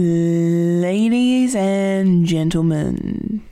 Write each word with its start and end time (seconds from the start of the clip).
Ladies 0.00 1.56
and 1.56 2.24
gentlemen, 2.24 3.42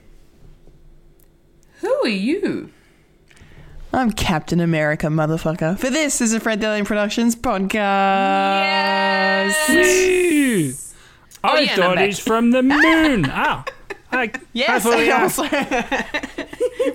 Who 1.81 1.93
are 2.03 2.07
you? 2.07 2.69
I'm 3.91 4.11
Captain 4.11 4.61
America, 4.61 5.07
motherfucker. 5.07 5.77
For 5.77 5.89
this 5.89 6.21
is 6.21 6.33
a 6.33 6.39
Fred 6.39 6.61
Delian 6.61 6.85
Productions 6.85 7.35
podcast. 7.35 7.75
Woo! 9.67 10.73
I 11.43 11.59
yeah, 11.59 11.75
thought 11.75 11.95
back. 11.97 12.05
he's 12.05 12.19
from 12.19 12.51
the 12.51 12.63
moon. 12.63 13.25
ah, 13.29 13.65
I, 14.13 14.31
Yes, 14.53 14.85
I 14.85 14.89
thought 14.89 14.99
he- 14.99 15.11
I 15.11 15.21
also. 15.23 15.41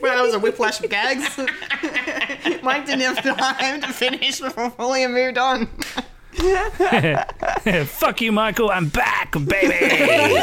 well, 0.01 0.17
that 0.17 0.23
was 0.23 0.33
a 0.33 0.39
whiplash 0.39 0.83
of 0.83 0.89
gags. 0.89 1.37
Mike 2.63 2.87
didn't 2.87 3.03
have 3.03 3.23
time 3.23 3.83
to 3.83 3.89
finish 3.93 4.41
before 4.41 4.71
Fulia 4.71 5.11
moved 5.13 5.37
on. 5.37 5.69
Fuck 7.87 8.21
you, 8.23 8.33
Michael. 8.33 8.71
I'm 8.71 8.89
back, 8.89 9.33
baby. 9.33 9.77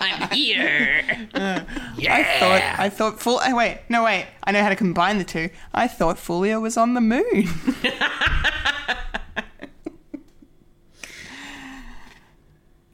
I'm 0.00 0.28
here. 0.30 1.02
I 1.34 2.24
thought, 2.38 2.62
I 2.78 2.88
thought 2.88 3.20
full. 3.20 3.36
oh, 3.36 3.48
eh, 3.48 3.52
Wait, 3.52 3.78
no, 3.88 4.02
wait. 4.04 4.26
I 4.44 4.50
know 4.52 4.62
how 4.62 4.68
to 4.70 4.76
combine 4.76 5.18
the 5.18 5.24
two. 5.24 5.50
I 5.72 5.86
thought 5.86 6.16
Fulia 6.16 6.60
was 6.60 6.76
on 6.76 6.94
the 6.94 7.00
moon. 7.00 7.48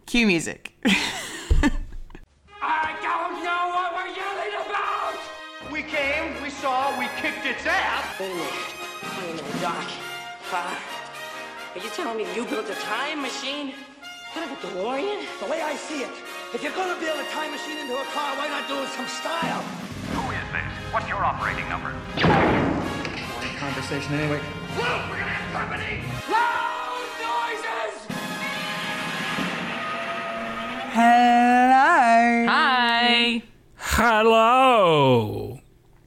Cue 0.06 0.26
music. 0.26 0.74
I 2.62 2.96
don't 3.02 3.42
know 3.44 3.68
what 3.74 3.94
we're 3.94 4.12
yelling 4.14 4.54
about! 4.66 5.18
We 5.72 5.82
came, 5.82 6.42
we 6.42 6.50
saw, 6.50 6.98
we 6.98 7.06
kicked 7.20 7.46
its 7.46 7.66
ass! 7.66 8.16
Finished. 8.16 8.76
I 9.02 9.32
know, 9.32 9.60
Doc. 9.60 9.84
Huh? 11.76 11.82
Are 11.82 11.84
you 11.84 11.90
telling 11.90 12.16
me 12.16 12.24
you 12.34 12.44
built 12.46 12.68
a 12.70 12.74
time 12.74 13.20
machine? 13.20 13.74
Kind 14.32 14.50
of 14.50 14.56
a 14.56 14.66
DeLorean? 14.66 15.26
The 15.40 15.46
way 15.46 15.60
I 15.60 15.76
see 15.76 16.02
it, 16.02 16.10
if 16.54 16.62
you're 16.62 16.72
gonna 16.72 16.98
build 16.98 17.18
a 17.20 17.24
time 17.30 17.50
machine 17.50 17.78
into 17.78 17.94
a 17.94 18.04
car, 18.14 18.34
why 18.36 18.48
not 18.48 18.66
do 18.66 18.76
it 18.76 18.80
with 18.80 18.90
some 18.92 19.06
style? 19.06 19.60
Who 20.12 20.30
is 20.32 20.52
this? 20.52 20.92
What's 20.92 21.08
your 21.08 21.22
operating 21.24 21.68
number? 21.68 21.94
Conversation 23.58 24.14
anyway. 24.14 24.40
Look, 24.76 25.10
we're 25.10 25.20
gonna 25.20 25.36
have 25.36 25.52
company! 25.52 26.00
Loud 26.32 27.08
noises! 27.20 28.06
Hello. 30.92 32.46
Hi. 32.48 33.42
Hello. 33.76 35.60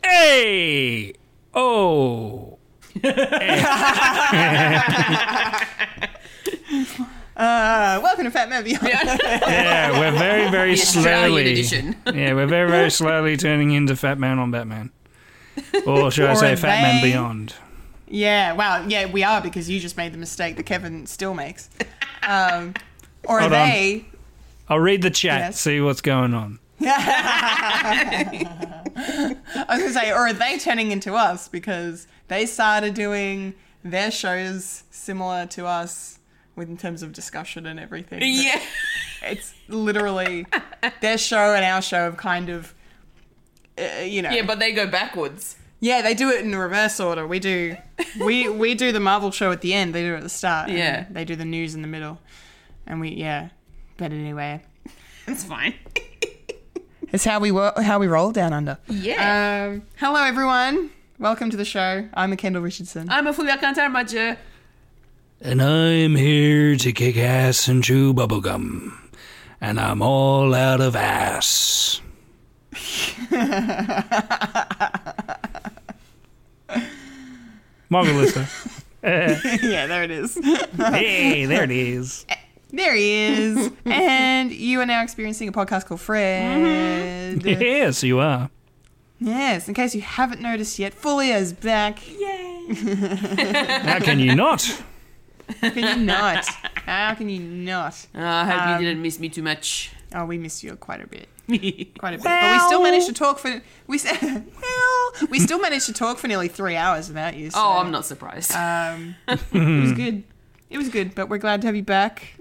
Hey. 0.03 1.13
Oh. 1.53 2.58
Uh, 7.35 8.01
welcome 8.03 8.25
to 8.25 8.31
Fat 8.31 8.49
Man 8.49 8.65
Beyond. 8.65 8.83
Yeah, 8.85 9.97
we're 9.97 10.11
very, 10.19 10.51
very 10.51 10.75
The 10.75 10.81
Australian 10.81 11.29
slowly. 11.29 11.51
edition. 11.53 11.95
yeah, 12.13 12.33
we're 12.33 12.47
very, 12.47 12.69
very 12.69 12.91
slowly 12.91 13.37
turning 13.37 13.71
into 13.71 13.95
Fat 13.95 14.19
Man 14.19 14.39
on 14.39 14.51
Batman. 14.51 14.91
Or 15.87 16.11
should 16.11 16.25
I 16.27 16.33
Or 16.33 16.35
say 16.35 16.51
are 16.53 16.57
Fat 16.57 16.81
Man 16.81 17.01
they- 17.01 17.11
Beyond? 17.11 17.55
Yeah, 18.09 18.53
wow, 18.53 18.85
yeah, 18.85 19.05
we 19.05 19.23
are 19.23 19.39
because 19.39 19.69
you 19.69 19.79
just 19.79 19.95
made 19.95 20.11
the 20.13 20.17
mistake 20.17 20.57
that 20.57 20.63
Kevin 20.65 21.05
still 21.05 21.33
makes. 21.33 21.69
Um, 22.23 22.73
or 23.23 23.37
are 23.37 23.41
Hold 23.41 23.53
on. 23.53 23.69
they? 23.69 24.05
I'll 24.67 24.79
read 24.79 25.01
the 25.01 25.11
chat, 25.11 25.39
Yes. 25.39 25.61
see 25.61 25.79
what's 25.79 26.01
going 26.01 26.33
on. 26.33 26.59
I 26.81 28.45
was 29.69 29.79
gonna 29.79 29.93
say, 29.93 30.11
or 30.11 30.27
are 30.27 30.33
they 30.33 30.57
turning 30.57 30.91
into 30.91 31.13
us 31.13 31.47
because 31.47 32.07
they 32.27 32.45
started 32.45 32.93
doing 32.93 33.53
their 33.83 34.11
shows 34.11 34.83
similar 34.91 35.45
to 35.47 35.65
us 35.65 36.19
with 36.55 36.69
in 36.69 36.77
terms 36.77 37.01
of 37.01 37.13
discussion 37.13 37.65
and 37.65 37.79
everything. 37.79 38.19
Yeah. 38.23 38.61
it's 39.23 39.53
literally 39.67 40.45
their 41.01 41.17
show 41.17 41.53
and 41.53 41.65
our 41.65 41.81
show 41.81 42.03
have 42.03 42.17
kind 42.17 42.49
of, 42.49 42.73
uh, 43.77 44.01
you 44.01 44.21
know, 44.21 44.29
Yeah, 44.29 44.45
but 44.45 44.59
they 44.59 44.71
go 44.73 44.85
backwards. 44.87 45.55
Yeah, 45.79 46.01
they 46.01 46.13
do 46.13 46.29
it 46.29 46.43
in 46.43 46.53
reverse 46.55 46.99
order. 46.99 47.25
We 47.25 47.39
do, 47.39 47.77
we 48.19 48.49
we 48.49 48.75
do 48.75 48.91
the 48.91 48.99
Marvel 48.99 49.31
show 49.31 49.51
at 49.53 49.61
the 49.61 49.73
end. 49.73 49.95
They 49.95 50.01
do 50.03 50.13
it 50.13 50.17
at 50.17 50.23
the 50.23 50.29
start. 50.29 50.69
Yeah. 50.69 51.05
they 51.09 51.23
do 51.23 51.37
the 51.37 51.45
news 51.45 51.73
in 51.73 51.81
the 51.81 51.87
middle, 51.87 52.19
and 52.85 52.99
we 52.99 53.11
yeah. 53.11 53.49
But 53.95 54.11
anyway, 54.11 54.61
it's 55.25 55.45
fine. 55.45 55.75
It's 57.11 57.25
how 57.25 57.39
we 57.39 57.51
wo- 57.51 57.73
how 57.81 57.99
we 57.99 58.07
roll 58.07 58.31
down 58.31 58.53
under. 58.53 58.77
Yeah. 58.87 59.69
Um, 59.71 59.83
hello 59.97 60.23
everyone, 60.23 60.91
welcome 61.17 61.49
to 61.49 61.57
the 61.57 61.65
show. 61.65 62.07
I'm 62.13 62.31
a 62.33 62.37
Kendall 62.37 62.61
Richardson. 62.61 63.09
I'm 63.09 63.27
a 63.27 63.33
Fulia 63.33 63.57
Kantarmaja. 63.57 64.37
And 65.41 65.61
I'm 65.61 66.15
here 66.15 66.75
to 66.75 66.91
kick 66.91 67.15
ass 67.17 67.67
and 67.67 67.83
chew 67.83 68.13
bubblegum. 68.13 68.91
And 69.61 69.79
I'm 69.79 70.01
all 70.01 70.53
out 70.53 70.81
of 70.81 70.95
ass. 70.95 72.01
Margaret 77.89 78.15
Lister. 78.15 78.47
yeah, 79.03 79.87
there 79.87 80.03
it 80.03 80.11
is. 80.11 80.37
Hey, 80.75 81.45
there 81.45 81.63
it 81.63 81.71
is. 81.71 82.25
There 82.71 82.95
he 82.95 83.11
is. 83.11 83.71
and 83.85 84.51
you 84.51 84.79
are 84.81 84.85
now 84.85 85.03
experiencing 85.03 85.47
a 85.47 85.51
podcast 85.51 85.85
called 85.85 86.01
Fred. 86.01 87.43
Yes, 87.43 88.03
you 88.03 88.19
are. 88.19 88.49
Yes, 89.19 89.67
in 89.67 89.73
case 89.73 89.93
you 89.95 90.01
haven't 90.01 90.41
noticed 90.41 90.79
yet, 90.79 90.93
Fulia 90.93 91.35
is 91.35 91.51
back. 91.53 91.99
Yay. 92.07 92.65
How 93.83 93.99
can 93.99 94.19
you 94.19 94.33
not? 94.35 94.63
How 95.61 95.69
can 95.71 95.83
you 95.99 96.05
not? 96.05 96.45
How 96.85 97.13
can 97.15 97.27
you 97.27 97.39
not? 97.39 98.07
Uh, 98.15 98.19
I 98.21 98.45
hope 98.45 98.61
Um, 98.61 98.81
you 98.81 98.87
didn't 98.87 99.01
miss 99.01 99.19
me 99.19 99.27
too 99.29 99.41
much. 99.43 99.91
Oh, 100.15 100.25
we 100.25 100.37
missed 100.37 100.63
you 100.63 100.75
quite 100.75 101.01
a 101.03 101.07
bit. 101.07 101.27
quite 101.99 102.13
a 102.13 102.17
bit. 102.17 102.23
but 102.23 102.51
we 102.53 102.59
still 102.59 102.81
managed 102.83 103.07
to 103.07 103.13
talk 103.13 103.39
for 103.39 103.61
we 103.87 103.97
s- 103.97 104.21
well, 104.21 105.27
we 105.29 105.39
still 105.39 105.59
managed 105.59 105.87
to 105.87 105.93
talk 105.93 106.17
for 106.19 106.27
nearly 106.27 106.47
three 106.47 106.75
hours 106.75 107.07
without 107.09 107.35
you. 107.35 107.49
So, 107.49 107.59
oh, 107.59 107.77
I'm 107.79 107.91
not 107.91 108.05
surprised. 108.05 108.51
Um, 108.53 109.15
it 109.27 109.81
was 109.81 109.91
good. 109.93 110.23
It 110.69 110.77
was 110.77 110.89
good, 110.89 111.15
but 111.15 111.29
we're 111.29 111.39
glad 111.39 111.61
to 111.61 111.67
have 111.67 111.75
you 111.75 111.83
back. 111.83 112.35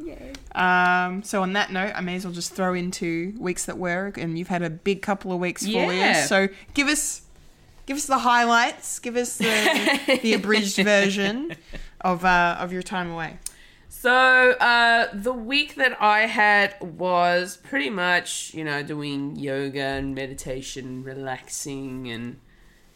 Um, 0.55 1.23
so 1.23 1.43
on 1.43 1.55
that 1.55 1.73
note, 1.73 1.93
I 1.95 2.01
may 2.01 2.17
as 2.17 2.25
well 2.25 2.35
just 2.35 2.53
throw 2.53 2.75
into 2.75 3.35
weeks 3.39 3.65
that 3.67 3.79
were, 3.79 4.13
and 4.17 4.39
you've 4.39 4.49
had 4.49 4.63
a 4.63 4.71
big 4.71 5.03
couple 5.03 5.33
of 5.33 5.39
weeks 5.39 5.63
for 5.63 5.71
you. 5.71 5.93
Yeah. 5.93 6.25
So 6.27 6.49
give 6.75 6.89
us, 6.89 7.23
give 7.87 7.97
us 7.97 8.07
the 8.07 8.19
highlights. 8.19 8.99
Give 8.99 9.17
us 9.17 9.39
the, 9.39 10.19
the 10.23 10.35
abridged 10.35 10.77
version 10.77 11.57
of 12.03 12.25
uh, 12.25 12.57
of 12.59 12.73
your 12.73 12.83
time 12.83 13.11
away. 13.11 13.39
So, 14.01 14.13
uh, 14.13 15.09
the 15.13 15.33
week 15.33 15.75
that 15.75 16.01
I 16.01 16.21
had 16.21 16.77
was 16.81 17.57
pretty 17.57 17.91
much, 17.91 18.55
you 18.55 18.63
know, 18.63 18.83
doing 18.83 19.35
yoga 19.35 19.81
and 19.81 20.15
meditation, 20.15 21.03
relaxing, 21.03 22.09
and 22.09 22.39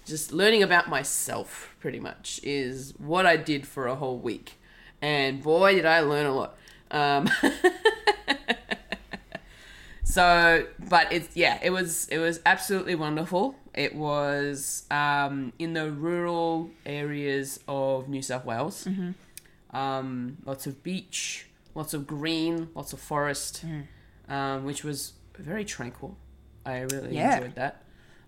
just 0.05 0.33
learning 0.33 0.63
about 0.63 0.89
myself, 0.89 1.75
pretty 1.81 1.99
much, 1.99 2.39
is 2.45 2.95
what 2.99 3.27
I 3.27 3.37
did 3.37 3.67
for 3.67 3.89
a 3.89 3.97
whole 3.97 4.19
week. 4.19 4.61
And 5.03 5.43
boy, 5.43 5.75
did 5.75 5.85
I 5.85 6.01
learn 6.01 6.25
a 6.27 6.35
lot. 6.35 6.57
Um, 6.91 7.29
so, 10.05 10.67
but 10.89 11.13
it's, 11.13 11.37
yeah, 11.37 11.59
it 11.63 11.71
was, 11.71 12.09
it 12.09 12.19
was 12.19 12.41
absolutely 12.47 12.95
wonderful. 12.95 13.55
It 13.75 13.95
was 13.95 14.85
um, 14.91 15.53
in 15.59 15.73
the 15.73 15.91
rural 15.91 16.71
areas 16.85 17.61
of 17.67 18.09
New 18.09 18.23
South 18.23 18.45
Wales 18.45 18.87
um, 19.71 20.37
lots 20.45 20.67
of 20.67 20.83
beach, 20.83 21.47
lots 21.75 21.95
of 21.95 22.07
green, 22.07 22.69
lots 22.75 22.93
of 22.93 23.01
forest, 23.01 23.65
um, 24.29 24.65
which 24.65 24.85
was 24.85 25.15
very 25.39 25.65
tranquil. 25.65 26.19
I 26.67 26.81
really 26.81 27.17
Yeah. 27.17 27.37
enjoyed 27.37 27.55
that. 27.55 27.83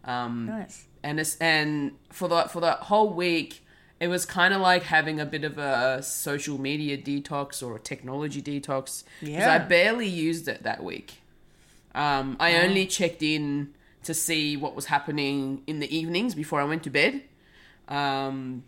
Um, 0.04 0.46
Nice. 0.46 0.86
and 1.02 1.20
it's, 1.20 1.36
and 1.36 1.92
for 2.10 2.28
the 2.28 2.44
for 2.44 2.60
the 2.60 2.72
whole 2.72 3.12
week, 3.12 3.63
it 4.04 4.09
was 4.09 4.26
kind 4.26 4.53
of 4.53 4.60
like 4.60 4.82
having 4.82 5.19
a 5.19 5.25
bit 5.25 5.44
of 5.44 5.56
a 5.56 6.03
social 6.03 6.60
media 6.60 6.98
detox 6.98 7.66
or 7.66 7.75
a 7.75 7.81
technology 7.81 8.42
detox. 8.42 9.03
Yeah. 9.22 9.50
I 9.50 9.59
barely 9.60 10.06
used 10.06 10.47
it 10.47 10.62
that 10.62 10.84
week. 10.84 11.23
Um, 11.94 12.37
I 12.38 12.58
only 12.58 12.84
checked 12.84 13.23
in 13.23 13.73
to 14.02 14.12
see 14.12 14.58
what 14.58 14.76
was 14.76 14.87
happening 14.87 15.62
in 15.67 15.81
the 15.81 15.96
evenings 15.96 16.34
before 16.34 16.61
I 16.61 16.64
went 16.64 16.82
to 16.82 16.90
bed. 16.90 17.23
Um, 17.88 18.64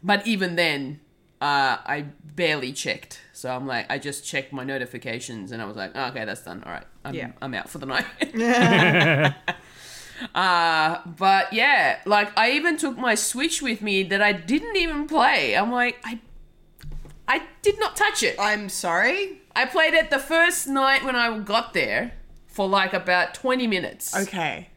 but 0.00 0.24
even 0.28 0.54
then, 0.54 1.00
uh, 1.40 1.78
I 1.84 2.04
barely 2.24 2.72
checked. 2.72 3.22
So 3.32 3.50
I'm 3.50 3.66
like, 3.66 3.90
I 3.90 3.98
just 3.98 4.24
checked 4.24 4.52
my 4.52 4.62
notifications 4.62 5.50
and 5.50 5.60
I 5.60 5.64
was 5.64 5.76
like, 5.76 5.90
oh, 5.96 6.04
okay, 6.10 6.24
that's 6.24 6.44
done. 6.44 6.62
All 6.64 6.70
right, 6.70 6.86
I'm, 7.04 7.14
Yeah. 7.14 7.32
I'm 7.42 7.52
out 7.52 7.68
for 7.68 7.78
the 7.78 7.86
night. 7.86 8.06
uh, 10.34 10.98
but 11.06 11.52
yeah, 11.52 12.00
like 12.04 12.36
I 12.38 12.52
even 12.52 12.76
took 12.76 12.96
my 12.98 13.14
Switch 13.14 13.62
with 13.62 13.82
me 13.82 14.02
that 14.04 14.22
I 14.22 14.32
didn't 14.32 14.76
even 14.76 15.06
play. 15.06 15.56
I'm 15.56 15.70
like, 15.72 15.98
I, 16.04 16.20
I 17.28 17.42
did 17.62 17.78
not 17.78 17.96
touch 17.96 18.22
it. 18.22 18.36
I'm 18.38 18.68
sorry. 18.68 19.42
I 19.54 19.64
played 19.64 19.94
it 19.94 20.10
the 20.10 20.18
first 20.18 20.68
night 20.68 21.04
when 21.04 21.16
I 21.16 21.38
got 21.38 21.72
there 21.72 22.12
for 22.46 22.68
like 22.68 22.92
about 22.92 23.34
20 23.34 23.66
minutes. 23.66 24.16
Okay. 24.16 24.68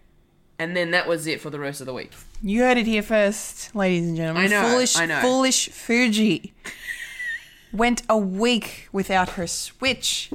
And 0.57 0.75
then 0.75 0.91
that 0.91 1.07
was 1.07 1.25
it 1.27 1.39
for 1.39 1.49
the 1.49 1.59
rest 1.59 1.79
of 1.79 1.87
the 1.87 1.93
week. 1.93 2.11
You 2.41 2.61
heard 2.61 2.77
it 2.77 2.85
here 2.85 3.01
first, 3.01 3.73
ladies 3.75 4.07
and 4.07 4.17
gentlemen. 4.17 4.43
I 4.43 4.47
know, 4.47 4.69
Foolish, 4.69 4.97
I 4.97 5.05
know. 5.05 5.21
foolish 5.21 5.69
Fuji 5.69 6.53
went 7.73 8.01
a 8.09 8.17
week 8.17 8.87
without 8.91 9.31
her 9.31 9.47
Switch 9.47 10.31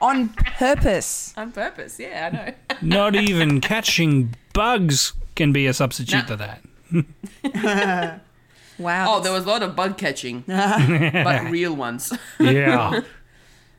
On 0.00 0.28
purpose. 0.28 1.32
On 1.36 1.50
purpose, 1.52 1.98
yeah, 1.98 2.30
I 2.32 2.36
know. 2.36 2.78
Not 2.82 3.14
even 3.16 3.60
catching 3.60 4.34
bugs 4.52 5.12
can 5.36 5.52
be 5.52 5.66
a 5.66 5.72
substitute 5.74 6.28
No. 6.28 6.36
to 6.36 6.60
that. 6.92 8.20
Wow. 8.76 9.06
Oh, 9.16 9.20
there 9.20 9.30
was 9.32 9.44
a 9.44 9.48
lot 9.48 9.62
of 9.62 9.76
bug 9.76 9.96
catching, 9.98 10.40
but 10.48 11.48
real 11.48 11.74
ones. 11.76 12.12
Yeah. 12.40 13.02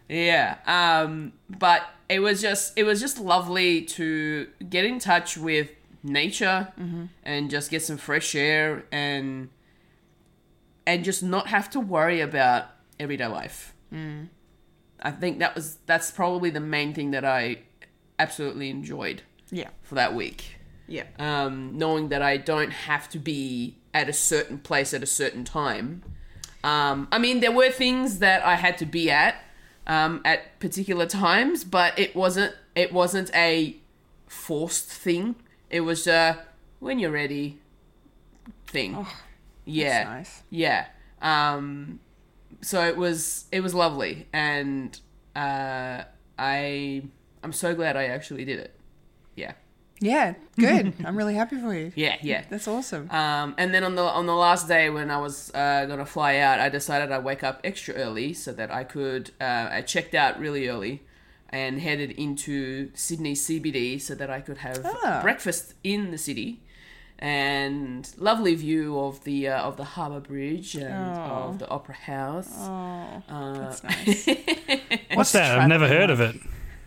Yeah. 0.08 0.56
Um, 0.66 1.34
but 1.50 1.82
it 2.08 2.20
was 2.20 2.42
just 2.42 2.78
it 2.78 2.84
was 2.86 3.02
just 3.02 3.20
lovely 3.20 3.82
to 3.82 4.48
get 4.70 4.86
in 4.86 5.00
touch 5.00 5.38
with 5.38 5.70
nature 6.02 6.72
and 7.26 7.50
just 7.50 7.70
get 7.72 7.82
some 7.82 7.98
fresh 7.98 8.36
air 8.36 8.86
and 8.92 9.50
and 10.88 11.04
just 11.04 11.22
not 11.24 11.48
have 11.48 11.70
to 11.72 11.80
worry 11.82 12.22
about 12.22 12.68
everyday 12.98 13.28
life. 13.28 13.74
I 15.02 15.12
think 15.12 15.40
that 15.40 15.56
was 15.56 15.78
that's 15.86 16.12
probably 16.12 16.50
the 16.50 16.60
main 16.60 16.94
thing 16.94 17.12
that 17.12 17.26
I 17.26 17.60
absolutely 18.18 18.70
enjoyed 18.70 19.22
Yeah. 19.52 19.70
for 19.84 19.96
that 19.96 20.14
week. 20.16 20.58
Yeah. 20.88 21.04
Um, 21.20 21.78
knowing 21.78 22.10
that 22.10 22.22
I 22.22 22.38
don't 22.38 22.72
have 22.72 23.10
to 23.10 23.20
be 23.20 23.78
at 23.94 24.08
a 24.10 24.14
certain 24.14 24.58
place 24.60 24.94
at 24.94 25.02
a 25.04 25.08
certain 25.08 25.44
time. 25.44 26.04
Um, 26.64 27.08
I 27.12 27.18
mean, 27.20 27.40
there 27.42 27.52
were 27.52 27.72
things 27.72 28.20
that 28.20 28.44
I 28.46 28.56
had 28.56 28.78
to 28.80 28.86
be 28.86 29.10
at 29.12 29.36
um, 29.88 30.22
at 30.26 30.60
particular 30.60 31.06
times, 31.06 31.64
but 31.64 31.98
it 32.00 32.16
wasn't 32.16 32.54
it 32.76 32.92
wasn't 32.94 33.30
a 33.36 33.78
forced 34.28 34.90
thing. 34.90 35.36
It 35.70 35.82
was 35.82 36.08
a 36.08 36.44
when 36.80 37.00
you're 37.00 37.12
ready 37.12 37.60
thing. 38.68 39.06
yeah, 39.66 40.04
nice. 40.06 40.44
yeah. 40.50 40.88
Um, 41.22 42.00
so 42.62 42.86
it 42.86 42.98
was 42.98 43.46
it 43.52 43.62
was 43.62 43.74
lovely, 43.74 44.28
and 44.34 45.00
uh, 45.36 46.04
I 46.40 47.04
I'm 47.44 47.54
so 47.54 47.76
glad 47.76 47.96
I 47.98 48.06
actually 48.06 48.46
did 48.46 48.60
it. 48.60 48.72
Yeah, 49.36 49.54
Yeah. 50.00 50.34
Good. 50.58 50.94
I'm 51.06 51.16
really 51.18 51.36
happy 51.36 51.58
for 51.60 51.74
you. 51.74 51.92
yeah, 51.96 52.16
yeah. 52.22 52.46
That's 52.50 52.68
awesome. 52.68 53.10
Um, 53.12 53.54
and 53.58 53.74
then 53.74 53.84
on 53.84 53.96
the 53.96 54.04
on 54.04 54.26
the 54.26 54.36
last 54.36 54.68
day 54.68 54.90
when 54.90 55.12
I 55.12 55.18
was 55.18 55.52
uh, 55.54 55.86
gonna 55.86 56.06
fly 56.06 56.38
out, 56.38 56.60
I 56.60 56.70
decided 56.70 57.12
I'd 57.12 57.24
wake 57.24 57.44
up 57.44 57.62
extra 57.64 57.94
early 57.96 58.34
so 58.34 58.52
that 58.54 58.72
I 58.72 58.84
could. 58.84 59.32
Uh, 59.40 59.68
I 59.72 59.82
checked 59.82 60.16
out 60.16 60.40
really 60.40 60.68
early 60.68 61.04
and 61.50 61.80
headed 61.80 62.12
into 62.12 62.90
Sydney 62.96 63.34
CBD 63.34 64.02
so 64.02 64.16
that 64.16 64.30
I 64.30 64.42
could 64.42 64.58
have 64.58 64.82
Ah. 64.86 65.20
breakfast 65.22 65.74
in 65.84 66.12
the 66.12 66.18
city. 66.18 66.62
And 67.20 68.10
lovely 68.18 68.56
view 68.56 69.00
of 69.00 69.24
the 69.24 69.48
uh, 69.48 69.62
of 69.64 69.78
the 69.78 69.84
Harbour 69.86 70.20
Bridge 70.20 70.76
and 70.76 70.94
of 70.94 71.60
the 71.60 71.68
Opera 71.70 71.96
House. 71.96 72.50
oh, 72.60 73.24
Uh, 73.30 73.54
that's 73.60 73.84
nice. 73.84 74.28
What's 75.14 75.32
that? 75.32 75.60
I've 75.60 75.70
never 75.70 75.88
heard 75.88 76.10
of 76.10 76.20
it. 76.20 76.36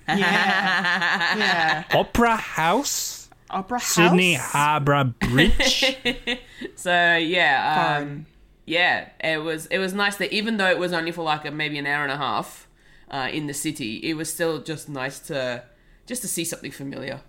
yeah. 0.06 1.36
yeah. 1.38 1.84
Opera 1.94 2.36
House? 2.36 3.28
Opera 3.50 3.78
House. 3.78 3.88
Sydney 3.94 4.34
Harbour 4.34 5.04
Bridge? 5.04 5.96
So 6.74 7.16
yeah, 7.16 7.98
um, 8.00 8.26
yeah, 8.66 9.08
it 9.20 9.38
was 9.42 9.66
it 9.66 9.78
was 9.78 9.94
nice 9.94 10.16
that 10.16 10.32
even 10.32 10.56
though 10.58 10.68
it 10.68 10.78
was 10.78 10.92
only 10.92 11.12
for 11.12 11.22
like 11.22 11.44
a, 11.44 11.50
maybe 11.50 11.78
an 11.78 11.86
hour 11.86 12.02
and 12.02 12.10
a 12.12 12.16
half 12.16 12.66
uh, 13.10 13.28
in 13.32 13.46
the 13.46 13.54
city, 13.54 13.96
it 13.98 14.14
was 14.14 14.32
still 14.32 14.60
just 14.60 14.88
nice 14.88 15.18
to 15.28 15.62
just 16.06 16.20
to 16.22 16.28
see 16.28 16.44
something 16.44 16.70
familiar 16.72 17.20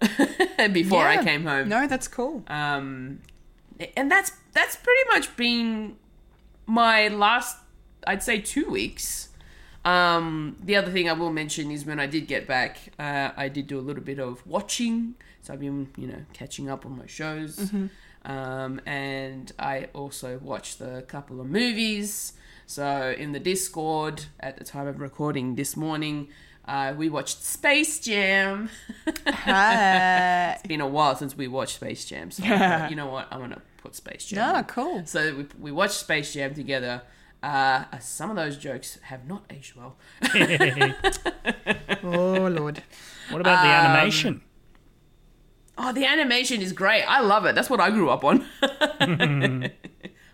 before 0.72 1.04
I 1.04 1.22
came 1.22 1.44
home. 1.44 1.68
No, 1.68 1.86
that's 1.86 2.08
cool. 2.08 2.42
Um, 2.48 3.20
and 3.96 4.10
that's 4.10 4.32
that's 4.52 4.76
pretty 4.76 5.08
much 5.10 5.36
been 5.36 5.96
my 6.66 7.08
last, 7.08 7.58
I'd 8.06 8.22
say, 8.22 8.40
two 8.40 8.68
weeks. 8.70 9.28
Um, 9.84 10.56
the 10.62 10.74
other 10.76 10.90
thing 10.90 11.08
I 11.08 11.12
will 11.12 11.32
mention 11.32 11.70
is 11.70 11.84
when 11.84 12.00
I 12.00 12.06
did 12.06 12.26
get 12.26 12.46
back, 12.48 12.92
uh, 12.98 13.30
I 13.36 13.48
did 13.48 13.68
do 13.68 13.78
a 13.78 13.80
little 13.80 14.02
bit 14.02 14.18
of 14.18 14.44
watching. 14.46 15.14
So 15.42 15.52
I've 15.52 15.60
been, 15.60 15.88
you 15.96 16.08
know, 16.08 16.24
catching 16.32 16.68
up 16.68 16.84
on 16.84 16.98
my 16.98 17.06
shows. 17.06 17.70
Um, 18.24 18.80
and 18.84 19.52
I 19.60 19.86
also 19.94 20.38
watched 20.38 20.80
a 20.80 21.02
couple 21.02 21.40
of 21.40 21.46
movies. 21.46 22.32
So 22.66 23.14
in 23.16 23.30
the 23.30 23.38
Discord 23.38 24.24
at 24.40 24.56
the 24.56 24.64
time 24.64 24.88
of 24.88 25.00
recording 25.00 25.54
this 25.54 25.76
morning, 25.76 26.28
uh, 26.66 26.94
we 26.96 27.08
watched 27.08 27.42
Space 27.42 28.00
Jam. 28.00 28.68
It's 29.26 30.62
been 30.66 30.80
a 30.80 30.86
while 30.88 31.14
since 31.16 31.36
we 31.36 31.48
watched 31.48 31.76
Space 31.76 32.04
Jam. 32.04 32.30
So 32.30 32.42
I 32.44 32.58
thought, 32.58 32.90
you 32.90 32.96
know 32.96 33.06
what? 33.08 33.28
I'm 33.30 33.40
gonna 33.40 33.62
put 33.78 33.94
Space 33.94 34.26
Jam. 34.26 34.42
Ah, 34.44 34.58
on. 34.58 34.64
cool. 34.64 35.02
So 35.06 35.34
we, 35.36 35.46
we 35.58 35.72
watched 35.72 35.94
Space 35.94 36.32
Jam 36.34 36.54
together. 36.54 37.02
Uh, 37.42 37.84
uh, 37.92 37.98
some 37.98 38.30
of 38.30 38.36
those 38.36 38.56
jokes 38.56 38.98
have 39.02 39.26
not 39.28 39.44
aged 39.50 39.74
well. 39.76 39.96
Oh 42.02 42.48
lord. 42.48 42.82
What 43.30 43.40
about 43.40 43.62
the 43.62 43.68
animation? 43.68 44.42
Oh, 45.78 45.92
the 45.92 46.06
animation 46.06 46.62
is 46.62 46.72
great. 46.72 47.02
I 47.02 47.20
love 47.20 47.44
it. 47.46 47.54
That's 47.54 47.68
what 47.68 47.80
I 47.80 47.90
grew 47.90 48.08
up 48.10 48.24
on. 48.24 48.46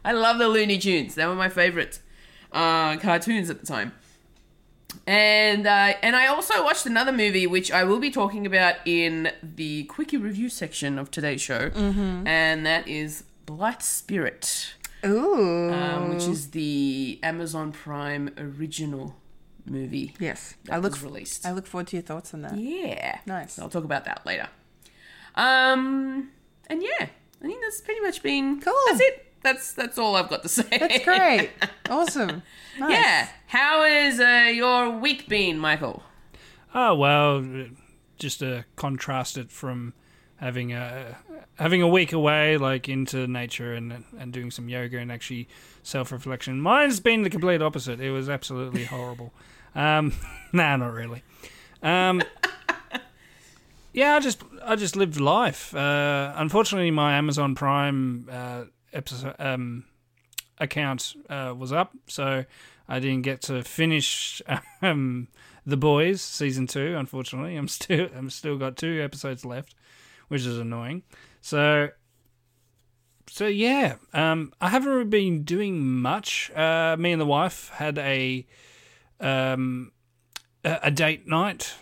I 0.05 0.12
love 0.12 0.38
the 0.38 0.49
Looney 0.49 0.78
Tunes. 0.78 1.14
They 1.14 1.26
were 1.26 1.35
my 1.35 1.49
favorite 1.49 2.00
uh, 2.52 2.96
cartoons 2.99 3.50
at 3.50 3.61
the 3.61 3.67
time. 3.67 3.93
And 5.06 5.66
uh, 5.66 5.94
and 6.02 6.14
I 6.14 6.26
also 6.26 6.62
watched 6.62 6.86
another 6.86 7.12
movie 7.12 7.46
which 7.46 7.72
I 7.72 7.84
will 7.84 7.98
be 7.98 8.10
talking 8.10 8.46
about 8.46 8.76
in 8.84 9.32
the 9.42 9.84
quickie 9.84 10.16
review 10.16 10.48
section 10.48 10.98
of 10.98 11.10
today's 11.10 11.40
show, 11.40 11.70
and 12.26 12.64
that 12.66 12.86
is 12.86 13.24
Blithe 13.46 13.82
Spirit. 13.82 14.74
Ooh. 15.04 15.72
um, 15.72 16.10
which 16.14 16.24
is 16.24 16.50
the 16.50 17.18
Amazon 17.24 17.72
Prime 17.72 18.30
original 18.38 19.16
movie 19.66 20.14
yes. 20.18 20.54
that 20.64 20.74
I 20.74 20.76
look. 20.78 20.92
was 20.92 21.02
released. 21.02 21.46
I 21.46 21.52
look 21.52 21.66
forward 21.66 21.88
to 21.88 21.96
your 21.96 22.02
thoughts 22.02 22.34
on 22.34 22.42
that. 22.42 22.56
yeah, 22.56 23.18
Nice. 23.26 23.54
So 23.54 23.62
I'll 23.62 23.68
talk 23.68 23.84
about 23.84 24.04
that 24.04 24.24
later. 24.24 24.48
Um, 25.34 26.30
and 26.68 26.82
yeah, 26.82 27.06
I 27.42 27.44
think 27.44 27.60
that's 27.62 27.80
pretty 27.80 28.00
much 28.00 28.22
been 28.22 28.60
Cool. 28.60 28.74
That's 28.88 29.00
it. 29.00 29.31
That's 29.42 29.72
that's 29.72 29.98
all 29.98 30.16
I've 30.16 30.28
got 30.28 30.42
to 30.42 30.48
say. 30.60 30.66
That's 30.70 31.04
great. 31.04 31.50
awesome. 31.90 32.42
Nice. 32.78 32.90
yeah. 32.92 33.28
How 33.48 33.84
is 33.84 34.18
uh, 34.18 34.50
your 34.50 34.88
week 34.98 35.28
been, 35.28 35.58
Michael? 35.58 36.02
Oh 36.74 36.94
well, 36.94 37.44
just 38.18 38.38
to 38.38 38.64
contrast 38.76 39.36
it 39.36 39.50
from 39.50 39.92
having 40.36 40.72
a 40.72 41.18
having 41.56 41.82
a 41.82 41.86
week 41.88 42.14
away, 42.14 42.56
like 42.56 42.88
into 42.88 43.26
nature 43.26 43.74
and 43.74 44.04
and 44.18 44.32
doing 44.32 44.50
some 44.50 44.70
yoga 44.70 44.96
and 44.98 45.12
actually 45.12 45.48
self 45.82 46.12
reflection. 46.12 46.62
Mine's 46.62 46.98
been 46.98 47.24
the 47.24 47.28
complete 47.30 47.60
opposite. 47.60 48.00
It 48.00 48.10
was 48.10 48.30
absolutely 48.30 48.84
horrible. 48.86 49.34
Um, 49.74 50.14
nah, 50.54 50.76
not 50.76 50.94
really. 50.94 51.22
Um, 51.82 52.22
yeah, 53.92 54.16
I 54.16 54.20
just 54.20 54.42
I 54.64 54.76
just 54.76 54.96
lived 54.96 55.20
life. 55.20 55.75
Uh, 55.75 56.32
unfortunately, 56.37 56.90
my 56.90 57.14
Amazon 57.18 57.54
Prime 57.54 58.26
uh, 58.30 58.64
episode 58.92 59.34
um, 59.38 59.84
account 60.58 61.14
uh, 61.28 61.54
was 61.56 61.72
up, 61.72 61.92
so 62.06 62.44
I 62.88 63.00
didn't 63.00 63.22
get 63.22 63.42
to 63.42 63.62
finish 63.62 64.42
um, 64.82 65.28
the 65.66 65.76
Boys 65.76 66.20
season 66.20 66.66
two. 66.66 66.96
Unfortunately, 66.96 67.56
I'm 67.56 67.68
still 67.78 68.08
I'm 68.16 68.30
still 68.30 68.56
got 68.58 68.76
two 68.76 69.00
episodes 69.02 69.44
left, 69.44 69.75
which 70.28 70.46
is 70.46 70.58
annoying. 70.58 71.02
So. 71.40 71.90
So 73.28 73.46
yeah, 73.46 73.94
um, 74.12 74.52
I 74.61 74.68
haven't 74.68 74.90
really 74.90 75.04
been 75.04 75.44
doing 75.44 75.87
much. 75.87 76.50
Uh, 76.50 76.96
me 76.99 77.12
and 77.12 77.20
the 77.20 77.25
wife 77.25 77.70
had 77.70 77.96
a 77.96 78.44
um, 79.20 79.92
a, 80.64 80.90
date 80.90 81.26
night, 81.26 81.75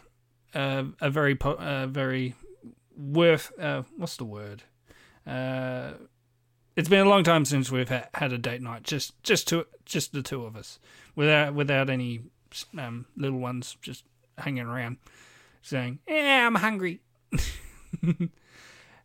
uh, 0.54 0.84
a 1.00 1.10
very 1.10 1.34
po- 1.34 1.54
uh, 1.54 1.86
very 1.86 2.34
worth. 2.96 3.52
Uh, 3.58 3.82
what's 3.96 4.16
the 4.16 4.24
word? 4.24 4.62
It's 6.80 6.88
been 6.88 7.06
a 7.06 7.10
long 7.10 7.24
time 7.24 7.44
since 7.44 7.70
we've 7.70 7.90
ha- 7.90 8.08
had 8.14 8.32
a 8.32 8.38
date 8.38 8.62
night. 8.62 8.84
Just 8.84 9.22
just 9.22 9.46
two, 9.46 9.66
just 9.84 10.14
the 10.14 10.22
two 10.22 10.46
of 10.46 10.56
us, 10.56 10.78
without 11.14 11.52
without 11.52 11.90
any 11.90 12.22
um, 12.78 13.04
little 13.18 13.38
ones 13.38 13.76
just 13.82 14.02
hanging 14.38 14.64
around, 14.64 14.96
saying, 15.60 15.98
"Yeah, 16.08 16.46
I'm 16.46 16.54
hungry." 16.54 17.02
and, 18.02 18.30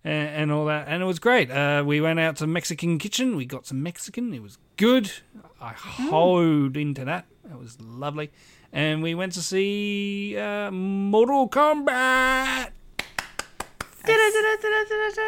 and 0.05 0.51
all 0.53 0.67
that, 0.67 0.87
and 0.87 1.03
it 1.03 1.05
was 1.05 1.19
great. 1.19 1.51
Uh, 1.51 1.83
we 1.85 1.99
went 1.99 2.17
out 2.17 2.37
to 2.37 2.47
Mexican 2.47 2.97
kitchen. 2.97 3.35
We 3.35 3.45
got 3.45 3.65
some 3.65 3.83
Mexican. 3.83 4.33
It 4.33 4.41
was 4.41 4.57
good. 4.77 5.11
I 5.59 5.73
hoed 5.73 6.77
into 6.77 7.03
that. 7.03 7.25
It 7.43 7.59
was 7.59 7.81
lovely. 7.81 8.31
And 8.71 9.03
we 9.03 9.15
went 9.15 9.33
to 9.33 9.41
see 9.41 10.37
uh, 10.37 10.71
Mortal 10.71 11.49
Kombat. 11.49 12.69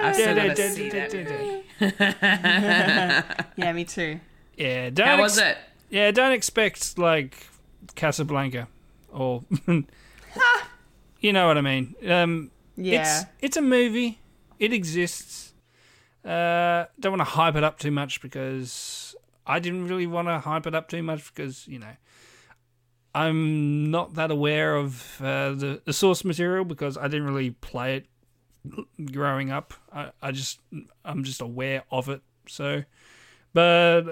I've 0.01 0.15
still 0.15 0.35
got 0.35 0.55
to 0.55 0.69
see 0.71 0.89
that 0.89 1.13
movie. 1.13 1.63
Yeah, 3.57 3.73
me 3.73 3.85
too. 3.85 4.19
Yeah, 4.57 4.89
don't 4.89 5.07
How 5.07 5.21
was 5.21 5.37
ex- 5.37 5.51
it? 5.51 5.57
Yeah, 5.89 6.11
don't 6.11 6.31
expect 6.31 6.97
like 6.97 7.47
Casablanca 7.95 8.67
or 9.11 9.43
you 11.21 11.33
know 11.33 11.47
what 11.47 11.57
I 11.57 11.61
mean. 11.61 11.95
Um, 12.07 12.51
Yeah. 12.75 13.01
It's 13.21 13.25
it's 13.41 13.57
a 13.57 13.61
movie. 13.61 14.19
It 14.59 14.73
exists. 14.73 15.53
Uh, 16.25 16.85
don't 16.99 17.11
want 17.13 17.21
to 17.21 17.35
hype 17.35 17.55
it 17.55 17.63
up 17.63 17.79
too 17.79 17.91
much 17.91 18.21
because 18.21 19.15
I 19.45 19.59
didn't 19.59 19.87
really 19.87 20.07
want 20.07 20.27
to 20.27 20.39
hype 20.39 20.67
it 20.67 20.75
up 20.75 20.89
too 20.89 21.01
much 21.03 21.33
because 21.33 21.67
you 21.67 21.79
know 21.79 21.95
I'm 23.15 23.89
not 23.89 24.15
that 24.15 24.29
aware 24.31 24.75
of 24.75 25.21
uh, 25.21 25.51
the, 25.53 25.81
the 25.85 25.93
source 25.93 26.23
material 26.25 26.65
because 26.65 26.97
I 26.97 27.07
didn't 27.07 27.25
really 27.27 27.51
play 27.51 27.95
it 27.97 28.05
growing 29.11 29.51
up. 29.51 29.73
I, 29.93 30.11
I 30.21 30.31
just 30.31 30.59
I'm 31.05 31.23
just 31.23 31.41
aware 31.41 31.83
of 31.91 32.09
it. 32.09 32.21
So, 32.47 32.83
but 33.53 34.03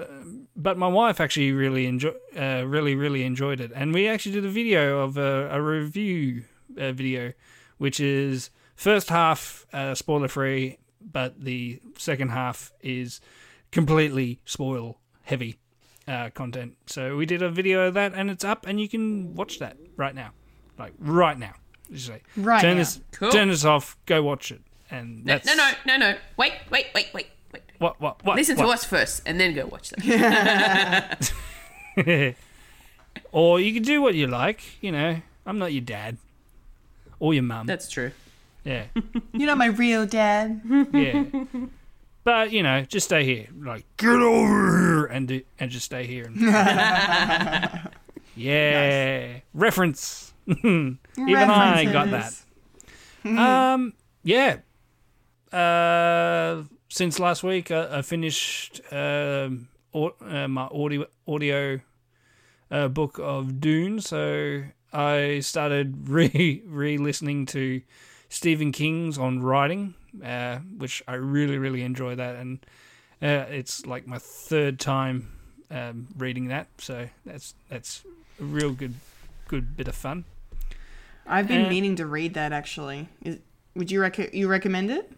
but 0.54 0.78
my 0.78 0.88
wife 0.88 1.20
actually 1.20 1.52
really 1.52 1.86
enjoy 1.86 2.14
uh, 2.36 2.64
really 2.66 2.94
really 2.94 3.24
enjoyed 3.24 3.60
it, 3.60 3.72
and 3.74 3.92
we 3.92 4.08
actually 4.08 4.32
did 4.32 4.44
a 4.44 4.50
video 4.50 5.00
of 5.00 5.16
a, 5.16 5.48
a 5.50 5.60
review 5.60 6.44
uh, 6.78 6.92
video, 6.92 7.32
which 7.78 8.00
is 8.00 8.50
first 8.74 9.08
half 9.08 9.66
uh, 9.72 9.94
spoiler 9.94 10.28
free, 10.28 10.78
but 11.00 11.40
the 11.40 11.80
second 11.98 12.30
half 12.30 12.72
is 12.80 13.20
completely 13.70 14.40
spoil 14.44 14.98
heavy 15.22 15.58
uh, 16.06 16.30
content. 16.30 16.76
So 16.86 17.16
we 17.16 17.26
did 17.26 17.42
a 17.42 17.50
video 17.50 17.88
of 17.88 17.94
that, 17.94 18.14
and 18.14 18.30
it's 18.30 18.44
up, 18.44 18.66
and 18.66 18.80
you 18.80 18.88
can 18.88 19.34
watch 19.34 19.58
that 19.58 19.76
right 19.96 20.14
now, 20.14 20.32
like 20.78 20.92
right 20.98 21.38
now. 21.38 21.54
Just 21.92 22.06
say, 22.06 22.22
Right 22.36 22.60
turn 22.60 22.76
now. 22.76 22.82
this 22.82 23.00
Cool. 23.12 23.30
turn 23.30 23.48
this 23.48 23.64
off, 23.64 23.96
go 24.06 24.22
watch 24.22 24.50
it, 24.50 24.60
and 24.90 25.24
No, 25.24 25.34
that's 25.34 25.46
no, 25.46 25.54
no, 25.54 25.70
no, 25.86 25.96
no. 25.96 26.16
Wait, 26.36 26.52
wait, 26.70 26.86
wait, 26.94 27.06
wait, 27.14 27.28
wait. 27.52 27.62
What 27.78 28.00
what 28.00 28.24
what? 28.24 28.36
Listen 28.36 28.56
what? 28.56 28.64
to 28.64 28.70
us 28.70 28.84
first, 28.84 29.22
and 29.26 29.38
then 29.38 29.54
go 29.54 29.66
watch 29.66 29.90
them. 29.90 30.02
or 33.32 33.60
you 33.60 33.72
can 33.72 33.82
do 33.82 34.02
what 34.02 34.14
you 34.14 34.26
like. 34.26 34.82
You 34.82 34.92
know, 34.92 35.20
I'm 35.44 35.58
not 35.58 35.72
your 35.72 35.82
dad 35.82 36.16
or 37.18 37.34
your 37.34 37.42
mum. 37.42 37.66
That's 37.66 37.88
true. 37.88 38.12
yeah, 38.64 38.84
You're 39.32 39.46
not 39.46 39.58
my 39.58 39.66
real 39.66 40.06
dad. 40.06 40.60
yeah. 40.92 41.24
But 42.24 42.50
you 42.50 42.62
know, 42.62 42.82
just 42.82 43.06
stay 43.06 43.24
here. 43.24 43.46
Like, 43.58 43.84
get 43.96 44.08
over 44.08 44.78
here 44.78 45.04
and 45.06 45.28
do, 45.28 45.42
and 45.60 45.70
just 45.70 45.84
stay 45.86 46.06
here. 46.06 46.24
And... 46.24 46.40
yeah, 48.34 49.38
reference. 49.54 50.32
Even 50.46 50.98
I 51.50 51.84
got 51.84 52.10
that. 52.10 52.32
Um, 53.24 53.94
yeah. 54.22 54.58
Uh, 55.52 56.62
since 56.88 57.18
last 57.18 57.42
week, 57.42 57.70
I, 57.70 57.98
I 57.98 58.02
finished 58.02 58.80
um, 58.92 59.68
au- 59.94 60.14
uh, 60.20 60.48
my 60.48 60.62
audio 60.66 61.06
audio 61.26 61.80
uh, 62.70 62.88
book 62.88 63.18
of 63.20 63.60
Dune. 63.60 64.00
So 64.00 64.62
I 64.92 65.40
started 65.40 66.08
re 66.08 66.62
re 66.66 66.98
listening 66.98 67.46
to 67.46 67.82
Stephen 68.28 68.72
King's 68.72 69.18
on 69.18 69.40
writing, 69.42 69.94
uh, 70.24 70.58
which 70.76 71.02
I 71.08 71.14
really 71.14 71.58
really 71.58 71.82
enjoy 71.82 72.14
that, 72.16 72.36
and 72.36 72.58
uh, 73.22 73.46
it's 73.50 73.86
like 73.86 74.06
my 74.06 74.18
third 74.18 74.78
time 74.78 75.32
um, 75.70 76.08
reading 76.16 76.48
that. 76.48 76.68
So 76.78 77.08
that's 77.24 77.54
that's 77.68 78.04
a 78.40 78.44
real 78.44 78.72
good 78.72 78.94
good 79.48 79.76
bit 79.76 79.88
of 79.88 79.94
fun. 79.94 80.24
I've 81.26 81.48
been 81.48 81.66
Uh, 81.66 81.68
meaning 81.68 81.96
to 81.96 82.06
read 82.06 82.34
that 82.34 82.52
actually. 82.52 83.08
Is, 83.22 83.38
would 83.74 83.90
you 83.90 84.00
rec- 84.00 84.34
you 84.34 84.48
recommend 84.48 84.90
it? 84.90 85.10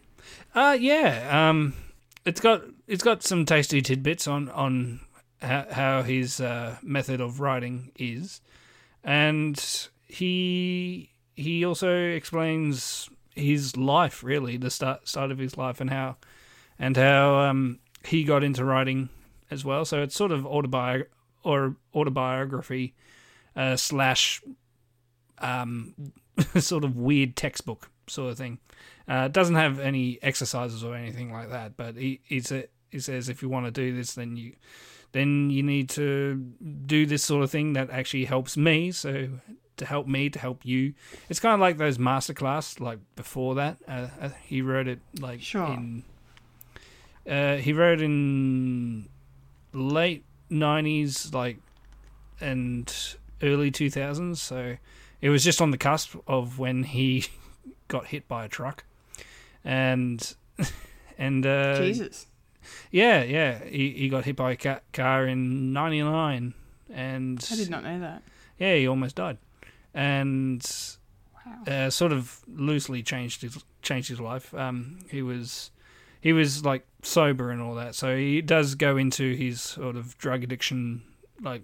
Uh 0.53 0.77
yeah. 0.79 1.49
Um, 1.49 1.73
it's 2.25 2.41
got 2.41 2.63
it's 2.87 3.03
got 3.03 3.23
some 3.23 3.45
tasty 3.45 3.81
tidbits 3.81 4.27
on 4.27 4.49
on 4.49 4.99
how, 5.41 5.65
how 5.71 6.01
his 6.03 6.41
uh, 6.41 6.77
method 6.81 7.21
of 7.21 7.39
writing 7.39 7.91
is, 7.97 8.41
and 9.03 9.87
he 10.05 11.09
he 11.35 11.63
also 11.63 11.95
explains 12.09 13.09
his 13.35 13.77
life 13.77 14.21
really 14.23 14.57
the 14.57 14.69
start 14.69 15.07
start 15.07 15.31
of 15.31 15.37
his 15.37 15.57
life 15.57 15.79
and 15.79 15.89
how 15.89 16.17
and 16.77 16.97
how 16.97 17.35
um 17.39 17.79
he 18.03 18.23
got 18.23 18.43
into 18.43 18.65
writing 18.65 19.09
as 19.49 19.63
well. 19.63 19.85
So 19.85 20.01
it's 20.03 20.15
sort 20.15 20.31
of 20.31 20.41
autobi 20.43 21.05
or 21.43 21.75
autobiography 21.95 22.93
uh, 23.55 23.77
slash 23.77 24.41
um 25.41 25.93
sort 26.59 26.83
of 26.83 26.97
weird 26.97 27.35
textbook 27.35 27.89
sort 28.07 28.31
of 28.31 28.37
thing. 28.37 28.59
Uh, 29.07 29.23
it 29.25 29.33
doesn't 29.33 29.55
have 29.55 29.79
any 29.79 30.19
exercises 30.21 30.83
or 30.83 30.95
anything 30.95 31.31
like 31.31 31.49
that, 31.49 31.75
but 31.77 31.95
he 31.95 32.19
he, 32.23 32.39
sa- 32.39 32.61
he 32.91 32.99
says 32.99 33.27
if 33.29 33.41
you 33.41 33.49
want 33.49 33.65
to 33.65 33.71
do 33.71 33.95
this, 33.95 34.13
then 34.13 34.37
you 34.37 34.53
then 35.11 35.49
you 35.49 35.63
need 35.63 35.89
to 35.89 36.35
do 36.85 37.05
this 37.07 37.23
sort 37.23 37.43
of 37.43 37.49
thing 37.49 37.73
that 37.73 37.89
actually 37.89 38.25
helps 38.25 38.55
me. 38.55 38.91
So 38.91 39.29
to 39.77 39.85
help 39.85 40.07
me, 40.07 40.29
to 40.29 40.37
help 40.37 40.65
you, 40.65 40.93
it's 41.29 41.39
kind 41.39 41.53
of 41.55 41.59
like 41.59 41.77
those 41.77 41.97
masterclass 41.97 42.79
like 42.79 42.99
before 43.15 43.55
that. 43.55 43.77
Uh, 43.87 44.07
uh, 44.21 44.29
he 44.43 44.61
wrote 44.61 44.87
it 44.87 44.99
like 45.19 45.41
Sure. 45.41 45.65
in 45.67 46.03
uh, 47.27 47.57
he 47.57 47.73
wrote 47.73 48.01
in 48.01 49.09
late 49.73 50.23
nineties, 50.49 51.33
like 51.33 51.57
and 52.39 52.93
early 53.41 53.71
two 53.71 53.89
thousands. 53.89 54.41
So 54.41 54.75
it 55.21 55.29
was 55.29 55.43
just 55.43 55.61
on 55.61 55.71
the 55.71 55.77
cusp 55.77 56.15
of 56.27 56.59
when 56.59 56.83
he 56.83 57.25
got 57.87 58.07
hit 58.07 58.27
by 58.27 58.45
a 58.45 58.47
truck, 58.49 58.83
and 59.63 60.35
and 61.17 61.45
uh, 61.45 61.79
Jesus. 61.79 62.27
yeah, 62.91 63.23
yeah, 63.23 63.63
he, 63.65 63.91
he 63.91 64.09
got 64.09 64.25
hit 64.25 64.35
by 64.35 64.51
a 64.51 64.55
ca- 64.55 64.81
car 64.93 65.27
in 65.27 65.73
'99, 65.73 66.53
and 66.93 67.47
I 67.51 67.55
did 67.55 67.69
not 67.69 67.83
know 67.83 67.99
that. 67.99 68.23
yeah, 68.57 68.75
he 68.75 68.87
almost 68.87 69.15
died, 69.15 69.37
and 69.93 70.65
uh, 71.67 71.89
sort 71.89 72.11
of 72.11 72.39
loosely 72.47 73.01
changed 73.03 73.41
his 73.41 73.63
changed 73.81 74.09
his 74.09 74.19
life. 74.19 74.53
Um, 74.53 74.99
he 75.09 75.21
was 75.21 75.71
he 76.21 76.33
was 76.33 76.65
like 76.65 76.85
sober 77.01 77.49
and 77.51 77.61
all 77.61 77.75
that, 77.75 77.95
so 77.95 78.15
he 78.15 78.41
does 78.41 78.75
go 78.75 78.97
into 78.97 79.33
his 79.35 79.61
sort 79.61 79.95
of 79.95 80.17
drug 80.17 80.43
addiction 80.43 81.01
like 81.41 81.63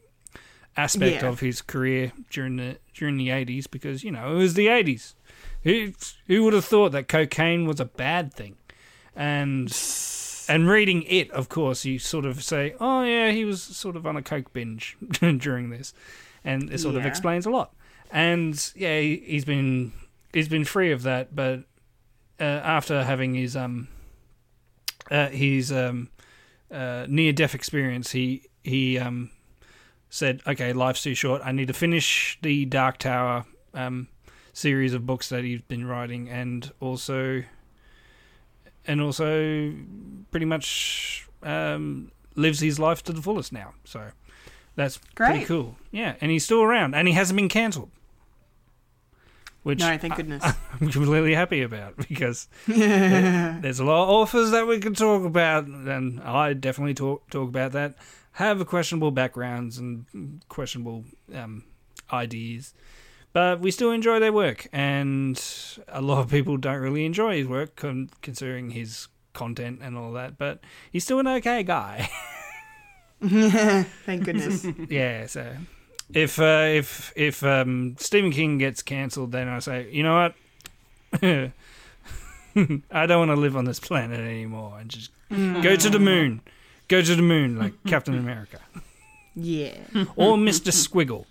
aspect 0.78 1.22
Yeah. 1.24 1.30
of 1.30 1.40
his 1.40 1.62
career 1.62 2.12
during 2.30 2.58
the 2.58 2.78
during 2.94 3.18
the 3.18 3.30
eighties 3.30 3.68
because 3.68 4.04
you 4.04 4.12
know 4.12 4.32
it 4.34 4.38
was 4.38 4.54
the 4.56 4.68
eighties. 4.68 5.16
Who 5.64 5.94
who 6.28 6.44
would 6.44 6.54
have 6.54 6.66
thought 6.66 6.92
that 6.92 7.08
cocaine 7.08 7.66
was 7.66 7.80
a 7.80 7.86
bad 7.86 8.34
thing? 8.34 8.56
And 9.16 9.72
and 10.48 10.68
reading 10.70 11.04
it, 11.04 11.32
of 11.32 11.50
course, 11.50 11.86
you 11.86 11.98
sort 12.00 12.26
of 12.26 12.44
say, 12.44 12.76
"Oh 12.80 13.04
yeah, 13.04 13.32
he 13.32 13.46
was 13.46 13.62
sort 13.64 13.96
of 13.96 14.06
on 14.06 14.16
a 14.18 14.22
coke 14.22 14.54
binge 14.54 14.98
during 15.20 15.70
this," 15.70 15.94
and 16.44 16.70
it 16.72 16.80
sort 16.80 16.96
of 16.96 17.06
explains 17.06 17.46
a 17.46 17.50
lot. 17.50 17.74
And 18.12 18.72
yeah, 18.76 19.00
he, 19.00 19.18
he's 19.26 19.46
been 19.46 19.94
he's 20.34 20.50
been 20.50 20.66
free 20.66 20.92
of 20.92 21.04
that, 21.04 21.36
but 21.36 21.62
uh, 22.40 22.44
after 22.44 23.04
having 23.04 23.34
his 23.34 23.56
um 23.56 23.88
uh, 25.10 25.30
his 25.30 25.72
um 25.72 26.10
uh, 26.72 27.06
near 27.10 27.32
death 27.34 27.56
experience, 27.56 28.12
he 28.12 28.44
he 28.64 29.00
um 29.00 29.32
said, 30.10 30.42
"Okay, 30.48 30.74
life's 30.74 31.04
too 31.04 31.14
short. 31.16 31.42
I 31.46 31.52
need 31.52 31.68
to 31.68 31.74
finish 31.74 32.38
the 32.42 32.66
Dark 32.66 32.98
Tower 32.98 33.46
um 33.74 34.08
series 34.54 34.94
of 34.94 35.06
books 35.06 35.28
that 35.30 35.44
he's 35.44 35.62
been 35.62 35.86
writing, 35.86 36.30
and 36.30 36.72
also." 36.80 37.44
And 38.88 39.02
also, 39.02 39.74
pretty 40.30 40.46
much 40.46 41.28
um, 41.42 42.12
lives 42.36 42.60
his 42.60 42.78
life 42.78 43.02
to 43.06 43.14
the 43.14 43.22
fullest 43.22 43.52
now. 43.52 43.74
So 43.84 44.12
that's 44.76 45.00
pretty 45.16 45.44
cool. 45.46 45.76
Yeah, 45.92 46.16
and 46.22 46.30
he's 46.30 46.44
still 46.46 46.62
around, 46.62 46.94
and 46.94 47.08
he 47.08 47.16
hasn't 47.16 47.36
been 47.36 47.50
cancelled. 47.50 47.90
Which 49.64 49.80
No, 49.80 49.98
thank 49.98 50.16
goodness. 50.16 50.44
I'm 50.74 50.92
completely 50.92 51.34
happy 51.34 51.64
about 51.64 51.98
because 52.08 52.48
there- 52.68 53.58
there's 53.62 53.80
a 53.80 53.84
lot 53.86 54.04
of 54.04 54.10
authors 54.10 54.52
that 54.52 54.68
we 54.68 54.80
could 54.80 54.96
talk 54.96 55.26
about, 55.26 55.66
and 55.66 56.20
I 56.22 56.54
definitely 56.54 56.94
talk 56.94 57.28
talk 57.32 57.50
about 57.50 57.72
that. 57.72 57.96
Have 58.36 58.66
questionable 58.68 59.12
backgrounds 59.12 59.78
and 59.78 60.42
questionable 60.50 61.06
um, 61.34 61.64
ideas, 62.12 62.74
but 63.34 63.60
we 63.60 63.72
still 63.72 63.92
enjoy 63.92 64.20
their 64.20 64.34
work, 64.34 64.68
and 64.74 65.42
a 65.88 66.02
lot 66.02 66.20
of 66.20 66.30
people 66.30 66.58
don't 66.58 66.80
really 66.80 67.06
enjoy 67.06 67.38
his 67.38 67.48
work, 67.48 67.76
con- 67.76 68.10
considering 68.22 68.72
his 68.72 69.08
content 69.34 69.80
and 69.82 69.98
all 69.98 70.12
that. 70.14 70.38
But 70.38 70.60
he's 70.92 71.04
still 71.04 71.20
an 71.20 71.28
okay 71.28 71.64
guy. 71.64 72.10
Thank 73.22 74.26
goodness. 74.26 74.66
yeah, 74.90 75.26
so 75.28 75.56
if 76.14 76.40
uh, 76.40 76.66
if 76.68 77.14
if 77.16 77.44
um, 77.44 77.96
Stephen 77.98 78.32
King 78.32 78.58
gets 78.58 78.82
cancelled, 78.82 79.32
then 79.32 79.48
I 79.48 79.60
say, 79.60 79.90
you 79.92 80.04
know 80.04 80.16
what, 80.16 80.36
I 82.92 83.06
don't 83.06 83.20
want 83.20 83.32
to 83.32 83.36
live 83.36 83.56
on 83.56 83.66
this 83.66 83.80
planet 83.80 84.20
anymore, 84.20 84.78
and 84.80 84.90
just 84.90 85.12
go 85.30 85.76
to 85.76 85.90
the 85.90 86.00
moon, 86.00 86.42
go 86.88 87.02
to 87.02 87.16
the 87.16 87.22
moon 87.22 87.58
like 87.58 87.74
Captain 87.88 88.18
America 88.18 88.60
yeah. 89.36 89.76
or 90.16 90.38
Mister 90.38 90.72
Squiggle. 90.72 91.26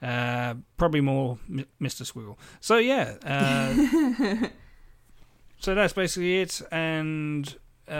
Uh, 0.00 0.54
probably 0.76 1.00
more 1.00 1.38
M- 1.50 1.66
Mr. 1.80 2.02
Squiggle. 2.10 2.36
So 2.60 2.76
yeah, 2.78 3.16
uh, 3.24 4.46
so 5.58 5.74
that's 5.74 5.92
basically 5.92 6.40
it. 6.40 6.62
And 6.70 7.56
uh, 7.90 7.92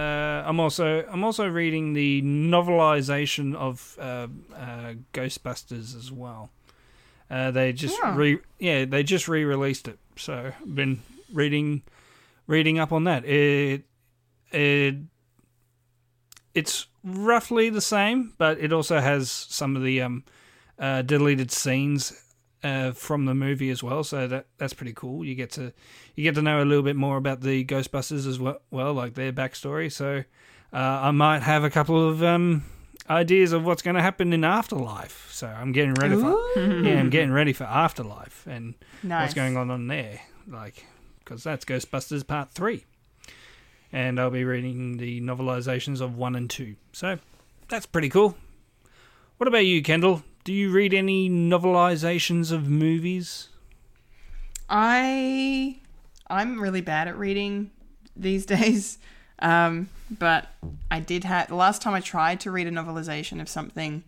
I'm 0.47 0.61
also 0.61 1.05
I'm 1.11 1.25
also 1.25 1.47
reading 1.49 1.95
the 1.95 2.23
novelization 2.23 3.55
of 3.57 3.97
uh, 4.01 4.29
uh, 4.55 4.95
Ghostbusters 5.13 5.97
as 5.97 6.13
well. 6.13 6.51
Uh, 7.31 7.51
they 7.51 7.73
just 7.73 7.99
Yeah. 8.03 8.17
re 8.17 8.39
yeah 8.61 8.85
they 8.85 9.03
just 9.03 9.27
re-released 9.29 9.89
it. 9.89 9.99
So 10.17 10.53
I've 10.61 10.75
been 10.75 11.03
reading 11.33 11.83
reading 12.47 12.79
up 12.79 12.93
on 12.93 13.05
that. 13.05 13.25
It 13.25 13.83
it 14.53 14.95
it's 16.59 16.87
roughly 17.05 17.71
the 17.71 17.81
same, 17.81 18.35
but 18.39 18.59
it 18.59 18.73
also 18.73 18.99
has 19.01 19.31
some 19.31 19.77
of 19.77 19.83
the 19.83 20.03
um 20.03 20.25
uh, 20.79 21.03
deleted 21.03 21.51
scenes 21.51 22.13
uh, 22.63 22.93
from 22.93 23.25
the 23.25 23.35
movie 23.35 23.71
as 23.71 23.83
well. 23.83 24.05
So 24.05 24.27
that 24.29 24.47
that's 24.59 24.75
pretty 24.75 24.93
cool. 24.95 25.25
You 25.25 25.35
get 25.35 25.51
to 25.53 25.73
you 26.15 26.25
get 26.25 26.35
to 26.35 26.43
know 26.43 26.63
a 26.63 26.67
little 26.71 26.85
bit 26.85 26.97
more 26.97 27.17
about 27.17 27.41
the 27.41 27.65
Ghostbusters 27.65 28.27
as 28.27 28.39
well, 28.39 28.59
well 28.71 28.93
like 28.95 29.15
their 29.15 29.33
backstory. 29.33 29.91
So 29.91 30.25
uh, 30.73 30.77
I 31.09 31.11
might 31.11 31.43
have 31.43 31.65
a 31.65 31.71
couple 31.71 32.09
of 32.09 32.23
um, 32.23 32.65
ideas 33.09 33.53
of 33.53 33.65
what's 33.65 33.83
going 33.83 33.97
to 33.97 34.03
happen 34.03 34.33
in 34.33 34.45
Afterlife. 34.45 35.29
So 35.31 35.47
I'm 35.47 35.73
getting 35.73 35.95
ready 35.95 36.15
for 36.17 36.37
yeah, 36.57 36.99
I'm 37.01 37.11
getting 37.17 37.33
ready 37.33 37.53
for 37.53 37.65
Afterlife 37.65 38.47
and 38.47 38.75
Nice. 39.03 39.23
what's 39.23 39.35
going 39.35 39.57
on 39.57 39.71
on 39.71 39.87
there, 39.87 40.21
like 40.47 40.85
because 41.21 41.43
that's 41.45 41.65
Ghostbusters 41.65 42.27
Part 42.27 42.51
Three, 42.51 42.85
and 43.93 44.19
I'll 44.21 44.31
be 44.31 44.45
reading 44.45 44.97
the 44.99 45.21
novelizations 45.21 46.01
of 46.01 46.17
one 46.17 46.35
and 46.37 46.49
two. 46.49 46.77
So 46.93 47.19
that's 47.69 47.87
pretty 47.87 48.09
cool. 48.09 48.37
What 49.39 49.49
about 49.49 49.67
you, 49.67 49.83
Kendall? 49.83 50.23
Do 50.45 50.53
you 50.53 50.71
read 50.71 50.95
any 50.95 51.29
novelizations 51.31 52.51
of 52.53 52.69
movies? 52.69 53.49
I 54.69 55.79
I'm 56.29 56.61
really 56.61 56.81
bad 56.81 57.09
at 57.09 57.17
reading 57.17 57.71
these 58.17 58.47
days. 58.57 58.99
Um, 59.41 59.89
but 60.11 60.49
I 60.91 61.01
did 61.01 61.25
have 61.25 61.49
the 61.49 61.55
last 61.55 61.81
time 61.81 61.95
I 61.95 62.01
tried 62.01 62.41
to 62.41 62.51
read 62.51 62.67
a 62.67 62.71
novelization 62.73 63.41
of 63.41 63.49
something, 63.49 64.03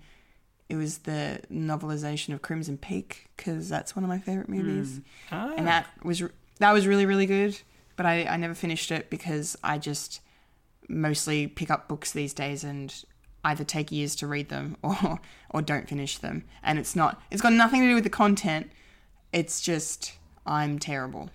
it 0.69 0.75
was 0.77 0.99
the 0.99 1.41
novelization 1.53 2.35
of 2.35 2.43
Crimson 2.43 2.77
Peak 2.77 3.29
because 3.37 3.69
that's 3.69 3.95
one 3.95 4.03
of 4.05 4.09
my 4.09 4.19
favorite 4.19 4.49
movies, 4.49 5.01
Ah, 5.31 5.53
and 5.57 5.67
that 5.67 5.87
was 6.03 6.23
that 6.59 6.73
was 6.73 6.87
really 6.87 7.07
really 7.07 7.27
good. 7.27 7.59
But 8.00 8.07
I 8.07 8.25
I 8.25 8.38
never 8.38 8.54
finished 8.54 8.90
it 8.90 9.11
because 9.11 9.59
I 9.62 9.76
just 9.76 10.23
mostly 10.88 11.47
pick 11.47 11.71
up 11.71 11.87
books 11.87 12.12
these 12.12 12.33
days 12.33 12.64
and 12.64 13.04
either 13.45 13.62
take 13.62 13.92
years 13.92 14.16
to 14.16 14.26
read 14.26 14.49
them 14.49 14.78
or 14.83 15.21
or 15.50 15.61
don't 15.61 15.87
finish 15.87 16.16
them, 16.16 16.45
and 16.62 16.78
it's 16.78 16.97
not 16.97 17.21
it's 17.30 17.42
got 17.42 17.52
nothing 17.52 17.83
to 17.83 17.88
do 17.88 17.95
with 17.95 18.04
the 18.04 18.09
content. 18.09 18.71
It's 19.35 19.61
just 19.61 20.14
I'm 20.47 20.78
terrible. 20.78 21.28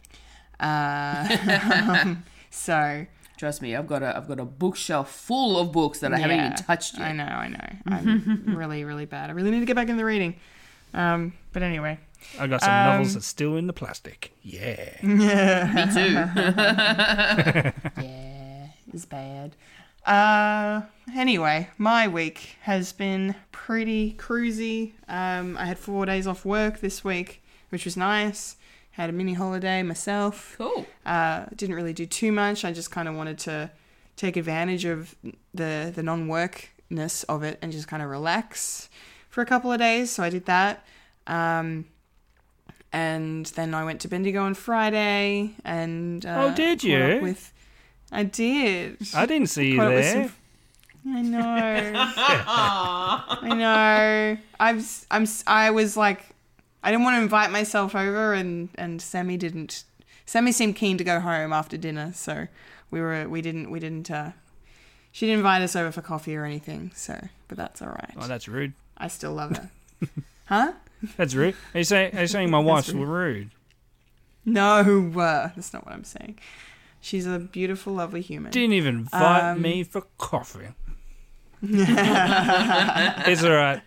Uh, 0.60 2.16
so 2.50 3.06
Trust 3.38 3.62
me, 3.62 3.76
I've 3.76 3.86
got 3.86 4.02
a 4.02 4.18
I've 4.18 4.28
got 4.28 4.40
a 4.40 4.46
bookshelf 4.46 5.12
full 5.12 5.60
of 5.60 5.72
books 5.72 6.00
that 6.00 6.16
I 6.16 6.18
haven't 6.18 6.40
even 6.40 6.56
touched 6.56 7.00
I 7.00 7.12
know, 7.12 7.26
I 7.26 7.48
know. 7.48 7.70
I'm 7.86 8.56
really, 8.58 8.84
really 8.86 9.06
bad. 9.06 9.30
I 9.30 9.34
really 9.34 9.52
need 9.52 9.60
to 9.60 9.68
get 9.68 9.76
back 9.76 9.90
into 9.90 10.04
reading. 10.04 10.38
Um, 10.96 11.34
but 11.54 11.62
anyway, 11.62 12.00
I 12.40 12.48
got 12.48 12.62
some 12.62 12.72
um, 12.72 12.86
novels 12.86 13.14
that's 13.14 13.26
still 13.26 13.56
in 13.58 13.68
the 13.68 13.74
plastic. 13.74 14.34
Yeah. 14.42 14.98
Yeah. 15.02 15.72
Me 15.74 15.94
too. 15.94 16.14
yeah, 18.02 18.68
it's 18.94 19.06
bad. 19.06 19.56
Uh, 20.06 20.82
anyway, 21.16 21.70
my 21.78 22.08
week 22.08 22.58
has 22.62 22.94
been 22.94 23.36
pretty 23.52 24.14
cruisy. 24.14 24.94
Um, 25.08 25.58
I 25.58 25.66
had 25.66 25.80
four 25.80 26.06
days 26.06 26.28
off 26.28 26.46
work 26.46 26.80
this 26.80 27.04
week, 27.04 27.44
which 27.70 27.86
was 27.86 27.98
nice. 27.98 28.58
Had 28.92 29.10
a 29.10 29.14
mini 29.14 29.34
holiday 29.34 29.84
myself. 29.84 30.56
cool. 30.58 30.86
Uh, 31.06 31.46
didn't 31.56 31.76
really 31.76 31.94
do 31.94 32.06
too 32.06 32.32
much. 32.32 32.64
I 32.64 32.72
just 32.72 32.92
kind 32.92 33.08
of 33.08 33.16
wanted 33.16 33.40
to 33.40 33.72
take 34.16 34.38
advantage 34.38 34.86
of 34.86 35.16
the 35.54 35.92
the 35.94 36.04
non 36.04 36.28
workness 36.28 37.24
of 37.24 37.44
it 37.44 37.60
and 37.62 37.72
just 37.72 37.88
kind 37.88 38.02
of 38.02 38.10
relax 38.10 38.90
for 39.30 39.42
a 39.42 39.46
couple 39.46 39.72
of 39.72 39.80
days. 39.80 40.12
So 40.12 40.24
I 40.24 40.30
did 40.30 40.46
that. 40.46 40.86
Um, 41.28 41.86
and 42.96 43.46
then 43.58 43.74
I 43.76 43.84
went 43.84 44.00
to 44.02 44.08
Bendigo 44.08 44.42
on 44.44 44.54
Friday 44.54 45.52
and 45.66 46.26
uh, 46.26 46.46
Oh, 46.52 46.56
did 46.56 46.84
you? 46.84 47.20
With 47.22 47.52
I 48.12 48.24
did. 48.24 48.98
I 49.14 49.26
didn't 49.26 49.50
see 49.50 49.72
you 49.72 49.78
Caught 49.80 49.88
up 49.88 49.94
with 49.94 50.14
there. 50.14 50.24
some- 50.24 50.34
I 51.18 51.22
know. 51.22 51.92
I 52.48 53.54
know. 53.54 54.38
I've 54.60 54.78
s- 54.80 55.06
I'm 55.12 55.24
s- 55.24 55.44
I 55.46 55.72
was 55.72 55.96
like 55.98 56.22
I 56.84 56.92
didn't 56.92 57.04
want 57.04 57.16
to 57.18 57.22
invite 57.22 57.52
myself 57.52 57.96
over 57.96 58.34
and 58.34 58.70
and 58.76 59.02
Sammy 59.02 59.38
didn't 59.38 59.84
Sammy 60.26 60.52
seemed 60.52 60.76
keen 60.76 60.98
to 60.98 61.04
go 61.04 61.20
home 61.20 61.54
after 61.54 61.78
dinner, 61.78 62.12
so 62.16 62.48
we 62.92 63.02
were 63.02 63.28
we 63.30 63.42
didn't 63.42 63.70
we 63.72 63.80
didn't 63.80 64.10
uh 64.10 64.32
she 65.12 65.26
didn't 65.28 65.40
invite 65.40 65.62
us 65.62 65.76
over 65.76 65.92
for 65.92 66.02
coffee 66.02 66.36
or 66.36 66.46
anything, 66.46 66.92
so 66.96 67.20
but 67.48 67.58
that's 67.58 67.82
all 67.82 67.90
right. 67.90 68.14
Oh, 68.18 68.28
that's 68.28 68.48
rude. 68.48 68.74
I 68.98 69.08
still 69.08 69.34
love 69.34 69.52
her. 69.58 69.70
huh? 70.46 70.72
That's 71.18 71.34
rude. 71.36 71.56
Are 71.74 71.78
you 71.80 71.84
saying, 71.84 72.16
are 72.18 72.22
you 72.22 72.28
saying 72.28 72.50
my 72.50 72.60
wife's 72.60 72.92
rude? 72.94 73.52
No, 74.46 75.12
uh, 75.18 75.50
that's 75.56 75.74
not 75.74 75.86
what 75.86 75.94
I'm 75.94 76.04
saying. 76.04 76.38
She's 77.02 77.26
a 77.26 77.40
beautiful, 77.40 77.94
lovely 77.94 78.22
human. 78.22 78.52
Didn't 78.52 78.74
even 78.74 78.96
invite 79.00 79.44
Um, 79.44 79.62
me 79.62 79.84
for 79.84 80.02
coffee. 80.18 80.68
it's 81.62 83.44
all 83.44 83.52
right. 83.52 83.82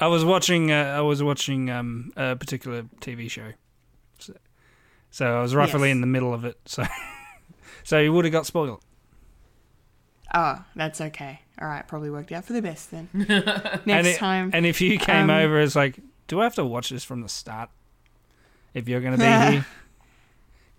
I 0.00 0.06
was 0.06 0.24
watching. 0.24 0.70
Uh, 0.72 0.94
I 0.96 1.00
was 1.00 1.22
watching 1.22 1.70
um, 1.70 2.12
a 2.16 2.34
particular 2.36 2.82
TV 3.00 3.30
show, 3.30 3.52
so, 4.18 4.34
so 5.10 5.26
I 5.38 5.42
was 5.42 5.54
roughly 5.54 5.88
Yes. 5.88 5.94
in 5.94 6.00
the 6.00 6.06
middle 6.06 6.32
of 6.32 6.44
it. 6.44 6.58
So, 6.66 6.84
so 7.84 7.98
you 7.98 8.12
would 8.12 8.24
have 8.24 8.32
got 8.32 8.46
spoiled. 8.46 8.82
Oh, 10.34 10.64
that's 10.74 11.00
okay. 11.00 11.40
All 11.60 11.68
right, 11.68 11.86
probably 11.86 12.10
worked 12.10 12.32
out 12.32 12.44
for 12.44 12.52
the 12.54 12.62
best 12.62 12.90
then. 12.90 13.08
Next 13.14 13.30
and 13.86 14.06
it- 14.06 14.16
time. 14.16 14.50
And 14.52 14.66
if 14.66 14.80
you 14.80 14.98
came 14.98 15.30
um, 15.30 15.36
over, 15.36 15.60
it's 15.60 15.76
like, 15.76 15.98
do 16.26 16.40
I 16.40 16.44
have 16.44 16.54
to 16.56 16.64
watch 16.64 16.90
this 16.90 17.04
from 17.04 17.22
the 17.22 17.28
start? 17.28 17.70
If 18.72 18.88
you're 18.88 19.00
going 19.00 19.18
to 19.18 19.18
be 19.18 19.24
here, 19.52 19.66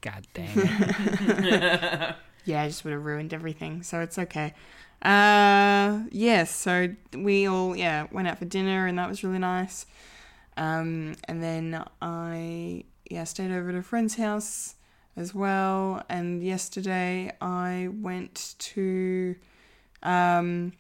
God 0.02 0.28
damn 0.34 0.50
it! 0.56 2.16
yeah, 2.46 2.62
I 2.64 2.68
just 2.68 2.84
would 2.84 2.94
have 2.94 3.06
ruined 3.06 3.34
everything, 3.34 3.84
so 3.84 4.02
it's 4.02 4.20
okay. 4.20 4.54
Uh, 5.02 6.04
yes, 6.12 6.54
so 6.54 6.90
we 7.14 7.48
all 7.48 7.76
yeah 7.76 8.08
went 8.12 8.28
out 8.28 8.40
for 8.40 8.46
dinner, 8.46 8.88
and 8.88 8.98
that 8.98 9.08
was 9.08 9.24
really 9.24 9.40
nice. 9.40 9.86
Um, 10.58 11.16
and 11.28 11.44
then 11.44 11.84
I 12.02 12.86
yeah 13.10 13.24
stayed 13.24 13.52
over 13.52 13.70
at 13.70 13.76
a 13.76 13.84
friend's 13.84 14.16
house 14.16 14.76
as 15.16 15.34
well. 15.34 16.04
And 16.10 16.44
yesterday 16.44 17.32
I 17.40 17.90
went 17.92 18.56
to 18.60 19.36
um 20.04 20.74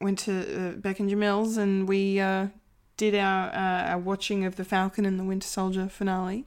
went 0.00 0.18
to 0.20 0.68
uh, 0.68 0.72
Beck 0.72 1.00
and 1.00 1.08
Jamil's, 1.08 1.56
and 1.56 1.88
we 1.88 2.20
uh, 2.20 2.48
did 2.96 3.14
our 3.14 3.48
uh, 3.48 3.90
our 3.90 3.98
watching 3.98 4.44
of 4.44 4.56
the 4.56 4.64
Falcon 4.64 5.04
and 5.04 5.18
the 5.18 5.24
Winter 5.24 5.46
Soldier 5.46 5.88
finale 5.88 6.46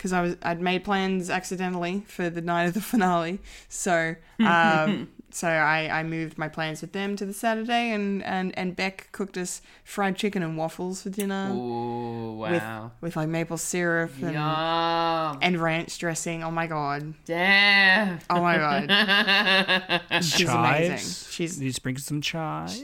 because 0.00 0.14
I 0.14 0.22
was 0.22 0.36
I'd 0.42 0.60
made 0.60 0.82
plans 0.82 1.28
accidentally 1.28 2.04
for 2.06 2.30
the 2.30 2.40
night 2.40 2.64
of 2.64 2.74
the 2.74 2.80
finale. 2.92 3.38
So 3.68 4.16
um, 4.38 5.08
so 5.30 5.48
I, 5.48 6.00
I 6.00 6.02
moved 6.02 6.38
my 6.38 6.48
plans 6.48 6.80
with 6.80 6.92
them 6.92 7.16
to 7.16 7.26
the 7.26 7.32
Saturday, 7.32 7.90
and, 7.90 8.22
and, 8.24 8.56
and 8.58 8.74
Beck 8.74 9.08
cooked 9.12 9.36
us 9.36 9.62
fried 9.84 10.16
chicken 10.16 10.42
and 10.42 10.56
waffles 10.56 11.02
for 11.02 11.10
dinner 11.10 11.50
Ooh, 11.52 12.38
wow. 12.38 12.92
with 13.00 13.16
like 13.16 13.28
maple 13.28 13.58
syrup 13.58 14.12
and, 14.22 14.32
Yum. 14.32 15.38
and 15.42 15.58
ranch 15.58 15.98
dressing. 15.98 16.42
Oh 16.42 16.50
my 16.50 16.66
god! 16.66 17.14
Damn. 17.26 18.20
Oh 18.28 18.40
my 18.40 18.56
god! 18.56 20.02
She's 20.24 20.48
amazing. 20.48 20.96
Chives. 20.96 21.28
She's 21.30 21.56
Did 21.56 21.64
you 21.64 21.72
sprinkle 21.72 22.02
some 22.02 22.20
chives? 22.20 22.82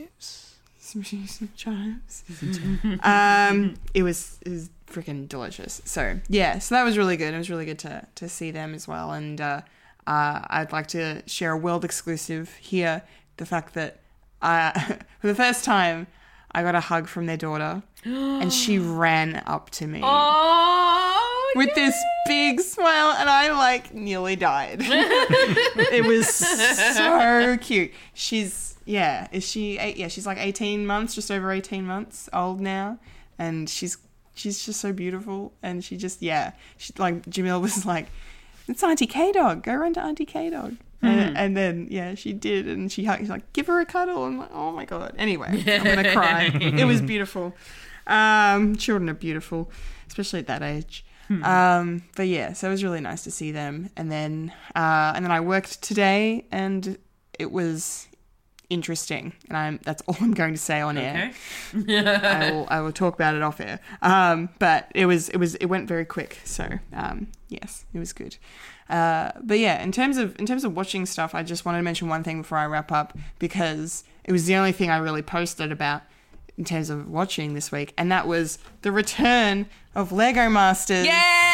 Some, 0.86 1.02
some 1.26 1.48
chives. 1.56 2.22
um, 3.02 3.74
it 3.94 4.02
was 4.02 4.38
it 4.46 4.50
was 4.50 4.70
freaking 4.86 5.28
delicious. 5.28 5.82
So 5.84 6.20
yeah, 6.28 6.58
so 6.58 6.74
that 6.76 6.84
was 6.84 6.96
really 6.96 7.16
good. 7.16 7.34
It 7.34 7.38
was 7.38 7.50
really 7.50 7.66
good 7.66 7.78
to 7.80 8.06
to 8.14 8.28
see 8.28 8.50
them 8.50 8.74
as 8.74 8.86
well. 8.86 9.12
And 9.12 9.40
uh, 9.40 9.62
uh, 10.06 10.40
I'd 10.48 10.72
like 10.72 10.86
to 10.88 11.22
share 11.26 11.52
a 11.52 11.56
world 11.56 11.84
exclusive 11.84 12.54
here: 12.56 13.02
the 13.36 13.46
fact 13.46 13.74
that 13.74 14.00
uh, 14.42 14.72
for 15.20 15.26
the 15.26 15.34
first 15.34 15.64
time 15.64 16.06
I 16.52 16.62
got 16.62 16.74
a 16.74 16.80
hug 16.80 17.08
from 17.08 17.26
their 17.26 17.36
daughter, 17.36 17.82
and 18.04 18.52
she 18.52 18.78
ran 19.04 19.42
up 19.46 19.70
to 19.70 19.86
me. 19.86 20.00
Oh, 20.02 21.52
With 21.56 21.74
this 21.74 21.94
big 22.26 22.60
smile, 22.60 23.14
and 23.18 23.28
I 23.28 23.52
like 23.52 23.92
nearly 23.92 24.36
died. 24.36 24.78
it 24.80 26.06
was 26.06 26.28
so 26.34 27.56
cute. 27.60 27.92
She's 28.14 28.65
yeah, 28.86 29.26
is 29.32 29.46
she 29.46 29.78
eight? 29.78 29.96
Yeah, 29.96 30.08
she's 30.08 30.26
like 30.26 30.38
eighteen 30.38 30.86
months, 30.86 31.14
just 31.14 31.30
over 31.30 31.52
eighteen 31.52 31.84
months 31.84 32.28
old 32.32 32.60
now, 32.60 32.98
and 33.38 33.68
she's 33.68 33.98
she's 34.34 34.64
just 34.64 34.80
so 34.80 34.92
beautiful. 34.92 35.52
And 35.62 35.84
she 35.84 35.96
just 35.96 36.22
yeah, 36.22 36.52
she 36.78 36.92
like 36.96 37.26
Jamil 37.26 37.60
was 37.68 37.84
like, 37.84 38.06
"It's 38.68 38.82
Auntie 38.82 39.06
K 39.06 39.32
Dog. 39.32 39.62
Go 39.64 39.74
run 39.74 39.92
to 39.94 40.00
Auntie 40.02 40.24
K 40.24 40.48
Dog." 40.50 40.76
And, 41.02 41.36
and 41.36 41.56
then 41.56 41.86
yeah, 41.90 42.14
she 42.14 42.32
did, 42.32 42.66
and 42.66 42.90
she 42.90 43.04
hugged. 43.04 43.20
She's 43.20 43.28
like, 43.30 43.52
"Give 43.52 43.66
her 43.66 43.80
a 43.80 43.86
cuddle." 43.86 44.24
I'm 44.24 44.38
like, 44.38 44.50
"Oh 44.52 44.72
my 44.72 44.84
god." 44.84 45.14
Anyway, 45.18 45.62
I'm 45.66 45.84
gonna 45.84 46.12
cry. 46.12 46.50
it 46.54 46.84
was 46.86 47.02
beautiful. 47.02 47.54
Um, 48.06 48.76
children 48.76 49.08
are 49.10 49.14
beautiful, 49.14 49.70
especially 50.08 50.38
at 50.40 50.46
that 50.46 50.62
age. 50.62 51.04
Um, 51.28 52.04
but 52.14 52.28
yeah, 52.28 52.52
so 52.52 52.68
it 52.68 52.70
was 52.70 52.84
really 52.84 53.00
nice 53.00 53.24
to 53.24 53.32
see 53.32 53.50
them. 53.50 53.90
And 53.96 54.12
then, 54.12 54.52
uh, 54.76 55.12
and 55.14 55.24
then 55.24 55.32
I 55.32 55.40
worked 55.40 55.82
today, 55.82 56.46
and 56.52 56.98
it 57.38 57.50
was 57.50 58.06
interesting. 58.70 59.32
And 59.48 59.56
I'm 59.56 59.80
that's 59.84 60.02
all 60.06 60.16
I'm 60.20 60.34
going 60.34 60.54
to 60.54 60.60
say 60.60 60.80
on 60.80 60.98
air. 60.98 61.32
I 61.74 62.50
will 62.52 62.66
I 62.68 62.80
will 62.80 62.92
talk 62.92 63.14
about 63.14 63.34
it 63.34 63.42
off 63.42 63.60
air. 63.60 63.80
Um, 64.02 64.48
but 64.58 64.90
it 64.94 65.06
was 65.06 65.28
it 65.30 65.38
was 65.38 65.54
it 65.56 65.66
went 65.66 65.88
very 65.88 66.04
quick. 66.04 66.40
So 66.44 66.68
um, 66.92 67.28
yes, 67.48 67.84
it 67.92 67.98
was 67.98 68.12
good. 68.12 68.36
Uh, 68.88 69.32
but 69.42 69.58
yeah, 69.58 69.82
in 69.82 69.90
terms 69.92 70.16
of 70.16 70.38
in 70.38 70.46
terms 70.46 70.64
of 70.64 70.76
watching 70.76 71.06
stuff, 71.06 71.34
I 71.34 71.42
just 71.42 71.64
wanted 71.64 71.78
to 71.78 71.84
mention 71.84 72.08
one 72.08 72.22
thing 72.22 72.42
before 72.42 72.58
I 72.58 72.66
wrap 72.66 72.92
up 72.92 73.16
because 73.38 74.04
it 74.24 74.32
was 74.32 74.46
the 74.46 74.54
only 74.56 74.72
thing 74.72 74.90
I 74.90 74.98
really 74.98 75.22
posted 75.22 75.72
about 75.72 76.02
in 76.56 76.64
terms 76.64 76.88
of 76.88 77.08
watching 77.10 77.54
this 77.54 77.70
week, 77.70 77.92
and 77.98 78.10
that 78.10 78.26
was 78.26 78.58
the 78.82 78.92
return 78.92 79.66
of 79.94 80.12
Lego 80.12 80.48
Masters. 80.48 81.04
Yes, 81.04 81.45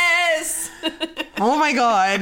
Oh 1.38 1.59
my 1.59 1.73
god. 1.73 2.21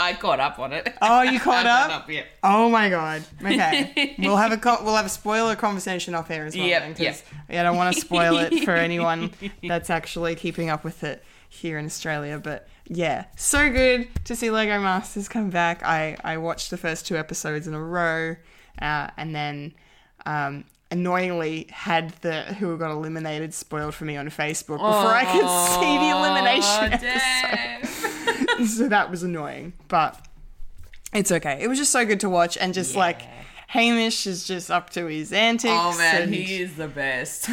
I 0.00 0.16
caught 0.18 0.40
up 0.40 0.58
on 0.58 0.72
it. 0.72 0.92
Oh, 1.00 1.22
you 1.22 1.38
caught 1.38 1.64
I 1.66 1.84
up? 1.84 1.90
up, 2.02 2.10
yeah. 2.10 2.24
Oh 2.42 2.68
my 2.68 2.88
god. 2.88 3.22
Okay. 3.40 4.16
we'll 4.18 4.36
have 4.36 4.50
a 4.50 4.56
co- 4.56 4.82
we'll 4.82 4.96
have 4.96 5.06
a 5.06 5.10
spoiler 5.10 5.54
conversation 5.54 6.12
off 6.14 6.28
air 6.28 6.44
as 6.44 6.56
well. 6.56 6.66
Yep, 6.66 6.96
then, 6.96 6.96
yep. 6.98 7.22
I 7.48 7.62
don't 7.62 7.76
want 7.76 7.94
to 7.94 8.00
spoil 8.00 8.36
it 8.38 8.64
for 8.64 8.74
anyone 8.74 9.30
that's 9.62 9.90
actually 9.90 10.34
keeping 10.34 10.70
up 10.70 10.82
with 10.82 11.04
it 11.04 11.22
here 11.48 11.78
in 11.78 11.84
Australia. 11.84 12.40
But 12.42 12.66
yeah, 12.88 13.26
so 13.36 13.70
good 13.70 14.08
to 14.24 14.34
see 14.34 14.50
Lego 14.50 14.80
Masters 14.80 15.28
come 15.28 15.50
back. 15.50 15.84
I 15.84 16.16
I 16.24 16.38
watched 16.38 16.70
the 16.70 16.78
first 16.78 17.06
two 17.06 17.16
episodes 17.16 17.68
in 17.68 17.74
a 17.74 17.82
row, 17.82 18.34
uh, 18.82 19.08
and 19.16 19.34
then. 19.36 19.74
Um, 20.26 20.64
Annoyingly, 20.90 21.66
had 21.70 22.10
the 22.22 22.42
who 22.42 22.76
got 22.78 22.90
eliminated 22.90 23.52
spoiled 23.52 23.94
for 23.94 24.04
me 24.06 24.16
on 24.16 24.28
Facebook 24.30 24.78
before 24.78 25.14
I 25.14 25.24
could 25.24 25.48
see 25.80 25.98
the 25.98 26.10
elimination 26.10 26.92
episode. 26.94 28.66
So 28.68 28.88
that 28.88 29.08
was 29.10 29.22
annoying, 29.22 29.72
but 29.86 30.20
it's 31.12 31.30
okay. 31.30 31.58
It 31.60 31.68
was 31.68 31.78
just 31.78 31.92
so 31.92 32.04
good 32.04 32.20
to 32.20 32.28
watch, 32.28 32.56
and 32.56 32.74
just 32.74 32.96
like 32.96 33.22
Hamish 33.68 34.26
is 34.26 34.46
just 34.46 34.70
up 34.70 34.88
to 34.90 35.06
his 35.06 35.30
antics. 35.30 35.70
Oh 35.74 35.96
man, 35.98 36.32
he 36.32 36.62
is 36.62 36.76
the 36.76 36.88
best. 36.88 37.46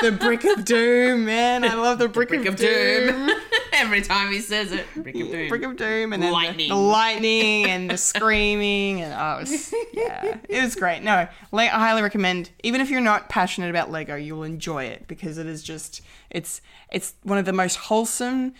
the 0.00 0.16
brick 0.18 0.44
of 0.44 0.64
doom, 0.64 1.26
man. 1.26 1.62
I 1.62 1.74
love 1.74 1.98
the 1.98 2.08
brick, 2.08 2.30
Brick 2.30 2.46
of, 2.46 2.54
of 2.54 2.60
doom. 2.60 3.26
Doom. 3.26 3.36
Every 3.74 4.00
time 4.00 4.32
he 4.32 4.40
says 4.40 4.72
it, 4.72 4.86
Brick 4.96 5.14
of 5.14 5.30
Doom. 5.30 5.48
Brick 5.48 5.62
of 5.62 5.76
doom, 5.76 6.12
and 6.14 6.22
then 6.22 6.30
the- 6.30 6.32
Lightning. 6.32 6.68
The, 6.70 6.74
lightning 6.74 7.66
and 7.66 7.90
the 7.90 7.98
screaming, 7.98 9.02
and 9.02 9.12
oh, 9.12 9.36
it 9.38 9.40
was, 9.40 9.74
yeah, 9.92 10.38
it 10.48 10.62
was 10.62 10.74
great. 10.74 11.02
No, 11.02 11.26
I 11.52 11.66
highly 11.66 12.00
recommend. 12.02 12.50
Even 12.62 12.80
if 12.80 12.88
you're 12.88 13.00
not 13.02 13.28
passionate 13.28 13.68
about 13.68 13.90
Lego, 13.90 14.14
you'll 14.16 14.44
enjoy 14.44 14.84
it 14.84 15.06
because 15.06 15.36
it 15.36 15.46
is 15.46 15.62
just 15.62 16.00
it's 16.30 16.62
it's 16.90 17.14
one 17.24 17.36
of 17.38 17.44
the 17.44 17.52
most 17.52 17.76
wholesome, 17.76 18.54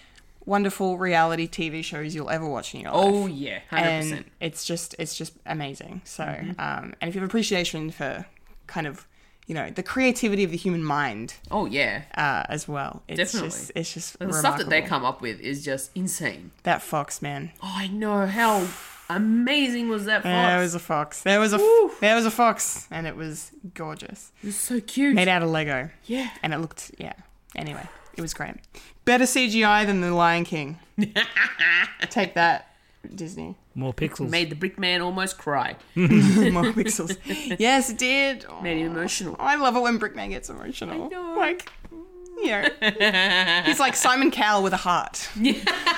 wonderful 0.45 0.99
reality 0.99 1.49
TV 1.49 1.83
shows 1.85 2.15
you'll 2.15 2.31
ever 2.31 2.47
watch 2.49 2.75
in 2.75 2.81
your 2.81 2.93
life. 2.93 3.01
Oh 3.05 3.27
yeah, 3.27 3.61
hundred 3.71 3.87
and 3.89 4.03
percent. 4.11 4.27
it's 4.41 4.65
just 4.65 4.95
it's 4.99 5.15
just 5.17 5.33
amazing. 5.47 6.03
So, 6.05 6.25
Mm-hmm. 6.25 6.61
um, 6.61 6.95
and 7.01 7.09
if 7.09 7.15
you 7.15 7.21
have 7.21 7.29
appreciation 7.31 7.91
for 7.91 8.27
kind 8.67 8.87
of 8.87 9.07
you 9.47 9.55
know 9.57 9.71
the 9.71 9.83
creativity 9.83 10.45
of 10.45 10.51
the 10.51 10.57
human 10.57 10.85
mind 10.85 11.35
Oh 11.51 11.67
yeah. 11.67 12.03
uh, 12.17 12.45
as 12.49 12.67
well, 12.69 13.03
it's 13.09 13.19
Definitely. 13.19 13.49
just 13.51 13.73
it's 13.75 13.93
just 13.95 14.19
The 14.19 14.33
stuff 14.33 14.59
that 14.59 14.69
they 14.71 14.83
come 14.83 15.05
up 15.05 15.21
with 15.21 15.41
is 15.41 15.65
just 15.65 15.91
insane. 15.95 16.53
That 16.63 16.81
fox 16.83 17.21
man, 17.21 17.51
Oh, 17.63 17.73
I 17.77 17.89
know 17.89 18.27
how 18.27 18.67
amazing 19.11 19.89
was 19.89 20.05
that 20.07 20.23
fox. 20.23 20.25
there 20.49 20.59
was 20.61 20.75
a 20.75 20.79
fox. 20.79 21.23
There 21.23 21.41
was 21.41 21.53
a 21.53 21.57
f- 21.57 22.01
there 22.01 22.15
was 22.15 22.25
a 22.25 22.31
fox, 22.31 22.87
and 22.91 23.07
it 23.07 23.17
was 23.17 23.51
gorgeous, 23.75 24.33
it 24.43 24.47
was 24.47 24.57
so 24.57 24.81
cute. 24.81 25.15
made 25.15 25.29
out 25.29 25.43
of 25.43 25.51
Lego, 25.51 25.91
yeah. 26.05 26.31
and 26.43 26.55
it 26.55 26.59
looked 26.59 26.93
yeah. 26.99 27.13
Anyway, 27.55 27.87
it 28.17 28.21
was 28.21 28.35
great. 28.35 28.55
Better 29.05 29.25
CGI 29.25 29.87
than 29.87 30.01
the 30.01 30.13
Lion 30.15 30.45
King. 30.45 30.79
Take 32.11 32.35
that, 32.35 32.75
Disney. 33.15 33.57
More 33.75 33.95
pixels. 33.95 34.29
Made 34.29 34.51
the 34.51 34.57
Brickman 34.57 35.03
almost 35.03 35.39
cry. 35.39 35.77
More 35.95 36.05
pixels. 36.73 37.17
Yes, 37.59 37.91
it 37.91 37.99
did. 37.99 38.45
Made 38.63 38.79
him 38.79 38.93
emotional. 38.93 39.35
Oh, 39.41 39.45
I 39.45 39.57
love 39.57 39.77
it 39.77 39.81
when 39.81 39.99
Brickman 39.99 40.29
gets 40.29 40.51
emotional. 40.51 41.09
know. 41.09 41.35
Like, 41.37 41.71
you 42.43 42.49
know, 42.51 43.63
he's 43.65 43.79
like 43.81 43.95
Simon 43.95 44.31
Cowell 44.31 44.63
with 44.63 44.73
a 44.73 44.77
heart. 44.79 45.29
you 45.37 45.55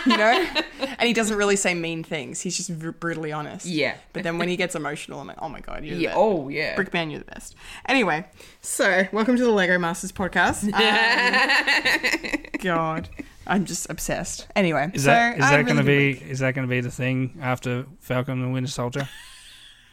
know, 0.06 0.46
and 0.80 1.02
he 1.02 1.12
doesn't 1.12 1.36
really 1.36 1.56
say 1.56 1.74
mean 1.74 2.04
things. 2.04 2.40
He's 2.40 2.56
just 2.56 2.68
v- 2.70 2.90
brutally 2.90 3.32
honest. 3.32 3.66
Yeah. 3.66 3.96
But 4.12 4.22
then 4.22 4.38
when 4.38 4.48
he 4.48 4.56
gets 4.56 4.74
emotional, 4.74 5.20
I'm 5.20 5.26
like, 5.26 5.38
oh 5.40 5.48
my 5.48 5.60
god, 5.60 5.84
you're 5.84 5.96
the 5.96 6.06
best. 6.06 6.16
Oh 6.18 6.48
yeah. 6.48 6.76
Brickman, 6.76 7.10
you're 7.10 7.20
the 7.20 7.26
best. 7.26 7.54
Anyway, 7.86 8.24
so 8.60 9.06
welcome 9.12 9.36
to 9.36 9.42
the 9.44 9.50
Lego 9.50 9.78
Masters 9.78 10.12
podcast. 10.12 10.64
Um, 10.74 12.42
God, 12.60 13.08
I'm 13.46 13.64
just 13.66 13.88
obsessed. 13.90 14.46
Anyway, 14.56 14.90
Is 14.94 15.02
so 15.04 15.10
that 15.10 15.38
is 15.38 15.44
I 15.44 15.46
had 15.48 15.54
that 15.54 15.60
a 15.60 15.64
going 15.64 15.76
to 15.76 15.82
really 15.82 16.14
be 16.14 16.18
good 16.20 16.28
is 16.30 16.38
that 16.38 16.54
going 16.54 16.66
to 16.66 16.70
be 16.70 16.80
the 16.80 16.90
thing 16.90 17.38
after 17.42 17.86
Falcon 18.00 18.34
and 18.34 18.44
the 18.44 18.48
Winter 18.48 18.70
Soldier? 18.70 19.08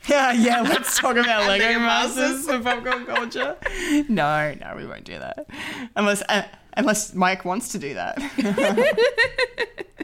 Week. 0.02 0.10
Yeah, 0.10 0.32
yeah. 0.32 0.62
Let's 0.62 0.98
talk 0.98 1.16
about 1.16 1.48
Lego 1.48 1.80
Masters 1.80 2.48
and 2.48 2.64
popcorn 2.64 3.06
culture. 3.06 3.56
No, 4.10 4.54
no, 4.60 4.74
we 4.76 4.86
won't 4.88 5.04
do 5.04 5.20
that 5.20 5.48
unless 5.96 6.22
uh, 6.30 6.44
unless 6.78 7.14
Mike 7.14 7.46
wants 7.46 7.70
to 7.70 7.80
do 7.80 7.94
that. 7.94 8.18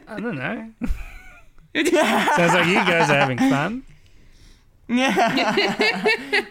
I 0.06 0.20
don't 0.20 0.36
know. 0.36 0.70
Sounds 1.74 2.54
like 2.54 2.66
you 2.66 2.74
guys 2.74 3.10
are 3.10 3.18
having 3.18 3.38
fun. 3.38 3.82
Yeah. 4.88 6.04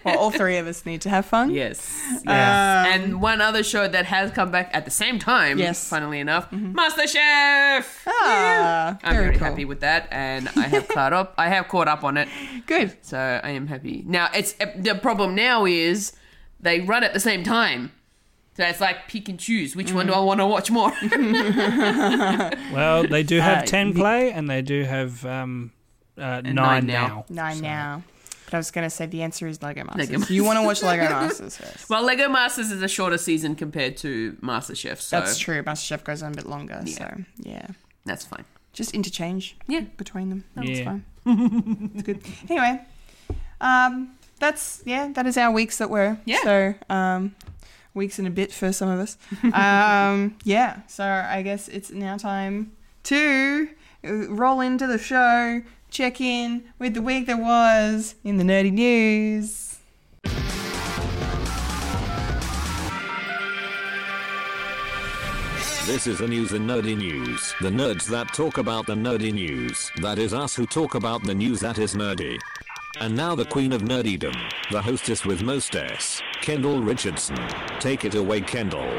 well, 0.03 0.17
all 0.19 0.31
three 0.31 0.57
of 0.57 0.67
us 0.67 0.85
need 0.85 1.01
to 1.01 1.09
have 1.09 1.25
fun. 1.25 1.49
Yes. 1.51 1.99
Yes. 2.11 2.21
Yeah. 2.25 2.93
and 2.93 3.19
one 3.21 3.41
other 3.41 3.63
show 3.63 3.87
that 3.87 4.05
has 4.05 4.29
come 4.31 4.51
back 4.51 4.69
at 4.73 4.85
the 4.85 4.91
same 4.91 5.17
time. 5.17 5.57
Yes. 5.57 5.79
Mm-hmm. 5.83 5.95
Funnily 5.95 6.19
enough, 6.19 6.51
MasterChef. 6.51 7.85
Ah, 8.07 8.97
I'm 9.03 9.13
very 9.15 9.25
very 9.27 9.37
cool. 9.37 9.47
happy 9.47 9.65
with 9.65 9.79
that, 9.79 10.07
and 10.11 10.49
I 10.55 10.67
have 10.67 10.87
caught 10.87 11.13
up. 11.13 11.33
I 11.37 11.49
have 11.49 11.67
caught 11.67 11.87
up 11.87 12.03
on 12.03 12.17
it, 12.17 12.27
Good. 12.67 12.97
so 13.01 13.17
I 13.17 13.49
am 13.51 13.67
happy. 13.67 14.03
Now, 14.05 14.29
it's 14.33 14.53
the 14.75 14.93
problem 15.01 15.33
now 15.33 15.65
is 15.65 16.13
they 16.59 16.79
run 16.81 17.03
at 17.03 17.13
the 17.13 17.19
same 17.19 17.43
time, 17.43 17.91
so 18.55 18.63
it's 18.65 18.79
like 18.81 19.07
pick 19.07 19.29
and 19.29 19.39
choose. 19.39 19.75
Which 19.75 19.91
one 19.93 20.05
do 20.05 20.11
Mm-hmm. 20.13 20.21
I 20.21 20.23
want 20.23 20.39
to 20.41 20.45
watch 20.45 20.69
more? 20.69 20.91
Well, 22.73 23.07
they 23.07 23.23
do 23.23 23.39
have 23.39 23.63
Uh, 23.63 23.65
ten 23.65 23.93
play 23.93 24.31
and 24.31 24.49
they 24.49 24.61
do 24.61 24.83
have 24.83 25.25
um, 25.25 25.71
uh, 26.17 26.41
nine, 26.41 26.53
nine 26.55 26.85
now. 26.85 27.07
now. 27.07 27.25
Nine 27.29 27.61
now. 27.61 28.03
But 28.47 28.53
I 28.55 28.57
was 28.57 28.71
going 28.71 28.85
to 28.85 28.89
say 28.89 29.05
the 29.05 29.21
answer 29.23 29.45
is 29.45 29.61
Lego 29.61 29.83
Masters. 29.83 30.09
Lego 30.09 30.33
You 30.33 30.43
want 30.43 30.57
to 30.57 30.63
watch 30.65 30.81
Lego 30.81 31.03
Masters 31.03 31.57
first. 31.57 31.89
well, 31.89 32.01
Lego 32.03 32.29
Masters 32.29 32.71
is 32.71 32.81
a 32.81 32.87
shorter 32.87 33.17
season 33.17 33.55
compared 33.55 33.97
to 33.97 34.33
MasterChef, 34.41 35.01
so 35.01 35.19
That's 35.19 35.37
true. 35.37 35.61
MasterChef 35.63 36.03
goes 36.05 36.23
on 36.23 36.31
a 36.31 36.35
bit 36.35 36.45
longer. 36.47 36.81
Yeah. 36.85 36.93
So, 36.97 37.17
yeah. 37.39 37.67
that's 38.05 38.23
fine. 38.25 38.45
Just 38.73 38.93
interchange 38.93 39.57
Yeah. 39.67 39.81
between 39.97 40.29
them. 40.29 40.43
That's 40.55 40.69
Yeah. 40.69 40.83
fine. 40.85 41.05
it's 41.93 42.03
good. 42.03 42.21
Anyway, 42.49 42.81
um, 43.59 44.11
that's, 44.39 44.81
yeah, 44.85 45.09
that 45.13 45.25
is 45.27 45.37
our 45.37 45.51
weeks 45.51 45.77
that 45.79 45.89
were. 45.89 46.17
Yeah. 46.25 46.39
So, 46.43 46.73
um, 46.89 47.35
weeks 47.93 48.17
and 48.19 48.27
a 48.27 48.31
bit 48.31 48.53
for 48.53 48.71
some 48.71 48.87
of 48.87 48.99
us. 48.99 49.17
um, 49.53 50.37
yeah. 50.43 50.81
So 50.87 51.03
I 51.03 51.41
guess 51.41 51.67
it's 51.67 51.91
now 51.91 52.15
time 52.17 52.71
to 53.03 53.67
uh, 54.05 54.29
roll 54.29 54.61
into 54.61 54.87
the 54.87 54.99
show, 54.99 55.61
check 55.89 56.21
in 56.21 56.63
with 56.79 56.93
the 56.93 57.01
week 57.01 57.27
that 57.27 57.39
was 57.39 58.15
in 58.23 58.37
the 58.37 58.43
nerdy 58.43 58.71
news. 58.71 59.79
This 65.87 66.05
is 66.05 66.19
the 66.19 66.27
news 66.27 66.51
in 66.51 66.67
nerdy 66.67 66.97
news. 66.97 67.55
The 67.61 67.69
nerds 67.69 68.07
that 68.07 68.33
talk 68.33 68.57
about 68.57 68.87
the 68.87 68.93
nerdy 68.93 69.33
news. 69.33 69.89
That 70.01 70.19
is 70.19 70.33
us 70.33 70.53
who 70.53 70.65
talk 70.65 70.95
about 70.95 71.23
the 71.23 71.33
news 71.33 71.61
that 71.61 71.77
is 71.77 71.95
nerdy. 71.95 72.37
And 72.99 73.15
now 73.15 73.35
the 73.35 73.45
queen 73.45 73.71
of 73.71 73.83
nerdydom, 73.83 74.35
the 74.69 74.81
hostess 74.81 75.23
with 75.23 75.43
most 75.43 75.75
S, 75.75 76.21
Kendall 76.41 76.81
Richardson. 76.81 77.37
Take 77.79 78.03
it 78.03 78.15
away, 78.15 78.41
Kendall. 78.41 78.91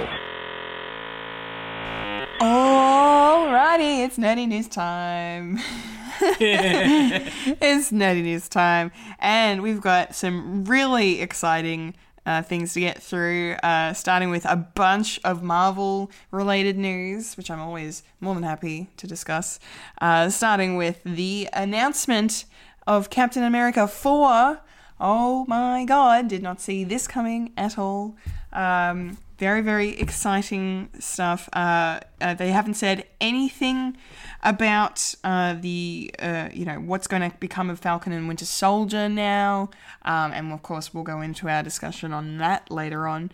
Alrighty, 2.41 4.05
it's 4.05 4.17
nerdy 4.17 4.49
news 4.49 4.69
time. 4.69 5.59
it's 6.41 7.93
nerdy 7.93 8.23
news 8.23 8.49
time, 8.49 8.91
and 9.19 9.63
we've 9.63 9.81
got 9.81 10.15
some 10.15 10.65
really 10.65 11.21
exciting 11.21 11.95
uh, 12.27 12.43
things 12.43 12.75
to 12.75 12.81
get 12.81 13.03
through. 13.03 13.53
Uh, 13.63 13.93
starting 13.93 14.31
with 14.31 14.45
a 14.45 14.57
bunch 14.57 15.21
of 15.25 15.43
Marvel-related 15.43 16.77
news, 16.77 17.37
which 17.37 17.51
I'm 17.51 17.61
always 17.61 18.03
more 18.21 18.35
than 18.35 18.43
happy 18.43 18.89
to 18.97 19.07
discuss. 19.07 19.61
Uh, 20.01 20.29
starting 20.29 20.77
with 20.77 21.03
the 21.05 21.49
announcement 21.53 22.45
of 22.87 23.11
Captain 23.11 23.43
America 23.43 23.87
4. 23.87 24.61
Oh 25.01 25.45
my 25.47 25.85
god, 25.85 26.29
did 26.29 26.43
not 26.43 26.61
see 26.61 26.85
this 26.85 27.07
coming 27.07 27.53
at 27.57 27.79
all. 27.79 28.17
Um, 28.53 29.19
very, 29.39 29.61
very 29.61 29.91
exciting 30.01 30.91
stuff. 30.99 31.49
Uh, 31.53 32.01
uh, 32.21 32.35
they 32.35 32.51
haven't 32.51 32.75
said 32.75 33.05
anything 33.21 33.97
about 34.43 35.15
uh, 35.25 35.55
the, 35.55 36.11
uh, 36.19 36.49
you 36.53 36.65
know, 36.65 36.81
what's 36.81 37.07
going 37.07 37.31
to 37.31 37.37
become 37.39 37.71
of 37.71 37.79
Falcon 37.79 38.13
and 38.13 38.27
Winter 38.27 38.45
Soldier 38.45 39.09
now. 39.09 39.71
Um, 40.03 40.33
and 40.33 40.53
of 40.53 40.63
course, 40.63 40.93
we'll 40.93 41.05
go 41.05 41.21
into 41.21 41.49
our 41.49 41.63
discussion 41.63 42.13
on 42.13 42.39
that 42.39 42.71
later 42.71 43.07
on. 43.07 43.31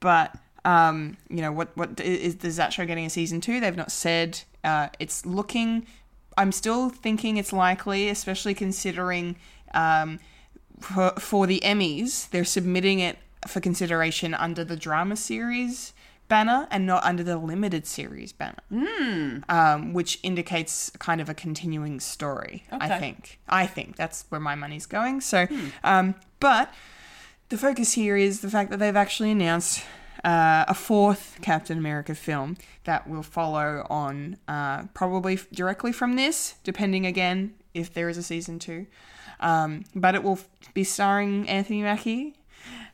But 0.00 0.34
um, 0.64 1.16
you 1.28 1.40
know, 1.40 1.52
what 1.52 1.76
what 1.76 2.00
is, 2.00 2.36
is 2.36 2.56
that 2.56 2.72
show 2.72 2.84
getting 2.84 3.06
a 3.06 3.10
season 3.10 3.40
two? 3.40 3.60
They've 3.60 3.76
not 3.76 3.90
said. 3.90 4.42
Uh, 4.62 4.88
it's 4.98 5.24
looking. 5.24 5.86
I'm 6.36 6.52
still 6.52 6.88
thinking 6.88 7.36
it's 7.36 7.52
likely, 7.52 8.08
especially 8.08 8.54
considering 8.54 9.36
um, 9.74 10.20
for, 10.80 11.10
for 11.18 11.46
the 11.46 11.60
Emmys, 11.64 12.30
they're 12.30 12.44
submitting 12.44 13.00
it 13.00 13.18
for 13.48 13.60
consideration 13.60 14.34
under 14.34 14.64
the 14.64 14.76
drama 14.76 15.16
series 15.16 15.92
banner 16.28 16.68
and 16.70 16.86
not 16.86 17.02
under 17.04 17.22
the 17.24 17.38
limited 17.38 17.86
series 17.86 18.32
banner, 18.34 18.62
um, 19.48 19.94
which 19.94 20.18
indicates 20.22 20.90
kind 20.98 21.20
of 21.22 21.28
a 21.30 21.34
continuing 21.34 22.00
story. 22.00 22.64
I 22.70 22.88
think. 23.00 23.38
I 23.48 23.66
think 23.66 23.96
that's 23.96 24.26
where 24.28 24.40
my 24.40 24.54
money's 24.54 24.84
going. 24.86 25.22
So, 25.22 25.46
um, 25.82 26.14
but 26.38 26.72
the 27.48 27.56
focus 27.56 27.92
here 27.92 28.16
is 28.16 28.40
the 28.42 28.50
fact 28.50 28.70
that 28.70 28.76
they've 28.78 28.94
actually 28.94 29.30
announced 29.30 29.82
uh, 30.22 30.66
a 30.68 30.74
fourth 30.74 31.38
Captain 31.40 31.78
America 31.78 32.14
film 32.14 32.56
that 32.84 33.08
will 33.08 33.22
follow 33.22 33.86
on 33.88 34.36
uh, 34.48 34.82
probably 34.92 35.34
f- 35.34 35.46
directly 35.50 35.92
from 35.92 36.16
this, 36.16 36.56
depending 36.62 37.06
again 37.06 37.54
if 37.72 37.94
there 37.94 38.08
is 38.10 38.18
a 38.18 38.22
season 38.22 38.58
two. 38.58 38.86
Um, 39.40 39.84
but 39.94 40.14
it 40.14 40.22
will 40.22 40.32
f- 40.32 40.48
be 40.74 40.84
starring 40.84 41.48
Anthony 41.48 41.82
Mackie 41.82 42.34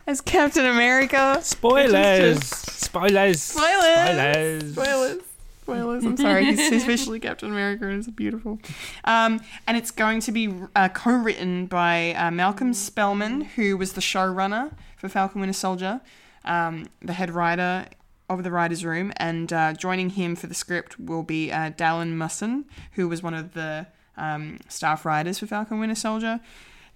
as 0.06 0.20
Captain 0.20 0.66
America. 0.66 1.38
Spoilers! 1.42 2.38
just- 2.40 2.70
Spoilers! 2.70 3.42
Spoilers! 3.42 4.02
Spoilers! 4.02 4.72
Spoilers. 4.72 5.22
Spoilers. 5.62 6.04
I'm 6.04 6.16
sorry. 6.18 6.44
He's, 6.44 6.58
he's 6.68 6.82
officially 6.82 7.18
Captain 7.20 7.50
America 7.50 7.86
and 7.86 7.98
it's 7.98 8.08
beautiful. 8.08 8.58
Um, 9.04 9.40
and 9.66 9.76
it's 9.78 9.90
going 9.90 10.20
to 10.20 10.32
be 10.32 10.52
uh, 10.76 10.88
co-written 10.90 11.66
by 11.66 12.12
uh, 12.14 12.30
Malcolm 12.30 12.74
Spellman, 12.74 13.40
who 13.42 13.76
was 13.78 13.94
the 13.94 14.02
showrunner 14.02 14.72
for 14.98 15.08
Falcon 15.08 15.40
Winter 15.40 15.54
Soldier, 15.54 16.02
um, 16.44 16.86
the 17.00 17.14
head 17.14 17.30
writer 17.30 17.86
of 18.28 18.42
the 18.42 18.50
writers' 18.50 18.84
room, 18.84 19.12
and 19.16 19.52
uh, 19.52 19.72
joining 19.72 20.10
him 20.10 20.36
for 20.36 20.46
the 20.46 20.54
script 20.54 20.98
will 21.00 21.22
be 21.22 21.50
uh, 21.50 21.70
Dalan 21.70 22.12
Musson, 22.12 22.66
who 22.92 23.08
was 23.08 23.22
one 23.22 23.34
of 23.34 23.54
the 23.54 23.86
um, 24.18 24.58
staff 24.68 25.04
writers 25.06 25.38
for 25.38 25.46
Falcon 25.46 25.78
Winter 25.78 25.94
Soldier. 25.94 26.40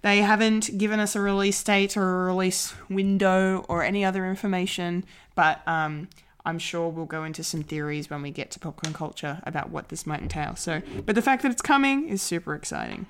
They 0.01 0.19
haven't 0.19 0.77
given 0.77 0.99
us 0.99 1.15
a 1.15 1.21
release 1.21 1.61
date 1.61 1.97
or 1.97 2.21
a 2.21 2.25
release 2.25 2.73
window 2.89 3.65
or 3.67 3.83
any 3.83 4.05
other 4.05 4.25
information, 4.25 5.03
but 5.35 5.61
um, 5.67 6.07
I'm 6.45 6.57
sure 6.57 6.89
we'll 6.89 7.05
go 7.05 7.23
into 7.25 7.43
some 7.43 7.63
theories 7.63 8.09
when 8.09 8.21
we 8.21 8.31
get 8.31 8.49
to 8.51 8.59
popcorn 8.59 8.93
culture 8.93 9.41
about 9.43 9.69
what 9.69 9.89
this 9.89 10.07
might 10.07 10.21
entail. 10.21 10.55
So, 10.55 10.81
but 11.05 11.15
the 11.15 11.21
fact 11.21 11.43
that 11.43 11.51
it's 11.51 11.61
coming 11.61 12.07
is 12.07 12.21
super 12.21 12.55
exciting. 12.55 13.07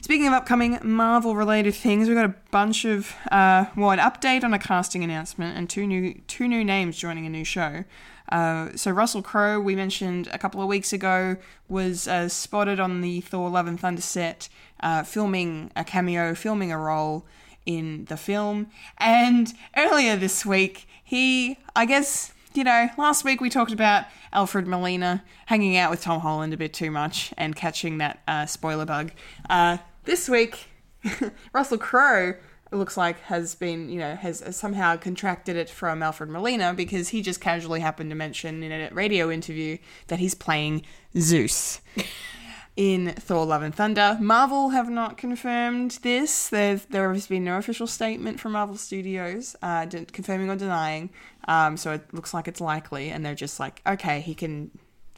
Speaking 0.00 0.28
of 0.28 0.34
upcoming 0.34 0.78
Marvel 0.82 1.34
related 1.34 1.74
things, 1.74 2.06
we've 2.06 2.16
got 2.16 2.26
a 2.26 2.34
bunch 2.50 2.84
of 2.84 3.12
uh, 3.30 3.66
well, 3.76 3.90
an 3.90 3.98
update 3.98 4.44
on 4.44 4.54
a 4.54 4.58
casting 4.58 5.02
announcement 5.02 5.58
and 5.58 5.68
two 5.68 5.86
new 5.86 6.14
two 6.28 6.46
new 6.48 6.64
names 6.64 6.96
joining 6.96 7.26
a 7.26 7.28
new 7.28 7.44
show. 7.44 7.84
Uh, 8.30 8.70
so 8.76 8.90
Russell 8.90 9.22
Crowe, 9.22 9.60
we 9.60 9.76
mentioned 9.76 10.28
a 10.32 10.38
couple 10.38 10.62
of 10.62 10.68
weeks 10.68 10.92
ago, 10.92 11.36
was 11.68 12.08
uh, 12.08 12.28
spotted 12.28 12.78
on 12.78 13.00
the 13.00 13.20
Thor: 13.20 13.50
Love 13.50 13.66
and 13.66 13.78
Thunder 13.78 14.00
set, 14.00 14.48
uh, 14.80 15.02
filming 15.02 15.70
a 15.76 15.84
cameo, 15.84 16.34
filming 16.34 16.72
a 16.72 16.78
role 16.78 17.26
in 17.64 18.04
the 18.06 18.16
film. 18.16 18.68
And 18.98 19.52
earlier 19.76 20.16
this 20.16 20.46
week, 20.46 20.88
he, 21.02 21.58
I 21.74 21.84
guess, 21.84 22.32
you 22.54 22.64
know, 22.64 22.88
last 22.96 23.24
week 23.24 23.40
we 23.40 23.50
talked 23.50 23.72
about 23.72 24.04
Alfred 24.32 24.66
Molina 24.66 25.24
hanging 25.46 25.76
out 25.76 25.90
with 25.90 26.00
Tom 26.00 26.20
Holland 26.20 26.52
a 26.52 26.56
bit 26.56 26.72
too 26.72 26.90
much 26.90 27.32
and 27.36 27.54
catching 27.54 27.98
that 27.98 28.22
uh, 28.28 28.46
spoiler 28.46 28.86
bug. 28.86 29.12
Uh, 29.50 29.78
this 30.04 30.28
week, 30.28 30.68
Russell 31.52 31.78
Crowe 31.78 32.34
it 32.72 32.76
looks 32.76 32.96
like 32.96 33.20
has 33.20 33.54
been, 33.54 33.88
you 33.88 33.98
know, 33.98 34.16
has 34.16 34.42
somehow 34.56 34.96
contracted 34.96 35.56
it 35.56 35.70
from 35.70 36.02
Alfred 36.02 36.28
Molina 36.28 36.74
because 36.74 37.10
he 37.10 37.22
just 37.22 37.40
casually 37.40 37.80
happened 37.80 38.10
to 38.10 38.16
mention 38.16 38.62
in 38.62 38.72
a 38.72 38.92
radio 38.92 39.30
interview 39.30 39.78
that 40.08 40.18
he's 40.18 40.34
playing 40.34 40.82
Zeus 41.16 41.80
in 42.76 43.12
Thor: 43.12 43.46
Love 43.46 43.62
and 43.62 43.74
Thunder. 43.74 44.18
Marvel 44.20 44.68
have 44.70 44.88
not 44.90 45.16
confirmed 45.16 45.98
this. 46.02 46.48
There's, 46.48 46.84
there 46.86 47.12
has 47.12 47.26
been 47.26 47.44
no 47.44 47.56
official 47.56 47.86
statement 47.86 48.38
from 48.38 48.52
Marvel 48.52 48.76
Studios 48.76 49.56
uh, 49.62 49.86
de- 49.86 50.04
confirming 50.04 50.50
or 50.50 50.56
denying. 50.56 51.10
Um, 51.48 51.76
so 51.76 51.92
it 51.92 52.12
looks 52.12 52.34
like 52.34 52.48
it's 52.48 52.60
likely, 52.60 53.08
and 53.10 53.24
they're 53.24 53.34
just 53.34 53.58
like, 53.58 53.80
okay, 53.86 54.20
he 54.20 54.34
can. 54.34 54.70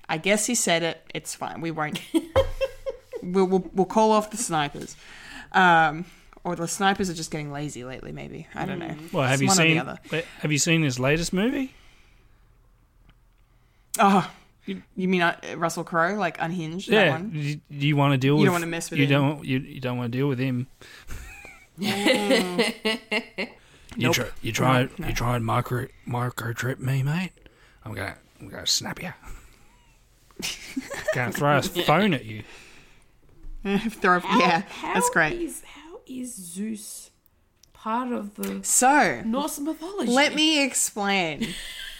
I 0.09 0.19
guess 0.19 0.47
he 0.47 0.55
said 0.55 0.83
it. 0.83 1.03
It's 1.15 1.35
fine. 1.35 1.61
We 1.61 1.71
won't. 1.71 2.01
we'll, 3.23 3.47
we'll 3.47 3.71
we'll 3.75 3.87
call 3.87 4.13
off 4.13 4.31
the 4.31 4.37
snipers. 4.37 4.97
Um, 5.53 6.05
or 6.45 6.55
the 6.57 6.69
snipers 6.69 7.11
are 7.11 7.15
just 7.15 7.31
getting 7.31 7.51
lazy 7.53 7.85
lately. 7.85 8.13
Maybe 8.13 8.47
I 8.55 8.65
don't 8.65 8.79
know. 8.79 8.95
Well, 9.13 9.25
have 9.27 9.43
It's 9.43 9.43
you 9.43 9.49
one 9.49 9.59
or 9.59 9.63
the 9.63 9.69
seen? 9.69 9.79
other. 10.17 10.27
Have 10.41 10.53
you 10.53 10.59
seen 10.59 10.83
his 10.83 10.99
latest 11.01 11.33
movie? 11.33 11.75
Oh, 13.99 14.31
you, 14.69 14.83
you 14.97 15.09
mean 15.09 15.23
uh, 15.23 15.37
Russell 15.57 15.85
Crowe, 15.85 16.15
like 16.15 16.37
Unhinged? 16.41 16.89
That 16.91 17.07
Yeah. 17.07 17.11
one? 17.13 17.31
Do 17.31 17.39
you, 17.39 17.61
you 17.71 17.97
want 17.97 18.13
to 18.13 18.19
deal 18.19 18.35
You 18.35 18.41
with? 18.41 18.47
don't 18.47 18.53
wanna 18.55 18.67
mess 18.67 18.91
with 18.91 18.99
him. 19.01 19.09
you 19.09 19.15
him. 19.17 19.23
Don't, 19.23 19.45
you, 19.45 19.59
you 19.59 19.81
don't 19.81 19.97
want 19.99 20.13
to 20.13 20.19
deal 20.19 20.29
with 20.29 20.39
him. 20.39 20.67
you 21.79 21.89
Nope. 23.97 24.15
try, 24.15 24.27
you 24.43 24.53
tried. 24.53 24.99
No. 24.99 25.09
You 25.09 25.15
tried 25.15 25.43
micro 25.43 25.87
micro 26.07 26.53
trip 26.53 26.79
me, 26.79 27.03
mate. 27.03 27.33
I'm 27.85 27.95
gonna 27.95 28.17
I'm 28.41 28.49
gonna 28.49 28.67
snap 28.67 29.03
you. 29.03 29.13
gonna 31.15 31.33
throw 31.33 31.59
a 31.59 31.63
phone 31.63 32.15
at 32.15 32.25
you. 32.25 32.43
Throw- 33.91 34.21
yeah, 34.39 34.63
that's 34.83 35.11
great. 35.11 35.41
Is, 35.41 35.63
how 35.65 35.99
is 36.07 36.33
Zeus 36.35 37.11
part 37.73 38.13
of 38.13 38.37
the 38.37 38.61
So, 38.63 39.21
Norse 39.27 39.59
mythology? 39.59 40.13
let 40.13 40.35
me 40.35 40.63
explain. 40.65 41.49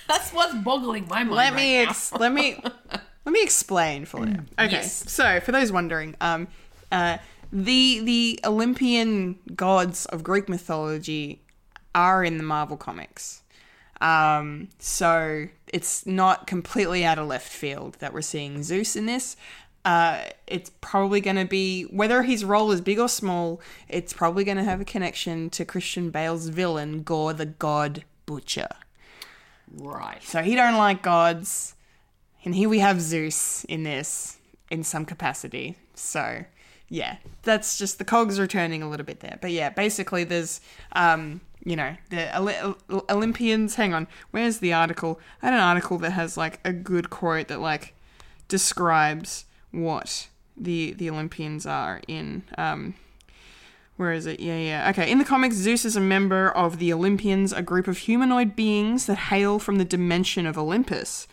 That's 0.09 0.33
what's 0.33 0.55
boggling 0.55 1.07
my 1.09 1.23
mind. 1.23 1.31
let 1.31 1.55
me 1.55 1.79
right 1.79 1.85
now. 1.85 1.91
ex- 1.91 2.13
let 2.13 2.33
me 2.33 2.61
let 3.25 3.33
me 3.33 3.43
explain 3.43 4.05
for 4.07 4.27
you. 4.27 4.39
Okay, 4.59 4.73
Yes. 4.73 5.11
so 5.11 5.39
for 5.41 5.53
those 5.53 5.71
wondering, 5.71 6.17
um, 6.21 6.49
uh, 6.91 7.19
the 7.53 8.01
the 8.05 8.41
Olympian 8.45 9.39
gods 9.55 10.07
of 10.07 10.23
Greek 10.25 10.49
mythology 10.49 11.43
are 11.95 12.25
in 12.25 12.37
the 12.39 12.45
Marvel 12.45 12.77
comics. 12.77 13.43
Um, 14.01 14.69
so 14.79 15.47
it's 15.73 16.07
not 16.07 16.47
completely 16.47 17.05
out 17.05 17.19
of 17.19 17.27
left 17.27 17.49
field 17.53 17.97
that 17.99 18.13
we're 18.15 18.23
seeing 18.23 18.63
Zeus 18.63 18.95
in 18.97 19.07
this. 19.07 19.37
Uh, 19.85 20.23
it's 20.47 20.71
probably 20.81 21.21
going 21.21 21.37
to 21.37 21.45
be 21.47 21.83
whether 21.85 22.23
his 22.23 22.45
role 22.45 22.71
is 22.71 22.81
big 22.81 22.99
or 22.99 23.09
small. 23.09 23.61
It's 23.89 24.13
probably 24.13 24.45
going 24.45 24.59
to 24.59 24.65
have 24.65 24.81
a 24.81 24.85
connection 24.85 25.51
to 25.51 25.65
Christian 25.65 26.11
Bale's 26.11 26.49
villain 26.49 27.03
Gorr 27.03 27.33
the 27.33 27.47
God 27.47 28.05
Butcher. 28.27 28.69
Right. 29.77 30.23
So 30.23 30.43
he 30.43 30.55
don't 30.55 30.77
like 30.77 31.03
gods, 31.03 31.75
and 32.45 32.55
here 32.55 32.69
we 32.69 32.79
have 32.79 33.01
Zeus 33.01 33.65
in 33.65 33.83
this 33.83 34.39
in 34.71 34.83
some 34.85 35.05
capacity. 35.05 35.77
So 35.95 36.45
yeah, 36.89 37.17
that's 37.43 37.79
just 37.79 37.99
the 37.99 38.05
cogs 38.05 38.41
returning 38.41 38.83
a 38.83 38.89
little 38.89 39.07
bit 39.07 39.21
there. 39.21 39.39
But 39.41 39.53
yeah, 39.53 39.71
basically 39.71 40.25
there's 40.25 40.61
um 40.93 41.41
you 41.65 41.77
know 41.77 41.97
the 42.11 42.77
Olympians. 43.11 43.75
Hang 43.75 43.95
on, 43.95 44.09
where's 44.31 44.59
the 44.59 44.73
article? 44.73 45.21
I 45.43 45.47
had 45.47 45.55
an 45.55 45.61
article 45.61 45.99
that 45.99 46.13
has 46.13 46.37
like 46.37 46.61
a 46.65 46.73
good 46.73 47.11
quote 47.11 47.49
that 47.49 47.61
like 47.61 47.95
describes 48.49 49.45
what 49.71 50.29
the 50.57 50.93
the 50.95 51.11
Olympians 51.11 51.67
are 51.67 52.01
in 52.09 52.43
um 52.57 52.95
where 53.99 54.13
is 54.13 54.27
it? 54.27 54.41
Yeah, 54.41 54.57
yeah. 54.57 54.91
Okay. 54.91 55.11
In 55.11 55.19
the 55.19 55.25
comics, 55.25 55.57
Zeus 55.57 55.85
is 55.85 55.97
a 55.97 56.01
member 56.01 56.51
of 56.51 56.79
the 56.79 56.93
Olympians, 56.93 57.53
a 57.53 57.63
group 57.63 57.89
of 57.89 57.99
humanoid 57.99 58.55
beings 58.55 59.07
that 59.07 59.17
hail 59.17 59.59
from 59.59 59.77
the 59.77 59.85
dimension 59.85 60.47
of 60.47 60.57
Olympus. 60.57 61.27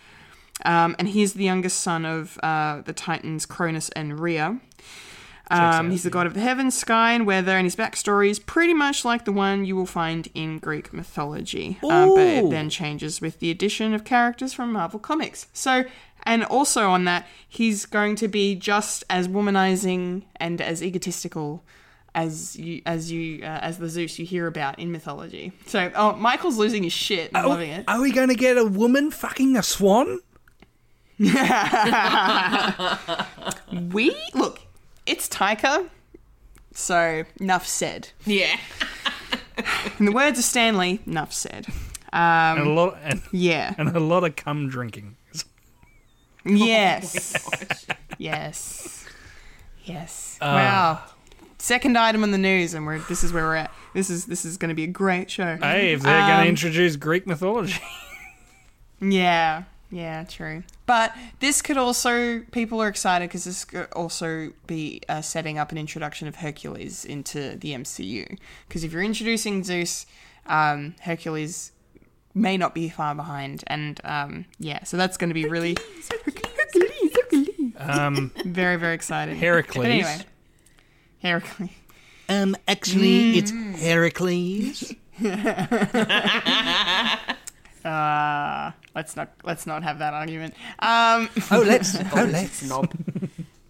Um, 0.65 0.95
and 0.97 1.09
he's 1.09 1.33
the 1.33 1.43
youngest 1.43 1.79
son 1.79 2.05
of 2.05 2.39
uh, 2.41 2.81
the 2.81 2.93
Titans 2.93 3.45
Cronus 3.45 3.89
and 3.89 4.19
Rhea. 4.19 4.59
Um, 5.51 5.91
he's 5.91 6.01
the 6.01 6.09
god 6.09 6.25
of 6.25 6.33
the 6.33 6.39
heavens, 6.39 6.75
sky, 6.75 7.11
and 7.13 7.27
weather, 7.27 7.51
and 7.51 7.65
his 7.65 7.75
backstory 7.75 8.29
is 8.29 8.39
pretty 8.39 8.73
much 8.73 9.05
like 9.05 9.25
the 9.25 9.31
one 9.31 9.63
you 9.63 9.75
will 9.75 9.85
find 9.85 10.27
in 10.33 10.57
Greek 10.57 10.91
mythology. 10.91 11.77
Um, 11.83 12.15
but 12.15 12.25
it 12.25 12.49
then 12.49 12.71
changes 12.71 13.21
with 13.21 13.39
the 13.39 13.51
addition 13.51 13.93
of 13.93 14.03
characters 14.03 14.53
from 14.53 14.71
Marvel 14.71 14.99
Comics. 14.99 15.45
So, 15.53 15.85
and 16.23 16.43
also 16.43 16.89
on 16.89 17.05
that, 17.05 17.27
he's 17.47 17.85
going 17.85 18.15
to 18.15 18.27
be 18.27 18.55
just 18.55 19.03
as 19.07 19.27
womanizing 19.27 20.23
and 20.37 20.59
as 20.61 20.81
egotistical 20.81 21.63
as 22.15 22.55
you 22.55 22.81
as 22.87 23.11
you 23.11 23.43
uh, 23.43 23.59
as 23.61 23.77
the 23.77 23.87
Zeus 23.89 24.17
you 24.17 24.25
hear 24.25 24.47
about 24.47 24.79
in 24.79 24.91
mythology. 24.91 25.51
So, 25.67 25.91
oh, 25.93 26.13
Michael's 26.13 26.57
losing 26.57 26.81
his 26.83 26.93
shit. 26.93 27.29
I'm 27.35 27.45
loving 27.47 27.69
it. 27.69 27.83
Are 27.87 28.01
we 28.01 28.11
going 28.11 28.29
to 28.29 28.35
get 28.35 28.57
a 28.57 28.65
woman 28.65 29.11
fucking 29.11 29.55
a 29.55 29.61
swan? 29.63 30.19
We 33.93 34.15
look, 34.33 34.59
it's 35.05 35.27
Taika. 35.27 35.89
So, 36.73 37.23
enough 37.39 37.65
said. 37.67 38.09
Yeah. 38.25 38.57
In 39.99 40.05
the 40.05 40.11
words 40.11 40.37
of 40.39 40.45
Stan 40.45 40.77
Lee, 40.77 40.99
enough 41.07 41.31
said. 41.33 41.67
and 42.11 42.59
a 42.59 42.63
Um, 42.63 42.75
lot 42.75 42.97
and, 43.03 43.21
yeah. 43.31 43.73
and 43.77 43.95
a 43.95 43.99
lot 43.99 44.23
of 44.23 44.35
cum 44.35 44.67
drinking. 44.69 45.15
Yes. 46.45 47.33
yes. 48.17 49.05
Yes. 49.85 50.37
wow. 50.41 51.01
Second 51.65 51.97
item 51.97 52.21
on 52.21 52.29
the 52.29 52.37
news, 52.37 52.75
and 52.75 52.85
we're 52.85 52.99
this 52.99 53.23
is 53.23 53.33
where 53.33 53.43
we're 53.43 53.55
at. 53.55 53.71
This 53.95 54.11
is 54.11 54.25
this 54.25 54.45
is 54.45 54.55
going 54.55 54.69
to 54.69 54.75
be 54.75 54.83
a 54.83 54.87
great 54.87 55.31
show. 55.31 55.57
Hey, 55.57 55.93
if 55.93 56.01
they're 56.03 56.19
going 56.27 56.31
Um, 56.33 56.43
to 56.43 56.47
introduce 56.49 56.95
Greek 56.95 57.25
mythology, 57.25 57.81
Yeah, 59.01 59.63
yeah, 59.89 60.25
true. 60.25 60.61
But 60.85 61.15
this 61.39 61.63
could 61.63 61.77
also 61.77 62.41
people 62.51 62.79
are 62.83 62.87
excited 62.87 63.29
because 63.29 63.45
this 63.45 63.65
could 63.65 63.87
also 63.93 64.53
be 64.67 65.01
uh, 65.09 65.21
setting 65.21 65.57
up 65.57 65.71
an 65.71 65.79
introduction 65.79 66.27
of 66.27 66.35
Hercules 66.35 67.03
into 67.03 67.55
the 67.55 67.71
MCU. 67.73 68.37
Because 68.67 68.83
if 68.83 68.93
you're 68.93 69.01
introducing 69.01 69.63
Zeus, 69.63 70.05
um, 70.45 70.93
Hercules 71.01 71.71
may 72.35 72.57
not 72.57 72.75
be 72.75 72.89
far 72.89 73.15
behind, 73.15 73.63
and 73.65 73.99
um, 74.03 74.45
yeah, 74.59 74.83
so 74.83 74.97
that's 74.97 75.17
going 75.17 75.31
to 75.31 75.33
be 75.33 75.45
really 75.47 75.75
Hercules, 76.25 77.11
Hercules. 77.15 77.73
um, 77.79 78.31
very 78.45 78.75
very 78.75 78.93
exciting. 78.93 79.35
Heracles. 79.35 79.83
But 79.83 79.91
anyway, 79.91 80.17
Heracles. 81.25 81.69
Um, 82.29 82.55
actually, 82.67 83.37
it's 83.37 83.51
Heracles. 83.81 84.93
Uh, 87.85 88.71
let's 88.95 89.15
not 89.15 89.29
let's 89.43 89.67
not 89.67 89.83
have 89.83 89.99
that 89.99 90.13
argument. 90.13 90.55
Um, 90.79 91.29
Oh, 91.51 91.63
let's. 91.65 91.95
Oh, 92.15 92.23
let's. 92.25 92.57
Snob. 92.65 92.91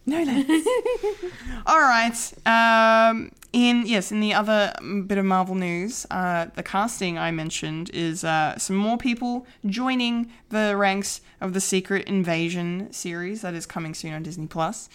no, 0.05 0.23
let's. 0.23 0.67
All 1.65 1.81
right. 1.81 2.15
Um, 2.45 3.31
in 3.51 3.85
yes, 3.85 4.13
in 4.13 4.21
the 4.21 4.33
other 4.33 4.73
bit 5.05 5.17
of 5.17 5.25
Marvel 5.25 5.55
news, 5.55 6.05
uh, 6.11 6.45
the 6.55 6.63
casting 6.63 7.17
I 7.17 7.31
mentioned 7.31 7.89
is 7.93 8.23
uh, 8.23 8.57
some 8.57 8.77
more 8.77 8.97
people 8.97 9.45
joining 9.65 10.31
the 10.49 10.75
ranks 10.77 11.19
of 11.41 11.53
the 11.53 11.59
Secret 11.59 12.07
Invasion 12.07 12.93
series 12.93 13.41
that 13.41 13.53
is 13.53 13.65
coming 13.65 13.93
soon 13.93 14.13
on 14.13 14.23
Disney 14.23 14.47
Plus. 14.47 14.87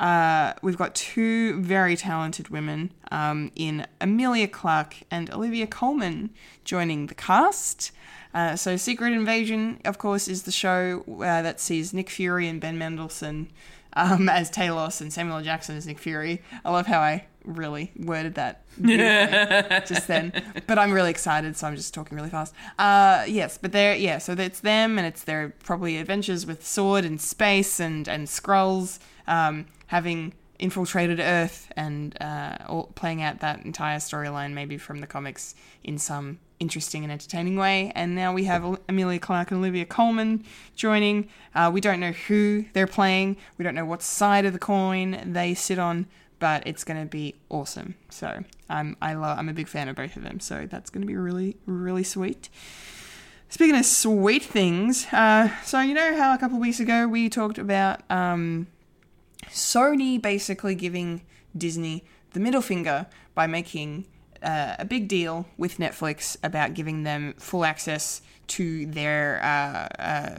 Uh, 0.00 0.54
we've 0.62 0.78
got 0.78 0.94
two 0.94 1.60
very 1.60 1.94
talented 1.94 2.48
women 2.48 2.90
um, 3.12 3.52
in 3.54 3.86
Emilia 4.00 4.48
Clarke 4.48 4.96
and 5.10 5.30
Olivia 5.30 5.66
Colman 5.66 6.30
joining 6.64 7.06
the 7.06 7.14
cast. 7.14 7.92
Uh, 8.32 8.56
so, 8.56 8.76
Secret 8.76 9.12
Invasion, 9.12 9.78
of 9.84 9.98
course, 9.98 10.26
is 10.26 10.44
the 10.44 10.52
show 10.52 11.04
uh, 11.18 11.42
that 11.42 11.60
sees 11.60 11.92
Nick 11.92 12.08
Fury 12.08 12.48
and 12.48 12.60
Ben 12.60 12.78
Mendelsohn 12.78 13.48
um, 13.92 14.28
as 14.28 14.50
Talos 14.50 15.00
and 15.00 15.12
Samuel 15.12 15.38
L. 15.38 15.44
Jackson 15.44 15.76
as 15.76 15.86
Nick 15.86 15.98
Fury. 15.98 16.40
I 16.64 16.70
love 16.70 16.86
how 16.86 17.00
I 17.00 17.26
really 17.44 17.90
worded 17.98 18.34
that 18.34 18.62
just 19.86 20.06
then. 20.06 20.32
But 20.66 20.78
I'm 20.78 20.92
really 20.92 21.10
excited, 21.10 21.56
so 21.56 21.66
I'm 21.66 21.76
just 21.76 21.92
talking 21.92 22.16
really 22.16 22.30
fast. 22.30 22.54
Uh, 22.78 23.24
yes, 23.26 23.58
but 23.58 23.72
they're 23.72 23.96
yeah, 23.96 24.18
so 24.18 24.32
it's 24.32 24.60
them 24.60 24.98
and 24.98 25.06
it's 25.06 25.24
their 25.24 25.50
probably 25.64 25.98
adventures 25.98 26.46
with 26.46 26.66
sword 26.66 27.04
and 27.04 27.20
space 27.20 27.80
and 27.80 28.08
and 28.08 28.28
scrolls, 28.28 29.00
um, 29.26 29.66
having 29.90 30.32
infiltrated 30.60 31.18
Earth 31.18 31.72
and 31.76 32.16
uh, 32.20 32.56
all, 32.68 32.92
playing 32.94 33.22
out 33.22 33.40
that 33.40 33.64
entire 33.64 33.98
storyline 33.98 34.52
maybe 34.52 34.78
from 34.78 35.00
the 35.00 35.06
comics 35.06 35.56
in 35.82 35.98
some 35.98 36.38
interesting 36.60 37.02
and 37.02 37.10
entertaining 37.10 37.56
way. 37.56 37.90
And 37.96 38.14
now 38.14 38.32
we 38.32 38.44
have 38.44 38.78
Emilia 38.88 39.18
Clarke 39.18 39.50
and 39.50 39.58
Olivia 39.58 39.84
Colman 39.84 40.44
joining. 40.76 41.28
Uh, 41.56 41.72
we 41.74 41.80
don't 41.80 41.98
know 41.98 42.12
who 42.12 42.66
they're 42.72 42.86
playing. 42.86 43.36
We 43.58 43.64
don't 43.64 43.74
know 43.74 43.84
what 43.84 44.00
side 44.00 44.44
of 44.44 44.52
the 44.52 44.60
coin 44.60 45.32
they 45.32 45.54
sit 45.54 45.80
on, 45.80 46.06
but 46.38 46.64
it's 46.66 46.84
going 46.84 47.00
to 47.00 47.06
be 47.06 47.34
awesome. 47.48 47.96
So 48.10 48.44
I'm 48.68 48.96
I 49.02 49.14
love 49.14 49.40
I'm 49.40 49.48
a 49.48 49.52
big 49.52 49.66
fan 49.66 49.88
of 49.88 49.96
both 49.96 50.14
of 50.14 50.22
them. 50.22 50.38
So 50.38 50.68
that's 50.70 50.88
going 50.90 51.02
to 51.02 51.08
be 51.08 51.16
really 51.16 51.56
really 51.66 52.04
sweet. 52.04 52.48
Speaking 53.48 53.74
of 53.74 53.84
sweet 53.84 54.44
things, 54.44 55.06
uh, 55.12 55.48
so 55.64 55.80
you 55.80 55.94
know 55.94 56.16
how 56.16 56.32
a 56.32 56.38
couple 56.38 56.60
weeks 56.60 56.78
ago 56.78 57.08
we 57.08 57.28
talked 57.28 57.58
about 57.58 58.08
um, 58.08 58.68
Sony 59.48 60.20
basically 60.20 60.74
giving 60.74 61.22
Disney 61.56 62.04
the 62.32 62.40
middle 62.40 62.62
finger 62.62 63.06
by 63.34 63.46
making 63.46 64.06
uh, 64.42 64.76
a 64.78 64.84
big 64.84 65.08
deal 65.08 65.46
with 65.56 65.78
Netflix 65.78 66.36
about 66.42 66.74
giving 66.74 67.02
them 67.02 67.34
full 67.38 67.64
access 67.64 68.22
to 68.48 68.86
their 68.86 69.40
uh, 69.42 70.02
uh, 70.02 70.38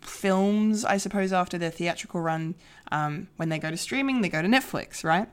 films, 0.00 0.84
I 0.84 0.96
suppose, 0.96 1.32
after 1.32 1.58
their 1.58 1.70
theatrical 1.70 2.20
run. 2.20 2.54
Um, 2.92 3.28
when 3.36 3.48
they 3.48 3.58
go 3.58 3.70
to 3.70 3.76
streaming, 3.76 4.20
they 4.20 4.28
go 4.28 4.42
to 4.42 4.48
Netflix, 4.48 5.04
right? 5.04 5.28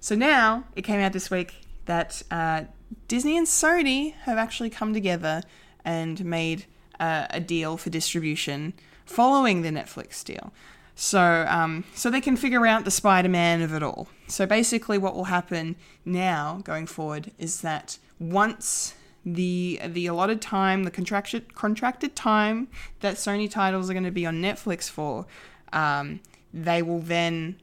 So 0.00 0.14
now 0.14 0.64
it 0.76 0.82
came 0.82 1.00
out 1.00 1.12
this 1.12 1.30
week 1.30 1.54
that 1.86 2.22
uh, 2.30 2.64
Disney 3.08 3.36
and 3.36 3.46
Sony 3.46 4.14
have 4.22 4.38
actually 4.38 4.70
come 4.70 4.94
together 4.94 5.42
and 5.84 6.24
made 6.24 6.66
uh, 7.00 7.26
a 7.30 7.40
deal 7.40 7.76
for 7.76 7.90
distribution 7.90 8.74
following 9.04 9.62
the 9.62 9.70
Netflix 9.70 10.24
deal. 10.24 10.52
So, 10.94 11.46
um, 11.48 11.84
so 11.94 12.10
they 12.10 12.20
can 12.20 12.36
figure 12.36 12.66
out 12.66 12.84
the 12.84 12.90
Spider-Man 12.90 13.62
of 13.62 13.72
it 13.72 13.82
all. 13.82 14.08
So 14.26 14.46
basically, 14.46 14.98
what 14.98 15.14
will 15.14 15.24
happen 15.24 15.76
now 16.04 16.60
going 16.64 16.86
forward 16.86 17.32
is 17.38 17.62
that 17.62 17.98
once 18.18 18.94
the 19.24 19.80
the 19.86 20.06
allotted 20.06 20.42
time, 20.42 20.84
the 20.84 20.90
contracted 20.90 21.54
contracted 21.54 22.14
time 22.16 22.68
that 23.00 23.14
Sony 23.16 23.50
titles 23.50 23.88
are 23.88 23.94
going 23.94 24.04
to 24.04 24.10
be 24.10 24.26
on 24.26 24.42
Netflix 24.42 24.90
for, 24.90 25.26
um, 25.72 26.20
they 26.52 26.82
will 26.82 27.00
then 27.00 27.60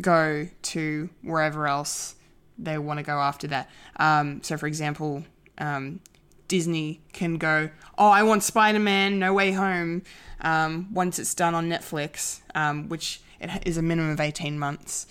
go 0.00 0.48
to 0.62 1.08
wherever 1.22 1.66
else 1.66 2.16
they 2.58 2.78
want 2.78 2.98
to 2.98 3.02
go 3.02 3.18
after 3.18 3.46
that. 3.46 3.70
Um, 3.96 4.42
so, 4.42 4.56
for 4.56 4.66
example, 4.66 5.24
um, 5.58 6.00
Disney 6.48 7.00
can 7.12 7.36
go, 7.38 7.70
oh, 7.98 8.08
I 8.08 8.22
want 8.22 8.42
Spider 8.42 8.78
Man 8.78 9.18
No 9.18 9.32
Way 9.32 9.52
Home 9.52 10.02
um, 10.40 10.92
once 10.92 11.18
it's 11.18 11.34
done 11.34 11.54
on 11.54 11.68
Netflix, 11.68 12.40
um, 12.54 12.88
which 12.88 13.20
is 13.64 13.76
a 13.76 13.82
minimum 13.82 14.12
of 14.12 14.20
18 14.20 14.58
months. 14.58 15.06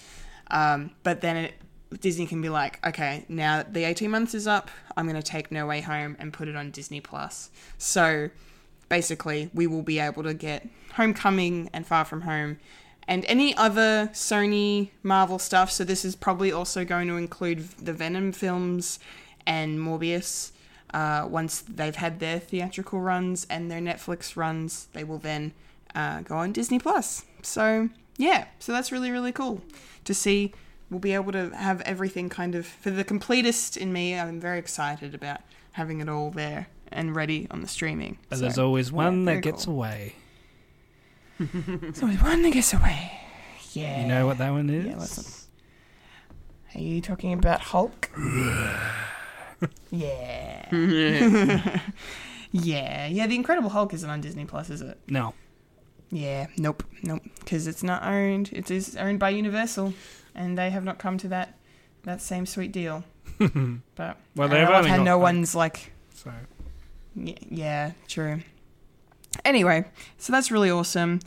Um, 0.52 0.92
but 1.04 1.22
then 1.22 1.38
it, 1.38 1.54
Disney 2.02 2.26
can 2.26 2.42
be 2.42 2.50
like, 2.50 2.86
okay, 2.86 3.26
now 3.28 3.64
the 3.64 3.84
18 3.84 4.10
months 4.10 4.34
is 4.34 4.48
up, 4.48 4.70
I'm 4.96 5.08
going 5.08 5.22
to 5.22 5.24
take 5.24 5.52
No 5.52 5.66
Way 5.66 5.82
Home 5.82 6.16
and 6.20 6.34
put 6.34 6.48
it 6.48 6.56
on 6.56 6.72
Disney 6.72 7.02
Plus. 7.02 7.50
So 7.78 8.30
basically, 8.90 9.50
we 9.54 9.68
will 9.68 9.82
be 9.82 10.00
able 10.00 10.24
to 10.24 10.34
get 10.34 10.68
Homecoming 10.94 11.70
and 11.74 11.86
Far 11.86 12.06
From 12.06 12.22
Home 12.22 12.58
and 13.08 13.26
any 13.28 13.56
other 13.56 14.10
Sony 14.14 14.90
Marvel 15.04 15.40
stuff. 15.40 15.72
So 15.72 15.84
this 15.84 16.06
is 16.06 16.16
probably 16.16 16.52
also 16.52 16.86
going 16.86 17.08
to 17.08 17.18
include 17.18 17.70
the 17.78 17.94
Venom 17.94 18.32
films 18.32 19.00
and 19.46 19.80
Morbius. 19.80 20.52
Uh, 20.94 21.28
once 21.30 21.62
they've 21.62 21.96
had 21.96 22.20
their 22.20 22.40
theatrical 22.40 23.00
runs 23.02 23.46
and 23.50 23.70
their 23.70 23.82
Netflix 23.82 24.36
runs, 24.38 24.88
they 24.94 25.04
will 25.04 25.18
then 25.18 25.52
uh, 25.94 26.22
go 26.22 26.36
on 26.38 26.52
Disney 26.54 26.80
Plus. 26.80 27.24
So 27.42 27.90
yeah, 28.18 28.46
so 28.60 28.72
that's 28.72 28.92
really 28.92 29.12
really 29.12 29.32
cool 29.32 29.62
to 30.06 30.14
see. 30.14 30.54
We'll 30.90 31.00
be 31.00 31.14
able 31.14 31.32
to 31.32 31.50
have 31.56 31.82
everything 31.82 32.30
kind 32.30 32.54
of 32.56 32.66
for 32.68 32.92
the 32.92 33.04
completist 33.04 33.76
in 33.76 33.92
me. 33.92 34.18
I'm 34.18 34.40
very 34.40 34.60
excited 34.60 35.16
about 35.16 35.42
having 35.72 36.00
it 36.00 36.08
all 36.08 36.30
there 36.32 36.68
and 36.92 37.16
ready 37.16 37.48
on 37.50 37.62
the 37.62 37.68
streaming. 37.68 38.20
But 38.30 38.38
So, 38.38 38.42
there's 38.44 38.60
always 38.60 38.92
one 38.92 39.26
very 39.26 39.38
that 39.38 39.42
gets 39.42 39.66
cool. 39.66 39.74
away. 39.74 40.16
There's 41.40 42.02
always 42.02 42.22
one 42.22 42.44
that 42.44 42.52
gets 42.54 42.72
away. 42.74 43.12
Yeah. 43.74 44.02
You 44.02 44.08
know 44.08 44.26
what 44.26 44.38
that 44.38 44.52
one 44.52 44.70
is? 44.70 44.86
Yeah, 44.86 44.98
listen. 44.98 45.26
Are 46.76 46.80
you 46.80 47.02
talking 47.02 47.34
about 47.34 47.60
Hulk? 47.60 48.10
yeah. 49.92 50.66
yeah. 52.52 53.08
Yeah, 53.08 53.28
The 53.28 53.36
Incredible 53.36 53.70
Hulk 53.70 53.94
isn't 53.94 54.10
on 54.10 54.22
Disney 54.22 54.46
Plus, 54.46 54.70
is 54.70 54.82
it? 54.82 54.98
No. 55.08 55.34
Yeah. 56.12 56.48
Nope. 56.58 56.84
Nope. 57.04 57.22
Because 57.40 57.68
it's 57.68 57.84
not 57.84 58.04
owned. 58.04 58.50
It 58.54 58.72
is 58.72 58.96
owned 58.96 59.20
by 59.20 59.30
Universal, 59.30 59.94
and 60.34 60.58
they 60.58 60.70
have 60.70 60.84
not 60.84 61.00
come 61.00 61.18
to 61.20 61.28
that 61.30 61.58
that 62.04 62.22
same 62.22 62.46
sweet 62.46 62.72
deal. 62.72 63.04
but 63.40 64.18
Well, 64.36 64.48
they've 64.48 64.68
only 64.68 64.90
got 64.90 65.02
no 65.02 65.18
one's 65.18 65.56
like 65.56 65.92
So 66.14 66.32
Y- 67.16 67.36
yeah, 67.50 67.92
true. 68.08 68.42
Anyway, 69.44 69.86
so 70.18 70.32
that's 70.32 70.52
really 70.52 70.70
awesome. 70.72 71.20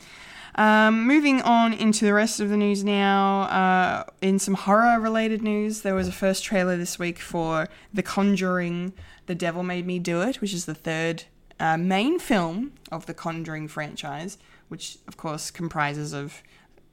Um, 0.59 1.07
moving 1.07 1.41
on 1.41 1.71
into 1.71 2.03
the 2.03 2.13
rest 2.13 2.41
of 2.41 2.49
the 2.49 2.57
news 2.57 2.83
now. 2.83 3.43
Uh, 3.43 4.03
in 4.21 4.39
some 4.39 4.55
horror 4.55 4.99
related 4.99 5.41
news, 5.41 5.83
there 5.83 5.95
was 5.95 6.09
a 6.09 6.11
first 6.11 6.43
trailer 6.43 6.75
this 6.75 6.99
week 6.99 7.17
for 7.17 7.69
The 7.93 8.03
Conjuring 8.03 8.91
The 9.27 9.35
Devil 9.35 9.63
Made 9.63 9.87
Me 9.87 9.99
Do 9.99 10.21
It, 10.21 10.41
which 10.41 10.53
is 10.53 10.65
the 10.65 10.75
third 10.75 11.23
uh, 11.61 11.77
main 11.77 12.19
film 12.19 12.73
of 12.91 13.05
the 13.05 13.13
Conjuring 13.13 13.69
franchise, 13.69 14.37
which 14.67 14.97
of 15.07 15.15
course 15.15 15.49
comprises 15.49 16.11
of 16.11 16.43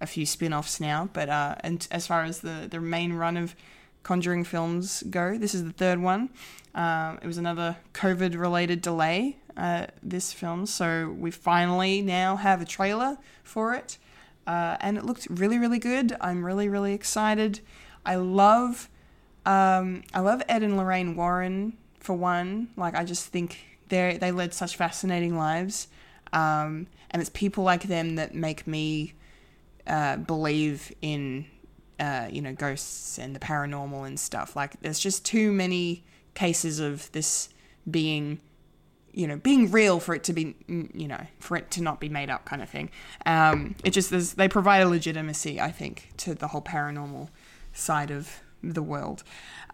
a 0.00 0.06
few 0.06 0.26
spin 0.26 0.52
offs 0.52 0.78
now. 0.78 1.10
But 1.12 1.28
uh, 1.28 1.56
and 1.64 1.88
as 1.90 2.06
far 2.06 2.22
as 2.22 2.42
the, 2.42 2.68
the 2.70 2.80
main 2.80 3.14
run 3.14 3.36
of 3.36 3.56
Conjuring 4.04 4.44
films 4.44 5.02
go. 5.10 5.36
This 5.36 5.52
is 5.52 5.64
the 5.64 5.72
third 5.72 6.00
one. 6.00 6.30
Um, 6.76 7.18
it 7.20 7.26
was 7.26 7.38
another 7.38 7.78
COVID 7.94 8.38
related 8.38 8.80
delay, 8.80 9.38
uh, 9.56 9.86
this 10.02 10.32
film. 10.32 10.66
So 10.66 11.14
we 11.18 11.30
finally 11.30 12.02
now 12.02 12.36
have 12.36 12.60
a 12.60 12.64
trailer 12.64 13.18
for 13.42 13.74
it. 13.74 13.98
Uh, 14.46 14.76
and 14.80 14.96
it 14.96 15.04
looked 15.04 15.26
really, 15.28 15.58
really 15.58 15.78
good. 15.78 16.16
I'm 16.20 16.44
really, 16.44 16.68
really 16.68 16.92
excited. 16.92 17.60
I 18.04 18.16
love, 18.16 18.88
um, 19.44 20.04
I 20.14 20.20
love 20.20 20.42
Ed 20.48 20.62
and 20.62 20.76
Lorraine 20.76 21.16
Warren 21.16 21.76
for 21.98 22.14
one. 22.14 22.68
Like 22.76 22.94
I 22.94 23.04
just 23.04 23.26
think 23.26 23.58
they 23.88 24.16
they 24.18 24.30
led 24.30 24.54
such 24.54 24.76
fascinating 24.76 25.36
lives, 25.36 25.88
um, 26.32 26.86
and 27.10 27.20
it's 27.20 27.30
people 27.30 27.64
like 27.64 27.84
them 27.84 28.14
that 28.16 28.34
make 28.34 28.66
me 28.66 29.14
uh, 29.86 30.16
believe 30.16 30.92
in 31.02 31.46
uh, 31.98 32.28
you 32.30 32.40
know 32.40 32.52
ghosts 32.52 33.18
and 33.18 33.34
the 33.34 33.40
paranormal 33.40 34.06
and 34.06 34.18
stuff. 34.18 34.54
Like 34.54 34.80
there's 34.80 35.00
just 35.00 35.24
too 35.24 35.52
many 35.52 36.04
cases 36.34 36.78
of 36.78 37.10
this 37.12 37.48
being 37.90 38.40
you 39.16 39.26
know 39.26 39.36
being 39.36 39.70
real 39.72 39.98
for 39.98 40.14
it 40.14 40.22
to 40.22 40.32
be 40.32 40.54
you 40.68 41.08
know 41.08 41.26
for 41.40 41.56
it 41.56 41.70
to 41.72 41.82
not 41.82 41.98
be 41.98 42.08
made 42.08 42.30
up 42.30 42.44
kind 42.44 42.62
of 42.62 42.68
thing. 42.70 42.90
Um, 43.24 43.74
it 43.82 43.90
just 43.90 44.36
they 44.36 44.48
provide 44.48 44.82
a 44.82 44.88
legitimacy 44.88 45.60
I 45.60 45.72
think 45.72 46.10
to 46.18 46.34
the 46.34 46.48
whole 46.48 46.62
paranormal 46.62 47.30
side 47.72 48.12
of 48.12 48.40
the 48.62 48.82
world. 48.82 49.24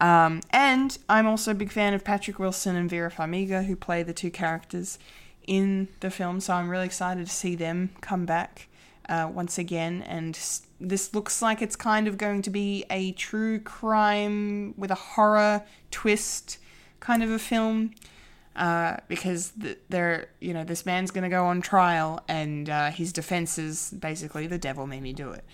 Um, 0.00 0.40
and 0.50 0.96
I'm 1.08 1.26
also 1.26 1.50
a 1.50 1.54
big 1.54 1.70
fan 1.70 1.92
of 1.92 2.04
Patrick 2.04 2.38
Wilson 2.38 2.76
and 2.76 2.88
Vera 2.88 3.10
Farmiga 3.10 3.64
who 3.66 3.76
play 3.76 4.02
the 4.02 4.12
two 4.12 4.30
characters 4.30 4.98
in 5.46 5.88
the 6.00 6.10
film. 6.10 6.40
So 6.40 6.54
I'm 6.54 6.68
really 6.68 6.86
excited 6.86 7.26
to 7.26 7.32
see 7.32 7.54
them 7.54 7.90
come 8.00 8.24
back 8.24 8.68
uh, 9.08 9.28
once 9.32 9.58
again. 9.58 10.02
And 10.02 10.38
this 10.80 11.14
looks 11.14 11.42
like 11.42 11.62
it's 11.62 11.76
kind 11.76 12.08
of 12.08 12.18
going 12.18 12.42
to 12.42 12.50
be 12.50 12.84
a 12.90 13.12
true 13.12 13.60
crime 13.60 14.74
with 14.76 14.90
a 14.90 14.96
horror 14.96 15.62
twist 15.90 16.58
kind 17.00 17.22
of 17.22 17.30
a 17.30 17.38
film 17.38 17.92
uh, 18.56 18.96
because 19.08 19.52
th- 19.60 19.78
they're 19.88 20.28
you 20.40 20.52
know 20.54 20.64
this 20.64 20.84
man's 20.84 21.10
going 21.10 21.24
to 21.24 21.30
go 21.30 21.44
on 21.46 21.60
trial 21.60 22.20
and 22.28 22.68
uh, 22.68 22.90
his 22.90 23.12
defense 23.12 23.58
is 23.58 23.90
basically 23.90 24.46
the 24.46 24.58
devil 24.58 24.86
made 24.86 25.02
me 25.02 25.12
do 25.12 25.30
it. 25.30 25.44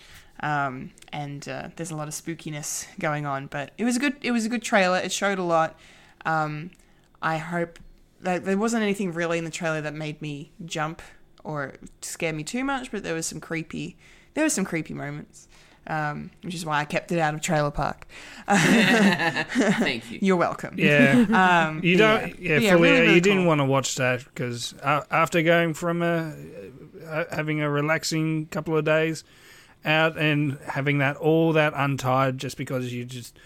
Um, 0.40 0.92
and 1.12 1.48
uh, 1.48 1.68
there's 1.76 1.90
a 1.90 1.96
lot 1.96 2.06
of 2.06 2.14
spookiness 2.14 2.86
going 2.98 3.26
on, 3.26 3.46
but 3.46 3.72
it 3.76 3.84
was 3.84 3.96
a 3.96 4.00
good 4.00 4.16
it 4.22 4.30
was 4.30 4.44
a 4.44 4.48
good 4.48 4.62
trailer. 4.62 4.98
It 4.98 5.12
showed 5.12 5.38
a 5.38 5.42
lot. 5.42 5.78
Um, 6.24 6.70
I 7.20 7.38
hope 7.38 7.78
that 8.20 8.44
there 8.44 8.58
wasn't 8.58 8.82
anything 8.82 9.12
really 9.12 9.38
in 9.38 9.44
the 9.44 9.50
trailer 9.50 9.80
that 9.80 9.94
made 9.94 10.20
me 10.20 10.52
jump 10.64 11.02
or 11.44 11.74
scare 12.00 12.32
me 12.32 12.44
too 12.44 12.64
much, 12.64 12.90
but 12.90 13.02
there 13.02 13.14
was 13.14 13.26
some 13.26 13.40
creepy 13.40 13.96
there 14.38 14.44
were 14.44 14.50
some 14.50 14.64
creepy 14.64 14.94
moments. 14.94 15.48
Um, 15.88 16.30
which 16.42 16.54
is 16.54 16.66
why 16.66 16.80
I 16.80 16.84
kept 16.84 17.10
it 17.12 17.18
out 17.18 17.32
of 17.34 17.40
Trailer 17.40 17.70
Park. 17.70 18.06
Thank 18.46 20.10
you. 20.10 20.18
You're 20.20 20.36
welcome. 20.36 20.74
Yeah. 20.78 21.24
Um, 21.68 21.80
You 21.82 21.96
don't, 21.96 22.38
yeah, 22.38 22.58
But 22.60 22.68
fully, 22.68 22.82
really, 22.82 23.00
really 23.00 23.14
you 23.14 23.20
didn't 23.20 23.38
cool. 23.40 23.46
want 23.48 23.60
to 23.60 23.64
watch 23.64 23.94
that 23.96 24.24
because 24.24 24.74
after 24.82 25.42
going 25.42 25.74
from 25.74 26.02
a, 26.02 26.34
uh, 27.06 27.24
having 27.34 27.62
a 27.62 27.70
relaxing 27.70 28.46
couple 28.46 28.76
of 28.76 28.84
days 28.84 29.24
out 29.84 30.18
and 30.18 30.58
having 30.66 30.98
that 30.98 31.16
all 31.16 31.52
that 31.54 31.72
untied 31.74 32.36
just 32.38 32.56
because 32.56 32.92
you 32.92 33.04
just 33.04 33.38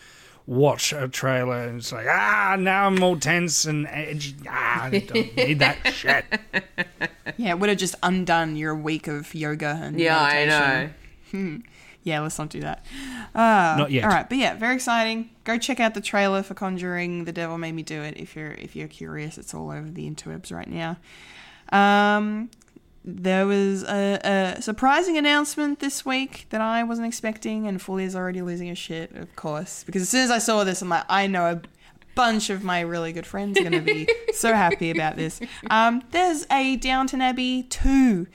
watch 0.47 0.93
a 0.93 1.07
trailer 1.07 1.61
and 1.63 1.79
it's 1.79 1.93
like 1.93 2.07
ah 2.09 2.57
now 2.59 2.87
I'm 2.87 3.01
all 3.01 3.17
tense 3.17 3.65
and 3.65 3.87
edgy 3.87 4.35
ah 4.49 4.85
I 4.85 4.99
don't 4.99 5.37
need 5.37 5.61
that 5.61 5.77
shit. 5.93 6.25
Yeah, 7.37 7.51
it 7.51 7.59
would 7.61 7.69
have 7.69 7.79
just 7.79 7.95
undone 8.03 8.57
your 8.57 8.75
week 8.75 9.07
of 9.07 9.33
yoga 9.35 9.79
and 9.81 10.01
Yeah, 10.01 10.19
I 10.21 10.47
meditation. 10.47 10.95
know. 11.33 11.63
Yeah, 12.05 12.21
let's 12.21 12.39
not 12.39 12.49
do 12.49 12.61
that. 12.61 12.85
Uh, 13.35 13.77
Not 13.79 13.91
yet. 13.93 14.05
All 14.05 14.11
right, 14.11 14.29
but 14.29 14.37
yeah, 14.37 14.55
very 14.55 14.75
exciting. 14.75 15.31
Go 15.45 15.57
check 15.57 15.79
out 15.79 15.95
the 15.95 16.01
trailer 16.01 16.43
for 16.43 16.55
Conjuring. 16.55 17.25
The 17.25 17.33
Devil 17.33 17.59
Made 17.59 17.73
Me 17.73 17.83
Do 17.83 18.03
It. 18.03 18.17
If 18.17 18.35
you're 18.35 18.53
if 18.53 18.75
you're 18.75 18.89
curious, 18.89 19.39
it's 19.39 19.55
all 19.55 19.71
over 19.71 19.89
the 19.89 20.11
interwebs 20.11 20.53
right 20.53 20.69
now. 20.69 20.97
Um, 21.71 22.51
there 23.05 23.47
was 23.47 23.83
a, 23.85 24.21
a 24.57 24.63
surprising 24.63 25.17
announcement 25.17 25.81
this 25.81 26.05
week 26.05 26.47
that 26.51 26.61
I 26.61 26.83
wasn't 26.85 27.07
expecting, 27.09 27.67
and 27.67 27.81
Fully 27.81 28.05
is 28.05 28.15
already 28.15 28.43
losing 28.43 28.69
his 28.69 28.79
shit, 28.79 29.13
of 29.17 29.35
course, 29.35 29.83
because 29.85 30.03
as 30.03 30.09
soon 30.09 30.23
as 30.23 30.31
I 30.31 30.39
saw 30.39 30.65
this, 30.65 30.83
I'm 30.83 30.89
like, 30.89 31.05
I 31.09 31.27
know 31.27 31.51
a 31.51 31.63
bunch 32.15 32.51
of 32.51 32.63
my 32.63 32.81
really 32.81 33.13
good 33.13 33.27
friends 33.27 33.59
are 33.59 33.63
going 33.63 33.73
to 33.73 33.81
be 33.81 34.09
so 34.35 34.53
happy 34.53 34.91
about 34.91 35.17
this. 35.17 35.41
Um, 35.71 36.03
there's 36.11 36.47
a 36.51 36.77
Downton 36.77 37.21
Abbey 37.23 37.65
two 37.65 38.27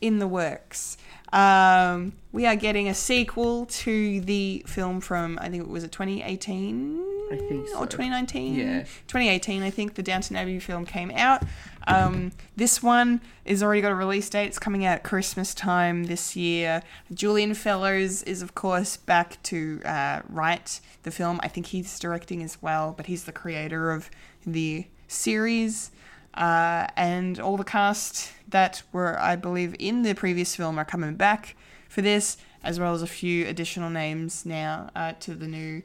in 0.00 0.18
the 0.18 0.28
works. 0.28 0.96
Um, 1.32 2.12
we 2.30 2.46
are 2.46 2.56
getting 2.56 2.88
a 2.88 2.94
sequel 2.94 3.66
to 3.66 4.20
the 4.20 4.64
film 4.66 5.00
from 5.00 5.38
I 5.40 5.48
think 5.48 5.64
it 5.64 5.68
was 5.68 5.84
it 5.84 5.92
2018 5.92 7.12
I 7.32 7.36
think 7.36 7.68
so. 7.68 7.78
or 7.78 7.86
2019. 7.86 8.54
Yeah. 8.54 8.80
2018. 8.82 9.62
I 9.62 9.70
think 9.70 9.94
the 9.94 10.02
Downton 10.02 10.36
Abbey 10.36 10.58
film 10.58 10.84
came 10.84 11.10
out. 11.12 11.42
Um, 11.86 12.32
this 12.56 12.82
one 12.82 13.22
is 13.46 13.62
already 13.62 13.80
got 13.80 13.92
a 13.92 13.94
release 13.94 14.28
date. 14.28 14.46
It's 14.46 14.58
coming 14.58 14.84
out 14.84 14.96
at 14.96 15.02
Christmas 15.02 15.54
time 15.54 16.04
this 16.04 16.36
year. 16.36 16.82
Julian 17.12 17.54
Fellowes 17.54 18.22
is 18.24 18.42
of 18.42 18.54
course 18.54 18.98
back 18.98 19.42
to 19.44 19.80
uh, 19.84 20.20
write 20.28 20.80
the 21.04 21.10
film. 21.10 21.40
I 21.42 21.48
think 21.48 21.66
he's 21.66 21.98
directing 21.98 22.42
as 22.42 22.60
well, 22.60 22.92
but 22.94 23.06
he's 23.06 23.24
the 23.24 23.32
creator 23.32 23.90
of 23.90 24.10
the 24.46 24.86
series. 25.08 25.90
Uh, 26.34 26.86
and 26.96 27.38
all 27.38 27.56
the 27.58 27.64
cast 27.64 28.32
that 28.52 28.82
were, 28.92 29.20
I 29.20 29.36
believe, 29.36 29.74
in 29.78 30.02
the 30.02 30.14
previous 30.14 30.54
film 30.56 30.78
are 30.78 30.84
coming 30.84 31.16
back 31.16 31.56
for 31.88 32.00
this, 32.00 32.38
as 32.62 32.78
well 32.78 32.94
as 32.94 33.02
a 33.02 33.06
few 33.06 33.46
additional 33.46 33.90
names 33.90 34.46
now 34.46 34.88
uh, 34.94 35.12
to 35.20 35.34
the 35.34 35.48
new 35.48 35.82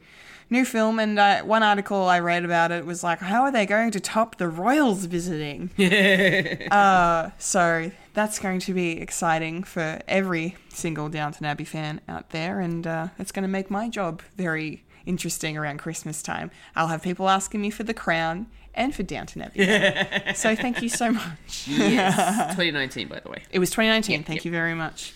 new 0.49 0.63
film. 0.63 0.99
And 0.99 1.19
uh, 1.19 1.41
one 1.41 1.63
article 1.63 2.07
I 2.07 2.19
read 2.19 2.45
about 2.45 2.71
it 2.71 2.85
was 2.85 3.03
like, 3.03 3.19
how 3.19 3.43
are 3.43 3.51
they 3.51 3.65
going 3.65 3.91
to 3.91 3.99
top 3.99 4.37
the 4.37 4.47
royals 4.47 5.05
visiting? 5.05 5.69
uh, 6.71 7.31
so 7.37 7.91
that's 8.13 8.39
going 8.39 8.59
to 8.61 8.73
be 8.73 9.01
exciting 9.01 9.63
for 9.63 9.99
every 10.07 10.55
single 10.69 11.09
Downton 11.09 11.45
Abbey 11.45 11.65
fan 11.65 12.01
out 12.07 12.29
there, 12.29 12.59
and 12.59 12.87
uh, 12.87 13.07
it's 13.19 13.31
going 13.31 13.43
to 13.43 13.49
make 13.49 13.69
my 13.69 13.89
job 13.89 14.21
very 14.37 14.83
interesting 15.07 15.57
around 15.57 15.79
Christmas 15.79 16.21
time. 16.21 16.51
I'll 16.75 16.87
have 16.87 17.01
people 17.01 17.29
asking 17.29 17.61
me 17.61 17.69
for 17.69 17.83
the 17.83 17.93
crown 17.93 18.47
and 18.73 18.93
for 18.93 19.03
Downton 19.03 19.41
Abbey. 19.41 20.33
so 20.35 20.55
thank 20.55 20.81
you 20.81 20.89
so 20.89 21.11
much. 21.11 21.67
Yes. 21.67 22.15
2019, 22.55 23.07
by 23.07 23.19
the 23.19 23.29
way. 23.29 23.43
It 23.49 23.59
was 23.59 23.69
2019. 23.71 24.23
Thank 24.23 24.45
you 24.45 24.51
very 24.51 24.75
much. 24.75 25.13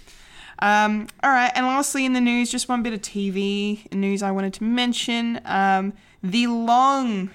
Um, 0.60 1.08
all 1.24 1.32
right, 1.32 1.52
and 1.56 1.66
lastly 1.66 2.06
in 2.06 2.14
the 2.14 2.22
news, 2.22 2.52
just 2.52 2.70
one 2.70 2.84
bit 2.84 2.94
of 2.94 3.02
TV 3.02 3.92
news 3.92 4.22
I 4.22 4.32
wanted 4.32 4.54
to 4.56 4.64
mention. 4.64 5.42
Um, 5.44 5.94
the 6.22 6.48
long 6.48 7.32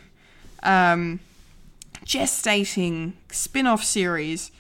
um, 0.63 1.19
gestating 2.05 3.15
spin 3.33 3.67
off 3.67 3.83
series 3.83 4.53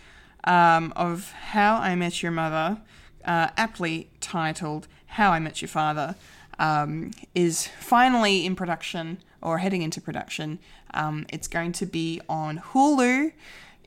um, 0.44 0.92
of 0.96 1.30
How 1.30 1.76
I 1.76 1.94
Met 1.94 2.22
Your 2.22 2.32
Mother, 2.32 2.80
uh, 3.24 3.48
aptly 3.56 4.10
titled 4.20 4.88
How 5.06 5.30
I 5.30 5.38
Met 5.38 5.62
Your 5.62 5.68
Father, 5.68 6.16
um, 6.58 7.10
is 7.34 7.68
finally 7.80 8.46
in 8.46 8.56
production 8.56 9.18
or 9.42 9.58
heading 9.58 9.82
into 9.82 10.00
production. 10.00 10.58
Um, 10.94 11.26
it's 11.28 11.48
going 11.48 11.72
to 11.72 11.86
be 11.86 12.20
on 12.28 12.58
Hulu 12.58 13.32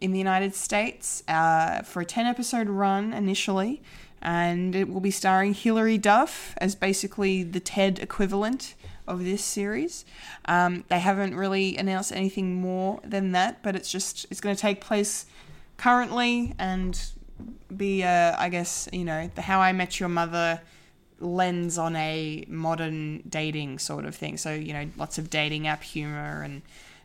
in 0.02 0.12
the 0.12 0.18
United 0.18 0.56
States 0.56 1.24
uh, 1.28 1.82
for 1.82 2.02
a 2.02 2.06
10 2.06 2.26
episode 2.26 2.70
run 2.70 3.14
initially, 3.14 3.82
and 4.22 4.76
it 4.76 4.90
will 4.90 5.02
be 5.02 5.12
starring 5.12 5.54
Hilary 5.54 5.98
Duff 5.98 6.54
as 6.58 6.76
basically 6.76 7.44
the 7.44 7.60
Ted 7.60 8.00
equivalent 8.00 8.76
of 9.08 9.26
this 9.26 9.44
series. 9.44 10.06
Um, 10.46 10.86
they 10.88 11.00
haven't 11.00 11.36
really 11.36 11.76
announced 11.78 12.12
anything 12.12 12.62
more 12.62 13.02
than 13.04 13.32
that, 13.32 13.64
but 13.64 13.76
it's 13.76 13.92
just 13.92 14.26
it's 14.30 14.40
going 14.40 14.56
to 14.56 14.62
take 14.62 14.82
place 14.82 15.26
currently 15.78 16.54
and 16.60 17.00
be, 17.76 18.04
uh, 18.04 18.36
I 18.38 18.50
guess, 18.50 18.88
you 18.94 19.04
know, 19.04 19.30
the 19.34 19.42
How 19.42 19.60
I 19.60 19.72
Met 19.72 20.00
Your 20.00 20.10
Mother 20.10 20.62
lens 21.20 21.78
on 21.78 21.96
a 21.96 22.46
modern 22.48 23.24
dating 23.28 23.80
sort 23.80 24.06
of 24.06 24.16
thing. 24.16 24.38
So 24.38 24.54
you 24.54 24.74
know, 24.74 24.90
lots 24.98 25.18
of 25.18 25.30
dating 25.30 25.68
app 25.68 25.84
humor 25.84 26.42
and 26.44 26.62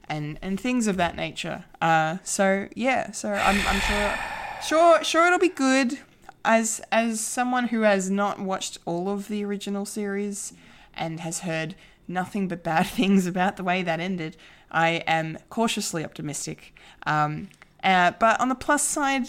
and 0.08 0.38
and 0.42 0.60
things 0.60 0.86
of 0.86 0.96
that 0.96 1.16
nature. 1.16 1.64
Uh, 1.80 2.18
so 2.24 2.68
yeah, 2.74 3.10
so 3.12 3.32
I'm 3.32 3.60
I'm 3.66 3.80
sure 3.80 4.14
sure 4.62 5.04
sure 5.04 5.26
it'll 5.26 5.38
be 5.38 5.48
good. 5.48 5.98
As 6.44 6.80
as 6.92 7.20
someone 7.20 7.68
who 7.68 7.82
has 7.82 8.10
not 8.10 8.38
watched 8.38 8.78
all 8.84 9.08
of 9.08 9.28
the 9.28 9.44
original 9.44 9.86
series 9.86 10.52
and 10.94 11.20
has 11.20 11.40
heard 11.40 11.74
nothing 12.06 12.48
but 12.48 12.62
bad 12.62 12.86
things 12.86 13.26
about 13.26 13.56
the 13.56 13.64
way 13.64 13.82
that 13.82 14.00
ended, 14.00 14.36
I 14.70 15.02
am 15.06 15.38
cautiously 15.48 16.04
optimistic. 16.04 16.74
Um, 17.06 17.48
uh, 17.82 18.12
but 18.18 18.40
on 18.40 18.48
the 18.48 18.54
plus 18.54 18.82
side, 18.82 19.26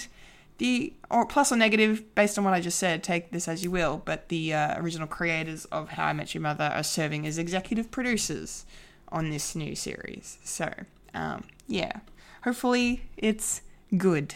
the 0.58 0.94
or 1.10 1.26
plus 1.26 1.52
or 1.52 1.58
negative 1.58 2.16
based 2.16 2.38
on 2.38 2.44
what 2.44 2.54
I 2.54 2.62
just 2.62 2.80
said, 2.80 3.04
take 3.04 3.32
this 3.32 3.48
as 3.48 3.64
you 3.64 3.72
will. 3.72 4.02
But 4.04 4.30
the 4.30 4.54
uh, 4.54 4.80
original 4.82 5.08
creators 5.08 5.66
of 5.66 5.90
How 5.90 6.06
I 6.06 6.14
Met 6.14 6.34
Your 6.34 6.42
Mother 6.42 6.72
are 6.74 6.84
serving 6.84 7.28
as 7.28 7.38
executive 7.38 7.92
producers 7.92 8.66
on 9.10 9.30
this 9.30 9.56
new 9.56 9.76
series. 9.76 10.38
So 10.44 10.74
um, 11.14 11.44
yeah, 11.68 12.00
hopefully 12.44 13.04
it's 13.18 13.62
good. 13.98 14.36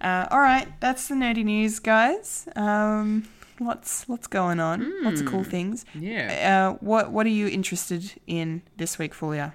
Uh, 0.00 0.26
all 0.30 0.40
right, 0.40 0.68
that's 0.80 1.08
the 1.08 1.14
nerdy 1.14 1.44
news, 1.44 1.78
guys. 1.78 2.48
Um, 2.56 3.28
lots 3.60 4.08
lots 4.08 4.26
going 4.26 4.58
on, 4.58 5.04
lots 5.04 5.20
of 5.20 5.26
cool 5.26 5.44
things. 5.44 5.84
Yeah. 5.94 6.72
Uh, 6.72 6.78
what 6.80 7.10
what 7.10 7.26
are 7.26 7.30
you 7.30 7.48
interested 7.48 8.14
in 8.26 8.62
this 8.78 8.98
week, 8.98 9.14
Fulia? 9.14 9.52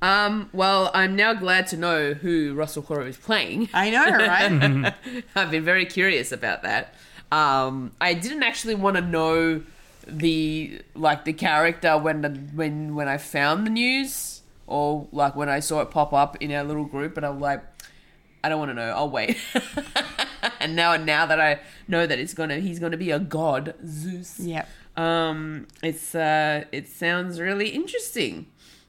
Um, 0.00 0.48
well, 0.52 0.90
I'm 0.94 1.16
now 1.16 1.34
glad 1.34 1.66
to 1.68 1.76
know 1.76 2.14
who 2.14 2.54
Russell 2.54 2.82
Crowe 2.82 3.06
is 3.06 3.16
playing. 3.16 3.68
I 3.74 3.90
know, 3.90 4.04
right? 4.04 4.94
I've 5.34 5.50
been 5.50 5.64
very 5.64 5.86
curious 5.86 6.30
about 6.30 6.62
that. 6.62 6.94
Um, 7.32 7.92
I 8.00 8.14
didn't 8.14 8.42
actually 8.42 8.74
want 8.74 8.96
to 8.96 9.02
know 9.02 9.62
the 10.06 10.80
like 10.94 11.24
the 11.24 11.34
character 11.34 11.98
when 11.98 12.22
the, 12.22 12.30
when 12.30 12.94
when 12.94 13.08
I 13.08 13.18
found 13.18 13.66
the 13.66 13.70
news 13.70 14.40
or 14.66 15.06
like 15.12 15.36
when 15.36 15.48
I 15.48 15.60
saw 15.60 15.80
it 15.80 15.90
pop 15.90 16.12
up 16.12 16.36
in 16.40 16.52
our 16.52 16.64
little 16.64 16.84
group, 16.84 17.16
and 17.16 17.26
I'm 17.26 17.40
like, 17.40 17.62
I 18.42 18.48
don't 18.48 18.58
want 18.58 18.70
to 18.70 18.74
know. 18.74 18.90
I'll 18.90 19.10
wait. 19.10 19.36
and 20.60 20.76
now 20.76 20.96
now 20.96 21.26
that 21.26 21.40
I 21.40 21.60
know 21.88 22.06
that 22.06 22.18
it's 22.18 22.34
gonna 22.34 22.58
he's 22.60 22.78
gonna 22.78 22.96
be 22.96 23.10
a 23.10 23.18
god, 23.18 23.74
Zeus. 23.84 24.38
Yeah. 24.38 24.66
Um, 24.96 25.66
it's 25.82 26.14
uh, 26.14 26.64
it 26.72 26.88
sounds 26.88 27.40
really 27.40 27.68
interesting. 27.68 28.46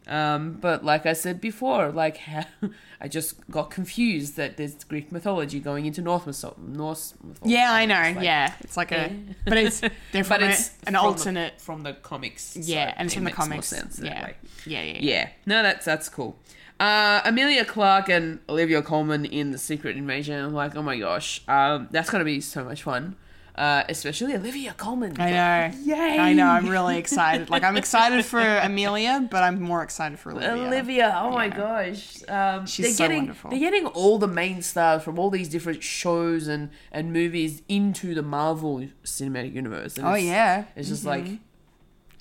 Um, 0.10 0.53
but 0.53 0.84
like 0.84 1.05
I 1.05 1.14
said 1.14 1.39
before, 1.39 1.91
like 1.91 2.20
I 3.01 3.07
just 3.07 3.36
got 3.51 3.70
confused 3.70 4.36
that 4.38 4.57
there's 4.57 4.84
Greek 4.84 5.12
mythology 5.12 5.60
going 5.60 5.86
into 5.86 6.01
North 6.01 6.26
mytho- 6.26 6.57
Norse 6.57 7.14
mythology. 7.24 7.53
Yeah, 7.53 7.72
I 7.72 7.86
know. 7.86 8.01
It's 8.01 8.16
like- 8.18 8.26
yeah, 8.26 8.53
it's 8.62 8.76
like 8.78 8.91
a, 8.91 9.16
but 9.45 9.57
it's 9.60 9.82
they're 10.12 10.24
but 10.24 10.41
a- 10.41 10.49
it's 10.49 10.70
an 10.88 10.93
from 10.93 11.05
alternate. 11.05 11.57
the, 11.60 11.64
from 11.64 11.84
the 11.84 11.93
comics. 11.93 12.57
yeah, 12.57 12.89
so 12.89 12.93
and 12.97 13.05
it's 13.05 13.14
it 13.14 13.18
from 13.18 13.24
the 13.26 13.32
comics. 13.32 13.72
yeah. 14.01 14.32
yeah, 14.66 14.82
yeah, 14.82 14.82
yeah, 14.93 14.97
Yeah, 14.99 15.30
no, 15.45 15.62
that's 15.64 15.86
that's 15.86 16.10
cool. 16.10 16.38
Uh, 16.80 17.22
Emilia 17.26 17.66
Clarke 17.66 18.10
and 18.10 18.39
Olivia 18.49 18.82
Colman 18.82 19.26
in 19.26 19.51
The 19.51 19.57
Secret 19.57 19.95
Invasion. 19.97 20.43
I'm 20.43 20.53
like, 20.53 20.76
oh 20.76 20.82
my 20.82 20.97
gosh, 20.97 21.41
um, 21.47 21.88
that's 21.91 22.10
gonna 22.10 22.24
be 22.24 22.41
so 22.41 22.64
much 22.64 22.84
fun. 22.84 23.16
Uh, 23.60 23.84
especially 23.89 24.34
Olivia 24.34 24.74
Colman. 24.78 25.20
I 25.20 25.32
know. 25.32 25.78
Yay! 25.84 26.18
I 26.18 26.32
know. 26.32 26.47
I'm 26.47 26.70
really 26.70 26.97
excited. 26.97 27.49
Like 27.49 27.62
I'm 27.64 27.76
excited 27.76 28.24
for 28.24 28.39
Emilia, 28.64 29.28
but 29.30 29.43
I'm 29.43 29.62
more 29.62 29.84
excited 29.84 30.18
for 30.18 30.32
Olivia. 30.32 30.51
Olivia, 30.66 31.20
oh 31.22 31.32
my 31.32 31.49
gosh, 31.49 32.20
um, 32.30 32.66
She's 32.66 32.86
they're 32.86 32.93
so 32.93 33.03
getting 33.03 33.18
wonderful. 33.24 33.49
they're 33.49 33.60
getting 33.60 33.86
all 33.88 34.18
the 34.18 34.30
main 34.30 34.62
stars 34.62 35.03
from 35.03 35.20
all 35.20 35.30
these 35.30 35.49
different 35.49 35.84
shows 35.84 36.47
and 36.47 36.70
and 36.93 37.12
movies 37.12 37.62
into 37.68 38.16
the 38.16 38.24
Marvel 38.24 38.88
Cinematic 39.03 39.53
Universe. 39.53 39.97
And 39.97 40.07
Oh 40.07 40.12
it's- 40.14 40.24
yeah. 40.26 40.64
it's 40.78 40.88
just 40.88 41.03
like 41.03 41.28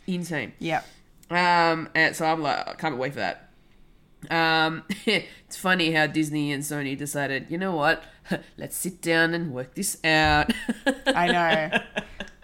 insane. 0.09 0.55
Yeah. 0.59 0.83
Um, 1.31 1.89
and 1.95 2.17
so 2.17 2.25
I'm 2.27 2.43
like, 2.43 2.67
I 2.69 2.75
can't 2.75 2.97
wait 2.97 3.13
for 3.13 3.21
that. 3.21 3.45
Um, 4.31 4.83
it's 5.07 5.57
funny 5.57 5.93
how 5.93 6.07
Disney 6.09 6.51
and 6.51 6.63
Sony 6.65 6.97
decided, 6.99 7.47
you 7.49 7.59
know 7.59 7.77
what, 7.77 8.03
let's 8.57 8.77
sit 8.77 9.01
down 9.01 9.35
and 9.35 9.53
work 9.53 9.75
this 9.75 10.03
out. 10.05 10.53
I 11.07 11.27
know. 11.33 11.81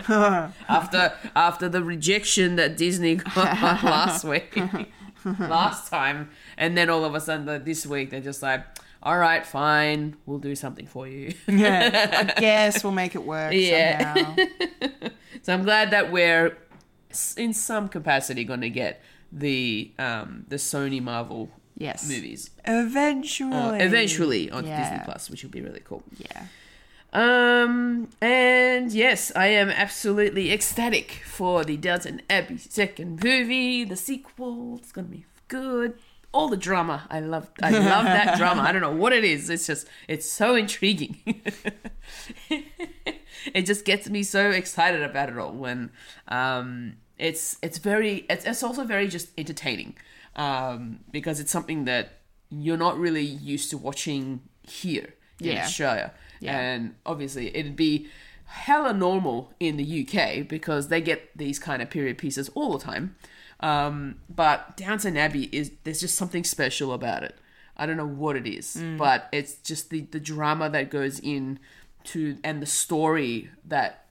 after 0.69 1.13
after 1.35 1.69
the 1.69 1.83
rejection 1.83 2.57
that 2.57 2.77
Disney 2.77 3.17
got 3.17 3.35
last 3.83 4.25
week, 4.25 4.59
last 5.25 5.91
time, 5.91 6.31
and 6.59 6.77
then 6.77 6.91
all 6.91 7.05
of 7.05 7.15
a 7.15 7.21
sudden 7.21 7.47
like, 7.47 7.65
this 7.65 7.87
week 7.87 8.11
they're 8.11 8.21
just 8.21 8.43
like, 8.43 8.65
all 9.03 9.19
right, 9.19 9.47
fine, 9.47 10.17
we'll 10.27 10.39
do 10.39 10.55
something 10.55 10.87
for 10.87 11.07
you. 11.09 11.33
Yeah. 11.47 12.25
I 12.37 12.41
guess 12.41 12.83
we'll 12.85 12.93
make 12.93 13.15
it 13.15 13.25
work 13.25 13.53
Yeah. 13.55 14.15
somehow. 14.15 14.37
so 15.43 15.53
I'm 15.55 15.63
glad 15.63 15.91
that 15.93 16.13
we're 16.13 16.57
in 17.37 17.53
some 17.55 17.89
capacity 17.89 18.45
going 18.45 18.61
to 18.63 18.71
get 18.71 19.03
the 19.33 19.91
um 19.99 20.45
the 20.49 20.57
Sony 20.57 21.03
Marvel 21.03 21.51
Yes. 21.77 22.09
movies 22.09 22.51
Eventually. 22.67 23.53
uh, 23.53 23.73
eventually 23.75 24.51
on 24.51 24.67
Yeah. 24.67 24.81
Disney 24.91 25.05
Plus, 25.05 25.29
which 25.31 25.43
will 25.43 25.51
be 25.51 25.61
really 25.61 25.81
cool. 25.85 26.03
Yeah. 26.19 26.47
Um, 27.13 28.09
and 28.21 28.93
yes, 28.93 29.31
I 29.37 29.47
am 29.49 29.71
absolutely 29.71 30.53
ecstatic 30.53 31.23
for 31.25 31.65
the 31.65 31.77
Downton 31.77 32.23
Abbey 32.29 32.59
second 32.59 33.23
movie, 33.23 33.85
the 33.85 33.97
sequel. 33.97 34.79
It's 34.79 34.91
gonna 34.93 35.07
be 35.09 35.25
good. 35.49 35.97
All 36.33 36.49
the 36.49 36.57
drama, 36.57 37.07
I 37.11 37.21
love. 37.21 37.49
I 37.63 37.71
love 37.71 38.05
that 38.07 38.37
drama. 38.41 38.63
I 38.63 38.73
don't 38.73 38.81
know 38.83 38.91
what 38.91 39.13
it 39.13 39.23
is. 39.25 39.49
It's 39.49 39.69
just, 39.69 39.87
it's 40.09 40.29
so 40.29 40.57
intriguing. 40.57 41.19
it 42.51 43.63
just 43.67 43.85
gets 43.85 44.09
me 44.09 44.23
so 44.25 44.51
excited 44.51 45.03
about 45.03 45.29
it 45.29 45.39
all. 45.39 45.53
When, 45.53 45.91
um, 46.27 46.95
it's 47.19 47.57
it's 47.63 47.79
very, 47.79 48.27
it's, 48.29 48.45
it's 48.45 48.63
also 48.65 48.83
very 48.85 49.07
just 49.07 49.29
entertaining, 49.39 49.95
um, 50.37 51.01
because 51.11 51.41
it's 51.41 51.51
something 51.53 51.85
that 51.85 52.19
you're 52.51 52.77
not 52.77 52.99
really 52.99 53.25
used 53.25 53.71
to 53.71 53.79
watching 53.79 54.41
here 54.63 55.15
in 55.41 55.47
Yeah. 55.53 55.65
Australia. 55.65 56.13
Yeah. 56.41 56.59
And 56.59 56.95
obviously, 57.07 57.55
it'd 57.57 57.77
be 57.77 58.09
hella 58.47 58.93
normal 58.93 59.53
in 59.59 59.77
the 59.77 60.07
UK 60.07 60.47
because 60.47 60.89
they 60.89 61.01
get 61.01 61.37
these 61.37 61.59
kind 61.59 61.83
of 61.83 61.91
period 61.91 62.19
pieces 62.19 62.49
all 62.55 62.77
the 62.77 62.85
time. 62.85 63.17
Um, 63.61 64.17
but 64.29 64.77
Downton 64.77 65.17
Abbey 65.17 65.49
is 65.53 65.71
there's 65.85 66.01
just 66.01 66.17
something 66.17 66.45
special 66.45 66.93
about 66.93 67.23
it. 67.23 67.37
I 67.77 67.87
don't 67.87 67.97
know 67.97 68.07
what 68.07 68.37
it 68.37 68.47
is, 68.47 68.77
but 68.99 69.29
it's 69.33 69.55
just 69.55 69.91
the 69.91 70.03
the 70.03 70.21
drama 70.21 70.69
that 70.71 70.91
goes 70.91 71.19
in 71.19 71.59
to 72.05 72.37
and 72.45 72.61
the 72.61 72.67
story 72.67 73.49
that 73.65 74.07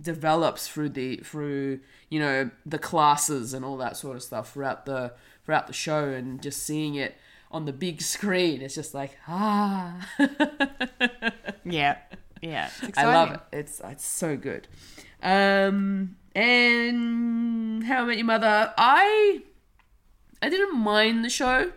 develops 0.00 0.68
through 0.68 0.90
the 0.90 1.16
through 1.18 1.80
you 2.10 2.20
know 2.20 2.50
the 2.64 2.78
classes 2.78 3.54
and 3.54 3.64
all 3.64 3.76
that 3.78 3.96
sort 3.96 4.16
of 4.16 4.22
stuff 4.22 4.52
throughout 4.52 4.86
the 4.86 5.12
throughout 5.48 5.66
the 5.66 5.72
show 5.72 6.10
and 6.10 6.42
just 6.42 6.62
seeing 6.62 6.94
it 6.94 7.16
on 7.50 7.64
the 7.64 7.72
big 7.72 8.02
screen 8.02 8.60
it's 8.60 8.74
just 8.74 8.92
like 8.92 9.16
ah 9.26 10.06
Yeah. 11.64 11.98
Yeah. 12.40 12.70
I 12.96 13.04
love 13.06 13.32
it. 13.32 13.40
It's 13.52 13.80
it's 13.84 14.06
so 14.06 14.36
good. 14.36 14.68
Um, 15.22 16.16
and 16.34 17.84
How 17.84 18.02
I 18.02 18.06
Met 18.06 18.16
Your 18.16 18.26
Mother, 18.26 18.72
I 18.76 19.42
I 20.40 20.48
didn't 20.48 20.76
mind 20.78 21.24
the 21.24 21.30
show. 21.30 21.72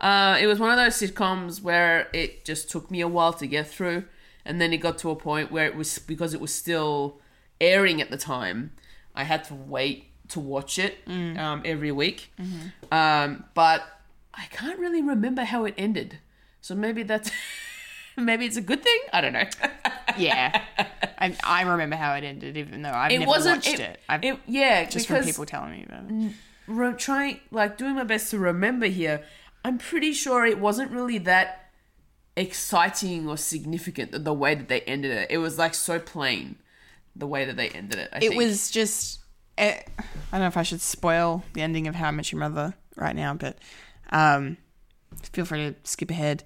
Uh, 0.00 0.38
it 0.40 0.46
was 0.46 0.60
one 0.60 0.70
of 0.70 0.76
those 0.76 0.94
sitcoms 0.94 1.60
where 1.60 2.08
it 2.12 2.44
just 2.44 2.70
took 2.70 2.90
me 2.90 3.00
a 3.00 3.08
while 3.08 3.32
to 3.32 3.46
get 3.46 3.66
through, 3.66 4.04
and 4.44 4.60
then 4.60 4.72
it 4.72 4.76
got 4.78 4.98
to 4.98 5.10
a 5.10 5.16
point 5.16 5.50
where 5.50 5.66
it 5.66 5.74
was 5.74 5.98
because 5.98 6.34
it 6.34 6.40
was 6.40 6.54
still 6.54 7.20
airing 7.60 8.00
at 8.00 8.10
the 8.10 8.16
time. 8.16 8.72
I 9.14 9.24
had 9.24 9.42
to 9.44 9.54
wait 9.54 10.07
to 10.28 10.40
watch 10.40 10.78
it 10.78 10.98
um, 11.08 11.62
every 11.64 11.92
week, 11.92 12.32
um, 12.92 13.44
but 13.54 13.82
I 14.34 14.44
can't 14.50 14.78
really 14.78 15.02
remember 15.02 15.44
how 15.44 15.64
it 15.64 15.74
ended. 15.78 16.18
So 16.60 16.74
maybe 16.74 17.02
that's 17.02 17.30
maybe 18.16 18.44
it's 18.46 18.56
a 18.56 18.60
good 18.60 18.82
thing. 18.82 19.00
I 19.12 19.20
don't 19.20 19.32
know. 19.32 19.44
Yeah. 20.16 20.64
I, 21.20 21.36
I 21.44 21.62
remember 21.62 21.94
how 21.94 22.14
it 22.14 22.24
ended, 22.24 22.56
even 22.56 22.82
though 22.82 22.90
I've 22.90 23.12
it 23.12 23.18
never 23.20 23.28
wasn't 23.28 23.56
watched 23.58 23.78
it, 23.78 24.00
it. 24.10 24.24
It- 24.24 24.38
yeah 24.48 24.84
just 24.84 25.06
from 25.06 25.22
people 25.22 25.46
telling 25.46 25.70
me 25.70 25.84
about 25.86 26.04
it. 26.10 26.32
re- 26.66 26.94
trying 26.94 27.38
like 27.52 27.76
doing 27.78 27.94
my 27.94 28.02
best 28.04 28.30
to 28.32 28.38
remember 28.38 28.86
here 28.86 29.22
i'm 29.64 29.78
pretty 29.78 30.12
sure 30.12 30.44
it 30.44 30.58
wasn't 30.58 30.90
really 30.90 31.18
that 31.18 31.70
exciting 32.36 33.28
or 33.28 33.36
significant 33.36 34.10
the, 34.12 34.18
the 34.18 34.32
way 34.32 34.54
that 34.54 34.68
they 34.68 34.80
ended 34.82 35.10
it 35.12 35.26
it 35.30 35.38
was 35.38 35.58
like 35.58 35.74
so 35.74 35.98
plain 36.00 36.56
the 37.16 37.26
way 37.26 37.44
that 37.44 37.56
they 37.56 37.68
ended 37.68 37.98
it 37.98 38.08
I 38.12 38.16
It 38.18 38.20
think. 38.28 38.36
was 38.36 38.70
just. 38.70 39.18
Eh, 39.58 39.82
I 39.98 40.02
don't 40.32 40.40
know 40.40 40.46
if 40.46 40.56
I 40.56 40.62
should 40.62 40.80
spoil 40.80 41.44
the 41.52 41.62
ending 41.62 41.86
of 41.86 41.94
How 41.94 42.08
I 42.08 42.10
Met 42.10 42.32
Your 42.32 42.40
Mother 42.40 42.74
right 42.96 43.14
now, 43.14 43.34
but 43.34 43.58
um, 44.10 44.56
feel 45.32 45.44
free 45.44 45.58
to 45.58 45.74
skip 45.84 46.10
ahead 46.10 46.44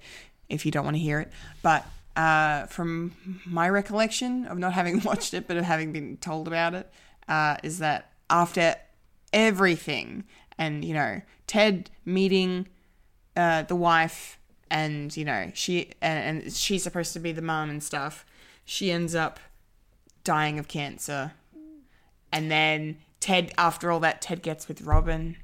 if 0.49 0.65
you 0.65 0.71
don't 0.71 0.83
want 0.83 0.95
to 0.95 1.01
hear 1.01 1.19
it. 1.19 1.31
But 1.61 1.85
uh, 2.15 2.65
from 2.67 3.15
my 3.45 3.69
recollection 3.69 4.45
of 4.45 4.57
not 4.57 4.73
having 4.73 5.01
watched 5.03 5.33
it, 5.33 5.47
but 5.47 5.57
of 5.57 5.65
having 5.65 5.91
been 5.91 6.17
told 6.17 6.47
about 6.47 6.73
it, 6.73 6.91
uh, 7.27 7.57
is 7.63 7.79
that 7.79 8.11
after 8.29 8.75
everything, 9.31 10.23
and 10.57 10.83
you 10.85 10.93
know, 10.93 11.21
Ted 11.47 11.89
meeting 12.05 12.67
uh, 13.35 13.63
the 13.63 13.75
wife, 13.75 14.39
and 14.69 15.15
you 15.15 15.25
know, 15.25 15.51
she 15.53 15.91
and, 16.01 16.43
and 16.43 16.53
she's 16.53 16.83
supposed 16.83 17.13
to 17.13 17.19
be 17.19 17.31
the 17.31 17.41
mom 17.41 17.69
and 17.69 17.83
stuff. 17.83 18.25
She 18.65 18.91
ends 18.91 19.13
up 19.13 19.39
dying 20.23 20.57
of 20.57 20.67
cancer, 20.67 21.33
and 22.33 22.51
then 22.51 22.97
Ted, 23.21 23.53
after 23.57 23.89
all 23.91 24.01
that, 24.01 24.21
Ted 24.21 24.41
gets 24.41 24.67
with 24.67 24.81
Robin, 24.81 25.37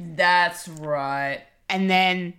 that's 0.00 0.66
right. 0.66 1.42
And 1.68 1.88
then, 1.88 2.34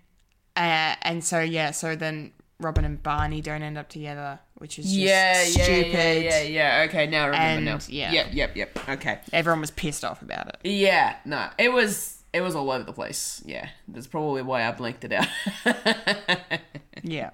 uh, 0.58 0.96
and 1.02 1.24
so 1.24 1.40
yeah, 1.40 1.72
so 1.72 1.96
then 1.96 2.34
Robin 2.60 2.84
and 2.84 3.02
Barney 3.02 3.40
don't 3.42 3.62
end 3.62 3.78
up 3.78 3.88
together, 3.90 4.40
which 4.56 4.78
is 4.80 4.86
just 4.86 4.96
yeah 4.98 5.42
yeah 5.44 5.64
stupid. 5.64 5.94
yeah 5.94 6.42
yeah 6.42 6.42
yeah. 6.44 6.86
Okay 6.90 7.08
now 7.08 7.24
i 7.24 7.28
remember 7.28 7.40
And, 7.58 7.66
now. 7.66 7.80
yeah. 7.88 8.12
yep 8.12 8.28
yep 8.34 8.56
yep. 8.56 8.90
Okay. 8.90 9.20
Everyone 9.34 9.62
was 9.62 9.72
pissed 9.72 10.04
off 10.06 10.22
about 10.22 10.48
it. 10.50 10.58
yeah 10.64 11.18
no 11.26 11.50
it 11.58 11.72
was 11.74 12.24
it 12.34 12.40
was 12.42 12.56
all 12.56 12.72
over 12.72 12.84
the 12.84 12.94
place. 12.94 13.42
Yeah 13.46 13.68
that's 13.88 14.08
probably 14.08 14.42
why 14.42 14.66
i 14.68 14.72
blanked 14.72 15.04
it 15.06 15.12
out. 15.14 15.28
Yeah, 17.04 17.32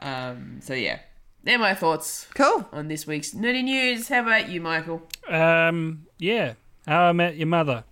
um 0.00 0.58
so 0.62 0.74
yeah 0.74 0.98
they're 1.44 1.58
my 1.58 1.74
thoughts 1.74 2.26
cool. 2.34 2.68
on 2.72 2.88
this 2.88 3.06
week's 3.06 3.30
nerdy 3.32 3.62
news 3.64 4.08
how 4.08 4.20
about 4.20 4.48
you 4.48 4.60
michael 4.60 5.02
Um, 5.28 6.06
yeah, 6.18 6.54
How 6.86 7.02
I 7.04 7.12
Met 7.12 7.36
Your 7.36 7.46
Mother. 7.46 7.84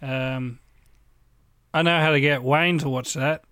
Um, 0.00 0.58
I 1.74 1.82
know 1.82 1.98
how 2.00 2.10
to 2.12 2.20
get 2.20 2.42
Wayne 2.42 2.78
to 2.78 2.88
watch 2.88 3.14
that. 3.14 3.42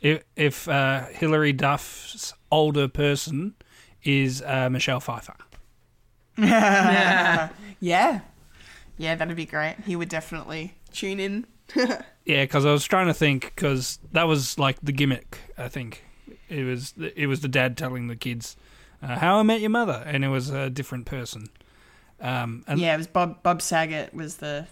If 0.00 0.24
if 0.34 0.66
uh, 0.68 1.06
Hilary 1.12 1.52
Duff's 1.52 2.32
older 2.50 2.88
person 2.88 3.54
is 4.02 4.42
uh, 4.42 4.68
Michelle 4.70 5.00
Pfeiffer. 5.00 5.36
Yeah, 7.80 8.20
yeah, 8.98 9.14
that'd 9.16 9.36
be 9.36 9.44
great. 9.46 9.76
He 9.86 9.96
would 9.96 10.08
definitely 10.08 10.74
tune 10.92 11.20
in. 11.20 11.46
Yeah, 12.24 12.44
because 12.44 12.64
I 12.64 12.70
was 12.70 12.84
trying 12.84 13.08
to 13.08 13.14
think 13.14 13.52
because 13.54 13.98
that 14.12 14.28
was 14.28 14.56
like 14.56 14.78
the 14.80 14.92
gimmick. 14.92 15.38
I 15.58 15.66
think 15.68 16.04
it 16.48 16.64
was 16.64 16.94
it 17.16 17.26
was 17.26 17.40
the 17.40 17.48
dad 17.48 17.76
telling 17.76 18.06
the 18.08 18.16
kids 18.16 18.56
uh, 19.02 19.18
how 19.18 19.36
I 19.38 19.42
met 19.42 19.60
your 19.60 19.70
mother, 19.70 20.02
and 20.06 20.24
it 20.24 20.28
was 20.28 20.50
a 20.50 20.70
different 20.70 21.06
person. 21.06 21.48
Um, 22.20 22.64
and 22.68 22.78
Yeah, 22.78 22.94
it 22.94 22.98
was 22.98 23.06
Bob. 23.08 23.42
Bob 23.42 23.60
Saget 23.60 24.14
was 24.14 24.36
the 24.36 24.66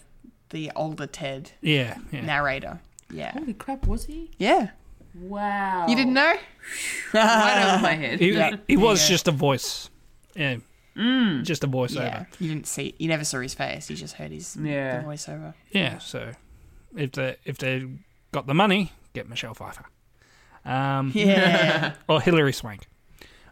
the 0.50 0.70
older 0.76 1.06
Ted 1.06 1.52
yeah, 1.60 1.96
yeah. 2.12 2.20
narrator. 2.22 2.80
Yeah, 3.12 3.32
holy 3.32 3.54
crap 3.54 3.86
was 3.88 4.04
he 4.04 4.30
yeah. 4.38 4.70
wow 5.14 5.86
You 5.88 5.96
didn't 5.96 6.14
know? 6.14 6.32
right 7.14 7.72
over 7.74 7.82
my 7.82 7.94
head 7.94 8.20
He, 8.20 8.32
Yeah. 8.32 8.56
he 8.68 8.76
was 8.76 9.02
Yeah. 9.02 9.08
just 9.14 9.26
a 9.28 9.32
voice. 9.32 9.90
Yeah, 10.36 10.56
just 11.42 11.64
a 11.64 11.68
voiceover. 11.68 11.94
Yeah, 11.96 12.24
you 12.38 12.48
didn't 12.48 12.66
see. 12.68 12.94
You 12.98 13.08
never 13.08 13.24
saw 13.24 13.40
his 13.40 13.54
face. 13.54 13.90
You 13.90 13.96
just 13.96 14.14
heard 14.14 14.30
his 14.30 14.56
Yeah. 14.56 15.00
the 15.00 15.06
voiceover. 15.08 15.54
Yeah, 15.72 15.98
so 15.98 16.32
if 16.96 17.12
they 17.12 17.36
if 17.44 17.58
they 17.58 17.86
got 18.32 18.46
the 18.46 18.54
money, 18.54 18.92
get 19.12 19.28
Michelle 19.28 19.54
Pfeiffer. 19.54 19.86
Um, 20.64 21.12
Yeah, 21.14 21.94
or 22.08 22.20
Hilary 22.20 22.52
Swank. 22.52 22.86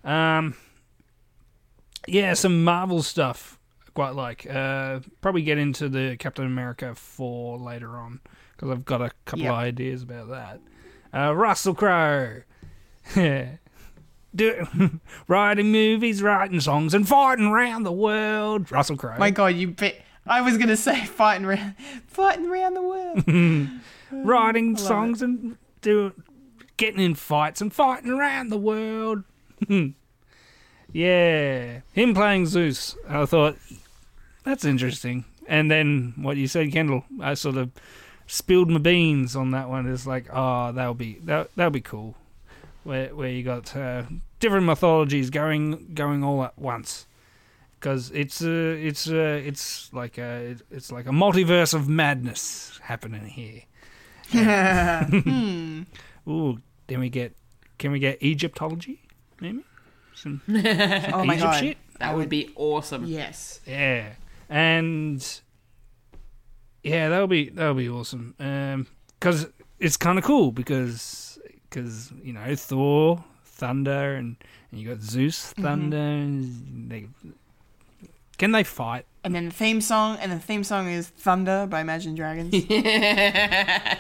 Um, 0.05 0.55
yeah, 2.07 2.35
some 2.35 2.65
Marvel 2.65 3.03
stuff 3.03 3.59
I 3.87 3.91
quite 3.93 4.15
like. 4.15 4.47
Uh, 4.49 5.01
probably 5.21 5.43
get 5.43 5.59
into 5.59 5.89
the 5.89 6.17
Captain 6.19 6.47
America 6.47 6.95
four 6.95 7.59
later 7.59 7.97
on 7.99 8.21
because 8.57 8.71
I've 8.71 8.85
got 8.85 9.03
a 9.03 9.11
couple 9.25 9.45
Yep. 9.45 9.53
of 9.53 9.59
ideas 9.59 10.03
about 10.03 10.29
that. 10.31 10.61
Uh, 11.13 11.35
Russell 11.35 11.75
Crowe 11.75 12.43
yeah. 13.17 13.49
do, 14.35 14.67
writing 15.29 15.73
movies, 15.73 16.23
writing 16.23 16.61
songs, 16.61 16.93
and 16.95 17.09
fighting 17.09 17.47
around 17.47 17.85
the 17.85 17.93
world. 17.93 18.71
Russell 18.71 18.97
Crowe. 18.97 19.17
My 19.19 19.31
God, 19.31 19.55
you 19.55 19.69
bet. 19.69 20.03
I 20.27 20.43
was 20.43 20.59
gonna 20.59 20.77
say 20.77 21.07
fighting 21.07 21.47
around, 21.47 21.75
fighting 22.07 22.47
around 22.47 22.75
the 22.75 22.83
world. 22.83 23.69
writing 24.13 24.77
songs 24.77 25.23
and 25.23 25.57
do, 25.81 26.13
getting 26.79 27.01
in 27.01 27.15
fights 27.15 27.61
and 27.61 27.73
fighting 27.73 28.11
around 28.11 28.49
the 28.49 28.57
world. 28.57 29.25
yeah, 30.93 31.81
him 31.93 32.15
playing 32.15 32.47
Zeus. 32.47 32.97
I 33.07 33.27
thought 33.27 33.59
that's 34.45 34.65
interesting. 34.65 35.27
And 35.47 35.71
then 35.71 36.15
what 36.17 36.39
you 36.39 36.47
said, 36.47 36.73
Kendall, 36.73 37.05
I 37.21 37.35
sort 37.35 37.57
of 37.57 37.71
spilled 38.27 38.71
my 38.71 38.79
beans 38.79 39.37
on 39.37 39.51
that 39.51 39.69
one. 39.69 39.87
It's 39.87 40.07
like, 40.07 40.29
oh, 40.33 40.73
that'll 40.73 40.95
be 40.95 41.19
that 41.25 41.51
that'll 41.57 41.71
be 41.71 41.83
cool. 41.83 42.17
Where 42.85 43.15
where 43.15 43.29
you 43.29 43.43
got 43.43 43.77
uh, 43.77 44.05
different 44.41 44.67
mythologies 44.67 45.31
going 45.31 45.91
going 45.95 46.25
all 46.25 46.45
at 46.45 46.59
once. 46.59 47.07
Because 47.79 48.11
it's 48.13 48.43
uh, 48.43 48.77
it's 48.79 49.09
uh, 49.09 49.41
it's 49.45 49.93
like 49.93 50.19
a 50.19 50.57
it's 50.71 50.91
like 50.91 51.07
a 51.07 51.11
multiverse 51.11 51.75
of 51.75 51.89
madness 51.89 52.81
happening 52.83 53.27
here. 53.27 53.63
Ooh, 56.29 56.61
then 56.89 57.01
we 57.01 57.09
get 57.09 57.35
can 57.79 57.93
we 57.93 58.01
get 58.01 58.21
Egyptology? 58.23 59.01
Maybe 59.41 59.63
some 60.15 60.43
Oh 60.49 61.25
my 61.25 61.35
Egypt 61.35 61.41
God. 61.41 61.61
shit. 61.61 61.77
That 62.01 62.17
would 62.17 62.29
be 62.29 62.51
awesome. 62.57 63.05
Yes. 63.07 63.61
Yeah, 63.67 64.11
and 64.49 65.41
yeah, 66.83 67.09
that'll 67.09 67.27
be 67.27 67.51
that'll 67.51 67.75
be 67.75 67.89
awesome. 67.89 68.35
Um, 68.39 68.87
because 69.19 69.47
it's 69.79 69.97
kind 69.97 70.19
of 70.19 70.25
cool 70.25 70.53
because 70.53 71.39
because 71.69 72.13
you 72.23 72.33
know 72.33 72.55
Thor, 72.55 73.25
thunder, 73.45 74.15
and, 74.15 74.37
and 74.71 74.81
you 74.81 74.89
got 74.89 75.01
Zeus, 75.01 75.53
thunder. 75.53 75.97
And 75.97 76.91
they 76.91 77.07
can 78.39 78.53
they 78.53 78.63
fight? 78.65 79.05
And 79.25 79.35
then 79.35 79.47
the 79.47 79.55
theme 79.55 79.81
song, 79.81 80.17
and 80.21 80.31
the 80.31 80.39
theme 80.39 80.63
song 80.63 80.89
is 80.89 81.09
Thunder 81.09 81.67
by 81.69 81.81
Imagine 81.81 82.15
Dragons. 82.15 82.55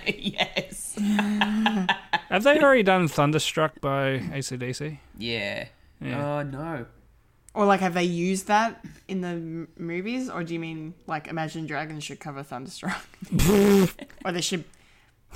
yes. 0.07 0.97
Have 2.29 2.43
they 2.45 2.59
already 2.61 2.83
done 2.83 3.09
Thunderstruck 3.09 3.81
by 3.81 4.19
ACDC? 4.19 4.99
Yeah. 5.19 5.69
Yeah. 6.01 6.25
Oh 6.39 6.43
no. 6.43 6.87
or 7.55 7.65
like, 7.67 7.81
have 7.81 7.95
they 7.95 8.05
used 8.05 8.47
that 8.49 8.85
in 9.09 9.21
the 9.23 9.29
m- 9.29 9.69
movies? 9.77 10.29
Or 10.31 10.45
do 10.45 10.53
you 10.55 10.61
mean 10.61 10.95
like 11.07 11.27
Imagine 11.27 11.67
Dragons 11.67 12.05
should 12.05 12.21
cover 12.21 12.43
Thunderstruck? 12.43 13.05
or 14.25 14.33
they 14.33 14.41
should, 14.43 14.65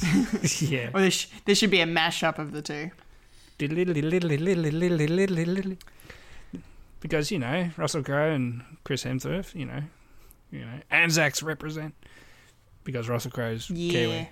yeah. 0.60 0.90
or 0.94 1.00
there, 1.00 1.10
sh- 1.10 1.28
there 1.46 1.54
should 1.54 1.70
be 1.70 1.80
a 1.80 1.86
mashup 1.86 2.38
of 2.38 2.52
the 2.52 2.62
two. 2.62 2.90
Because 7.00 7.30
you 7.32 7.38
know 7.38 7.70
Russell 7.76 8.02
Crowe 8.04 8.30
and 8.32 8.62
Chris 8.84 9.02
Hemsworth, 9.04 9.54
you 9.54 9.66
know, 9.66 9.82
you 10.52 10.60
know, 10.60 10.80
Anzacs 10.90 11.42
represent 11.42 11.94
because 12.84 13.08
Russell 13.08 13.30
Crowe's 13.32 13.68
Yeah. 13.70 13.92
Kiwi 13.92 14.28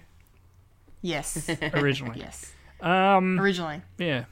Yes. 1.03 1.49
originally. 1.75 2.21
yes. 2.21 2.53
Um, 2.81 3.39
Originally. 3.39 3.83
yeah, 3.99 4.25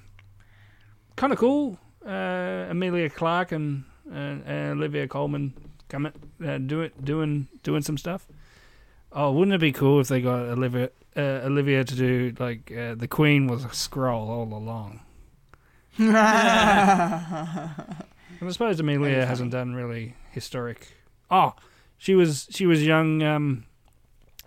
kind 1.16 1.32
of 1.32 1.38
cool. 1.38 1.78
Uh, 2.04 2.66
Emilia 2.70 3.10
Clarke 3.10 3.52
and 3.52 3.84
uh, 4.10 4.36
uh, 4.48 4.52
Olivia 4.72 5.06
Colman 5.06 5.52
coming 5.90 6.12
uh, 6.42 6.56
do 6.58 6.80
it, 6.80 7.04
doing 7.04 7.48
doing 7.62 7.82
some 7.82 7.98
stuff. 7.98 8.26
Oh, 9.12 9.32
wouldn't 9.32 9.54
it 9.54 9.60
be 9.60 9.72
cool 9.72 10.00
if 10.00 10.08
they 10.08 10.22
got 10.22 10.40
Olivia 10.40 10.90
uh, 11.16 11.40
Olivia 11.44 11.84
to 11.84 11.94
do 11.94 12.32
like 12.38 12.72
uh, 12.72 12.94
the 12.94 13.08
Queen 13.08 13.46
was 13.48 13.64
a 13.64 13.72
scroll 13.74 14.30
all 14.30 14.56
along? 14.56 15.00
And 18.40 18.48
I 18.48 18.52
suppose 18.52 18.78
Emilia 18.78 19.26
hasn't 19.26 19.50
done 19.50 19.74
really 19.74 20.14
historic. 20.30 20.88
Oh, 21.30 21.54
she 21.96 22.14
was 22.14 22.46
she 22.50 22.66
was 22.66 22.86
young 22.86 23.22
um, 23.22 23.64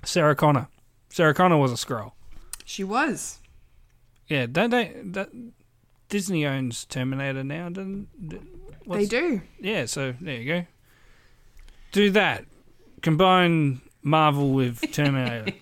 Sarah 0.03 0.35
Connor. 0.35 0.67
Sarah 1.11 1.33
Connor 1.33 1.57
was 1.57 1.71
a 1.71 1.77
scroll. 1.77 2.13
She 2.65 2.83
was. 2.83 3.39
Yeah, 4.27 4.45
don't 4.45 4.69
they? 4.69 4.93
That, 5.03 5.29
Disney 6.09 6.45
owns 6.45 6.85
Terminator 6.85 7.43
now, 7.43 7.69
doesn't? 7.69 8.07
They 8.87 9.05
do. 9.05 9.41
Yeah, 9.59 9.85
so 9.85 10.13
there 10.19 10.35
you 10.35 10.45
go. 10.53 10.65
Do 11.91 12.11
that. 12.11 12.45
Combine 13.01 13.81
Marvel 14.03 14.51
with 14.51 14.81
Terminator. 14.91 15.53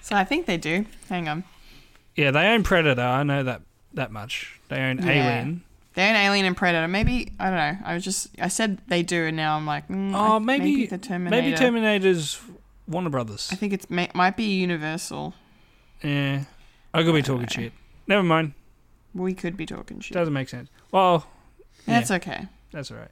So 0.00 0.16
I 0.16 0.24
think 0.24 0.46
they 0.46 0.56
do. 0.56 0.86
Hang 1.08 1.28
on. 1.28 1.44
yeah, 2.16 2.30
they 2.30 2.46
own 2.48 2.62
Predator. 2.62 3.02
I 3.02 3.22
know 3.24 3.42
that 3.42 3.62
that 3.94 4.10
much. 4.10 4.58
They 4.68 4.80
own. 4.80 5.00
Alien. 5.00 5.62
They 5.94 6.08
own 6.08 6.14
Alien 6.16 6.46
and 6.46 6.56
Predator. 6.56 6.88
Maybe 6.88 7.32
I 7.38 7.44
don't 7.50 7.56
know. 7.56 7.78
I 7.84 7.94
was 7.94 8.04
just 8.04 8.28
I 8.40 8.48
said 8.48 8.78
they 8.88 9.02
do, 9.02 9.24
and 9.24 9.36
now 9.36 9.56
I'm 9.56 9.66
like, 9.66 9.86
mm, 9.88 10.14
Oh, 10.14 10.36
I- 10.36 10.38
maybe 10.38 10.86
the 10.86 10.98
Terminator. 10.98 11.42
Maybe 11.42 11.56
Terminator's 11.56 12.40
Warner 12.88 13.10
Brothers. 13.10 13.48
I 13.52 13.56
think 13.56 13.72
it's 13.72 13.88
may, 13.90 14.10
might 14.14 14.36
be 14.36 14.44
Universal. 14.60 15.34
Yeah, 16.02 16.44
I 16.94 17.02
could 17.02 17.14
be 17.14 17.22
talking 17.22 17.46
shit. 17.48 17.72
Never 18.06 18.22
mind. 18.22 18.54
We 19.14 19.34
could 19.34 19.56
be 19.56 19.66
talking 19.66 20.00
shit. 20.00 20.14
Doesn't 20.14 20.32
make 20.34 20.48
sense. 20.48 20.70
Well, 20.90 21.26
That's 21.86 22.10
yeah. 22.10 22.16
okay. 22.16 22.46
That's 22.72 22.90
all 22.90 22.98
right. 22.98 23.10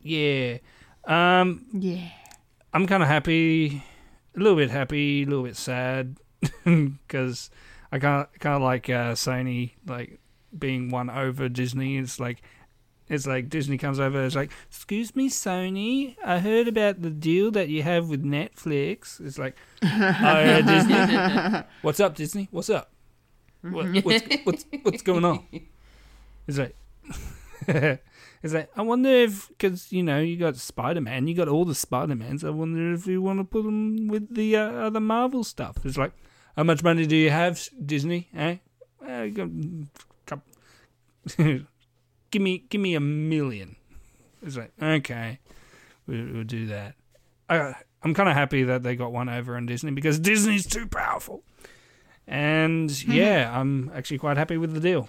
Yeah. 0.00 0.58
Um, 1.04 1.64
Yeah. 1.72 2.08
I'm 2.72 2.86
kind 2.86 3.02
of 3.02 3.08
happy, 3.08 3.82
a 4.36 4.38
little 4.38 4.56
bit 4.56 4.70
happy, 4.70 5.22
a 5.22 5.26
little 5.26 5.44
bit 5.44 5.56
sad, 5.56 6.18
because 6.64 7.50
I 7.90 7.98
kind 7.98 8.22
of 8.26 8.38
kind 8.40 8.54
of 8.56 8.62
like 8.62 8.90
uh, 8.90 9.12
Sony 9.14 9.72
like 9.86 10.20
being 10.56 10.90
won 10.90 11.08
over 11.08 11.48
Disney. 11.48 11.96
It's 11.96 12.20
like 12.20 12.42
it's 13.08 13.26
like 13.26 13.48
Disney 13.48 13.78
comes 13.78 13.98
over. 13.98 14.24
It's 14.24 14.34
like, 14.34 14.50
excuse 14.68 15.14
me, 15.16 15.28
Sony, 15.28 16.16
I 16.24 16.38
heard 16.38 16.68
about 16.68 17.02
the 17.02 17.10
deal 17.10 17.50
that 17.52 17.68
you 17.68 17.82
have 17.82 18.08
with 18.08 18.24
Netflix. 18.24 19.20
It's 19.20 19.38
like, 19.38 19.56
oh 19.82 19.86
yeah, 19.86 20.60
Disney. 20.60 21.64
What's 21.82 22.00
up, 22.00 22.14
Disney? 22.14 22.48
What's 22.50 22.70
up? 22.70 22.90
What, 23.62 23.86
what's 24.04 24.24
what's 24.44 24.64
what's 24.82 25.02
going 25.02 25.24
on? 25.24 25.46
It's 26.46 26.58
like. 26.58 26.76
It's 28.40 28.54
like 28.54 28.70
I 28.76 28.82
wonder 28.82 29.08
if 29.08 29.48
because 29.48 29.90
you 29.92 30.02
know 30.02 30.20
you 30.20 30.36
got 30.36 30.56
Spider 30.56 31.00
Man, 31.00 31.26
you 31.26 31.34
got 31.34 31.48
all 31.48 31.64
the 31.64 31.74
Spider 31.74 32.14
Mans. 32.14 32.44
I 32.44 32.50
wonder 32.50 32.92
if 32.92 33.06
you 33.06 33.20
want 33.20 33.40
to 33.40 33.44
put 33.44 33.64
them 33.64 34.06
with 34.06 34.32
the 34.32 34.56
uh, 34.56 34.70
other 34.86 35.00
Marvel 35.00 35.42
stuff. 35.42 35.78
It's 35.84 35.98
like, 35.98 36.12
how 36.56 36.62
much 36.62 36.84
money 36.84 37.04
do 37.06 37.16
you 37.16 37.30
have, 37.30 37.60
Disney? 37.84 38.28
Eh? 38.36 38.58
Uh, 39.04 39.22
you 39.22 39.30
got, 39.32 39.48
couple- 40.26 41.66
give 42.30 42.42
me, 42.42 42.64
give 42.68 42.80
me 42.80 42.94
a 42.94 43.00
million. 43.00 43.76
It's 44.42 44.56
like 44.56 44.72
okay, 44.80 45.38
we'll, 46.06 46.26
we'll 46.32 46.44
do 46.44 46.66
that. 46.66 46.94
I, 47.48 47.74
I'm 48.02 48.14
kind 48.14 48.28
of 48.28 48.34
happy 48.34 48.64
that 48.64 48.82
they 48.82 48.94
got 48.94 49.12
one 49.12 49.28
over 49.28 49.56
on 49.56 49.66
Disney 49.66 49.90
because 49.90 50.18
Disney's 50.18 50.66
too 50.66 50.86
powerful. 50.86 51.42
And 52.26 52.90
yeah, 53.04 53.50
I'm 53.58 53.90
actually 53.94 54.18
quite 54.18 54.36
happy 54.36 54.58
with 54.58 54.74
the 54.74 54.80
deal. 54.80 55.08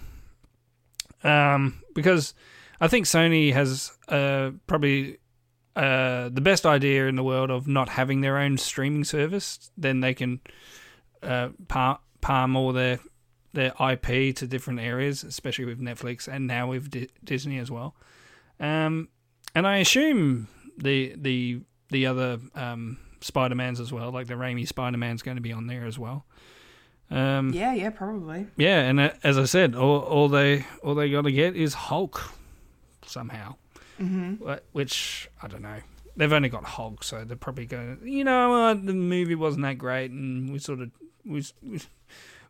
Um, 1.23 1.81
because 1.93 2.33
I 2.79 2.87
think 2.87 3.05
Sony 3.05 3.51
has 3.53 3.91
uh, 4.07 4.51
probably 4.67 5.17
uh, 5.75 6.29
the 6.29 6.41
best 6.41 6.65
idea 6.65 7.07
in 7.07 7.15
the 7.15 7.23
world 7.23 7.51
of 7.51 7.67
not 7.67 7.89
having 7.89 8.21
their 8.21 8.37
own 8.37 8.57
streaming 8.57 9.03
service. 9.03 9.69
Then 9.77 9.99
they 9.99 10.13
can 10.13 10.39
uh, 11.21 11.49
par- 11.67 11.99
palm 12.21 12.55
all 12.55 12.71
their 12.71 12.99
their 13.53 13.73
IP 13.79 14.35
to 14.35 14.47
different 14.47 14.79
areas, 14.79 15.23
especially 15.23 15.65
with 15.65 15.79
Netflix 15.79 16.27
and 16.27 16.47
now 16.47 16.67
with 16.69 16.89
Di- 16.91 17.09
Disney 17.23 17.57
as 17.59 17.71
well. 17.71 17.95
Um, 18.59 19.09
and 19.55 19.65
I 19.67 19.77
assume 19.77 20.47
the 20.77 21.13
the 21.17 21.61
the 21.89 22.05
other 22.05 22.39
um, 22.55 22.97
Spider 23.21 23.55
Mans 23.55 23.79
as 23.79 23.91
well, 23.91 24.11
like 24.11 24.27
the 24.27 24.35
Raimi 24.35 24.67
Spider 24.67 24.97
Man's 24.97 25.21
going 25.23 25.37
to 25.37 25.41
be 25.41 25.51
on 25.53 25.67
there 25.67 25.85
as 25.85 25.97
well. 25.97 26.25
Um, 27.11 27.51
Yeah, 27.53 27.73
yeah, 27.73 27.89
probably. 27.89 28.45
yeah, 28.55 28.81
and 28.81 28.99
uh, 28.99 29.11
as 29.23 29.37
I 29.39 29.45
said, 29.45 29.73
all, 29.75 29.99
all 30.01 30.29
they 30.29 30.65
all 30.83 30.93
they 30.93 31.09
got 31.09 31.23
to 31.23 31.31
get 31.31 31.55
is 31.55 31.73
Hulk 31.73 32.31
somehow. 33.05 33.55
Mm-hmm. 33.99 34.43
Which 34.71 35.29
I 35.41 35.47
don't 35.47 35.61
know. 35.63 35.79
They've 36.15 36.31
only 36.31 36.49
got 36.49 36.63
Hulk, 36.65 37.03
so 37.03 37.23
they're 37.23 37.35
probably 37.37 37.65
going. 37.65 37.99
You 38.03 38.23
know 38.23 38.49
what? 38.49 38.85
The 38.85 38.93
movie 38.93 39.35
wasn't 39.35 39.63
that 39.63 39.77
great, 39.77 40.11
and 40.11 40.51
we 40.51 40.59
sort 40.59 40.81
of 40.81 40.91
we 41.25 41.43
we 41.63 41.79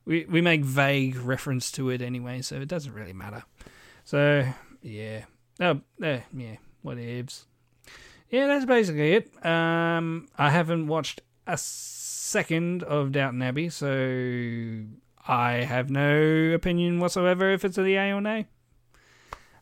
we 0.10 0.26
we 0.26 0.41
make 0.41 0.66
vague 0.66 1.18
reference 1.18 1.72
to 1.74 1.91
it 1.91 2.01
anyway, 2.01 2.41
so 2.41 2.55
it 2.55 2.68
doesn't 2.68 2.93
really 2.93 3.14
matter. 3.14 3.43
So 4.03 4.43
yeah, 4.82 5.26
oh, 5.62 5.82
eh, 6.03 6.22
yeah, 6.36 6.55
whatevs. 6.84 7.45
Yeah, 8.32 8.47
that's 8.47 8.66
basically 8.66 9.14
it. 9.14 9.45
Um, 9.45 10.28
I 10.36 10.49
haven't 10.49 10.88
watched 10.88 11.22
a 11.45 11.57
second 11.57 12.82
of 12.84 13.12
Downton 13.12 13.41
Abbey, 13.43 13.70
so 13.70 14.84
I 15.28 15.51
have 15.64 15.91
no 15.91 16.53
opinion 16.55 16.99
whatsoever 16.99 17.51
if 17.51 17.64
it's 17.64 17.78
a 17.78 17.88
yay 17.88 18.12
or 18.12 18.22
nay. 18.22 18.47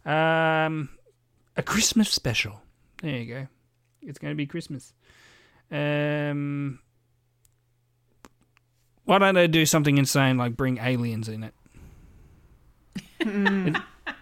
Um, 0.06 0.90
a 1.58 1.64
Christmas 1.64 2.10
special. 2.10 2.62
There 3.02 3.18
you 3.18 3.34
go. 3.34 3.48
It's 4.02 4.18
going 4.18 4.32
to 4.32 4.36
be 4.36 4.48
Christmas. 4.48 4.94
Um, 5.70 6.80
Why 9.08 9.20
don't 9.20 9.36
they 9.36 9.48
do 9.48 9.66
something 9.66 9.98
insane 9.98 10.38
like 10.38 10.58
bring 10.58 10.80
aliens 10.80 11.30
in 11.30 11.46
it? 11.46 11.54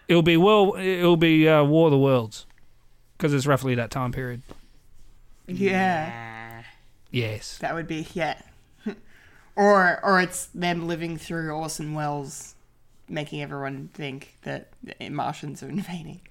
it 0.08 0.14
will 0.14 0.22
be 0.22 0.38
well. 0.38 0.76
It'll 0.76 1.18
be 1.18 1.50
uh, 1.50 1.64
War 1.64 1.88
of 1.88 1.92
the 1.92 1.98
Worlds 1.98 2.46
because 3.18 3.34
it's 3.34 3.48
roughly 3.48 3.74
that 3.74 3.90
time 3.90 4.12
period. 4.12 4.44
Yeah. 5.48 6.62
Yes. 7.10 7.58
That 7.58 7.74
would 7.74 7.88
be 7.88 8.06
yeah. 8.14 8.40
or 9.56 10.00
or 10.04 10.22
it's 10.22 10.46
them 10.54 10.88
living 10.88 11.18
through 11.18 11.50
Orson 11.50 11.96
Welles 11.96 12.54
making 13.10 13.42
everyone 13.42 13.90
think 13.92 14.36
that 14.44 14.68
Martians 15.10 15.64
are 15.64 15.70
invading. 15.70 16.22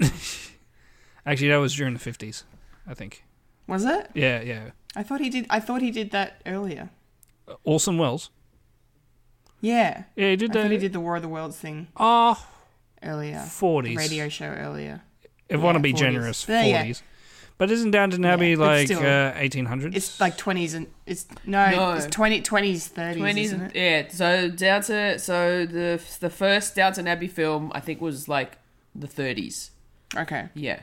Actually, 1.24 1.48
that 1.48 1.58
was 1.58 1.76
during 1.76 1.94
the 1.94 2.00
fifties, 2.00 2.42
I 2.88 2.94
think. 2.94 3.22
Was 3.68 3.84
it? 3.84 4.10
Yeah, 4.14 4.40
yeah. 4.40 4.70
I 4.96 5.04
thought 5.04 5.20
he 5.20 5.30
did 5.30 5.46
I 5.48 5.60
thought 5.60 5.80
he 5.80 5.92
did 5.92 6.10
that 6.10 6.42
earlier. 6.44 6.90
Orson 7.64 7.98
Welles. 7.98 8.30
Yeah. 9.60 10.04
Yeah, 10.16 10.30
he 10.30 10.36
did 10.36 10.50
I 10.50 10.54
that. 10.54 10.62
thought 10.62 10.70
he 10.70 10.78
did 10.78 10.92
the 10.92 11.00
War 11.00 11.16
of 11.16 11.22
the 11.22 11.28
Worlds 11.28 11.56
thing 11.58 11.88
Oh, 11.96 12.42
earlier. 13.02 13.36
40s. 13.36 13.96
Radio 13.96 14.28
show 14.28 14.46
earlier. 14.46 15.02
if 15.48 15.60
I 15.60 15.62
want 15.62 15.76
to 15.76 15.78
yeah, 15.80 15.82
be 15.82 15.92
40s. 15.92 15.98
generous, 15.98 16.48
Yeah, 16.48 16.62
yeah. 16.64 16.78
forties. 16.78 17.02
But 17.58 17.70
isn't 17.70 17.90
Downton 17.90 18.24
Abbey 18.24 18.50
Yeah, 18.50 18.56
but 18.56 18.66
like 18.66 18.86
still. 18.86 19.00
uh, 19.04 19.32
eighteen 19.36 19.66
hundreds? 19.66 19.94
It's 19.94 20.18
like 20.18 20.38
twenties 20.38 20.72
and 20.72 20.86
it's 21.04 21.26
no, 21.44 21.70
No. 21.70 21.92
it's 21.92 22.06
20, 22.06 22.40
20s, 22.40 22.90
30s, 22.90 23.16
Twenties, 23.18 23.52
isn't 23.52 23.60
it? 23.60 23.76
yeah. 23.76 24.08
So 24.08 24.48
Downton, 24.48 25.18
so 25.18 25.66
the 25.66 26.00
the 26.20 26.30
first 26.30 26.74
Downton 26.74 27.06
Abbey 27.06 27.28
film, 27.28 27.70
I 27.74 27.80
think, 27.80 28.00
was 28.00 28.28
like 28.28 28.56
the 28.94 29.06
thirties. 29.06 29.72
Okay. 30.16 30.48
Yeah, 30.54 30.80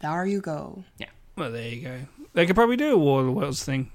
There 0.00 0.26
you 0.26 0.40
go. 0.40 0.82
Yeah. 0.98 1.06
Well, 1.36 1.52
there 1.52 1.68
you 1.68 1.82
go. 1.82 1.98
They 2.32 2.44
could 2.46 2.56
probably 2.56 2.76
do 2.76 2.92
a 2.92 2.98
War 2.98 3.20
of 3.20 3.26
the 3.26 3.32
Worlds 3.32 3.64
thing, 3.64 3.90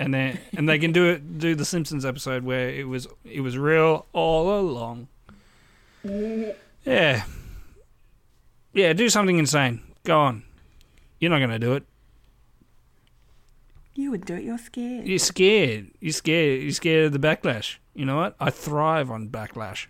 and 0.00 0.14
then 0.14 0.40
and 0.56 0.68
they 0.68 0.78
can 0.78 0.92
do 0.92 1.10
it. 1.10 1.38
Do 1.38 1.54
the 1.54 1.64
Simpsons 1.64 2.04
episode 2.04 2.42
where 2.42 2.70
it 2.70 2.88
was 2.88 3.06
it 3.22 3.42
was 3.42 3.56
real 3.58 4.06
all 4.12 4.58
along. 4.58 5.08
Yeah, 6.02 7.24
yeah. 8.72 8.92
Do 8.94 9.10
something 9.10 9.38
insane. 9.38 9.82
Go 10.04 10.18
on. 10.18 10.42
You're 11.20 11.30
not 11.30 11.40
gonna 11.40 11.58
do 11.58 11.74
it. 11.74 11.84
You 13.94 14.10
would 14.12 14.24
do 14.24 14.34
it, 14.34 14.44
you're 14.44 14.56
scared. 14.56 15.06
You're 15.06 15.18
scared. 15.18 15.90
You're 16.00 16.12
scared. 16.12 16.62
You're 16.62 16.72
scared 16.72 17.06
of 17.06 17.12
the 17.12 17.18
backlash. 17.18 17.76
You 17.92 18.06
know 18.06 18.16
what? 18.16 18.34
I 18.40 18.48
thrive 18.48 19.10
on 19.10 19.28
backlash. 19.28 19.86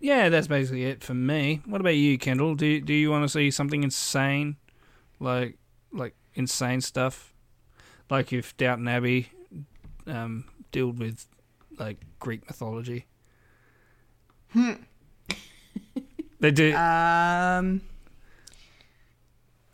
Yeah, 0.00 0.30
that's 0.30 0.46
basically 0.46 0.84
it 0.84 1.04
for 1.04 1.12
me. 1.12 1.60
What 1.66 1.82
about 1.82 1.96
you, 1.96 2.16
Kendall? 2.16 2.54
Do 2.54 2.80
do 2.80 2.94
you 2.94 3.10
want 3.10 3.24
to 3.24 3.28
see 3.28 3.50
something 3.50 3.82
insane, 3.82 4.56
like 5.20 5.58
like 5.92 6.14
insane 6.34 6.80
stuff, 6.80 7.34
like 8.10 8.32
if 8.32 8.56
Downton 8.56 8.88
Abbey 8.88 9.28
um, 10.06 10.44
dealt 10.72 10.96
with 10.96 11.26
like 11.78 11.98
Greek 12.20 12.46
mythology? 12.46 13.06
they 16.40 16.50
do. 16.50 16.74
Um 16.74 17.82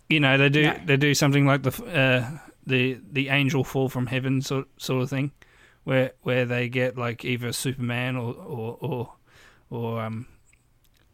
you 0.08 0.20
know 0.20 0.36
they 0.36 0.48
do 0.48 0.62
No. 0.62 0.80
they 0.84 0.96
do 0.96 1.14
something 1.14 1.46
like 1.46 1.62
the 1.62 1.70
uh, 1.86 2.38
the 2.66 2.98
the 3.10 3.28
angel 3.28 3.64
fall 3.64 3.88
from 3.88 4.06
heaven 4.06 4.42
sort 4.42 4.68
sort 4.76 5.02
of 5.02 5.10
thing, 5.10 5.32
where 5.84 6.12
where 6.22 6.44
they 6.44 6.68
get 6.68 6.98
like 6.98 7.24
either 7.24 7.52
Superman 7.52 8.16
or 8.16 8.34
or 8.34 8.76
or, 8.80 9.12
or 9.70 10.02
um 10.02 10.26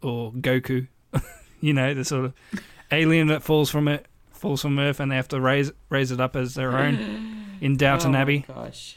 or 0.03 0.33
Goku, 0.33 0.89
you 1.61 1.73
know 1.73 1.95
the 1.95 2.05
sort 2.05 2.25
of 2.25 2.35
alien 2.91 3.29
that 3.29 3.43
falls 3.43 3.71
from 3.71 3.87
it 3.87 4.07
falls 4.39 4.63
from 4.63 4.79
Earth 4.79 5.01
and 5.01 5.11
they 5.13 5.17
have 5.17 5.29
to 5.29 5.41
raise 5.41 5.73
raise 5.91 6.11
it 6.11 6.21
up 6.21 6.37
as 6.37 6.55
their 6.55 6.77
own 6.77 7.57
in 7.61 7.77
Downton 7.77 8.15
oh 8.15 8.19
Abbey. 8.19 8.45
My 8.49 8.55
gosh. 8.55 8.97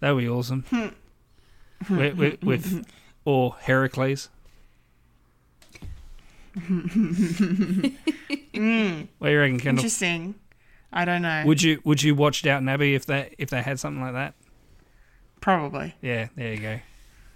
That'd 0.00 0.18
be 0.18 0.28
awesome. 0.28 0.64
with, 1.90 2.16
with, 2.16 2.42
with 2.42 2.86
or 3.24 3.56
Heracles. 3.60 4.28
mm, 6.56 7.94
What 9.18 9.28
do 9.28 9.32
you 9.32 9.38
reckon, 9.40 9.58
Kendall? 9.60 9.80
interesting. 9.80 10.34
I 10.92 11.04
don't 11.04 11.22
know. 11.22 11.44
Would 11.46 11.62
you 11.62 11.80
would 11.84 12.02
you 12.02 12.14
watch 12.14 12.42
Downton 12.42 12.68
Abbey 12.68 12.94
if 12.94 13.06
they 13.06 13.34
if 13.38 13.50
they 13.50 13.62
had 13.62 13.78
something 13.78 14.02
like 14.02 14.14
that? 14.14 14.34
Probably. 15.40 15.94
Yeah, 16.02 16.28
there 16.36 16.52
you 16.52 16.60
go. 16.60 16.80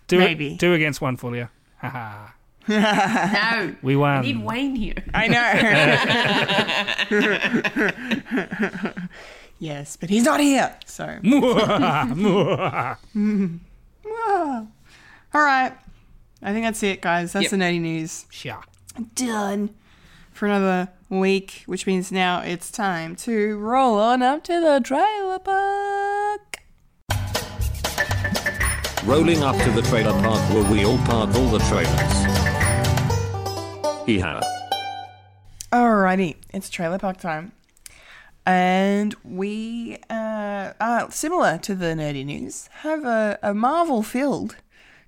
Two, 0.08 0.18
Maybe. 0.18 0.56
two 0.56 0.74
against 0.74 1.00
one 1.00 1.16
for 1.16 1.34
you. 1.36 1.48
Haha. 1.78 2.28
No, 2.66 3.74
We 3.82 4.02
I 4.02 4.22
need 4.22 4.36
won. 4.38 4.44
Wayne 4.44 4.76
here. 4.76 4.94
I 5.12 5.28
know. 8.88 8.94
yes, 9.58 9.96
but 9.96 10.08
he's 10.10 10.24
not 10.24 10.40
here. 10.40 10.74
So 10.86 11.04
All 15.34 15.42
right. 15.42 15.72
I 16.42 16.52
think 16.52 16.64
that's 16.66 16.82
it, 16.82 17.00
guys. 17.00 17.32
That's 17.32 17.44
Yep. 17.44 17.50
the 17.52 17.56
nerdy 17.56 17.80
news. 17.80 18.26
Sure. 18.30 18.60
Done 19.14 19.70
for 20.32 20.46
another 20.46 20.88
week, 21.08 21.62
which 21.66 21.86
means 21.86 22.12
now 22.12 22.40
it's 22.40 22.70
time 22.70 23.16
to 23.16 23.56
roll 23.58 23.98
on 23.98 24.22
up 24.22 24.44
to 24.44 24.60
the 24.60 24.80
trailer 24.84 25.38
park. 25.38 26.60
Rolling 29.04 29.42
up 29.42 29.56
to 29.64 29.70
the 29.70 29.82
trailer 29.82 30.12
park 30.22 30.38
where 30.54 30.64
we 30.70 30.84
all 30.84 30.98
park 30.98 31.34
all 31.34 31.48
the 31.48 31.58
trailers. 31.60 32.23
Yeah. 34.06 34.42
Alrighty, 35.72 36.36
it's 36.52 36.68
trailer 36.68 36.98
park 36.98 37.16
time. 37.16 37.52
And 38.44 39.14
we, 39.24 39.96
uh, 40.10 40.74
uh, 40.78 41.08
similar 41.08 41.56
to 41.58 41.74
the 41.74 41.86
nerdy 41.86 42.22
news, 42.22 42.68
have 42.80 43.06
a, 43.06 43.38
a 43.42 43.54
Marvel 43.54 44.02
filled 44.02 44.56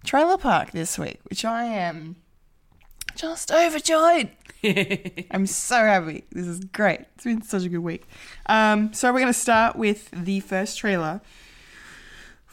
trailer 0.03 0.39
park 0.39 0.71
this 0.71 0.99
week, 0.99 1.21
which 1.25 1.45
I 1.45 1.65
am 1.65 2.17
just 3.17 3.53
overjoyed. 3.53 4.31
I'm 5.31 5.47
so 5.47 5.77
happy. 5.77 6.25
This 6.33 6.47
is 6.47 6.61
great. 6.61 7.01
It's 7.17 7.25
been 7.25 7.43
such 7.43 7.65
a 7.65 7.69
good 7.69 7.81
week. 7.81 8.09
Um, 8.47 8.95
so 8.95 9.13
we're 9.13 9.21
going 9.21 9.33
to 9.33 9.39
start 9.39 9.77
with 9.77 10.11
the 10.11 10.41
first 10.41 10.79
trailer 10.79 11.21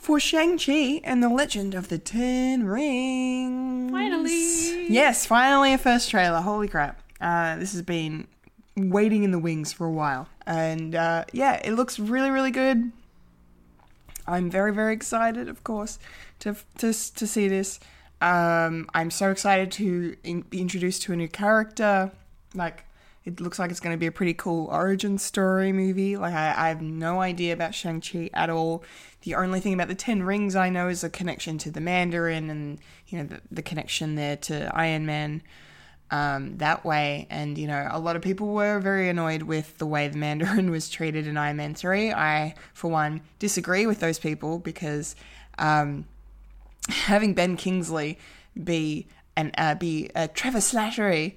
for 0.04 0.20
Shang-Chi 0.20 1.00
and 1.06 1.24
the 1.24 1.30
Legend 1.30 1.74
of 1.74 1.88
the 1.88 1.98
Ten 1.98 2.66
Rings. 2.66 3.90
Finally. 3.90 4.88
Yes, 4.92 5.26
finally 5.26 5.74
a 5.74 5.78
first 5.78 6.10
trailer. 6.10 6.42
Holy 6.42 6.68
crap. 6.68 7.02
Uh, 7.22 7.56
this 7.56 7.72
has 7.72 7.82
been 7.82 8.28
waiting 8.76 9.24
in 9.24 9.32
the 9.32 9.40
wings 9.40 9.72
for 9.72 9.88
a 9.88 9.92
while. 9.92 10.28
And 10.46 10.94
uh, 10.94 11.24
yeah, 11.32 11.62
it 11.64 11.72
looks 11.72 12.00
really, 12.00 12.30
really 12.30 12.52
good. 12.52 12.92
I'm 14.28 14.50
very, 14.50 14.74
very 14.74 14.94
excited, 14.94 15.48
of 15.48 15.64
course, 15.64 16.00
to 16.40 16.58
to, 16.80 16.88
to 16.88 17.28
see 17.28 17.48
this. 17.48 17.80
Um, 18.20 18.90
I'm 18.94 19.10
so 19.10 19.32
excited 19.32 19.72
to 19.74 20.18
in, 20.24 20.42
be 20.42 20.60
introduced 20.60 21.04
to 21.04 21.14
a 21.14 21.16
new 21.16 21.30
character. 21.30 22.12
Like, 22.54 22.86
it 23.26 23.40
looks 23.40 23.58
like 23.58 23.72
it's 23.72 23.80
going 23.80 23.94
to 23.94 24.00
be 24.00 24.08
a 24.08 24.12
pretty 24.12 24.34
cool 24.34 24.68
origin 24.68 25.18
story 25.18 25.72
movie. 25.72 26.18
Like, 26.18 26.34
I, 26.34 26.54
I 26.58 26.68
have 26.70 26.82
no 26.82 27.22
idea 27.22 27.54
about 27.54 27.74
Shang-Chi 27.74 28.30
at 28.34 28.50
all. 28.50 28.84
The 29.22 29.36
only 29.36 29.62
thing 29.62 29.74
about 29.74 29.88
the 29.88 29.96
Ten 29.96 30.24
Rings 30.24 30.56
I 30.56 30.70
know 30.70 30.90
is 30.90 31.04
a 31.04 31.10
connection 31.10 31.58
to 31.60 31.72
the 31.72 31.80
Mandarin 31.80 32.50
and, 32.50 32.80
you 33.08 33.18
know, 33.18 33.26
the, 33.26 33.42
the 33.50 33.62
connection 33.62 34.16
there 34.16 34.36
to 34.38 34.70
Iron 34.76 35.06
Man 35.06 35.42
um, 36.12 36.58
that 36.58 36.84
way. 36.84 37.26
And, 37.30 37.58
you 37.58 37.66
know, 37.66 37.88
a 37.90 38.00
lot 38.00 38.18
of 38.18 38.22
people 38.22 38.48
were 38.48 38.80
very 38.80 39.08
annoyed 39.08 39.44
with 39.44 39.78
the 39.78 39.88
way 39.88 40.08
the 40.10 40.18
Mandarin 40.18 40.70
was 40.72 40.90
treated 40.90 41.26
in 41.26 41.38
Iron 41.38 41.58
Man 41.58 41.76
3. 41.76 42.12
I, 42.12 42.56
for 42.74 42.92
one, 42.92 43.22
disagree 43.40 43.88
with 43.88 44.02
those 44.02 44.20
people 44.20 44.60
because 44.60 45.16
um, 45.58 46.06
having 46.90 47.34
Ben 47.34 47.56
Kingsley 47.56 48.20
be 48.62 49.08
and 49.36 49.52
uh, 49.58 49.76
be 49.76 50.10
uh, 50.14 50.28
Trevor 50.34 50.60
Slattery 50.60 51.36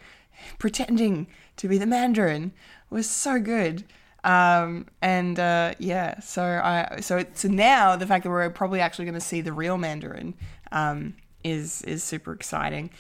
pretending 0.59 1.27
to 1.57 1.69
be 1.69 1.79
the 1.79 1.87
Mandarin 1.87 2.53
was 2.91 3.09
so 3.09 3.39
good. 3.41 3.85
Um, 4.25 4.87
and 5.01 5.39
uh, 5.39 5.75
yeah, 5.79 6.19
so 6.21 6.43
I 6.43 7.01
so 7.01 7.25
so 7.35 7.49
now 7.49 7.97
the 7.97 8.07
fact 8.07 8.25
that 8.25 8.31
we're 8.31 8.51
probably 8.51 8.81
actually 8.81 9.05
going 9.05 9.15
to 9.15 9.21
see 9.21 9.41
the 9.41 9.53
real 9.53 9.79
Mandarin 9.79 10.35
um, 10.73 11.15
is 11.45 11.83
is 11.83 12.03
super 12.03 12.33
exciting. 12.33 12.91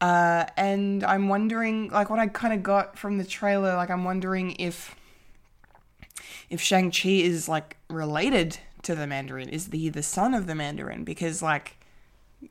Uh, 0.00 0.44
and 0.58 1.02
I'm 1.04 1.28
wondering, 1.28 1.88
like, 1.88 2.10
what 2.10 2.18
I 2.18 2.26
kind 2.26 2.52
of 2.52 2.62
got 2.62 2.98
from 2.98 3.16
the 3.16 3.24
trailer, 3.24 3.76
like, 3.76 3.90
I'm 3.90 4.04
wondering 4.04 4.56
if 4.58 4.94
if 6.50 6.60
Shang 6.60 6.90
Chi 6.90 7.08
is 7.08 7.48
like 7.48 7.76
related 7.88 8.58
to 8.82 8.94
the 8.94 9.06
Mandarin, 9.06 9.48
is 9.48 9.68
he 9.72 9.88
the 9.88 10.02
son 10.02 10.34
of 10.34 10.46
the 10.46 10.54
Mandarin? 10.54 11.04
Because 11.04 11.42
like 11.42 11.78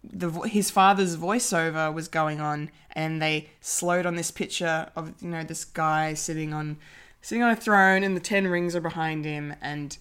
the 0.04 0.30
his 0.42 0.70
father's 0.70 1.18
voiceover 1.18 1.94
was 1.94 2.08
going 2.08 2.40
on, 2.40 2.70
and 2.92 3.22
they 3.22 3.50
slowed 3.62 4.06
on 4.06 4.16
this 4.16 4.32
picture 4.32 4.90
of 4.96 5.14
you 5.22 5.30
know 5.30 5.44
this 5.44 5.66
guy 5.66 6.14
sitting 6.14 6.54
on 6.54 6.78
sitting 7.22 7.44
on 7.44 7.52
a 7.52 7.56
throne, 7.56 8.04
and 8.04 8.16
the 8.16 8.22
ten 8.22 8.48
rings 8.48 8.76
are 8.76 8.82
behind 8.82 9.26
him, 9.26 9.56
and 9.62 9.98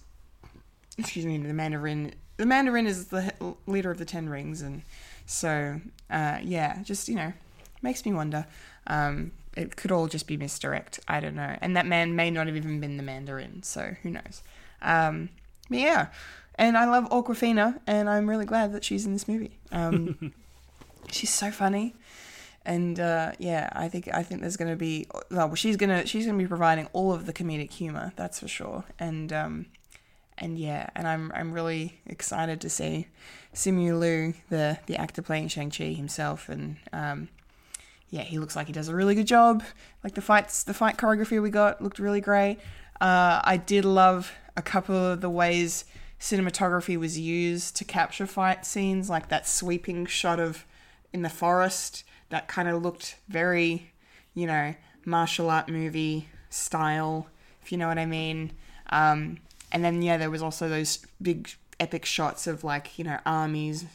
excuse 0.97 1.25
me, 1.25 1.37
the 1.37 1.53
Mandarin. 1.53 2.13
The 2.37 2.45
Mandarin 2.45 2.85
is 2.85 3.07
the 3.07 3.33
leader 3.65 3.91
of 3.91 3.97
the 3.97 4.05
Ten 4.05 4.27
Rings, 4.27 4.61
and 4.61 4.81
so 5.25 5.79
uh, 6.09 6.39
yeah, 6.43 6.81
just 6.83 7.07
you 7.07 7.15
know, 7.15 7.33
makes 7.81 8.05
me 8.05 8.13
wonder. 8.13 8.45
Um, 8.87 9.31
it 9.55 9.77
could 9.77 9.91
all 9.91 10.07
just 10.07 10.27
be 10.27 10.35
misdirect. 10.35 10.99
I 11.07 11.19
don't 11.19 11.35
know, 11.35 11.57
and 11.61 11.77
that 11.77 11.85
man 11.85 12.15
may 12.15 12.29
not 12.29 12.47
have 12.47 12.55
even 12.55 12.79
been 12.79 12.97
the 12.97 13.03
Mandarin, 13.03 13.63
so 13.63 13.95
who 14.03 14.09
knows? 14.09 14.43
Um, 14.81 15.29
but 15.69 15.79
yeah, 15.79 16.07
and 16.57 16.77
I 16.77 16.85
love 16.85 17.09
Awkwafina, 17.09 17.79
and 17.85 18.09
I'm 18.09 18.29
really 18.29 18.45
glad 18.45 18.73
that 18.73 18.83
she's 18.83 19.05
in 19.05 19.13
this 19.13 19.27
movie. 19.27 19.59
Um, 19.71 20.33
she's 21.11 21.33
so 21.33 21.51
funny, 21.51 21.95
and 22.65 22.99
uh, 22.99 23.33
yeah, 23.39 23.69
I 23.73 23.89
think 23.89 24.09
I 24.13 24.23
think 24.23 24.41
there's 24.41 24.57
gonna 24.57 24.75
be 24.75 25.07
well, 25.29 25.53
she's 25.55 25.77
gonna 25.77 26.05
she's 26.05 26.25
gonna 26.25 26.37
be 26.37 26.47
providing 26.47 26.87
all 26.93 27.13
of 27.13 27.25
the 27.25 27.33
comedic 27.33 27.71
humor, 27.71 28.13
that's 28.15 28.39
for 28.39 28.47
sure, 28.47 28.83
and 28.99 29.31
um, 29.31 29.65
and 30.37 30.57
yeah, 30.57 30.89
and 30.95 31.07
I'm 31.07 31.31
I'm 31.33 31.51
really 31.51 31.99
excited 32.05 32.61
to 32.61 32.69
see 32.69 33.07
Simu 33.53 33.99
Liu, 33.99 34.33
the 34.49 34.79
the 34.85 34.97
actor 34.97 35.21
playing 35.21 35.49
Shang 35.49 35.71
Chi 35.71 35.85
himself, 35.85 36.49
and 36.49 36.77
um, 36.93 37.29
yeah, 38.09 38.23
he 38.23 38.39
looks 38.39 38.55
like 38.55 38.67
he 38.67 38.73
does 38.73 38.87
a 38.87 38.95
really 38.95 39.15
good 39.15 39.27
job. 39.27 39.63
Like 40.03 40.15
the 40.15 40.21
fights, 40.21 40.63
the 40.63 40.73
fight 40.73 40.97
choreography 40.97 41.41
we 41.41 41.49
got 41.49 41.81
looked 41.81 41.99
really 41.99 42.21
great. 42.21 42.59
Uh, 43.01 43.41
I 43.43 43.57
did 43.57 43.83
love 43.83 44.31
a 44.55 44.61
couple 44.61 44.95
of 44.95 45.21
the 45.21 45.29
ways 45.29 45.85
cinematography 46.25 46.97
was 46.97 47.19
used 47.19 47.75
to 47.75 47.85
capture 47.85 48.25
fight 48.25 48.65
scenes, 48.65 49.11
like 49.11 49.29
that 49.29 49.47
sweeping 49.47 50.07
shot 50.07 50.39
of 50.39 50.65
in 51.13 51.21
the 51.21 51.29
forest 51.29 52.03
that 52.29 52.47
kind 52.47 52.67
of 52.67 52.81
looked 52.81 53.17
very, 53.29 53.91
you 54.33 54.47
know, 54.47 54.73
martial 55.05 55.51
art 55.51 55.69
movie 55.69 56.27
style, 56.49 57.27
if 57.61 57.71
you 57.71 57.77
know 57.77 57.87
what 57.87 57.99
I 57.99 58.07
mean. 58.07 58.53
Um, 58.89 59.37
and 59.71 59.85
then 59.85 60.01
yeah, 60.01 60.17
there 60.17 60.31
was 60.31 60.41
also 60.41 60.67
those 60.67 61.05
big 61.21 61.51
epic 61.79 62.05
shots 62.05 62.47
of 62.47 62.63
like 62.63 62.97
you 62.97 63.03
know 63.03 63.19
armies 63.23 63.85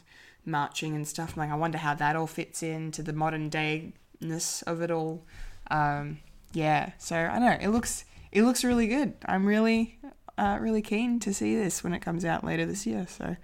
marching 0.45 0.95
and 0.95 1.05
stuff. 1.05 1.33
I'm 1.35 1.41
like, 1.41 1.51
I 1.51 1.59
wonder 1.59 1.79
how 1.79 1.95
that 1.95 2.15
all 2.15 2.27
fits 2.27 2.63
into 2.63 3.03
the 3.03 3.11
modern 3.11 3.49
dayness 3.49 4.61
of 4.61 4.81
it 4.81 4.89
all. 4.89 5.25
Um, 5.69 6.19
yeah, 6.53 6.91
so 6.97 7.17
I 7.17 7.39
don't 7.39 7.41
know. 7.41 7.57
It 7.59 7.69
looks 7.71 8.05
it 8.31 8.43
looks 8.43 8.63
really 8.63 8.87
good. 8.87 9.15
I'm 9.25 9.45
really 9.45 9.99
uh, 10.41 10.57
really 10.59 10.81
keen 10.81 11.19
to 11.19 11.33
see 11.33 11.55
this 11.55 11.83
when 11.83 11.93
it 11.93 11.99
comes 11.99 12.25
out 12.25 12.43
later 12.43 12.65
this 12.65 12.87
year. 12.87 13.05
So, 13.07 13.35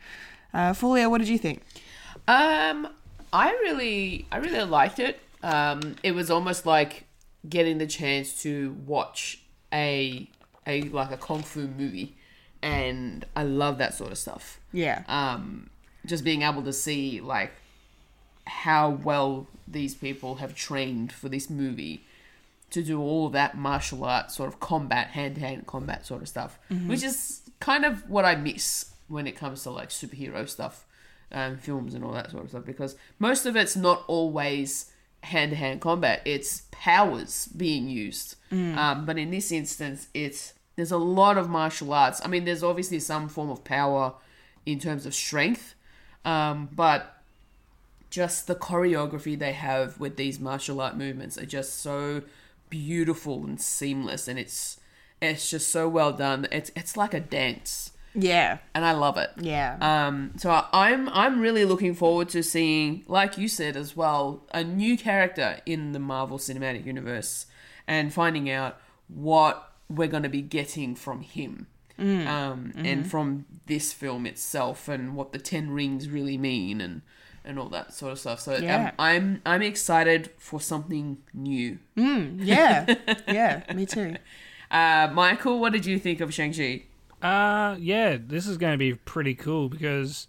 uh, 0.54 0.74
Fulia, 0.74 1.10
what 1.10 1.20
did 1.20 1.30
you 1.30 1.38
think? 1.38 1.62
Um, 2.28 2.88
I 3.32 3.52
really, 3.52 4.26
I 4.32 4.38
really 4.38 4.64
liked 4.64 4.98
it. 5.00 5.20
Um, 5.44 5.96
it 6.02 6.14
was 6.14 6.32
almost 6.32 6.66
like 6.66 7.06
getting 7.48 7.78
the 7.78 7.86
chance 7.86 8.42
to 8.42 8.76
watch 8.86 9.44
a 9.72 10.28
a 10.66 10.82
like 10.90 11.12
a 11.12 11.18
kung 11.18 11.44
fu 11.44 11.68
movie, 11.68 12.16
and 12.64 13.26
I 13.36 13.44
love 13.44 13.78
that 13.78 13.94
sort 13.94 14.12
of 14.12 14.18
stuff. 14.18 14.60
Yeah, 14.74 15.04
Um, 15.08 15.70
just 16.06 16.24
being 16.24 16.42
able 16.42 16.64
to 16.64 16.74
see 16.74 17.22
like 17.22 17.52
how 18.46 18.90
well 18.90 19.46
these 19.68 19.94
people 19.94 20.36
have 20.36 20.56
trained 20.56 21.12
for 21.12 21.30
this 21.30 21.50
movie 21.50 22.04
to 22.72 22.84
do 22.84 23.00
all 23.02 23.30
that 23.30 23.58
martial 23.58 24.04
art 24.04 24.32
sort 24.32 24.50
of 24.50 24.60
combat, 24.60 25.08
hand 25.10 25.36
to 25.36 25.42
hand 25.42 25.66
combat 25.68 26.06
sort 26.06 26.22
of 26.22 26.28
stuff, 26.28 26.60
which 26.88 27.04
is 27.04 27.42
kind 27.60 27.86
of 27.86 28.10
what 28.10 28.26
I 28.26 28.36
miss 28.36 28.94
when 29.08 29.26
it 29.26 29.36
comes 29.38 29.64
to 29.64 29.72
like 29.72 29.90
superhero 29.90 30.48
stuff, 30.48 30.86
um, 31.32 31.58
films 31.58 31.94
and 31.94 32.04
all 32.04 32.12
that 32.14 32.32
sort 32.32 32.44
of 32.44 32.50
stuff. 32.50 32.66
Because 32.66 32.96
most 33.20 33.46
of 33.46 33.56
it's 33.56 33.76
not 33.76 34.04
always 34.08 34.92
hand 35.22 35.52
to 35.52 35.58
hand 35.58 35.80
combat; 35.82 36.22
it's 36.26 36.64
powers 36.72 37.48
being 37.56 37.88
used. 37.88 38.36
Um, 38.78 39.06
but 39.06 39.18
in 39.18 39.32
this 39.32 39.52
instance, 39.52 40.08
it's 40.14 40.54
there's 40.76 40.92
a 40.92 40.98
lot 40.98 41.38
of 41.38 41.50
martial 41.50 41.94
arts. 41.94 42.22
I 42.24 42.28
mean, 42.28 42.46
there's 42.46 42.64
obviously 42.64 43.00
some 43.00 43.30
form 43.30 43.50
of 43.50 43.64
power 43.64 44.14
in 44.66 44.78
terms 44.80 45.06
of 45.06 45.16
strength, 45.16 45.74
um, 46.26 46.70
but 46.74 47.14
just 48.10 48.48
the 48.48 48.56
choreography 48.56 49.38
they 49.38 49.54
have 49.54 50.00
with 50.00 50.18
these 50.18 50.40
martial 50.40 50.80
art 50.82 50.98
movements 50.98 51.38
are 51.38 51.46
just 51.46 51.82
so 51.82 52.22
beautiful 52.70 53.44
and 53.44 53.60
seamless 53.62 54.28
and 54.28 54.38
it's 54.40 54.80
it's 55.22 55.50
just 55.50 55.70
so 55.72 55.90
well 55.90 56.14
done. 56.14 56.48
It's 56.52 56.72
it's 56.76 56.96
like 56.96 57.14
a 57.14 57.20
dance. 57.20 57.92
Yeah, 58.20 58.58
and 58.74 58.84
i 58.84 58.94
love 58.94 59.18
it. 59.18 59.30
Yeah. 59.40 59.78
um 59.82 60.32
so 60.38 60.50
I- 60.50 60.68
i'm 60.74 61.08
i'm 61.10 61.40
really 61.40 61.66
looking 61.66 61.94
forward 61.94 62.30
to 62.30 62.42
seeing 62.42 63.04
like 63.08 63.38
you 63.38 63.48
said 63.48 63.76
as 63.78 63.96
well 63.96 64.44
a 64.52 64.64
new 64.64 64.98
character 64.98 65.60
in 65.68 65.92
the 65.92 66.00
marvel 66.00 66.40
cinematic 66.40 66.84
universe 66.86 67.46
and 67.88 68.12
finding 68.12 68.50
out 68.50 68.80
what 69.08 69.72
we're 69.88 70.08
going 70.08 70.24
to 70.24 70.30
be 70.30 70.42
getting 70.42 70.96
from 70.96 71.22
him 71.22 71.68
um 72.00 72.74
and 72.76 73.10
from 73.10 73.46
this 73.68 73.94
film 73.94 74.26
itself 74.26 74.88
and 74.88 75.16
what 75.16 75.32
the 75.32 75.40
10 75.40 75.70
rings 75.72 76.10
really 76.10 76.38
mean 76.38 76.82
and 76.82 77.02
and 77.48 77.58
all 77.58 77.70
that 77.70 77.94
sort 77.94 78.12
of 78.12 78.20
stuff 78.20 78.40
so 78.40 78.58
Yeah. 78.58 78.88
um, 78.88 78.92
i'm 79.00 79.42
i'm 79.46 79.62
excited 79.64 80.30
for 80.38 80.60
something 80.62 81.18
new 81.34 81.80
yeah, 81.96 82.86
yeah, 83.28 83.64
me 83.74 83.86
too. 83.88 84.16
uh 84.70 85.10
michael 85.14 85.60
what 85.60 85.72
did 85.74 85.86
you 85.86 85.98
think 85.98 86.20
of 86.22 86.34
shang-chi 86.34 86.84
Uh, 87.22 87.76
yeah, 87.80 88.16
this 88.22 88.46
is 88.46 88.58
going 88.60 88.74
to 88.74 88.78
be 88.78 88.94
pretty 88.94 89.34
cool 89.34 89.70
because 89.70 90.28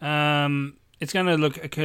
um, 0.00 0.76
it's 1.00 1.12
going 1.12 1.26
to 1.26 1.34
look 1.36 1.56
a, 1.76 1.82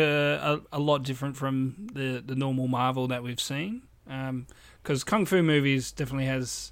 a, 0.72 0.78
a 0.78 0.80
lot 0.80 1.02
different 1.02 1.36
from 1.36 1.88
the, 1.94 2.22
the 2.24 2.36
normal 2.36 2.68
Marvel 2.68 3.08
that 3.08 3.24
we've 3.24 3.40
seen. 3.42 3.82
Because 4.06 5.04
kung 5.04 5.26
fu 5.26 5.42
movies 5.42 5.92
definitely 5.92 6.28
has 6.28 6.72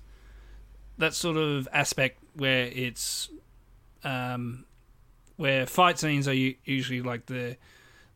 that 0.99 1.15
sort 1.15 1.35
of 1.37 1.67
aspect 1.73 2.19
where 2.35 2.69
it's 2.75 3.29
um, 4.03 4.65
where 5.37 5.65
fight 5.65 5.97
scenes 5.97 6.27
are 6.27 6.35
usually 6.65 7.01
like 7.01 7.25
the 7.25 7.57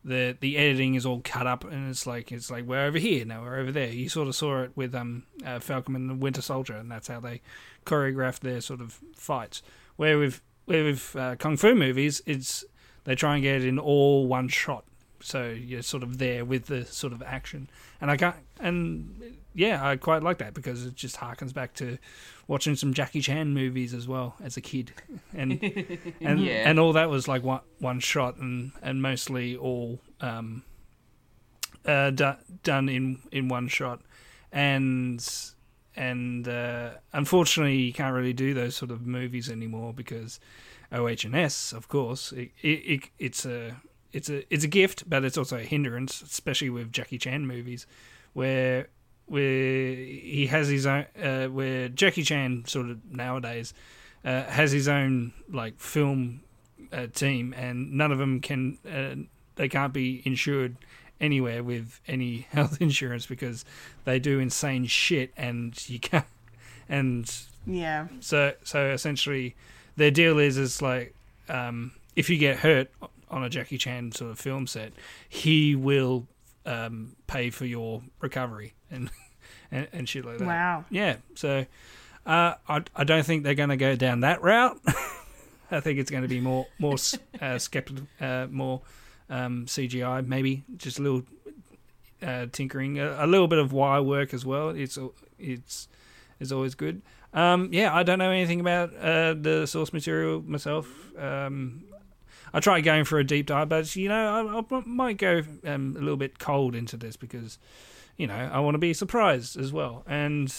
the 0.04 0.36
the 0.40 0.56
editing 0.56 0.94
is 0.94 1.04
all 1.04 1.20
cut 1.22 1.46
up 1.46 1.64
and 1.64 1.90
it's 1.90 2.06
like 2.06 2.30
it's 2.30 2.50
like 2.50 2.64
we're 2.64 2.84
over 2.84 2.98
here 2.98 3.24
now 3.24 3.42
we're 3.42 3.58
over 3.58 3.72
there. 3.72 3.88
You 3.88 4.08
sort 4.08 4.28
of 4.28 4.34
saw 4.34 4.62
it 4.62 4.72
with 4.74 4.94
um 4.94 5.24
uh, 5.44 5.60
Falcon 5.60 5.96
and 5.96 6.10
the 6.10 6.14
Winter 6.14 6.42
Soldier, 6.42 6.74
and 6.74 6.90
that's 6.90 7.08
how 7.08 7.20
they 7.20 7.40
choreographed 7.84 8.40
their 8.40 8.60
sort 8.60 8.80
of 8.80 8.98
fights. 9.14 9.62
Where 9.96 10.18
with 10.18 10.40
where 10.66 10.84
with 10.84 11.16
uh, 11.16 11.36
kung 11.36 11.56
fu 11.56 11.74
movies, 11.74 12.22
it's 12.26 12.64
they 13.04 13.14
try 13.14 13.34
and 13.34 13.42
get 13.42 13.62
it 13.62 13.64
in 13.64 13.78
all 13.78 14.26
one 14.26 14.48
shot, 14.48 14.84
so 15.20 15.50
you're 15.50 15.82
sort 15.82 16.02
of 16.02 16.18
there 16.18 16.44
with 16.44 16.66
the 16.66 16.84
sort 16.84 17.12
of 17.12 17.22
action. 17.22 17.68
And 18.00 18.10
I 18.10 18.16
can't 18.16 18.36
and 18.60 19.38
yeah, 19.58 19.86
I 19.86 19.96
quite 19.96 20.22
like 20.22 20.38
that 20.38 20.54
because 20.54 20.86
it 20.86 20.94
just 20.94 21.16
harkens 21.16 21.52
back 21.52 21.74
to 21.74 21.98
watching 22.46 22.76
some 22.76 22.94
Jackie 22.94 23.20
Chan 23.20 23.52
movies 23.52 23.92
as 23.92 24.06
well 24.08 24.36
as 24.42 24.56
a 24.56 24.60
kid, 24.60 24.92
and 25.34 25.52
and 26.20 26.40
Yeah. 26.40 26.68
and 26.68 26.78
all 26.78 26.92
that 26.94 27.10
was 27.10 27.26
like 27.28 27.42
one 27.42 27.60
one 27.80 28.00
shot 28.00 28.36
and 28.36 28.72
and 28.82 29.02
mostly 29.02 29.56
all 29.56 30.00
um 30.20 30.62
uh 31.84 32.10
do, 32.10 32.32
done 32.62 32.88
in 32.88 33.18
in 33.32 33.48
one 33.48 33.68
shot, 33.68 34.00
and 34.52 35.26
and 35.96 36.46
uh, 36.46 36.90
unfortunately 37.12 37.76
you 37.76 37.92
can't 37.92 38.14
really 38.14 38.32
do 38.32 38.54
those 38.54 38.76
sort 38.76 38.90
of 38.92 39.04
movies 39.06 39.50
anymore 39.50 39.92
because 39.92 40.38
OH&S, 40.92 41.72
of 41.72 41.88
course, 41.88 42.30
it, 42.32 42.52
it, 42.62 42.68
it 42.68 43.00
it's 43.18 43.44
a 43.44 43.76
it's 44.12 44.30
a 44.30 44.44
it's 44.54 44.64
a 44.64 44.68
gift, 44.68 45.08
but 45.10 45.24
it's 45.24 45.36
also 45.36 45.56
a 45.56 45.62
hindrance, 45.62 46.22
especially 46.22 46.70
with 46.70 46.92
Jackie 46.92 47.18
Chan 47.18 47.46
movies, 47.46 47.86
where 48.32 48.88
where 49.28 49.94
he 49.94 50.46
has 50.50 50.68
his 50.68 50.86
own 50.86 51.06
uh, 51.22 51.46
where 51.46 51.88
Jackie 51.88 52.22
Chan 52.22 52.64
sort 52.66 52.90
of 52.90 52.98
nowadays 53.12 53.74
uh, 54.24 54.44
has 54.44 54.72
his 54.72 54.88
own 54.88 55.32
like 55.50 55.78
film 55.78 56.40
uh, 56.92 57.06
team, 57.08 57.54
and 57.56 57.92
none 57.92 58.12
of 58.12 58.18
them 58.18 58.40
can 58.40 58.78
uh, 58.90 59.14
they 59.56 59.68
can't 59.68 59.92
be 59.92 60.22
insured 60.24 60.76
anywhere 61.20 61.62
with 61.62 62.00
any 62.08 62.46
health 62.50 62.80
insurance 62.80 63.26
because 63.26 63.64
they 64.04 64.18
do 64.18 64.38
insane 64.38 64.86
shit, 64.86 65.32
and 65.36 65.88
you 65.88 65.98
can't 65.98 66.26
and 66.88 67.30
Yeah, 67.66 68.08
so 68.20 68.54
so 68.64 68.86
essentially, 68.86 69.54
their 69.96 70.10
deal 70.10 70.38
is 70.38 70.56
is 70.56 70.80
like 70.80 71.14
um, 71.48 71.92
if 72.16 72.30
you 72.30 72.38
get 72.38 72.58
hurt 72.58 72.90
on 73.30 73.44
a 73.44 73.50
Jackie 73.50 73.78
Chan 73.78 74.12
sort 74.12 74.30
of 74.30 74.38
film 74.38 74.66
set, 74.66 74.92
he 75.28 75.74
will 75.74 76.26
um, 76.68 77.16
pay 77.26 77.50
for 77.50 77.64
your 77.64 78.02
recovery 78.20 78.74
and 78.90 79.10
and, 79.70 79.88
and 79.92 80.08
shit 80.08 80.24
like 80.24 80.38
that. 80.38 80.46
Wow. 80.46 80.84
Yeah. 80.90 81.16
So 81.34 81.66
uh, 82.26 82.54
I 82.68 82.82
I 82.94 83.04
don't 83.04 83.24
think 83.24 83.42
they're 83.42 83.54
going 83.54 83.70
to 83.70 83.76
go 83.76 83.96
down 83.96 84.20
that 84.20 84.42
route. 84.42 84.78
I 85.70 85.80
think 85.80 85.98
it's 85.98 86.10
going 86.10 86.22
to 86.22 86.28
be 86.28 86.40
more 86.40 86.66
more 86.78 86.96
uh, 87.40 87.58
skeptical, 87.58 88.06
uh, 88.20 88.46
more 88.50 88.82
um, 89.30 89.66
CGI, 89.66 90.26
maybe 90.26 90.64
just 90.76 90.98
a 90.98 91.02
little 91.02 91.22
uh, 92.22 92.46
tinkering, 92.52 92.98
a, 92.98 93.24
a 93.24 93.26
little 93.26 93.48
bit 93.48 93.58
of 93.58 93.72
wire 93.72 94.02
work 94.02 94.34
as 94.34 94.44
well. 94.44 94.70
It's 94.70 94.98
it's 95.38 95.88
is 96.38 96.52
always 96.52 96.74
good. 96.74 97.02
Um, 97.32 97.70
yeah, 97.72 97.94
I 97.94 98.02
don't 98.02 98.18
know 98.18 98.30
anything 98.30 98.60
about 98.60 98.94
uh, 98.96 99.34
the 99.34 99.66
source 99.66 99.92
material 99.92 100.42
myself. 100.46 100.88
Um, 101.18 101.84
I 102.52 102.60
tried 102.60 102.80
going 102.82 103.04
for 103.04 103.18
a 103.18 103.24
deep 103.24 103.46
dive, 103.46 103.68
but 103.68 103.94
you 103.96 104.08
know, 104.08 104.64
I, 104.70 104.76
I 104.76 104.82
might 104.86 105.16
go 105.18 105.42
um, 105.64 105.94
a 105.96 106.00
little 106.00 106.16
bit 106.16 106.38
cold 106.38 106.74
into 106.74 106.96
this 106.96 107.16
because 107.16 107.58
you 108.16 108.26
know 108.26 108.34
I 108.34 108.60
want 108.60 108.74
to 108.74 108.78
be 108.78 108.94
surprised 108.94 109.58
as 109.58 109.72
well. 109.72 110.02
And 110.06 110.52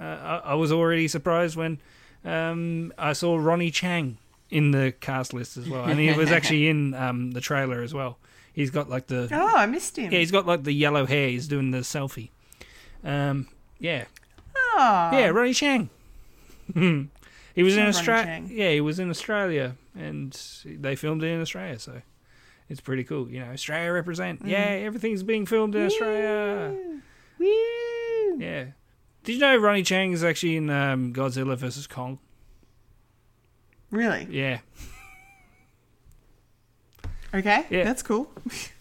uh, 0.00 0.04
I, 0.04 0.36
I 0.44 0.54
was 0.54 0.72
already 0.72 1.08
surprised 1.08 1.56
when 1.56 1.78
um, 2.24 2.92
I 2.98 3.12
saw 3.12 3.36
Ronny 3.36 3.70
Chieng 3.70 4.16
in 4.50 4.70
the 4.70 4.92
cast 5.00 5.34
list 5.34 5.56
as 5.56 5.68
well, 5.68 5.84
and 5.84 5.98
he 6.00 6.12
was 6.12 6.30
actually 6.32 6.68
in 6.68 6.94
um, 6.94 7.32
the 7.32 7.40
trailer 7.40 7.82
as 7.82 7.92
well. 7.92 8.18
He's 8.52 8.70
got 8.70 8.88
like 8.88 9.08
the 9.08 9.28
Oh, 9.32 9.56
I 9.56 9.66
missed 9.66 9.98
him. 9.98 10.10
yeah, 10.10 10.18
he's 10.20 10.30
got 10.32 10.46
like 10.46 10.62
the 10.64 10.72
yellow 10.72 11.04
hair. 11.04 11.28
He's 11.28 11.46
doing 11.48 11.72
the 11.72 11.78
selfie. 11.78 12.30
Um, 13.04 13.48
yeah, 13.78 14.06
Oh, 14.78 15.10
yeah, 15.12 15.26
Ronny 15.28 15.52
Chieng. 15.52 15.88
He 17.54 17.62
was 17.62 17.74
in 17.76 17.86
Australia. 17.86 18.42
Yeah, 18.48 18.70
he 18.72 18.80
was 18.82 18.98
in 18.98 19.08
Australia, 19.08 19.76
and 19.96 20.38
they 20.64 20.96
filmed 20.96 21.22
it 21.22 21.28
in 21.28 21.40
Australia. 21.40 21.78
So 21.78 22.02
it's 22.68 22.80
pretty 22.80 23.04
cool. 23.04 23.30
You 23.30 23.40
know, 23.40 23.52
Australia 23.52 23.92
represent. 23.92 24.42
Mm. 24.42 24.50
Yeah, 24.50 24.58
everything's 24.58 25.22
being 25.22 25.46
filmed 25.46 25.74
in 25.74 25.86
Australia. 25.86 26.74
Woo! 27.38 28.38
Yeah. 28.38 28.66
Did 29.24 29.32
you 29.34 29.38
know 29.38 29.56
Ronny 29.56 29.82
Chieng 29.82 30.12
is 30.12 30.22
actually 30.22 30.56
in 30.56 30.70
um, 30.70 31.12
Godzilla 31.12 31.56
vs 31.56 31.86
Kong? 31.86 32.18
Really? 33.90 34.26
Yeah. 34.30 34.58
Okay. 37.34 37.66
Yeah. 37.70 37.84
That's 37.84 38.02
cool. 38.02 38.30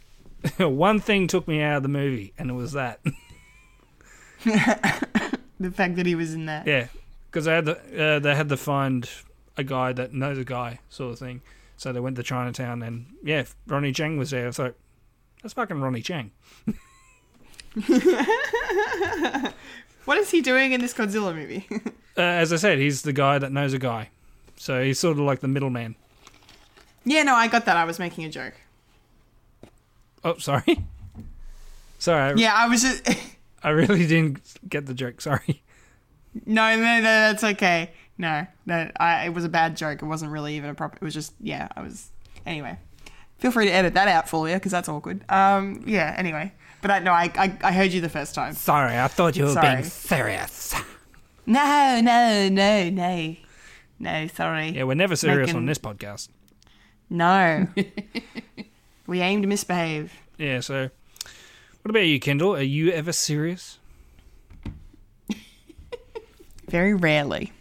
One 0.60 1.00
thing 1.00 1.28
took 1.28 1.48
me 1.48 1.62
out 1.62 1.78
of 1.78 1.84
the 1.84 1.90
movie, 1.90 2.34
and 2.38 2.50
it 2.50 2.54
was 2.54 2.74
that. 2.74 3.00
The 5.60 5.72
fact 5.72 5.96
that 5.96 6.06
he 6.06 6.16
was 6.16 6.34
in 6.34 6.48
that. 6.48 6.68
yeah, 6.68 6.88
because 7.28 7.46
they 7.46 7.54
had 7.54 7.66
the 7.66 7.78
uh, 8.16 8.20
they 8.20 8.36
had 8.36 8.50
to 8.50 8.58
find 8.58 9.10
a 9.58 9.64
guy 9.64 9.94
that 9.94 10.14
knows 10.14 10.38
a 10.38 10.44
guy, 10.44 10.80
sort 10.90 11.14
of 11.14 11.20
thing. 11.20 11.42
So 11.78 11.92
they 11.92 12.00
went 12.00 12.16
to 12.18 12.24
Chinatown, 12.24 12.82
and 12.84 13.06
yeah, 13.24 13.44
Ronny 13.68 13.92
Chieng 13.92 14.18
was 14.18 14.32
there. 14.32 14.48
I 14.48 14.52
thought, 14.52 14.76
that's 15.42 15.54
fucking 15.54 15.80
Ronny 15.82 16.02
Chieng. 16.02 16.32
What 20.06 20.20
is 20.20 20.30
he 20.30 20.42
doing 20.42 20.72
in 20.72 20.82
this 20.82 20.94
Godzilla 20.94 21.36
movie? 21.36 21.68
Uh, 22.18 22.22
as 22.22 22.54
I 22.54 22.56
said, 22.56 22.78
he's 22.80 23.02
the 23.02 23.12
guy 23.12 23.40
that 23.40 23.52
knows 23.52 23.74
a 23.74 23.78
guy. 23.78 24.08
So 24.56 24.82
he's 24.82 24.98
sort 24.98 25.18
of 25.18 25.26
like 25.26 25.42
the 25.42 25.50
middleman. 25.50 25.98
yeah, 27.04 27.24
no, 27.24 27.36
I 27.36 27.50
got 27.50 27.66
that. 27.66 27.76
I 27.76 27.84
was 27.84 28.00
making 28.00 28.24
a 28.24 28.30
joke. 28.30 28.54
Oh, 30.24 30.38
sorry. 30.38 30.86
Sorry, 32.00 32.32
I, 32.32 32.34
Yeah, 32.36 32.54
I 32.56 32.70
was 32.70 32.84
just. 32.84 33.06
I 33.64 33.72
really 33.72 34.08
didn't 34.08 34.40
get 34.70 34.86
the 34.86 34.94
joke. 34.94 35.20
Sorry. 35.20 35.62
no, 36.46 36.74
no, 36.78 36.82
no, 36.82 37.02
that's 37.02 37.44
okay. 37.44 37.92
No, 38.18 38.48
no, 38.66 38.90
I, 39.00 39.26
it 39.26 39.34
was 39.34 39.44
a 39.44 39.50
bad 39.50 39.76
joke. 39.76 40.02
It 40.02 40.06
wasn't 40.06 40.32
really 40.32 40.56
even 40.56 40.70
a 40.70 40.74
proper. 40.74 40.96
It 40.96 41.02
was 41.04 41.14
just, 41.14 41.34
yeah, 41.42 41.68
I 41.76 41.82
was. 41.82 42.10
Anyway, 42.46 42.78
feel 43.40 43.52
free 43.52 43.66
to 43.66 43.72
edit 43.72 43.94
that 43.96 44.08
out 44.08 44.30
for 44.30 44.48
you 44.48 44.56
because 44.56 44.72
that's 44.72 44.88
awkward. 44.88 45.30
Um, 45.30 45.84
yeah. 45.86 46.14
Anyway, 46.18 46.54
but 46.82 46.92
I 46.92 47.00
no, 47.00 47.12
I, 47.12 47.32
I, 47.36 47.58
I 47.62 47.72
heard 47.74 47.92
you 47.92 48.00
the 48.02 48.10
first 48.10 48.34
time. 48.36 48.54
Sorry, 48.54 48.98
I 48.98 49.08
thought 49.08 49.36
you 49.36 49.46
were 49.46 49.54
Sorry. 49.54 49.76
being 49.76 49.84
serious. 49.84 50.74
No, 51.48 52.00
no, 52.02 52.50
no, 52.50 52.90
no, 52.90 53.36
no. 54.00 54.28
Sorry. 54.28 54.70
Yeah, 54.70 54.84
we're 54.86 54.96
never 54.96 55.16
serious 55.16 55.48
Making- 55.48 55.58
on 55.58 55.66
this 55.66 55.78
podcast. 55.78 56.30
No. 57.10 57.68
we 59.08 59.22
aim 59.22 59.42
to 59.42 59.48
misbehave. 59.48 60.12
Yeah, 60.38 60.62
so 60.62 60.90
what 61.82 61.90
about 61.90 62.00
you, 62.00 62.20
Kendall? 62.20 62.56
Are 62.56 62.62
you 62.62 62.92
ever 62.92 63.12
serious? 63.12 63.78
Very 66.68 66.94
rarely. 66.96 67.52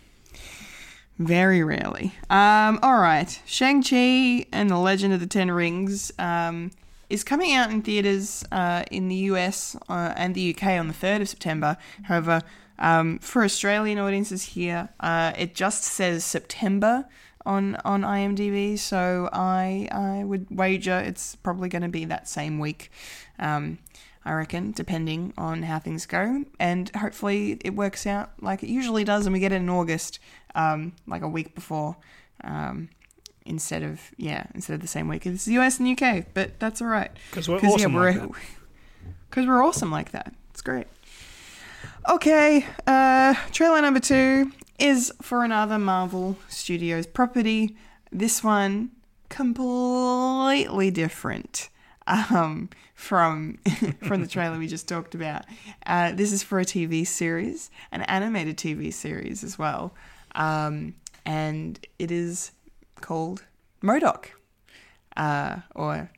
Very 1.19 1.63
rarely. 1.63 2.15
Um, 2.29 2.79
all 2.83 2.99
right. 2.99 3.41
Shang-Chi 3.47 4.47
and 4.53 4.69
the 4.69 4.79
Legend 4.79 5.15
of 5.15 5.21
the 5.21 5.27
Ten 5.27 5.51
Rings 5.51 6.13
um, 6.19 6.73
is 7.09 7.23
coming 7.23 7.53
out 7.55 7.71
in 7.71 7.83
theaters 7.83 8.45
uh, 8.51 8.85
in 8.91 9.09
the 9.09 9.15
US 9.31 9.77
uh, 9.89 10.13
and 10.17 10.35
the 10.35 10.55
UK 10.55 10.71
on 10.79 10.89
the 10.89 10.95
3rd 10.95 11.23
of 11.23 11.29
September. 11.29 11.77
However, 12.05 12.43
um, 12.79 13.19
for 13.21 13.45
Australian 13.45 13.99
audiences 13.99 14.43
here, 14.43 14.89
uh, 14.99 15.33
it 15.39 15.55
just 15.55 15.85
says 15.85 16.25
September 16.25 17.07
on 17.47 17.77
on 17.85 18.03
IMDb, 18.03 18.79
so 18.79 19.29
I 19.33 19.89
I 19.93 20.25
would 20.25 20.47
wager 20.51 20.99
it's 20.99 21.37
probably 21.37 21.69
going 21.69 21.83
to 21.83 21.89
be 21.89 22.05
that 22.07 22.29
same 22.29 22.59
week. 22.59 22.91
Um, 23.39 23.79
I 24.25 24.33
reckon, 24.33 24.73
depending 24.73 25.35
on 25.37 25.65
how 25.65 25.79
things 25.79 26.07
go. 26.07 26.45
And 26.59 26.91
hopefully 26.97 27.59
it 27.63 27.75
works 27.75 28.07
out 28.07 28.31
like 28.41 28.63
it 28.63 28.71
usually 28.71 29.05
does, 29.05 29.27
and 29.27 29.35
we 29.35 29.41
get 29.41 29.53
it 29.53 29.57
in 29.57 29.69
August, 29.69 30.19
um, 30.55 30.93
like 31.07 31.23
a 31.23 31.29
week 31.29 31.55
before, 31.55 31.97
um, 32.43 32.89
instead 33.47 33.83
of 33.83 34.01
yeah, 34.17 34.47
instead 34.55 34.75
of 34.75 34.81
the 34.81 34.87
same 34.89 35.09
week. 35.09 35.27
It's 35.27 35.45
the 35.45 35.53
US 35.59 35.79
and 35.81 35.89
UK, 36.01 36.27
but 36.35 36.59
that's 36.59 36.81
all 36.81 36.89
right 36.89 37.11
'Cause 37.31 37.49
we're 37.49 37.57
awesome 37.59 37.93
yeah, 37.93 37.99
we're 37.99 38.13
that. 38.15 38.31
because 39.31 39.47
we're 39.47 39.63
awesome 39.65 39.91
like 39.91 40.11
that. 40.13 40.35
It's 40.51 40.63
great. 40.63 40.87
Okay, 42.09 42.67
uh, 42.87 43.35
trailer 43.53 43.81
number 43.81 44.01
two 44.01 44.53
is 44.79 45.13
for 45.23 45.45
another 45.45 45.79
Marvel 45.79 46.37
Studios 46.49 47.07
property. 47.07 47.77
This 48.13 48.43
one 48.45 48.91
completely 49.31 50.91
different 50.91 51.69
um, 52.07 52.69
from 52.95 53.59
from 54.07 54.21
the 54.23 54.27
trailer 54.29 54.59
we 54.59 54.67
just 54.67 54.87
talked 54.89 55.15
about. 55.15 55.45
Uh, 55.87 56.13
this 56.13 56.33
is 56.33 56.43
for 56.43 56.61
a 56.61 56.65
TV 56.65 57.07
series, 57.07 57.71
an 57.93 58.03
animated 58.03 58.57
TV 58.59 58.93
series 58.93 59.43
as 59.43 59.59
well, 59.59 59.95
um, 60.35 60.95
and 61.25 61.85
it 61.99 62.11
is 62.11 62.53
called 63.01 63.45
MODOK, 63.83 64.27
uh, 65.17 65.57
or 65.75 66.11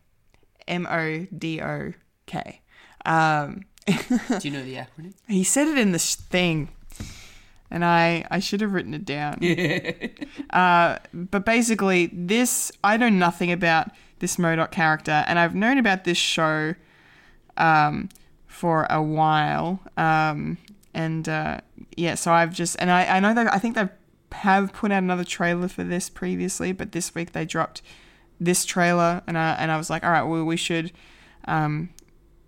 M 0.68 0.86
O 0.90 1.26
D 1.36 1.60
O 1.60 1.92
K. 2.26 2.60
Um, 3.04 3.64
Do 3.86 3.94
you 4.42 4.50
know 4.50 4.62
the 4.64 4.74
acronym? 4.74 5.14
he 5.28 5.44
said 5.44 5.68
it 5.68 5.78
in 5.78 5.92
the 5.92 5.98
sh- 5.98 6.16
thing, 6.16 6.68
and 7.70 7.84
I 7.84 8.24
I 8.30 8.40
should 8.40 8.60
have 8.60 8.72
written 8.72 8.94
it 8.94 9.04
down. 9.04 9.40
uh, 10.50 10.98
but 11.12 11.44
basically, 11.44 12.10
this 12.12 12.72
I 12.82 12.96
know 12.96 13.08
nothing 13.08 13.52
about 13.52 13.90
this 14.18 14.36
MODOK 14.36 14.70
character, 14.70 15.24
and 15.26 15.38
I've 15.38 15.54
known 15.54 15.78
about 15.78 16.04
this 16.04 16.18
show 16.18 16.74
um, 17.56 18.08
for 18.46 18.86
a 18.90 19.02
while. 19.02 19.80
Um, 19.96 20.58
and 20.94 21.28
uh, 21.28 21.60
yeah, 21.96 22.14
so 22.14 22.32
I've 22.32 22.52
just 22.52 22.76
and 22.80 22.90
I 22.90 23.04
I 23.04 23.20
know 23.20 23.34
that 23.34 23.52
I 23.52 23.58
think 23.58 23.76
they 23.76 23.88
have 24.32 24.72
put 24.72 24.90
out 24.92 25.02
another 25.02 25.24
trailer 25.24 25.68
for 25.68 25.84
this 25.84 26.08
previously, 26.10 26.72
but 26.72 26.92
this 26.92 27.14
week 27.14 27.32
they 27.32 27.44
dropped 27.44 27.82
this 28.40 28.64
trailer, 28.64 29.22
and 29.26 29.38
I 29.38 29.52
and 29.54 29.70
I 29.70 29.76
was 29.76 29.88
like, 29.90 30.04
all 30.04 30.10
right, 30.10 30.22
well 30.22 30.44
we 30.44 30.56
should 30.56 30.92
um, 31.46 31.90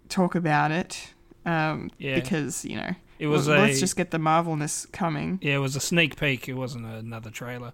talk 0.08 0.34
about 0.34 0.70
it. 0.70 1.12
Um, 1.46 1.90
Yeah. 1.98 2.16
because 2.16 2.64
you 2.66 2.76
know 2.76 2.94
It 3.18 3.28
was 3.28 3.48
let's 3.48 3.78
a- 3.78 3.80
just 3.80 3.96
get 3.96 4.10
the 4.10 4.18
Marvelness 4.18 4.90
coming. 4.92 5.38
Yeah, 5.40 5.54
it 5.56 5.58
was 5.60 5.76
a 5.76 5.80
sneak 5.80 6.16
peek. 6.16 6.48
It 6.48 6.54
wasn't 6.54 6.84
another 6.86 7.30
trailer 7.30 7.72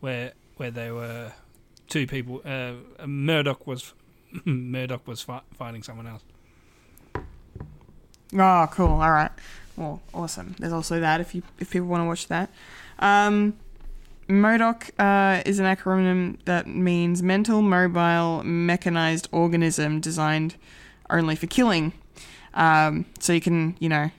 where 0.00 0.32
where 0.58 0.70
they 0.70 0.90
were 0.92 1.32
two 1.88 2.06
people. 2.06 2.40
Uh, 2.44 2.74
MODOK 3.04 3.66
was 3.66 3.94
MODOK 4.46 5.06
was 5.06 5.22
fi- 5.22 5.42
fighting 5.58 5.82
someone 5.82 6.06
else. 6.06 6.22
Oh, 8.36 8.68
cool. 8.72 8.88
All 9.00 9.10
right. 9.10 9.30
Well, 9.76 10.00
awesome. 10.14 10.54
There's 10.58 10.72
also 10.72 11.00
that 11.00 11.20
if 11.20 11.34
you 11.34 11.42
if 11.58 11.70
people 11.70 11.88
want 11.88 12.02
to 12.02 12.06
watch 12.06 12.28
that. 12.28 12.50
Um, 12.98 13.54
MODOK 14.28 14.90
uh, 14.98 15.42
is 15.46 15.58
an 15.58 15.66
acronym 15.66 16.38
that 16.46 16.66
means 16.66 17.22
mental 17.22 17.62
mobile 17.62 18.42
mechanized 18.44 19.28
organism 19.30 20.00
designed 20.00 20.56
only 21.10 21.36
for 21.36 21.46
killing. 21.46 21.92
Um, 22.54 23.04
so 23.20 23.32
you 23.32 23.40
can 23.40 23.76
you 23.78 23.88
know 23.88 24.10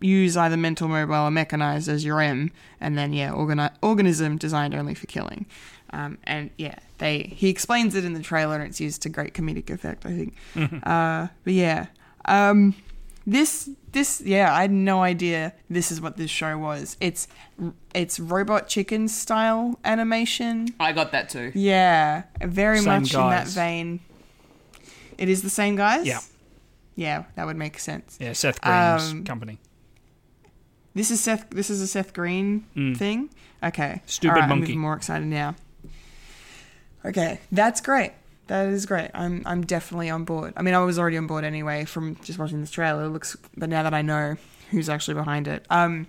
use 0.00 0.36
either 0.36 0.56
mental 0.56 0.88
mobile 0.88 1.14
or 1.26 1.30
mechanized 1.30 1.88
as 1.88 2.04
your 2.04 2.20
M, 2.20 2.52
and 2.80 2.96
then 2.96 3.12
yeah, 3.12 3.30
organi- 3.30 3.74
organism 3.82 4.36
designed 4.36 4.74
only 4.74 4.94
for 4.94 5.06
killing. 5.06 5.46
Um, 5.92 6.18
and 6.24 6.50
yeah, 6.56 6.76
they 6.98 7.22
he 7.34 7.48
explains 7.48 7.94
it 7.94 8.04
in 8.04 8.12
the 8.14 8.22
trailer, 8.22 8.56
and 8.56 8.64
it's 8.64 8.80
used 8.80 9.02
to 9.02 9.08
great 9.08 9.34
comedic 9.34 9.70
effect, 9.70 10.06
I 10.06 10.10
think. 10.10 10.86
uh, 10.86 11.28
but 11.44 11.52
yeah, 11.52 11.86
um, 12.26 12.74
this 13.26 13.68
this 13.92 14.20
yeah, 14.20 14.54
I 14.54 14.62
had 14.62 14.70
no 14.70 15.02
idea 15.02 15.52
this 15.68 15.90
is 15.92 16.00
what 16.00 16.16
this 16.16 16.30
show 16.30 16.56
was. 16.58 16.96
It's 17.00 17.28
it's 17.94 18.18
robot 18.20 18.68
chicken 18.68 19.08
style 19.08 19.78
animation. 19.84 20.68
I 20.80 20.92
got 20.92 21.12
that 21.12 21.28
too. 21.28 21.52
Yeah, 21.54 22.24
very 22.40 22.78
Same 22.78 22.86
much 23.02 23.14
in 23.14 23.20
that 23.20 23.46
vein. 23.48 24.00
It 25.18 25.28
is 25.28 25.42
the 25.42 25.50
same 25.50 25.76
guys. 25.76 26.06
Yeah. 26.06 26.20
yeah, 26.96 27.24
that 27.36 27.46
would 27.46 27.56
make 27.56 27.78
sense. 27.78 28.16
Yeah, 28.20 28.32
Seth 28.32 28.60
Green's 28.60 29.12
Um, 29.12 29.24
company. 29.24 29.58
This 30.94 31.10
is 31.10 31.20
Seth. 31.20 31.50
This 31.50 31.68
is 31.70 31.80
a 31.82 31.86
Seth 31.86 32.12
Green 32.14 32.64
thing. 32.96 33.28
Okay. 33.62 34.00
Mm. 34.04 34.10
Stupid 34.10 34.32
All 34.32 34.40
right, 34.40 34.42
I'm 34.44 34.48
monkey. 34.48 34.70
even 34.72 34.80
more 34.80 34.94
excited 34.94 35.26
now. 35.26 35.54
Okay, 37.04 37.40
that's 37.52 37.80
great. 37.80 38.12
That 38.50 38.66
is 38.66 38.84
great. 38.84 39.12
I'm 39.14 39.44
I'm 39.46 39.64
definitely 39.64 40.10
on 40.10 40.24
board. 40.24 40.54
I 40.56 40.62
mean, 40.62 40.74
I 40.74 40.80
was 40.80 40.98
already 40.98 41.16
on 41.16 41.28
board 41.28 41.44
anyway 41.44 41.84
from 41.84 42.16
just 42.16 42.36
watching 42.36 42.60
this 42.60 42.72
trailer. 42.72 43.04
It 43.04 43.10
looks, 43.10 43.36
but 43.56 43.68
now 43.68 43.84
that 43.84 43.94
I 43.94 44.02
know 44.02 44.38
who's 44.72 44.88
actually 44.88 45.14
behind 45.14 45.46
it, 45.46 45.64
um, 45.70 46.08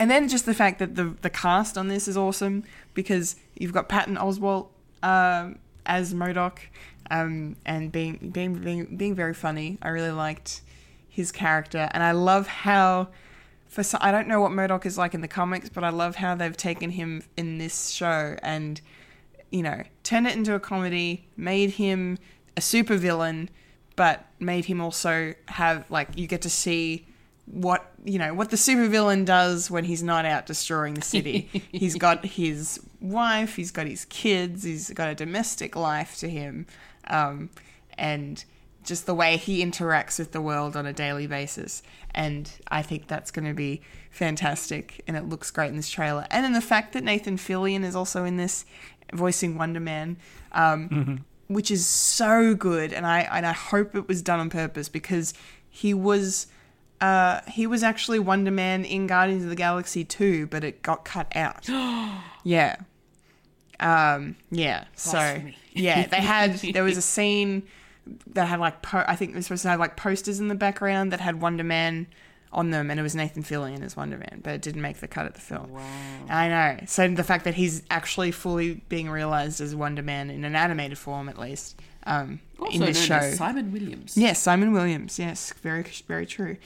and 0.00 0.10
then 0.10 0.28
just 0.28 0.44
the 0.44 0.54
fact 0.54 0.80
that 0.80 0.96
the 0.96 1.14
the 1.22 1.30
cast 1.30 1.78
on 1.78 1.86
this 1.86 2.08
is 2.08 2.16
awesome 2.16 2.64
because 2.94 3.36
you've 3.54 3.72
got 3.72 3.88
Patton 3.88 4.16
Oswalt 4.16 4.70
um, 5.04 5.60
as 5.86 6.12
MODOK, 6.12 6.58
um, 7.12 7.54
and 7.64 7.92
being 7.92 8.30
being 8.34 8.54
being 8.54 8.96
being 8.96 9.14
very 9.14 9.32
funny. 9.32 9.78
I 9.80 9.90
really 9.90 10.10
liked 10.10 10.62
his 11.08 11.30
character, 11.30 11.88
and 11.92 12.02
I 12.02 12.10
love 12.10 12.48
how 12.48 13.10
for 13.68 13.84
some, 13.84 14.00
I 14.02 14.10
don't 14.10 14.26
know 14.26 14.40
what 14.40 14.50
MODOK 14.50 14.84
is 14.84 14.98
like 14.98 15.14
in 15.14 15.20
the 15.20 15.28
comics, 15.28 15.68
but 15.68 15.84
I 15.84 15.90
love 15.90 16.16
how 16.16 16.34
they've 16.34 16.56
taken 16.56 16.90
him 16.90 17.22
in 17.36 17.58
this 17.58 17.90
show 17.90 18.36
and 18.42 18.80
you 19.52 19.62
know 19.62 19.84
turned 20.06 20.26
it 20.26 20.36
into 20.36 20.54
a 20.54 20.60
comedy, 20.60 21.26
made 21.36 21.70
him 21.70 22.16
a 22.56 22.60
supervillain, 22.60 23.48
but 23.96 24.24
made 24.38 24.66
him 24.66 24.80
also 24.80 25.34
have 25.48 25.90
like 25.90 26.08
you 26.16 26.26
get 26.26 26.42
to 26.42 26.50
see 26.50 27.06
what 27.46 27.92
you 28.04 28.18
know 28.18 28.34
what 28.34 28.50
the 28.50 28.56
supervillain 28.56 29.24
does 29.24 29.70
when 29.70 29.84
he's 29.84 30.02
not 30.02 30.24
out 30.24 30.46
destroying 30.46 30.94
the 30.94 31.02
city. 31.02 31.48
he's 31.72 31.96
got 31.96 32.24
his 32.24 32.80
wife, 33.00 33.56
he's 33.56 33.72
got 33.72 33.86
his 33.86 34.04
kids, 34.04 34.62
he's 34.62 34.90
got 34.90 35.08
a 35.08 35.14
domestic 35.14 35.74
life 35.74 36.16
to 36.18 36.28
him, 36.28 36.66
um, 37.08 37.50
and 37.98 38.44
just 38.84 39.06
the 39.06 39.14
way 39.14 39.36
he 39.36 39.64
interacts 39.64 40.18
with 40.18 40.30
the 40.30 40.40
world 40.40 40.76
on 40.76 40.86
a 40.86 40.92
daily 40.92 41.26
basis. 41.26 41.82
And 42.14 42.50
I 42.68 42.82
think 42.82 43.08
that's 43.08 43.32
going 43.32 43.46
to 43.46 43.54
be 43.54 43.82
fantastic, 44.10 45.02
and 45.06 45.16
it 45.16 45.28
looks 45.28 45.50
great 45.50 45.68
in 45.68 45.76
this 45.76 45.90
trailer. 45.90 46.26
And 46.30 46.44
then 46.44 46.52
the 46.52 46.60
fact 46.60 46.92
that 46.92 47.02
Nathan 47.04 47.36
Fillion 47.36 47.84
is 47.84 47.96
also 47.96 48.24
in 48.24 48.36
this, 48.36 48.64
voicing 49.12 49.56
Wonder 49.56 49.80
Man. 49.80 50.16
Um, 50.52 51.24
which 51.48 51.70
is 51.70 51.86
so 51.86 52.54
good, 52.54 52.92
and 52.92 53.06
I 53.06 53.20
and 53.20 53.46
I 53.46 53.52
hope 53.52 53.94
it 53.94 54.08
was 54.08 54.20
done 54.20 54.40
on 54.40 54.50
purpose 54.50 54.88
because 54.88 55.32
he 55.70 55.94
was 55.94 56.48
uh, 57.00 57.40
he 57.48 57.66
was 57.66 57.82
actually 57.82 58.18
Wonder 58.18 58.50
Man 58.50 58.84
in 58.84 59.06
Guardians 59.06 59.44
of 59.44 59.50
the 59.50 59.56
Galaxy 59.56 60.04
2, 60.04 60.46
but 60.46 60.64
it 60.64 60.82
got 60.82 61.04
cut 61.04 61.30
out. 61.36 61.68
yeah. 62.44 62.76
Um, 63.78 64.36
yeah. 64.50 64.84
So 64.94 65.42
yeah, 65.72 66.06
they 66.06 66.20
had 66.20 66.54
there 66.54 66.84
was 66.84 66.96
a 66.96 67.02
scene 67.02 67.64
that 68.28 68.46
had 68.46 68.60
like 68.60 68.82
po- 68.82 69.04
I 69.06 69.16
think 69.16 69.32
it 69.32 69.36
was 69.36 69.46
supposed 69.46 69.62
to 69.62 69.68
have 69.68 69.80
like 69.80 69.96
posters 69.96 70.40
in 70.40 70.48
the 70.48 70.54
background 70.54 71.12
that 71.12 71.20
had 71.20 71.40
Wonder 71.40 71.64
Man 71.64 72.06
on 72.52 72.70
them, 72.70 72.90
and 72.90 72.98
it 72.98 73.02
was 73.02 73.14
Nathan 73.14 73.42
Fillion 73.42 73.82
as 73.82 73.96
Wonder 73.96 74.16
Man, 74.16 74.40
but 74.42 74.54
it 74.54 74.62
didn't 74.62 74.82
make 74.82 74.98
the 74.98 75.08
cut 75.08 75.26
at 75.26 75.34
the 75.34 75.40
film. 75.40 75.72
Wow. 75.72 75.82
I 76.28 76.48
know. 76.48 76.84
So 76.86 77.08
the 77.08 77.24
fact 77.24 77.44
that 77.44 77.54
he's 77.54 77.82
actually 77.90 78.30
fully 78.30 78.82
being 78.88 79.10
realized 79.10 79.60
as 79.60 79.74
Wonder 79.74 80.02
Man 80.02 80.30
in 80.30 80.44
an 80.44 80.56
animated 80.56 80.98
form, 80.98 81.28
at 81.28 81.38
least, 81.38 81.80
um, 82.04 82.40
in 82.72 82.80
this 82.80 83.02
show. 83.02 83.32
Simon 83.32 83.72
Williams. 83.72 84.16
Yes, 84.16 84.40
Simon 84.40 84.72
Williams. 84.72 85.18
Yes, 85.18 85.52
very 85.62 85.84
very 86.06 86.26
true. 86.26 86.56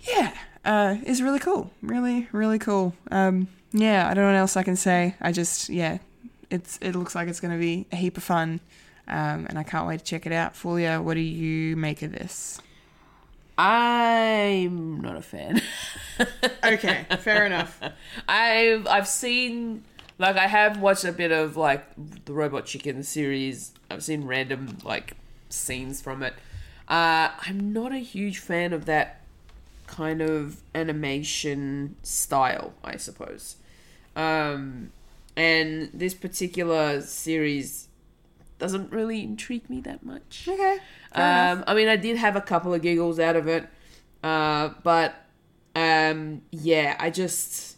Yeah, 0.00 0.34
uh, 0.64 0.96
is 1.04 1.22
really 1.22 1.40
cool. 1.40 1.70
Really, 1.82 2.28
really 2.32 2.58
cool. 2.58 2.94
Um, 3.10 3.48
yeah, 3.72 4.08
I 4.08 4.14
don't 4.14 4.24
know 4.24 4.32
what 4.32 4.38
else 4.38 4.56
I 4.56 4.62
can 4.62 4.76
say. 4.76 5.14
I 5.20 5.32
just 5.32 5.68
yeah, 5.68 5.98
it's 6.50 6.78
it 6.80 6.94
looks 6.94 7.14
like 7.14 7.28
it's 7.28 7.40
going 7.40 7.54
to 7.54 7.60
be 7.60 7.86
a 7.92 7.96
heap 7.96 8.16
of 8.16 8.22
fun, 8.22 8.60
um, 9.08 9.46
and 9.48 9.58
I 9.58 9.62
can't 9.62 9.86
wait 9.86 10.00
to 10.00 10.04
check 10.04 10.26
it 10.26 10.32
out. 10.32 10.54
Fulia, 10.54 11.02
what 11.02 11.14
do 11.14 11.20
you 11.20 11.76
make 11.76 12.02
of 12.02 12.12
this? 12.12 12.60
I'm 13.60 15.00
not 15.00 15.16
a 15.16 15.22
fan. 15.22 15.62
Okay, 16.62 17.06
fair 17.20 17.46
enough. 17.46 17.80
I've 18.28 18.86
I've 18.86 19.08
seen 19.08 19.84
like 20.18 20.36
I 20.36 20.46
have 20.46 20.78
watched 20.78 21.04
a 21.04 21.12
bit 21.12 21.32
of 21.32 21.56
like 21.56 21.86
the 22.26 22.34
Robot 22.34 22.66
Chicken 22.66 23.02
series. 23.02 23.72
I've 23.90 24.04
seen 24.04 24.24
random 24.24 24.76
like 24.84 25.16
scenes 25.48 26.02
from 26.02 26.22
it. 26.22 26.34
Uh, 26.88 27.30
I'm 27.46 27.72
not 27.72 27.92
a 27.92 27.98
huge 27.98 28.38
fan 28.38 28.74
of 28.74 28.84
that 28.84 29.22
kind 29.86 30.20
of 30.20 30.60
animation 30.74 31.96
style, 32.02 32.74
I 32.84 32.96
suppose. 32.98 33.56
Um, 34.14 34.92
and 35.36 35.88
this 35.94 36.12
particular 36.12 37.00
series 37.00 37.88
doesn't 38.58 38.92
really 38.92 39.22
intrigue 39.22 39.70
me 39.70 39.80
that 39.80 40.04
much. 40.04 40.46
Okay. 40.46 40.78
Um, 41.12 41.64
I 41.66 41.74
mean, 41.74 41.88
I 41.88 41.96
did 41.96 42.16
have 42.16 42.36
a 42.36 42.40
couple 42.40 42.72
of 42.72 42.82
giggles 42.82 43.18
out 43.18 43.36
of 43.36 43.48
it, 43.48 43.66
uh, 44.22 44.70
but 44.82 45.14
um, 45.74 46.42
yeah, 46.50 46.96
I 47.00 47.10
just 47.10 47.76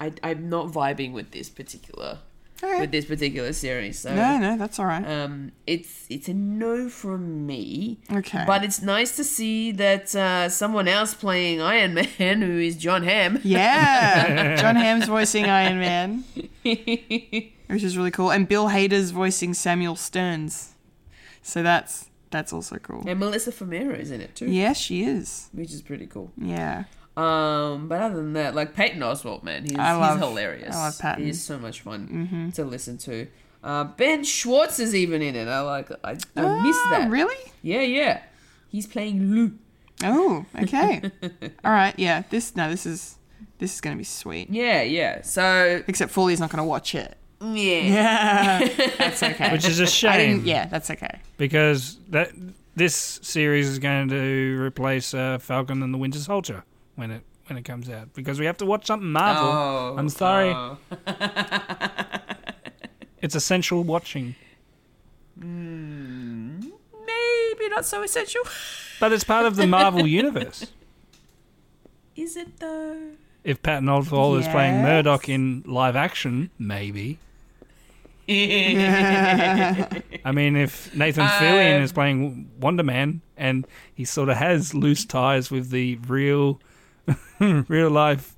I 0.00 0.12
I'm 0.22 0.48
not 0.48 0.66
vibing 0.68 1.12
with 1.12 1.30
this 1.32 1.48
particular 1.48 2.18
Okay. 2.62 2.80
with 2.80 2.92
this 2.92 3.04
particular 3.04 3.52
series. 3.52 3.98
So 3.98 4.14
No, 4.14 4.38
no, 4.38 4.56
that's 4.56 4.78
all 4.78 4.86
right. 4.86 5.04
um, 5.06 5.50
it's 5.66 6.06
it's 6.08 6.28
a 6.28 6.34
no 6.34 6.88
from 6.88 7.44
me. 7.46 7.98
Okay. 8.10 8.44
but 8.46 8.62
it's 8.64 8.80
nice 8.80 9.16
to 9.16 9.24
see 9.24 9.72
that 9.72 10.14
uh, 10.14 10.48
someone 10.48 10.86
else 10.86 11.12
playing 11.14 11.60
Iron 11.60 11.94
Man, 12.18 12.40
who 12.42 12.58
is 12.60 12.76
John 12.76 13.02
Hamm. 13.02 13.40
Yeah, 13.42 14.54
John 14.56 14.76
Hamm's 14.84 15.06
voicing 15.06 15.46
Iron 15.46 15.80
Man, 15.80 16.24
which 16.62 17.82
is 17.82 17.96
really 17.98 18.12
cool, 18.12 18.30
and 18.30 18.48
Bill 18.48 18.68
Hader's 18.68 19.10
voicing 19.10 19.52
Samuel 19.54 19.96
Stearns. 19.96 20.74
So 21.42 21.62
that's 21.62 22.08
that's 22.34 22.52
also 22.52 22.76
cool. 22.76 23.02
And 23.06 23.18
Melissa 23.18 23.50
Fumero 23.52 23.98
is 23.98 24.10
in 24.10 24.20
it 24.20 24.34
too, 24.34 24.46
Yes, 24.50 24.76
she 24.78 25.04
is. 25.04 25.48
which 25.52 25.72
is 25.72 25.80
pretty 25.80 26.06
cool. 26.06 26.30
Yeah. 26.36 26.84
Um, 27.16 27.86
but 27.88 28.02
other 28.02 28.16
than 28.16 28.32
that, 28.34 28.54
like 28.54 28.74
Patton 28.74 29.00
Oswalt, 29.00 29.42
man, 29.44 29.64
he's, 29.64 29.78
I 29.78 29.92
love- 29.92 30.18
he's 30.18 30.26
hilarious. 30.28 30.74
I 30.74 30.86
love 30.86 30.98
Patton. 30.98 31.24
He's 31.24 31.42
so 31.42 31.58
much 31.58 31.80
fun 31.80 32.52
to 32.56 32.64
listen 32.64 32.98
to. 32.98 33.26
Uh, 33.62 33.84
ben 33.84 34.24
Schwartz 34.24 34.78
is 34.78 34.94
even 34.94 35.22
in 35.22 35.36
it. 35.36 35.48
I 35.48 35.60
like. 35.60 35.90
I, 36.04 36.10
I 36.36 36.62
missed 36.62 36.80
Ah, 36.84 36.88
that. 36.90 37.10
Really? 37.10 37.52
Yeah, 37.62 37.80
yeah. 37.80 38.20
He's 38.68 38.86
playing 38.86 39.30
Lou. 39.32 39.52
Oh, 40.02 40.44
okay. 40.60 41.00
All 41.64 41.70
right. 41.72 41.94
Yeah. 41.96 42.24
This 42.28 42.54
no. 42.56 42.68
This 42.68 42.84
is 42.84 43.16
this 43.58 43.72
is 43.74 43.80
gonna 43.80 43.96
be 43.96 44.04
sweet. 44.04 44.50
Yeah, 44.50 44.82
yeah. 44.82 45.22
So 45.22 45.82
Except 45.86 46.10
Foley's 46.12 46.40
not 46.40 46.50
gonna 46.50 46.64
watch 46.64 46.94
it. 46.94 47.16
Yeah, 47.52 47.80
Yeah. 47.80 48.68
that's 48.98 49.22
okay. 49.22 49.52
which 49.52 49.66
is 49.68 49.80
a 49.80 49.84
I 49.84 49.86
shame. 49.86 50.30
didn't. 50.36 50.46
Yeah, 50.46 50.66
that's 50.66 50.90
okay. 50.90 51.20
because 51.36 51.98
that 52.10 52.30
this 52.76 53.20
series 53.22 53.68
is 53.68 53.78
going 53.78 54.08
to 54.08 54.58
replace 54.60 55.14
uh, 55.14 55.38
Falcon 55.38 55.82
and 55.82 55.92
the 55.92 55.98
Winter 55.98 56.18
Soldier 56.18 56.64
when 56.96 57.10
it 57.10 57.22
when 57.46 57.58
it 57.58 57.64
comes 57.64 57.90
out 57.90 58.14
because 58.14 58.40
we 58.40 58.46
have 58.46 58.56
to 58.58 58.66
watch 58.66 58.86
something 58.86 59.10
Marvel. 59.12 59.44
Oh, 59.52 59.94
I'm 59.98 60.08
sorry, 60.08 60.50
oh. 60.54 60.78
it's 63.20 63.34
essential 63.34 63.82
watching, 63.84 64.34
maybe 65.36 66.62
not 67.68 67.84
so 67.84 68.02
essential. 68.02 68.42
but 69.00 69.12
it's 69.12 69.24
part 69.24 69.46
of 69.46 69.56
the 69.56 69.66
Marvel 69.66 70.06
universe. 70.06 70.72
Is 72.16 72.36
it 72.36 72.58
though? 72.60 72.96
If 73.42 73.62
Patton 73.62 73.88
Oswalt 73.88 74.40
is 74.40 74.48
playing 74.48 74.74
Yes. 74.76 75.04
MODOK 75.04 75.28
in 75.28 75.62
live 75.66 75.96
action, 75.96 76.50
maybe. 76.58 77.18
I 78.28 80.02
mean, 80.32 80.56
if 80.56 80.94
Nathan 80.94 81.26
Fillion 81.26 81.82
is 81.82 81.92
playing 81.92 82.50
Wonder 82.58 82.82
Man 82.82 83.20
and 83.36 83.66
he 83.94 84.06
sort 84.06 84.30
of 84.30 84.36
has 84.36 84.74
loose 84.74 85.04
ties 85.04 85.50
with 85.50 85.70
the 85.70 85.96
real, 85.96 86.60
real 87.40 87.90
life 87.90 88.34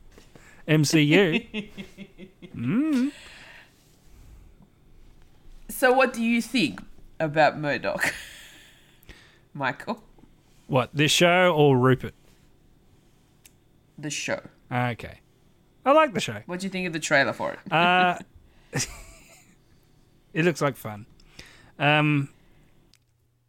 MCU, 0.66 1.68
So, 5.68 5.92
what 5.92 6.14
do 6.14 6.22
you 6.22 6.40
think 6.40 6.80
about 7.20 7.60
MODOK, 7.60 8.12
Michael? 9.52 10.02
what 10.68 10.90
this 10.94 11.12
show 11.12 11.54
or 11.54 11.76
Rupert? 11.76 12.14
The 13.98 14.10
show. 14.10 14.40
Okay, 14.72 15.20
I 15.84 15.92
like 15.92 16.14
the 16.14 16.20
show. 16.20 16.40
What 16.46 16.60
do 16.60 16.66
you 16.66 16.70
think 16.70 16.86
of 16.86 16.92
the 16.92 16.98
trailer 16.98 17.32
for 17.32 17.52
it? 17.52 17.72
Uh, 17.72 18.18
it 20.36 20.44
looks 20.44 20.60
like 20.60 20.76
fun. 20.76 21.06
Um, 21.78 22.28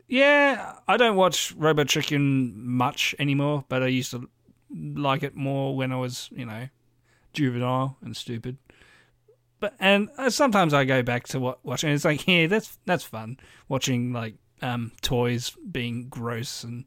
yeah, 0.07 0.75
I 0.87 0.95
don't 0.95 1.17
watch 1.17 1.53
Robot 1.57 1.89
Chicken 1.89 2.53
much 2.65 3.13
anymore, 3.19 3.65
but 3.67 3.83
I 3.83 3.87
used 3.87 4.11
to 4.11 4.29
like 4.73 5.21
it 5.21 5.35
more 5.35 5.75
when 5.75 5.91
I 5.91 5.97
was, 5.97 6.29
you 6.31 6.45
know, 6.45 6.69
juvenile 7.33 7.97
and 8.01 8.15
stupid. 8.15 8.57
But 9.59 9.73
and 9.81 10.07
uh, 10.17 10.29
sometimes 10.29 10.73
I 10.73 10.85
go 10.85 11.03
back 11.03 11.27
to 11.29 11.41
what 11.41 11.65
watching. 11.65 11.89
It's 11.89 12.05
like, 12.05 12.25
yeah, 12.25 12.47
that's 12.47 12.77
that's 12.85 13.03
fun 13.03 13.37
watching 13.67 14.13
like 14.13 14.35
um 14.61 14.93
toys 15.01 15.57
being 15.69 16.07
gross 16.07 16.63
and 16.63 16.85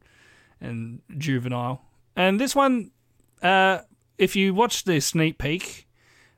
and 0.59 1.01
juvenile. 1.15 1.85
And 2.15 2.41
this 2.41 2.55
one, 2.55 2.89
uh, 3.43 3.81
if 4.17 4.35
you 4.35 4.55
watch 4.55 4.83
the 4.83 4.99
sneak 4.99 5.37
peek, 5.37 5.87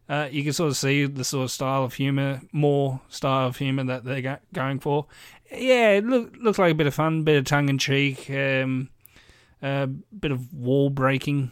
uh, 0.09 0.27
you 0.31 0.43
can 0.43 0.53
sort 0.53 0.69
of 0.69 0.77
see 0.77 1.05
the 1.05 1.23
sort 1.23 1.45
of 1.45 1.51
style 1.51 1.83
of 1.83 1.93
humor, 1.93 2.41
more 2.51 3.01
style 3.09 3.47
of 3.47 3.57
humor 3.57 3.83
that 3.85 4.03
they're 4.03 4.21
go- 4.21 4.39
going 4.51 4.79
for. 4.79 5.07
Yeah, 5.51 5.91
it 5.91 6.05
look, 6.05 6.35
looks 6.37 6.59
like 6.59 6.71
a 6.71 6.75
bit 6.75 6.87
of 6.87 6.93
fun, 6.93 7.23
bit 7.23 7.37
of 7.37 7.45
tongue 7.45 7.69
in 7.69 7.77
cheek, 7.77 8.29
um, 8.29 8.89
a 9.61 9.87
bit 9.87 10.31
of 10.31 10.53
wall 10.53 10.89
breaking, 10.89 11.51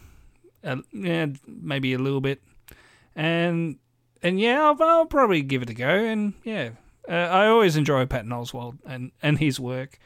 uh, 0.63 0.77
yeah, 0.91 1.27
maybe 1.47 1.93
a 1.93 1.97
little 1.99 2.21
bit, 2.21 2.41
and 3.15 3.77
and 4.21 4.39
yeah, 4.39 4.63
I'll, 4.63 4.81
I'll 4.83 5.05
probably 5.05 5.41
give 5.41 5.61
it 5.61 5.69
a 5.69 5.73
go. 5.73 5.87
And 5.87 6.33
yeah, 6.43 6.71
uh, 7.07 7.13
I 7.13 7.47
always 7.47 7.77
enjoy 7.77 8.05
Patton 8.05 8.31
Oswalt 8.31 8.77
and 8.85 9.11
and 9.23 9.39
his 9.39 9.59
work. 9.59 9.97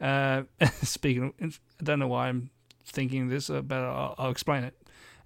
Uh, 0.00 0.42
speaking, 0.82 1.34
of, 1.40 1.60
I 1.80 1.84
don't 1.84 1.98
know 1.98 2.08
why 2.08 2.28
I'm 2.28 2.50
thinking 2.84 3.28
this, 3.28 3.48
but 3.48 3.72
I'll, 3.72 4.14
I'll 4.18 4.30
explain 4.30 4.64
it. 4.64 4.74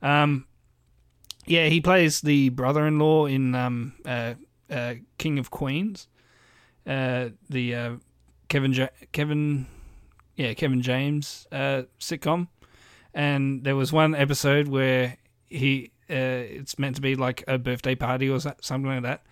Um, 0.00 0.46
yeah, 1.46 1.66
he 1.66 1.80
plays 1.80 2.20
the 2.20 2.50
brother-in-law 2.50 3.26
in 3.26 3.54
um, 3.54 3.94
uh, 4.04 4.34
uh, 4.70 4.94
King 5.18 5.38
of 5.38 5.50
Queens, 5.50 6.08
uh, 6.86 7.30
the 7.48 7.74
uh, 7.74 7.92
Kevin 8.48 8.72
ja- 8.72 8.88
Kevin, 9.12 9.66
yeah 10.36 10.54
Kevin 10.54 10.82
James 10.82 11.46
uh, 11.52 11.82
sitcom, 11.98 12.48
and 13.14 13.64
there 13.64 13.76
was 13.76 13.92
one 13.92 14.14
episode 14.14 14.68
where 14.68 15.16
he 15.48 15.90
uh, 16.10 16.14
it's 16.14 16.78
meant 16.78 16.96
to 16.96 17.02
be 17.02 17.14
like 17.14 17.44
a 17.48 17.58
birthday 17.58 17.94
party 17.94 18.28
or 18.28 18.38
something 18.40 18.84
like 18.84 19.02
that, 19.02 19.22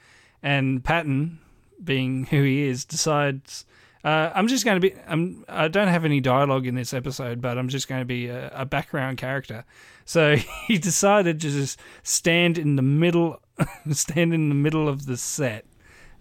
and 0.43 0.83
Patton, 0.83 1.39
being 1.83 2.27
who 2.27 2.43
he 2.43 2.63
is, 2.63 2.85
decides 2.85 3.65
Uh, 4.03 4.31
I'm 4.35 4.49
just 4.49 4.65
going 4.65 4.81
to 4.81 4.81
be. 4.81 4.95
I'm. 5.07 5.45
I 5.49 5.69
don't 5.69 5.89
have 5.89 6.05
any 6.05 6.21
dialogue 6.21 6.67
in 6.67 6.75
this 6.75 6.95
episode, 6.95 7.41
but 7.43 7.59
I'm 7.59 7.69
just 7.69 7.87
going 7.87 8.01
to 8.01 8.07
be 8.07 8.29
a, 8.29 8.51
a 8.55 8.65
background 8.65 9.19
character. 9.19 9.65
So 10.07 10.37
he 10.67 10.79
decided 10.79 11.41
to 11.41 11.51
just 11.51 11.79
stand 12.03 12.57
in 12.57 12.77
the 12.77 12.83
middle, 12.83 13.43
stand 13.91 14.33
in 14.33 14.49
the 14.49 14.55
middle 14.55 14.89
of 14.89 15.05
the 15.05 15.19
set, 15.19 15.67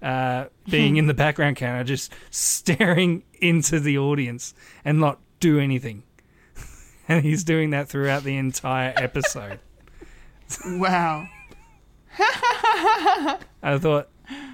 uh, 0.01 0.45
being 0.69 0.97
in 0.97 1.07
the 1.07 1.13
background 1.13 1.55
character, 1.55 1.85
just 1.85 2.13
staring 2.29 3.23
into 3.41 3.79
the 3.79 3.97
audience 3.97 4.53
and 4.83 4.99
not 4.99 5.19
do 5.39 5.59
anything. 5.59 6.03
And 7.07 7.23
he's 7.25 7.43
doing 7.43 7.71
that 7.71 7.89
throughout 7.89 8.23
the 8.23 8.37
entire 8.37 8.93
episode. 8.95 9.59
Wow. 10.63 11.27
I 13.63 13.77
thought, 13.79 14.09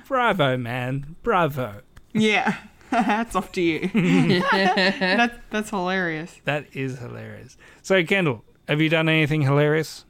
bravo, 0.07 0.55
man, 0.55 1.17
bravo. 1.21 1.81
Yeah. 2.13 2.55
Hats 3.03 3.35
off 3.35 3.51
to 3.53 3.61
you. 3.61 3.89
that's 4.51 5.35
that's 5.49 5.69
hilarious. 5.69 6.39
That 6.45 6.65
is 6.73 6.99
hilarious. 6.99 7.57
So, 7.81 8.03
Kendall, 8.03 8.43
have 8.67 8.81
you 8.81 8.89
done 8.89 9.09
anything 9.09 9.41
hilarious? 9.41 10.05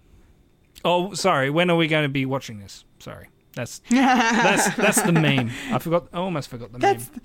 Oh, 0.83 1.13
sorry. 1.13 1.49
When 1.49 1.69
are 1.69 1.75
we 1.75 1.87
going 1.87 2.03
to 2.03 2.09
be 2.09 2.25
watching 2.25 2.59
this? 2.59 2.85
Sorry, 2.99 3.27
that's 3.53 3.81
that's 3.89 4.75
that's 4.75 5.01
the 5.01 5.11
meme. 5.25 5.51
I 5.71 5.79
forgot. 5.79 6.07
I 6.13 6.17
almost 6.17 6.49
forgot 6.49 6.71
the 6.71 6.79
That's 6.79 7.09
meme. 7.11 7.21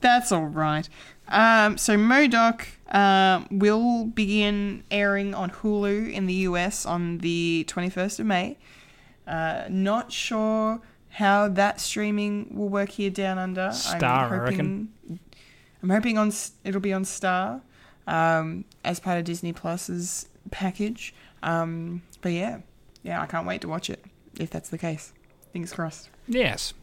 that's 0.00 0.32
all 0.32 0.46
right. 0.46 0.88
Um, 1.28 1.76
so 1.76 1.96
MODOK 1.96 2.66
um, 2.94 3.48
will 3.50 4.04
begin 4.04 4.84
airing 4.90 5.34
on 5.34 5.50
Hulu 5.50 6.12
in 6.12 6.26
the 6.26 6.34
US 6.34 6.86
on 6.86 7.18
the 7.18 7.64
21st 7.68 8.20
of 8.20 8.26
May. 8.26 8.56
Uh, 9.26 9.64
not 9.68 10.12
sure 10.12 10.80
how 11.16 11.48
that 11.48 11.80
streaming 11.80 12.46
will 12.50 12.68
work 12.68 12.90
here 12.90 13.08
down 13.08 13.38
under. 13.38 13.72
Star, 13.72 14.34
I 14.34 14.36
reckon. 14.36 14.90
I'm 15.82 15.88
hoping 15.88 16.18
on 16.18 16.30
it'll 16.62 16.82
be 16.82 16.92
on 16.92 17.06
Star 17.06 17.62
um, 18.06 18.66
as 18.84 19.00
part 19.00 19.18
of 19.18 19.24
Disney 19.24 19.54
Plus's 19.54 20.28
package. 20.50 21.14
Um, 21.42 22.02
but 22.20 22.32
yeah, 22.32 22.58
yeah, 23.02 23.22
I 23.22 23.24
can't 23.24 23.46
wait 23.46 23.62
to 23.62 23.68
watch 23.68 23.88
it 23.88 24.04
if 24.38 24.50
that's 24.50 24.68
the 24.68 24.76
case. 24.76 25.14
Fingers 25.54 25.72
crossed. 25.72 26.10
Yes. 26.28 26.74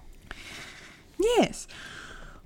Yes. 1.19 1.67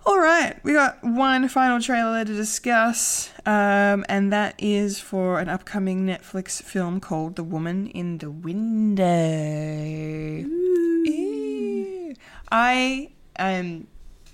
All 0.08 0.20
right, 0.20 0.56
we 0.64 0.72
got 0.72 1.04
one 1.04 1.50
final 1.50 1.82
trailer 1.82 2.24
to 2.24 2.34
discuss, 2.34 3.30
um, 3.46 4.06
and 4.08 4.32
that 4.32 4.56
is 4.58 5.02
for 5.02 5.42
an 5.42 5.50
upcoming 5.50 6.06
Netflix 6.06 6.64
film 6.64 7.02
called 7.02 7.36
The 7.36 7.44
Woman 7.44 7.88
in 7.88 8.20
the 8.20 8.32
Window. 8.32 9.04
I 12.50 13.10
um, 13.38 13.88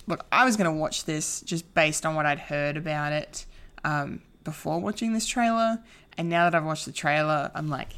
look, 0.05 0.27
I 0.31 0.45
was 0.45 0.57
gonna 0.57 0.71
watch 0.71 1.05
this 1.05 1.41
just 1.41 1.73
based 1.73 2.05
on 2.05 2.13
what 2.13 2.27
I'd 2.27 2.37
heard 2.37 2.77
about 2.77 3.11
it 3.11 3.47
um, 3.83 4.21
before 4.43 4.79
watching 4.79 5.13
this 5.13 5.25
trailer, 5.25 5.79
and 6.19 6.29
now 6.29 6.47
that 6.47 6.55
I've 6.55 6.65
watched 6.65 6.85
the 6.85 6.91
trailer, 6.91 7.49
I'm 7.55 7.69
like, 7.71 7.93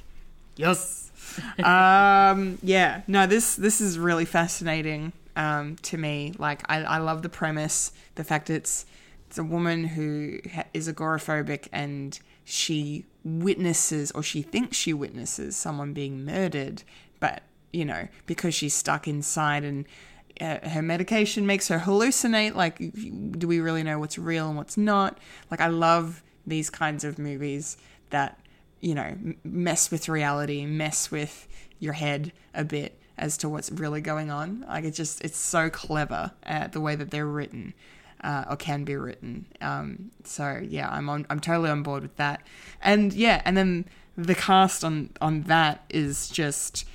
yes. 0.56 1.11
um, 1.61 2.57
yeah, 2.64 3.02
no, 3.06 3.27
this 3.27 3.57
this 3.57 3.81
is 3.81 3.99
really 3.99 4.23
fascinating 4.23 5.11
um, 5.36 5.76
to 5.78 5.98
me. 5.98 6.34
Like, 6.38 6.64
I, 6.70 6.84
I 6.84 6.98
love 6.98 7.22
the 7.22 7.30
premise, 7.30 7.91
the 8.16 8.24
fact 8.24 8.49
it's 8.49 8.86
it's 9.28 9.38
a 9.40 9.44
woman 9.44 9.86
who 9.86 10.40
is 10.74 10.88
agoraphobic 10.88 11.68
and 11.72 12.20
she 12.44 13.06
witnesses 13.24 14.12
or 14.12 14.22
she 14.22 14.44
thinks 14.44 14.78
she 14.78 14.94
witnesses 14.94 15.56
someone 15.56 15.94
being 15.94 16.24
murdered, 16.24 16.84
but 17.20 17.41
you 17.74 17.84
know 17.84 18.07
because 18.26 18.53
she's 18.53 18.74
stuck 18.74 19.07
inside 19.07 19.64
and 19.64 19.86
uh, 20.40 20.70
her 20.70 20.82
medication 20.82 21.45
makes 21.45 21.68
her 21.70 21.80
hallucinate. 21.80 22.56
Like, 22.56 22.78
do 23.40 23.48
we 23.48 23.60
really 23.60 23.84
know 23.84 23.99
what's 23.99 24.18
real 24.18 24.48
and 24.48 24.57
what's 24.57 24.78
not? 24.78 25.18
Like, 25.49 25.62
I 25.62 25.68
love 25.68 26.22
these 26.45 26.70
kinds 26.70 27.03
of 27.03 27.18
movies 27.18 27.78
that 28.12 28.40
you 28.86 28.94
know, 28.94 29.16
mess 29.44 29.90
with 29.90 30.07
reality, 30.07 30.66
mess 30.68 31.10
with 31.10 31.48
your 31.80 31.94
head 31.94 32.32
a 32.53 32.64
bit 32.64 32.99
as 33.18 33.38
to 33.38 33.50
what's 33.50 33.72
really 33.72 34.02
going 34.02 34.30
on. 34.30 34.66
Like 34.68 34.84
it's 34.84 34.98
just 34.98 35.24
it's 35.24 35.38
so 35.38 35.70
clever 35.70 36.32
at 36.44 36.74
the 36.74 36.82
way 36.82 36.96
that 36.96 37.12
they're 37.12 37.26
written 37.26 37.74
uh, 38.24 38.46
or 38.50 38.56
can 38.56 38.84
be 38.84 38.96
written. 38.96 39.46
Um, 39.62 40.12
so 40.24 40.62
yeah, 40.64 40.90
I'm 40.90 41.10
on 41.10 41.26
I'm 41.30 41.40
totally 41.40 41.70
on 41.70 41.84
board 41.84 42.04
with 42.04 42.16
that. 42.18 42.42
And 42.82 43.14
yeah, 43.14 43.42
and 43.46 43.56
then 43.56 43.86
the 44.18 44.36
cast 44.36 44.84
on 44.84 45.12
on 45.22 45.44
that 45.44 45.86
is 45.90 46.30
just 46.30 46.86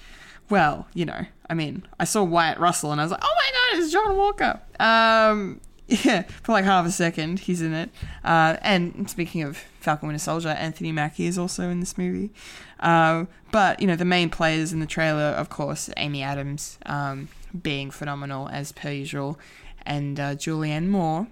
well, 0.48 0.88
you 0.94 1.04
know, 1.04 1.26
I 1.48 1.54
mean, 1.54 1.86
I 2.00 2.04
saw 2.04 2.24
Wyatt 2.24 2.58
Russell 2.58 2.90
and 2.90 3.00
I 3.00 3.04
was 3.04 3.12
like, 3.12 3.22
oh 3.22 3.34
my 3.36 3.76
god, 3.76 3.82
it's 3.82 3.92
John 3.92 4.16
Walker. 4.16 4.60
Um, 4.80 5.60
yeah, 5.88 6.22
for 6.42 6.52
like 6.52 6.64
half 6.64 6.86
a 6.86 6.90
second, 6.90 7.40
he's 7.40 7.62
in 7.62 7.72
it. 7.72 7.90
Uh, 8.24 8.56
and 8.60 9.08
speaking 9.08 9.42
of 9.42 9.58
Falcon 9.80 10.08
Winter 10.08 10.18
Soldier, 10.18 10.50
Anthony 10.50 10.92
Mackie 10.92 11.26
is 11.26 11.38
also 11.38 11.70
in 11.70 11.80
this 11.80 11.96
movie. 11.96 12.30
Uh, 12.78 13.24
but, 13.50 13.80
you 13.80 13.86
know, 13.86 13.96
the 13.96 14.04
main 14.04 14.30
players 14.30 14.72
in 14.72 14.80
the 14.80 14.86
trailer, 14.86 15.22
of 15.22 15.48
course, 15.48 15.90
Amy 15.96 16.22
Adams 16.22 16.78
um, 16.86 17.28
being 17.62 17.90
phenomenal 17.90 18.48
as 18.48 18.72
per 18.72 18.90
usual, 18.90 19.38
and 19.84 20.20
uh, 20.20 20.34
Julianne 20.34 20.88
Moore. 20.88 21.26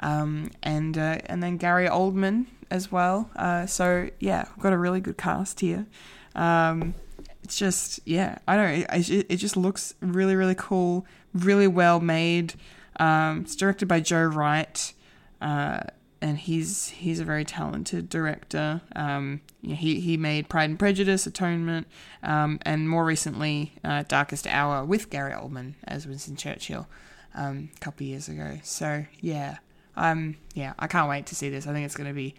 Um, 0.00 0.50
and 0.62 0.98
uh, 0.98 1.18
and 1.26 1.42
then 1.42 1.56
Gary 1.56 1.88
Oldman 1.88 2.46
as 2.70 2.90
well. 2.90 3.30
Uh, 3.36 3.66
so 3.66 4.10
yeah, 4.20 4.46
we've 4.54 4.62
got 4.62 4.72
a 4.72 4.78
really 4.78 5.00
good 5.00 5.16
cast 5.16 5.60
here. 5.60 5.86
Um, 6.34 6.94
it's 7.42 7.56
just 7.56 8.00
yeah, 8.04 8.38
I 8.48 8.56
don't 8.56 8.78
know. 8.78 8.86
It, 8.92 9.26
it, 9.30 9.36
just 9.36 9.56
looks 9.56 9.94
really 10.00 10.34
really 10.34 10.56
cool, 10.56 11.06
really 11.32 11.68
well 11.68 12.00
made. 12.00 12.54
Um, 12.98 13.42
it's 13.42 13.56
directed 13.56 13.86
by 13.86 14.00
Joe 14.00 14.24
Wright, 14.24 14.92
uh, 15.40 15.80
and 16.24 16.38
he's 16.38 16.88
he's 16.88 17.20
a 17.20 17.24
very 17.24 17.44
talented 17.44 18.08
director. 18.08 18.80
Um, 18.96 19.42
he 19.60 20.00
he 20.00 20.16
made 20.16 20.48
Pride 20.48 20.70
and 20.70 20.78
Prejudice, 20.78 21.26
Atonement, 21.26 21.86
um, 22.22 22.58
and 22.62 22.88
more 22.88 23.04
recently 23.04 23.74
uh, 23.84 24.04
Darkest 24.08 24.46
Hour 24.46 24.86
with 24.86 25.10
Gary 25.10 25.34
Oldman 25.34 25.74
as 25.84 26.06
Winston 26.06 26.34
Churchill 26.34 26.88
um, 27.34 27.68
a 27.76 27.78
couple 27.80 28.04
of 28.06 28.08
years 28.08 28.30
ago. 28.30 28.58
So 28.62 29.04
yeah, 29.20 29.58
um, 29.98 30.36
yeah, 30.54 30.72
I 30.78 30.86
can't 30.86 31.10
wait 31.10 31.26
to 31.26 31.34
see 31.34 31.50
this. 31.50 31.66
I 31.66 31.74
think 31.74 31.84
it's 31.84 31.96
going 31.96 32.08
to 32.08 32.14
be 32.14 32.36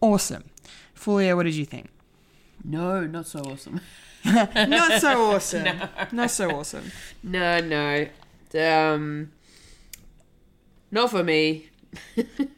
awesome. 0.00 0.44
Fulia, 0.94 1.34
what 1.34 1.46
did 1.46 1.56
you 1.56 1.64
think? 1.64 1.88
No, 2.62 3.08
not 3.08 3.26
so 3.26 3.40
awesome. 3.40 3.80
Not 4.24 5.00
so 5.00 5.30
awesome. 5.34 5.78
Not 6.10 6.30
so 6.30 6.50
awesome. 6.50 6.90
No, 7.22 7.60
no. 7.60 8.06
Um, 8.58 9.30
not 10.90 11.10
for 11.10 11.22
me. 11.22 11.68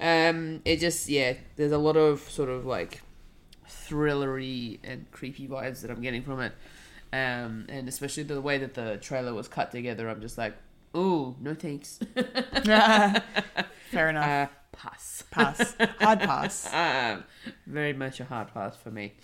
um, 0.00 0.62
it 0.64 0.80
just 0.80 1.08
yeah. 1.08 1.34
There's 1.56 1.72
a 1.72 1.78
lot 1.78 1.96
of 1.96 2.20
sort 2.20 2.48
of 2.48 2.66
like 2.66 3.02
thrillery 3.68 4.78
and 4.84 5.10
creepy 5.10 5.48
vibes 5.48 5.82
that 5.82 5.90
I'm 5.90 6.00
getting 6.02 6.22
from 6.22 6.40
it, 6.40 6.52
um, 7.12 7.66
and 7.68 7.88
especially 7.88 8.24
the 8.24 8.40
way 8.40 8.58
that 8.58 8.74
the 8.74 8.98
trailer 8.98 9.34
was 9.34 9.48
cut 9.48 9.70
together. 9.70 10.08
I'm 10.08 10.20
just 10.20 10.38
like, 10.38 10.54
ooh, 10.96 11.36
no 11.40 11.54
thanks. 11.54 11.98
Fair 13.90 14.08
enough. 14.10 14.26
uh, 14.26 14.46
pass. 14.72 15.24
pass. 15.30 15.74
Hard 16.00 16.20
pass. 16.20 16.72
um, 16.74 17.24
very 17.66 17.92
much 17.92 18.20
a 18.20 18.24
hard 18.24 18.52
pass 18.52 18.76
for 18.76 18.90
me. 18.90 19.14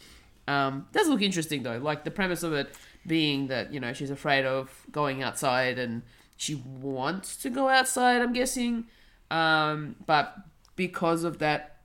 Um, 0.49 0.87
does 0.93 1.09
look 1.09 1.23
interesting 1.23 1.63
though, 1.63 1.79
like 1.79 2.05
the 2.05 2.11
premise 2.11 2.43
of 2.43 2.53
it 2.53 2.75
being 3.07 3.49
that 3.49 3.73
you 3.73 3.81
know 3.81 3.93
she's 3.93 4.11
afraid 4.11 4.45
of 4.45 4.87
going 4.91 5.23
outside 5.23 5.79
and 5.79 6.03
she 6.37 6.55
wants 6.55 7.37
to 7.39 7.51
go 7.51 7.69
outside. 7.69 8.23
I'm 8.23 8.33
guessing, 8.33 8.87
um, 9.31 9.97
but 10.07 10.35
because 10.77 11.25
of 11.25 11.39
that 11.39 11.77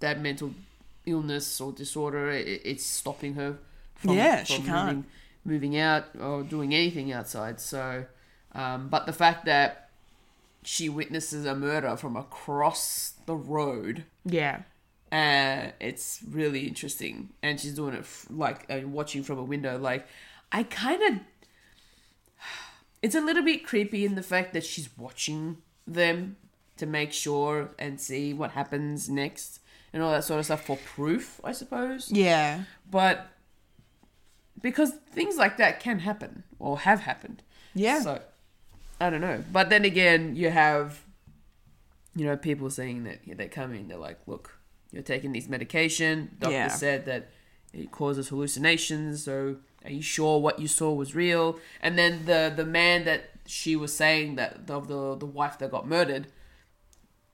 that 0.00 0.20
mental 0.20 0.52
illness 1.06 1.60
or 1.60 1.72
disorder, 1.72 2.30
it, 2.30 2.62
it's 2.64 2.84
stopping 2.84 3.34
her 3.34 3.58
from, 3.94 4.16
Yeah, 4.16 4.42
she 4.44 4.56
from 4.56 4.64
can't. 4.66 4.86
moving, 4.96 5.04
moving 5.44 5.76
out 5.78 6.04
or 6.20 6.42
doing 6.42 6.74
anything 6.74 7.12
outside. 7.12 7.60
So, 7.60 8.06
um, 8.52 8.88
but 8.88 9.06
the 9.06 9.12
fact 9.12 9.44
that 9.46 9.90
she 10.64 10.88
witnesses 10.88 11.44
a 11.46 11.54
murder 11.54 11.96
from 11.96 12.16
across 12.16 13.14
the 13.26 13.34
road 13.34 14.04
Yeah. 14.24 14.62
uh, 15.10 15.70
it's 15.80 16.20
really 16.28 16.66
interesting, 16.68 17.30
and 17.42 17.60
she's 17.60 17.74
doing 17.74 17.94
it 17.94 18.00
f- 18.00 18.26
like 18.30 18.66
uh, 18.70 18.80
watching 18.86 19.22
from 19.24 19.38
a 19.38 19.44
window. 19.44 19.78
Like, 19.78 20.06
I 20.52 20.62
kind 20.64 21.02
of, 21.02 21.14
it's 23.02 23.14
a 23.14 23.20
little 23.20 23.42
bit 23.42 23.64
creepy 23.66 24.04
in 24.04 24.14
the 24.14 24.22
fact 24.22 24.52
that 24.52 24.64
she's 24.64 24.88
watching 24.96 25.58
them 25.86 26.36
to 26.76 26.86
make 26.86 27.12
sure 27.12 27.70
and 27.78 28.00
see 28.00 28.32
what 28.32 28.52
happens 28.52 29.08
next 29.08 29.60
and 29.92 30.02
all 30.02 30.10
that 30.12 30.24
sort 30.24 30.38
of 30.40 30.44
stuff 30.46 30.64
for 30.64 30.76
proof, 30.78 31.40
I 31.44 31.52
suppose. 31.52 32.10
Yeah. 32.10 32.64
But 32.90 33.28
because 34.60 34.92
things 35.10 35.36
like 35.36 35.56
that 35.58 35.80
can 35.80 36.00
happen 36.00 36.44
or 36.58 36.78
have 36.80 37.00
happened. 37.00 37.42
Yeah. 37.74 38.00
So 38.00 38.22
I 39.00 39.10
don't 39.10 39.20
know. 39.20 39.44
But 39.52 39.68
then 39.70 39.84
again, 39.84 40.36
you 40.36 40.50
have 40.50 41.00
you 42.14 42.24
know 42.24 42.36
people 42.36 42.70
saying 42.70 43.04
that 43.04 43.20
they 43.26 43.48
come 43.48 43.72
in, 43.74 43.88
they're 43.88 43.96
like, 43.98 44.20
"Look, 44.26 44.58
you're 44.90 45.02
taking 45.02 45.32
these 45.32 45.48
medication. 45.48 46.36
Doctor 46.38 46.52
Yeah. 46.54 46.68
said 46.68 47.06
that 47.06 47.30
it 47.72 47.90
causes 47.90 48.28
hallucinations. 48.28 49.24
So 49.24 49.56
are 49.84 49.90
you 49.90 50.02
sure 50.02 50.38
what 50.40 50.58
you 50.58 50.68
saw 50.68 50.92
was 50.92 51.14
real?" 51.14 51.58
And 51.80 51.98
then 51.98 52.26
the 52.26 52.52
the 52.54 52.64
man 52.66 53.04
that 53.04 53.30
she 53.46 53.74
was 53.76 53.92
saying 53.94 54.36
that 54.36 54.70
of 54.70 54.88
the 54.88 55.16
the 55.16 55.26
wife 55.26 55.58
that 55.58 55.70
got 55.70 55.86
murdered, 55.88 56.28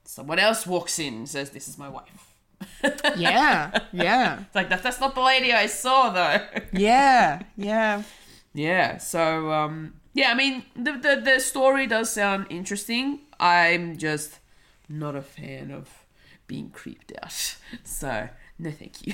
someone 0.09 0.39
else 0.39 0.65
walks 0.65 0.97
in 0.97 1.13
and 1.13 1.29
says, 1.29 1.51
"This 1.51 1.67
is 1.67 1.77
my 1.77 1.89
wife." 1.89 2.35
Yeah, 3.15 3.79
yeah, 3.91 4.41
It's 4.41 4.55
like 4.55 4.69
that, 4.69 4.83
that's 4.83 4.99
not 4.99 5.15
the 5.15 5.21
lady 5.21 5.53
I 5.53 5.67
saw 5.67 6.09
though. 6.09 6.45
yeah, 6.73 7.43
yeah. 7.55 8.03
yeah. 8.53 8.97
So 8.97 9.51
um, 9.51 9.93
yeah, 10.13 10.31
I 10.31 10.33
mean 10.33 10.63
the, 10.75 10.93
the 10.93 11.21
the 11.23 11.39
story 11.39 11.87
does 11.87 12.09
sound 12.09 12.47
interesting. 12.49 13.19
I'm 13.39 13.97
just 13.97 14.39
not 14.89 15.15
a 15.15 15.21
fan 15.21 15.71
of 15.71 15.89
being 16.47 16.69
creeped 16.69 17.13
out. 17.21 17.55
So 17.83 18.29
no, 18.57 18.71
thank 18.71 19.05
you. 19.05 19.13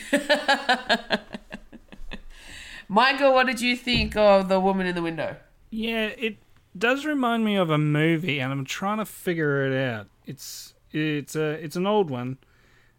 Michael, 2.88 3.34
what 3.34 3.48
did 3.48 3.60
you 3.62 3.76
think 3.76 4.16
of 4.16 4.48
the 4.48 4.60
woman 4.60 4.88
in 4.88 4.96
the 4.96 5.02
window? 5.02 5.38
Yeah, 5.72 6.08
it 6.18 6.38
does 6.78 7.06
remind 7.06 7.44
me 7.44 7.56
of 7.56 7.70
a 7.70 7.78
movie, 7.78 8.40
and 8.40 8.52
I'm 8.52 8.66
trying 8.66 9.00
to 9.00 9.06
figure 9.06 9.66
it 9.66 9.92
out. 9.92 10.08
It's 10.26 10.75
it's 10.96 11.36
a 11.36 11.52
it's 11.64 11.76
an 11.76 11.86
old 11.88 12.10
one, 12.10 12.38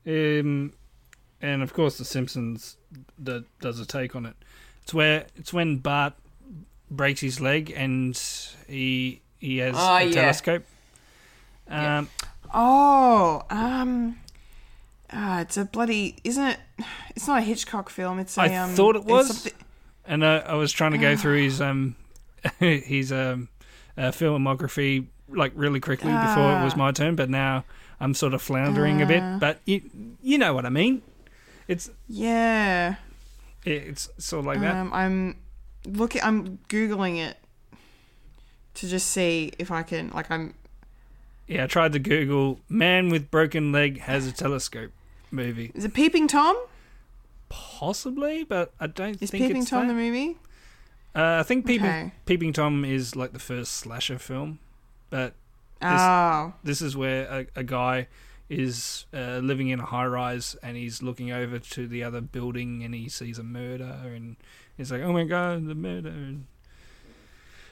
um, 0.07 0.73
and 1.41 1.63
of 1.63 1.73
course 1.73 1.99
The 1.99 2.05
Simpsons 2.05 2.77
that 3.19 3.45
does 3.61 3.81
a 3.81 3.87
take 3.87 4.15
on 4.15 4.27
it. 4.27 4.35
It's 4.83 4.95
where 4.95 5.27
it's 5.37 5.53
when 5.53 5.79
Bart 5.79 6.15
breaks 6.91 7.21
his 7.21 7.41
leg 7.41 7.73
and 7.77 8.17
he 8.69 9.21
he 9.39 9.59
has 9.59 9.75
Oh, 9.77 9.97
a 9.97 10.05
yeah. 10.05 10.13
telescope. 10.13 10.65
Yeah. 11.69 11.99
Um, 11.99 12.09
Oh, 12.55 13.43
um, 13.51 14.19
ah, 15.13 15.41
it's 15.41 15.57
a 15.57 15.65
bloody, 15.65 16.17
isn't 16.23 16.45
it? 16.45 16.59
It's 17.17 17.27
not 17.27 17.39
a 17.39 17.43
Hitchcock 17.43 17.91
film. 17.91 18.21
It's 18.21 18.39
a. 18.39 18.43
I 18.43 18.55
um, 18.57 18.71
thought 18.71 18.95
it 18.95 19.05
was. 19.05 19.51
and 20.07 20.25
I, 20.25 20.39
I 20.39 20.55
was 20.55 20.71
trying 20.71 20.93
to 20.93 20.99
go 20.99 21.17
through 21.17 21.43
his 21.43 21.61
um 21.61 21.97
his 22.61 23.11
um 23.11 23.49
uh, 23.99 24.13
filmography 24.13 25.07
like 25.29 25.51
really 25.57 25.81
quickly 25.81 26.13
before 26.13 26.53
it 26.53 26.63
was 26.63 26.75
Ah. 26.75 26.79
my 26.79 26.93
turn, 26.93 27.17
but 27.17 27.29
now 27.29 27.65
I'm 28.01 28.15
sort 28.15 28.35
of 28.35 28.43
floundering 28.43 29.01
a 29.03 29.07
bit. 29.07 29.23
Ah. 29.23 29.39
But 29.41 29.61
you 29.65 29.83
you 30.23 30.39
know 30.39 30.53
what 30.55 30.67
I 30.67 30.69
mean? 30.71 31.03
It's 31.69 31.91
Yeah. 32.09 32.97
it's 33.65 34.09
sort 34.19 34.41
of 34.41 34.47
like 34.47 34.61
that. 34.61 34.75
Um, 34.77 34.93
I'm 34.93 35.37
looking. 35.85 36.23
I'm 36.23 36.59
googling 36.69 37.19
it 37.19 37.37
to 38.75 38.89
just 38.89 39.09
see 39.09 39.53
if 39.59 39.71
I 39.71 39.83
can. 39.83 40.11
Like, 40.11 40.31
I'm. 40.31 40.55
Yeah, 41.49 41.65
I 41.65 41.67
tried 41.67 41.93
to 41.93 41.99
Google 41.99 42.61
"man 42.69 43.09
with 43.09 43.31
broken 43.31 43.73
leg 43.73 44.01
has 44.01 44.27
a 44.27 44.33
telescope" 44.33 44.91
movie, 45.31 45.71
Is 45.75 45.85
it 45.85 45.95
Peeping 45.95 46.29
Tom? 46.29 46.57
possibly, 47.49 48.43
but 48.45 48.73
I 48.81 48.87
don't 48.89 49.21
Is 49.23 49.31
think 49.31 49.45
Peeping 49.45 49.63
it's 49.63 49.71
Tom 49.71 49.87
that. 49.87 49.95
the 49.95 49.99
movie? 49.99 50.37
Uh, 51.15 51.39
I 51.41 51.43
think 51.45 51.65
Peeping 51.67 51.87
Okay. 51.87 52.13
Peeping 52.27 52.53
Tom 52.53 52.85
is 52.85 53.15
like 53.17 53.33
the 53.33 53.39
first 53.39 53.73
slasher 53.73 54.19
film, 54.19 54.59
but 55.11 55.35
Oh, 55.83 56.55
this 56.65 56.81
is 56.83 56.97
where 56.97 57.25
a, 57.27 57.47
a 57.61 57.63
guy 57.65 58.09
is 58.49 59.07
uh, 59.13 59.39
living 59.43 59.69
in 59.69 59.81
a 59.81 59.85
high 59.87 60.07
rise 60.07 60.57
and 60.63 60.77
he's 60.77 61.03
looking 61.03 61.33
over 61.33 61.59
to 61.59 61.87
the 61.87 62.03
other 62.05 62.21
building 62.21 62.83
and 62.85 62.95
he 62.95 63.09
sees 63.09 63.39
a 63.39 63.43
murder 63.43 64.01
and 64.05 64.37
he's 64.77 64.91
like, 64.93 65.03
"Oh 65.03 65.13
my 65.13 65.25
god, 65.25 65.67
the 65.67 65.75
murder!" 65.75 66.09
And 66.09 66.47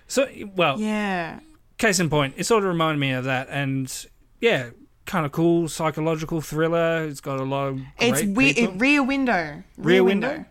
so, 0.06 0.28
well, 0.54 0.78
yeah. 0.78 1.40
case 1.78 1.98
in 2.00 2.10
point, 2.10 2.34
it 2.36 2.44
sort 2.44 2.62
of 2.64 2.68
reminded 2.68 3.00
me 3.00 3.12
of 3.12 3.24
that, 3.24 3.48
and 3.50 4.06
yeah, 4.40 4.70
kind 5.06 5.24
of 5.24 5.32
cool 5.32 5.68
psychological 5.68 6.40
thriller. 6.40 7.04
It's 7.04 7.20
got 7.20 7.40
a 7.40 7.44
lot 7.44 7.68
of 7.68 7.80
It's 7.98 8.22
we- 8.22 8.66
Rear 8.66 9.02
Window. 9.02 9.62
Rear 9.76 10.04
Window? 10.04 10.44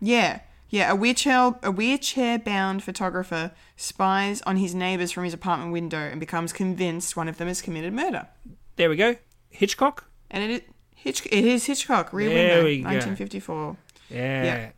Yeah. 0.00 0.40
Yeah, 0.70 0.92
a 0.92 0.94
wheelchair 0.94 1.54
a 1.62 1.70
wheelchair 1.70 2.38
bound 2.38 2.82
photographer 2.82 3.52
spies 3.76 4.42
on 4.42 4.56
his 4.58 4.74
neighbors 4.74 5.10
from 5.12 5.24
his 5.24 5.32
apartment 5.32 5.72
window 5.72 5.98
and 5.98 6.20
becomes 6.20 6.52
convinced 6.52 7.16
one 7.16 7.28
of 7.28 7.38
them 7.38 7.48
has 7.48 7.62
committed 7.62 7.92
murder. 7.92 8.28
there 8.76 8.90
we 8.90 8.96
go, 8.96 9.16
Hitchcock. 9.50 10.04
And 10.30 10.52
it 10.52 10.68
Hitch 10.94 11.24
it 11.26 11.44
is 11.44 11.66
Hitchcock, 11.66 12.12
Rear 12.12 12.28
There 12.28 12.64
Window, 12.64 12.88
1954. 12.88 13.76
Yeah, 14.10 14.44
Yeah. 14.44 14.70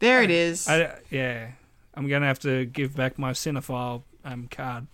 There 0.00 0.22
it 0.22 0.30
is. 0.30 0.68
I, 0.68 0.98
yeah. 1.10 1.48
I'm 1.94 2.08
gonna 2.08 2.26
have 2.26 2.38
to 2.40 2.64
give 2.64 2.94
back 2.96 3.18
my 3.18 3.32
cinephile 3.32 4.02
um, 4.24 4.48
card 4.50 4.86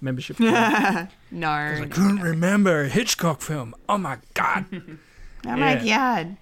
membership. 0.00 0.36
Card. 0.38 1.08
no. 1.30 1.50
I 1.50 1.86
couldn't 1.90 2.20
remember 2.20 2.82
a 2.82 2.88
Hitchcock 2.88 3.40
film. 3.40 3.74
Oh 3.88 3.98
my 3.98 4.18
god. 4.34 4.66
oh 5.46 5.56
my 5.56 5.74
god. 5.84 6.36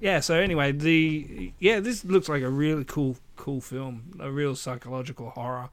yeah. 0.00 0.20
So 0.20 0.34
anyway, 0.34 0.72
the 0.72 1.52
yeah, 1.58 1.80
this 1.80 2.04
looks 2.04 2.28
like 2.28 2.42
a 2.42 2.50
really 2.50 2.84
cool, 2.84 3.16
cool 3.36 3.60
film. 3.60 4.16
A 4.20 4.30
real 4.30 4.54
psychological 4.54 5.30
horror. 5.30 5.70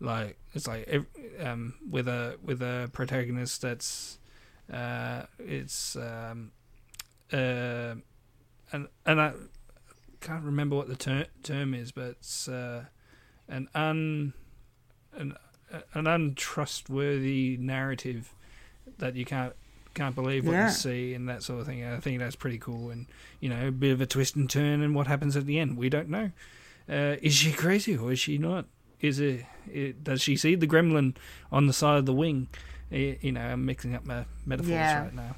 Like 0.00 0.38
it's 0.54 0.66
like 0.66 0.88
um, 1.40 1.74
with 1.88 2.08
a 2.08 2.36
with 2.42 2.62
a 2.62 2.90
protagonist 2.92 3.62
that's 3.62 4.18
uh, 4.72 5.24
it's 5.38 5.96
um, 5.96 6.52
uh, 7.32 7.94
and 8.72 8.88
and 9.04 9.20
I 9.20 9.32
can't 10.20 10.44
remember 10.44 10.76
what 10.76 10.88
the 10.88 10.96
ter- 10.96 11.26
term 11.42 11.74
is, 11.74 11.92
but 11.92 12.16
it's 12.20 12.48
uh, 12.48 12.84
an 13.48 13.68
un 13.74 14.32
an 15.12 15.36
an 15.94 16.06
untrustworthy 16.06 17.56
narrative 17.58 18.34
that 18.98 19.16
you 19.16 19.24
can't 19.24 19.54
can't 20.00 20.14
believe 20.14 20.46
what 20.46 20.52
Yeah. 20.54 20.66
you 20.68 20.72
see 20.72 21.14
and 21.14 21.28
that 21.28 21.42
sort 21.42 21.60
of 21.60 21.66
thing. 21.66 21.84
I 21.84 21.98
think 22.00 22.18
that's 22.20 22.36
pretty 22.36 22.58
cool, 22.58 22.90
and 22.90 23.06
you 23.40 23.48
know, 23.50 23.68
a 23.68 23.72
bit 23.72 23.92
of 23.92 24.00
a 24.00 24.06
twist 24.06 24.36
and 24.36 24.48
turn, 24.48 24.80
and 24.82 24.94
what 24.94 25.06
happens 25.06 25.36
at 25.36 25.44
the 25.46 25.58
end, 25.58 25.76
we 25.76 25.88
don't 25.88 26.08
know. 26.08 26.30
Uh, 26.88 27.16
is 27.22 27.34
she 27.34 27.52
crazy 27.52 27.96
or 27.96 28.12
is 28.12 28.18
she 28.18 28.38
not? 28.38 28.64
Is 29.00 29.20
it, 29.20 29.44
it? 29.72 30.02
Does 30.04 30.20
she 30.22 30.36
see 30.36 30.54
the 30.56 30.66
gremlin 30.66 31.16
on 31.52 31.66
the 31.66 31.72
side 31.72 31.98
of 31.98 32.06
the 32.06 32.14
wing? 32.14 32.48
Eh, 32.92 33.14
You 33.20 33.32
know, 33.32 33.40
I'm 33.52 33.64
mixing 33.64 33.94
up 33.94 34.04
my 34.04 34.24
metaphors 34.44 34.70
Yeah. 34.70 35.02
right 35.04 35.14
now. 35.14 35.36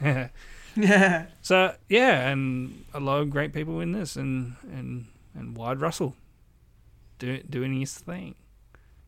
Yeah. 0.76 1.26
So 1.42 1.74
yeah, 1.88 2.28
and 2.30 2.84
a 2.94 3.00
lot 3.00 3.20
of 3.20 3.28
great 3.30 3.52
people 3.52 3.80
in 3.80 3.92
this, 3.92 4.16
and 4.16 4.56
and 4.72 5.06
and 5.34 5.56
Wyatt 5.56 5.80
Russell, 5.80 6.14
do, 7.18 7.42
doing 7.42 7.78
his 7.78 7.92
thing, 7.94 8.34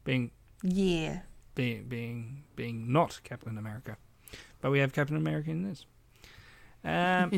being 0.04 0.30
Yeah. 0.62 1.20
being 1.54 1.84
being 1.88 2.42
being 2.56 2.92
not 2.92 3.20
Captain 3.24 3.56
America, 3.56 3.96
but 4.64 4.70
we 4.70 4.78
have 4.78 4.94
Captain 4.94 5.14
America 5.18 5.50
in 5.50 5.62
this. 5.62 5.84
Um, 6.82 7.30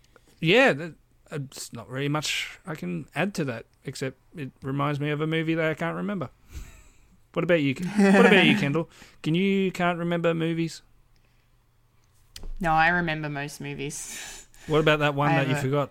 yeah, 0.40 0.72
that, 0.72 0.94
uh, 1.30 1.36
it's 1.50 1.70
not 1.74 1.86
really 1.90 2.08
much 2.08 2.58
I 2.66 2.74
can 2.74 3.04
add 3.14 3.34
to 3.34 3.44
that, 3.44 3.66
except 3.84 4.16
it 4.34 4.52
reminds 4.62 4.98
me 4.98 5.10
of 5.10 5.20
a 5.20 5.26
movie 5.26 5.54
that 5.54 5.70
I 5.70 5.74
can't 5.74 5.96
remember. 5.96 6.30
What 7.34 7.44
about 7.44 7.60
you? 7.62 7.74
What 7.96 8.26
about 8.26 8.44
you, 8.46 8.56
Kendall? 8.56 8.88
Can 9.22 9.34
you 9.34 9.70
can't 9.72 9.98
remember 9.98 10.32
movies? 10.34 10.80
No, 12.60 12.72
I 12.72 12.88
remember 12.88 13.28
most 13.28 13.60
movies. 13.60 14.46
What 14.66 14.78
about 14.80 15.00
that 15.00 15.14
one 15.14 15.32
I 15.32 15.36
that 15.44 15.48
you 15.48 15.54
a- 15.56 15.60
forgot? 15.60 15.90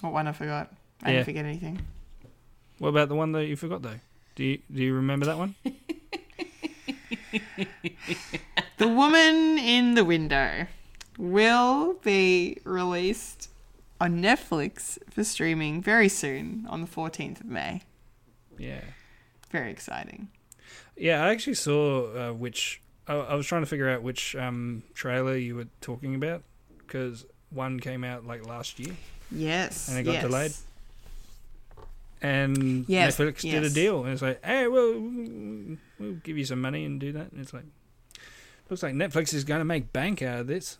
What 0.00 0.12
one 0.14 0.28
I 0.28 0.32
forgot? 0.32 0.72
I 1.02 1.08
Yeah. 1.08 1.12
didn't 1.16 1.24
forget 1.26 1.44
anything. 1.44 1.80
What 2.78 2.88
about 2.90 3.08
the 3.08 3.14
one 3.16 3.32
that 3.32 3.46
you 3.46 3.56
forgot 3.56 3.82
though? 3.82 4.00
Do 4.34 4.44
you 4.44 4.58
do 4.72 4.82
you 4.82 4.94
remember 4.94 5.26
that 5.26 5.36
one? 5.38 5.54
The 8.76 8.88
Woman 8.88 9.58
in 9.58 9.94
the 9.94 10.04
Window 10.04 10.66
will 11.18 11.94
be 11.94 12.58
released 12.64 13.50
on 14.00 14.22
Netflix 14.22 14.98
for 15.10 15.24
streaming 15.24 15.82
very 15.82 16.08
soon 16.08 16.64
on 16.68 16.80
the 16.80 16.86
14th 16.86 17.40
of 17.40 17.46
May. 17.46 17.82
Yeah. 18.56 18.82
Very 19.50 19.70
exciting. 19.70 20.28
Yeah, 20.96 21.24
I 21.24 21.30
actually 21.30 21.54
saw 21.54 22.30
uh, 22.30 22.32
which. 22.32 22.80
I, 23.06 23.14
I 23.14 23.34
was 23.34 23.46
trying 23.46 23.62
to 23.62 23.66
figure 23.66 23.88
out 23.88 24.02
which 24.02 24.36
um, 24.36 24.82
trailer 24.94 25.36
you 25.36 25.56
were 25.56 25.68
talking 25.80 26.14
about 26.14 26.42
because 26.78 27.26
one 27.50 27.80
came 27.80 28.04
out 28.04 28.26
like 28.26 28.46
last 28.46 28.78
year 28.78 28.94
Yes. 29.30 29.88
And 29.88 29.98
it 29.98 30.04
got 30.04 30.12
yes. 30.12 30.22
delayed? 30.22 30.52
And 32.22 32.84
Yes, 32.88 33.16
Netflix 33.16 33.42
did 33.42 33.64
a 33.64 33.70
deal 33.70 34.04
and 34.04 34.12
it's 34.12 34.22
like, 34.22 34.44
hey, 34.44 34.66
well, 34.66 34.92
we'll 35.98 36.14
give 36.22 36.38
you 36.38 36.44
some 36.44 36.60
money 36.60 36.84
and 36.84 37.00
do 37.00 37.12
that. 37.12 37.32
And 37.32 37.40
it's 37.40 37.52
like, 37.52 37.64
looks 38.70 38.82
like 38.82 38.94
Netflix 38.94 39.32
is 39.34 39.44
going 39.44 39.60
to 39.60 39.64
make 39.64 39.92
bank 39.92 40.22
out 40.22 40.40
of 40.40 40.46
this. 40.46 40.78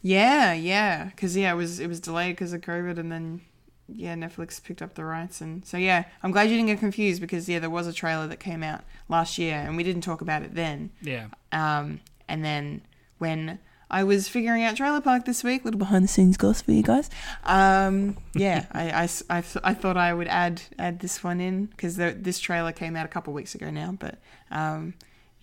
Yeah, 0.00 0.52
yeah, 0.52 1.04
because 1.06 1.36
yeah, 1.36 1.52
it 1.52 1.56
was 1.56 1.80
it 1.80 1.88
was 1.88 2.00
delayed 2.00 2.36
because 2.36 2.52
of 2.52 2.60
COVID, 2.60 2.98
and 2.98 3.10
then 3.10 3.40
yeah, 3.88 4.14
Netflix 4.14 4.62
picked 4.62 4.82
up 4.82 4.94
the 4.94 5.04
rights, 5.04 5.40
and 5.40 5.64
so 5.66 5.76
yeah, 5.76 6.04
I'm 6.22 6.30
glad 6.30 6.44
you 6.44 6.56
didn't 6.56 6.68
get 6.68 6.78
confused 6.78 7.20
because 7.20 7.48
yeah, 7.48 7.58
there 7.58 7.70
was 7.70 7.86
a 7.86 7.92
trailer 7.92 8.26
that 8.28 8.38
came 8.38 8.62
out 8.62 8.84
last 9.08 9.38
year, 9.38 9.56
and 9.56 9.76
we 9.76 9.82
didn't 9.82 10.02
talk 10.02 10.20
about 10.20 10.42
it 10.42 10.54
then. 10.54 10.90
Yeah. 11.00 11.26
Um, 11.52 12.00
and 12.28 12.44
then 12.44 12.82
when 13.18 13.58
I 13.90 14.04
was 14.04 14.28
figuring 14.28 14.62
out 14.64 14.76
Trailer 14.76 15.00
Park 15.00 15.24
this 15.24 15.42
week, 15.42 15.64
little 15.64 15.78
behind 15.78 16.04
the 16.04 16.08
scenes 16.08 16.36
goss 16.36 16.60
for 16.60 16.72
you 16.72 16.82
guys. 16.82 17.08
Um, 17.44 18.16
yeah, 18.34 18.66
I, 18.72 18.90
I, 19.04 19.08
I, 19.38 19.44
I 19.64 19.74
thought 19.74 19.96
I 19.96 20.12
would 20.12 20.28
add 20.28 20.62
add 20.78 21.00
this 21.00 21.24
one 21.24 21.40
in 21.40 21.66
because 21.66 21.96
this 21.96 22.38
trailer 22.38 22.72
came 22.72 22.96
out 22.96 23.06
a 23.06 23.08
couple 23.08 23.32
weeks 23.32 23.54
ago 23.54 23.70
now, 23.70 23.96
but 23.98 24.18
um, 24.50 24.94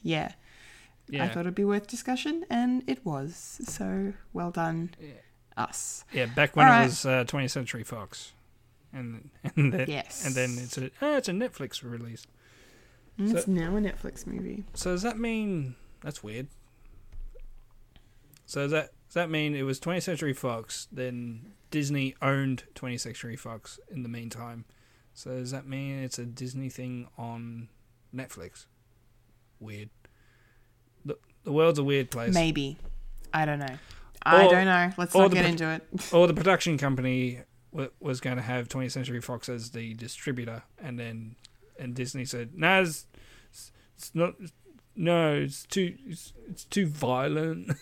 yeah. 0.03 0.31
I 1.13 1.27
thought 1.27 1.41
it'd 1.41 1.55
be 1.55 1.65
worth 1.65 1.88
discussion, 1.88 2.45
and 2.49 2.84
it 2.88 3.05
was. 3.05 3.61
So 3.65 4.13
well 4.34 4.49
done, 4.51 4.91
us. 5.55 6.03
Yeah, 6.11 6.26
back 6.26 6.55
when 6.55 6.65
All 6.67 6.73
it 6.73 6.76
right. 6.76 6.85
was 6.85 7.05
uh, 7.05 7.23
20th 7.26 7.51
Century 7.51 7.84
Fox. 7.84 8.34
and 8.93 9.30
and 9.55 9.72
then 9.73 9.85
Yes. 9.88 10.26
and 10.26 10.34
then 10.35 10.55
it's 10.63 10.77
a 10.77 10.89
oh, 11.01 11.17
it's 11.17 11.30
a 11.30 11.31
Netflix 11.31 11.84
release. 11.84 12.26
It's 13.17 13.47
now 13.47 13.76
a 13.77 13.80
Netflix 13.80 14.26
movie. 14.27 14.65
So 14.73 14.91
does 14.91 15.03
that 15.03 15.17
mean 15.17 15.76
that's 16.01 16.23
weird? 16.23 16.47
So 18.45 18.61
does 18.63 18.72
that 18.72 18.89
does 19.07 19.13
that 19.15 19.30
mean 19.30 19.55
it 19.55 19.63
was 19.63 19.80
20th 19.80 20.03
Century 20.03 20.34
Fox, 20.34 20.88
then 20.91 21.53
Disney 21.72 22.15
owned 22.22 22.63
20th 22.76 23.01
Century 23.01 23.35
Fox 23.35 23.80
in 23.89 24.03
the 24.03 24.09
meantime? 24.09 24.65
So 25.13 25.31
does 25.38 25.51
that 25.51 25.65
mean 25.67 25.99
it's 26.03 26.19
a 26.19 26.26
Disney 26.26 26.69
thing 26.69 27.07
on 27.17 27.69
Netflix? 28.13 28.65
Weird. 29.59 29.89
The 31.05 31.17
the 31.43 31.51
world's 31.51 31.80
a 31.80 31.84
weird 31.84 32.11
place. 32.11 32.34
Maybe. 32.34 32.77
I 33.34 33.45
don't 33.45 33.59
know. 33.59 33.77
I 34.26 34.45
Or- 34.45 34.51
don't 34.51 34.65
know. 34.65 34.91
Let's 34.97 35.13
not 35.15 35.31
get 35.31 35.41
pro- 35.41 35.49
into 35.51 35.69
it. 35.69 36.13
Or 36.13 36.27
the 36.27 36.34
production 36.34 36.77
company 36.77 37.41
w- 37.72 37.91
was 37.99 38.19
going 38.19 38.38
to 38.38 38.41
have 38.43 38.67
20th 38.67 38.91
Century 38.91 39.22
Fox 39.22 39.47
as 39.49 39.72
the 39.72 39.93
distributor, 39.93 40.63
and 40.80 40.99
then 40.99 41.35
and 41.80 41.93
Disney 41.93 42.26
said, 42.26 42.53
"No, 42.55 42.81
it's, 42.81 43.05
it's 43.97 44.13
not. 44.15 44.34
No, 44.95 45.34
it's 45.35 45.63
too. 45.65 45.95
It's, 46.07 46.34
it's 46.49 46.65
too 46.65 46.88
violent." 46.88 47.72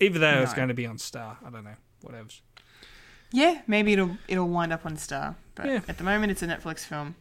Either 0.00 0.18
that, 0.20 0.38
or 0.38 0.42
it's 0.42 0.54
going 0.54 0.68
to 0.68 0.74
be 0.74 0.86
on 0.86 0.98
Star. 0.98 1.38
I 1.44 1.50
don't 1.50 1.64
know. 1.64 1.74
Whatever. 2.02 2.28
Yeah, 3.32 3.60
maybe 3.66 3.92
it'll 3.92 4.16
it'll 4.28 4.48
wind 4.48 4.72
up 4.72 4.86
on 4.86 4.96
Star, 4.96 5.36
but 5.54 5.66
Yeah. 5.66 5.80
at 5.88 5.98
the 5.98 6.04
moment 6.04 6.30
it's 6.32 6.42
a 6.42 6.46
Netflix 6.46 6.80
film. 6.80 7.14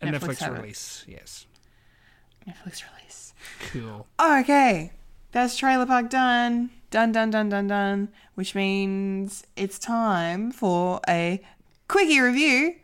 A 0.00 0.06
Netflix 0.06 0.38
Netflix, 0.38 0.56
release. 0.56 1.04
Yes. 1.08 1.46
Netflix 2.48 2.82
release. 2.98 3.34
Cool. 3.72 4.06
Okay, 4.20 4.92
that's 5.32 5.56
Trailer 5.56 5.86
Park 5.86 6.08
done. 6.10 6.70
Done, 6.90 7.10
done, 7.12 7.30
done, 7.30 7.48
done, 7.48 7.66
done. 7.66 8.08
Which 8.36 8.54
means 8.54 9.44
it's 9.56 9.78
time 9.78 10.50
for 10.52 11.00
a 11.08 11.40
quickie 11.88 12.20
review. 12.20 12.76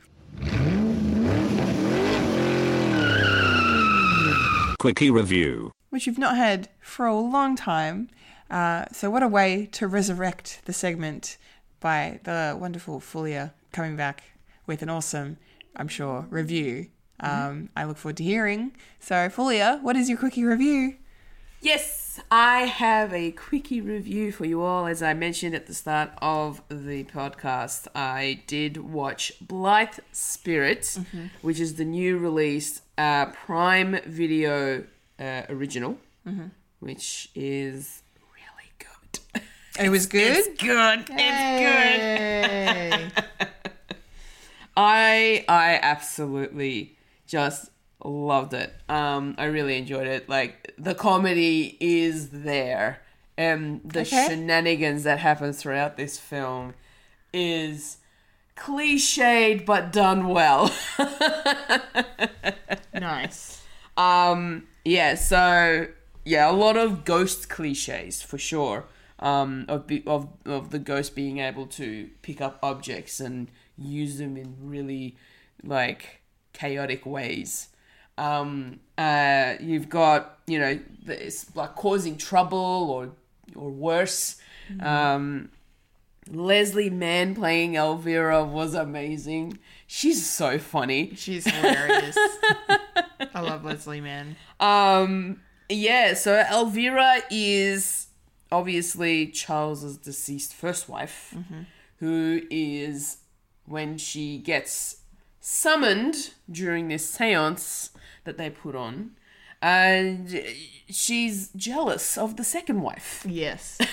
Quickie 4.79 5.11
review. 5.11 5.73
which 5.91 6.07
you've 6.07 6.19
not 6.19 6.37
had 6.37 6.69
for 6.81 7.05
a 7.07 7.15
long 7.15 7.55
time. 7.57 8.09
Uh, 8.51 8.85
so, 8.93 9.11
what 9.11 9.23
a 9.23 9.29
way 9.29 9.69
to 9.73 9.87
resurrect 9.87 10.63
the 10.65 10.73
segment 10.73 11.37
by 11.79 12.21
the 12.25 12.57
wonderful 12.59 13.01
Fulia 13.01 13.53
coming 13.73 13.97
back 13.97 14.23
with 14.67 14.83
an 14.83 14.91
awesome, 14.91 15.37
I'm 15.77 15.89
sure, 15.89 16.27
review. 16.31 16.89
Um, 17.21 17.69
I 17.77 17.85
look 17.85 17.99
forward 17.99 18.17
to 18.17 18.25
hearing. 18.25 18.73
So, 18.99 19.29
Fulia, 19.29 19.81
what 19.83 19.95
is 19.95 20.09
your 20.09 20.19
quickie 20.19 20.45
review? 20.45 20.97
Yes, 21.63 22.19
I 22.31 22.61
have 22.61 23.13
a 23.13 23.33
quickie 23.33 23.83
review 23.83 24.33
for 24.33 24.47
you 24.47 24.63
all. 24.63 24.87
As 24.87 25.03
I 25.03 25.13
mentioned 25.13 25.55
at 25.55 25.67
the 25.67 25.75
start 25.75 26.11
of 26.23 26.63
the 26.71 27.05
podcast, 27.05 27.87
I 27.95 28.43
did 28.47 28.79
watch 28.79 29.33
Blithe 29.43 29.99
Spirit, 30.11 30.99
which 31.43 31.61
is 31.61 31.75
the 31.75 31.85
new 31.85 32.17
released 32.17 32.81
uh, 32.97 33.27
Prime 33.27 34.01
Video 34.07 34.85
uh, 35.19 35.43
original, 35.51 35.99
which 36.81 37.29
is 37.35 38.03
good. 39.13 39.43
It 39.79 39.89
was 39.89 40.07
good. 40.07 40.37
It's 40.37 40.63
good. 40.63 41.05
It's 41.11 43.15
good. 43.15 43.25
I 44.77 45.45
I 45.49 45.79
absolutely 45.83 46.97
just 47.27 47.71
loved 48.05 48.55
it. 48.55 48.73
Um, 48.89 49.35
I 49.39 49.45
really 49.47 49.77
enjoyed 49.77 50.07
it. 50.07 50.29
Like 50.29 50.73
the 50.79 50.95
comedy 50.95 51.77
is 51.81 52.31
there, 52.31 53.03
and 53.37 53.81
the 53.85 54.01
Okay. 54.01 54.27
shenanigans 54.29 55.03
that 55.05 55.19
happen 55.19 55.53
throughout 55.53 55.97
this 55.97 56.19
film 56.19 56.75
is 57.33 57.99
cliched 58.57 59.65
but 59.65 59.93
done 59.93 60.29
well. 60.29 60.73
nice. 62.95 63.63
Um, 63.97 64.67
yeah, 64.85 65.15
so 65.15 65.89
yeah, 66.25 66.51
a 66.51 66.53
lot 66.53 66.77
of 66.77 67.05
ghost 67.05 67.49
cliches 67.49 68.23
for 68.23 68.39
sure. 68.39 68.85
Um, 69.21 69.67
of, 69.69 69.85
of 70.07 70.29
of 70.47 70.71
the 70.71 70.79
ghost 70.79 71.15
being 71.15 71.39
able 71.39 71.67
to 71.67 72.09
pick 72.23 72.41
up 72.41 72.59
objects 72.63 73.21
and 73.21 73.51
use 73.77 74.17
them 74.17 74.39
in 74.39 74.57
really 74.61 75.17
like 75.63 76.23
chaotic 76.55 77.05
ways. 77.05 77.69
Um, 78.17 78.81
uh, 78.97 79.55
you've 79.61 79.89
got 79.89 80.39
you 80.47 80.59
know 80.59 80.81
it's 81.07 81.55
like 81.55 81.75
causing 81.75 82.17
trouble 82.17 82.59
or 82.91 83.11
or 83.55 83.71
worse. 83.71 84.37
Um, 84.81 85.51
Leslie 86.31 86.91
Mann 86.91 87.35
playing 87.35 87.75
Elvira 87.75 88.45
was 88.45 88.75
amazing. 88.75 89.59
She's 89.87 90.29
so 90.29 90.59
funny. 90.59 91.15
She's 91.17 91.45
hilarious. 91.45 92.17
I 93.35 93.41
love 93.41 93.65
Leslie 93.65 94.01
Mann. 94.01 94.37
Um, 94.61 95.41
yeah, 95.69 96.15
so 96.15 96.45
Elvira 96.51 97.23
is 97.31 98.07
obviously 98.53 99.27
Charles's 99.27 99.97
deceased 99.97 100.55
first 100.55 100.89
wife, 100.89 101.35
who 101.99 102.43
is 102.51 103.19
when 103.67 103.99
she 103.99 104.39
gets 104.39 105.03
summoned 105.41 106.35
during 106.51 106.89
this 106.89 107.09
seance 107.09 107.91
that 108.25 108.37
they 108.37 108.51
put 108.51 108.75
on, 108.75 109.13
and 109.63 110.43
she's 110.89 111.51
jealous 111.55 112.17
of 112.19 112.37
the 112.37 112.45
second 112.45 112.81
wife. 112.83 113.25
Yes. 113.29 113.79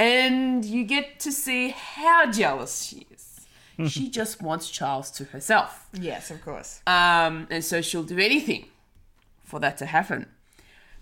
And 0.00 0.64
you 0.64 0.84
get 0.84 1.20
to 1.20 1.30
see 1.30 1.68
how 1.68 2.30
jealous 2.30 2.84
she 2.84 3.06
is. 3.10 3.46
she 3.92 4.08
just 4.08 4.40
wants 4.40 4.70
Charles 4.70 5.10
to 5.12 5.24
herself. 5.24 5.88
yes, 5.92 6.30
of 6.30 6.42
course. 6.42 6.80
Um, 6.86 7.46
and 7.50 7.62
so 7.62 7.82
she'll 7.82 8.02
do 8.02 8.18
anything 8.18 8.68
for 9.44 9.60
that 9.60 9.76
to 9.76 9.86
happen. 9.86 10.26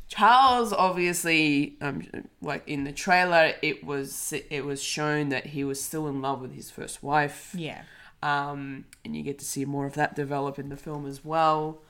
Charles 0.08 0.72
obviously, 0.72 1.76
um, 1.80 2.02
like 2.40 2.66
in 2.66 2.84
the 2.84 2.92
trailer, 2.92 3.52
it 3.62 3.84
was 3.84 4.32
it 4.50 4.64
was 4.64 4.82
shown 4.82 5.28
that 5.28 5.46
he 5.46 5.64
was 5.64 5.80
still 5.82 6.06
in 6.08 6.22
love 6.22 6.40
with 6.40 6.54
his 6.54 6.70
first 6.70 7.02
wife. 7.02 7.54
Yeah. 7.56 7.82
Um, 8.22 8.86
and 9.04 9.14
you 9.14 9.22
get 9.22 9.38
to 9.38 9.44
see 9.44 9.64
more 9.64 9.86
of 9.86 9.94
that 9.94 10.16
develop 10.16 10.58
in 10.58 10.70
the 10.70 10.76
film 10.76 11.06
as 11.06 11.24
well. 11.24 11.82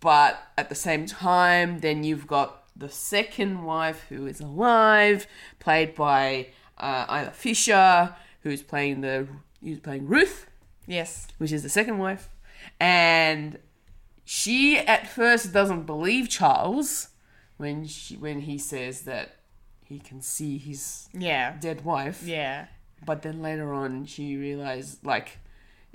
But 0.00 0.40
at 0.56 0.68
the 0.68 0.74
same 0.74 1.06
time, 1.06 1.80
then 1.80 2.04
you've 2.04 2.26
got 2.26 2.62
the 2.76 2.88
second 2.88 3.64
wife 3.64 4.04
who 4.08 4.26
is 4.26 4.40
alive, 4.40 5.26
played 5.58 5.94
by 5.94 6.48
uh, 6.78 7.06
Isla 7.08 7.30
Fisher, 7.32 8.14
who's 8.42 8.62
playing 8.62 9.00
the 9.00 9.26
who's 9.62 9.80
playing 9.80 10.06
Ruth 10.06 10.46
Yes. 10.86 11.26
which 11.38 11.50
is 11.52 11.62
the 11.62 11.68
second 11.70 11.96
wife, 11.98 12.28
and 12.78 13.58
she 14.24 14.76
at 14.78 15.06
first 15.08 15.52
doesn't 15.52 15.84
believe 15.84 16.28
Charles 16.28 17.08
when 17.56 17.86
she 17.86 18.16
when 18.16 18.40
he 18.40 18.58
says 18.58 19.02
that 19.02 19.36
he 19.84 19.98
can 19.98 20.20
see 20.20 20.58
his 20.58 21.08
Yeah. 21.12 21.56
dead 21.60 21.84
wife. 21.84 22.22
Yeah. 22.24 22.66
But 23.04 23.22
then 23.22 23.42
later 23.42 23.72
on, 23.72 24.06
she 24.06 24.36
realized 24.36 25.04
like 25.04 25.38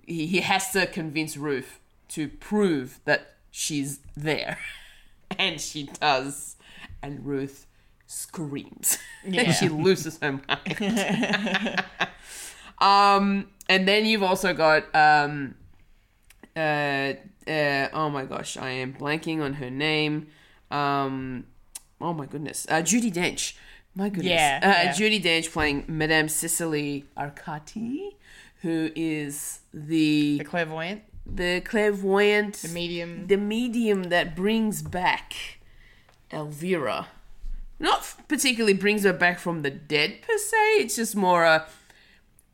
he, 0.06 0.26
he 0.28 0.42
has 0.42 0.72
to 0.72 0.86
convince 0.88 1.36
Ruth 1.38 1.80
to 2.10 2.28
prove 2.28 3.00
that 3.06 3.36
she's 3.52 4.00
there, 4.16 4.58
and 5.38 5.60
she 5.60 5.84
does, 5.84 6.56
and 7.02 7.26
Ruth 7.26 7.66
screams. 8.08 8.98
Yeah. 9.26 9.52
she 9.52 9.68
loses 9.68 10.18
her 10.22 10.40
mind. 10.48 11.84
um, 12.80 13.48
and 13.68 13.88
then 13.88 14.06
you've 14.06 14.24
also 14.24 14.54
got 14.54 14.84
um, 14.96 15.56
uh, 16.56 17.14
uh, 17.48 17.88
oh 17.94 18.10
my 18.10 18.26
gosh, 18.26 18.56
I 18.58 18.70
am 18.70 18.94
blanking 18.94 19.42
on 19.42 19.54
her 19.56 19.70
name. 19.70 20.28
Um, 20.72 21.46
oh 22.00 22.14
my 22.14 22.26
goodness, 22.26 22.66
uh, 22.70 22.82
Judi 22.82 23.12
Dench. 23.12 23.54
My 23.96 24.10
goodness, 24.10 24.32
Yeah, 24.32 24.60
uh, 24.64 24.68
yeah. 24.86 24.94
Judi 24.94 25.22
Dench 25.22 25.52
playing 25.52 25.86
Madame 25.88 26.30
Cicely 26.30 27.06
Arcati, 27.18 28.16
who 28.62 28.92
is 28.96 29.60
the 29.74 30.38
The 30.38 30.44
clairvoyant. 30.46 31.02
the 31.26 31.62
clairvoyant, 31.62 32.54
The 32.62 32.70
medium. 32.70 33.28
the 33.28 33.38
medium 33.38 34.04
that 34.04 34.36
brings 34.36 34.82
back 34.82 35.34
Elvira. 36.32 37.08
Not 37.80 38.14
particularly 38.28 38.74
brings 38.74 39.04
her 39.04 39.14
back 39.14 39.40
from 39.40 39.62
the 39.62 39.72
dead 39.72 40.22
per 40.22 40.38
se. 40.38 40.58
It's 40.82 40.96
just 40.98 41.16
more 41.16 41.44
a 41.46 41.66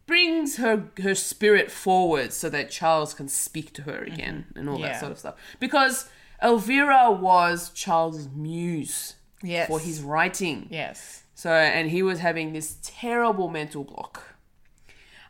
brings 0.07 0.57
her 0.57 0.89
her 1.01 1.15
spirit 1.15 1.71
forward 1.71 2.31
so 2.31 2.47
that 2.49 2.69
Charles 2.69 3.13
can 3.15 3.27
speak 3.27 3.73
to 3.73 3.81
her 3.83 4.03
again 4.03 4.45
and 4.55 4.69
all 4.69 4.79
Yeah. 4.79 4.89
that 4.93 4.99
sort 4.99 5.11
of 5.11 5.17
stuff. 5.19 5.35
Because 5.59 6.07
Elvira 6.43 7.11
was 7.11 7.69
Charles' 7.71 8.27
muse 8.29 9.15
Yes. 9.41 9.67
for 9.67 9.79
his 9.79 10.01
writing. 10.01 10.67
Yes. 10.69 11.23
So, 11.35 11.51
and 11.51 11.89
he 11.91 12.01
was 12.01 12.19
having 12.19 12.53
this 12.53 12.77
terrible 12.81 13.47
mental 13.49 13.83
block. 13.83 14.35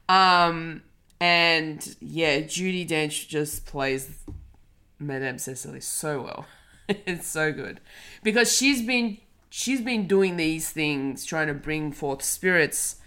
Um, 0.08 0.84
and 1.20 1.96
yeah, 2.00 2.40
Judi 2.42 2.88
Dench 2.88 3.28
just 3.28 3.66
plays 3.66 4.20
Madame 5.00 5.38
Cecily 5.40 5.82
so 5.82 6.22
well. 6.22 6.46
it's 6.88 7.28
so 7.28 7.52
good 7.52 7.80
because 8.22 8.56
she's 8.56 8.84
been 8.84 9.18
she's 9.50 9.82
been 9.82 10.08
doing 10.08 10.38
these 10.38 10.70
things, 10.70 11.26
trying 11.26 11.48
to 11.48 11.54
bring 11.56 11.92
forth 11.92 12.22
spirits, 12.22 12.98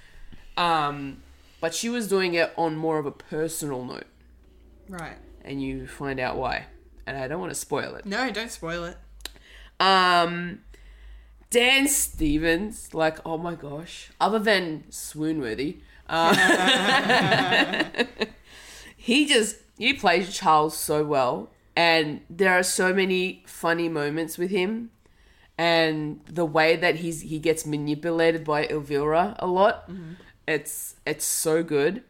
um, 0.57 1.23
but 1.61 1.73
she 1.75 1.89
was 1.89 2.09
doing 2.09 2.35
it 2.35 2.53
on 2.57 2.75
more 2.75 2.99
of 2.99 3.07
a 3.07 3.13
personal 3.13 3.85
note, 3.85 4.07
Right. 4.89 5.17
and 5.45 5.63
you 5.63 5.87
find 5.87 6.19
out 6.19 6.37
why. 6.37 6.67
And 7.09 7.17
I 7.17 7.27
don't 7.27 7.41
want 7.41 7.51
to 7.53 7.59
spoil 7.59 7.95
it. 7.95 8.05
No, 8.05 8.31
don't 8.31 8.51
spoil 8.51 8.85
it. 8.85 8.99
Um, 9.81 10.61
Dan 11.49 11.89
Stevens, 11.89 12.93
like, 12.93 13.19
oh 13.25 13.39
my 13.39 13.55
gosh, 13.55 14.11
other 14.21 14.39
than 14.39 14.85
swoon-worthy, 14.91 15.79
uh, 16.07 17.85
he 18.97 19.25
just 19.25 19.57
he 19.79 19.95
plays 19.95 20.37
Charles 20.37 20.77
so 20.77 21.03
well, 21.03 21.51
and 21.75 22.21
there 22.29 22.53
are 22.53 22.63
so 22.63 22.93
many 22.93 23.43
funny 23.47 23.89
moments 23.89 24.37
with 24.37 24.51
him, 24.51 24.91
and 25.57 26.21
the 26.27 26.45
way 26.45 26.77
that 26.77 26.97
he's 26.97 27.23
he 27.23 27.39
gets 27.39 27.65
manipulated 27.65 28.45
by 28.45 28.67
Elvira 28.67 29.35
a 29.39 29.47
lot, 29.47 29.89
it's 30.47 30.97
it's 31.07 31.25
so 31.25 31.63
good. 31.63 32.03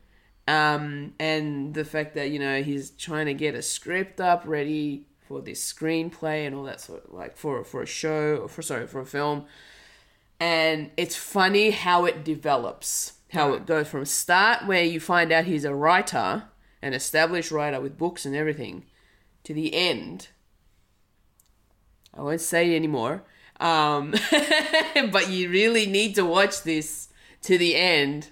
Um, 0.48 1.12
and 1.20 1.74
the 1.74 1.84
fact 1.84 2.14
that 2.14 2.30
you 2.30 2.38
know 2.38 2.62
he's 2.62 2.90
trying 2.92 3.26
to 3.26 3.34
get 3.34 3.54
a 3.54 3.60
script 3.60 4.18
up 4.18 4.44
ready 4.46 5.04
for 5.20 5.42
this 5.42 5.60
screenplay 5.70 6.46
and 6.46 6.56
all 6.56 6.64
that 6.64 6.80
sort 6.80 7.04
of 7.04 7.12
like 7.12 7.36
for 7.36 7.62
for 7.64 7.82
a 7.82 7.86
show 7.86 8.36
or 8.36 8.48
for 8.48 8.62
sorry 8.62 8.86
for 8.86 9.00
a 9.00 9.04
film, 9.04 9.44
and 10.40 10.90
it's 10.96 11.16
funny 11.16 11.70
how 11.70 12.06
it 12.06 12.24
develops, 12.24 13.18
how 13.34 13.52
it 13.52 13.66
goes 13.66 13.88
from 13.88 14.06
start 14.06 14.66
where 14.66 14.82
you 14.82 15.00
find 15.00 15.32
out 15.32 15.44
he's 15.44 15.66
a 15.66 15.74
writer, 15.74 16.44
an 16.80 16.94
established 16.94 17.50
writer 17.50 17.78
with 17.78 17.98
books 17.98 18.24
and 18.24 18.34
everything, 18.34 18.86
to 19.44 19.52
the 19.52 19.74
end. 19.74 20.28
I 22.14 22.22
won't 22.22 22.40
say 22.40 22.74
anymore, 22.74 23.22
um, 23.60 24.14
but 25.12 25.28
you 25.28 25.50
really 25.50 25.84
need 25.84 26.14
to 26.14 26.24
watch 26.24 26.62
this 26.62 27.08
to 27.42 27.58
the 27.58 27.76
end 27.76 28.30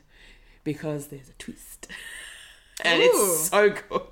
because 0.66 1.06
there's 1.06 1.30
a 1.30 1.32
twist. 1.38 1.86
And 2.84 3.00
Ooh. 3.00 3.04
it's 3.06 3.48
so 3.48 3.70
good. 3.70 4.02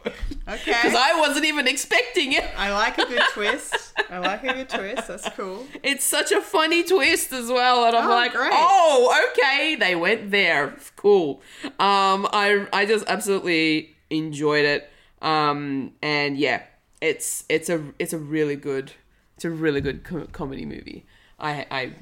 Okay. 0.49 0.73
Because 0.73 0.95
I 0.95 1.19
wasn't 1.21 1.45
even 1.45 1.69
expecting 1.69 2.33
it. 2.33 2.45
I 2.57 2.73
like 2.73 2.97
a 2.97 3.05
good 3.05 3.23
twist. 3.33 3.77
I 4.09 4.19
like 4.19 4.43
a 4.45 4.55
good 4.55 4.69
twist. 4.71 5.09
That's 5.09 5.29
cool. 5.31 5.67
It's 5.83 6.05
such 6.05 6.33
a 6.33 6.41
funny 6.41 6.83
twist 6.83 7.31
as 7.33 7.49
well, 7.51 7.85
and 7.85 7.95
I'm 7.95 8.07
Oh, 8.09 8.15
like, 8.15 8.33
great. 8.33 8.51
oh, 8.55 9.31
okay, 9.33 9.75
they 9.75 9.95
went 9.95 10.31
there. 10.31 10.75
Cool. 10.97 11.43
Um, 11.79 12.27
I 12.33 12.67
I 12.73 12.87
just 12.87 13.05
absolutely 13.07 13.97
enjoyed 14.09 14.65
it. 14.65 14.89
Um, 15.21 15.93
and 16.03 16.39
yeah, 16.39 16.63
it's 17.03 17.45
it's 17.51 17.69
a 17.69 17.83
it's 17.99 18.13
a 18.15 18.19
really 18.19 18.57
good 18.57 18.93
it's 19.37 19.45
a 19.45 19.51
really 19.51 19.81
good 19.83 20.05
co- 20.05 20.29
comedy 20.33 20.65
movie. 20.65 21.05
I 21.39 21.67
I 21.71 21.93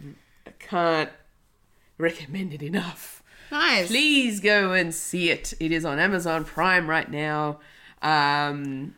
can't 0.61 1.11
recommend 1.99 2.53
it 2.55 2.63
enough. 2.63 3.22
Nice. 3.53 3.89
Please 3.89 4.41
go 4.41 4.73
and 4.73 4.95
see 4.95 5.29
it. 5.29 5.53
It 5.61 5.73
is 5.73 5.85
on 5.85 5.99
Amazon 5.99 6.45
Prime 6.47 6.89
right 6.89 7.09
now. 7.11 7.61
Um, 8.01 8.95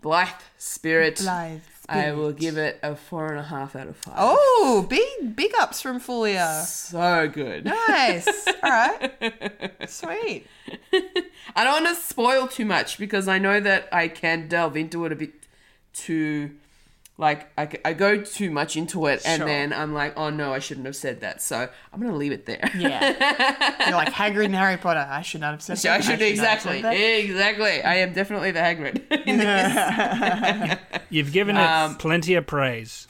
Blithe 0.00 0.28
Spirit. 0.58 1.18
Blithe 1.18 1.60
Spirit. 1.82 2.08
I 2.08 2.12
will 2.12 2.32
give 2.32 2.58
it 2.58 2.80
a 2.82 2.96
four 2.96 3.28
and 3.28 3.38
a 3.38 3.44
half 3.44 3.76
out 3.76 3.86
of 3.86 3.96
five. 3.96 4.14
Oh, 4.18 4.84
big 4.88 5.36
big 5.36 5.52
ups 5.60 5.80
from 5.80 6.00
Fulia. 6.00 6.64
so 6.64 7.28
good. 7.28 7.64
Nice. 7.64 8.26
All 8.62 8.70
right. 8.70 9.72
Sweet. 9.88 10.48
I 11.54 11.62
don't 11.64 11.84
want 11.84 11.96
to 11.96 12.02
spoil 12.02 12.48
too 12.48 12.64
much 12.64 12.98
because 12.98 13.28
I 13.28 13.38
know 13.38 13.60
that 13.60 13.88
I 13.92 14.08
can 14.08 14.48
delve 14.48 14.76
into 14.76 15.04
it 15.04 15.12
a 15.12 15.16
bit 15.16 15.32
too. 15.92 16.56
Like 17.18 17.48
I, 17.58 17.68
I 17.84 17.92
go 17.92 18.20
too 18.22 18.50
much 18.50 18.76
into 18.76 19.06
it, 19.06 19.22
and 19.24 19.40
Sure. 19.40 19.46
then 19.46 19.72
I'm 19.72 19.92
like, 19.92 20.14
oh 20.16 20.30
no, 20.30 20.52
I 20.52 20.58
shouldn't 20.58 20.86
have 20.86 20.96
said 20.96 21.20
that. 21.20 21.40
So 21.42 21.68
I'm 21.92 22.00
gonna 22.00 22.16
leave 22.16 22.32
it 22.32 22.46
there. 22.46 22.68
Yeah. 22.76 23.76
You're 23.86 23.96
like 23.96 24.12
Hagrid 24.12 24.46
and 24.46 24.54
Harry 24.54 24.76
Potter. 24.78 25.06
I 25.08 25.20
should 25.22 25.40
not 25.42 25.52
have 25.52 25.62
said 25.62 25.78
So 25.78 25.88
that. 25.88 25.98
I 25.98 26.00
should 26.00 26.10
not 26.12 26.20
have 26.20 26.28
exactly, 26.30 26.82
said 26.82 26.84
that. 26.84 26.94
exactly. 26.94 27.82
I 27.82 27.96
am 27.96 28.12
definitely 28.12 28.50
the 28.50 28.60
Hagrid. 28.60 29.02
in 29.26 29.38
this. 29.38 30.78
You've 31.10 31.32
given 31.32 31.56
it 31.56 31.60
Um, 31.60 31.96
plenty 31.96 32.34
of 32.34 32.46
praise. 32.46 33.06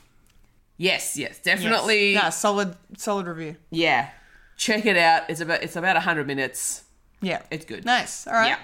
yes, 0.76 1.16
yes, 1.16 1.38
definitely. 1.38 2.12
Yeah, 2.14 2.30
solid 2.30 2.76
solid 2.96 3.26
review. 3.28 3.56
Yeah, 3.70 4.10
check 4.56 4.84
it 4.84 4.96
out. 4.96 5.30
It's 5.30 5.40
about 5.40 5.62
it's 5.62 5.76
about 5.76 5.96
hundred 5.98 6.26
minutes. 6.26 6.82
Yeah. 7.20 7.42
It's 7.52 7.64
good. 7.64 7.84
Nice. 7.84 8.26
All 8.26 8.32
right. 8.34 8.58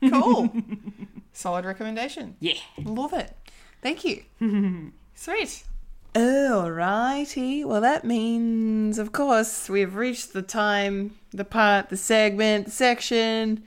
Yeah, 0.00 0.10
Cool. 0.10 0.52
solid 1.32 1.64
recommendation. 1.64 2.36
yeah. 2.38 2.54
Love 2.84 3.12
it. 3.12 3.34
Thank 3.82 4.04
you. 4.04 4.22
Sweet. 5.14 5.64
Alrighty. 6.14 7.64
Well, 7.64 7.80
that 7.82 8.04
means, 8.04 8.98
of 8.98 9.12
course, 9.12 9.68
we've 9.68 9.94
reached 9.94 10.32
the 10.32 10.42
time, 10.42 11.16
the 11.30 11.44
part, 11.44 11.90
the 11.90 11.96
segment, 11.96 12.66
the 12.66 12.70
section, 12.70 13.62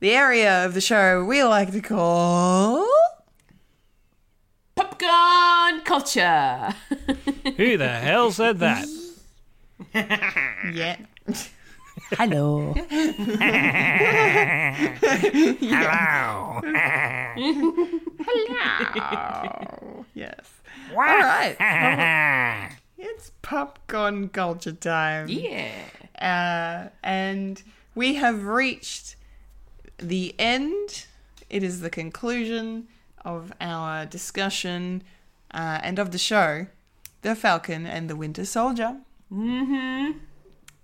the 0.00 0.10
area 0.10 0.64
of 0.64 0.74
the 0.74 0.80
show 0.80 1.24
we 1.24 1.42
like 1.44 1.70
to 1.72 1.80
call. 1.80 2.88
Popcorn 4.74 5.80
culture. 5.84 6.74
Who 7.56 7.76
the 7.76 7.88
hell 7.88 8.30
said 8.32 8.58
that? 8.58 8.86
Yeah. 9.94 10.96
Hello. 12.12 12.74
Hello. 12.90 14.08
Hello. 18.24 20.04
yes. 20.14 20.40
All 20.90 20.96
right. 20.96 22.76
It's 23.00 23.30
popcorn 23.42 24.28
culture 24.30 24.72
time. 24.72 25.28
yeah. 25.28 25.70
Uh, 26.20 26.88
and 27.04 27.62
we 27.94 28.14
have 28.14 28.44
reached 28.44 29.14
the 29.98 30.34
end. 30.36 31.06
It 31.48 31.62
is 31.62 31.80
the 31.80 31.90
conclusion 31.90 32.88
of 33.24 33.52
our 33.60 34.04
discussion 34.04 35.04
uh, 35.54 35.78
and 35.84 36.00
of 36.00 36.10
the 36.10 36.18
show 36.18 36.66
The 37.22 37.36
Falcon 37.36 37.86
and 37.86 38.10
the 38.10 38.16
Winter 38.16 38.44
Soldier. 38.44 38.96
Mm-hmm. 39.32 40.18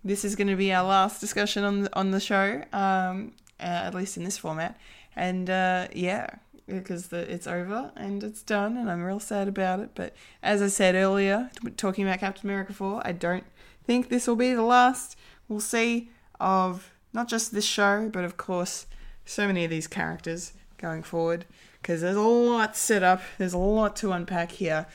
This 0.05 0.25
is 0.25 0.37
going 0.37 0.49
to 0.49 0.57
be 0.57 0.73
our 0.73 0.85
last 0.85 1.21
discussion 1.21 1.65
on 1.65 1.83
the, 1.83 1.97
on 1.99 2.11
the 2.11 2.21
show, 2.21 2.63
um, 2.73 3.33
uh, 3.59 3.63
at 3.63 3.95
least 3.95 4.17
in 4.17 4.25
this 4.25 4.37
format. 4.37 4.79
And 5.17 5.49
uh, 5.49 5.89
yeah, 5.95 6.29
because 6.67 7.09
the, 7.09 7.21
it's 7.33 7.47
over 7.47 7.91
and 7.97 8.23
it's 8.23 8.43
done, 8.43 8.77
and 8.77 8.91
I'm 8.91 9.03
real 9.03 9.21
sad 9.21 9.49
about 9.49 9.81
it. 9.81 9.91
But 9.95 10.15
as 10.43 10.61
I 10.61 10.69
said 10.69 10.95
earlier, 10.95 11.51
talking 11.77 12.07
about 12.07 12.21
Captain 12.21 12.49
America 12.49 12.73
4, 12.73 13.03
I 13.05 13.13
don't 13.13 13.45
think 13.87 14.09
this 14.09 14.27
will 14.27 14.37
be 14.37 14.53
the 14.53 14.63
last 14.63 15.17
we'll 15.49 15.61
see 15.61 16.11
of 16.41 16.93
not 17.13 17.29
just 17.29 17.53
this 17.53 17.65
show, 17.65 18.11
but 18.13 18.25
of 18.25 18.37
course, 18.37 18.87
so 19.25 19.47
many 19.47 19.65
of 19.65 19.71
these 19.71 19.87
characters 19.87 20.53
going 20.79 21.03
forward. 21.03 21.45
Because 21.81 22.01
there's 22.01 22.17
a 22.17 22.21
lot 22.21 22.77
set 22.77 23.03
up, 23.03 23.21
there's 23.39 23.53
a 23.53 23.59
lot 23.59 23.97
to 23.97 24.13
unpack 24.13 24.53
here. 24.53 24.87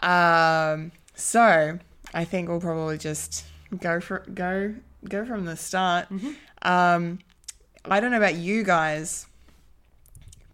Um, 0.00 0.92
so 1.14 1.78
I 2.14 2.24
think 2.24 2.48
we'll 2.48 2.60
probably 2.60 2.98
just 2.98 3.44
go 3.78 4.00
for 4.00 4.20
go 4.32 4.74
go 5.08 5.24
from 5.24 5.44
the 5.44 5.56
start. 5.56 6.08
Um, 6.62 7.18
I 7.84 8.00
don't 8.00 8.10
know 8.10 8.18
about 8.18 8.36
you 8.36 8.62
guys, 8.62 9.26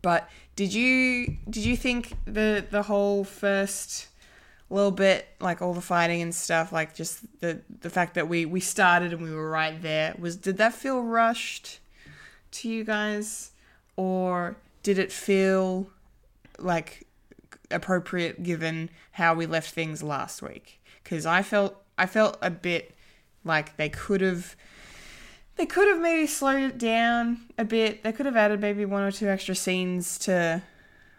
but 0.03 0.29
did 0.57 0.73
you 0.73 1.37
did 1.49 1.65
you 1.65 1.77
think 1.77 2.15
the 2.25 2.65
the 2.71 2.83
whole 2.83 3.25
first 3.25 4.09
little 4.71 4.91
bit 4.91 5.27
like 5.41 5.63
all 5.63 5.73
the 5.73 5.81
fighting 5.81 6.21
and 6.21 6.35
stuff 6.35 6.73
like 6.73 6.95
just 6.95 7.21
the 7.41 7.61
the 7.81 7.89
fact 7.89 8.15
that 8.15 8.29
we 8.29 8.45
we 8.45 8.61
started 8.61 9.13
and 9.13 9.23
we 9.23 9.33
were 9.33 9.51
right 9.51 9.81
there 9.83 10.15
was 10.19 10.37
did 10.37 10.59
that 10.59 10.75
feel 10.75 11.03
rushed 11.03 11.81
to 12.51 12.69
you 12.69 12.85
guys? 12.85 13.53
Or 13.97 14.57
did 14.83 14.99
it 14.99 15.11
feel 15.11 15.91
like 16.59 17.07
appropriate 17.71 18.43
given 18.43 18.91
how 19.13 19.35
we 19.35 19.47
left 19.47 19.73
things 19.73 20.03
last 20.03 20.43
week? 20.43 20.81
Because 21.03 21.25
i 21.27 21.43
felt 21.43 21.83
i 21.97 22.07
felt 22.07 22.37
a 22.43 22.51
bit 22.51 22.95
like 23.49 23.77
they 23.77 23.89
could 23.89 24.21
have 24.21 24.55
they 25.57 25.67
could 25.67 25.89
have 25.89 25.99
maybe 25.99 26.27
slowed 26.29 26.63
it 26.63 26.79
down 26.79 27.41
a 27.59 27.65
bit. 27.65 28.05
They 28.05 28.13
could 28.13 28.27
have 28.27 28.37
added 28.37 28.61
maybe 28.61 28.85
one 28.85 29.03
or 29.03 29.11
two 29.11 29.29
extra 29.29 29.57
scenes 29.57 30.19
to 30.21 30.63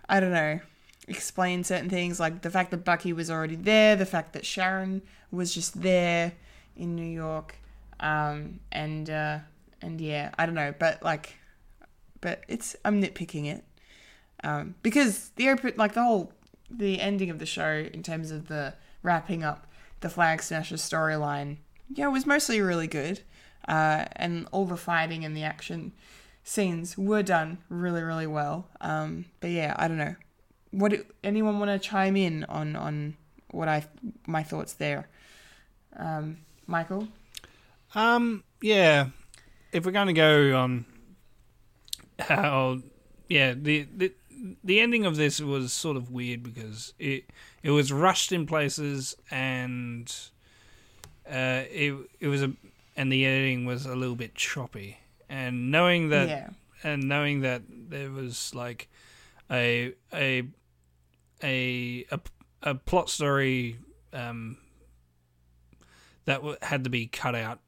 i 0.10 0.20
don't 0.20 0.32
know 0.32 0.60
explain 1.08 1.64
certain 1.64 1.90
things 1.90 2.20
like 2.20 2.42
the 2.42 2.50
fact 2.50 2.72
that 2.72 2.84
bucky 2.84 3.14
was 3.14 3.32
already 3.32 3.56
there 3.56 3.96
the 3.96 4.06
fact 4.06 4.34
that 4.34 4.46
sharon 4.46 5.02
was 5.32 5.54
just 5.54 5.82
there 5.82 6.34
in 6.76 6.96
new 6.96 7.02
york 7.02 7.56
um 8.00 8.60
and 8.72 9.10
uh 9.10 9.40
and 9.82 10.02
yeah 10.02 10.32
i 10.38 10.46
don't 10.46 10.56
know 10.56 10.74
but 10.78 11.02
like 11.02 11.36
but 12.22 12.44
it's 12.48 12.76
i'm 12.84 13.02
nitpicking 13.02 13.46
it. 13.46 13.64
Um, 14.42 14.76
because 14.84 15.30
the 15.36 15.50
open 15.50 15.74
like 15.76 15.94
the 15.94 16.04
whole 16.04 16.32
the 16.70 17.02
ending 17.02 17.30
of 17.30 17.40
the 17.40 17.46
show 17.46 17.88
in 17.94 18.04
terms 18.04 18.32
of 18.32 18.48
the 18.48 18.74
wrapping 19.04 19.44
up 19.44 19.68
the 20.00 20.10
flag 20.10 20.42
smasher 20.42 20.76
storyline 20.76 21.58
yeah 21.94 22.08
it 22.08 22.12
was 22.12 22.26
mostly 22.26 22.62
really 22.62 22.88
good. 22.88 23.22
Uh, 23.68 24.06
and 24.16 24.48
all 24.52 24.66
the 24.66 24.78
fighting 24.78 25.24
and 25.24 25.36
the 25.38 25.44
action 25.44 25.92
scenes 26.44 26.98
were 26.98 27.22
done 27.22 27.60
really 27.70 28.02
really 28.02 28.28
well. 28.28 28.68
Um, 28.82 29.26
but 29.40 29.52
yeah 29.52 29.76
i 29.78 29.88
don't 29.88 29.98
know. 29.98 30.16
What 30.72 30.94
anyone 31.24 31.60
want 31.60 31.70
to 31.72 31.80
chime 31.88 32.16
in 32.16 32.44
on 32.46 32.76
on 32.76 33.16
what 33.52 33.68
i 33.68 33.86
my 34.28 34.44
thoughts 34.44 34.74
there? 34.74 35.08
Um, 35.98 36.38
michael? 36.68 37.08
Um, 37.96 38.44
yeah. 38.62 39.08
if 39.72 39.86
we're 39.86 39.92
going 39.92 40.08
to 40.08 40.14
go 40.14 40.56
on 40.56 40.86
how, 42.20 42.80
yeah, 43.30 43.54
the 43.54 43.88
the 43.96 44.14
the 44.64 44.80
ending 44.80 45.06
of 45.06 45.18
this 45.18 45.42
was 45.42 45.74
sort 45.74 45.98
of 45.98 46.12
weird 46.12 46.44
because 46.44 46.94
it 47.00 47.26
it 47.64 47.72
was 47.72 47.92
rushed 47.92 48.32
in 48.32 48.46
places 48.46 49.16
and 49.30 50.14
uh, 51.30 51.64
it 51.70 51.96
it 52.20 52.28
was 52.28 52.44
a 52.44 52.52
and 52.96 53.12
the 53.12 53.26
editing 53.26 53.66
was 53.66 53.86
a 53.86 53.96
little 53.96 54.16
bit 54.16 54.36
choppy 54.36 55.00
and 55.30 55.72
knowing 55.72 56.10
that 56.10 56.28
yeah. 56.28 56.50
and 56.84 57.08
knowing 57.08 57.42
that 57.42 57.62
there 57.70 58.10
was 58.10 58.54
like 58.56 58.90
a 59.52 59.94
a 60.14 60.44
a 61.44 62.06
a, 62.12 62.20
a 62.64 62.76
plot 62.76 63.10
story 63.10 63.78
um, 64.12 64.58
that 66.26 66.38
w- 66.38 66.58
had 66.62 66.84
to 66.84 66.90
be 66.90 67.08
cut 67.08 67.36
out 67.36 67.60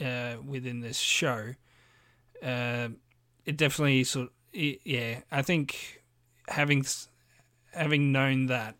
uh, 0.00 0.34
within 0.44 0.80
this 0.80 0.98
show. 0.98 1.54
Uh, 2.42 2.88
it 3.44 3.56
definitely 3.56 4.04
sort 4.04 4.30
i 4.54 4.78
yeah. 4.84 5.20
I 5.30 5.42
think 5.42 6.02
having 6.48 6.84
having 7.72 8.12
known 8.12 8.46
that, 8.46 8.76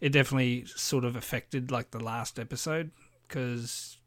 it 0.00 0.10
definitely 0.10 0.64
sort 0.66 1.04
of 1.04 1.14
affected 1.14 1.70
like 1.70 1.90
the 1.90 2.02
last 2.02 2.38
episode 2.38 2.90
because 3.28 3.98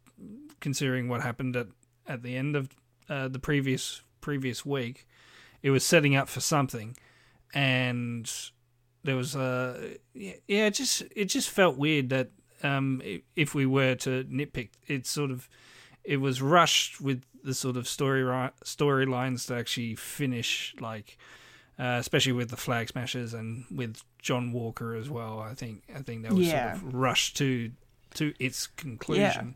considering 0.60 1.08
what 1.10 1.22
happened 1.22 1.56
at 1.56 1.68
at 2.08 2.24
the 2.24 2.36
end 2.36 2.56
of 2.56 2.70
uh, 3.10 3.28
the 3.28 3.40
previous 3.40 4.02
previous 4.22 4.66
week, 4.66 5.08
it 5.62 5.70
was 5.72 5.84
setting 5.86 6.16
up 6.16 6.28
for 6.30 6.40
something, 6.40 6.96
and 7.54 8.32
there 9.04 9.16
was 9.16 9.36
a 9.36 9.98
yeah, 10.14 10.34
yeah 10.48 10.66
it 10.68 10.74
just 10.74 11.04
it 11.16 11.26
just 11.26 11.50
felt 11.50 11.78
weird 11.78 12.10
that 12.10 12.30
um 12.64 13.02
if 13.36 13.54
we 13.54 13.66
were 13.66 13.96
to 13.96 14.24
nitpick, 14.26 14.70
it 14.88 15.06
sort 15.06 15.32
of 15.32 15.48
it 16.04 16.18
was 16.18 16.42
rushed 16.42 17.00
with 17.02 17.24
the 17.44 17.54
sort 17.54 17.78
of 17.78 17.88
story 17.88 18.24
storylines 18.66 19.48
to 19.48 19.56
actually 19.56 19.96
finish 19.96 20.76
like. 20.80 21.18
Uh, 21.80 21.98
especially 22.00 22.32
with 22.32 22.50
the 22.50 22.58
flag 22.58 22.90
smashers 22.90 23.36
and 23.36 23.64
with 23.70 24.02
John 24.20 24.52
Walker 24.52 24.96
as 24.96 25.12
well, 25.12 25.38
I 25.40 25.54
think 25.54 25.84
I 25.96 26.00
think 26.02 26.24
that 26.24 26.34
was 26.34 26.48
Yeah. 26.48 26.74
sort 26.74 26.88
of 26.88 26.94
rushed 26.96 27.38
to 27.38 27.72
to 28.18 28.34
its 28.40 28.68
conclusion. 28.68 29.56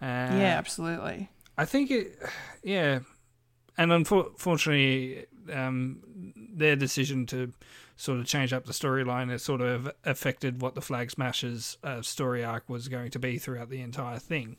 Uh, 0.00 0.04
yeah, 0.04 0.56
absolutely. 0.58 1.30
I 1.58 1.64
think 1.64 1.90
it, 1.90 2.18
yeah, 2.62 3.00
and 3.78 3.92
unfortunately, 3.92 5.26
um, 5.52 6.02
their 6.54 6.76
decision 6.76 7.26
to 7.26 7.52
sort 7.96 8.20
of 8.20 8.26
change 8.26 8.52
up 8.52 8.66
the 8.66 8.72
storyline 8.72 9.30
has 9.30 9.42
sort 9.42 9.60
of 9.60 9.90
affected 10.04 10.60
what 10.60 10.74
the 10.74 10.82
Flag 10.82 11.10
Smashers 11.10 11.78
uh, 11.82 12.02
story 12.02 12.44
arc 12.44 12.68
was 12.68 12.88
going 12.88 13.10
to 13.10 13.18
be 13.18 13.38
throughout 13.38 13.70
the 13.70 13.80
entire 13.80 14.18
thing. 14.18 14.56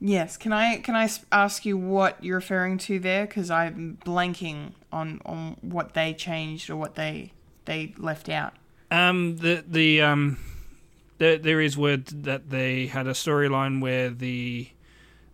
Yes. 0.00 0.36
Can 0.36 0.52
I 0.52 0.78
can 0.78 0.94
I 0.94 1.08
ask 1.32 1.64
you 1.64 1.78
what 1.78 2.22
you're 2.22 2.36
referring 2.36 2.78
to 2.78 2.98
there? 2.98 3.26
Because 3.26 3.50
I'm 3.50 3.98
blanking 4.04 4.72
on 4.92 5.20
on 5.24 5.56
what 5.62 5.94
they 5.94 6.12
changed 6.12 6.68
or 6.68 6.76
what 6.76 6.96
they 6.96 7.32
they 7.64 7.94
left 7.96 8.28
out. 8.28 8.54
Um, 8.90 9.38
the 9.38 9.64
the 9.66 10.02
um, 10.02 10.38
there 11.18 11.38
there 11.38 11.60
is 11.60 11.76
word 11.76 12.06
that 12.24 12.50
they 12.50 12.86
had 12.86 13.06
a 13.06 13.12
storyline 13.12 13.80
where 13.80 14.10
the 14.10 14.68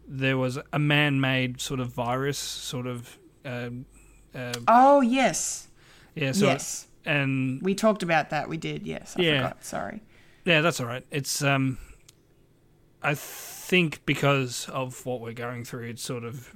there 0.07 0.37
was 0.37 0.59
a 0.73 0.79
man-made 0.79 1.61
sort 1.61 1.81
of 1.81 1.89
virus, 1.89 2.39
sort 2.39 2.87
of 2.87 3.19
um, 3.45 3.87
uh, 4.35 4.53
Oh 4.69 5.01
yes, 5.01 5.69
yeah, 6.15 6.33
so 6.33 6.47
yes. 6.47 6.87
and 7.05 7.63
We 7.63 7.75
talked 7.75 8.03
about 8.03 8.31
that. 8.31 8.49
We 8.49 8.57
did. 8.57 8.87
Yes. 8.87 9.15
I 9.19 9.23
Yeah. 9.23 9.43
forgot. 9.43 9.65
Sorry. 9.65 10.03
Yeah, 10.45 10.61
that's 10.61 10.81
all 10.81 10.87
right. 10.87 11.05
It's 11.11 11.43
um, 11.43 11.79
I 13.03 13.15
think 13.15 14.05
because 14.07 14.69
of 14.69 15.05
what 15.07 15.21
we're 15.21 15.33
going 15.33 15.65
through, 15.65 15.87
it's 15.89 16.03
sort 16.03 16.25
of 16.25 16.53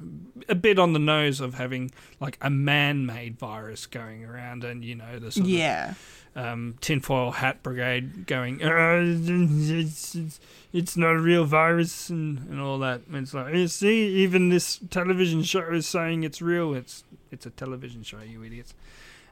a 0.48 0.54
bit 0.54 0.78
on 0.78 0.92
the 0.92 0.98
nose 0.98 1.40
of 1.40 1.54
having 1.54 1.90
like 2.20 2.36
a 2.40 2.50
man-made 2.50 3.38
virus 3.38 3.86
going 3.86 4.24
around, 4.24 4.64
and 4.64 4.84
you 4.84 4.94
know 4.96 5.18
the 5.18 5.32
sort 5.32 5.46
Yeah. 5.46 5.90
of 5.92 6.25
um, 6.36 6.76
tinfoil 6.80 7.32
hat 7.32 7.62
brigade 7.64 8.26
going, 8.26 8.62
"Uh, 8.62 9.00
it's, 9.02 10.14
it's, 10.14 10.40
it's 10.72 10.96
not 10.96 11.16
a 11.16 11.18
real 11.18 11.44
virus, 11.46 12.10
and, 12.10 12.38
and 12.50 12.60
all 12.60 12.78
that. 12.80 13.00
And 13.08 13.16
it's 13.16 13.34
like, 13.34 13.54
you 13.54 13.66
see, 13.66 14.08
even 14.18 14.50
this 14.50 14.78
television 14.90 15.42
show 15.42 15.72
is 15.72 15.86
saying 15.86 16.22
it's 16.22 16.40
real. 16.42 16.74
It's 16.74 17.02
it's 17.32 17.46
a 17.46 17.50
television 17.50 18.02
show, 18.02 18.20
you 18.20 18.44
idiots. 18.44 18.74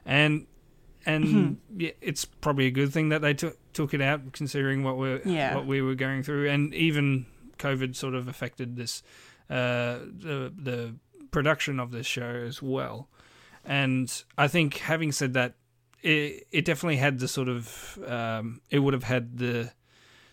And 0.05 0.47
and 1.05 1.57
yeah, 1.77 1.91
it's 2.01 2.25
probably 2.25 2.65
a 2.65 2.71
good 2.71 2.91
thing 2.91 3.09
that 3.09 3.21
they 3.21 3.33
took 3.35 3.57
took 3.73 3.93
it 3.93 4.01
out, 4.01 4.33
considering 4.33 4.83
what 4.83 4.97
we 4.97 5.21
Yeah. 5.25 5.55
what 5.55 5.67
we 5.67 5.81
were 5.81 5.95
going 5.95 6.23
through, 6.23 6.49
and 6.49 6.73
even 6.73 7.27
COVID 7.59 7.95
sort 7.95 8.15
of 8.15 8.27
affected 8.27 8.75
this 8.75 9.03
uh, 9.49 9.99
the 9.99 10.51
the 10.57 10.95
production 11.29 11.79
of 11.79 11.91
this 11.91 12.07
show 12.07 12.43
as 12.47 12.61
well. 12.61 13.07
And 13.63 14.11
I 14.37 14.47
think, 14.47 14.77
having 14.77 15.11
said 15.11 15.33
that, 15.33 15.53
it 16.05 16.47
it 16.51 16.65
definitely 16.65 16.97
had 16.97 17.19
the 17.19 17.27
sort 17.27 17.49
of 17.49 17.99
um, 18.07 18.61
it 18.69 18.79
would 18.79 18.93
have 18.93 19.03
had 19.03 19.37
the 19.37 19.71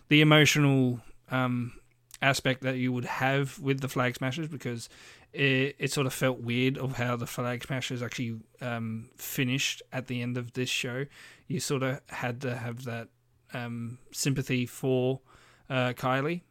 the 0.07 0.21
emotional 0.21 0.99
um, 1.31 1.73
aspect 2.21 2.61
that 2.61 2.77
you 2.77 2.91
would 2.91 3.05
have 3.05 3.57
with 3.59 3.81
the 3.81 3.87
Flag 3.87 4.15
Smashers 4.15 4.47
because 4.47 4.87
it, 5.33 5.75
it 5.79 5.91
sort 5.91 6.05
of 6.05 6.13
felt 6.13 6.39
weird 6.41 6.77
of 6.77 6.97
how 6.97 7.15
the 7.15 7.25
Flag 7.25 7.63
Smashers 7.63 8.03
actually 8.03 8.39
um, 8.61 9.09
finished 9.17 9.81
at 9.91 10.07
the 10.07 10.21
end 10.21 10.37
of 10.37 10.53
this 10.53 10.69
show. 10.69 11.05
You 11.47 11.59
sort 11.59 11.81
of 11.83 12.01
had 12.09 12.41
to 12.41 12.55
have 12.55 12.85
that 12.85 13.07
um, 13.53 13.97
sympathy 14.11 14.65
for 14.67 15.21
uh, 15.69 15.93
Kylie, 15.93 16.41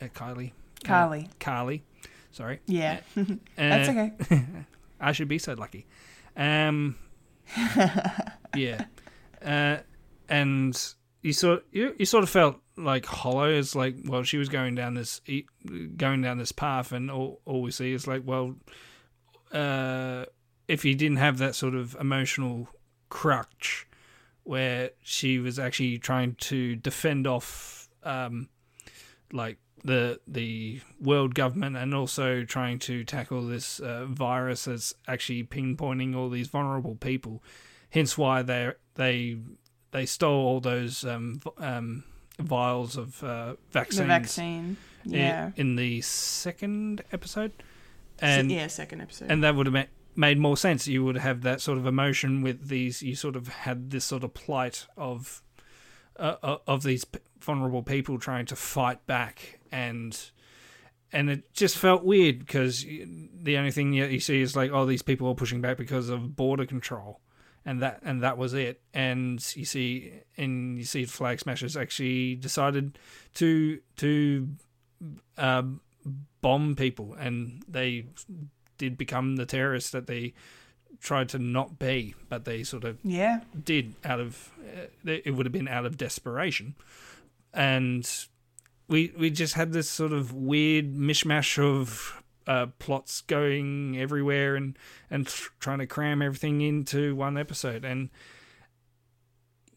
uh, 0.00 0.06
Kylie, 0.06 0.52
Karli. 0.82 1.24
uh, 1.24 1.34
Karli. 1.38 1.82
Sorry, 2.30 2.60
Yeah. 2.66 3.00
Uh, 3.14 3.24
That's 3.56 3.88
okay. 3.90 4.12
I 5.00 5.12
should 5.12 5.28
be 5.28 5.38
so 5.38 5.52
lucky. 5.52 5.86
Um, 6.34 6.96
yeah, 8.56 8.84
uh, 9.44 9.78
and 10.28 10.94
you 11.22 11.32
sort 11.32 11.64
you, 11.72 11.94
you 11.98 12.04
sort 12.04 12.24
of 12.24 12.30
felt 12.30 12.56
like 12.76 13.06
hollow. 13.06 13.48
It's 13.48 13.74
like 13.74 13.96
well, 14.04 14.22
she 14.22 14.38
was 14.38 14.48
going 14.48 14.74
down 14.74 14.94
this 14.94 15.20
going 15.96 16.22
down 16.22 16.38
this 16.38 16.52
path, 16.52 16.92
and 16.92 17.10
all 17.10 17.40
all 17.44 17.62
we 17.62 17.70
see 17.70 17.92
is 17.92 18.06
like 18.06 18.22
well, 18.24 18.56
uh, 19.52 20.26
if 20.68 20.84
you 20.84 20.94
didn't 20.94 21.18
have 21.18 21.38
that 21.38 21.54
sort 21.54 21.74
of 21.74 21.96
emotional 22.00 22.68
crutch 23.08 23.86
where 24.44 24.90
she 25.02 25.38
was 25.38 25.58
actually 25.58 25.98
trying 25.98 26.34
to 26.34 26.74
defend 26.76 27.26
off 27.26 27.88
um, 28.02 28.48
like 29.32 29.58
the 29.84 30.20
the 30.26 30.80
world 31.00 31.34
government 31.34 31.76
and 31.76 31.94
also 31.94 32.44
trying 32.44 32.78
to 32.80 33.04
tackle 33.04 33.46
this 33.46 33.80
uh, 33.80 34.06
virus 34.06 34.64
that's 34.66 34.94
actually 35.08 35.44
pinpointing 35.44 36.14
all 36.16 36.28
these 36.28 36.48
vulnerable 36.48 36.94
people. 36.96 37.42
Hence 37.90 38.16
why 38.16 38.42
they 38.42 38.72
they 38.94 39.38
they 39.90 40.06
stole 40.06 40.46
all 40.46 40.60
those 40.60 41.04
um, 41.04 41.40
um, 41.58 42.04
vials 42.38 42.96
of 42.96 43.22
uh, 43.24 43.54
vaccines 43.70 43.98
The 43.98 44.06
vaccine. 44.06 44.76
Yeah. 45.04 45.50
in 45.56 45.74
the 45.76 46.00
second 46.02 47.02
episode, 47.12 47.50
and 48.20 48.50
yeah, 48.52 48.68
second 48.68 49.00
episode. 49.00 49.30
and 49.32 49.42
that 49.42 49.56
would 49.56 49.66
have 49.66 49.72
ma- 49.74 49.84
made 50.14 50.38
more 50.38 50.56
sense. 50.56 50.86
You 50.86 51.04
would 51.04 51.16
have 51.16 51.42
that 51.42 51.60
sort 51.60 51.76
of 51.76 51.86
emotion 51.86 52.40
with 52.40 52.68
these. 52.68 53.02
You 53.02 53.16
sort 53.16 53.34
of 53.34 53.48
had 53.48 53.90
this 53.90 54.04
sort 54.04 54.22
of 54.22 54.32
plight 54.32 54.86
of 54.96 55.42
uh, 56.18 56.36
uh, 56.42 56.58
of 56.68 56.84
these 56.84 57.04
vulnerable 57.40 57.82
people 57.82 58.16
trying 58.18 58.46
to 58.46 58.54
fight 58.56 59.04
back, 59.08 59.58
and 59.72 60.30
and 61.12 61.28
it 61.28 61.52
just 61.52 61.76
felt 61.76 62.04
weird 62.04 62.38
because 62.38 62.84
the 62.84 63.58
only 63.58 63.70
thing 63.70 63.92
you, 63.92 64.06
you 64.06 64.20
see 64.20 64.40
is 64.40 64.56
like, 64.56 64.70
oh, 64.70 64.86
these 64.86 65.02
people 65.02 65.28
are 65.28 65.34
pushing 65.34 65.60
back 65.60 65.76
because 65.76 66.08
of 66.08 66.36
border 66.36 66.64
control. 66.64 67.20
And 67.64 67.82
that 67.82 68.00
and 68.02 68.22
that 68.22 68.38
was 68.38 68.54
it. 68.54 68.80
And 68.92 69.34
you 69.54 69.64
see, 69.64 70.12
and 70.36 70.78
you 70.78 70.84
see, 70.84 71.04
Flag 71.04 71.38
Smashers 71.38 71.76
actually 71.76 72.34
decided 72.34 72.98
to 73.34 73.78
to 73.98 74.48
um, 75.38 75.80
bomb 76.40 76.74
people, 76.74 77.14
and 77.14 77.62
they 77.68 78.06
did 78.78 78.98
become 78.98 79.36
the 79.36 79.46
terrorists 79.46 79.90
that 79.90 80.08
they 80.08 80.34
tried 81.00 81.28
to 81.28 81.38
not 81.38 81.78
be, 81.78 82.16
but 82.28 82.44
they 82.44 82.64
sort 82.64 82.82
of 82.82 82.98
yeah. 83.04 83.40
did 83.62 83.94
out 84.04 84.18
of 84.18 84.50
uh, 84.76 84.86
it 85.04 85.32
would 85.32 85.46
have 85.46 85.52
been 85.52 85.68
out 85.68 85.86
of 85.86 85.96
desperation, 85.96 86.74
and 87.54 88.26
we 88.88 89.12
we 89.18 89.30
just 89.30 89.54
had 89.54 89.72
this 89.72 89.88
sort 89.88 90.12
of 90.12 90.32
weird 90.32 90.94
mishmash 90.94 91.58
of 91.58 92.22
uh, 92.46 92.66
plots 92.78 93.20
going 93.22 93.96
everywhere 93.98 94.56
and 94.56 94.78
and 95.10 95.26
tr- 95.26 95.50
trying 95.60 95.78
to 95.78 95.86
cram 95.86 96.22
everything 96.22 96.60
into 96.60 97.14
one 97.14 97.38
episode. 97.38 97.84
And 97.84 98.10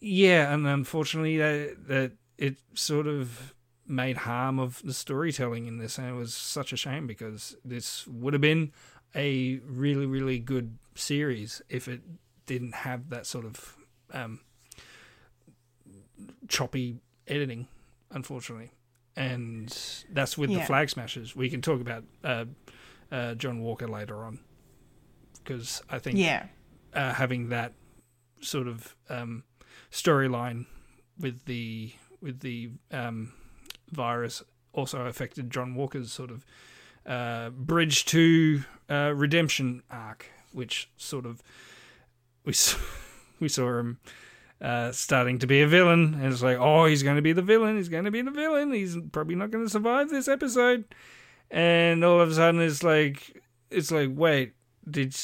yeah 0.02 0.54
and 0.54 0.68
unfortunately 0.68 1.38
that 1.38 1.88
that 1.88 2.12
it 2.38 2.58
sort 2.74 3.08
of 3.08 3.54
made 3.88 4.18
harm 4.18 4.60
of 4.60 4.82
the 4.84 4.94
storytelling 4.94 5.68
in 5.68 5.78
this. 5.78 5.98
And 5.98 6.08
it 6.08 6.14
was 6.14 6.34
such 6.34 6.74
a 6.74 6.78
shame 6.78 7.08
because 7.08 7.56
this 7.64 8.08
would 8.08 8.34
have 8.34 8.42
been 8.42 8.72
a 9.14 9.60
really 9.66 10.06
really 10.06 10.40
good 10.40 10.78
series 10.96 11.62
if 11.70 11.88
it 11.88 12.02
didn't 12.46 12.74
have 12.74 13.10
that 13.10 13.26
sort 13.26 13.46
of 13.46 13.76
um, 14.14 14.40
choppy 16.48 17.00
editing 17.28 17.68
unfortunately 18.12 18.72
and 19.16 19.76
that's 20.12 20.38
with 20.38 20.50
the 20.50 20.66
flag 20.66 20.90
smashers 20.90 21.36
we 21.36 21.50
can 21.50 21.62
talk 21.62 21.80
about 21.82 22.04
uh, 22.24 22.46
uh, 23.12 23.36
John 23.36 23.62
Walker 23.62 23.88
later 23.88 24.24
on, 24.24 24.40
because 25.44 25.82
I 25.90 26.00
think 26.00 26.18
Yeah. 26.18 26.48
uh, 26.94 27.14
having 27.14 27.50
that 27.50 27.74
sort 28.42 28.68
of 28.68 28.96
um, 29.10 29.44
storyline 29.92 30.66
with 31.20 31.46
the 31.46 31.94
with 32.22 32.40
the 32.42 32.72
um, 32.92 33.34
virus 33.92 34.44
also 34.74 35.06
affected 35.06 35.50
John 35.50 35.76
Walker's 35.76 36.12
sort 36.12 36.32
of 36.32 36.46
uh, 37.06 37.50
bridge 37.52 38.06
to 38.06 38.64
uh, 38.90 39.14
redemption 39.16 39.84
arc, 39.90 40.26
which 40.52 40.90
sort 40.98 41.26
of 41.26 41.42
we 42.44 42.54
saw, 42.54 42.78
we 43.40 43.48
saw 43.48 43.80
him 43.80 44.00
uh, 44.62 44.92
starting 44.92 45.40
to 45.40 45.48
be 45.48 45.62
a 45.62 45.68
villain, 45.68 46.16
and 46.16 46.32
it's 46.32 46.42
like, 46.42 46.58
oh, 46.58 46.86
he's 46.86 47.04
going 47.04 47.18
to 47.18 47.22
be 47.22 47.34
the 47.34 47.42
villain. 47.42 47.78
He's 47.78 47.90
going 47.90 48.06
to 48.06 48.12
be 48.12 48.22
the 48.22 48.32
villain. 48.32 48.72
He's 48.74 48.98
probably 49.12 49.36
not 49.36 49.52
going 49.52 49.66
to 49.66 49.70
survive 49.70 50.10
this 50.10 50.28
episode. 50.28 50.86
And 51.52 52.04
all 52.04 52.20
of 52.20 52.32
a 52.32 52.34
sudden, 52.34 52.62
it's 52.62 52.84
like, 52.84 53.42
it's 53.70 53.92
like, 53.92 54.10
wait, 54.14 54.54
did, 54.90 55.16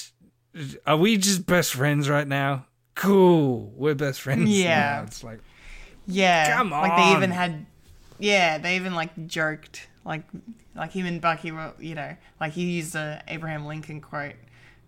are 0.85 0.97
we 0.97 1.17
just 1.17 1.45
best 1.45 1.73
friends 1.73 2.09
right 2.09 2.27
now? 2.27 2.65
Cool, 2.95 3.71
we're 3.75 3.95
best 3.95 4.21
friends. 4.21 4.49
Yeah. 4.49 4.97
now. 4.97 5.03
it's 5.03 5.23
like, 5.23 5.39
Yeah. 6.05 6.57
Come 6.57 6.73
on. 6.73 6.89
Like 6.89 6.97
they 6.97 7.17
even 7.17 7.31
had 7.31 7.65
yeah, 8.19 8.57
they 8.57 8.75
even 8.75 8.93
like 8.93 9.27
joked 9.27 9.87
like 10.05 10.23
like 10.75 10.91
him 10.91 11.05
and 11.05 11.21
Bucky 11.21 11.51
were 11.51 11.73
you 11.79 11.95
know, 11.95 12.15
like 12.39 12.53
he 12.53 12.63
used 12.63 12.93
the 12.93 13.21
Abraham 13.27 13.65
Lincoln 13.65 14.01
quote 14.01 14.35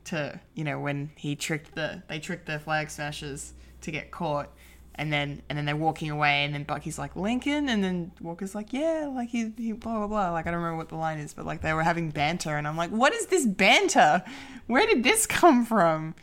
to, 0.06 0.40
you 0.53 0.64
know, 0.64 0.80
when 0.80 1.11
he 1.15 1.36
tricked 1.36 1.76
the 1.76 2.03
they 2.07 2.20
tricked 2.20 2.45
the 2.45 2.60
flag 2.60 2.90
smashers 2.90 3.53
to 3.84 3.91
get 3.91 4.11
caught 4.11 4.49
and 4.95 5.11
then 5.11 5.41
and 5.49 5.57
then 5.57 5.65
they're 5.65 5.76
walking 5.76 6.11
away 6.11 6.43
and 6.43 6.53
then 6.53 6.64
Bucky's 6.64 6.99
like 6.99 7.15
Lincoln 7.15 7.68
and 7.69 7.84
then 7.84 8.11
Walker's 8.22 8.53
like, 8.53 8.73
Yeah, 8.73 9.10
like 9.14 9.30
he, 9.30 9.51
he 9.57 9.72
blah 9.72 9.97
blah 9.97 10.07
blah. 10.07 10.31
Like 10.31 10.45
I 10.45 10.51
don't 10.51 10.60
remember 10.60 10.77
what 10.77 10.89
the 10.89 10.95
line 10.95 11.19
is, 11.19 11.34
but 11.34 11.45
like 11.45 11.61
they 11.61 11.73
were 11.73 11.84
having 11.84 12.11
banter 12.11 12.57
and 12.57 12.68
I'm 12.68 12.77
like, 12.77 12.91
What 12.91 13.14
is 13.14 13.26
this 13.27 13.45
banter? 13.45 14.23
Where 14.68 14.85
did 14.85 15.03
this 15.03 15.26
come 15.26 15.65
from? 15.65 16.15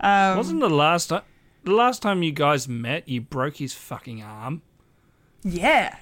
Um 0.00 0.36
wasn't 0.36 0.60
the 0.60 0.70
last 0.70 1.08
time 1.08 1.22
the 1.64 1.72
last 1.72 2.02
time 2.02 2.22
you 2.22 2.32
guys 2.32 2.68
met, 2.68 3.08
you 3.08 3.20
broke 3.20 3.56
his 3.56 3.74
fucking 3.74 4.22
arm? 4.22 4.62
Yeah. 5.42 5.96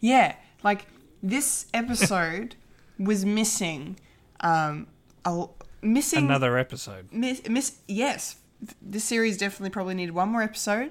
Yeah. 0.00 0.36
Like 0.62 0.86
this 1.22 1.66
episode 1.74 2.54
was 2.98 3.24
missing 3.24 3.98
um 4.40 4.86
a 5.24 5.46
missing 5.82 6.24
Another 6.24 6.56
episode. 6.56 7.08
miss, 7.12 7.46
miss 7.48 7.78
yes. 7.88 8.36
This 8.82 9.04
series 9.04 9.36
definitely 9.38 9.70
probably 9.70 9.94
needed 9.94 10.14
one 10.14 10.28
more 10.30 10.42
episode 10.42 10.90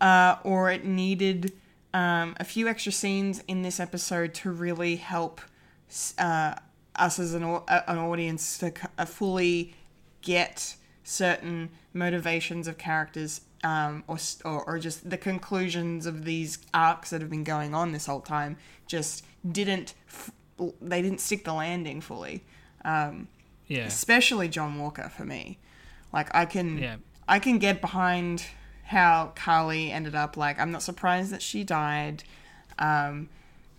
uh 0.00 0.36
or 0.44 0.70
it 0.70 0.84
needed 0.84 1.52
um 1.94 2.36
a 2.38 2.44
few 2.44 2.68
extra 2.68 2.92
scenes 2.92 3.42
in 3.48 3.62
this 3.62 3.80
episode 3.80 4.34
to 4.34 4.50
really 4.50 4.96
help 4.96 5.40
uh 6.18 6.54
us 6.96 7.18
as 7.18 7.32
an 7.32 7.42
an 7.42 7.98
audience 7.98 8.58
to 8.58 8.72
uh, 8.98 9.04
fully 9.06 9.72
get 10.20 10.76
certain 11.04 11.70
motivations 11.94 12.66
of 12.68 12.76
characters 12.76 13.40
um, 13.64 14.04
or, 14.06 14.18
or 14.44 14.64
or 14.64 14.78
just 14.78 15.08
the 15.08 15.16
conclusions 15.16 16.04
of 16.04 16.24
these 16.24 16.58
arcs 16.74 17.10
that 17.10 17.20
have 17.22 17.30
been 17.30 17.44
going 17.44 17.74
on 17.74 17.92
this 17.92 18.06
whole 18.06 18.20
time 18.20 18.56
just 18.86 19.24
didn't 19.50 19.94
f- 20.08 20.30
they 20.82 21.00
didn't 21.00 21.20
stick 21.20 21.44
the 21.44 21.52
landing 21.54 22.00
fully 22.02 22.44
um, 22.84 23.28
Yeah. 23.66 23.86
especially 23.86 24.48
John 24.48 24.78
Walker 24.78 25.10
for 25.16 25.24
me 25.24 25.58
like 26.16 26.34
I 26.34 26.44
can 26.44 26.78
Yeah. 26.78 26.96
I 27.28 27.38
can 27.38 27.58
get 27.58 27.80
behind 27.80 28.44
how 28.84 29.32
Karli 29.36 29.92
ended 29.92 30.14
up 30.14 30.36
like 30.36 30.58
I'm 30.58 30.72
not 30.72 30.82
surprised 30.82 31.30
that 31.30 31.42
she 31.42 31.62
died 31.62 32.24
um, 32.78 33.28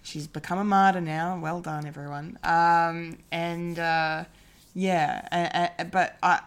she's 0.03 0.27
become 0.27 0.57
a 0.57 0.63
martyr 0.63 1.01
now. 1.01 1.39
Well 1.39 1.61
done, 1.61 1.85
everyone. 1.85 2.39
Um, 2.43 3.17
and 3.31 3.77
uh, 3.77 4.25
yeah, 4.73 5.27
uh, 5.31 5.81
uh, 5.81 5.83
but 5.85 6.17
I, 6.23 6.41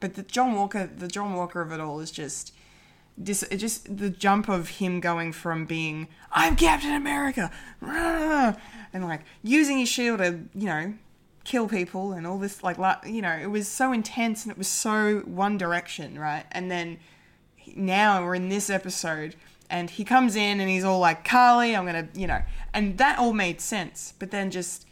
but 0.00 0.14
the 0.14 0.22
John 0.22 0.54
Walker, 0.54 0.86
the 0.86 1.08
John 1.08 1.34
Walker 1.34 1.60
of 1.60 1.72
it 1.72 1.80
all 1.80 2.00
is 2.00 2.10
just. 2.10 2.52
It 3.16 3.58
just 3.58 3.96
the 3.96 4.10
jump 4.10 4.48
of 4.48 4.68
him 4.68 4.98
going 4.98 5.30
from 5.30 5.66
being 5.66 6.08
I'm 6.32 6.56
Captain 6.56 6.92
America 6.92 7.48
rah," 7.80 8.54
and 8.92 9.04
like 9.04 9.20
using 9.40 9.78
his 9.78 9.88
shield 9.88 10.18
to 10.18 10.40
you 10.52 10.66
know 10.66 10.94
kill 11.44 11.68
people 11.68 12.12
and 12.12 12.26
all 12.26 12.38
this 12.38 12.62
like 12.62 12.78
you 13.06 13.20
know 13.20 13.32
it 13.32 13.50
was 13.50 13.68
so 13.68 13.92
intense 13.92 14.44
and 14.44 14.52
it 14.52 14.58
was 14.58 14.68
so 14.68 15.20
one 15.26 15.56
direction 15.58 16.18
right? 16.18 16.44
And 16.50 16.70
then 16.70 16.98
now 17.76 18.24
we're 18.24 18.34
in 18.34 18.48
this 18.48 18.70
episode 18.70 19.36
and 19.70 19.90
he 19.90 20.04
comes 20.04 20.36
in 20.36 20.60
and 20.60 20.68
he's 20.68 20.84
all 20.84 20.98
like 20.98 21.24
karli 21.24 21.74
i'm 21.74 21.86
gonna 21.86 22.08
you 22.14 22.26
know. 22.26 22.42
And 22.72 22.98
that 22.98 23.18
all 23.18 23.32
made 23.32 23.60
sense 23.60 24.14
but 24.18 24.30
then 24.30 24.50
just 24.50 24.86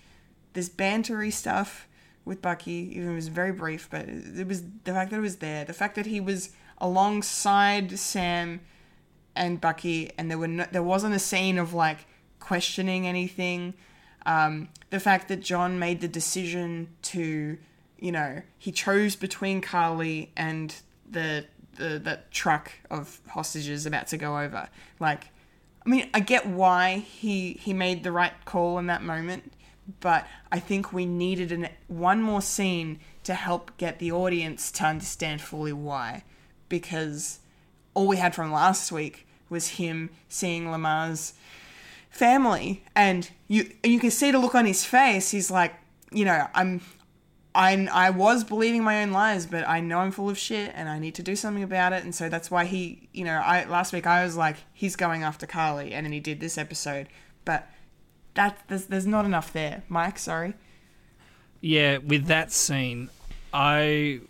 this 0.52 0.68
bantery 0.68 1.32
stuff 1.32 1.88
with 2.24 2.40
bucky 2.40 2.92
even 2.94 3.14
was 3.14 3.28
very 3.28 3.52
brief 3.52 3.88
but 3.90 4.02
it 4.08 4.40
it 4.40 4.46
was 4.46 4.62
the 4.84 4.92
fact 4.92 5.10
that 5.10 5.16
it 5.16 5.20
was 5.20 5.36
there 5.36 5.64
the 5.64 5.72
fact 5.72 5.94
that 5.96 6.06
he 6.06 6.20
was 6.20 6.50
alongside 6.78 7.98
sam 7.98 8.60
and 9.34 9.60
bucky 9.60 10.10
and 10.18 10.30
there 10.30 10.38
were 10.38 10.48
no, 10.48 10.66
there 10.70 10.82
wasn't 10.82 11.14
a 11.14 11.18
scene 11.18 11.58
of 11.58 11.72
like 11.72 12.06
questioning 12.38 13.06
anything 13.06 13.74
um, 14.26 14.68
the 14.90 15.00
fact 15.00 15.28
that 15.28 15.40
john 15.40 15.78
made 15.78 16.00
the 16.00 16.08
decision 16.08 16.88
to 17.02 17.58
you 17.98 18.12
know 18.12 18.42
he 18.58 18.72
chose 18.72 19.16
between 19.16 19.60
karli 19.60 20.30
and 20.36 20.76
the 21.10 21.44
the 21.76 21.98
that 21.98 22.30
truck 22.30 22.72
of 22.90 23.20
hostages 23.28 23.86
about 23.86 24.06
to 24.06 24.18
go 24.18 24.38
over. 24.38 24.68
Like 25.00 25.28
i 25.84 25.88
mean 25.88 26.08
i 26.12 26.20
get 26.20 26.46
why 26.46 26.98
he 26.98 27.54
he 27.54 27.72
made 27.72 28.04
the 28.04 28.12
right 28.12 28.32
call 28.44 28.78
in 28.78 28.86
that 28.86 29.02
moment 29.02 29.52
but 30.00 30.28
i 30.52 30.60
think 30.60 30.92
we 30.92 31.04
needed 31.04 31.50
an 31.50 31.68
one 31.88 32.22
more 32.22 32.42
scene 32.42 33.00
to 33.24 33.34
help 33.34 33.76
get 33.76 33.98
the 33.98 34.10
audience 34.10 34.70
to 34.72 34.84
understand 34.84 35.40
fully 35.40 35.72
why. 35.72 36.24
Because 36.68 37.40
all 37.94 38.08
we 38.08 38.16
had 38.16 38.34
from 38.34 38.52
last 38.52 38.90
week 38.90 39.26
was 39.48 39.68
him 39.68 40.10
seeing 40.28 40.70
lemar's 40.70 41.34
family 42.12 42.84
and 42.94 43.30
you 43.48 43.68
you 43.82 43.98
can 43.98 44.10
see 44.10 44.30
the 44.30 44.38
look 44.38 44.54
on 44.54 44.66
his 44.66 44.84
face 44.84 45.30
he's 45.30 45.50
like 45.50 45.74
you 46.12 46.24
know 46.24 46.46
i'm 46.54 46.80
I, 47.54 47.86
I 47.92 48.10
was 48.10 48.44
believing 48.44 48.82
my 48.82 49.02
own 49.02 49.12
lies, 49.12 49.46
but 49.46 49.68
I 49.68 49.80
know 49.80 49.98
I'm 49.98 50.10
full 50.10 50.30
of 50.30 50.38
shit 50.38 50.72
and 50.74 50.88
I 50.88 50.98
need 50.98 51.14
to 51.16 51.22
do 51.22 51.36
something 51.36 51.62
about 51.62 51.92
it. 51.92 52.02
And 52.02 52.14
so 52.14 52.28
that's 52.28 52.50
why 52.50 52.64
he, 52.64 53.08
you 53.12 53.24
know, 53.24 53.34
I 53.34 53.64
last 53.64 53.92
week 53.92 54.06
I 54.06 54.24
was 54.24 54.36
like, 54.36 54.56
he's 54.72 54.96
going 54.96 55.22
after 55.22 55.46
Karli, 55.46 55.92
and 55.92 56.06
then 56.06 56.12
he 56.12 56.20
did 56.20 56.40
this 56.40 56.56
episode. 56.56 57.08
But 57.44 57.68
that 58.34 58.58
there's 58.68 58.86
there's 58.86 59.06
not 59.06 59.24
enough 59.24 59.52
there, 59.52 59.82
Mike. 59.88 60.18
Sorry. 60.18 60.54
Yeah, 61.60 61.98
with 61.98 62.26
that 62.26 62.52
scene, 62.52 63.10
I 63.52 64.20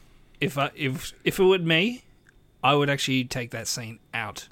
if 0.41 0.59
I 0.59 0.71
if 0.75 1.13
if 1.23 1.39
it 1.39 1.45
were 1.45 1.59
me, 1.59 2.03
I 2.63 2.75
would 2.75 2.91
actually 2.91 3.25
take 3.25 3.53
that 3.53 3.69
scene 3.69 4.01
out 4.13 4.49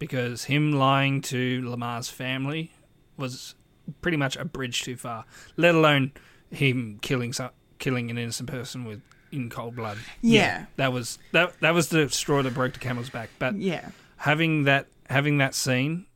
because 0.00 0.44
him 0.44 0.72
lying 0.72 1.20
to 1.22 1.62
Lemar's 1.68 2.08
family 2.08 2.72
was 3.16 3.54
pretty 4.00 4.16
much 4.16 4.34
a 4.36 4.44
bridge 4.44 4.82
too 4.82 4.96
far. 4.96 5.24
Let 5.56 5.76
alone 5.76 6.10
him 6.50 6.98
killing 7.02 7.32
some, 7.32 7.50
killing 7.78 8.10
an 8.10 8.18
innocent 8.18 8.48
person 8.50 8.84
with 8.84 9.00
in 9.30 9.48
cold 9.48 9.76
blood. 9.76 9.98
Yeah. 10.22 10.66
that 10.76 10.92
was 10.92 11.18
that 11.30 11.60
that 11.60 11.72
was 11.74 11.90
the 11.90 12.08
straw 12.08 12.42
that 12.42 12.52
broke 12.54 12.72
the 12.72 12.80
camel's 12.80 13.10
back. 13.10 13.30
But 13.38 13.54
Yeah. 13.54 13.90
having 14.16 14.64
that 14.64 14.88
having 15.08 15.38
that 15.38 15.54
scene, 15.54 16.06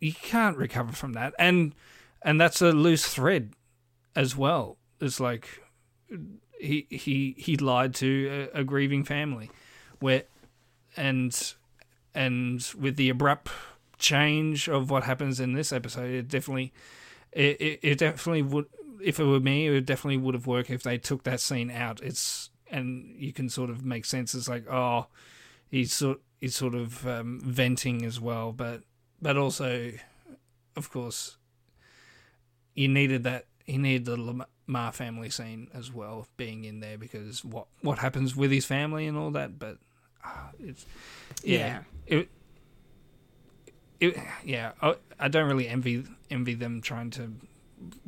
you 0.00 0.12
can't 0.14 0.56
recover 0.56 0.92
from 0.92 1.12
that, 1.14 1.34
and 1.38 1.74
and 2.22 2.40
that's 2.40 2.62
a 2.62 2.72
loose 2.72 3.06
thread 3.06 3.52
as 4.14 4.34
well. 4.36 4.78
It's 5.00 5.20
like 5.20 5.60
he 6.60 6.86
he 6.90 7.34
he 7.36 7.56
lied 7.56 7.94
to 7.96 8.48
a, 8.54 8.60
a 8.60 8.64
grieving 8.64 9.04
family, 9.04 9.50
where 9.98 10.22
and 10.96 11.54
and 12.16 12.66
with 12.78 12.96
the 12.96 13.10
abrupt 13.10 13.50
change 13.98 14.68
of 14.68 14.90
what 14.90 15.04
happens 15.04 15.38
in 15.38 15.52
this 15.52 15.72
episode, 15.72 16.10
it 16.10 16.28
definitely 16.28 16.72
it, 17.32 17.60
it, 17.60 17.80
it 17.82 17.98
definitely 17.98 18.42
would. 18.42 18.66
If 19.00 19.20
it 19.20 19.24
were 19.24 19.38
me, 19.40 19.68
it 19.68 19.84
definitely 19.84 20.16
would 20.16 20.34
have 20.34 20.46
worked 20.46 20.70
if 20.70 20.82
they 20.82 20.96
took 20.96 21.24
that 21.24 21.40
scene 21.40 21.70
out. 21.70 22.00
It's 22.02 22.50
and 22.70 23.14
you 23.18 23.32
can 23.32 23.50
sort 23.50 23.68
of 23.68 23.84
make 23.84 24.06
sense. 24.06 24.34
It's 24.34 24.48
like 24.48 24.66
oh, 24.68 25.06
he's 25.70 25.92
sort 25.92 26.20
he's 26.40 26.56
sort 26.56 26.74
of 26.74 27.06
um, 27.06 27.40
venting 27.44 28.04
as 28.04 28.18
well, 28.18 28.52
but 28.52 28.82
but 29.20 29.36
also, 29.36 29.92
of 30.74 30.90
course, 30.90 31.36
you 32.74 32.88
needed 32.88 33.24
that. 33.24 33.44
He 33.66 33.78
needed 33.78 34.04
the 34.04 34.16
Lemar 34.16 34.94
family 34.94 35.28
scene 35.28 35.68
as 35.74 35.92
well 35.92 36.28
being 36.36 36.64
in 36.64 36.80
there 36.80 36.96
because 36.96 37.44
what 37.44 37.66
what 37.82 37.98
happens 37.98 38.34
with 38.34 38.50
his 38.50 38.64
family 38.64 39.06
and 39.06 39.18
all 39.18 39.30
that. 39.32 39.58
But 39.58 39.76
uh, 40.24 40.48
it's 40.58 40.86
yeah, 41.42 41.80
it 42.06 42.28
it 44.00 44.16
yeah. 44.44 44.72
I, 44.82 44.96
I 45.18 45.28
don't 45.28 45.48
really 45.48 45.68
envy 45.68 46.04
envy 46.30 46.54
them 46.54 46.80
trying 46.80 47.10
to 47.10 47.34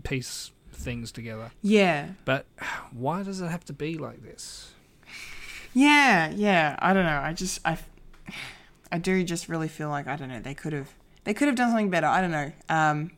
piece 0.03 0.51
things 0.73 1.13
together. 1.13 1.51
Yeah. 1.63 2.11
But 2.25 2.47
why 2.93 3.23
does 3.23 3.41
it 3.41 3.49
have 3.49 3.65
to 3.67 3.73
be 3.73 3.97
like 3.99 4.23
this? 4.23 4.73
Yeah, 5.75 6.31
yeah. 6.31 6.77
I 6.79 6.93
don't 6.93 7.05
know. 7.05 7.21
I 7.23 7.33
just 7.33 7.61
I, 7.65 7.79
I 8.91 8.99
do 8.99 9.23
just 9.25 9.49
really 9.49 9.69
feel 9.69 9.89
like 9.91 10.07
I 10.07 10.17
don't 10.17 10.29
know. 10.29 10.41
They 10.41 10.55
could 10.55 10.73
have 10.73 10.95
they 11.25 11.35
could 11.35 11.49
have 11.49 11.57
done 11.57 11.71
something 11.71 11.91
better. 11.91 12.07
I 12.07 12.21
don't 12.21 12.31
know. 12.31 12.53
Um, 12.69 13.11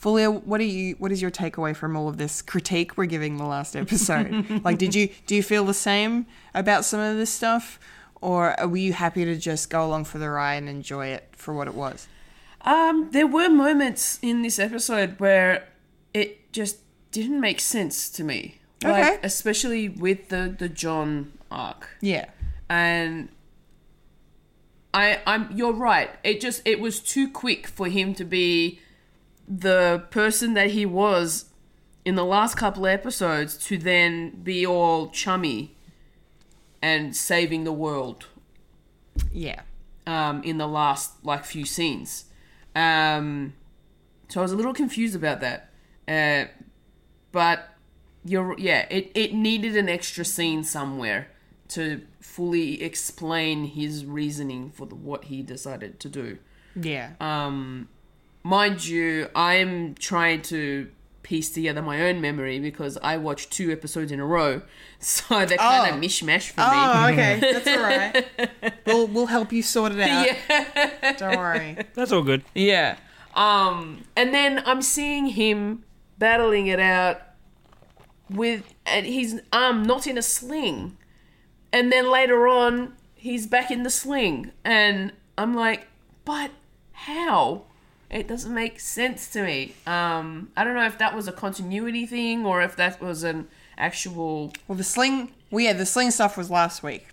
Fulia, 0.00 0.30
what 0.30 0.60
are 0.60 0.64
you? 0.64 0.94
What 0.98 1.10
is 1.10 1.20
your 1.20 1.30
takeaway 1.30 1.74
from 1.74 1.96
all 1.96 2.08
of 2.08 2.18
this 2.18 2.40
critique 2.40 2.96
we're 2.96 3.06
giving 3.06 3.36
the 3.36 3.44
last 3.44 3.74
episode? 3.74 4.62
like, 4.64 4.78
did 4.78 4.94
you 4.94 5.10
do 5.26 5.34
you 5.34 5.42
feel 5.42 5.64
the 5.64 5.74
same 5.74 6.26
about 6.54 6.84
some 6.84 7.00
of 7.00 7.16
this 7.16 7.30
stuff, 7.30 7.80
or 8.20 8.54
were 8.66 8.76
you 8.76 8.92
happy 8.92 9.24
to 9.24 9.36
just 9.36 9.70
go 9.70 9.84
along 9.86 10.04
for 10.04 10.18
the 10.18 10.28
ride 10.30 10.56
and 10.56 10.68
enjoy 10.68 11.06
it 11.08 11.28
for 11.32 11.54
what 11.54 11.68
it 11.68 11.74
was? 11.74 12.06
Um, 12.62 13.10
there 13.12 13.26
were 13.26 13.48
moments 13.48 14.18
in 14.22 14.42
this 14.42 14.58
episode 14.58 15.18
where 15.20 15.68
it 16.12 16.52
just 16.52 16.78
didn't 17.12 17.40
make 17.40 17.60
sense 17.60 18.08
to 18.10 18.24
me. 18.24 18.58
Like, 18.82 19.04
Okay. 19.04 19.18
especially 19.22 19.88
with 19.88 20.28
the 20.28 20.54
the 20.56 20.68
John 20.68 21.32
arc. 21.50 21.88
Yeah, 22.00 22.26
and 22.68 23.28
I 24.94 25.20
I'm 25.26 25.50
you're 25.56 25.72
right. 25.72 26.10
It 26.24 26.40
just 26.40 26.62
it 26.64 26.80
was 26.80 27.00
too 27.00 27.28
quick 27.30 27.66
for 27.66 27.88
him 27.88 28.14
to 28.14 28.24
be 28.24 28.80
the 29.46 30.04
person 30.10 30.54
that 30.54 30.70
he 30.72 30.84
was 30.86 31.46
in 32.04 32.14
the 32.14 32.24
last 32.24 32.56
couple 32.56 32.84
of 32.86 32.90
episodes 32.92 33.56
to 33.66 33.78
then 33.78 34.30
be 34.42 34.66
all 34.66 35.08
chummy 35.08 35.74
and 36.82 37.14
saving 37.14 37.64
the 37.64 37.72
world 37.72 38.26
yeah, 39.32 39.62
um, 40.06 40.42
in 40.42 40.58
the 40.58 40.66
last 40.66 41.24
like 41.24 41.44
few 41.44 41.64
scenes. 41.64 42.26
Um, 42.74 43.54
so 44.28 44.40
I 44.40 44.42
was 44.42 44.52
a 44.52 44.56
little 44.56 44.74
confused 44.74 45.16
about 45.16 45.40
that. 45.40 45.70
Uh, 46.06 46.50
but 47.32 47.68
you're 48.24 48.58
yeah, 48.58 48.86
it, 48.90 49.10
it 49.14 49.34
needed 49.34 49.76
an 49.76 49.88
extra 49.88 50.24
scene 50.24 50.64
somewhere 50.64 51.28
to 51.68 52.02
fully 52.20 52.82
explain 52.82 53.64
his 53.64 54.04
reasoning 54.04 54.70
for 54.70 54.86
the, 54.86 54.94
what 54.94 55.24
he 55.24 55.42
decided 55.42 56.00
to 56.00 56.08
do. 56.08 56.38
yeah. 56.74 57.10
Um, 57.20 57.88
mind 58.42 58.86
you, 58.86 59.28
I'm 59.34 59.94
trying 59.94 60.42
to 60.42 60.90
piece 61.28 61.50
together 61.50 61.82
my 61.82 62.00
own 62.08 62.20
memory 62.22 62.58
because 62.58 62.96
I 63.02 63.18
watched 63.18 63.50
two 63.52 63.70
episodes 63.70 64.10
in 64.10 64.18
a 64.18 64.24
row, 64.26 64.62
so 64.98 65.44
they're 65.44 65.58
kind 65.58 65.92
Oh. 65.92 65.94
of 65.96 66.00
mishmash 66.02 66.50
for 66.50 66.60
me. 66.62 66.66
Oh, 66.68 67.08
okay, 67.12 67.38
that's 67.52 67.68
all 67.68 67.82
right. 67.82 68.76
We'll 68.86 69.06
we'll 69.06 69.26
help 69.26 69.52
you 69.52 69.62
sort 69.62 69.92
it 69.92 70.00
out. 70.00 70.26
Yeah. 70.26 71.12
Don't 71.18 71.36
worry. 71.36 71.76
That's 71.94 72.12
all 72.12 72.22
good. 72.22 72.42
Yeah. 72.54 72.96
Um, 73.34 74.04
and 74.16 74.32
then 74.32 74.62
I'm 74.66 74.82
seeing 74.82 75.26
him 75.26 75.84
battling 76.18 76.66
it 76.66 76.80
out 76.80 77.20
with, 78.30 78.74
and 78.86 79.06
he's 79.06 79.40
um 79.52 79.82
not 79.84 80.06
in 80.06 80.16
a 80.18 80.22
sling, 80.22 80.96
and 81.72 81.92
then 81.92 82.10
later 82.10 82.48
on 82.48 82.94
he's 83.14 83.46
back 83.46 83.70
in 83.70 83.82
the 83.82 83.90
sling, 83.90 84.52
and 84.64 85.12
I'm 85.36 85.54
like, 85.54 85.86
but 86.24 86.50
how? 86.92 87.64
It 88.10 88.26
doesn't 88.26 88.54
make 88.54 88.80
sense 88.80 89.28
to 89.30 89.42
me. 89.42 89.74
Um, 89.86 90.50
I 90.56 90.64
don't 90.64 90.74
know 90.74 90.86
if 90.86 90.96
that 90.98 91.14
was 91.14 91.28
a 91.28 91.32
continuity 91.32 92.06
thing 92.06 92.46
or 92.46 92.62
if 92.62 92.74
that 92.76 93.00
was 93.00 93.22
an 93.22 93.48
actual. 93.76 94.52
Well, 94.66 94.78
the 94.78 94.84
sling. 94.84 95.32
Well, 95.50 95.64
yeah, 95.64 95.74
the 95.74 95.86
sling 95.86 96.10
stuff 96.10 96.36
was 96.36 96.50
last 96.50 96.82
week. 96.82 97.06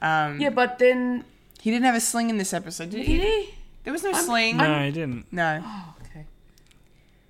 Um, 0.00 0.40
Yeah, 0.40 0.50
but 0.50 0.78
then 0.78 1.24
he 1.60 1.70
didn't 1.70 1.84
have 1.84 1.94
a 1.94 2.00
sling 2.00 2.28
in 2.28 2.38
this 2.38 2.52
episode, 2.52 2.90
did 2.90 3.06
he? 3.06 3.16
did 3.18 3.22
he? 3.24 3.54
There 3.84 3.92
was 3.92 4.02
no 4.02 4.12
sling. 4.12 4.56
No, 4.56 4.84
he 4.84 4.90
didn't. 4.90 5.26
no. 5.32 5.64
Okay. 6.06 6.26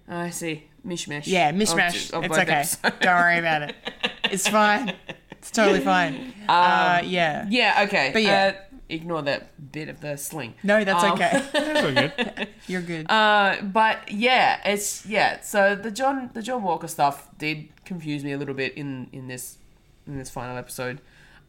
Oh, 0.09 0.17
I 0.17 0.31
see. 0.31 0.65
Mishmash. 0.87 1.27
Yeah, 1.27 1.53
mishmash. 1.53 2.13
of 2.13 2.25
it's 2.25 2.37
okay. 2.37 2.53
episodes. 2.53 2.97
Don't 3.01 3.15
worry 3.15 3.39
about 3.39 3.63
it. 3.63 3.77
It's 4.25 4.49
fine. 4.49 4.95
It's 5.31 5.51
totally 5.51 5.81
fine. 5.81 6.35
uh, 6.49 7.03
yeah. 7.05 7.47
Yeah, 7.49 7.85
okay. 7.87 8.11
But 8.13 8.23
yeah. 8.23 8.55
Uh, 8.55 8.72
ignore 8.93 9.23
that 9.23 9.73
bit 9.73 9.89
of 9.89 10.01
the 10.01 10.17
sling. 10.17 10.55
No, 10.63 10.85
that's 10.85 11.03
Um, 11.05 11.13
okay. 11.13 11.31
That's 11.53 11.85
all 11.85 11.93
good. 11.93 12.49
You're 12.67 12.83
good. 12.83 13.11
Uh, 13.11 13.57
but 13.63 14.11
yeah, 14.13 14.61
it's 14.65 15.05
yeah. 15.07 15.41
So 15.41 15.75
the 15.75 15.91
John 15.91 16.31
the 16.35 16.43
John 16.43 16.63
Walker 16.63 16.89
stuff 16.89 17.29
did 17.39 17.69
confuse 17.85 18.23
me 18.25 18.33
a 18.33 18.39
little 18.39 18.55
bit 18.55 18.75
in 18.75 19.09
in 19.13 19.29
this 19.29 19.59
in 20.07 20.19
this 20.19 20.31
final 20.31 20.57
episode. 20.57 21.01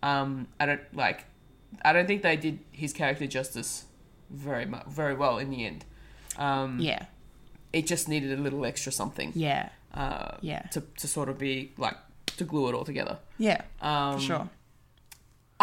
Um, 0.02 0.48
I 0.60 0.66
don't 0.66 0.82
like. 0.96 1.26
I 1.84 1.94
don't 1.94 2.08
think 2.08 2.22
they 2.22 2.36
did 2.38 2.60
his 2.72 2.94
character 2.94 3.28
justice 3.28 3.86
very 4.30 4.66
much 4.66 4.86
very 4.88 5.16
well 5.16 5.38
in 5.38 5.50
the 5.50 5.66
end. 5.66 5.86
Um, 6.38 6.80
yeah. 6.80 7.06
it 7.72 7.86
just 7.88 8.08
needed 8.10 8.38
a 8.38 8.42
little 8.42 8.66
extra 8.66 8.92
something. 8.92 9.32
Yeah. 9.36 9.70
Uh, 9.94 10.38
Yeah. 10.42 10.62
To 10.74 10.82
to 10.98 11.08
sort 11.08 11.30
of 11.30 11.38
be 11.38 11.72
like 11.78 11.98
to 12.38 12.44
glue 12.46 12.70
it 12.70 12.74
all 12.76 12.86
together. 12.86 13.18
Yeah. 13.38 13.62
Um, 13.82 14.14
for 14.16 14.20
sure. 14.20 14.50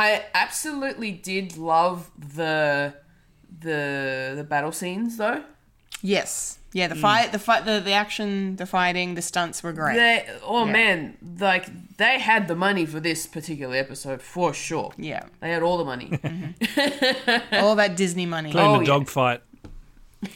I 0.01 0.25
absolutely 0.35 1.13
did 1.13 1.57
love 1.57 2.11
the 2.37 2.95
the 3.61 4.35
the 4.37 4.45
battle 4.45 4.73
scenes 4.73 5.17
though. 5.17 5.43
Yes. 6.03 6.59
Yeah. 6.73 6.89
The 6.89 6.95
mm. 6.95 7.01
fight. 7.01 7.33
The 7.33 7.39
fight. 7.39 7.65
The, 7.67 7.81
the 7.81 7.93
action. 7.93 8.57
The 8.57 8.65
fighting. 8.65 9.15
The 9.15 9.23
stunts 9.23 9.63
were 9.63 9.73
great. 9.73 9.97
They 9.97 10.17
oh 10.43 10.65
Yeah. 10.65 10.73
man, 10.73 11.17
like 11.39 11.67
they 11.99 12.19
had 12.19 12.49
the 12.49 12.55
money 12.55 12.87
for 12.87 13.01
this 13.01 13.27
particular 13.27 13.77
episode 13.77 14.23
for 14.23 14.55
sure. 14.55 14.93
yeah. 14.97 15.25
They 15.41 15.51
had 15.51 15.63
all 15.63 15.79
the 15.79 15.85
money. 15.85 16.09
Mm-hmm. 16.23 17.55
All 17.65 17.75
that 17.77 17.97
Disney 17.97 18.27
money. 18.27 18.51
Including 18.51 18.71
Oh, 18.71 18.79
the 18.79 18.85
yeah. 18.85 18.99
dogfight. 18.99 19.41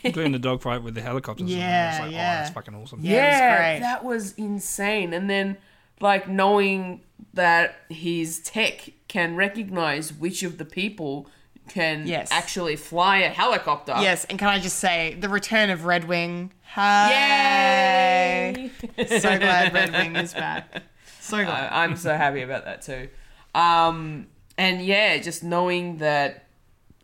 Including 0.03 0.32
the 0.32 0.39
dogfight 0.39 0.82
with 0.82 0.95
the 0.95 1.03
helicopters. 1.03 1.49
Yeah, 1.51 1.91
it's 1.91 2.01
like, 2.01 2.09
oh, 2.09 2.12
yeah. 2.12 2.35
Oh, 2.35 2.43
that's 2.43 2.55
fucking 2.55 2.74
awesome. 2.74 2.99
Yeah, 3.03 3.15
it 3.15 3.31
was 3.31 3.59
great. 3.61 3.78
that 3.81 4.05
was 4.05 4.32
insane. 4.35 5.12
And 5.12 5.28
then 5.28 5.57
like 6.01 6.28
knowing 6.28 7.03
that 7.32 7.77
his 7.89 8.41
tech 8.41 8.91
can 9.09 9.36
recognize 9.36 10.12
which 10.12 10.43
of 10.43 10.59
the 10.59 10.65
people 10.65 11.28
can 11.69 12.07
Yes. 12.07 12.31
actually 12.31 12.77
fly 12.77 13.19
a 13.19 13.31
helicopter. 13.31 13.95
Yes, 14.01 14.24
and 14.27 14.39
can 14.39 14.49
I 14.49 14.59
just 14.59 14.78
say 14.78 15.16
the 15.19 15.28
return 15.28 15.70
of 15.70 15.85
Red 15.86 16.05
Wing? 16.07 16.53
Hey! 16.74 18.70
Yay! 18.97 19.07
So 19.07 19.39
glad 19.39 19.73
Red 19.73 19.93
Wing 19.93 20.16
is 20.16 20.35
back. 20.35 20.82
So 21.20 21.43
glad. 21.45 21.73
I- 21.73 21.85
I'm 21.85 21.97
so 21.97 22.16
happy 22.16 22.43
about 22.43 22.65
that 22.66 22.82
too. 22.82 23.09
Um, 23.55 24.27
and 24.59 24.85
yeah, 24.85 25.16
just 25.19 25.43
knowing 25.43 25.99
that, 25.99 26.45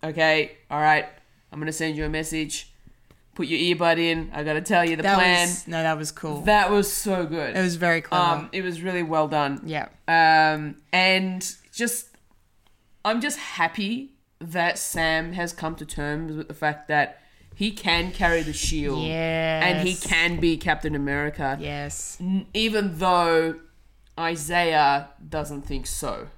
okay, 0.04 0.58
all 0.70 0.80
right, 0.80 1.06
I'm 1.52 1.58
gonna 1.58 1.72
send 1.72 1.96
you 1.96 2.04
a 2.04 2.08
message. 2.10 2.69
Put 3.40 3.48
your 3.48 3.58
earbud 3.74 3.98
in. 3.98 4.30
I 4.34 4.44
gotta 4.44 4.60
tell 4.60 4.84
you 4.84 4.96
the 4.96 5.02
that 5.02 5.14
plan. 5.16 5.48
was 5.48 5.66
no, 5.66 5.82
that 5.82 5.96
was 5.96 6.12
cool. 6.12 6.42
That 6.42 6.70
was 6.70 6.92
so 6.92 7.24
good. 7.24 7.56
it 7.56 7.60
was 7.62 7.76
very 7.76 8.02
clever. 8.02 8.22
um, 8.40 8.48
it 8.52 8.62
was 8.62 8.82
really 8.82 9.02
well 9.02 9.28
done. 9.28 9.62
yeah. 9.64 9.88
Um, 10.06 10.76
and 10.92 11.40
just, 11.72 12.08
I'm 13.02 13.22
just 13.22 13.38
happy 13.38 14.12
that 14.40 14.78
Sam 14.78 15.32
has 15.32 15.54
come 15.54 15.74
to 15.76 15.86
terms 15.86 16.36
with 16.36 16.48
the 16.48 16.54
fact 16.54 16.88
that 16.88 17.22
he 17.54 17.70
can 17.70 18.12
carry 18.12 18.42
the 18.42 18.52
shield. 18.52 19.02
Yeah. 19.06 19.60
And 19.66 19.88
he 19.88 19.94
can 19.94 20.38
be 20.38 20.58
Captain 20.58 20.94
America. 20.94 21.56
Yes. 21.58 22.18
N- 22.20 22.46
Even 22.52 22.98
though 22.98 23.54
Isaiah 24.18 25.08
doesn't 25.26 25.62
think 25.62 25.86
so. 25.86 26.28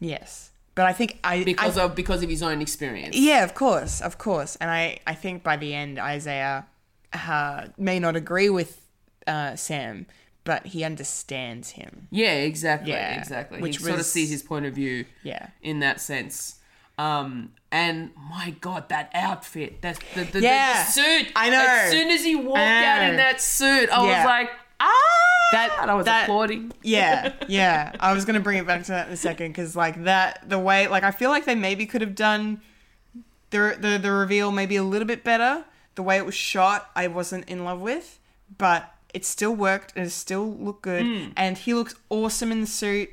Yes. 0.00 0.50
But 0.74 0.86
I 0.86 0.92
think 0.92 1.18
I 1.22 1.44
Because 1.44 1.78
I, 1.78 1.84
of 1.84 1.94
because 1.94 2.22
of 2.22 2.28
his 2.28 2.42
own 2.42 2.60
experience. 2.60 3.14
yeah, 3.16 3.44
of 3.44 3.54
course, 3.54 4.00
of 4.00 4.18
course, 4.18 4.56
and 4.56 4.70
I 4.70 4.98
I 5.06 5.14
think 5.14 5.42
by 5.42 5.56
the 5.56 5.72
end 5.74 5.98
Isaiah 5.98 6.66
uh, 7.12 7.68
may 7.78 7.98
not 8.00 8.16
agree 8.16 8.50
with 8.50 8.80
uh, 9.26 9.54
Sam, 9.56 10.06
but 10.42 10.66
he 10.66 10.82
understands 10.84 11.70
him. 11.70 12.08
Yeah, 12.10 12.32
exactly. 12.34 12.90
Yeah, 12.92 13.18
exactly. 13.20 13.60
which 13.60 13.76
he 13.76 13.82
sort 13.84 13.92
of 13.92 13.98
was- 13.98 14.10
sees 14.12 14.30
his 14.30 14.42
point 14.42 14.66
of 14.66 14.74
view 14.74 15.04
Yeah. 15.22 15.48
in 15.62 15.78
that 15.80 16.00
sense. 16.00 16.56
Um, 16.98 17.52
and 17.72 18.10
my 18.30 18.50
god, 18.60 18.88
that 18.88 19.10
outfit, 19.14 19.82
that 19.82 19.98
the, 20.14 20.24
the, 20.24 20.40
Yeah, 20.40 20.84
the 20.84 20.90
suit. 20.92 21.32
I 21.34 21.50
know. 21.50 21.64
As 21.68 21.90
soon 21.90 22.10
as 22.10 22.22
he 22.24 22.34
walked 22.36 22.58
out 22.58 23.10
in 23.10 23.16
that 23.16 23.40
suit, 23.40 23.88
I 23.90 24.06
Yeah. 24.06 24.18
was 24.18 24.24
like, 24.26 24.50
ah! 24.84 25.48
That- 25.52 25.78
and 25.82 25.90
I 25.90 25.94
was 25.94 26.06
that- 26.06 26.24
applauding. 26.24 26.72
Yeah, 26.82 27.32
yeah. 27.48 27.92
I 28.00 28.12
was 28.12 28.24
gonna 28.24 28.40
bring 28.40 28.58
it 28.58 28.66
back 28.66 28.82
to 28.84 28.92
that 28.92 29.06
in 29.08 29.12
a 29.12 29.16
second 29.16 29.48
because 29.48 29.74
like 29.76 30.04
that, 30.04 30.48
the 30.48 30.58
way, 30.58 30.88
like 30.88 31.02
I 31.04 31.10
feel 31.10 31.30
like 31.30 31.44
they 31.44 31.54
maybe 31.54 31.86
could 31.86 32.00
have 32.00 32.14
done 32.14 32.60
the 33.50 33.76
the 33.78 33.98
the 33.98 34.10
reveal 34.12 34.50
maybe 34.50 34.76
a 34.76 34.82
little 34.82 35.06
bit 35.06 35.22
better. 35.24 35.64
The 35.94 36.02
way 36.02 36.16
it 36.16 36.26
was 36.26 36.34
shot, 36.34 36.90
I 36.96 37.06
wasn't 37.06 37.48
in 37.48 37.64
love 37.64 37.80
with, 37.80 38.18
but 38.58 38.92
it 39.12 39.24
still 39.24 39.54
worked 39.54 39.92
and 39.94 40.04
it 40.04 40.10
still 40.10 40.52
looked 40.52 40.82
good. 40.82 41.04
Hmm. 41.06 41.28
And 41.36 41.56
he 41.56 41.72
looks 41.72 41.94
awesome 42.10 42.50
in 42.50 42.60
the 42.62 42.66
suit. 42.66 43.10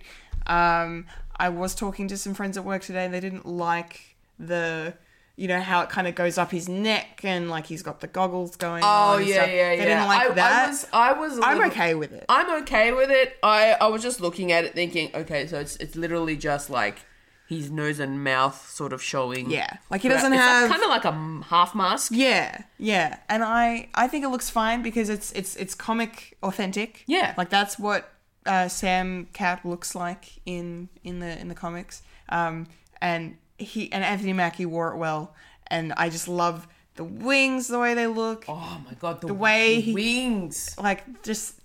Um, 0.48 1.06
I 1.38 1.50
was 1.50 1.76
talking 1.76 2.08
to 2.08 2.18
some 2.18 2.34
friends 2.34 2.58
at 2.58 2.64
work 2.66 2.82
today, 2.82 3.06
and 3.06 3.14
they 3.14 3.20
didn't 3.20 3.46
like 3.46 4.16
the. 4.40 4.96
You 5.36 5.48
know 5.48 5.60
how 5.60 5.82
it 5.82 5.90
kind 5.90 6.08
of 6.08 6.16
goes 6.16 6.38
up 6.38 6.52
his 6.52 6.70
neck 6.70 7.22
and 7.24 7.50
like 7.50 7.66
he's 7.66 7.82
got 7.82 8.00
the 8.00 8.08
goggles 8.08 8.56
going. 8.56 8.84
Oh 8.84 8.88
on 8.88 9.20
and 9.20 9.30
yeah, 9.30 9.36
stuff. 9.36 9.48
yeah, 9.50 9.72
yeah. 9.74 9.86
Didn't 9.86 10.08
like 10.08 10.32
I, 10.32 10.34
that. 10.34 10.68
I 10.68 10.70
was, 10.70 10.88
I 10.94 11.14
was. 11.14 11.40
I'm 11.42 11.62
okay 11.72 11.96
with 11.96 12.12
it. 12.12 12.26
I'm 12.30 12.62
okay 12.64 12.92
with 12.92 13.10
it. 13.10 13.38
I, 13.42 13.74
I 13.74 13.88
was 13.88 14.02
just 14.04 14.22
looking 14.22 14.52
at 14.52 14.66
it, 14.66 14.74
thinking, 14.74 15.10
okay, 15.16 15.48
so 15.48 15.60
it's 15.60 15.78
it's 15.78 15.96
literally 15.96 16.36
just 16.36 16.70
like 16.70 17.06
his 17.48 17.70
nose 17.70 18.00
and 18.00 18.24
mouth 18.24 18.70
sort 18.70 18.94
of 18.94 19.04
showing. 19.04 19.50
Yeah, 19.50 19.78
like 19.90 20.02
he 20.02 20.10
doesn't 20.10 20.32
it's 20.32 20.42
have 20.42 20.70
kind 20.70 20.84
of 20.84 20.90
like 20.90 21.06
a 21.06 21.46
half 21.48 21.76
mask. 21.76 22.12
Yeah, 22.16 22.64
yeah, 22.78 23.18
and 23.28 23.44
I 23.44 23.90
I 23.94 24.08
think 24.08 24.24
it 24.24 24.30
looks 24.30 24.50
fine 24.50 24.82
because 24.82 25.10
it's 25.10 25.32
it's 25.34 25.56
it's 25.56 25.76
comic 25.76 26.38
authentic. 26.44 27.04
Yeah. 27.08 27.34
like 27.38 27.50
that's 27.50 27.78
what 27.78 28.10
uh, 28.46 28.68
Sam 28.68 29.28
Cap 29.34 29.66
looks 29.66 29.96
like 29.96 30.40
in 30.46 30.90
in 31.04 31.20
the 31.20 31.40
in 31.40 31.48
the 31.48 31.56
comics. 31.56 32.04
Um, 32.30 32.68
and 33.02 33.38
he 33.62 33.92
and 33.92 34.04
Anthony 34.04 34.34
Mackie 34.34 34.66
wore 34.66 34.94
it 34.94 34.98
well, 34.98 35.34
and 35.68 35.94
I 35.98 36.10
just 36.10 36.28
love 36.28 36.68
the 36.96 37.04
wings, 37.04 37.68
the 37.68 37.80
way 37.80 37.94
they 37.94 38.08
look, 38.08 38.46
Oh 38.48 38.82
my 38.86 38.94
god, 39.00 39.22
the, 39.22 39.28
The 39.28 39.34
way 39.34 39.76
the 39.76 39.82
he- 39.82 39.94
wings. 39.94 40.76
like 40.78 41.24
just 41.24 41.56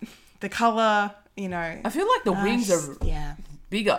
the 0.40 0.48
color. 0.48 1.12
You 1.36 1.48
know, 1.50 1.80
I 1.84 1.90
feel 1.90 2.08
like 2.08 2.24
the 2.24 2.32
Ah, 2.32 2.42
wings 2.44 2.70
are 2.70 2.96
yeah. 3.04 3.34
bigger. 3.68 3.98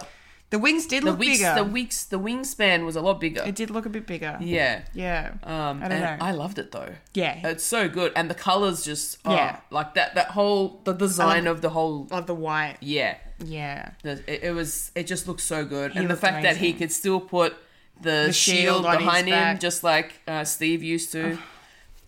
The 0.49 0.57
wings 0.59 0.85
did 0.87 1.03
The 1.03 1.11
look 1.11 1.19
wings, 1.19 1.39
bigger. 1.39 1.53
the 1.55 1.63
wings, 1.65 2.05
the 2.05 2.17
wingspan 2.19 2.85
was 2.85 2.95
a 2.95 3.01
lot 3.01 3.19
bigger. 3.19 3.43
it 3.45 3.53
did 3.53 3.69
look 3.69 3.85
a 3.85 3.89
bit 3.89 4.07
bigger. 4.07 4.37
yeah. 4.39 4.83
Yeah. 4.93 5.33
Um, 5.43 5.83
I 5.83 5.89
don't 5.89 5.91
and 6.01 6.19
know. 6.19 6.25
I 6.25 6.31
loved 6.31 6.57
it 6.57 6.71
though. 6.71 6.93
Yeah. 7.13 7.45
It's 7.49 7.65
so 7.65 7.89
good, 7.89 8.13
and 8.15 8.29
the 8.29 8.33
colors 8.33 8.83
just 8.83 9.17
oh, 9.25 9.35
Yeah. 9.35 9.59
like 9.69 9.93
that. 9.95 10.15
That 10.15 10.29
whole 10.29 10.79
the 10.85 10.93
design 10.93 11.45
of 11.47 11.61
the 11.61 11.69
whole 11.69 12.07
of 12.11 12.25
the 12.27 12.33
white. 12.35 12.77
yeah. 12.79 13.17
Yeah. 13.45 13.91
The, 14.01 14.13
it, 14.25 14.43
it 14.45 14.51
was 14.55 14.91
it 14.95 15.05
just 15.05 15.27
looked 15.27 15.41
so 15.41 15.63
good, 15.65 15.91
He 15.91 15.99
and 15.99 16.09
the 16.09 16.15
fact 16.15 16.41
that 16.43 16.57
he 16.57 16.71
could 16.73 16.91
still 16.93 17.19
put 17.19 17.55
the, 18.01 18.25
The 18.27 18.33
shield 18.33 18.83
shield, 18.85 18.97
behind 18.99 19.27
him, 19.27 19.33
back. 19.33 19.59
just 19.59 19.83
like 19.83 20.21
uh, 20.27 20.43
Steve 20.43 20.83
used 20.83 21.11
to. 21.13 21.37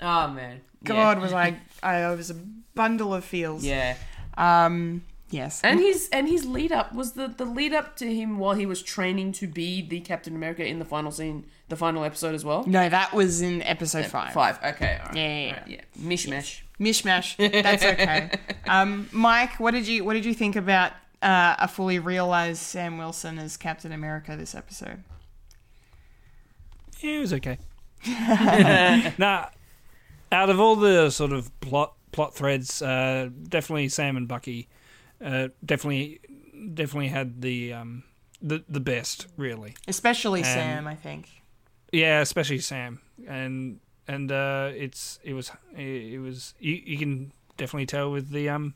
oh 0.01 0.27
man, 0.29 0.61
Yeah. 0.81 0.87
God 0.87 1.19
was 1.19 1.31
like 1.31 1.55
I 1.83 2.09
was 2.11 2.29
a 2.29 2.35
bundle 2.75 3.13
of 3.13 3.23
feels. 3.25 3.63
yeah. 3.65 3.95
Um 4.37 5.03
yes. 5.31 5.61
And 5.63 5.79
his 5.79 6.09
and 6.11 6.27
his 6.27 6.45
lead 6.45 6.71
up 6.71 6.93
was 6.93 7.13
the 7.13 7.27
the 7.27 7.45
lead 7.45 7.73
up 7.73 7.95
to 7.97 8.13
him 8.13 8.37
while 8.39 8.53
he 8.53 8.65
was 8.65 8.81
training 8.81 9.31
to 9.33 9.47
be 9.47 9.81
the 9.81 9.99
Captain 10.01 10.35
America 10.35 10.65
in 10.65 10.79
the 10.79 10.85
final 10.85 11.11
scene, 11.11 11.45
the 11.67 11.75
final 11.75 12.03
episode 12.03 12.33
as 12.35 12.45
well. 12.45 12.63
no, 12.65 12.87
that 12.87 13.13
was 13.13 13.41
in 13.41 13.61
episode 13.63 14.05
5. 14.05 14.33
Five. 14.33 14.59
Okay. 14.63 14.97
All 15.01 15.07
right. 15.07 15.15
Yeah, 15.15 15.27
yeah, 15.47 15.51
right, 15.53 15.67
yeah. 15.67 15.81
Mishmash. 15.99 16.61
Mishmash. 16.79 17.35
That's 17.63 17.83
okay. 17.83 18.31
um 18.67 19.09
Mike, 19.11 19.59
what 19.59 19.71
did 19.71 19.87
you 19.87 20.05
what 20.05 20.13
did 20.13 20.23
you 20.25 20.33
think 20.33 20.55
about 20.55 20.93
uh, 21.21 21.55
a 21.59 21.67
fully 21.67 21.99
realized 21.99 22.61
Sam 22.61 22.97
Wilson 22.97 23.37
as 23.39 23.57
Captain 23.57 23.91
America 23.91 24.37
this 24.37 24.55
episode? 24.55 25.03
It 27.01 27.19
was 27.19 27.33
okay. 27.33 27.57
now, 29.17 29.49
out 30.31 30.49
of 30.49 30.59
all 30.59 30.75
the 30.75 31.09
sort 31.09 31.31
of 31.31 31.57
plot 31.61 31.93
plot 32.11 32.33
threads, 32.35 32.81
uh, 32.81 33.29
definitely 33.47 33.89
Sam 33.89 34.17
and 34.17 34.27
Bucky, 34.27 34.67
uh, 35.23 35.49
definitely 35.65 36.19
definitely 36.73 37.09
had 37.09 37.41
the 37.41 37.73
um, 37.73 38.03
the 38.41 38.63
the 38.69 38.79
best 38.79 39.27
really. 39.37 39.75
Especially 39.87 40.39
Um, 40.41 40.45
Sam, 40.45 40.87
I 40.87 40.95
think. 40.95 41.29
Yeah, 41.91 42.21
especially 42.21 42.59
Sam, 42.59 42.99
and 43.27 43.79
and 44.07 44.31
uh, 44.31 44.71
it's 44.75 45.19
it 45.23 45.33
was 45.33 45.51
it 45.75 46.21
was 46.21 46.53
you, 46.59 46.73
you 46.85 46.97
can 46.97 47.31
definitely 47.57 47.85
tell 47.87 48.11
with 48.11 48.29
the 48.29 48.49
um 48.49 48.75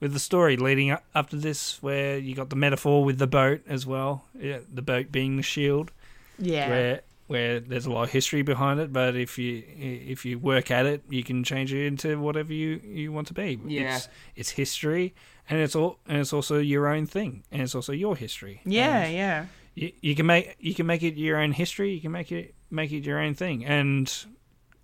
with 0.00 0.12
the 0.12 0.18
story 0.18 0.56
leading 0.56 0.90
up, 0.90 1.04
up 1.14 1.30
to 1.30 1.36
this 1.36 1.80
where 1.82 2.18
you 2.18 2.34
got 2.34 2.50
the 2.50 2.56
metaphor 2.56 3.04
with 3.04 3.18
the 3.18 3.26
boat 3.28 3.60
as 3.68 3.86
well, 3.86 4.24
yeah, 4.38 4.58
the 4.72 4.82
boat 4.82 5.12
being 5.12 5.36
the 5.36 5.42
shield 5.44 5.92
Yeah. 6.38 6.68
where 6.68 7.00
where 7.26 7.60
there's 7.60 7.86
a 7.86 7.90
lot 7.90 8.02
of 8.04 8.10
history 8.10 8.42
behind 8.42 8.80
it, 8.80 8.92
but 8.92 9.16
if 9.16 9.38
you 9.38 9.62
if 9.66 10.24
you 10.24 10.38
work 10.38 10.70
at 10.70 10.86
it, 10.86 11.02
you 11.08 11.24
can 11.24 11.44
change 11.44 11.72
it 11.72 11.86
into 11.86 12.18
whatever 12.18 12.52
you, 12.52 12.80
you 12.84 13.12
want 13.12 13.28
to 13.28 13.34
be. 13.34 13.58
Yeah. 13.66 13.96
It's, 13.96 14.08
it's 14.36 14.50
history, 14.50 15.14
and 15.48 15.58
it's 15.60 15.74
all 15.74 15.98
and 16.06 16.18
it's 16.18 16.32
also 16.32 16.58
your 16.58 16.88
own 16.88 17.06
thing, 17.06 17.44
and 17.50 17.62
it's 17.62 17.74
also 17.74 17.92
your 17.92 18.16
history. 18.16 18.60
yeah, 18.64 19.02
And 19.04 19.14
yeah. 19.14 19.46
you, 19.74 19.92
you 20.00 20.14
can 20.14 20.26
make 20.26 20.56
you 20.58 20.74
can 20.74 20.86
make 20.86 21.02
it 21.02 21.16
your 21.16 21.38
own 21.38 21.52
history. 21.52 21.94
You 21.94 22.00
can 22.00 22.12
make 22.12 22.32
it 22.32 22.54
make 22.70 22.92
it 22.92 23.04
your 23.04 23.18
own 23.18 23.34
thing, 23.34 23.64
and 23.64 24.12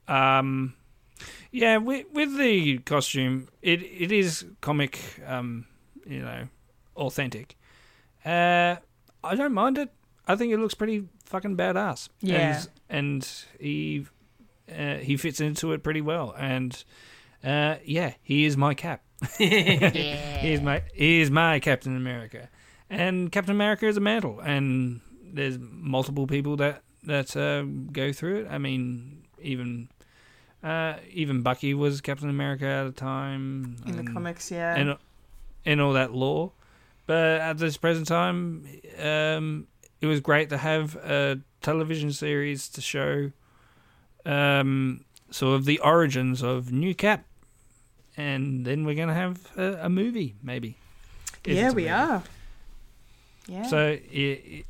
um, 0.06 0.74
yeah, 1.50 1.76
with 1.78 2.06
with 2.12 2.36
the 2.38 2.78
costume, 2.78 3.48
it 3.62 3.82
it 3.82 4.12
is 4.12 4.46
comic, 4.60 4.98
um, 5.26 5.66
you 6.06 6.22
know, 6.22 6.48
authentic. 6.96 7.56
Uh, 8.24 8.76
I 9.24 9.34
don't 9.34 9.52
mind 9.52 9.78
it. 9.78 9.90
I 10.26 10.36
think 10.36 10.52
it 10.52 10.58
looks 10.58 10.74
pretty 10.74 11.08
fucking 11.28 11.56
badass. 11.56 12.08
Yeah. 12.20 12.62
and, 12.88 13.24
and 13.24 13.34
he 13.60 14.06
uh, 14.76 14.96
he 14.96 15.16
fits 15.16 15.40
into 15.40 15.72
it 15.72 15.82
pretty 15.82 16.00
well, 16.00 16.34
and 16.36 16.84
uh, 17.44 17.76
yeah, 17.84 18.14
he 18.22 18.44
is 18.44 18.56
my 18.56 18.74
cap. 18.74 19.02
He 19.38 20.52
is 20.52 20.60
my 20.60 20.82
he 20.94 21.20
is 21.20 21.30
my 21.30 21.58
Captain 21.58 21.96
America, 21.96 22.48
and 22.88 23.32
Captain 23.32 23.54
America 23.54 23.86
is 23.86 23.96
a 23.96 24.00
mantle, 24.00 24.38
and 24.40 25.00
there's 25.22 25.58
multiple 25.58 26.26
people 26.26 26.56
that 26.56 26.82
that 27.04 27.36
uh, 27.36 27.62
go 27.92 28.12
through 28.12 28.42
it. 28.42 28.46
I 28.48 28.58
mean, 28.58 29.24
even 29.40 29.88
uh, 30.62 30.94
even 31.10 31.42
Bucky 31.42 31.74
was 31.74 32.00
Captain 32.00 32.28
America 32.28 32.66
at 32.66 32.86
a 32.86 32.92
time 32.92 33.76
In 33.86 33.96
the 33.96 34.12
comics, 34.12 34.50
yeah. 34.50 34.76
and 34.76 34.96
and 35.64 35.80
all 35.80 35.92
that 35.94 36.12
lore. 36.12 36.52
But 37.06 37.40
at 37.40 37.58
this 37.58 37.76
present 37.76 38.06
time, 38.06 38.66
um, 39.02 39.66
it 40.00 40.06
was 40.06 40.20
great 40.20 40.48
to 40.50 40.58
have 40.58 40.96
a 40.96 41.40
television 41.60 42.12
series 42.12 42.68
to 42.70 42.80
show 42.80 43.32
um, 44.24 45.04
sort 45.30 45.56
of 45.56 45.64
the 45.64 45.78
origins 45.80 46.42
of 46.42 46.72
New 46.72 46.94
Cap, 46.94 47.24
and 48.16 48.64
then 48.64 48.84
we're 48.84 48.94
gonna 48.94 49.14
have 49.14 49.48
a, 49.56 49.78
a 49.82 49.88
movie, 49.88 50.34
maybe. 50.42 50.76
Yeah, 51.44 51.68
we 51.70 51.82
movie. 51.82 51.90
are. 51.90 52.22
Yeah. 53.46 53.62
So 53.66 53.78
i 53.78 54.00
i 54.14 54.64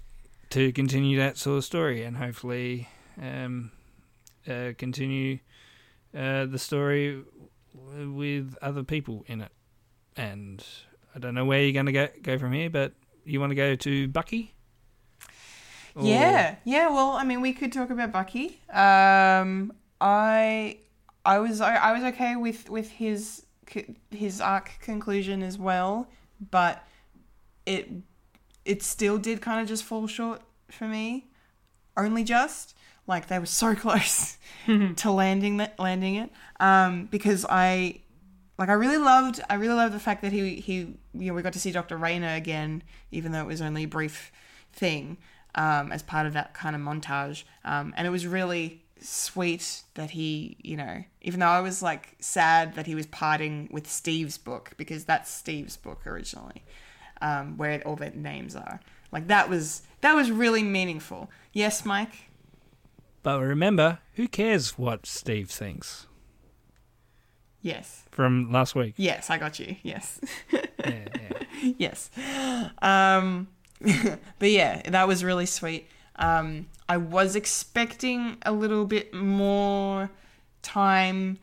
to 0.50 0.72
continue 0.72 1.18
that 1.18 1.36
sort 1.36 1.58
of 1.58 1.64
story, 1.64 2.04
and 2.04 2.16
hopefully 2.16 2.88
um, 3.20 3.70
uh, 4.48 4.72
continue 4.78 5.40
uh, 6.16 6.46
the 6.46 6.58
story 6.58 7.22
w- 7.76 8.12
with 8.12 8.56
other 8.62 8.82
people 8.82 9.24
in 9.26 9.42
it. 9.42 9.52
And 10.16 10.64
I 11.14 11.18
don't 11.18 11.34
know 11.34 11.44
where 11.44 11.62
you're 11.62 11.72
going 11.74 11.86
to 11.86 11.92
go 11.92 12.08
go 12.22 12.38
from 12.38 12.52
here, 12.52 12.70
but 12.70 12.92
you 13.24 13.40
want 13.40 13.50
to 13.50 13.56
go 13.56 13.74
to 13.74 14.08
Bucky? 14.08 14.54
Or- 15.98 16.04
Yeah, 16.04 16.56
yeah. 16.64 16.88
Well, 16.88 17.10
I 17.12 17.24
mean, 17.24 17.40
we 17.40 17.52
could 17.52 17.72
talk 17.72 17.90
about 17.90 18.12
Bucky. 18.12 18.60
Um, 18.72 19.72
I, 20.00 20.78
I 21.24 21.38
was, 21.38 21.60
I, 21.60 21.74
I 21.76 21.92
was 21.92 22.02
okay 22.14 22.36
with 22.36 22.70
with 22.70 22.90
his 22.90 23.44
his 24.10 24.40
arc 24.40 24.72
conclusion 24.80 25.42
as 25.42 25.58
well, 25.58 26.08
but 26.50 26.84
it 27.66 27.90
it 28.64 28.82
still 28.82 29.18
did 29.18 29.40
kind 29.40 29.60
of 29.60 29.68
just 29.68 29.84
fall 29.84 30.06
short 30.06 30.40
for 30.70 30.86
me. 30.86 31.26
Only 31.96 32.22
just 32.24 32.74
like 33.06 33.26
they 33.26 33.38
were 33.38 33.46
so 33.46 33.74
close 33.84 34.38
to 34.96 35.10
landing 35.10 35.56
that 35.58 35.78
landing 35.78 36.14
it. 36.16 36.30
Um, 36.60 37.06
because 37.06 37.44
I 37.48 38.00
like 38.58 38.68
I 38.68 38.74
really 38.74 38.98
loved 38.98 39.40
I 39.50 39.54
really 39.54 39.74
loved 39.74 39.94
the 39.94 40.00
fact 40.00 40.22
that 40.22 40.32
he 40.32 40.56
he 40.56 40.74
you 40.74 40.96
know 41.12 41.34
we 41.34 41.42
got 41.42 41.52
to 41.54 41.60
see 41.60 41.72
Dr. 41.72 41.96
Raynor 41.96 42.34
again 42.34 42.82
even 43.10 43.32
though 43.32 43.40
it 43.40 43.46
was 43.46 43.60
only 43.62 43.84
a 43.84 43.88
brief 43.88 44.30
thing 44.72 45.16
um, 45.58 45.90
as 45.92 46.02
part 46.02 46.24
of 46.24 46.32
that 46.34 46.54
kind 46.54 46.74
of 46.76 46.80
montage. 46.80 47.42
Um, 47.64 47.92
and 47.96 48.06
it 48.06 48.10
was 48.10 48.26
really 48.26 48.80
sweet 49.00 49.82
that 49.94 50.10
he 50.10 50.56
you 50.60 50.76
know 50.76 51.04
even 51.20 51.38
though 51.38 51.46
I 51.46 51.60
was 51.60 51.82
like 51.82 52.16
sad 52.18 52.74
that 52.74 52.86
he 52.86 52.96
was 52.96 53.06
parting 53.06 53.68
with 53.70 53.88
Steve's 53.88 54.38
book 54.38 54.72
because 54.76 55.04
that's 55.04 55.30
Steve's 55.30 55.76
book 55.76 56.04
originally 56.04 56.64
um, 57.20 57.56
where 57.56 57.80
all 57.86 57.94
their 57.94 58.10
names 58.10 58.56
are. 58.56 58.80
Like 59.12 59.28
that 59.28 59.48
was 59.48 59.82
that 60.00 60.14
was 60.14 60.30
really 60.30 60.62
meaningful. 60.62 61.30
Yes 61.52 61.84
Mike? 61.84 62.30
But 63.22 63.40
remember, 63.40 63.98
who 64.14 64.26
cares 64.28 64.78
what 64.78 65.06
Steve 65.06 65.50
thinks? 65.50 66.06
Yes. 67.60 68.04
From 68.10 68.50
last 68.50 68.74
week? 68.74 68.94
yes 68.96 69.30
I 69.30 69.38
got 69.38 69.58
you. 69.58 69.76
Yes. 69.82 70.20
Yeah, 70.84 71.08
yeah. 71.60 71.72
yes. 71.76 72.10
Um, 72.80 73.48
but 74.38 74.50
yeah, 74.50 74.82
that 74.90 75.06
was 75.06 75.24
really 75.24 75.46
sweet. 75.46 75.88
Um, 76.16 76.66
I 76.88 76.96
was 76.96 77.36
expecting 77.36 78.38
a 78.42 78.52
little 78.52 78.84
bit 78.84 79.14
more 79.14 80.10
time 80.62 81.38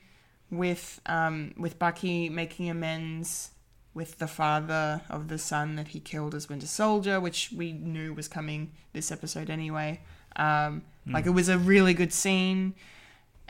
with 0.51 0.99
um, 1.05 1.53
with 1.57 1.79
Bucky 1.79 2.29
making 2.29 2.69
amends 2.69 3.51
with 3.93 4.17
the 4.19 4.27
father 4.27 5.01
of 5.09 5.29
the 5.29 5.37
son 5.37 5.75
that 5.77 5.89
he 5.89 5.99
killed 6.01 6.35
as 6.35 6.49
Winter 6.49 6.67
Soldier, 6.67 7.19
which 7.21 7.51
we 7.55 7.71
knew 7.71 8.13
was 8.13 8.27
coming 8.27 8.71
this 8.91 9.11
episode 9.11 9.49
anyway. 9.49 10.01
Um, 10.35 10.83
Like 11.07 11.25
it 11.25 11.29
was 11.29 11.47
a 11.49 11.57
really 11.57 11.93
good 11.93 12.11
scene. 12.11 12.73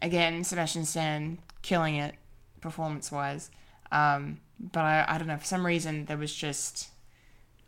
Again, 0.02 0.44
Sebastian 0.44 0.86
Stan 0.86 1.40
killing 1.64 1.96
it 1.96 2.16
performance 2.62 3.12
wise. 3.12 3.50
Um, 3.92 4.40
but 4.60 4.82
I, 4.82 5.06
I 5.08 5.18
don't 5.18 5.28
know, 5.28 5.38
for 5.38 5.46
some 5.46 5.66
reason 5.66 6.06
there 6.06 6.18
was 6.18 6.34
just 6.34 6.90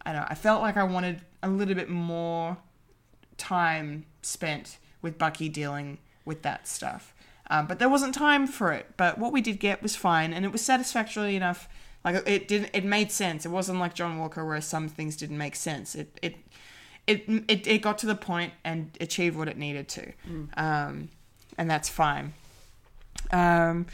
I 0.07 0.13
don't 0.13 0.21
know, 0.21 0.27
I 0.29 0.35
felt 0.35 0.61
like 0.61 0.77
I 0.77 0.83
wanted 0.83 1.19
a 1.43 1.49
little 1.49 1.75
bit 1.75 1.89
more 1.89 2.57
time 3.35 4.05
spent 4.21 4.77
with 5.01 5.17
Bucky 5.17 5.49
dealing 5.49 5.97
with 6.23 6.43
that 6.43 6.65
stuff. 6.65 7.13
Um, 7.49 7.67
but 7.67 7.79
there 7.79 7.89
wasn't 7.89 8.15
time 8.15 8.47
for 8.47 8.71
it. 8.71 8.85
But 8.95 9.17
what 9.17 9.33
we 9.33 9.41
did 9.41 9.59
get 9.59 9.83
was 9.83 9.97
fine, 9.97 10.31
and 10.31 10.45
it 10.45 10.51
was 10.51 10.61
satisfactory 10.61 11.35
enough. 11.35 11.67
Like 12.05 12.25
it 12.25 12.47
didn't, 12.47 12.69
it 12.73 12.85
made 12.85 13.11
sense. 13.11 13.45
It 13.45 13.49
wasn't 13.49 13.79
like 13.79 13.93
John 13.95 14.17
Walker 14.17 14.45
where 14.45 14.61
some 14.61 14.87
things 14.87 15.17
didn't 15.17 15.37
make 15.37 15.57
sense. 15.57 15.93
It 15.93 16.17
it 16.21 16.35
it 17.05 17.25
it, 17.49 17.67
it 17.67 17.81
got 17.81 17.97
to 17.99 18.05
the 18.05 18.15
point 18.15 18.53
and 18.63 18.97
achieved 19.01 19.35
what 19.37 19.49
it 19.49 19.57
needed 19.57 19.89
to, 19.89 20.13
um, 20.55 21.09
and 21.57 21.69
that's 21.69 21.89
fine. 21.89 22.33
Um, 23.31 23.87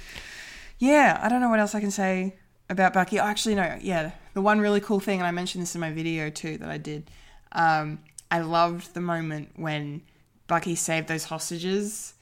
yeah, 0.77 1.19
I 1.23 1.30
don't 1.30 1.41
know 1.41 1.49
what 1.49 1.60
else 1.60 1.73
I 1.73 1.80
can 1.80 1.91
say 1.91 2.35
about 2.69 2.94
Bucky. 2.94 3.19
Oh, 3.19 3.23
actually, 3.23 3.56
no. 3.56 3.77
Yeah, 3.81 4.11
the 4.34 4.41
one 4.41 4.60
really 4.60 4.80
cool 4.81 4.99
thing, 4.99 5.19
and 5.19 5.27
I 5.27 5.31
mentioned 5.31 5.61
this 5.61 5.76
in 5.76 5.81
my 5.81 5.91
video 5.91 6.30
too 6.30 6.57
that 6.57 6.69
I 6.69 6.77
did. 6.77 7.10
Um, 7.51 7.99
I 8.31 8.39
loved 8.39 8.93
the 8.93 9.01
moment 9.01 9.51
when 9.55 10.01
Bucky 10.47 10.76
saved 10.76 11.07
those 11.07 11.26
hostages, 11.26 12.14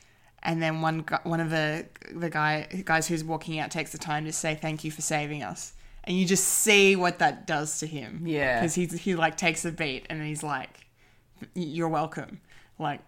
and 0.43 0.61
then 0.61 0.81
one 0.81 1.05
one 1.23 1.39
of 1.39 1.49
the 1.49 1.85
the 2.13 2.29
guy 2.29 2.67
guys 2.85 3.07
who's 3.07 3.23
walking 3.23 3.59
out 3.59 3.71
takes 3.71 3.91
the 3.91 3.97
time 3.97 4.25
to 4.25 4.33
say 4.33 4.55
thank 4.55 4.83
you 4.83 4.91
for 4.91 5.01
saving 5.01 5.43
us, 5.43 5.73
and 6.03 6.17
you 6.17 6.25
just 6.25 6.43
see 6.43 6.95
what 6.95 7.19
that 7.19 7.47
does 7.47 7.79
to 7.79 7.87
him. 7.87 8.23
Yeah. 8.25 8.59
because 8.59 8.75
he 8.75 8.85
he 8.85 9.15
like 9.15 9.37
takes 9.37 9.63
a 9.65 9.71
beat 9.71 10.05
and 10.09 10.21
he's 10.21 10.43
like, 10.43 10.85
"You're 11.53 11.89
welcome," 11.89 12.41
like, 12.77 12.99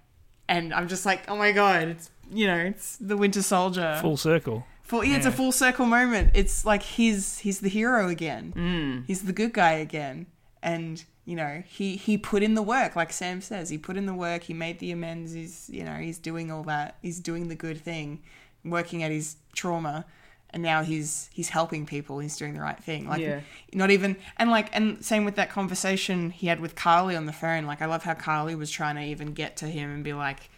and 0.47 0.73
I'm 0.73 0.88
just 0.88 1.05
like, 1.05 1.30
oh 1.30 1.35
my 1.35 1.51
god, 1.51 1.89
it's 1.89 2.09
you 2.31 2.47
know, 2.47 2.57
it's 2.57 2.95
the 2.97 3.17
Winter 3.17 3.41
Soldier. 3.41 3.97
Full 4.01 4.17
circle. 4.17 4.65
Full, 4.94 5.03
yeah, 5.03 5.18
it's 5.18 5.26
a 5.26 5.32
full 5.32 5.52
circle 5.52 5.86
moment. 5.88 6.32
It's 6.36 6.65
like 6.65 6.84
he's 6.84 7.40
he's 7.40 7.60
the 7.61 7.70
hero 7.70 8.07
again. 8.10 8.53
Mm. 8.56 9.06
He's 9.07 9.24
the 9.24 9.34
good 9.34 9.52
guy 9.53 9.72
again, 9.74 10.28
and 10.61 11.03
you 11.26 11.36
know 11.36 11.64
he 11.65 11.95
he 11.95 12.18
put 12.18 12.44
in 12.44 12.53
the 12.53 12.61
work, 12.61 12.95
like 12.95 13.11
Sam 13.11 13.41
says. 13.41 13.70
He 13.70 13.78
put 13.78 13.98
in 13.98 14.06
the 14.06 14.14
work. 14.14 14.44
He 14.44 14.53
made 14.53 14.78
the 14.78 14.91
amends. 14.91 15.32
He's 15.34 15.68
you 15.72 15.84
know 15.84 15.95
he's 15.95 16.20
doing 16.20 16.52
all 16.52 16.61
that. 16.64 16.98
He's 17.02 17.20
doing 17.20 17.48
the 17.48 17.56
good 17.56 17.82
thing, 17.82 18.22
working 18.64 19.02
at 19.02 19.10
his 19.11 19.38
trauma, 19.53 20.06
and 20.52 20.61
now 20.61 20.84
he's 20.84 21.28
he's 21.34 21.49
helping 21.49 21.88
people. 21.88 22.20
He's 22.20 22.38
doing 22.38 22.53
the 22.53 22.61
right 22.61 22.78
thing. 22.80 23.07
Like 23.10 23.22
Yeah. 23.22 23.40
not 23.74 23.90
even 23.90 24.15
and 24.38 24.52
like 24.52 24.70
and 24.74 25.03
same 25.03 25.26
with 25.26 25.36
that 25.38 25.49
conversation 25.49 26.30
he 26.30 26.45
had 26.48 26.60
with 26.60 26.76
Karli 26.76 27.15
on 27.15 27.26
the 27.26 27.34
phone. 27.34 27.65
Like 27.65 27.82
I 27.82 27.88
love 27.88 28.03
how 28.03 28.14
Karli 28.14 28.53
was 28.53 28.70
trying 28.70 28.98
to 28.98 29.02
even 29.03 29.34
get 29.34 29.57
to 29.57 29.65
him 29.68 29.90
and 29.90 30.03
be 30.03 30.14
like, 30.14 30.52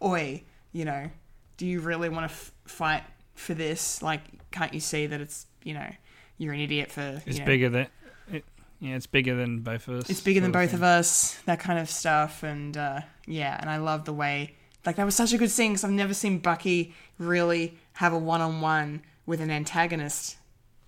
"Oi, 0.00 0.44
you 0.72 0.84
know, 0.84 1.10
do 1.56 1.66
you 1.66 1.80
really 1.80 2.08
want 2.08 2.28
to 2.28 2.32
f- 2.32 2.52
fight 2.66 3.02
for 3.40 3.54
this? 3.54 4.02
Like, 4.02 4.20
can't 4.50 4.72
you 4.72 4.80
see 4.80 5.06
that 5.06 5.20
it's 5.20 5.46
you 5.62 5.74
know 5.74 5.90
you're 6.38 6.54
an 6.54 6.60
idiot 6.60 6.90
for 6.90 7.20
It's 7.26 7.36
you 7.36 7.40
know, 7.40 7.46
bigger 7.46 7.68
than. 7.68 7.86
It, 8.32 8.44
yeah, 8.80 8.96
it's 8.96 9.06
bigger 9.06 9.34
than 9.34 9.60
both 9.60 9.88
of 9.88 9.96
us. 9.96 10.10
it's 10.10 10.20
bigger 10.22 10.40
than 10.40 10.52
both 10.52 10.70
thing. 10.70 10.78
of 10.78 10.82
us, 10.82 11.38
that 11.44 11.60
kind 11.60 11.78
of 11.78 11.90
stuff. 11.90 12.42
And 12.42 12.76
uh, 12.76 13.00
yeah, 13.26 13.58
and 13.60 13.68
I 13.68 13.76
love 13.76 14.06
the 14.06 14.12
way, 14.14 14.54
like, 14.86 14.96
that 14.96 15.04
was 15.04 15.14
such 15.14 15.34
a 15.34 15.38
good 15.38 15.50
scene 15.50 15.72
because 15.72 15.84
I've 15.84 15.90
never 15.90 16.14
seen 16.14 16.38
Bucky 16.38 16.94
really 17.18 17.76
have 17.94 18.14
a 18.14 18.18
one 18.18 18.40
on 18.40 18.62
one 18.62 19.02
with 19.26 19.40
an 19.42 19.50
antagonist 19.50 20.38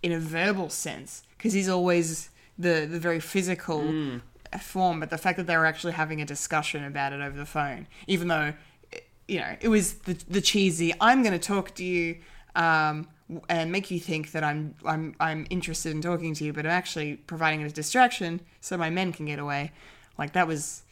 in 0.03 0.11
a 0.11 0.19
verbal 0.19 0.71
sense 0.71 1.23
because 1.37 1.53
he's 1.53 1.69
always 1.69 2.31
the, 2.59 2.87
the 2.91 2.99
very 2.99 3.21
physical 3.21 4.21
form. 4.61 5.01
But 5.01 5.11
the 5.11 5.19
fact 5.19 5.37
that 5.37 5.47
they 5.47 5.57
were 5.57 5.67
actually 5.67 5.93
having 5.93 6.23
a 6.23 6.25
discussion 6.25 6.85
about 6.85 7.13
it 7.13 7.21
over 7.21 7.37
the 7.37 7.47
phone, 7.47 7.87
even 8.07 8.29
though, 8.29 8.55
you 9.29 9.39
know, 9.39 9.55
it 9.61 9.69
was 9.69 9.95
the, 9.95 10.15
the 10.29 10.41
cheesy, 10.41 10.95
I'm 10.99 11.23
going 11.23 11.39
to 11.39 11.47
talk 11.47 11.75
to 11.75 11.85
you. 11.85 12.19
Um, 12.55 13.09
and 13.49 13.73
make 13.73 13.91
you 13.91 13.99
think 13.99 14.33
that 14.33 14.45
I'm 14.45 14.75
I'm 14.85 15.15
I'm 15.19 15.47
interested 15.49 15.93
in 15.93 16.03
talking 16.03 16.35
to 16.35 16.45
you, 16.45 16.53
but 16.53 16.67
I'm 16.67 16.73
actually 16.73 17.17
providing 17.17 17.63
a 17.63 17.71
distraction 17.71 18.41
so 18.61 18.77
my 18.77 18.91
men 18.91 19.13
can 19.13 19.25
get 19.27 19.39
away. 19.39 19.73
Like 20.19 20.33
that 20.35 20.47
was 20.47 20.83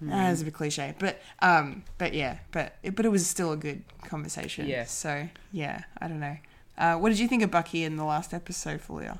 that 0.00 0.30
was 0.30 0.40
a 0.40 0.44
bit 0.46 0.54
cliche, 0.54 0.94
but 0.98 1.20
um, 1.40 1.84
but 1.98 2.14
yeah, 2.14 2.38
but 2.52 2.76
it, 2.82 2.96
but 2.96 3.04
it 3.04 3.10
was 3.10 3.26
still 3.26 3.52
a 3.52 3.56
good 3.56 3.82
conversation. 4.04 4.66
Yeah. 4.66 4.84
So 4.84 5.28
yeah, 5.52 5.82
I 6.00 6.08
don't 6.08 6.20
know. 6.20 6.38
Uh, 6.78 6.94
what 6.96 7.10
did 7.10 7.18
you 7.18 7.28
think 7.28 7.42
of 7.42 7.50
Bucky 7.50 7.84
in 7.84 7.96
the 7.96 8.04
last 8.04 8.32
episode, 8.32 8.80
Fulia? 8.80 9.18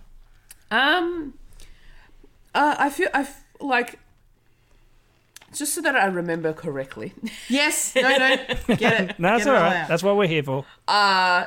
Um, 0.70 1.34
uh, 2.54 2.76
I 2.78 2.88
feel 2.88 3.08
I 3.12 3.20
f- 3.22 3.44
like 3.60 3.98
just 5.52 5.74
so 5.74 5.82
that 5.82 5.96
I 5.96 6.06
remember 6.06 6.54
correctly. 6.54 7.12
Yes. 7.48 7.94
No. 7.94 8.02
No. 8.02 8.36
Get 8.76 9.00
it. 9.10 9.18
No, 9.18 9.32
that's 9.32 9.44
Get 9.44 9.48
all 9.54 9.56
all 9.56 9.62
right. 9.68 9.76
out. 9.82 9.88
That's 9.88 10.02
what 10.02 10.16
we're 10.16 10.28
here 10.28 10.42
for. 10.44 10.64
Uh 10.88 11.44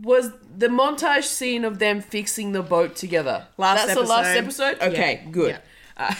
was 0.00 0.30
the 0.56 0.68
montage 0.68 1.24
scene 1.24 1.64
of 1.64 1.78
them 1.78 2.00
fixing 2.00 2.52
the 2.52 2.62
boat 2.62 2.96
together? 2.96 3.46
Last 3.58 3.86
That's 3.86 4.00
the 4.00 4.06
last 4.06 4.36
episode. 4.36 4.76
episode. 4.78 4.92
Okay, 4.92 5.22
Yeah. 5.24 5.30
good. 5.30 5.58
Uh, 5.94 6.14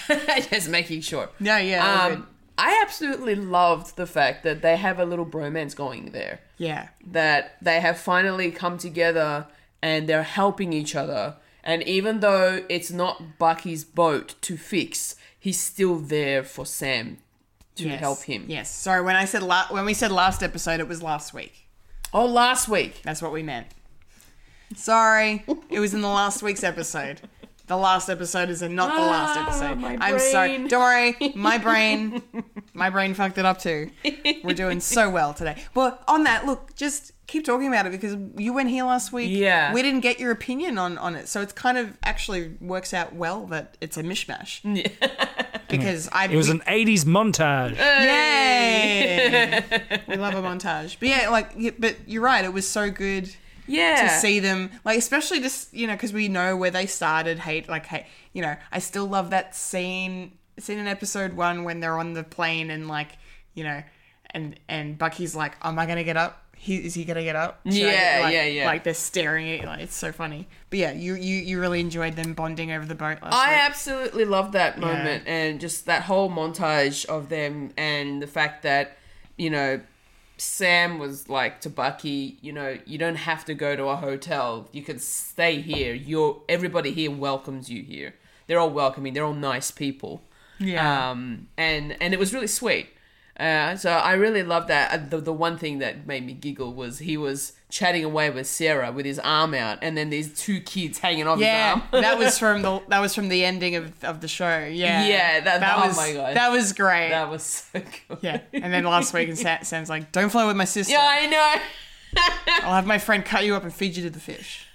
just 0.50 0.68
making 0.68 1.00
sure. 1.00 1.30
No, 1.40 1.56
yeah. 1.56 2.04
Um, 2.04 2.28
I 2.58 2.78
absolutely 2.84 3.34
loved 3.34 3.96
the 3.96 4.06
fact 4.06 4.44
that 4.44 4.60
they 4.60 4.76
have 4.76 4.98
a 4.98 5.04
little 5.06 5.24
bromance 5.24 5.74
going 5.74 6.12
there. 6.12 6.40
Yeah. 6.58 6.88
that 7.06 7.56
they 7.62 7.80
have 7.80 7.98
finally 7.98 8.50
come 8.50 8.76
together 8.76 9.46
and 9.80 10.06
they're 10.06 10.22
helping 10.22 10.74
each 10.74 10.94
other. 10.94 11.36
And 11.64 11.82
even 11.84 12.20
though 12.20 12.62
it's 12.68 12.90
not 12.90 13.38
Bucky's 13.38 13.82
boat 13.82 14.34
to 14.42 14.58
fix, 14.58 15.16
he's 15.40 15.58
still 15.58 15.96
there 15.96 16.44
for 16.44 16.66
Sam 16.66 17.18
to 17.76 17.84
Yes. 17.88 17.98
help 17.98 18.22
him. 18.24 18.44
Yes. 18.48 18.70
Sorry, 18.70 19.00
when 19.02 19.16
I 19.16 19.24
said 19.24 19.42
la- 19.42 19.68
when 19.70 19.86
we 19.86 19.94
said 19.94 20.12
last 20.12 20.42
episode, 20.42 20.80
it 20.80 20.86
was 20.86 21.02
last 21.02 21.32
week. 21.32 21.66
Oh, 22.12 22.26
last 22.26 22.68
week. 22.68 23.00
That's 23.02 23.22
what 23.22 23.32
we 23.32 23.42
meant. 23.42 23.66
Sorry, 24.76 25.44
it 25.70 25.80
was 25.80 25.92
in 25.94 26.00
the 26.00 26.08
last 26.08 26.42
week's 26.42 26.64
episode. 26.64 27.20
The 27.66 27.76
last 27.76 28.08
episode 28.08 28.48
is 28.50 28.60
in 28.62 28.74
not 28.74 28.94
the 28.94 29.00
last 29.02 29.36
Ah, 29.38 29.46
episode. 29.46 29.78
my 29.78 29.96
I'm 30.00 30.18
sorry. 30.18 30.56
brain. 30.58 30.68
Don't 30.68 30.80
worry, 30.80 31.32
my 31.34 31.58
brain, 31.58 32.22
my 32.74 32.90
brain 32.90 33.14
fucked 33.14 33.38
it 33.38 33.44
up 33.44 33.58
too. 33.58 33.90
We're 34.42 34.54
doing 34.54 34.80
so 34.80 35.08
well 35.10 35.32
today. 35.34 35.62
But 35.74 36.02
on 36.08 36.24
that, 36.24 36.44
look, 36.46 36.74
just 36.74 37.12
keep 37.26 37.44
talking 37.44 37.68
about 37.68 37.86
it 37.86 37.92
because 37.92 38.16
you 38.36 38.52
went 38.52 38.68
here 38.70 38.84
last 38.84 39.12
week. 39.12 39.30
Yeah. 39.30 39.72
we 39.72 39.80
didn't 39.82 40.00
get 40.00 40.18
your 40.18 40.32
opinion 40.32 40.76
on 40.78 40.98
on 40.98 41.14
it, 41.14 41.28
so 41.28 41.40
it's 41.40 41.52
kind 41.52 41.78
of 41.78 41.96
actually 42.02 42.56
works 42.60 42.92
out 42.94 43.14
well 43.14 43.46
that 43.46 43.76
it's 43.80 43.96
a 43.96 44.02
mishmash. 44.02 44.60
because 45.72 46.08
I 46.12 46.26
It 46.26 46.36
was 46.36 46.48
an 46.48 46.60
80s 46.66 47.04
montage. 47.04 47.76
yay. 47.76 49.64
we 50.08 50.16
love 50.16 50.34
a 50.34 50.42
montage, 50.42 50.96
but 50.98 51.08
yeah, 51.08 51.28
like, 51.28 51.80
but 51.80 51.96
you're 52.06 52.22
right. 52.22 52.44
It 52.44 52.52
was 52.52 52.68
so 52.68 52.90
good 52.90 53.34
Yeah. 53.66 54.02
to 54.02 54.08
see 54.20 54.40
them 54.40 54.70
like 54.84 54.98
especially 54.98 55.40
just 55.40 55.72
you 55.72 55.86
know 55.86 55.92
because 55.94 56.12
we 56.12 56.28
know 56.28 56.56
where 56.56 56.70
they 56.70 56.86
started 56.86 57.38
hate 57.38 57.68
like 57.68 57.86
hey 57.86 58.06
you 58.32 58.42
know 58.42 58.56
i 58.72 58.78
still 58.80 59.06
love 59.06 59.30
that 59.30 59.54
scene 59.54 60.32
scene 60.58 60.78
in 60.78 60.86
episode 60.88 61.34
one 61.34 61.62
when 61.64 61.78
they're 61.80 61.96
on 61.98 62.12
the 62.12 62.24
plane 62.24 62.70
and 62.70 62.88
like 62.88 63.10
you 63.54 63.62
know 63.62 63.80
and 64.30 64.58
and 64.68 64.98
bucky's 64.98 65.34
like 65.36 65.54
am 65.62 65.78
i 65.78 65.86
gonna 65.86 66.02
get 66.04 66.16
up 66.16 66.51
he, 66.64 66.76
is 66.76 66.94
he 66.94 67.04
gonna 67.04 67.24
get 67.24 67.34
up 67.34 67.60
Should 67.64 67.74
Yeah, 67.74 67.90
get-" 67.90 68.22
like, 68.22 68.32
yeah, 68.34 68.44
yeah. 68.44 68.66
like 68.66 68.84
they're 68.84 68.94
staring 68.94 69.50
at 69.50 69.60
you 69.60 69.66
like 69.66 69.80
it's 69.80 69.96
so 69.96 70.12
funny 70.12 70.46
but 70.70 70.78
yeah 70.78 70.92
you 70.92 71.14
you, 71.14 71.36
you 71.36 71.60
really 71.60 71.80
enjoyed 71.80 72.14
them 72.14 72.34
bonding 72.34 72.70
over 72.70 72.86
the 72.86 72.94
boat 72.94 73.18
last 73.20 73.34
I 73.34 73.50
week. 73.50 73.60
absolutely 73.62 74.24
loved 74.24 74.52
that 74.52 74.78
moment 74.78 75.24
and 75.26 75.60
just 75.60 75.86
that 75.86 76.02
whole 76.02 76.30
montage 76.30 77.04
of 77.06 77.28
them 77.30 77.72
and 77.76 78.22
the 78.22 78.26
fact 78.28 78.62
that, 78.62 78.96
you 79.36 79.50
know, 79.50 79.80
Sam 80.38 80.98
was 80.98 81.28
like 81.28 81.60
to 81.62 81.70
Bucky, 81.70 82.38
you 82.40 82.52
know, 82.52 82.78
you 82.86 82.96
don't 82.98 83.16
have 83.16 83.44
to 83.44 83.54
go 83.54 83.76
to 83.76 83.84
a 83.84 83.96
hotel. 83.96 84.68
You 84.72 84.82
can 84.82 84.98
stay 84.98 85.60
here. 85.60 85.94
You're 85.94 86.40
everybody 86.48 86.92
here 86.92 87.10
welcomes 87.10 87.68
you 87.70 87.82
here. 87.82 88.14
They're 88.46 88.58
all 88.58 88.70
welcoming. 88.70 89.12
They're 89.14 89.24
all 89.24 89.34
nice 89.34 89.70
people. 89.70 90.22
Yeah. 90.58 91.10
Um, 91.10 91.48
and 91.56 91.96
and 92.00 92.12
it 92.14 92.18
was 92.18 92.32
really 92.34 92.48
sweet. 92.48 92.88
Uh, 93.40 93.74
so 93.76 93.90
I 93.90 94.12
really 94.12 94.42
loved 94.42 94.68
that. 94.68 94.92
Uh, 94.92 94.98
The 95.08 95.16
the 95.18 95.32
one 95.32 95.56
thing 95.58 95.78
that 95.78 96.06
made 96.06 96.24
me 96.26 96.32
giggle 96.34 96.72
was 96.74 96.98
he 96.98 97.16
was 97.16 97.54
chatting 97.70 98.04
away 98.04 98.28
with 98.28 98.46
Sarah 98.46 98.92
with 98.92 99.06
his 99.06 99.18
arm 99.18 99.54
out, 99.54 99.78
and 99.80 99.96
then 99.96 100.10
these 100.10 100.38
two 100.38 100.60
kids 100.60 100.98
hanging 100.98 101.26
off 101.26 101.38
yeah, 101.40 101.74
his 101.76 101.82
arm. 101.94 102.02
that 102.02 102.18
was 102.18 102.38
from 102.42 102.60
the 102.62 102.82
that 102.88 103.00
was 103.00 103.14
from 103.14 103.28
the 103.30 103.44
ending 103.44 103.74
of, 103.74 104.04
of 104.04 104.20
the 104.20 104.28
show. 104.28 104.58
Yeah, 104.70 105.06
Yeah, 105.06 105.40
that- 105.40 105.78
oh 105.78 105.86
was 105.88 105.96
my 105.96 106.12
God. 106.12 106.36
that 106.36 106.50
was 106.52 106.72
great. 106.74 107.08
that 107.08 107.30
was 107.30 107.42
so 107.42 107.80
cool. 107.80 108.18
Yeah, 108.20 108.40
and 108.52 108.72
then 108.72 108.84
last 108.84 109.14
week, 109.14 109.28
and 109.28 109.38
Sa- 109.38 109.62
Sam's 109.62 109.88
like, 109.88 110.12
"Don't 110.12 110.28
fly 110.28 110.44
with 110.46 110.56
my 110.56 110.66
sister. 110.66 110.92
Yeah, 110.92 111.00
I 111.10 111.26
know. 111.26 111.54
I'll 112.64 112.74
have 112.74 112.86
my 112.86 112.98
friend 112.98 113.24
cut 113.24 113.46
you 113.46 113.54
up 113.56 113.62
and 113.64 113.72
feed 113.72 113.96
you 113.96 114.02
to 114.02 114.10
the 114.10 114.20
fish." 114.20 114.66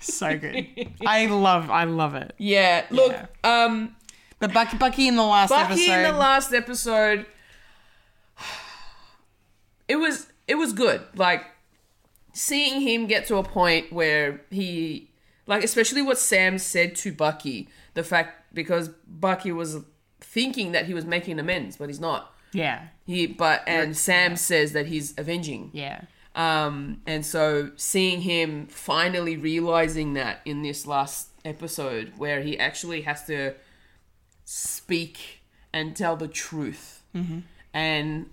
So 0.00 0.36
good. 0.38 0.66
I 1.06 1.26
love, 1.26 1.70
I 1.70 1.84
love 1.84 2.14
it. 2.14 2.34
Yeah, 2.38 2.86
look, 2.90 3.12
Yeah. 3.12 3.64
um, 3.64 3.94
But 4.40 4.52
Bucky, 4.54 4.76
Bucky 4.78 5.06
in 5.06 5.16
the 5.16 5.22
last 5.22 5.52
episode. 5.52 5.68
Bucky 5.68 5.82
episode, 5.90 5.96
in 5.98 6.02
the 6.14 6.18
last 6.18 6.52
episode, 6.54 7.26
it 9.86 9.96
was 9.96 10.26
it 10.48 10.54
was 10.56 10.72
good. 10.72 11.02
Like 11.14 11.44
seeing 12.32 12.80
him 12.80 13.06
get 13.06 13.26
to 13.26 13.36
a 13.36 13.42
point 13.42 13.92
where 13.92 14.40
he, 14.50 15.10
like, 15.46 15.62
especially 15.62 16.00
what 16.02 16.18
Sam 16.18 16.58
said 16.58 16.96
to 16.96 17.12
Bucky, 17.12 17.68
the 17.94 18.02
fact 18.02 18.54
because 18.54 18.88
Bucky 19.06 19.52
was 19.52 19.78
thinking 20.20 20.72
that 20.72 20.86
he 20.86 20.94
was 20.94 21.04
making 21.04 21.38
amends, 21.38 21.76
but 21.76 21.88
he's 21.88 22.00
not. 22.00 22.34
yeah, 22.52 22.84
He, 23.06 23.26
but 23.26 23.62
and 23.66 23.96
Sam 23.96 24.36
says 24.36 24.72
that 24.72 24.86
he's 24.86 25.12
avenging. 25.18 25.70
yeah, 25.72 26.02
Um, 26.34 27.00
and 27.06 27.24
so 27.26 27.70
seeing 27.76 28.22
him 28.22 28.66
finally 28.66 29.36
realizing 29.36 30.14
that 30.14 30.40
in 30.44 30.62
this 30.62 30.86
last 30.86 31.28
episode, 31.44 32.12
where 32.16 32.40
he 32.42 32.58
actually 32.58 33.02
has 33.02 33.24
to 33.26 33.54
speak 34.52 35.42
and 35.72 35.94
tell 35.94 36.16
the 36.16 36.26
truth, 36.28 37.02
and 37.72 38.28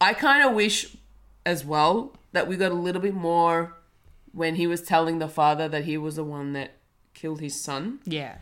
I 0.00 0.14
kind 0.14 0.48
of 0.48 0.54
wish 0.54 0.96
as 1.44 1.64
well 1.64 2.12
that 2.32 2.46
we 2.46 2.56
got 2.56 2.70
a 2.70 2.74
little 2.74 3.02
bit 3.02 3.14
more 3.14 3.74
when 4.32 4.54
he 4.54 4.66
was 4.66 4.82
telling 4.82 5.18
the 5.18 5.28
father 5.28 5.68
that 5.68 5.84
he 5.84 5.98
was 5.98 6.16
the 6.16 6.24
one 6.24 6.52
that 6.52 6.72
killed 7.14 7.40
his 7.40 7.60
son 7.60 7.98
yeah, 8.04 8.36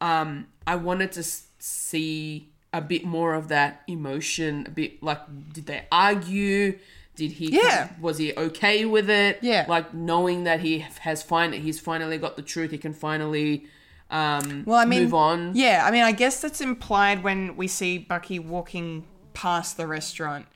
um, 0.00 0.46
I 0.66 0.76
wanted 0.76 1.12
to 1.12 1.24
see 1.58 2.48
a 2.72 2.80
bit 2.80 3.04
more 3.04 3.34
of 3.34 3.48
that 3.48 3.82
emotion. 3.86 4.64
A 4.66 4.70
bit 4.70 5.02
like, 5.02 5.20
did 5.52 5.66
they 5.66 5.86
argue? 5.90 6.78
Did 7.16 7.32
he? 7.32 7.54
Yeah. 7.54 7.90
Was 8.00 8.18
he 8.18 8.34
okay 8.34 8.84
with 8.84 9.08
it? 9.08 9.38
Yeah. 9.42 9.64
Like 9.68 9.94
knowing 9.94 10.44
that 10.44 10.60
he 10.60 10.80
has 10.80 11.22
finally 11.22 11.60
he's 11.60 11.80
finally 11.80 12.18
got 12.18 12.36
the 12.36 12.42
truth. 12.42 12.72
He 12.72 12.78
can 12.78 12.92
finally 12.92 13.66
um 14.10 14.64
Well, 14.66 14.78
I 14.78 14.84
mean, 14.84 15.04
move 15.04 15.14
on. 15.14 15.52
Yeah, 15.54 15.84
I 15.86 15.90
mean, 15.90 16.02
I 16.02 16.12
guess 16.12 16.40
that's 16.40 16.60
implied 16.60 17.22
when 17.22 17.56
we 17.56 17.68
see 17.68 17.98
Bucky 17.98 18.38
walking 18.38 19.06
past 19.32 19.76
the 19.76 19.86
restaurant 19.86 20.46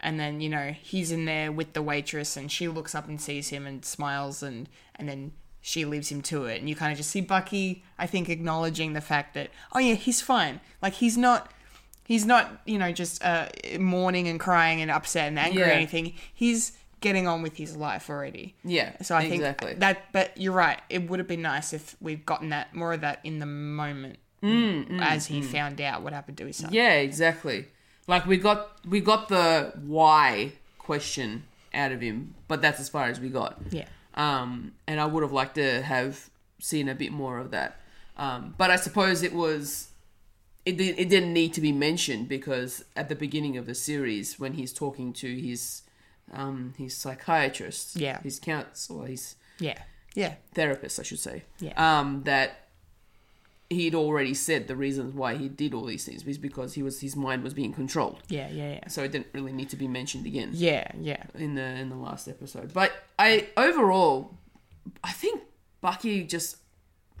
and 0.00 0.18
then 0.18 0.40
you 0.40 0.48
know 0.48 0.74
he's 0.80 1.10
in 1.10 1.24
there 1.24 1.50
with 1.50 1.72
the 1.72 1.82
waitress, 1.82 2.36
and 2.36 2.50
she 2.50 2.68
looks 2.68 2.94
up 2.94 3.08
and 3.08 3.20
sees 3.20 3.48
him 3.48 3.66
and 3.66 3.84
smiles, 3.84 4.42
and 4.42 4.68
and 4.96 5.08
then 5.08 5.32
she 5.60 5.84
leaves 5.84 6.10
him 6.10 6.22
to 6.22 6.44
it, 6.44 6.60
and 6.60 6.68
you 6.68 6.76
kind 6.76 6.92
of 6.92 6.98
just 6.98 7.10
see 7.10 7.20
Bucky, 7.20 7.84
I 7.98 8.06
think, 8.06 8.28
acknowledging 8.28 8.92
the 8.92 9.00
fact 9.00 9.34
that 9.34 9.50
oh 9.72 9.78
yeah, 9.78 9.94
he's 9.94 10.20
fine, 10.20 10.60
like 10.82 10.94
he's 10.94 11.16
not. 11.16 11.52
He's 12.04 12.24
not, 12.24 12.62
you 12.64 12.78
know, 12.78 12.90
just 12.90 13.22
uh, 13.22 13.48
mourning 13.78 14.28
and 14.28 14.40
crying 14.40 14.80
and 14.80 14.90
upset 14.90 15.28
and 15.28 15.38
angry 15.38 15.62
or 15.62 15.66
anything. 15.66 16.14
He's 16.32 16.72
getting 17.00 17.26
on 17.28 17.42
with 17.42 17.56
his 17.56 17.76
life 17.76 18.10
already. 18.10 18.54
Yeah, 18.64 18.92
So 19.02 19.14
I 19.14 19.22
exactly. 19.22 19.68
think 19.68 19.80
that, 19.80 20.12
but 20.12 20.36
you're 20.36 20.52
right. 20.52 20.80
It 20.90 21.08
would 21.08 21.18
have 21.18 21.28
been 21.28 21.42
nice 21.42 21.72
if 21.72 21.96
we'd 22.00 22.26
gotten 22.26 22.48
that 22.50 22.74
more 22.74 22.92
of 22.92 23.00
that 23.02 23.20
in 23.24 23.38
the 23.38 23.46
moment 23.46 24.18
Mm, 24.42 25.00
as 25.02 25.26
he 25.26 25.42
found 25.42 25.80
out 25.80 26.02
what 26.02 26.12
happened 26.12 26.38
to 26.38 26.46
his 26.46 26.58
son. 26.58 26.72
Yeah, 26.72 26.92
exactly. 26.92 27.66
Like 28.06 28.24
we 28.24 28.36
got 28.36 28.78
we 28.86 29.00
got 29.00 29.28
the 29.28 29.72
why 29.84 30.52
question 30.78 31.42
out 31.74 31.90
of 31.90 32.00
him, 32.00 32.34
but 32.46 32.62
that's 32.62 32.78
as 32.78 32.88
far 32.88 33.06
as 33.06 33.18
we 33.18 33.30
got. 33.30 33.58
Yeah. 33.70 33.86
Um, 34.14 34.74
and 34.86 35.00
I 35.00 35.06
would 35.06 35.24
have 35.24 35.32
liked 35.32 35.56
to 35.56 35.82
have 35.82 36.30
seen 36.60 36.88
a 36.88 36.94
bit 36.94 37.10
more 37.10 37.38
of 37.38 37.50
that. 37.50 37.80
Um, 38.16 38.54
but 38.56 38.70
I 38.70 38.76
suppose 38.76 39.24
it 39.24 39.32
was 39.32 39.88
it 40.64 40.80
it 40.80 41.08
didn't 41.08 41.32
need 41.32 41.52
to 41.54 41.60
be 41.60 41.72
mentioned 41.72 42.28
because 42.28 42.84
at 42.94 43.08
the 43.08 43.16
beginning 43.16 43.56
of 43.56 43.66
the 43.66 43.74
series 43.74 44.38
when 44.38 44.52
he's 44.52 44.72
talking 44.72 45.12
to 45.14 45.36
his 45.36 45.82
um 46.32 46.74
his 46.78 46.96
psychiatrist, 46.96 47.96
Yeah. 47.96 48.20
his 48.22 48.38
counselor, 48.38 49.06
his 49.06 49.36
Yeah. 49.58 49.78
Yeah. 50.14 50.34
therapist, 50.54 50.98
I 51.00 51.02
should 51.02 51.18
say. 51.20 51.44
Yeah. 51.60 51.74
Um, 51.76 52.22
that 52.24 52.64
he'd 53.70 53.94
already 53.94 54.32
said 54.32 54.66
the 54.66 54.74
reasons 54.74 55.14
why 55.14 55.36
he 55.36 55.46
did 55.48 55.74
all 55.74 55.84
these 55.84 56.04
things 56.04 56.24
was 56.24 56.38
because 56.38 56.72
he 56.74 56.82
was 56.82 57.00
his 57.02 57.14
mind 57.14 57.42
was 57.42 57.52
being 57.54 57.72
controlled. 57.72 58.22
Yeah. 58.28 58.48
Yeah. 58.50 58.72
Yeah. 58.74 58.88
So 58.88 59.02
it 59.04 59.12
didn't 59.12 59.28
really 59.34 59.52
need 59.52 59.68
to 59.70 59.76
be 59.76 59.86
mentioned 59.88 60.26
again 60.26 60.50
Yeah. 60.54 60.90
Yeah. 60.98 61.24
in 61.34 61.54
the 61.54 61.62
in 61.62 61.88
the 61.90 61.96
last 61.96 62.28
episode. 62.28 62.72
But 62.72 62.92
I 63.18 63.48
overall, 63.56 64.38
I 65.04 65.12
think 65.12 65.42
Bucky 65.80 66.24
just 66.24 66.56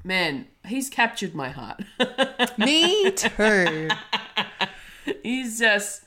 man, 0.04 0.46
he's 0.66 0.88
captured 0.88 1.34
my 1.34 1.50
heart. 1.50 1.82
Me 2.58 3.10
too. 3.10 3.88
he's 5.22 5.58
just 5.58 6.02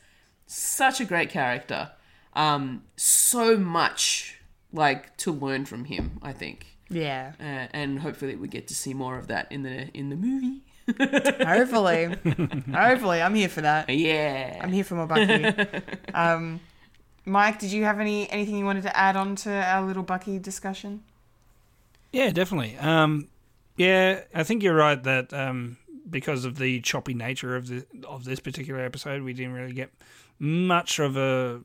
such 0.47 0.99
a 0.99 1.05
great 1.05 1.29
character. 1.29 1.91
Um, 2.33 2.83
so 2.95 3.57
much 3.57 4.39
like 4.73 5.15
to 5.17 5.31
learn 5.31 5.65
from 5.65 5.85
him. 5.85 6.19
I 6.21 6.33
think. 6.33 6.67
Yeah. 6.89 7.33
uh, 7.39 7.67
and 7.71 7.99
hopefully 7.99 8.35
we 8.35 8.49
get 8.49 8.67
to 8.67 8.75
see 8.75 8.93
more 8.93 9.17
of 9.17 9.27
that 9.27 9.49
in 9.51 9.63
the 9.63 9.87
in 9.89 10.09
the 10.09 10.15
movie. 10.15 10.61
Hopefully. 11.45 12.15
Hopefully. 12.73 13.21
I'm 13.21 13.35
here 13.35 13.47
for 13.47 13.61
that. 13.61 13.89
Yeah. 13.89 14.59
I'm 14.61 14.71
here 14.71 14.83
for 14.83 14.95
more 14.95 15.05
Bucky. 15.05 15.45
um, 16.13 16.59
Mike, 17.23 17.59
did 17.59 17.71
you 17.71 17.83
have 17.83 17.99
any 17.99 18.29
anything 18.29 18.57
you 18.57 18.65
wanted 18.65 18.83
to 18.83 18.97
add 18.97 19.15
on 19.15 19.35
to 19.37 19.51
our 19.51 19.85
little 19.85 20.03
Bucky 20.03 20.39
discussion? 20.39 21.03
Yeah, 22.11 22.31
definitely. 22.31 22.77
Um, 22.77 23.29
yeah, 23.77 24.21
I 24.33 24.43
think 24.43 24.63
you're 24.63 24.75
right 24.75 25.01
that 25.03 25.31
um, 25.33 25.77
because 26.09 26.45
of 26.45 26.57
the 26.57 26.81
choppy 26.81 27.13
nature 27.13 27.55
of 27.55 27.67
the 27.67 27.85
of 28.05 28.25
this 28.25 28.39
particular 28.39 28.81
episode, 28.81 29.21
we 29.21 29.33
didn't 29.33 29.53
really 29.53 29.73
get 29.73 29.91
much 30.41 30.97
of 30.97 31.15
a 31.15 31.61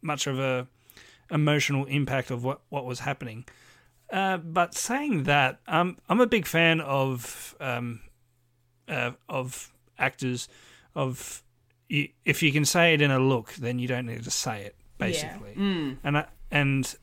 much 0.00 0.28
of 0.28 0.38
a 0.38 0.68
emotional 1.30 1.84
impact 1.86 2.30
of 2.30 2.44
what 2.44 2.60
what 2.68 2.84
was 2.84 3.00
happening. 3.00 3.44
Uh, 4.10 4.38
but 4.38 4.72
saying 4.72 5.24
that, 5.24 5.60
um, 5.66 5.98
I'm 6.08 6.20
a 6.20 6.26
big 6.26 6.46
fan 6.46 6.80
of 6.80 7.56
um, 7.60 8.00
uh, 8.88 9.10
of 9.28 9.72
actors 9.98 10.48
of 10.94 11.42
you, 11.88 12.08
if 12.24 12.42
you 12.42 12.52
can 12.52 12.64
say 12.64 12.94
it 12.94 13.02
in 13.02 13.10
a 13.10 13.18
look, 13.18 13.54
then 13.54 13.78
you 13.78 13.88
don't 13.88 14.06
need 14.06 14.22
to 14.24 14.30
say 14.30 14.62
it. 14.62 14.76
Basically, 14.96 15.54
and 16.04 16.18
I 16.18 16.26
and 16.50 16.94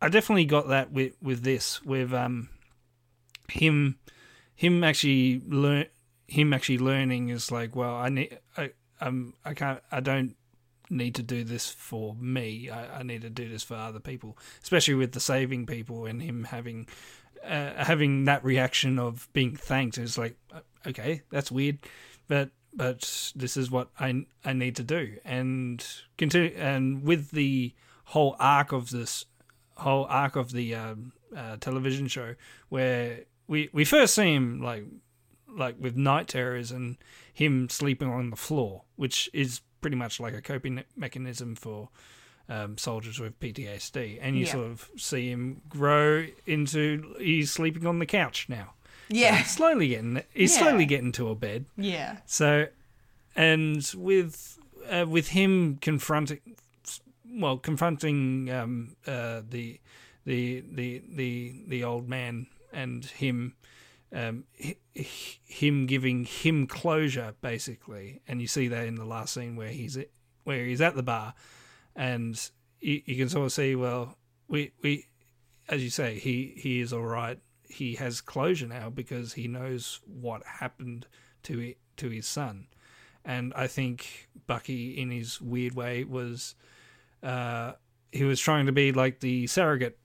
I 0.00 0.08
definitely 0.08 0.46
got 0.46 0.68
that 0.68 0.92
with 0.92 1.14
with 1.20 1.42
this 1.42 1.84
with 1.84 2.12
um 2.12 2.48
him 3.48 3.98
him 4.54 4.82
actually 4.84 5.42
learn 5.46 5.86
him 6.28 6.52
actually 6.52 6.78
learning 6.78 7.28
is 7.28 7.52
like 7.52 7.76
well 7.76 7.94
I 7.94 8.08
need 8.08 8.38
I 8.56 8.70
um 9.00 9.34
I 9.44 9.54
can't 9.54 9.82
I 9.90 10.00
don't 10.00 10.36
need 10.88 11.16
to 11.16 11.22
do 11.22 11.42
this 11.42 11.68
for 11.68 12.14
me. 12.14 12.70
I, 12.70 13.00
I 13.00 13.02
need 13.02 13.22
to 13.22 13.30
do 13.30 13.48
this 13.48 13.62
for 13.62 13.74
other 13.74 14.00
people 14.00 14.36
especially 14.62 14.94
with 14.94 15.12
the 15.12 15.20
saving 15.20 15.66
people 15.66 16.06
and 16.06 16.22
him 16.22 16.44
having 16.44 16.88
uh, 17.44 17.84
having 17.84 18.24
that 18.24 18.44
reaction 18.44 18.98
of 18.98 19.28
being 19.32 19.54
thanked. 19.56 19.98
Is 19.98 20.18
like 20.18 20.36
uh, 20.52 20.60
okay 20.86 21.22
that's 21.30 21.50
weird 21.50 21.78
but 22.28 22.50
but 22.76 23.32
this 23.34 23.56
is 23.56 23.70
what 23.70 23.88
I 23.98 24.26
I 24.44 24.52
need 24.52 24.76
to 24.76 24.84
do. 24.84 25.16
And 25.24 25.84
continue 26.18 26.54
and 26.56 27.02
with 27.02 27.30
the 27.30 27.72
whole 28.04 28.36
arc 28.38 28.72
of 28.72 28.90
this 28.90 29.24
whole 29.76 30.06
arc 30.08 30.36
of 30.36 30.52
the 30.52 30.74
um, 30.74 31.12
uh, 31.36 31.56
television 31.58 32.06
show 32.06 32.34
where 32.68 33.20
we 33.48 33.68
we 33.72 33.84
first 33.84 34.14
see 34.14 34.34
him 34.34 34.60
like 34.60 34.84
like 35.48 35.76
with 35.80 35.96
night 35.96 36.28
terrors 36.28 36.70
and 36.70 36.96
him 37.36 37.68
sleeping 37.68 38.08
on 38.08 38.30
the 38.30 38.36
floor, 38.36 38.82
which 38.96 39.28
is 39.34 39.60
pretty 39.82 39.96
much 39.96 40.18
like 40.18 40.32
a 40.32 40.40
coping 40.40 40.82
mechanism 40.96 41.54
for 41.54 41.90
um, 42.48 42.78
soldiers 42.78 43.18
with 43.20 43.38
PTSD, 43.40 44.18
and 44.22 44.36
you 44.38 44.46
Yeah. 44.46 44.52
sort 44.52 44.66
of 44.66 44.88
see 44.96 45.30
him 45.30 45.60
grow 45.68 46.26
into 46.46 47.14
he's 47.18 47.50
sleeping 47.50 47.84
on 47.86 47.98
the 47.98 48.06
couch 48.06 48.48
now. 48.48 48.72
Yeah. 49.08 49.42
Slowly 49.42 49.88
getting 49.88 50.22
he's 50.32 50.54
Yeah. 50.56 50.62
slowly 50.62 50.86
getting 50.86 51.12
to 51.12 51.28
a 51.28 51.34
bed. 51.34 51.66
Yeah. 51.76 52.18
So, 52.24 52.68
and 53.34 53.84
with 53.96 54.58
uh, 54.88 55.04
with 55.08 55.28
him 55.28 55.76
confronting, 55.82 56.40
well, 57.28 57.58
confronting 57.58 58.48
um, 58.50 58.96
uh, 59.06 59.42
the 59.48 59.80
the 60.24 60.62
the 60.72 61.02
the 61.08 61.54
the 61.66 61.84
old 61.84 62.08
man 62.08 62.46
and 62.72 63.04
him, 63.04 63.54
um, 64.12 64.44
hi- 64.62 64.76
hi- 64.96 65.38
him 65.44 65.86
giving 65.86 66.24
him 66.24 66.66
closure 66.66 67.34
basically, 67.40 68.22
and 68.26 68.40
you 68.40 68.46
see 68.46 68.68
that 68.68 68.86
in 68.86 68.94
the 68.96 69.04
last 69.04 69.34
scene 69.34 69.56
where 69.56 69.68
he's 69.68 69.96
at, 69.96 70.10
where 70.44 70.64
he's 70.64 70.80
at 70.80 70.94
the 70.94 71.02
bar, 71.02 71.34
and 71.94 72.50
you, 72.80 73.02
you 73.04 73.16
can 73.16 73.28
sort 73.28 73.46
of 73.46 73.52
see 73.52 73.74
well 73.74 74.16
we 74.48 74.72
we 74.82 75.06
as 75.68 75.82
you 75.82 75.90
say 75.90 76.18
he 76.18 76.54
he 76.56 76.80
is 76.80 76.92
all 76.92 77.06
right. 77.06 77.38
He 77.68 77.96
has 77.96 78.20
closure 78.20 78.68
now 78.68 78.90
because 78.90 79.32
he 79.32 79.48
knows 79.48 80.00
what 80.06 80.42
happened 80.44 81.06
to 81.42 81.58
it, 81.60 81.78
to 81.96 82.08
his 82.10 82.26
son. 82.26 82.68
And 83.24 83.52
I 83.56 83.66
think 83.66 84.28
Bucky 84.46 84.96
in 84.96 85.10
his 85.10 85.40
weird 85.40 85.74
way 85.74 86.04
was 86.04 86.54
uh, 87.24 87.72
he 88.12 88.22
was 88.22 88.40
trying 88.40 88.66
to 88.66 88.72
be 88.72 88.92
like 88.92 89.18
the 89.18 89.48
surrogate 89.48 89.98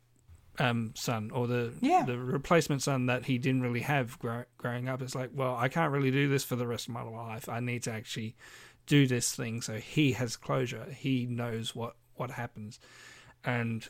um, 0.60 0.92
son 0.96 1.32
or 1.32 1.48
the 1.48 1.74
Yeah. 1.82 2.04
the 2.06 2.18
replacement 2.18 2.82
son 2.82 3.06
that 3.08 3.26
he 3.26 3.38
didn't 3.38 3.62
really 3.62 3.82
have 3.82 4.20
grow, 4.20 4.44
growing 4.58 4.88
up. 4.90 5.02
It's 5.02 5.16
like, 5.16 5.30
well, 5.34 5.56
I 5.56 5.70
can't 5.70 5.92
really 5.92 6.12
do 6.12 6.28
this 6.30 6.44
for 6.44 6.56
the 6.56 6.68
rest 6.68 6.88
of 6.88 6.94
my 6.94 7.02
life. 7.04 7.48
I 7.50 7.60
need 7.60 7.84
to 7.84 7.92
actually 7.92 8.36
do 8.88 9.08
this 9.08 9.34
thing 9.34 9.62
so 9.62 9.76
he 9.78 10.14
has 10.14 10.36
closure. 10.36 10.86
He 10.92 11.26
knows 11.26 11.76
what 11.76 11.96
what 12.16 12.32
happens, 12.32 12.80
and 13.44 13.88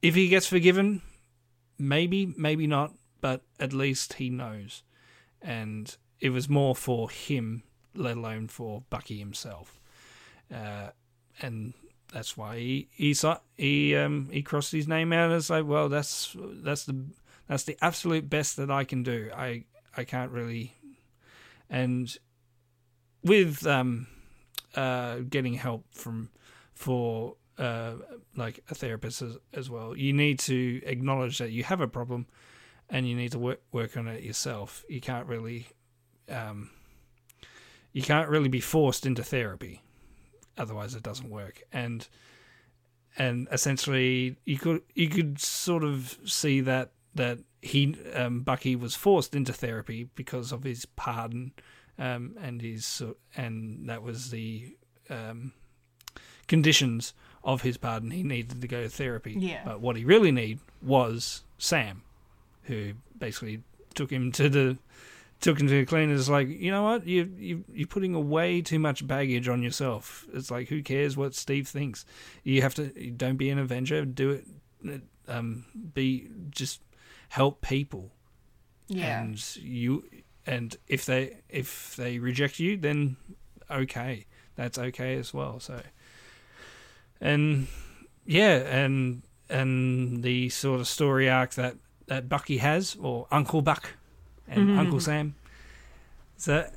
if 0.00 0.14
he 0.14 0.28
gets 0.28 0.46
forgiven, 0.46 1.02
maybe, 1.78 2.32
maybe 2.36 2.66
not, 2.66 2.94
but 3.20 3.42
at 3.58 3.72
least 3.72 4.14
he 4.14 4.30
knows. 4.30 4.82
And 5.42 5.94
it 6.20 6.30
was 6.30 6.48
more 6.48 6.74
for 6.74 7.10
him, 7.10 7.62
let 7.94 8.16
alone 8.16 8.48
for 8.48 8.82
Bucky 8.88 9.18
himself. 9.18 9.80
Uh, 10.54 10.90
and 11.42 11.74
that's 12.12 12.36
why 12.36 12.58
he 12.58 12.88
he 12.92 13.14
saw, 13.14 13.38
he 13.56 13.96
um 13.96 14.28
he 14.30 14.42
crossed 14.42 14.72
his 14.72 14.88
name 14.88 15.12
out 15.12 15.30
as 15.30 15.50
like, 15.50 15.66
well, 15.66 15.88
that's 15.88 16.36
that's 16.38 16.84
the 16.84 17.04
that's 17.46 17.64
the 17.64 17.76
absolute 17.82 18.28
best 18.28 18.56
that 18.56 18.70
I 18.70 18.84
can 18.84 19.02
do. 19.02 19.30
I 19.34 19.64
I 19.96 20.04
can't 20.04 20.30
really, 20.30 20.74
and 21.68 22.16
with 23.22 23.66
um 23.66 24.06
uh 24.74 25.18
getting 25.28 25.54
help 25.54 25.84
from 25.92 26.30
for 26.74 27.36
uh, 27.60 27.92
like 28.36 28.60
a 28.70 28.74
therapist 28.74 29.20
as, 29.20 29.36
as 29.52 29.68
well. 29.68 29.94
You 29.94 30.12
need 30.12 30.38
to 30.40 30.80
acknowledge 30.84 31.38
that 31.38 31.50
you 31.50 31.62
have 31.64 31.80
a 31.80 31.86
problem, 31.86 32.26
and 32.88 33.06
you 33.06 33.14
need 33.14 33.32
to 33.32 33.38
work 33.38 33.60
work 33.70 33.96
on 33.96 34.08
it 34.08 34.22
yourself. 34.22 34.84
You 34.88 35.00
can't 35.00 35.26
really, 35.26 35.68
um, 36.28 36.70
you 37.92 38.02
can't 38.02 38.30
really 38.30 38.48
be 38.48 38.60
forced 38.60 39.04
into 39.04 39.22
therapy, 39.22 39.82
otherwise 40.60 40.94
it 40.94 41.02
doesn't 41.02 41.30
work. 41.30 41.62
And 41.72 42.06
and 43.18 43.48
essentially, 43.50 44.36
you 44.44 44.58
could 44.58 44.82
you 44.94 45.08
could 45.08 45.40
sort 45.40 45.82
of 45.82 46.18
see 46.24 46.60
that 46.60 46.92
that 47.14 47.38
he 47.62 47.96
um, 48.14 48.40
Bucky 48.40 48.76
was 48.76 48.94
forced 48.94 49.34
into 49.34 49.52
therapy 49.52 50.08
because 50.14 50.52
of 50.52 50.62
his 50.62 50.86
pardon, 50.86 51.52
um, 51.98 52.36
and 52.40 52.62
his 52.62 53.02
and 53.36 53.88
that 53.88 54.02
was 54.02 54.30
the 54.30 54.76
um, 55.08 55.52
conditions 56.46 57.14
of 57.42 57.62
his 57.62 57.76
pardon, 57.76 58.10
he 58.10 58.22
needed 58.22 58.60
to 58.60 58.68
go 58.68 58.82
to 58.82 58.88
therapy. 58.88 59.34
Yeah. 59.38 59.62
But 59.64 59.80
what 59.80 59.96
he 59.96 60.04
really 60.04 60.32
needed 60.32 60.60
was 60.82 61.42
Sam, 61.58 62.02
who 62.64 62.92
basically 63.18 63.62
took 63.94 64.10
him 64.10 64.32
to 64.32 64.48
the 64.48 64.78
took 65.40 65.58
him 65.58 65.66
to 65.66 65.74
the 65.74 65.86
cleaners. 65.86 66.28
Like, 66.28 66.48
you 66.48 66.70
know 66.70 66.82
what? 66.82 67.06
You 67.06 67.32
you 67.36 67.64
you're 67.72 67.86
putting 67.86 68.28
way 68.28 68.62
too 68.62 68.78
much 68.78 69.06
baggage 69.06 69.48
on 69.48 69.62
yourself. 69.62 70.26
It's 70.32 70.50
like, 70.50 70.68
who 70.68 70.82
cares 70.82 71.16
what 71.16 71.34
Steve 71.34 71.68
thinks? 71.68 72.04
You 72.44 72.62
have 72.62 72.74
to 72.74 72.88
don't 73.10 73.36
be 73.36 73.50
an 73.50 73.58
Avenger. 73.58 74.04
Do 74.04 74.30
it. 74.30 75.02
Um, 75.28 75.64
be 75.94 76.28
just 76.50 76.80
help 77.28 77.60
people. 77.60 78.10
Yeah. 78.88 79.22
And 79.22 79.56
you 79.56 80.04
and 80.46 80.76
if 80.88 81.06
they 81.06 81.38
if 81.48 81.96
they 81.96 82.18
reject 82.18 82.58
you, 82.58 82.76
then 82.76 83.16
okay, 83.70 84.26
that's 84.56 84.78
okay 84.78 85.16
as 85.16 85.32
well. 85.32 85.60
So, 85.60 85.80
and 87.20 87.68
yeah, 88.26 88.56
and 88.56 89.22
and 89.48 90.22
the 90.22 90.48
sort 90.48 90.80
of 90.80 90.88
story 90.88 91.28
arc 91.30 91.54
that 91.54 91.76
that 92.06 92.28
Bucky 92.28 92.58
has, 92.58 92.96
or 93.00 93.28
Uncle 93.30 93.62
Buck 93.62 93.94
and 94.50 94.68
mm-hmm. 94.68 94.78
Uncle 94.78 95.00
Sam. 95.00 95.34
So, 96.36 96.68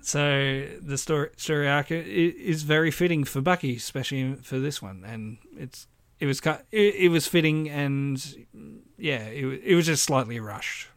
so 0.00 0.66
the 0.80 0.98
story 0.98 1.30
story 1.36 1.68
arc 1.68 1.90
is 1.90 2.62
very 2.62 2.90
fitting 2.90 3.24
for 3.24 3.40
Bucky, 3.40 3.76
especially 3.76 4.34
for 4.42 4.58
this 4.58 4.80
one, 4.80 5.04
and 5.04 5.38
it's 5.56 5.86
it 6.20 6.26
was 6.26 6.40
cut 6.40 6.64
it, 6.70 6.94
it 6.94 7.08
was 7.08 7.26
fitting, 7.26 7.68
and 7.68 8.46
yeah, 8.96 9.24
it 9.26 9.44
it 9.64 9.74
was 9.74 9.86
just 9.86 10.04
slightly 10.04 10.38
rushed 10.38 10.88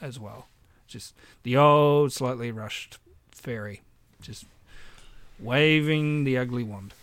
as 0.00 0.18
well, 0.18 0.46
just 0.86 1.14
the 1.42 1.56
old 1.56 2.12
slightly 2.12 2.52
rushed 2.52 2.98
fairy, 3.30 3.82
just 4.22 4.46
waving 5.38 6.24
the 6.24 6.38
ugly 6.38 6.64
wand. 6.64 6.94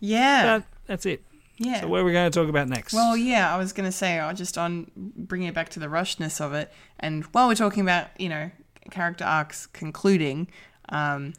Yeah. 0.00 0.42
That, 0.42 0.64
that's 0.86 1.06
it. 1.06 1.22
Yeah. 1.60 1.82
So 1.82 1.88
what 1.88 2.00
are 2.00 2.04
we 2.04 2.12
going 2.12 2.30
to 2.30 2.36
talk 2.36 2.48
about 2.48 2.68
next? 2.68 2.94
Well, 2.94 3.16
yeah, 3.16 3.54
I 3.54 3.58
was 3.58 3.72
going 3.74 3.84
to 3.84 3.92
say, 3.92 4.18
uh, 4.18 4.32
just 4.32 4.56
on 4.56 4.90
bringing 4.96 5.46
it 5.48 5.54
back 5.54 5.68
to 5.70 5.78
the 5.78 5.86
rushness 5.88 6.40
of 6.40 6.54
it, 6.54 6.72
and 6.98 7.24
while 7.32 7.46
we're 7.48 7.54
talking 7.54 7.82
about, 7.82 8.06
you 8.18 8.30
know, 8.30 8.50
character 8.90 9.24
arcs 9.24 9.66
concluding, 9.66 10.48
um, 10.88 11.34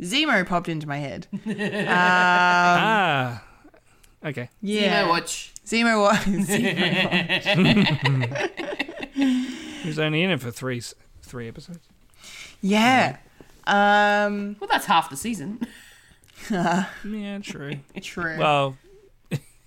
Zemo 0.00 0.44
popped 0.44 0.68
into 0.68 0.88
my 0.88 0.98
head. 0.98 1.28
ah, 1.88 3.44
okay. 4.24 4.50
Yeah. 4.60 5.04
Zemo 5.04 5.08
watch. 5.08 5.54
Zemo 5.64 6.00
was. 6.02 6.18
Zemo 7.44 8.50
He 9.84 9.88
was 9.88 9.98
only 10.00 10.22
in 10.22 10.30
it 10.30 10.40
for 10.40 10.50
three 10.50 10.82
three 11.22 11.46
episodes. 11.46 11.86
yeah. 12.60 13.18
Um, 13.66 14.56
Well, 14.60 14.68
that's 14.70 14.86
half 14.86 15.08
the 15.10 15.16
season. 15.16 15.60
Yeah, 16.50 17.38
true. 17.42 17.76
true. 18.02 18.36
well, 18.38 18.76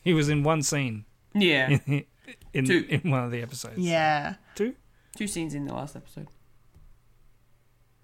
he 0.08 0.14
was 0.14 0.30
in 0.30 0.44
one 0.44 0.62
scene 0.64 1.06
Yeah. 1.34 1.78
in 2.54 2.66
Two. 2.66 2.86
in 2.90 3.12
one 3.12 3.24
of 3.24 3.32
the 3.32 3.42
episodes. 3.42 3.78
yeah. 3.78 4.36
two. 4.56 4.74
Two 5.16 5.28
scenes 5.28 5.54
in 5.54 5.66
the 5.66 5.74
last 5.74 5.96
episode. 5.96 6.28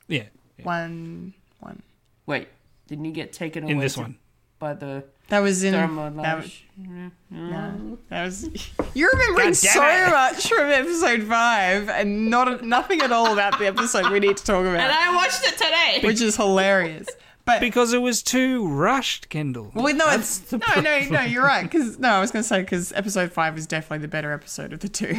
Yeah, 0.07 0.23
One. 0.63 1.33
One. 1.59 1.81
Wait, 2.25 2.47
didn't 2.87 3.05
he 3.05 3.11
get 3.11 3.31
taken 3.33 3.63
away 3.63 3.71
in 3.73 3.77
this 3.79 3.93
to- 3.95 4.01
one. 4.01 4.17
by 4.59 4.73
the 4.73 5.05
That 5.29 5.39
was 5.39 5.63
in. 5.63 5.73
Thermal 5.73 6.11
That 6.21 6.37
was, 6.37 6.45
Lash? 6.45 7.11
no, 7.29 7.97
that 8.09 8.25
was. 8.25 8.49
You're 8.93 9.09
remembering 9.13 9.53
so 9.53 9.69
it. 9.83 10.09
much 10.11 10.47
from 10.49 10.69
episode 10.71 11.23
five, 11.23 11.87
and 11.89 12.29
not 12.29 12.63
nothing 12.63 13.01
at 13.01 13.11
all 13.11 13.31
about 13.33 13.57
the 13.59 13.67
episode 13.67 14.09
we 14.11 14.19
need 14.19 14.37
to 14.37 14.43
talk 14.43 14.65
about. 14.65 14.79
And 14.79 14.91
I 14.91 15.15
watched 15.15 15.43
it 15.45 15.53
today. 15.57 15.99
which 16.07 16.21
is 16.21 16.35
hilarious. 16.35 17.07
But 17.45 17.59
Because 17.59 17.91
it 17.91 18.01
was 18.01 18.23
too 18.23 18.65
rushed, 18.67 19.27
Kendall. 19.27 19.71
Well, 19.73 19.93
no, 19.93 20.05
it's 20.11 20.49
no, 20.51 20.59
no, 20.79 20.99
no. 21.09 21.21
You're 21.21 21.43
right. 21.43 21.63
Because 21.63 21.99
no, 21.99 22.09
I 22.09 22.21
was 22.21 22.31
going 22.31 22.41
to 22.41 22.47
say 22.47 22.61
because 22.61 22.93
episode 22.93 23.33
five 23.33 23.57
is 23.57 23.67
definitely 23.67 23.99
the 23.99 24.07
better 24.07 24.31
episode 24.31 24.71
of 24.71 24.79
the 24.79 24.87
two. 24.87 25.13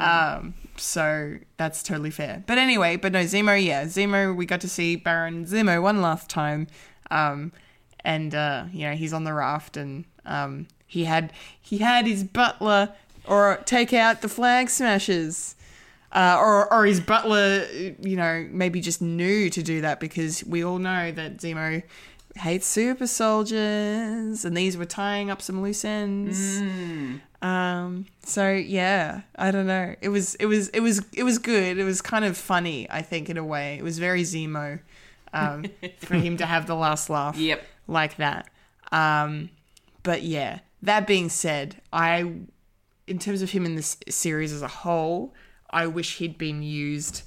Um, 0.00 0.54
so 0.76 1.38
that's 1.56 1.82
totally 1.82 2.10
fair. 2.10 2.42
But 2.46 2.58
anyway, 2.58 2.96
but 2.96 3.12
no, 3.12 3.20
Zemo. 3.20 3.62
Yeah, 3.64 3.84
Zemo. 3.84 4.36
We 4.36 4.44
got 4.44 4.60
to 4.62 4.68
see 4.68 4.96
Baron 4.96 5.46
Zemo 5.46 5.80
one 5.80 6.02
last 6.02 6.28
time, 6.28 6.66
um, 7.10 7.52
and 8.00 8.34
uh, 8.34 8.64
you 8.72 8.86
know 8.88 8.94
he's 8.94 9.12
on 9.14 9.24
the 9.24 9.32
raft, 9.32 9.76
and 9.78 10.04
um, 10.26 10.66
he 10.86 11.04
had 11.04 11.32
he 11.60 11.78
had 11.78 12.06
his 12.06 12.24
butler 12.24 12.92
or 13.26 13.62
take 13.64 13.92
out 13.94 14.20
the 14.20 14.28
flag 14.28 14.68
smashers. 14.68 15.54
Uh, 16.14 16.36
or, 16.40 16.72
or 16.72 16.86
his 16.86 17.00
butler, 17.00 17.66
you 18.00 18.16
know, 18.16 18.46
maybe 18.52 18.80
just 18.80 19.02
knew 19.02 19.50
to 19.50 19.62
do 19.64 19.80
that 19.80 19.98
because 19.98 20.44
we 20.44 20.64
all 20.64 20.78
know 20.78 21.10
that 21.10 21.38
Zemo 21.38 21.82
hates 22.36 22.66
super 22.68 23.06
soldiers, 23.08 24.44
and 24.44 24.56
these 24.56 24.76
were 24.76 24.84
tying 24.84 25.28
up 25.30 25.42
some 25.42 25.60
loose 25.60 25.84
ends. 25.84 26.60
Um, 27.42 28.06
so 28.24 28.50
yeah, 28.52 29.22
I 29.36 29.50
don't 29.50 29.66
know. 29.66 29.94
It 30.00 30.08
was 30.08 30.34
it 30.36 30.46
was 30.46 30.68
it 30.68 30.80
was 30.80 31.02
it 31.12 31.24
was 31.24 31.38
good. 31.38 31.78
It 31.78 31.84
was 31.84 32.00
kind 32.00 32.24
of 32.24 32.36
funny, 32.36 32.88
I 32.90 33.02
think, 33.02 33.28
in 33.28 33.36
a 33.36 33.44
way. 33.44 33.76
It 33.76 33.82
was 33.82 33.98
very 33.98 34.22
Zemo 34.22 34.78
um, 35.32 35.64
for 35.98 36.14
him 36.14 36.36
to 36.38 36.46
have 36.46 36.66
the 36.66 36.74
last 36.76 37.10
laugh 37.10 37.36
Yep. 37.36 37.62
like 37.88 38.16
that. 38.16 38.48
Um, 38.92 39.50
but 40.04 40.22
yeah, 40.22 40.60
that 40.82 41.06
being 41.06 41.28
said, 41.28 41.80
I, 41.92 42.32
in 43.06 43.18
terms 43.18 43.42
of 43.42 43.50
him 43.50 43.66
in 43.66 43.74
this 43.74 43.96
series 44.08 44.52
as 44.52 44.62
a 44.62 44.68
whole, 44.68 45.34
I 45.74 45.88
wish 45.88 46.18
he'd 46.18 46.38
been 46.38 46.62
used. 46.62 47.22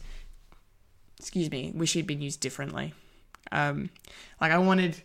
Excuse 1.19 1.51
me, 1.51 1.71
wish 1.75 1.93
he'd 1.93 2.07
been 2.07 2.21
used 2.21 2.39
differently. 2.39 2.93
Um, 3.51 3.89
like 4.39 4.51
I 4.51 4.57
wanted, 4.57 5.03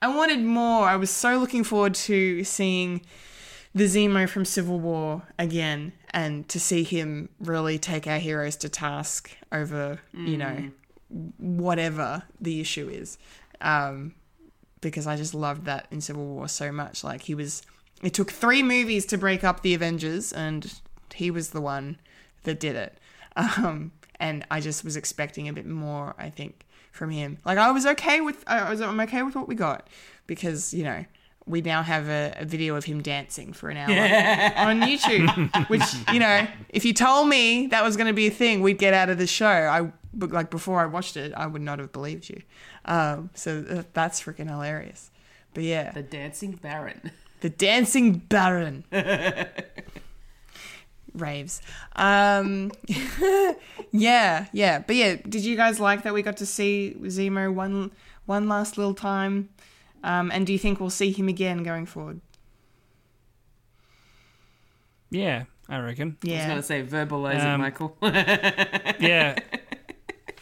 I 0.00 0.08
wanted 0.08 0.40
more. 0.40 0.86
I 0.86 0.96
was 0.96 1.10
so 1.10 1.38
looking 1.38 1.64
forward 1.64 1.94
to 1.94 2.44
seeing 2.44 3.02
the 3.74 3.84
Zemo 3.84 4.28
from 4.28 4.44
Civil 4.44 4.78
War 4.78 5.22
again, 5.38 5.92
and 6.10 6.48
to 6.48 6.60
see 6.60 6.84
him 6.84 7.28
really 7.40 7.76
take 7.76 8.06
our 8.06 8.18
heroes 8.18 8.54
to 8.58 8.68
task 8.68 9.30
over, 9.50 10.00
you 10.12 10.36
know, 10.36 10.70
whatever 11.38 12.22
the 12.40 12.60
issue 12.60 12.88
is. 12.88 13.18
Um, 13.60 14.14
because 14.80 15.06
I 15.08 15.16
just 15.16 15.34
loved 15.34 15.64
that 15.64 15.88
in 15.90 16.00
Civil 16.00 16.24
War 16.26 16.46
so 16.46 16.70
much. 16.70 17.02
Like 17.02 17.22
he 17.22 17.34
was, 17.34 17.62
it 18.02 18.14
took 18.14 18.30
three 18.30 18.62
movies 18.62 19.06
to 19.06 19.18
break 19.18 19.42
up 19.42 19.62
the 19.62 19.74
Avengers, 19.74 20.32
and 20.32 20.72
he 21.12 21.32
was 21.32 21.50
the 21.50 21.60
one 21.60 21.98
that 22.44 22.60
did 22.60 22.76
it. 22.76 22.98
Um, 23.36 23.92
and 24.20 24.46
I 24.50 24.60
just 24.60 24.84
was 24.84 24.96
expecting 24.96 25.48
a 25.48 25.52
bit 25.52 25.66
more. 25.66 26.14
I 26.18 26.30
think 26.30 26.64
from 26.92 27.10
him. 27.10 27.38
Like 27.44 27.58
I 27.58 27.70
was 27.72 27.84
okay 27.84 28.20
with, 28.20 28.44
I 28.46 28.70
was, 28.70 28.80
I'm 28.80 29.00
okay 29.00 29.22
with 29.22 29.34
what 29.34 29.48
we 29.48 29.54
got 29.56 29.88
because 30.28 30.72
you 30.72 30.84
know 30.84 31.04
we 31.46 31.60
now 31.60 31.82
have 31.82 32.08
a, 32.08 32.32
a 32.36 32.44
video 32.44 32.76
of 32.76 32.84
him 32.84 33.02
dancing 33.02 33.52
for 33.52 33.68
an 33.68 33.76
hour 33.76 33.90
on 34.68 34.80
YouTube. 34.80 35.68
Which 35.68 35.82
you 36.12 36.20
know, 36.20 36.46
if 36.68 36.84
you 36.84 36.94
told 36.94 37.28
me 37.28 37.66
that 37.66 37.82
was 37.82 37.96
going 37.96 38.06
to 38.06 38.12
be 38.14 38.28
a 38.28 38.30
thing, 38.30 38.62
we'd 38.62 38.78
get 38.78 38.94
out 38.94 39.10
of 39.10 39.18
the 39.18 39.26
show. 39.26 39.46
I 39.46 39.92
but 40.14 40.30
like 40.30 40.48
before 40.50 40.80
I 40.80 40.86
watched 40.86 41.16
it, 41.16 41.32
I 41.36 41.46
would 41.46 41.62
not 41.62 41.80
have 41.80 41.92
believed 41.92 42.28
you. 42.28 42.40
Um, 42.84 43.30
so 43.34 43.60
that's 43.92 44.22
freaking 44.22 44.48
hilarious. 44.48 45.10
But 45.54 45.64
yeah, 45.64 45.90
The 45.92 46.02
Dancing 46.02 46.52
Baron. 46.52 47.10
the 47.40 47.50
dancing 47.50 48.12
baron. 48.14 48.84
Raves. 51.14 51.62
Um, 51.96 52.72
yeah, 53.92 54.46
yeah. 54.52 54.78
But 54.86 54.96
yeah, 54.96 55.16
did 55.16 55.44
you 55.44 55.56
guys 55.56 55.78
like 55.80 56.02
that 56.02 56.12
we 56.14 56.22
got 56.22 56.36
to 56.38 56.46
see 56.46 56.96
Zemo 57.02 57.52
one 57.52 57.92
one 58.26 58.48
last 58.48 58.76
little 58.78 58.94
time? 58.94 59.48
Um, 60.02 60.30
and 60.30 60.46
do 60.46 60.52
you 60.52 60.58
think 60.58 60.80
we'll 60.80 60.90
see 60.90 61.12
him 61.12 61.28
again 61.28 61.62
going 61.62 61.86
forward? 61.86 62.20
Yeah, 65.10 65.44
I 65.68 65.78
reckon. 65.78 66.16
Yeah. 66.22 66.32
I 66.32 66.36
was 66.36 66.40
Yeah. 66.42 66.48
going 66.48 66.60
to 66.60 66.62
say 66.62 66.82
verbalize 67.06 67.36
it, 67.36 67.46
Um, 67.46 67.60
Michael. 67.60 67.96
Yeah. 69.00 69.36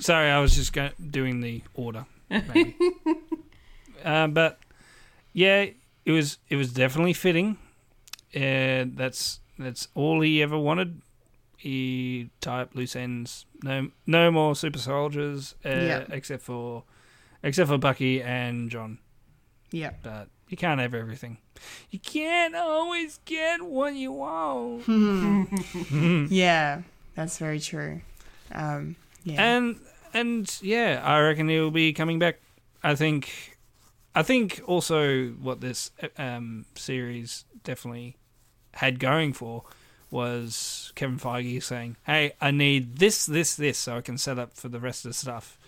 Sorry, 0.01 0.31
I 0.31 0.41
was 0.41 0.57
just 0.57 0.73
go- 0.73 0.91
doing 1.11 1.41
the 1.41 1.63
order. 1.75 2.07
Uh, 4.05 4.27
but 4.27 4.59
yeah, 5.33 5.67
it 6.05 6.11
was 6.11 6.39
it 6.49 6.57
was 6.57 6.73
definitely 6.73 7.13
fitting. 7.13 7.57
Uh, 8.35 8.85
that's 8.97 9.39
that's 9.63 9.89
all 9.95 10.21
he 10.21 10.43
ever 10.43 10.59
wanted. 10.59 11.03
He 11.57 12.31
tied 12.41 12.63
up 12.63 12.75
loose 12.75 12.97
ends. 12.97 13.47
No 13.63 13.91
no 14.07 14.31
more 14.31 14.57
super 14.57 14.79
soldiers, 14.79 15.55
uh, 15.65 16.05
except 16.11 16.43
for 16.43 16.85
except 17.43 17.69
for 17.69 17.79
Bucky 17.79 18.23
and 18.23 18.71
John. 18.71 18.99
Yeah. 19.71 19.93
But 20.03 20.29
you 20.49 20.57
can't 20.57 20.81
have 20.81 20.95
everything. 20.95 21.39
You 21.91 21.99
can't 21.99 22.55
always 22.55 23.21
get 23.25 23.63
what 23.63 23.95
you 23.95 24.13
want. 24.13 24.85
Yeah. 26.31 26.83
That's 27.15 27.39
very 27.39 27.61
true. 27.61 28.01
Um, 28.53 28.97
yeah. 29.25 29.43
And 29.43 29.81
and 30.15 30.59
yeah, 30.63 31.01
I 31.05 31.21
reckon 31.21 31.49
he'll 31.49 31.71
be 31.71 31.93
coming 31.93 32.19
back. 32.19 32.41
I 32.83 32.95
think, 32.95 33.57
I 34.15 34.23
think 34.23 34.61
also 34.67 35.29
what 35.29 35.61
this 35.61 35.91
um, 36.19 36.67
series 36.75 37.45
definitely 37.65 38.17
had 38.75 38.99
going 38.99 39.33
for 39.33 39.65
was 40.11 40.93
Kevin 40.95 41.19
Feige 41.19 41.63
saying, 41.63 41.97
"Hey, 42.05 42.33
I 42.41 42.51
need 42.51 42.99
this, 42.99 43.27
this, 43.27 43.57
this, 43.57 43.79
so 43.79 43.97
I 43.97 44.01
can 44.03 44.19
set 44.19 44.39
up 44.39 44.55
for 44.55 44.69
the 44.69 44.79
rest 44.81 45.05
of 45.05 45.11
the 45.11 45.15
stuff." 45.17 45.59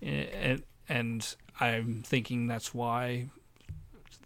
And, 0.00 0.62
and 0.88 1.34
I'm 1.60 2.02
thinking 2.02 2.48
that's 2.48 2.74
why 2.74 3.28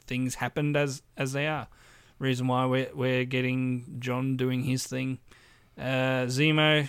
things 0.06 0.36
happened 0.36 0.76
as 0.76 1.02
as 1.16 1.32
they 1.32 1.46
are. 1.46 1.68
Reason 2.18 2.46
why 2.46 2.64
we're 2.64 2.90
we're 2.94 3.24
getting 3.24 3.96
John 3.98 4.36
doing 4.36 4.64
his 4.64 4.86
thing. 4.86 5.18
Uh, 5.78 6.24
Zemo, 6.26 6.88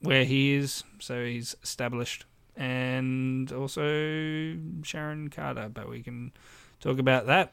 where 0.00 0.24
he 0.24 0.54
is, 0.54 0.82
so 0.98 1.24
he's 1.24 1.54
established, 1.62 2.24
and 2.56 3.52
also 3.52 4.56
Sharon 4.82 5.30
Carter. 5.30 5.68
But 5.72 5.88
we 5.88 6.02
can 6.02 6.32
talk 6.80 6.98
about 6.98 7.26
that 7.26 7.52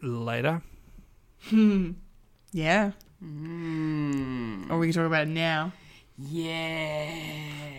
later. 0.00 0.62
Yeah. 2.52 2.92
Hmm. 3.20 4.70
Or 4.70 4.78
we 4.78 4.86
can 4.88 4.94
talk 4.94 5.06
about 5.06 5.22
it 5.22 5.28
now. 5.30 5.72
Yeah. 6.18 7.08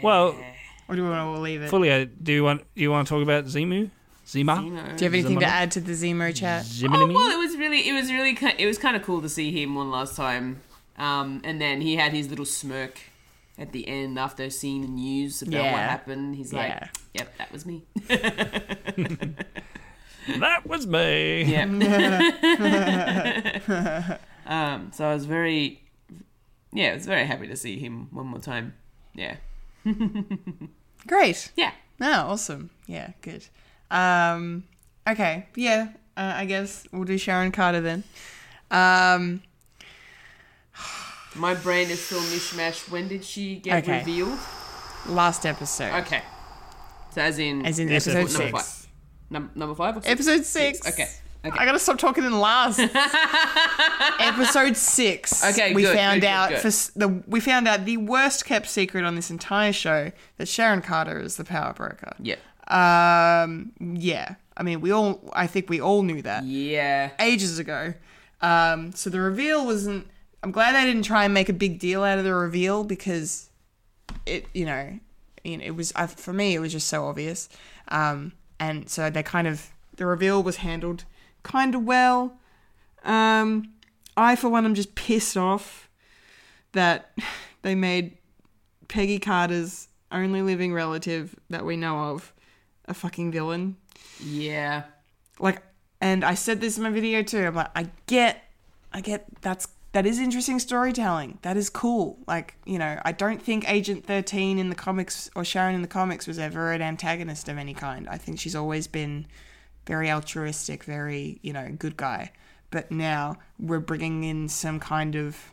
Well, 0.03 0.35
Or 0.87 0.95
do 0.95 1.03
we 1.03 1.09
want 1.09 1.35
to 1.35 1.41
leave 1.41 1.61
it? 1.61 1.69
Fulia, 1.71 2.09
do 2.21 2.31
you 2.33 2.43
want 2.43 2.63
you 2.75 2.89
want 2.91 3.07
to 3.07 3.13
talk 3.13 3.21
about 3.23 3.45
Zimu? 3.45 3.89
Zima? 4.27 4.55
You 4.63 4.69
do 4.69 4.75
you 4.75 4.79
have 4.79 5.13
anything 5.13 5.39
to 5.39 5.45
add 5.45 5.71
to 5.71 5.81
the 5.81 5.93
Zemo 5.93 6.33
chat? 6.35 6.65
Oh, 6.83 7.07
well, 7.07 7.31
it 7.31 7.37
was 7.37 7.57
really, 7.57 7.87
it 7.89 7.93
was 7.93 8.11
really, 8.11 8.37
it 8.57 8.65
was 8.67 8.77
kind 8.77 8.95
of 8.95 9.01
cool 9.03 9.21
to 9.21 9.29
see 9.29 9.51
him 9.51 9.73
one 9.75 9.89
last 9.91 10.15
time. 10.15 10.61
Um, 10.97 11.41
and 11.43 11.59
then 11.61 11.81
he 11.81 11.95
had 11.95 12.11
his 12.13 12.29
little 12.29 12.45
smirk 12.45 12.99
at 13.57 13.71
the 13.71 13.87
end 13.87 14.19
after 14.19 14.49
seeing 14.49 14.81
the 14.83 14.87
news 14.87 15.41
about 15.41 15.53
Yeah. 15.53 15.71
what 15.71 15.81
happened. 15.81 16.35
He's 16.35 16.53
Yeah. 16.53 16.59
like, 16.59 16.89
"Yep, 17.13 17.37
that 17.37 17.51
was 17.51 17.65
me." 17.65 17.83
that 20.39 20.65
was 20.65 20.85
me. 20.87 21.43
Yeah. 21.43 21.65
um, 24.49 24.91
so 24.93 25.05
I 25.09 25.13
was 25.13 25.26
very, 25.26 25.81
yeah, 26.73 26.91
I 26.91 26.93
was 26.95 27.05
very 27.05 27.26
happy 27.26 27.47
to 27.47 27.55
see 27.55 27.80
him 27.80 28.09
one 28.11 28.26
more 28.27 28.39
time. 28.41 28.73
Yeah. 29.13 29.38
Great. 31.07 31.51
Yeah. 31.55 31.71
Oh, 32.01 32.11
awesome. 32.31 32.69
Yeah, 32.88 33.11
good. 33.21 33.45
Um, 33.91 34.63
okay. 35.07 35.47
Yeah, 35.55 35.89
uh, 36.17 36.34
I 36.35 36.45
guess 36.45 36.85
we'll 36.91 37.05
do 37.05 37.17
Sharon 37.17 37.51
Carter 37.51 37.80
then. 37.81 38.03
Um, 38.71 39.41
My 41.35 41.53
brain 41.55 41.89
is 41.89 42.01
still 42.03 42.19
mishmash. 42.21 42.89
When 42.89 43.07
did 43.07 43.23
she 43.23 43.57
get 43.57 43.84
Okay. 43.84 43.99
revealed? 43.99 44.38
last 45.07 45.45
episode. 45.45 45.93
Okay. 46.01 46.21
So 47.11 47.21
as 47.21 47.39
in, 47.39 47.65
As 47.65 47.80
in 47.80 47.89
episode 47.89 48.17
episode 48.17 48.39
number 48.43 48.57
six. 48.59 48.69
five. 48.81 48.88
Num- 49.30 49.51
number 49.55 49.76
five 49.76 49.95
or 49.97 50.01
six? 50.01 50.11
Episode 50.11 50.45
six. 50.45 50.88
Okay. 50.88 51.07
Okay. 51.45 51.57
I 51.57 51.66
gotta 51.66 51.80
stop 51.80 51.98
talking 51.98 52.26
in 52.26 52.38
last. 52.38 52.80
Episode 54.20 54.76
six. 54.76 55.45
Okay, 55.45 55.74
we 55.74 55.84
good, 55.84 55.95
found 55.95 56.22
good, 56.22 56.28
out 56.28 56.49
good. 56.49 56.60
for 56.60 56.99
the 56.99 57.07
we 57.28 57.40
found 57.40 57.68
out 57.68 57.86
the 57.86 57.98
worst 57.98 58.45
kept 58.45 58.68
secret 58.68 59.06
on 59.06 59.16
this 59.16 59.32
entire 59.32 59.72
show 59.72 60.11
that 60.38 60.48
Sharon 60.48 60.82
Carter 60.82 61.20
is 61.20 61.38
the 61.38 61.45
power 61.45 61.74
broker. 61.74 62.14
Yeah. 62.20 62.36
Um, 62.68 63.72
yeah. 63.80 64.36
I 64.57 64.64
mean, 64.64 64.82
we 64.82 64.91
all. 64.91 65.22
I 65.34 65.48
think 65.48 65.70
we 65.70 65.80
all 65.80 66.03
knew 66.03 66.22
that 66.24 66.44
Yeah. 66.44 67.11
ages 67.20 67.57
ago. 67.57 67.94
Um, 68.41 68.91
so 68.91 69.10
the 69.10 69.22
reveal 69.22 69.66
wasn't. 69.66 70.07
I'm 70.44 70.52
glad 70.52 70.76
they 70.76 70.86
didn't 70.86 71.03
try 71.03 71.26
and 71.26 71.34
make 71.34 71.48
a 71.49 71.53
big 71.53 71.80
deal 71.80 72.03
out 72.03 72.18
of 72.18 72.24
the 72.26 72.34
reveal 72.34 72.84
because 72.84 73.49
it, 74.26 74.45
you 74.53 74.66
know, 74.66 74.99
you 75.44 75.57
know, 75.57 75.64
it 75.64 75.72
was 75.76 75.94
uh, 75.95 76.07
for 76.07 76.34
me. 76.34 76.56
It 76.56 76.60
was 76.60 76.74
just 76.74 76.88
so 76.88 77.06
obvious. 77.07 77.48
Um, 77.88 78.34
and 78.60 78.90
so 78.90 79.10
they 79.10 79.24
kind 79.24 79.48
of 79.48 79.70
the 79.95 80.06
reveal 80.06 80.44
was 80.44 80.57
handled 80.57 81.06
kind 81.49 81.76
of 81.76 81.84
well. 81.84 82.38
Um, 83.03 83.73
I, 84.15 84.35
for 84.35 84.49
one, 84.49 84.65
am 84.65 84.76
just 84.76 84.95
pissed 84.95 85.38
off 85.38 85.89
that 86.73 87.11
they 87.61 87.76
made 87.76 88.17
Peggy 88.88 89.19
Carter's 89.19 89.88
only 90.11 90.41
living 90.41 90.73
relative 90.73 91.35
that 91.49 91.65
we 91.65 91.77
know 91.77 92.11
of 92.11 92.34
a 92.85 92.93
fucking 92.93 93.31
villain. 93.31 93.77
Yeah. 94.23 94.84
like 95.39 95.61
and 96.01 96.23
i 96.23 96.34
said 96.34 96.61
this 96.61 96.77
in 96.77 96.84
my 96.84 96.89
video 96.89 97.21
too. 97.21 97.45
I'm 97.45 97.55
like 97.55 97.69
i 97.76 97.88
get 98.07 98.43
i 98.91 99.01
get 99.01 99.26
that's 99.41 99.67
that 99.91 100.05
is 100.05 100.19
interesting 100.19 100.59
storytelling. 100.59 101.39
That 101.41 101.57
is 101.57 101.69
cool. 101.69 102.17
Like 102.27 102.55
you 102.65 102.80
know 102.80 102.99
i 103.05 103.11
don't 103.11 103.41
think 103.41 103.69
agent 103.69 104.05
13 104.05 104.57
in 104.57 104.69
the 104.69 104.76
comics 104.76 105.30
or 105.35 105.45
sharon 105.45 105.76
in 105.76 105.81
the 105.84 105.88
comics 105.88 106.26
was 106.26 106.39
ever 106.39 106.71
an 106.71 106.81
antagonist 106.81 107.47
of 107.47 107.57
any 107.57 107.76
kind. 107.76 108.07
I 108.09 108.17
think 108.17 108.39
she's 108.39 108.55
always 108.55 108.88
been 108.88 109.27
very 109.90 110.10
altruistic 110.10 110.84
very 110.86 111.40
you 111.41 111.52
know 111.52 111.70
good 111.78 111.98
guy 111.98 112.32
but 112.72 112.90
now 112.91 113.36
we're 113.60 113.80
bringing 113.80 114.24
in 114.24 114.48
some 114.48 114.80
kind 114.80 115.16
of 115.16 115.52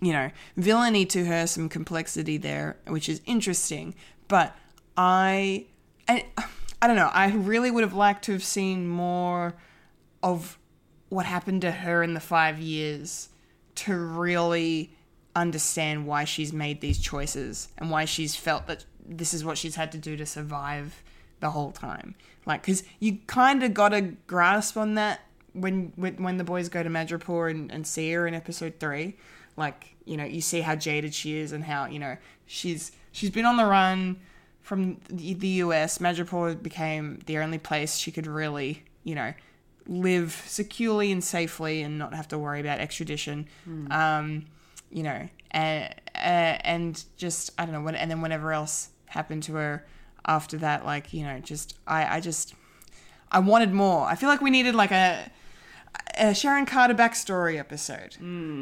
you 0.00 0.12
know, 0.12 0.30
villainy 0.56 1.06
to 1.06 1.24
her, 1.24 1.46
some 1.46 1.68
complexity 1.68 2.36
there, 2.36 2.76
which 2.86 3.08
is 3.08 3.20
interesting. 3.26 3.94
But 4.28 4.56
I, 4.96 5.66
I, 6.08 6.26
I 6.82 6.86
don't 6.86 6.96
know. 6.96 7.10
I 7.12 7.30
really 7.30 7.70
would 7.70 7.84
have 7.84 7.94
liked 7.94 8.24
to 8.24 8.32
have 8.32 8.44
seen 8.44 8.88
more 8.88 9.54
of 10.22 10.58
what 11.08 11.26
happened 11.26 11.62
to 11.62 11.70
her 11.70 12.02
in 12.02 12.14
the 12.14 12.20
five 12.20 12.58
years 12.58 13.28
to 13.76 13.96
really 13.96 14.96
understand 15.36 16.06
why 16.06 16.24
she's 16.24 16.52
made 16.52 16.80
these 16.80 16.98
choices 16.98 17.68
and 17.78 17.90
why 17.90 18.04
she's 18.04 18.36
felt 18.36 18.66
that 18.66 18.84
this 19.06 19.34
is 19.34 19.44
what 19.44 19.58
she's 19.58 19.76
had 19.76 19.92
to 19.92 19.98
do 19.98 20.16
to 20.16 20.24
survive 20.24 21.02
the 21.44 21.50
whole 21.50 21.72
time. 21.72 22.14
Like, 22.46 22.62
because 22.62 22.84
you 23.00 23.18
kind 23.26 23.62
of 23.62 23.74
got 23.74 23.92
a 23.92 24.00
grasp 24.00 24.78
on 24.78 24.94
that 24.94 25.20
when 25.52 25.92
when 25.94 26.22
when 26.22 26.38
the 26.38 26.44
boys 26.44 26.70
go 26.70 26.82
to 26.82 26.88
Madripoor 26.88 27.50
and, 27.50 27.70
and 27.70 27.86
see 27.86 28.10
her 28.12 28.26
in 28.26 28.32
episode 28.32 28.74
three. 28.80 29.18
Like, 29.58 29.94
you 30.06 30.16
know, 30.16 30.24
you 30.24 30.40
see 30.40 30.62
how 30.62 30.74
jaded 30.74 31.14
she 31.14 31.36
is 31.36 31.52
and 31.52 31.62
how 31.62 31.84
you 31.84 31.98
know 31.98 32.16
she's 32.46 32.92
she's 33.12 33.28
been 33.28 33.44
on 33.44 33.58
the 33.58 33.66
run 33.66 34.16
from 34.62 34.96
the, 35.10 35.34
the 35.34 35.48
US. 35.64 35.98
Madripoor 35.98 36.60
became 36.62 37.20
the 37.26 37.36
only 37.36 37.58
place 37.58 37.98
she 37.98 38.10
could 38.10 38.26
really, 38.26 38.82
you 39.04 39.14
know, 39.14 39.34
live 39.86 40.42
securely 40.46 41.12
and 41.12 41.22
safely 41.22 41.82
and 41.82 41.98
not 41.98 42.14
have 42.14 42.26
to 42.28 42.38
worry 42.38 42.60
about 42.60 42.78
extradition. 42.80 43.46
Um, 43.92 44.46
you 44.90 45.02
know, 45.02 45.28
and 45.50 45.94
uh, 46.14 46.56
and 46.64 47.04
just 47.18 47.50
I 47.58 47.66
don't 47.66 47.74
know, 47.74 47.82
when, 47.82 47.96
and 47.96 48.10
then 48.10 48.22
whatever 48.22 48.50
else 48.50 48.88
happened 49.08 49.42
to 49.42 49.52
her 49.52 49.84
after 50.26 50.56
that, 50.58 50.84
like 50.84 51.12
you 51.12 51.24
know, 51.24 51.38
just 51.40 51.76
I 51.86 52.16
I 52.16 52.20
just 52.20 52.54
I 53.30 53.38
wanted 53.38 53.72
more. 53.72 54.06
I 54.06 54.14
feel 54.14 54.28
like 54.28 54.40
we 54.40 54.50
needed 54.50 54.74
like 54.74 54.92
a 54.92 55.30
a 56.18 56.34
Sharon 56.34 56.66
Carter 56.66 56.94
backstory 56.94 57.58
episode. 57.58 58.16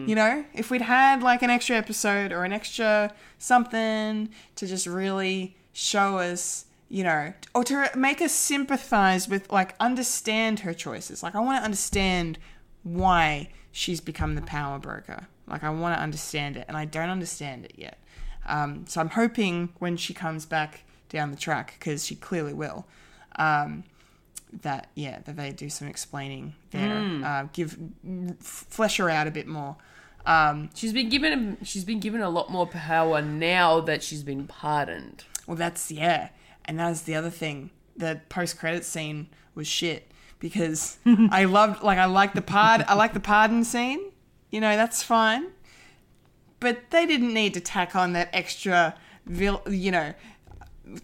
You 0.09 0.15
know, 0.15 0.45
if 0.55 0.71
we'd 0.71 0.83
had 0.83 1.23
like 1.23 1.43
an 1.43 1.51
extra 1.51 1.77
episode 1.77 2.33
or 2.33 2.45
an 2.45 2.53
extra 2.53 3.13
something 3.39 4.29
to 4.57 4.67
just 4.67 4.87
really 4.87 5.57
show 5.73 6.19
us, 6.19 6.67
you 6.89 7.05
know, 7.05 7.33
or 7.55 7.65
to 7.65 7.91
make 7.97 8.21
us 8.21 8.33
sympathize 8.33 9.29
with, 9.29 9.51
like, 9.51 9.75
understand 9.81 10.61
her 10.61 10.75
choices. 10.75 11.23
Like, 11.23 11.35
I 11.35 11.41
want 11.41 11.59
to 11.59 11.65
understand 11.65 12.39
why 12.83 13.49
she's 13.71 14.01
become 14.01 14.35
the 14.35 14.43
power 14.43 14.79
broker. 14.79 15.27
Like, 15.47 15.65
I 15.65 15.71
want 15.71 15.97
to 15.97 16.03
understand 16.03 16.57
it, 16.57 16.67
and 16.69 16.77
I 16.77 16.85
don't 16.85 17.09
understand 17.09 17.65
it 17.65 17.75
yet. 17.77 17.99
Um, 18.47 18.85
so 18.87 19.01
I'm 19.01 19.11
hoping 19.11 19.71
when 19.79 19.97
she 19.97 20.13
comes 20.13 20.45
back 20.47 20.85
down 21.13 21.31
the 21.31 21.37
track, 21.37 21.77
because 21.79 22.05
she 22.05 22.17
clearly 22.17 22.53
will. 22.53 22.87
Um, 23.37 23.85
that 24.63 24.89
yeah 24.95 25.21
that 25.25 25.37
they 25.37 25.51
do 25.51 25.71
some 25.71 25.89
explaining 25.89 26.55
there. 26.73 26.93
Uh, 27.25 27.47
give 27.55 27.79
flesh 28.41 28.99
her 28.99 29.09
out 29.09 29.27
a 29.27 29.31
bit 29.31 29.47
more. 29.47 29.77
Um, 30.27 30.69
She's 30.75 30.93
been 30.93 31.09
given 31.09 31.57
she's 31.63 31.85
been 31.85 32.01
given 32.01 32.21
a 32.21 32.29
lot 32.29 32.51
more 32.51 32.67
power 32.67 33.23
now 33.23 33.81
that 33.81 34.03
she's 34.03 34.23
been 34.23 34.47
pardoned. 34.47 35.25
well 35.47 35.57
that's 35.57 35.91
yeah. 35.91 36.29
And 36.67 36.79
that 36.79 36.89
was 36.91 37.03
the 37.03 37.15
other 37.15 37.31
thing. 37.31 37.71
The 37.97 38.21
post-credit 38.29 38.85
scene 38.85 39.29
was 39.55 39.67
shit 39.67 40.11
because 40.39 40.99
i 41.31 41.45
loved 41.45 41.83
like 41.83 41.99
i 41.99 42.05
like 42.05 42.35
the 42.35 42.43
pard 42.43 42.85
i 42.89 42.95
like 42.95 43.15
the 43.15 43.21
pardon 43.21 43.65
scene. 43.65 44.01
You 44.51 44.61
know 44.61 44.77
that's 44.77 45.03
fine. 45.03 45.47
But 46.61 46.91
they 46.91 47.07
didn't 47.07 47.33
need 47.33 47.55
to 47.55 47.61
tack 47.61 47.97
on 47.97 48.13
that 48.13 48.29
extra 48.35 48.95
vil- 49.25 49.63
you 49.69 49.91
know 49.91 50.13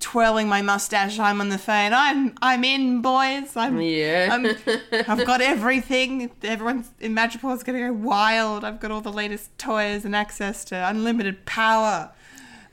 twirling 0.01 0.49
my 0.49 0.63
mustache 0.63 1.19
i'm 1.19 1.41
on 1.41 1.49
the 1.49 1.59
phone 1.59 1.93
i'm 1.93 2.35
i'm 2.43 2.65
in 2.65 3.01
boys 3.01 3.57
i'm 3.57 3.81
Yeah. 3.81 4.29
I'm, 4.31 4.47
I've 5.09 5.27
got 5.27 5.41
everything. 5.41 6.31
Everyone's 6.43 6.91
in 7.01 7.15
Madripoor's 7.15 7.63
gonna 7.63 7.89
go 7.89 7.93
wild. 7.93 8.65
I've 8.65 8.81
got 8.81 8.91
all 8.91 9.01
the 9.01 9.13
latest 9.13 9.57
toys 9.59 10.05
and 10.05 10.15
access 10.15 10.65
to 10.67 10.89
unlimited 10.89 11.47
power. 11.47 12.11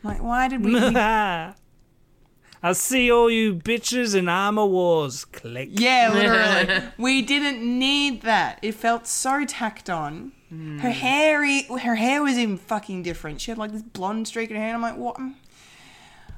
I'm 0.04 0.10
like, 0.10 0.24
why 0.24 0.48
did 0.48 0.64
we? 0.64 0.74
we- 0.80 0.96
I 0.96 2.74
see 2.74 3.12
all 3.12 3.30
you 3.30 3.54
bitches 3.54 4.16
in 4.16 4.28
armor 4.28 4.66
wars. 4.66 5.26
Click. 5.26 5.70
yeah, 5.74 6.12
literally. 6.68 6.84
we 6.98 7.22
didn't 7.22 7.62
need 7.62 8.22
that. 8.24 8.60
It 8.62 8.74
felt 8.74 9.06
so 9.06 9.46
tacked 9.46 9.90
on. 9.90 10.32
Her 10.50 10.56
hmm. 10.56 10.80
hair, 10.80 11.44
e- 11.44 11.68
her 11.82 11.96
hair 11.96 12.24
was 12.24 12.38
even 12.38 12.58
fucking 12.58 13.04
different. 13.04 13.42
She 13.42 13.52
had 13.52 13.58
like 13.58 13.72
this 13.72 13.84
blonde 13.84 14.28
streak 14.28 14.50
in 14.50 14.56
her 14.56 14.62
hair. 14.62 14.74
And 14.74 14.78
I'm 14.78 14.82
like, 14.82 14.98
what? 14.98 15.20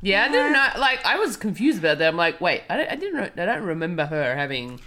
Yeah, 0.01 0.25
I 0.25 0.31
didn't 0.31 0.53
know. 0.53 0.67
Like, 0.79 1.05
I 1.05 1.17
was 1.17 1.37
confused 1.37 1.79
about 1.79 1.97
that. 1.97 2.07
I'm 2.07 2.17
like, 2.17 2.39
wait, 2.39 2.63
I, 2.69 2.85
I 2.87 2.95
didn't. 2.95 3.15
re- 3.19 3.31
I 3.43 3.45
don't 3.45 3.63
remember 3.63 4.05
her 4.05 4.35
having 4.35 4.79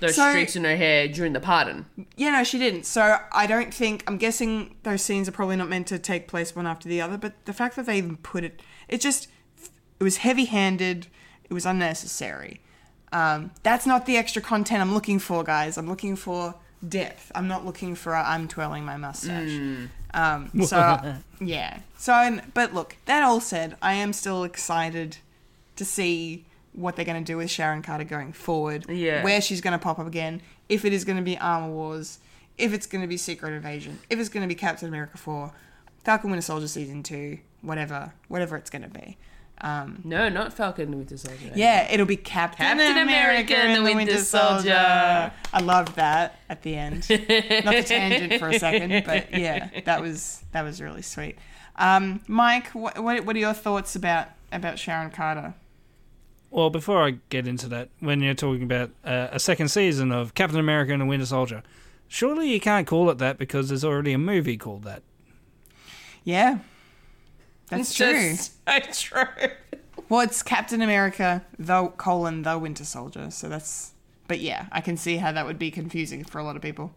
those 0.00 0.16
So- 0.16 0.30
streaks 0.30 0.54
in 0.56 0.64
her 0.64 0.76
hair 0.76 1.08
during 1.08 1.32
the 1.32 1.40
pardon. 1.40 1.86
Yeah, 2.16 2.30
no, 2.30 2.44
she 2.44 2.58
didn't. 2.58 2.84
So 2.84 3.18
I 3.32 3.46
don't 3.46 3.72
think. 3.72 4.04
I'm 4.06 4.16
guessing 4.18 4.76
those 4.82 5.02
scenes 5.02 5.28
are 5.28 5.32
probably 5.32 5.56
not 5.56 5.68
meant 5.68 5.86
to 5.88 5.98
take 5.98 6.28
place 6.28 6.54
one 6.54 6.66
after 6.66 6.88
the 6.88 7.00
other. 7.00 7.16
But 7.16 7.44
the 7.46 7.52
fact 7.52 7.76
that 7.76 7.86
they 7.86 7.98
even 7.98 8.16
put 8.18 8.44
it, 8.44 8.60
it 8.88 9.00
just, 9.00 9.28
it 9.98 10.04
was 10.04 10.18
heavy-handed. 10.18 11.06
It 11.48 11.52
was 11.54 11.66
unnecessary. 11.66 12.60
Um, 13.12 13.50
that's 13.62 13.86
not 13.86 14.06
the 14.06 14.16
extra 14.16 14.40
content 14.40 14.80
I'm 14.80 14.94
looking 14.94 15.18
for, 15.18 15.42
guys. 15.42 15.76
I'm 15.76 15.88
looking 15.88 16.14
for 16.16 16.54
depth. 16.86 17.30
I'm 17.34 17.48
not 17.48 17.64
looking 17.64 17.94
for 17.94 18.14
a, 18.14 18.22
I'm 18.22 18.48
twirling 18.48 18.84
my 18.84 18.96
mustache. 18.96 19.50
Um, 20.14 20.50
so 20.64 21.14
yeah. 21.40 21.80
So, 21.96 22.12
and, 22.12 22.42
but 22.54 22.74
look, 22.74 22.96
that 23.06 23.22
all 23.22 23.40
said, 23.40 23.76
I 23.82 23.94
am 23.94 24.12
still 24.12 24.44
excited 24.44 25.18
to 25.76 25.84
see 25.84 26.44
what 26.72 26.96
they're 26.96 27.04
going 27.04 27.22
to 27.22 27.32
do 27.32 27.36
with 27.36 27.50
Sharon 27.50 27.82
Carter 27.82 28.04
going 28.04 28.32
forward. 28.32 28.88
Yeah. 28.88 29.24
Where 29.24 29.40
she's 29.40 29.60
going 29.60 29.72
to 29.72 29.78
pop 29.78 29.98
up 29.98 30.06
again. 30.06 30.40
If 30.68 30.84
it 30.84 30.92
is 30.92 31.04
going 31.04 31.18
to 31.18 31.22
be 31.22 31.36
Armor 31.38 31.70
Wars. 31.72 32.18
If 32.58 32.72
it's 32.72 32.86
going 32.86 33.02
to 33.02 33.08
be 33.08 33.16
Secret 33.16 33.52
Invasion. 33.52 33.98
If 34.08 34.18
it's 34.18 34.28
going 34.28 34.42
to 34.42 34.48
be 34.48 34.54
Captain 34.54 34.88
America 34.88 35.18
4. 35.18 35.52
Falcon 36.04 36.30
Winter 36.30 36.42
Soldier 36.42 36.68
Season 36.68 37.02
2. 37.02 37.38
Whatever. 37.62 38.12
Whatever 38.28 38.56
it's 38.56 38.70
going 38.70 38.82
to 38.82 38.88
be. 38.88 39.16
Um, 39.62 40.00
No, 40.04 40.28
not 40.30 40.52
Falcon 40.54 40.84
and 40.84 40.92
the 40.94 40.96
Winter 40.96 41.16
Soldier. 41.18 41.52
yeah, 41.54 41.90
it'll 41.92 42.06
be 42.06 42.16
Captain, 42.16 42.64
Captain 42.64 42.96
America 42.96 43.54
and 43.56 43.76
the 43.86 43.94
Winter 43.94 44.16
Soldier. 44.18 45.32
I 45.52 45.60
loved 45.60 45.96
that 45.96 46.38
at 46.48 46.62
the 46.62 46.74
end. 46.76 47.06
Not 47.10 47.74
the 47.74 47.84
tangent 47.86 48.40
for 48.40 48.48
a 48.48 48.58
second, 48.58 49.04
but 49.04 49.36
yeah, 49.36 49.68
that 49.84 50.00
was 50.00 50.42
that 50.52 50.62
was 50.62 50.80
really 50.80 51.02
sweet. 51.02 51.36
Um, 51.76 52.20
Mike, 52.26 52.68
what, 52.68 52.98
what 53.02 53.24
what 53.26 53.36
are 53.36 53.38
your 53.38 53.52
thoughts 53.52 53.94
about 53.96 54.28
about 54.52 54.78
Sharon 54.78 55.10
Carter? 55.10 55.54
Well, 56.50 56.70
before 56.70 57.04
I 57.06 57.16
get 57.28 57.46
into 57.46 57.68
that, 57.68 57.90
when 58.00 58.20
you're 58.20 58.34
talking 58.34 58.62
about 58.62 58.90
uh, 59.04 59.28
a 59.30 59.38
second 59.38 59.68
season 59.68 60.10
of 60.10 60.34
Captain 60.34 60.58
America 60.58 60.92
and 60.92 61.02
the 61.02 61.06
Winter 61.06 61.26
Soldier, 61.26 61.62
surely 62.08 62.50
you 62.52 62.60
can't 62.60 62.86
call 62.86 63.08
it 63.10 63.18
that 63.18 63.38
because 63.38 63.68
there's 63.68 63.84
already 63.84 64.12
a 64.12 64.18
movie 64.18 64.56
called 64.56 64.82
that. 64.84 65.02
Yeah, 66.24 66.58
that's 67.70 67.94
true. 67.94 68.12
Just 68.12 68.52
so 68.66 68.78
true. 68.92 69.50
Well, 70.08 70.20
it's 70.20 70.42
Captain 70.42 70.82
America, 70.82 71.44
the 71.58 71.86
colon 71.88 72.42
the 72.42 72.58
Winter 72.58 72.84
Soldier. 72.84 73.30
So 73.30 73.48
that's. 73.48 73.92
But 74.28 74.40
yeah, 74.40 74.66
I 74.72 74.80
can 74.80 74.96
see 74.96 75.16
how 75.16 75.32
that 75.32 75.46
would 75.46 75.58
be 75.58 75.70
confusing 75.70 76.24
for 76.24 76.38
a 76.38 76.44
lot 76.44 76.56
of 76.56 76.62
people. 76.62 76.92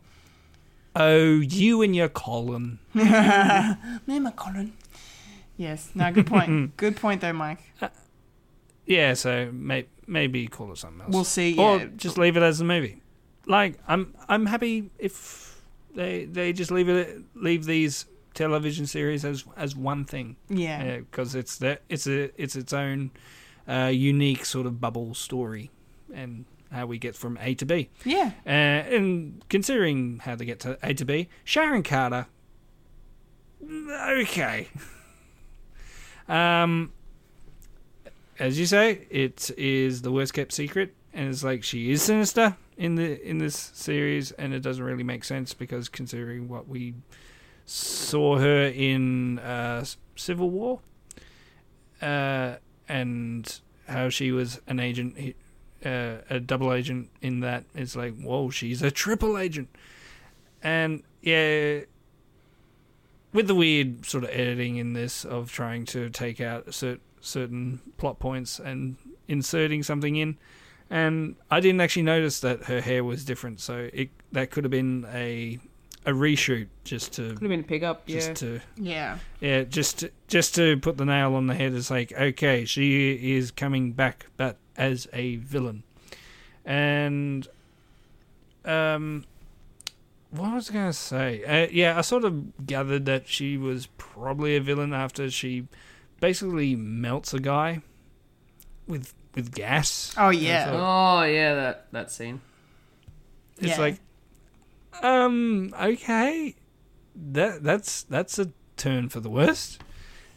Oh, 0.95 1.39
you 1.39 1.81
and 1.81 1.95
your 1.95 2.09
colon. 2.09 2.77
Me 2.93 3.01
and 3.03 4.23
my 4.23 4.31
colon. 4.35 4.73
Yes. 5.57 5.89
No. 5.95 6.11
Good 6.11 6.27
point. 6.27 6.77
good 6.77 6.95
point 6.95 7.21
though, 7.21 7.33
Mike. 7.33 7.59
Uh, 7.81 7.89
yeah, 8.85 9.13
so 9.15 9.49
may- 9.51 9.87
maybe 10.05 10.45
call 10.47 10.71
it 10.71 10.77
something 10.77 11.01
else. 11.01 11.11
We'll 11.13 11.23
see. 11.23 11.57
or 11.57 11.77
Yeah. 11.77 11.85
just 11.95 12.17
leave 12.19 12.37
it 12.37 12.43
as 12.43 12.61
a 12.61 12.63
movie. 12.63 13.01
Like 13.47 13.79
I'm, 13.87 14.13
I'm 14.29 14.45
happy 14.45 14.89
if 14.99 15.59
they 15.95 16.25
they 16.25 16.53
just 16.53 16.69
leave 16.71 16.89
it 16.89 17.21
leave 17.35 17.65
these 17.65 18.05
television 18.33 18.85
series 18.85 19.23
as 19.25 19.45
as 19.55 19.75
one 19.75 20.05
thing. 20.05 20.37
Yeah. 20.49 20.97
because 20.97 21.35
it's 21.35 21.57
that 21.57 21.81
it's 21.89 22.07
a 22.07 22.29
it's 22.41 22.55
its 22.55 22.73
own 22.73 23.11
uh, 23.67 23.91
unique 23.93 24.45
sort 24.45 24.65
of 24.65 24.79
bubble 24.81 25.13
story, 25.13 25.71
and 26.13 26.45
how 26.71 26.85
we 26.85 26.97
get 26.97 27.15
from 27.15 27.37
A 27.41 27.53
to 27.55 27.65
B. 27.65 27.89
Yeah. 28.03 28.31
Uh, 28.45 28.49
and 28.49 29.43
considering 29.49 30.19
how 30.19 30.35
they 30.35 30.45
get 30.45 30.59
to 30.61 30.77
A 30.83 30.93
to 30.93 31.05
B, 31.05 31.29
Sharon 31.43 31.83
Carter, 31.83 32.27
okay. 33.63 34.67
um, 36.27 36.91
as 38.39 38.59
you 38.59 38.65
say, 38.65 39.07
it 39.09 39.51
is 39.57 40.01
the 40.01 40.11
worst 40.11 40.33
kept 40.33 40.51
secret, 40.51 40.93
and 41.13 41.29
it's 41.29 41.43
like 41.43 41.63
she 41.63 41.91
is 41.91 42.01
sinister 42.01 42.57
in 42.77 42.95
the 42.95 43.21
in 43.27 43.37
this 43.37 43.55
series, 43.73 44.31
and 44.31 44.53
it 44.53 44.61
doesn't 44.61 44.83
really 44.83 45.03
make 45.03 45.23
sense 45.23 45.53
because 45.53 45.89
considering 45.89 46.47
what 46.47 46.67
we 46.67 46.95
saw 47.65 48.37
her 48.37 48.65
in 48.65 49.39
uh, 49.39 49.85
Civil 50.15 50.49
War, 50.49 50.79
uh, 52.01 52.55
and 52.87 53.59
how 53.87 54.09
she 54.09 54.31
was 54.31 54.61
an 54.67 54.79
agent, 54.79 55.35
uh, 55.85 56.15
a 56.29 56.39
double 56.39 56.73
agent 56.73 57.09
in 57.21 57.39
that. 57.41 57.65
It's 57.73 57.95
like, 57.95 58.15
whoa, 58.19 58.49
she's 58.49 58.81
a 58.81 58.91
triple 58.91 59.37
agent, 59.37 59.69
and 60.61 61.03
yeah, 61.21 61.81
with 63.31 63.47
the 63.47 63.55
weird 63.55 64.05
sort 64.05 64.23
of 64.23 64.29
editing 64.29 64.77
in 64.77 64.93
this 64.93 65.25
of 65.25 65.51
trying 65.51 65.85
to 65.85 66.09
take 66.09 66.39
out 66.39 66.73
cer- 66.73 66.99
certain 67.19 67.79
plot 67.97 68.19
points 68.19 68.59
and 68.59 68.97
inserting 69.27 69.83
something 69.83 70.15
in. 70.15 70.37
And 70.89 71.37
I 71.49 71.59
didn't 71.59 71.81
actually 71.81 72.03
notice 72.03 72.39
that 72.41 72.65
her 72.65 72.81
hair 72.81 73.03
was 73.03 73.25
different, 73.25 73.59
so 73.59 73.89
it 73.93 74.09
that 74.31 74.51
could 74.51 74.63
have 74.63 74.71
been 74.71 75.07
a 75.11 75.59
a 76.05 76.11
reshoot 76.11 76.67
just 76.83 77.13
to 77.13 77.29
Could 77.29 77.41
have 77.43 77.49
been 77.49 77.59
a 77.61 77.63
pickup. 77.63 78.05
just 78.07 78.27
Yeah. 78.29 78.33
to 78.35 78.59
Yeah. 78.77 79.17
yeah, 79.39 79.63
just 79.63 79.99
to, 79.99 80.11
just 80.27 80.53
to 80.55 80.77
put 80.77 80.97
the 80.97 81.05
nail 81.05 81.35
on 81.35 81.47
the 81.47 81.55
head. 81.55 81.73
It's 81.73 81.89
like 81.91 82.11
okay, 82.11 82.65
she 82.65 83.35
is 83.35 83.51
coming 83.51 83.91
back, 83.93 84.25
but 84.37 84.57
as 84.75 85.07
a 85.13 85.37
villain, 85.37 85.83
and 86.65 87.47
um, 88.65 89.25
what 90.31 90.53
was 90.53 90.69
I 90.69 90.73
gonna 90.73 90.93
say? 90.93 91.43
Uh, 91.43 91.67
yeah, 91.71 91.97
I 91.97 92.01
sort 92.01 92.23
of 92.25 92.65
gathered 92.65 93.05
that 93.05 93.27
she 93.27 93.57
was 93.57 93.87
probably 93.97 94.55
a 94.55 94.61
villain 94.61 94.93
after 94.93 95.29
she 95.29 95.67
basically 96.19 96.75
melts 96.75 97.33
a 97.33 97.39
guy 97.39 97.81
with 98.87 99.13
with 99.35 99.53
gas. 99.53 100.13
Oh 100.17 100.29
yeah. 100.29 100.69
Oh 100.71 101.23
yeah, 101.23 101.55
that 101.55 101.87
that 101.91 102.11
scene. 102.11 102.41
It's 103.59 103.67
Yeah. 103.77 103.79
like, 103.79 103.99
um, 105.01 105.73
okay, 105.79 106.55
that 107.15 107.63
that's 107.63 108.03
that's 108.03 108.39
a 108.39 108.51
turn 108.77 109.09
for 109.09 109.19
the 109.19 109.29
worst. 109.29 109.81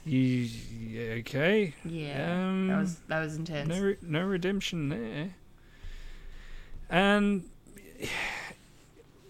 You 0.05 0.21
yeah, 0.21 1.11
okay? 1.15 1.75
Yeah. 1.85 2.47
Um, 2.47 2.69
that 2.69 2.79
was 2.79 2.97
that 3.09 3.21
was 3.21 3.37
intense. 3.37 3.69
no 3.69 3.81
re- 3.81 3.99
no 4.03 4.23
redemption 4.23 4.89
there. 4.89 5.35
And 6.89 7.45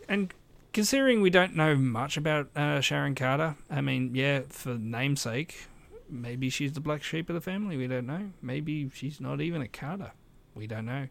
and 0.08 0.34
considering 0.72 1.22
we 1.22 1.30
don't 1.30 1.56
know 1.56 1.74
much 1.74 2.18
about 2.18 2.54
uh, 2.54 2.80
Sharon 2.80 3.14
Carter, 3.14 3.56
I 3.70 3.80
mean, 3.80 4.14
yeah, 4.14 4.42
for 4.50 4.74
namesake, 4.74 5.66
maybe 6.10 6.50
she's 6.50 6.72
the 6.72 6.80
black 6.80 7.02
sheep 7.02 7.30
of 7.30 7.34
the 7.34 7.40
family. 7.40 7.78
We 7.78 7.86
don't 7.86 8.06
know. 8.06 8.30
Maybe 8.42 8.90
she's 8.92 9.20
not 9.20 9.40
even 9.40 9.62
a 9.62 9.68
Carter. 9.68 10.12
We 10.54 10.66
don't 10.66 10.84
know. 10.86 11.08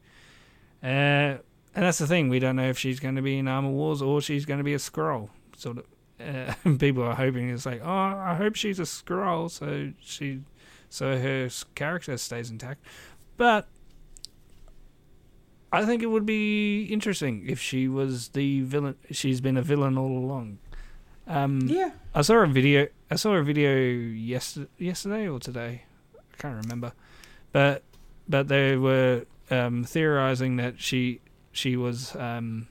Uh, 0.84 1.40
and 1.76 1.86
that's 1.86 1.98
the 2.00 2.08
thing. 2.08 2.30
We 2.30 2.40
don't 2.40 2.56
know 2.56 2.70
if 2.70 2.80
she's 2.80 3.00
going 3.00 3.16
to 3.16 3.22
be 3.22 3.38
in 3.38 3.48
Armor 3.48 3.70
Wars 3.70 4.02
or 4.02 4.22
she's 4.22 4.46
going 4.46 4.60
to 4.60 4.64
be 4.64 4.74
a 4.74 4.80
scroll. 4.80 5.30
Sort 5.58 5.78
of. 5.80 5.86
Uh, 6.20 6.54
people 6.80 7.04
are 7.04 7.14
hoping 7.16 7.50
it's 7.50 7.66
like, 7.66 7.82
oh, 7.84 7.90
I 7.90 8.36
hope 8.36 8.56
she's 8.56 8.80
a 8.80 8.86
scroll, 8.86 9.50
so 9.50 9.92
she, 10.00 10.40
so 10.90 11.18
her 11.18 11.50
character 11.76 12.16
stays 12.18 12.50
intact. 12.50 12.82
But 13.36 13.68
I 15.74 15.86
think 15.86 16.02
it 16.02 16.06
would 16.06 16.26
be 16.26 16.84
interesting 16.86 17.46
if 17.48 17.60
she 17.60 17.90
was 17.90 18.30
the 18.30 18.62
villain. 18.62 18.96
She's 19.12 19.42
been 19.42 19.58
a 19.58 19.62
villain 19.62 19.98
all 19.98 20.18
along. 20.18 20.60
Um, 21.28 21.62
Yeah. 21.68 21.92
I 22.14 22.22
saw 22.22 22.36
a 22.38 22.48
video. 22.48 22.88
I 23.12 23.16
saw 23.16 23.34
a 23.34 23.44
video 23.44 23.76
yesterday, 23.76 24.70
yesterday 24.78 25.28
or 25.28 25.40
today. 25.40 25.84
I 26.16 26.38
can't 26.42 26.64
remember, 26.64 26.94
but 27.52 27.84
but 28.30 28.48
they 28.48 28.78
were 28.78 29.26
um, 29.52 29.84
theorizing 29.84 30.56
that 30.58 30.80
she 30.80 31.20
she 31.56 31.78
was 31.78 32.14
um, 32.18 32.68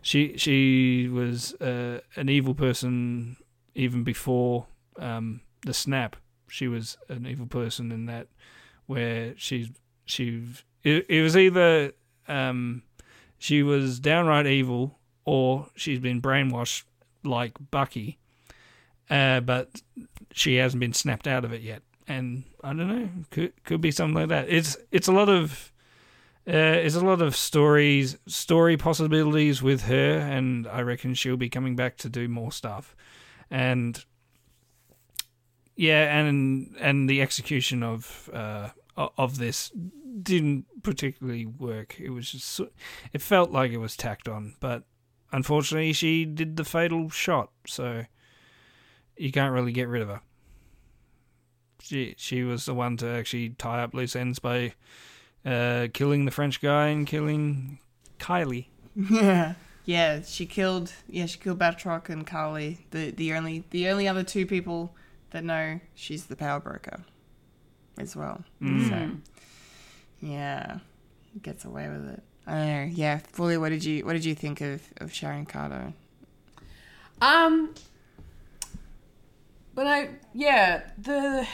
she 0.00 0.36
she 0.38 1.08
was 1.08 1.52
uh, 1.60 2.00
an 2.16 2.30
evil 2.30 2.54
person 2.54 3.36
even 3.74 4.02
before 4.02 4.66
um, 4.98 5.42
the 5.60 5.74
snap. 5.74 6.16
She 6.48 6.68
was 6.68 6.96
an 7.08 7.26
evil 7.26 7.46
person 7.46 7.92
in 7.92 8.06
that 8.06 8.28
where 8.86 9.34
she 9.36 9.72
she 10.06 10.42
it, 10.82 11.04
it 11.08 11.22
was 11.22 11.36
either 11.36 11.92
um, 12.26 12.82
she 13.38 13.62
was 13.62 14.00
downright 14.00 14.46
evil 14.46 14.98
or 15.26 15.68
she's 15.76 15.98
been 15.98 16.22
brainwashed 16.22 16.84
like 17.24 17.52
Bucky, 17.70 18.16
uh, 19.10 19.40
but 19.40 19.82
she 20.32 20.56
hasn't 20.56 20.80
been 20.80 20.94
snapped 20.94 21.26
out 21.26 21.44
of 21.44 21.52
it 21.52 21.60
yet. 21.60 21.82
And 22.08 22.44
I 22.64 22.68
don't 22.68 22.88
know, 22.88 23.08
could 23.30 23.64
could 23.64 23.82
be 23.82 23.90
something 23.90 24.14
like 24.14 24.28
that. 24.28 24.48
It's 24.48 24.78
it's 24.90 25.08
a 25.08 25.12
lot 25.12 25.28
of 25.28 25.72
uh, 26.48 26.78
it's 26.78 26.94
a 26.94 27.04
lot 27.04 27.20
of 27.20 27.34
stories, 27.34 28.16
story 28.28 28.76
possibilities 28.76 29.62
with 29.62 29.82
her, 29.82 30.18
and 30.18 30.68
I 30.68 30.82
reckon 30.82 31.14
she'll 31.14 31.36
be 31.36 31.50
coming 31.50 31.74
back 31.74 31.96
to 31.98 32.08
do 32.08 32.28
more 32.28 32.52
stuff. 32.52 32.94
And 33.50 34.04
yeah, 35.74 36.16
and 36.16 36.76
and 36.80 37.10
the 37.10 37.20
execution 37.20 37.82
of 37.82 38.30
uh, 38.32 38.68
of 38.96 39.38
this 39.38 39.72
didn't 40.22 40.66
particularly 40.82 41.46
work. 41.46 41.98
It 41.98 42.10
was 42.10 42.30
just 42.30 42.60
it 43.12 43.22
felt 43.22 43.50
like 43.50 43.72
it 43.72 43.78
was 43.78 43.96
tacked 43.96 44.28
on, 44.28 44.54
but 44.60 44.84
unfortunately, 45.32 45.92
she 45.92 46.24
did 46.24 46.56
the 46.56 46.64
fatal 46.64 47.10
shot, 47.10 47.50
so 47.66 48.04
you 49.16 49.32
can't 49.32 49.52
really 49.52 49.72
get 49.72 49.88
rid 49.88 50.02
of 50.02 50.08
her. 50.08 50.20
She 51.82 52.14
she 52.16 52.44
was 52.44 52.66
the 52.66 52.74
one 52.74 52.96
to 52.98 53.08
actually 53.08 53.50
tie 53.50 53.82
up 53.82 53.94
loose 53.94 54.14
ends 54.14 54.38
by 54.38 54.74
uh, 55.46 55.88
killing 55.94 56.26
the 56.26 56.30
French 56.30 56.60
guy 56.60 56.88
and 56.88 57.06
killing 57.06 57.78
Kylie. 58.18 58.66
Yeah. 58.94 59.54
Yeah, 59.84 60.22
she 60.22 60.46
killed 60.46 60.92
yeah, 61.08 61.26
she 61.26 61.38
killed 61.38 61.60
Batroc 61.60 62.08
and 62.08 62.26
Karli, 62.26 62.84
the 62.90 63.12
the 63.12 63.32
only 63.34 63.64
the 63.70 63.88
only 63.88 64.08
other 64.08 64.24
two 64.24 64.44
people 64.44 64.96
that 65.30 65.44
know 65.44 65.78
she's 65.94 66.26
the 66.26 66.34
power 66.34 66.58
broker 66.58 67.02
as 67.96 68.16
well. 68.16 68.42
So 68.60 69.10
yeah. 70.20 70.78
Gets 71.42 71.64
away 71.64 71.88
with 71.88 72.08
it. 72.08 72.22
I 72.46 72.54
don't 72.54 72.66
know. 72.66 72.92
Yeah, 72.94 73.18
fully. 73.18 73.58
What 73.58 73.68
did 73.68 73.84
you 73.84 74.04
What 74.04 74.14
did 74.14 74.24
you 74.24 74.34
think 74.34 74.60
of 74.60 74.82
of 74.96 75.12
Sharon 75.12 75.46
Carter? 75.46 75.92
Um, 77.20 77.74
but 79.74 79.86
I 79.86 80.10
yeah 80.34 80.82
the 80.98 81.46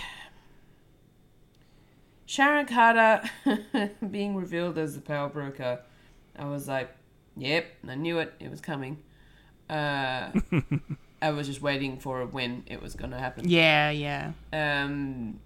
Sharon 2.33 2.65
Carter 2.65 3.29
being 4.11 4.35
revealed 4.35 4.79
as 4.79 4.95
the 4.95 5.03
power 5.03 5.29
broker, 5.29 5.81
I 6.35 6.47
was 6.47 6.67
like, 6.67 6.91
yep, 7.37 7.67
I 7.87 7.95
knew 7.95 8.21
it. 8.21 8.33
It 8.41 8.51
was 8.51 8.63
coming. 8.63 9.03
Uh, 9.69 10.31
I 11.23 11.31
was 11.33 11.47
just 11.47 11.61
waiting 11.61 11.99
for 11.99 12.25
when 12.25 12.63
it 12.67 12.81
was 12.81 12.95
gonna 12.95 13.19
happen. 13.19 13.51
Yeah, 13.51 13.91
yeah, 13.91 14.33
um 14.51 15.41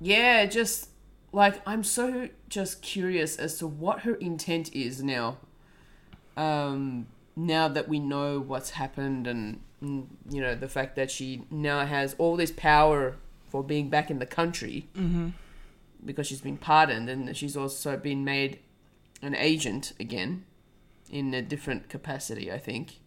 yeah 0.00 0.46
just 0.46 0.88
like 1.30 1.60
i'm 1.66 1.84
so 1.84 2.30
just 2.48 2.80
curious 2.80 3.36
as 3.36 3.58
to 3.58 3.66
what 3.66 4.00
her 4.00 4.14
intent 4.14 4.74
is 4.74 5.02
now 5.02 5.36
um 6.38 7.06
now 7.36 7.68
that 7.68 7.86
we 7.86 7.98
know 7.98 8.40
what's 8.40 8.70
happened 8.70 9.26
and 9.26 9.60
mm, 9.82 10.06
you 10.30 10.40
know 10.40 10.54
the 10.54 10.68
fact 10.68 10.96
that 10.96 11.10
she 11.10 11.42
now 11.50 11.84
has 11.84 12.16
all 12.16 12.34
this 12.34 12.50
power 12.50 13.16
for 13.50 13.62
being 13.62 13.90
back 13.90 14.10
in 14.10 14.18
the 14.18 14.24
country 14.24 14.88
mm-hmm. 14.96 15.28
Because 16.04 16.26
she's 16.26 16.40
been 16.40 16.56
pardoned 16.56 17.08
and 17.08 17.36
she's 17.36 17.56
also 17.56 17.96
been 17.96 18.24
made 18.24 18.58
an 19.22 19.34
agent 19.34 19.92
again 20.00 20.44
in 21.10 21.34
a 21.34 21.42
different 21.42 21.88
capacity 21.88 22.50
i 22.52 22.58
think 22.58 23.00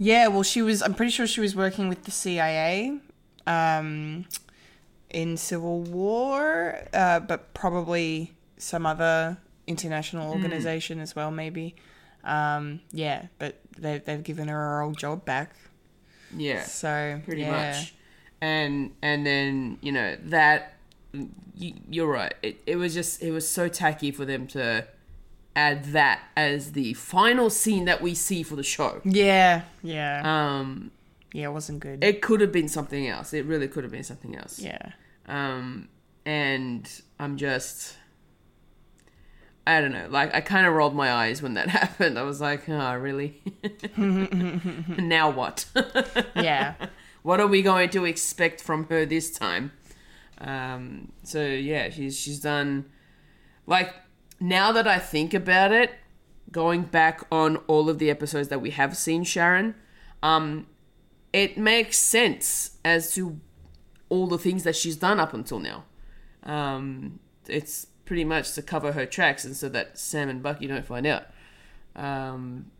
yeah. 0.00 0.28
Well, 0.28 0.42
she 0.42 0.62
was. 0.62 0.82
I'm 0.82 0.94
pretty 0.94 1.12
sure 1.12 1.26
she 1.26 1.42
was 1.42 1.54
working 1.54 1.88
with 1.88 2.04
the 2.04 2.10
CIA. 2.10 2.98
Um, 3.46 4.24
in 5.10 5.36
Civil 5.36 5.82
War, 5.82 6.86
uh, 6.94 7.20
but 7.20 7.52
probably 7.52 8.32
some 8.56 8.86
other 8.86 9.36
international 9.66 10.32
organization 10.32 11.00
as 11.00 11.14
well, 11.14 11.30
maybe. 11.30 11.74
Um, 12.24 12.80
yeah, 12.92 13.26
but 13.38 13.60
they, 13.78 13.98
they've 13.98 14.22
given 14.22 14.48
her 14.48 14.56
her 14.56 14.80
old 14.82 14.96
job 14.96 15.24
back. 15.24 15.54
yeah 16.34 16.62
So 16.62 17.20
pretty 17.24 17.42
yeah. 17.42 17.50
much 17.50 17.94
and 18.40 18.92
and 19.02 19.26
then 19.26 19.78
you 19.82 19.92
know 19.92 20.16
that 20.24 20.74
you're 21.54 22.06
right. 22.10 22.34
It, 22.42 22.62
it 22.66 22.76
was 22.76 22.94
just 22.94 23.22
it 23.22 23.30
was 23.32 23.48
so 23.48 23.68
tacky 23.68 24.10
for 24.10 24.24
them 24.24 24.46
to 24.48 24.86
add 25.56 25.84
that 25.86 26.20
as 26.36 26.72
the 26.72 26.94
final 26.94 27.50
scene 27.50 27.84
that 27.86 28.00
we 28.00 28.14
see 28.14 28.42
for 28.42 28.56
the 28.56 28.62
show. 28.62 29.00
Yeah, 29.04 29.62
yeah, 29.82 30.22
um 30.24 30.90
yeah. 31.32 31.46
It 31.46 31.52
wasn't 31.52 31.80
good. 31.80 32.02
it 32.04 32.22
could 32.22 32.40
have 32.40 32.52
been 32.52 32.68
something 32.68 33.06
else. 33.08 33.32
It 33.32 33.44
really 33.44 33.68
could 33.68 33.84
have 33.84 33.92
been 33.92 34.04
something 34.04 34.36
else. 34.36 34.58
Yeah, 34.58 34.92
um 35.26 35.88
and 36.26 36.88
i'm 37.18 37.36
just 37.38 37.96
i 39.66 39.80
don't 39.80 39.92
know. 39.92 40.06
Like 40.08 40.34
i 40.34 40.40
kind 40.40 40.66
of 40.66 40.74
rolled 40.74 40.94
my 40.94 41.10
eyes 41.12 41.42
when 41.42 41.54
that 41.54 41.68
happened. 41.80 42.18
I 42.18 42.22
was 42.22 42.40
like 42.40 42.68
oh 42.68 42.94
really? 42.94 43.42
Now 43.96 45.30
what? 45.30 45.66
Yeah, 46.36 46.74
what 47.22 47.40
are 47.40 47.46
we 47.46 47.62
going 47.62 47.90
to 47.90 48.04
expect 48.04 48.60
from 48.60 48.86
her 48.88 49.04
this 49.04 49.30
time? 49.30 49.72
Um, 50.40 51.12
so 51.22 51.44
yeah, 51.44 51.90
she's 51.90 52.18
she's 52.18 52.40
done 52.40 52.86
like 53.66 53.94
now 54.40 54.72
that 54.72 54.88
I 54.88 54.98
think 54.98 55.34
about 55.34 55.72
it, 55.72 55.92
going 56.50 56.82
back 56.82 57.22
on 57.30 57.56
all 57.66 57.88
of 57.88 57.98
the 57.98 58.10
episodes 58.10 58.48
that 58.48 58.60
we 58.60 58.70
have 58.70 58.96
seen 58.96 59.22
Sharon, 59.22 59.74
um, 60.22 60.66
it 61.32 61.58
makes 61.58 61.98
sense 61.98 62.78
as 62.84 63.14
to 63.14 63.38
all 64.08 64.26
the 64.26 64.38
things 64.38 64.64
that 64.64 64.74
she's 64.74 64.96
done 64.96 65.20
up 65.20 65.34
until 65.34 65.58
now. 65.58 65.84
Um, 66.42 67.20
it's 67.46 67.86
pretty 68.04 68.24
much 68.24 68.52
to 68.54 68.62
cover 68.62 68.92
her 68.92 69.06
tracks 69.06 69.44
and 69.44 69.56
so 69.56 69.68
that 69.68 69.98
Sam 69.98 70.28
and 70.28 70.42
Bucky 70.42 70.66
don't 70.66 70.84
find 70.84 71.06
out. 71.06 71.26
Um, 71.94 72.70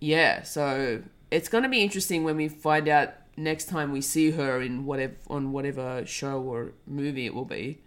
yeah, 0.00 0.42
so 0.42 1.02
it's 1.30 1.48
going 1.48 1.64
to 1.64 1.68
be 1.68 1.82
interesting 1.82 2.24
when 2.24 2.36
we 2.36 2.48
find 2.48 2.88
out 2.88 3.14
next 3.36 3.66
time 3.66 3.92
we 3.92 4.00
see 4.00 4.30
her 4.32 4.60
in 4.62 4.84
whatever 4.86 5.14
on 5.28 5.52
whatever 5.52 6.04
show 6.06 6.40
or 6.40 6.72
movie 6.86 7.26
it 7.26 7.34
will 7.34 7.44
be. 7.44 7.78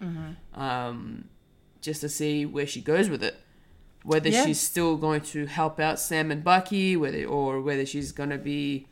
Um, 0.53 1.25
just 1.81 2.01
to 2.01 2.09
see 2.09 2.45
where 2.45 2.67
she 2.67 2.81
goes 2.81 3.09
with 3.09 3.23
it. 3.23 3.35
Whether 4.03 4.29
Yeah. 4.29 4.45
she's 4.45 4.59
still 4.59 4.95
going 4.97 5.21
to 5.33 5.45
help 5.45 5.79
out 5.79 5.99
Sam 5.99 6.31
and 6.31 6.43
Bucky, 6.43 6.95
whether 6.95 7.23
or 7.25 7.61
whether 7.61 7.85
she's 7.85 8.11
going 8.11 8.29
to 8.29 8.37
be, 8.37 8.87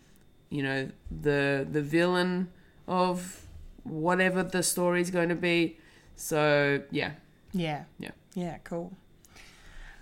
you 0.50 0.64
know, 0.64 0.90
the 1.12 1.66
the 1.70 1.82
villain 1.82 2.50
of 2.88 3.46
whatever 3.84 4.44
the 4.44 4.64
story 4.64 5.02
is 5.02 5.12
going 5.12 5.30
to 5.30 5.36
be. 5.36 5.78
So 6.16 6.82
yeah, 6.92 7.12
yeah, 7.54 7.84
yeah. 8.00 8.12
yeah. 8.36 8.58
Cool. 8.64 8.92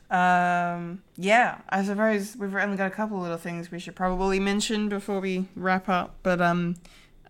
Um, 0.09 1.01
yeah, 1.17 1.59
I 1.69 1.83
suppose 1.83 2.35
we've 2.37 2.53
only 2.55 2.77
got 2.77 2.87
a 2.87 2.95
couple 2.95 3.19
little 3.19 3.37
things 3.37 3.71
we 3.71 3.79
should 3.79 3.95
probably 3.95 4.39
mention 4.39 4.87
before 4.89 5.19
we 5.19 5.47
wrap 5.55 5.89
up. 5.89 6.17
But 6.23 6.41
um, 6.41 6.75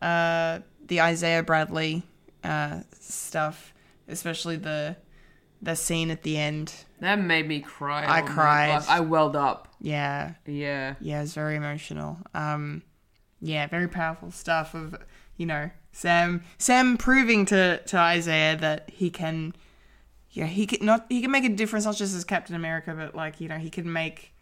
uh, 0.02 0.60
the 0.88 1.02
Isaiah 1.02 1.44
Bradley 1.44 2.04
uh 2.44 2.82
stuff, 3.00 3.74
especially 4.08 4.56
the 4.58 4.96
the 5.62 5.76
scene 5.76 6.12
at 6.12 6.22
the 6.24 6.38
end. 6.38 6.74
That 7.00 7.20
made 7.20 7.48
me 7.48 7.60
cry. 7.60 8.06
I 8.08 8.22
cried. 8.22 8.84
I 8.88 9.00
welled 9.00 9.36
up. 9.36 9.70
Yeah, 9.82 10.34
Yeah. 10.46 10.96
yeah, 11.00 11.22
it's 11.24 11.34
very 11.34 11.56
emotional. 11.56 12.18
Um, 12.34 12.84
yeah, 13.42 13.68
very 13.68 13.88
powerful 13.88 14.32
stuff 14.32 14.74
of 14.76 14.96
you 15.38 15.46
know 15.46 15.72
Sam 15.92 16.44
Sam 16.60 16.98
proving 16.98 17.46
to 17.48 17.80
to 17.86 17.98
Isaiah 17.98 18.58
that 18.58 18.90
he 18.92 19.10
can, 19.10 19.56
yeah, 20.36 20.48
he 20.48 20.68
can 20.68 20.86
not 20.86 21.06
he 21.08 21.22
can 21.22 21.32
make 21.32 21.46
a 21.46 21.50
difference 21.50 21.86
not 21.86 21.96
just 21.96 22.14
as 22.14 22.26
Captain 22.26 22.58
America, 22.58 22.94
but 22.94 23.16
like 23.16 23.40
you 23.40 23.48
know 23.48 23.58
he 23.58 23.70
can 23.70 23.92
make 23.92 24.34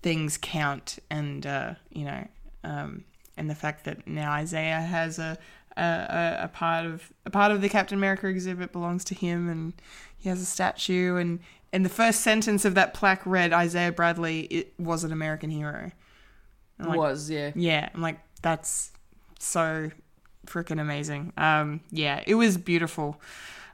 things 0.00 0.38
count, 0.40 0.98
and 1.10 1.46
uh, 1.46 1.74
you 1.90 2.06
know, 2.06 2.26
um, 2.64 3.04
and 3.36 3.50
the 3.50 3.54
fact 3.54 3.84
that 3.84 4.08
now 4.08 4.32
Isaiah 4.32 4.80
has 4.80 5.18
a. 5.18 5.38
A, 5.76 6.40
a, 6.42 6.48
part 6.48 6.84
of 6.84 7.10
a 7.24 7.30
part 7.30 7.52
of 7.52 7.62
the 7.62 7.68
Captain 7.68 7.96
America 7.96 8.26
exhibit 8.26 8.70
belongs 8.70 9.02
to 9.04 9.14
him, 9.14 9.48
and 9.48 9.72
he 10.18 10.28
has 10.28 10.42
a 10.42 10.44
statue. 10.44 11.16
And 11.16 11.38
and 11.72 11.84
the 11.84 11.88
first 11.88 12.20
sentence 12.20 12.66
of 12.66 12.74
that 12.74 12.92
plaque 12.92 13.24
read, 13.24 13.52
"Isaiah 13.52 13.92
Bradley 13.92 14.40
it 14.50 14.74
was 14.78 15.04
an 15.04 15.12
American 15.12 15.48
hero." 15.48 15.92
Like, 16.78 16.98
was, 16.98 17.30
yeah. 17.30 17.52
yeah, 17.54 17.88
I'm 17.94 18.02
like, 18.02 18.18
that's 18.42 18.90
so 19.38 19.90
freaking 20.46 20.80
amazing. 20.80 21.32
Um, 21.38 21.80
yeah, 21.90 22.22
it 22.26 22.34
was 22.34 22.58
beautiful. 22.58 23.20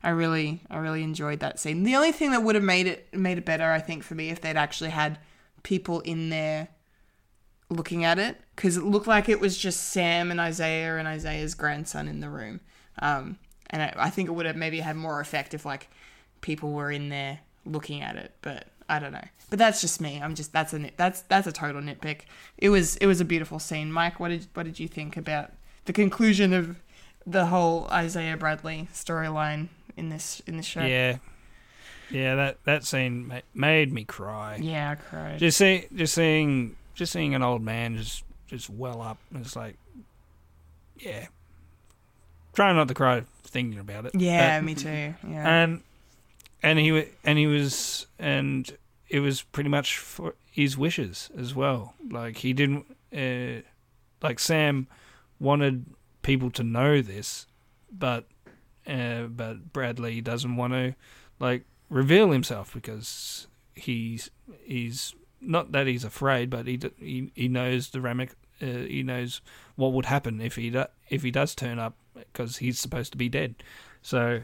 I 0.07 0.11
really, 0.11 0.61
I 0.71 0.77
really 0.77 1.03
enjoyed 1.03 1.41
that 1.41 1.59
scene. 1.59 1.83
The 1.83 1.97
only 1.97 2.13
thing 2.13 2.31
that 2.31 2.45
would 2.45 2.55
have 2.55 2.63
made 2.63 2.87
it 2.87 3.13
made 3.13 3.39
it 3.39 3.45
better, 3.45 3.73
I 3.73 3.81
think, 3.81 4.05
for 4.05 4.15
me, 4.15 4.31
if 4.31 4.41
they'd 4.41 4.57
actually 4.57 4.91
had 4.91 5.19
people 5.65 5.99
in 6.03 6.31
there 6.31 6.69
looking 7.71 8.05
at 8.05 8.17
it, 8.17 8.41
because 8.55 8.77
it 8.77 8.85
looked 8.85 9.09
like 9.09 9.29
it 9.29 9.41
was 9.41 9.59
just 9.59 9.89
Sam 9.89 10.31
and 10.31 10.39
Isaiah 10.39 10.99
and 10.99 11.09
Isaiah's 11.09 11.55
grandson 11.55 12.07
in 12.07 12.21
the 12.21 12.31
room. 12.31 12.61
Um, 13.01 13.41
and 13.69 13.83
I, 13.83 13.95
I 13.97 14.11
think 14.11 14.29
it 14.29 14.33
would 14.33 14.47
have 14.47 14.55
maybe 14.55 14.79
had 14.79 14.95
more 14.95 15.19
effect 15.19 15.55
if 15.55 15.67
like 15.67 15.91
people 16.41 16.71
were 16.71 16.93
in 16.93 17.09
there 17.09 17.41
looking 17.65 18.01
at 18.01 18.15
it. 18.15 18.31
But 18.43 18.69
I 18.89 19.01
don't 19.01 19.13
know. 19.13 19.27
But 19.51 19.59
that's 19.59 19.81
just 19.81 20.01
me. 20.01 20.21
I'm 20.23 20.37
just 20.37 20.53
that's 20.53 20.73
a 20.73 20.79
nit, 20.79 20.95
that's 20.97 21.23
that's 21.23 21.49
a 21.49 21.53
total 21.53 21.83
nitpick. 21.83 22.21
It 22.59 22.69
was 22.69 22.97
it 22.99 23.07
was 23.09 23.21
a 23.21 23.25
beautiful 23.25 23.59
scene. 23.59 23.91
Mike, 23.91 24.21
what 24.21 24.29
did 24.29 24.47
what 24.55 24.67
did 24.67 24.79
you 24.79 24.87
think 24.87 25.17
about 25.17 25.51
the 25.87 25.93
conclusion 25.93 26.53
of 26.53 26.77
the 27.27 27.47
whole 27.47 27.89
Isaiah 27.89 28.37
Bradley 28.37 28.89
storyline 28.95 29.67
in 29.97 30.09
this 30.09 30.41
in 30.47 30.57
this 30.57 30.67
show? 30.67 30.83
Yeah, 30.85 31.19
yeah. 32.11 32.35
That 32.35 32.65
that 32.65 32.85
scene 32.85 33.27
ma- 33.29 33.41
made 33.55 33.93
me 33.93 34.05
cry. 34.05 34.59
Yeah, 34.61 34.91
I 34.91 34.95
cried. 34.97 35.39
Just 35.39 35.59
see, 35.59 35.87
just 35.95 36.15
seeing, 36.15 36.77
just 36.95 37.13
seeing 37.13 37.35
an 37.35 37.43
old 37.43 37.63
man 37.63 37.97
just 37.97 38.25
just 38.49 38.71
well 38.71 39.01
up. 39.03 39.19
It's 39.35 39.57
like, 39.57 39.77
yeah. 40.99 41.27
Trying 42.55 42.77
not 42.77 42.89
to 42.89 42.95
cry 42.95 43.23
thinking 43.43 43.79
about 43.79 44.07
it. 44.07 44.15
yeah, 44.15 44.59
but- 44.59 44.65
me 44.65 44.75
too. 44.75 45.15
Yeah. 45.29 45.63
and 45.63 45.81
and 46.63 46.79
he 46.79 47.07
and 47.25 47.39
he 47.39 47.47
was 47.47 48.07
and 48.19 48.71
it 49.09 49.21
was 49.21 49.43
pretty 49.43 49.69
much 49.71 49.99
for 49.99 50.35
his 50.51 50.77
wishes 50.79 51.31
as 51.37 51.55
well. 51.55 51.95
Like 52.11 52.39
he 52.39 52.53
didn't, 52.53 52.87
uh, 53.17 53.61
like 54.23 54.39
Sam 54.41 54.87
wanted 55.39 55.85
people 56.23 56.51
to 56.53 56.65
know 56.65 57.03
this, 57.03 57.47
but 57.93 58.25
uh, 58.87 59.23
but 59.25 59.73
Bradley 59.73 60.21
doesn't 60.21 60.57
want 60.57 60.73
to 60.73 60.95
like 61.39 61.65
reveal 61.89 62.31
himself 62.31 62.73
because 62.73 63.47
he's 63.75 64.31
he's 64.65 65.15
not 65.41 65.73
that 65.73 65.87
he's 65.87 66.05
afraid, 66.05 66.51
but 66.51 66.67
he 66.67 66.81
he 66.99 67.31
he 67.35 67.49
knows 67.49 67.91
the 67.91 67.99
ramic 67.99 68.31
uh, 68.63 68.87
he 68.89 69.03
knows 69.03 69.41
what 69.77 69.93
would 69.93 70.07
happen 70.07 70.41
if 70.41 70.57
he 70.57 70.71
do, 70.71 70.85
if 71.09 71.23
he 71.23 71.31
does 71.31 71.55
turn 71.55 71.79
up 71.79 71.95
because 72.15 72.59
he's 72.59 72.79
supposed 72.79 73.13
to 73.13 73.19
be 73.19 73.29
dead. 73.29 73.55
So 74.03 74.43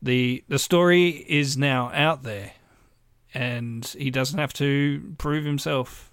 the 0.00 0.44
the 0.48 0.58
story 0.58 1.08
is 1.28 1.56
now 1.56 1.90
out 1.92 2.22
there, 2.22 2.52
and 3.34 3.84
he 3.98 4.10
doesn't 4.10 4.38
have 4.38 4.52
to 4.54 5.14
prove 5.18 5.44
himself, 5.44 6.10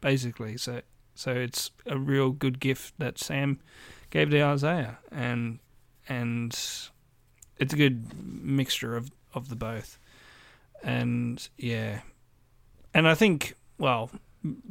basically. 0.00 0.56
So 0.56 0.82
so 1.14 1.32
it's 1.32 1.70
a 1.86 1.98
real 1.98 2.30
good 2.30 2.60
gift 2.60 2.94
that 2.98 3.18
Sam 3.18 3.60
gave 4.10 4.30
to 4.30 4.42
Isaiah, 4.42 4.98
and 5.10 5.58
and 6.08 6.56
it's 7.58 7.72
a 7.72 7.76
good 7.76 8.12
mixture 8.24 8.96
of 8.96 9.10
of 9.34 9.48
the 9.48 9.56
both, 9.56 9.98
and 10.82 11.48
yeah, 11.58 12.00
and 12.94 13.08
I 13.08 13.14
think 13.14 13.54
well, 13.78 14.10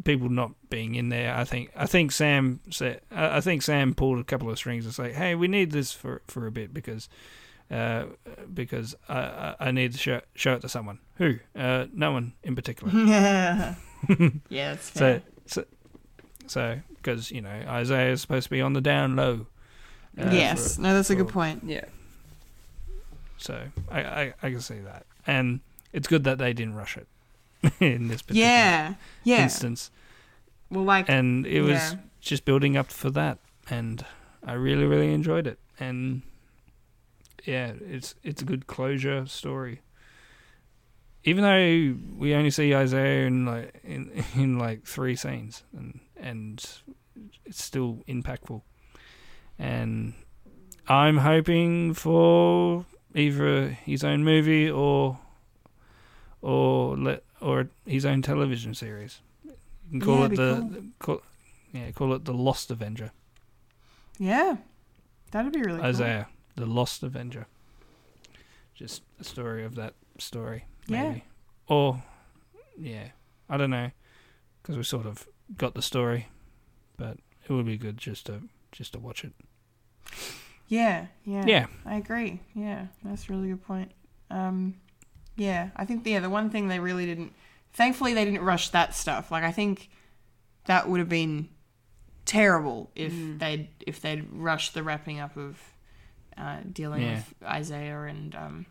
people 0.03 0.30
not 0.30 0.51
being 0.69 0.95
in 0.95 1.09
there, 1.09 1.35
I 1.35 1.43
think 1.43 1.72
I 1.75 1.85
think 1.85 2.11
Sam 2.11 2.59
said 2.69 3.01
I 3.11 3.38
I 3.38 3.41
think 3.41 3.61
Sam 3.61 3.93
pulled 3.93 4.19
a 4.19 4.23
couple 4.23 4.49
of 4.49 4.57
strings 4.57 4.85
and 4.85 4.93
say, 4.93 5.11
hey, 5.14 5.35
we 5.35 5.47
need 5.47 5.72
this 5.72 5.91
for 5.91 6.22
for 6.27 6.45
a 6.47 6.51
bit 6.51 6.73
because. 6.73 7.09
Uh, 7.72 8.05
because 8.53 8.93
I, 9.09 9.17
I 9.17 9.55
I 9.59 9.72
need 9.72 9.93
to 9.93 9.97
show, 9.97 10.22
show 10.35 10.53
it 10.53 10.61
to 10.61 10.69
someone. 10.69 10.99
Who? 11.15 11.38
Uh, 11.55 11.88
no 11.91 12.11
one 12.11 12.33
in 12.43 12.55
particular. 12.55 12.93
yeah, 12.93 13.73
yeah, 14.49 14.75
that's 14.75 14.89
fair. 14.91 15.23
So, 15.47 15.61
so, 15.61 15.65
so 16.45 16.80
because 16.97 17.31
you 17.31 17.41
know 17.41 17.49
Isaiah 17.67 18.11
is 18.11 18.22
supposed 18.22 18.43
to 18.43 18.49
be 18.51 18.61
on 18.61 18.73
the 18.73 18.81
down 18.81 19.15
low. 19.15 19.47
uh, 20.15 20.30
yes, 20.31 20.75
for- 20.75 20.81
no, 20.83 20.93
that's 20.93 21.09
a 21.09 21.15
good 21.15 21.30
point. 21.30 21.64
Yeah. 21.65 21.85
So 23.38 23.67
I, 23.89 24.01
I 24.03 24.33
I 24.43 24.49
can 24.51 24.61
see 24.61 24.80
that, 24.80 25.05
and 25.27 25.59
it's 25.93 26.07
good 26.07 26.23
that 26.23 26.38
they 26.38 26.53
didn't 26.53 26.75
rush 26.75 26.97
it 26.97 27.07
in 27.80 28.07
this 28.07 28.22
particular 28.22 28.47
Yeah, 28.47 28.93
yeah. 29.23 29.43
instance, 29.43 29.91
Well, 30.69 30.83
like, 30.83 31.09
and 31.09 31.45
it 31.45 31.61
was 31.61 31.73
yeah. 31.93 31.95
just 32.22 32.45
building 32.45 32.77
up 32.77 32.91
for 32.91 33.09
that, 33.11 33.39
and 33.69 34.05
I 34.45 34.53
really 34.53 34.85
really 34.85 35.14
enjoyed 35.14 35.47
it, 35.47 35.59
and 35.80 36.22
yeah, 37.45 37.73
it's 37.81 38.15
it's 38.23 38.41
a 38.41 38.45
good 38.45 38.67
closure 38.67 39.25
story. 39.27 39.81
Even 41.27 41.43
though 41.43 41.97
we 42.17 42.35
only 42.35 42.51
see 42.51 42.73
Isaiah 42.75 43.25
in 43.25 43.45
like 43.45 43.80
in 43.83 44.23
in 44.35 44.57
like 44.57 44.85
three 44.85 45.15
scenes, 45.15 45.64
and 45.75 45.99
and 46.15 46.64
it's 47.45 47.64
still 47.64 48.03
impactful, 48.07 48.61
and 49.59 50.14
I'm 50.88 51.17
hoping 51.17 51.93
for 51.93 52.85
either 53.15 53.69
his 53.69 54.03
own 54.03 54.23
movie 54.23 54.69
or 54.69 55.17
or 56.41 56.95
let 56.97 57.23
or 57.41 57.69
his 57.85 58.05
own 58.05 58.21
television 58.21 58.73
series. 58.75 59.21
You 59.43 59.99
can 59.99 60.01
call 60.01 60.19
Yeah, 60.19 60.25
it 60.25 60.35
the 60.35 60.79
be 60.81 60.87
call, 60.99 61.21
yeah 61.73 61.91
call 61.91 62.13
it 62.13 62.25
the 62.25 62.33
Lost 62.33 62.69
Avenger. 62.71 63.11
yeah, 64.19 64.57
that'd 65.31 65.51
be 65.51 65.61
really 65.61 65.77
cool. 65.79 65.85
Isaiah, 65.87 66.27
the 66.55 66.65
Lost 66.65 67.01
Avenger. 67.03 67.47
Just 68.75 69.03
a 69.19 69.23
story 69.23 69.63
of 69.63 69.75
that 69.75 69.93
story, 70.17 70.65
Yeah. 70.87 71.19
Or, 71.67 72.03
yeah, 72.77 73.07
I 73.49 73.55
don't 73.57 73.69
know, 73.69 73.91
because 74.61 74.75
we 74.77 74.83
sort 74.83 75.05
of 75.05 75.25
got 75.57 75.73
the 75.75 75.81
story, 75.81 76.27
but 76.97 77.17
it 77.47 77.53
would 77.53 77.65
be 77.65 77.77
good 77.77 77.97
just 77.97 78.25
to 78.25 78.41
just 78.71 78.93
to 78.93 78.99
watch 78.99 79.23
it. 79.23 79.33
Yeah, 80.67 81.07
yeah, 81.23 81.45
Yeah. 81.45 81.65
I 81.85 81.95
agree. 81.95 82.39
Yeah, 82.55 82.87
that's 83.03 83.29
a 83.29 83.33
really 83.33 83.49
good 83.49 83.63
point. 83.65 83.91
Um, 84.31 84.75
yeah, 85.35 85.69
I 85.75 85.85
think 85.85 86.05
yeah, 86.07 86.19
the 86.19 86.29
one 86.29 86.49
thing 86.49 86.67
they 86.67 86.79
really 86.79 87.05
didn't. 87.05 87.33
Thankfully, 87.73 88.13
they 88.13 88.25
didn't 88.25 88.41
rush 88.41 88.69
that 88.69 88.95
stuff. 88.95 89.31
Like 89.31 89.43
I 89.43 89.51
think 89.51 89.89
that 90.65 90.89
would 90.89 90.99
have 90.99 91.09
been 91.09 91.49
terrible 92.25 92.89
if 92.95 93.13
they'd 93.37 93.67
if 93.85 94.01
they'd 94.01 94.25
rushed 94.31 94.73
the 94.73 94.81
wrapping 94.81 95.19
up 95.19 95.37
of 95.37 95.59
uh, 96.37 96.57
dealing 96.71 97.03
Yeah. 97.03 97.15
with 97.15 97.33
Isaiah 97.43 98.01
and 98.03 98.33
um, 98.35 98.65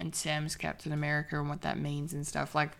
and 0.00 0.14
Sam's 0.14 0.56
Captain 0.56 0.92
America 0.92 1.38
and 1.38 1.48
what 1.48 1.62
that 1.62 1.78
means 1.78 2.14
and 2.14 2.26
stuff. 2.26 2.54
Like, 2.54 2.70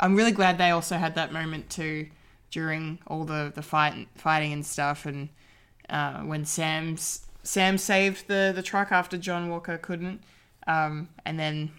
I'm 0.00 0.16
really 0.16 0.32
glad 0.32 0.58
they 0.58 0.70
also 0.70 0.96
had 0.96 1.14
that 1.14 1.32
moment 1.32 1.70
too 1.70 2.08
during 2.50 2.98
all 3.06 3.24
the 3.24 3.52
the 3.54 3.62
fight 3.62 4.08
fighting 4.16 4.52
and 4.52 4.66
stuff 4.66 5.06
and 5.06 5.28
uh, 5.88 6.20
when 6.22 6.44
Sam's 6.44 7.26
Sam 7.42 7.78
saved 7.78 8.28
the 8.28 8.52
the 8.54 8.62
truck 8.62 8.92
after 8.92 9.16
John 9.18 9.48
Walker 9.50 9.78
couldn't, 9.78 10.22
um, 10.66 11.08
and 11.24 11.38
then 11.38 11.72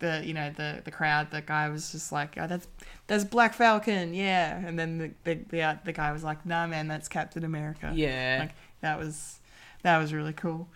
the 0.00 0.22
you 0.24 0.34
know 0.34 0.50
the 0.50 0.82
the 0.84 0.90
crowd 0.90 1.30
the 1.30 1.40
guy 1.40 1.68
was 1.68 1.92
just 1.92 2.10
like 2.12 2.36
oh, 2.38 2.46
that's 2.46 2.66
that's 3.06 3.22
Black 3.24 3.54
Falcon 3.54 4.12
yeah, 4.14 4.56
and 4.66 4.78
then 4.78 4.98
the 4.98 5.10
the 5.24 5.40
the, 5.50 5.62
uh, 5.62 5.76
the 5.84 5.92
guy 5.92 6.10
was 6.12 6.24
like 6.24 6.44
nah 6.44 6.66
man 6.66 6.88
that's 6.88 7.08
Captain 7.08 7.44
America 7.44 7.92
Yeah. 7.94 8.38
like 8.40 8.54
that 8.80 8.98
was 8.98 9.38
that 9.82 9.98
was 9.98 10.12
really 10.12 10.32
cool. 10.32 10.68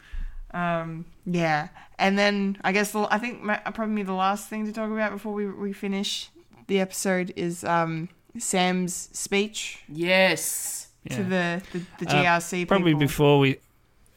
Um, 0.55 1.05
yeah, 1.27 1.69
and 1.99 2.19
then 2.19 2.57
I 2.65 2.73
guess 2.73 2.93
the, 2.93 3.07
I 3.11 3.19
think 3.19 3.43
my, 3.43 3.57
probably 3.59 4.03
the 4.03 4.15
last 4.15 4.49
thing 4.49 4.65
to 4.67 4.73
talk 4.73 4.91
about 4.91 5.13
before 5.13 5.35
we 5.35 5.47
we 5.47 5.73
finish 5.75 6.31
the 6.69 6.81
episode 6.81 7.33
is 7.37 7.65
um, 7.65 8.09
Sam's 8.39 9.09
speech 9.13 9.83
Yes. 9.89 10.89
to 11.11 11.17
Yeah. 11.17 11.23
the 11.23 11.63
the, 11.99 12.05
the 12.07 12.11
Uh, 12.17 12.23
GRC 12.25 12.67
Probably 12.69 12.93
people. 12.93 13.01
before 13.01 13.39
we, 13.41 13.59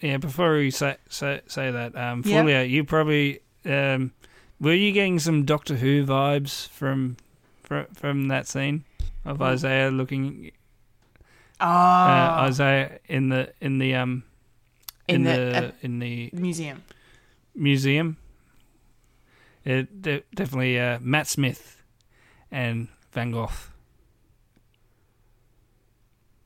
yeah, 0.01 0.17
before 0.17 0.55
we 0.55 0.71
say 0.71 0.97
say, 1.09 1.41
say 1.47 1.71
that, 1.71 1.95
um, 1.95 2.23
Yeah. 2.25 2.61
You 2.61 2.83
probably 2.83 3.39
um, 3.65 4.11
were 4.59 4.73
you 4.73 4.91
getting 4.91 5.19
some 5.19 5.45
Doctor 5.45 5.75
Who 5.75 6.05
vibes 6.05 6.67
from 6.69 7.17
from, 7.63 7.85
from 7.93 8.27
that 8.27 8.47
scene 8.47 8.83
of 9.25 9.41
Isaiah 9.41 9.91
looking 9.91 10.51
Oh, 11.63 11.65
uh, 11.67 12.47
Isaiah 12.49 12.99
in 13.07 13.29
the 13.29 13.53
in 13.61 13.77
the 13.77 13.93
um 13.95 14.23
in, 15.07 15.15
In 15.17 15.23
the, 15.23 15.31
the, 15.31 15.67
uh, 15.67 15.71
in 15.81 15.99
the 15.99 16.29
museum. 16.33 16.83
museum. 17.53 18.17
It 19.63 20.01
de- 20.01 20.23
definitely 20.33 20.79
uh, 20.79 20.97
Matt 21.01 21.27
Smith 21.27 21.83
and 22.49 22.87
Van 23.11 23.31
Gogh. 23.31 23.51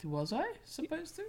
Was 0.04 0.34
I 0.34 0.44
supposed 0.66 1.16
to? 1.16 1.24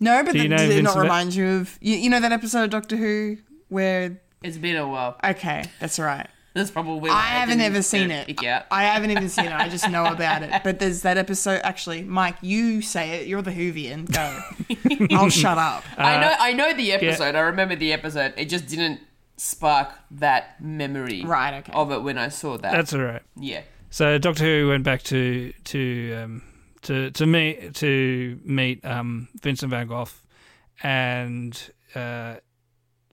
No, 0.00 0.22
but 0.22 0.32
Do 0.32 0.38
you 0.38 0.48
th- 0.48 0.50
know 0.50 0.56
did 0.58 0.70
it 0.78 0.82
not 0.82 0.90
Vincent- 0.94 1.02
remind 1.02 1.34
you 1.34 1.48
of 1.48 1.78
you, 1.80 1.96
you 1.96 2.10
know 2.10 2.20
that 2.20 2.32
episode 2.32 2.64
of 2.64 2.70
Doctor 2.70 2.96
Who 2.96 3.38
where 3.68 4.20
It's 4.42 4.58
been 4.58 4.76
a 4.76 4.86
while. 4.88 5.16
okay, 5.24 5.64
that's 5.80 5.98
right. 5.98 6.26
That's 6.54 6.70
probably. 6.70 7.10
I 7.10 7.14
why 7.14 7.20
haven't 7.20 7.58
didn't, 7.58 7.74
ever 7.74 7.82
seen 7.82 8.10
uh, 8.10 8.14
it. 8.14 8.26
Pick 8.28 8.44
out. 8.44 8.64
I 8.70 8.84
haven't 8.84 9.10
even 9.10 9.28
seen 9.28 9.44
it. 9.44 9.52
I 9.52 9.68
just 9.68 9.90
know 9.90 10.06
about 10.06 10.42
it. 10.42 10.62
But 10.64 10.78
there's 10.78 11.02
that 11.02 11.18
episode. 11.18 11.60
Actually, 11.64 12.02
Mike, 12.02 12.36
you 12.40 12.80
say 12.80 13.20
it. 13.20 13.26
You're 13.26 13.42
the 13.42 13.50
Whovian. 13.50 14.10
Go. 14.10 15.14
I'll 15.16 15.28
shut 15.28 15.58
up. 15.58 15.84
I 15.98 16.18
know. 16.18 16.34
I 16.38 16.52
know 16.54 16.72
the 16.74 16.92
episode. 16.92 17.34
I 17.34 17.40
remember 17.40 17.76
the 17.76 17.92
episode. 17.92 18.32
It 18.38 18.46
just 18.46 18.68
didn't 18.68 19.00
spark 19.36 19.90
that 20.12 20.58
memory. 20.62 21.24
Right, 21.26 21.58
okay. 21.58 21.72
Of 21.74 21.92
it 21.92 21.98
when 22.02 22.16
I 22.16 22.28
saw 22.28 22.56
that. 22.56 22.72
That's 22.72 22.94
all 22.94 23.00
right. 23.02 23.22
yeah. 23.38 23.60
So 23.90 24.16
Doctor 24.16 24.44
Who 24.44 24.68
went 24.68 24.82
back 24.84 25.02
to 25.04 25.52
to 25.64 26.14
um, 26.22 26.42
to 26.86 27.10
to 27.10 27.26
meet 27.26 27.74
to 27.74 28.40
meet 28.44 28.84
um, 28.84 29.28
Vincent 29.42 29.70
Van 29.70 29.86
Gogh, 29.86 30.08
and 30.82 31.70
uh, 31.94 32.36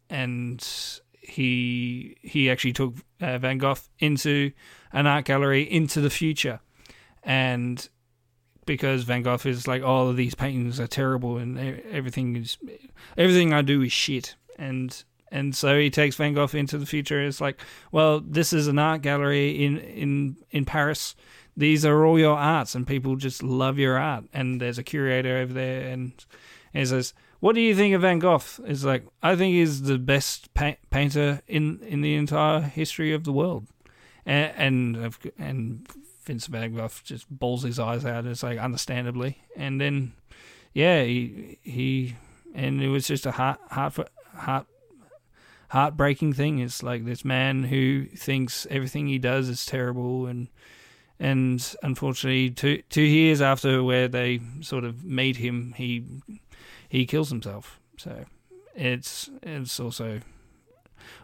and 0.09 0.99
he 1.19 2.17
he 2.21 2.49
actually 2.49 2.73
took 2.73 2.95
uh, 3.19 3.37
Van 3.39 3.57
Gogh 3.57 3.77
into 3.99 4.51
an 4.91 5.07
art 5.07 5.25
gallery 5.25 5.63
into 5.63 6.01
the 6.01 6.09
future, 6.09 6.59
and 7.23 7.89
because 8.65 9.03
Van 9.03 9.23
Gogh 9.23 9.39
is 9.45 9.67
like, 9.67 9.83
all 9.83 10.07
of 10.07 10.15
these 10.15 10.35
paintings 10.35 10.79
are 10.79 10.87
terrible 10.87 11.37
and 11.37 11.57
everything 11.91 12.35
is 12.35 12.57
everything 13.17 13.53
I 13.53 13.61
do 13.61 13.81
is 13.81 13.91
shit, 13.91 14.35
and 14.57 15.03
and 15.31 15.55
so 15.55 15.79
he 15.79 15.89
takes 15.89 16.15
Van 16.15 16.35
Gogh 16.35 16.47
into 16.53 16.77
the 16.77 16.85
future. 16.85 17.21
It's 17.21 17.41
like, 17.41 17.59
well, 17.91 18.19
this 18.19 18.53
is 18.53 18.67
an 18.67 18.77
art 18.77 19.01
gallery 19.01 19.65
in 19.65 19.79
in 19.79 20.37
in 20.51 20.65
Paris. 20.65 21.15
These 21.55 21.85
are 21.85 22.05
all 22.05 22.17
your 22.17 22.37
arts, 22.37 22.75
and 22.75 22.87
people 22.87 23.15
just 23.15 23.43
love 23.43 23.77
your 23.77 23.97
art. 23.97 24.25
And 24.33 24.59
there's 24.59 24.77
a 24.77 24.83
curator 24.83 25.37
over 25.37 25.53
there, 25.53 25.89
and, 25.89 26.13
he 26.73 26.85
says, 26.85 27.13
"What 27.39 27.53
do 27.53 27.61
you 27.61 27.75
think 27.75 27.93
of 27.93 28.01
Van 28.01 28.19
Gogh?" 28.19 28.41
It's 28.65 28.83
like, 28.83 29.05
I 29.21 29.35
think 29.35 29.53
he's 29.53 29.83
the 29.83 29.99
best 29.99 30.53
pa- 30.53 30.77
painter 30.89 31.41
in 31.47 31.79
in 31.87 32.01
the 32.01 32.15
entire 32.15 32.61
history 32.61 33.13
of 33.13 33.23
the 33.23 33.33
world. 33.33 33.67
And 34.25 34.97
and 34.97 35.15
and 35.37 35.87
Vincent 36.25 36.51
Van 36.51 36.73
Gogh 36.73 36.89
just 37.03 37.29
bawls 37.29 37.63
his 37.63 37.79
eyes 37.79 38.05
out. 38.05 38.25
It's 38.25 38.43
like, 38.43 38.57
understandably, 38.57 39.37
and 39.55 39.79
then 39.79 40.13
yeah, 40.73 41.03
he 41.03 41.59
he 41.61 42.15
and 42.55 42.81
it 42.81 42.89
was 42.89 43.07
just 43.07 43.25
a 43.25 43.31
heart 43.31 43.59
heart 43.69 44.09
heart 44.35 44.65
heartbreaking 45.69 46.33
thing. 46.33 46.59
It's 46.59 46.83
like 46.83 47.05
this 47.05 47.25
man 47.25 47.63
who 47.63 48.05
thinks 48.05 48.67
everything 48.69 49.07
he 49.07 49.19
does 49.19 49.49
is 49.49 49.65
terrible, 49.65 50.25
and 50.27 50.47
and 51.23 51.75
unfortunately, 51.81 52.49
two 52.51 52.83
two 52.89 53.01
years 53.19 53.41
after 53.41 53.81
where 53.83 54.07
they 54.09 54.41
sort 54.61 54.83
of 54.83 55.03
made 55.05 55.37
him, 55.37 55.73
he 55.77 56.05
he 56.89 57.05
kills 57.05 57.29
himself. 57.29 57.79
So 57.97 58.25
it's 58.75 59.29
it's 59.41 59.79
also 59.79 60.19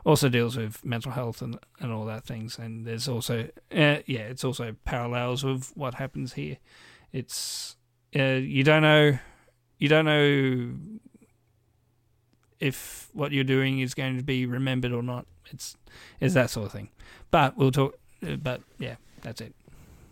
also 0.05 0.29
deals 0.29 0.55
with 0.55 0.83
mental 0.85 1.11
health 1.11 1.41
and 1.41 1.59
and 1.81 1.91
all 1.91 2.05
that 2.05 2.23
things. 2.23 2.57
And 2.57 2.85
there's 2.85 3.07
also 3.09 3.49
uh, 3.71 3.97
yeah, 4.05 4.25
it's 4.31 4.43
also 4.43 4.75
parallels 4.85 5.43
with 5.43 5.71
what 5.75 5.95
happens 5.95 6.33
here. 6.33 6.57
It's 7.11 7.75
uh, 8.15 8.39
you 8.57 8.63
don't 8.63 8.81
know 8.83 9.19
you 9.79 9.89
don't 9.89 10.05
know 10.05 10.73
if 12.59 13.09
what 13.13 13.31
you're 13.31 13.43
doing 13.43 13.79
is 13.79 13.93
going 13.93 14.17
to 14.17 14.23
be 14.23 14.45
remembered 14.45 14.91
or 14.91 15.03
not. 15.03 15.25
It's 15.51 15.75
it's 16.19 16.33
that 16.33 16.49
sort 16.49 16.67
of 16.67 16.71
thing. 16.71 16.89
But 17.31 17.57
we'll 17.57 17.71
talk. 17.71 17.97
uh, 18.25 18.35
But 18.35 18.61
yeah, 18.77 18.95
that's 19.21 19.41
it. 19.41 19.53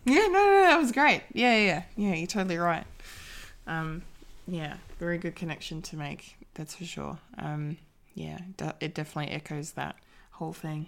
Yeah, 0.08 0.26
no, 0.26 0.32
no, 0.32 0.60
that 0.62 0.78
was 0.78 0.92
great. 0.92 1.22
Yeah, 1.32 1.56
yeah, 1.56 1.82
yeah. 1.96 2.14
You're 2.14 2.26
totally 2.26 2.56
right. 2.56 2.84
Um, 3.66 4.02
yeah, 4.46 4.76
very 4.98 5.18
good 5.18 5.36
connection 5.36 5.82
to 5.82 5.96
make. 5.96 6.36
That's 6.54 6.74
for 6.74 6.84
sure. 6.84 7.18
Um, 7.36 7.76
yeah, 8.14 8.38
it 8.80 8.94
definitely 8.94 9.32
echoes 9.32 9.72
that 9.72 9.96
whole 10.32 10.52
thing 10.52 10.86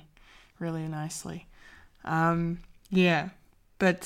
really 0.59 0.87
nicely. 0.89 1.47
Um, 2.05 2.61
yeah, 2.91 3.29
but 3.79 4.05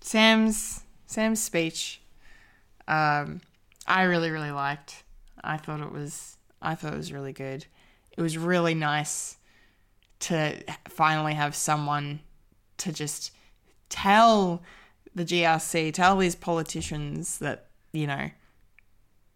Sam's 0.00 0.84
Sam's 1.06 1.40
speech, 1.40 2.00
um, 2.88 3.40
I 3.86 4.02
really 4.02 4.30
really 4.30 4.50
liked. 4.50 5.04
I 5.42 5.56
thought 5.56 5.80
it 5.80 5.92
was 5.92 6.36
I 6.60 6.74
thought 6.74 6.92
it 6.92 6.98
was 6.98 7.12
really 7.12 7.32
good. 7.32 7.66
It 8.16 8.20
was 8.20 8.36
really 8.36 8.74
nice 8.74 9.36
to 10.20 10.62
finally 10.88 11.34
have 11.34 11.54
someone 11.54 12.20
to 12.78 12.92
just 12.92 13.32
tell 13.90 14.62
the 15.14 15.24
GRC, 15.24 15.92
tell 15.92 16.16
these 16.16 16.34
politicians 16.34 17.38
that 17.38 17.66
you 17.92 18.06
know, 18.06 18.30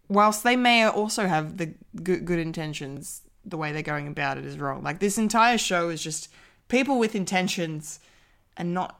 whilst 0.07 0.43
they 0.43 0.55
may 0.55 0.85
also 0.85 1.27
have 1.27 1.57
the 1.57 1.73
good, 2.01 2.25
good 2.25 2.39
intentions, 2.39 3.21
the 3.45 3.57
way 3.57 3.71
they're 3.71 3.81
going 3.81 4.07
about 4.07 4.37
it 4.37 4.45
is 4.45 4.57
wrong. 4.57 4.83
Like 4.83 4.99
this 4.99 5.17
entire 5.17 5.57
show 5.57 5.89
is 5.89 6.01
just 6.01 6.29
people 6.67 6.97
with 6.97 7.15
intentions 7.15 7.99
and 8.57 8.73
not 8.73 8.99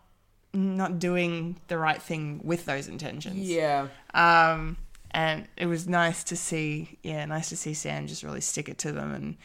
not 0.53 0.99
doing 0.99 1.59
the 1.67 1.77
right 1.77 2.01
thing 2.01 2.39
with 2.43 2.65
those 2.65 2.87
intentions. 2.87 3.37
Yeah. 3.37 3.87
Um, 4.13 4.77
and 5.11 5.47
it 5.57 5.65
was 5.65 5.87
nice 5.87 6.23
to 6.25 6.35
see, 6.35 6.97
yeah, 7.03 7.25
nice 7.25 7.49
to 7.49 7.57
see 7.57 7.73
Sam 7.73 8.07
just 8.07 8.23
really 8.23 8.41
stick 8.41 8.69
it 8.69 8.77
to 8.79 8.91
them 8.91 9.13
and, 9.13 9.37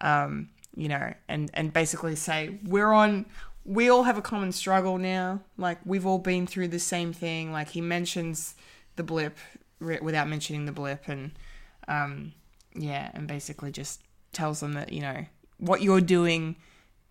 um, 0.00 0.48
you 0.76 0.88
know, 0.88 1.12
and, 1.28 1.50
and 1.54 1.72
basically 1.72 2.16
say, 2.16 2.58
we're 2.64 2.92
on, 2.92 3.26
we 3.68 3.88
all 3.90 4.04
have 4.04 4.16
a 4.16 4.22
common 4.22 4.50
struggle 4.52 4.96
now. 4.98 5.40
Like, 5.58 5.78
we've 5.84 6.06
all 6.06 6.18
been 6.18 6.46
through 6.46 6.68
the 6.68 6.78
same 6.78 7.12
thing. 7.12 7.52
Like, 7.52 7.68
he 7.68 7.80
mentions 7.80 8.54
the 8.96 9.02
blip 9.02 9.36
re- 9.78 9.98
without 10.00 10.26
mentioning 10.28 10.64
the 10.64 10.72
blip 10.72 11.06
and, 11.08 11.32
um, 11.86 12.32
yeah, 12.74 13.10
and 13.12 13.26
basically 13.28 13.70
just 13.70 14.00
tells 14.32 14.60
them 14.60 14.72
that, 14.72 14.92
you 14.92 15.00
know, 15.02 15.26
what 15.58 15.82
you're 15.82 16.00
doing 16.00 16.56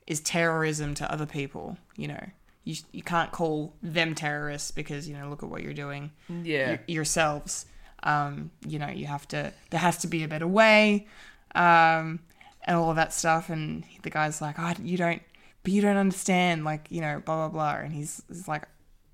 is 0.07 0.19
terrorism 0.21 0.93
to 0.95 1.11
other 1.11 1.25
people, 1.27 1.77
you 1.95 2.07
know. 2.07 2.25
You, 2.63 2.75
you 2.91 3.03
can't 3.03 3.31
call 3.31 3.73
them 3.81 4.13
terrorists 4.15 4.71
because, 4.71 5.07
you 5.07 5.15
know, 5.17 5.29
look 5.29 5.43
at 5.43 5.49
what 5.49 5.61
you're 5.61 5.73
doing 5.73 6.11
Yeah. 6.43 6.71
y- 6.71 6.79
yourselves. 6.87 7.65
Um, 8.03 8.51
you 8.67 8.77
know, 8.79 8.89
you 8.89 9.05
have 9.05 9.27
to. 9.29 9.53
There 9.69 9.79
has 9.79 9.97
to 9.99 10.07
be 10.07 10.23
a 10.23 10.27
better 10.27 10.47
way, 10.47 11.07
um, 11.55 12.19
and 12.65 12.75
all 12.77 12.89
of 12.89 12.95
that 12.97 13.13
stuff. 13.13 13.49
And 13.49 13.83
the 14.03 14.09
guy's 14.09 14.41
like, 14.41 14.55
"Oh, 14.59 14.73
you 14.83 14.97
don't, 14.97 15.21
but 15.67 15.73
you 15.73 15.81
don't 15.81 15.97
understand." 15.97 16.63
Like, 16.63 16.87
you 16.89 17.01
know, 17.01 17.21
blah 17.25 17.49
blah 17.49 17.49
blah. 17.49 17.81
And 17.81 17.91
he's, 17.91 18.21
he's 18.29 18.47
like, 18.47 18.63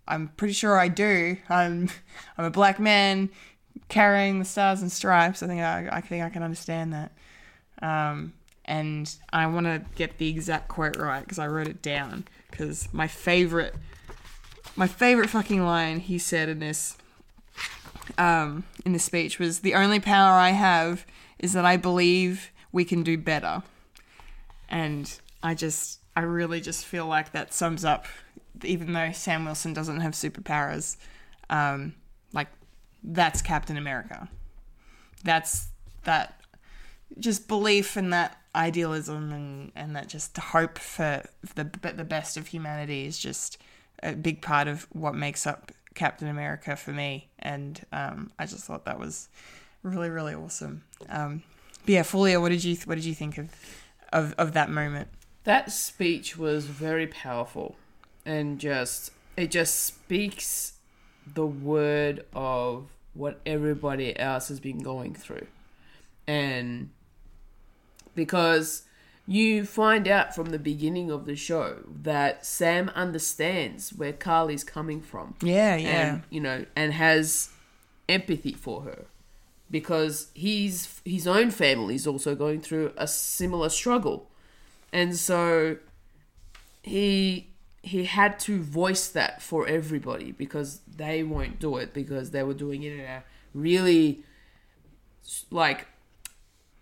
"I'm 0.07 0.27
pretty 0.37 0.53
sure 0.53 0.77
I 0.77 0.87
do. 0.87 1.35
I'm, 1.49 1.89
I'm 2.37 2.45
a 2.45 2.51
black 2.51 2.79
man 2.79 3.31
carrying 3.89 4.37
the 4.37 4.45
stars 4.45 4.83
and 4.83 4.91
stripes. 4.91 5.41
I 5.41 5.47
think 5.47 5.61
I, 5.61 5.89
I 5.91 6.01
think 6.01 6.23
I 6.23 6.29
can 6.29 6.43
understand 6.43 6.93
that." 6.93 7.11
Um, 7.81 8.33
and 8.65 9.11
I 9.31 9.47
want 9.47 9.65
to 9.65 9.81
get 9.95 10.19
the 10.19 10.29
exact 10.29 10.67
quote 10.67 10.95
right 10.95 11.21
because 11.21 11.39
I 11.39 11.47
wrote 11.47 11.67
it 11.67 11.81
down. 11.81 12.25
Because 12.51 12.87
my 12.93 13.07
favorite, 13.07 13.73
my 14.75 14.85
favorite 14.85 15.31
fucking 15.31 15.65
line 15.65 16.01
he 16.01 16.19
said 16.19 16.49
in 16.49 16.59
this 16.59 16.97
um, 18.19 18.63
in 18.85 18.93
the 18.93 18.99
speech 18.99 19.39
was 19.39 19.61
the 19.61 19.73
only 19.73 19.99
power 19.99 20.33
I 20.33 20.51
have 20.51 21.03
is 21.39 21.53
that 21.53 21.65
I 21.65 21.77
believe 21.77 22.51
we 22.71 22.85
can 22.85 23.03
do 23.03 23.17
better. 23.17 23.63
And 24.69 25.11
I 25.41 25.53
just, 25.53 25.99
I 26.15 26.21
really 26.21 26.61
just 26.61 26.85
feel 26.85 27.07
like 27.07 27.31
that 27.31 27.53
sums 27.53 27.83
up, 27.83 28.05
even 28.63 28.93
though 28.93 29.11
Sam 29.11 29.45
Wilson 29.45 29.73
doesn't 29.73 30.01
have 30.01 30.13
superpowers, 30.13 30.97
um, 31.49 31.95
like 32.33 32.49
that's 33.03 33.41
Captain 33.41 33.77
America. 33.77 34.29
That's 35.23 35.67
that 36.03 36.39
just 37.19 37.47
belief 37.47 37.97
in 37.97 38.09
that 38.11 38.37
idealism 38.55 39.31
and, 39.31 39.71
and 39.75 39.95
that 39.95 40.07
just 40.07 40.37
hope 40.37 40.77
for 40.77 41.23
the 41.55 41.63
the 41.95 42.03
best 42.03 42.37
of 42.37 42.47
humanity 42.47 43.05
is 43.05 43.17
just 43.17 43.57
a 44.01 44.13
big 44.13 44.41
part 44.41 44.67
of 44.67 44.87
what 44.91 45.15
makes 45.15 45.47
up 45.47 45.71
Captain 45.95 46.27
America 46.27 46.75
for 46.75 46.91
me, 46.91 47.29
and 47.39 47.85
um, 47.91 48.31
I 48.37 48.45
just 48.45 48.65
thought 48.65 48.85
that 48.85 48.99
was 48.99 49.29
really 49.81 50.09
really 50.09 50.33
awesome. 50.33 50.83
Um, 51.09 51.43
but 51.85 51.89
yeah, 51.89 52.03
Fulia, 52.03 52.39
what 52.39 52.49
did 52.49 52.63
you 52.63 52.77
what 52.85 52.95
did 52.95 53.05
you 53.05 53.13
think 53.13 53.37
of 53.37 53.49
of, 54.11 54.33
of 54.37 54.53
that 54.53 54.69
moment? 54.69 55.07
That 55.43 55.71
speech 55.71 56.37
was 56.37 56.65
very 56.65 57.07
powerful 57.07 57.75
and 58.25 58.59
just 58.59 59.11
it 59.35 59.51
just 59.51 59.83
speaks 59.83 60.73
the 61.25 61.45
word 61.45 62.25
of 62.33 62.89
what 63.13 63.39
everybody 63.45 64.17
else 64.17 64.47
has 64.47 64.59
been 64.59 64.79
going 64.79 65.13
through. 65.13 65.47
And 66.27 66.89
because 68.15 68.83
you 69.25 69.65
find 69.65 70.07
out 70.07 70.35
from 70.35 70.47
the 70.47 70.59
beginning 70.59 71.09
of 71.09 71.25
the 71.25 71.35
show 71.35 71.77
that 72.03 72.45
Sam 72.45 72.91
understands 72.93 73.91
where 73.91 74.13
Karli's 74.13 74.63
coming 74.63 75.01
from. 75.01 75.35
Yeah, 75.41 75.75
yeah. 75.75 76.13
And, 76.13 76.23
you 76.29 76.41
know, 76.41 76.65
and 76.75 76.93
has 76.93 77.49
empathy 78.09 78.53
for 78.53 78.81
her 78.81 79.05
because 79.71 80.27
he's 80.33 81.01
his 81.05 81.25
own 81.25 81.51
family 81.51 81.95
is 81.95 82.05
also 82.05 82.35
going 82.35 82.61
through 82.61 82.91
a 82.97 83.07
similar 83.07 83.69
struggle. 83.69 84.29
And 84.93 85.17
so 85.17 85.77
he 86.83 87.49
he 87.81 88.05
had 88.05 88.39
to 88.39 88.61
voice 88.61 89.09
that 89.09 89.41
for 89.41 89.67
everybody 89.67 90.31
because 90.31 90.79
they 90.87 91.23
won't 91.23 91.59
do 91.59 91.75
it 91.77 91.93
because 91.93 92.31
they 92.31 92.43
were 92.43 92.53
doing 92.53 92.83
it 92.83 92.93
in 92.93 92.99
a 93.01 93.23
really 93.53 94.23
like 95.51 95.87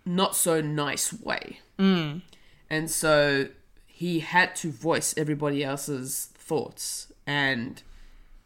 not 0.06 0.36
so 0.36 0.62
nice 0.62 1.14
way. 1.14 1.60
Mm. 1.80 2.22
And 2.70 2.92
so 2.92 3.48
he 3.88 4.20
had 4.20 4.56
to 4.58 4.72
voice 4.72 5.14
everybody 5.18 5.64
else's 5.64 6.30
thoughts 6.36 7.12
and 7.26 7.82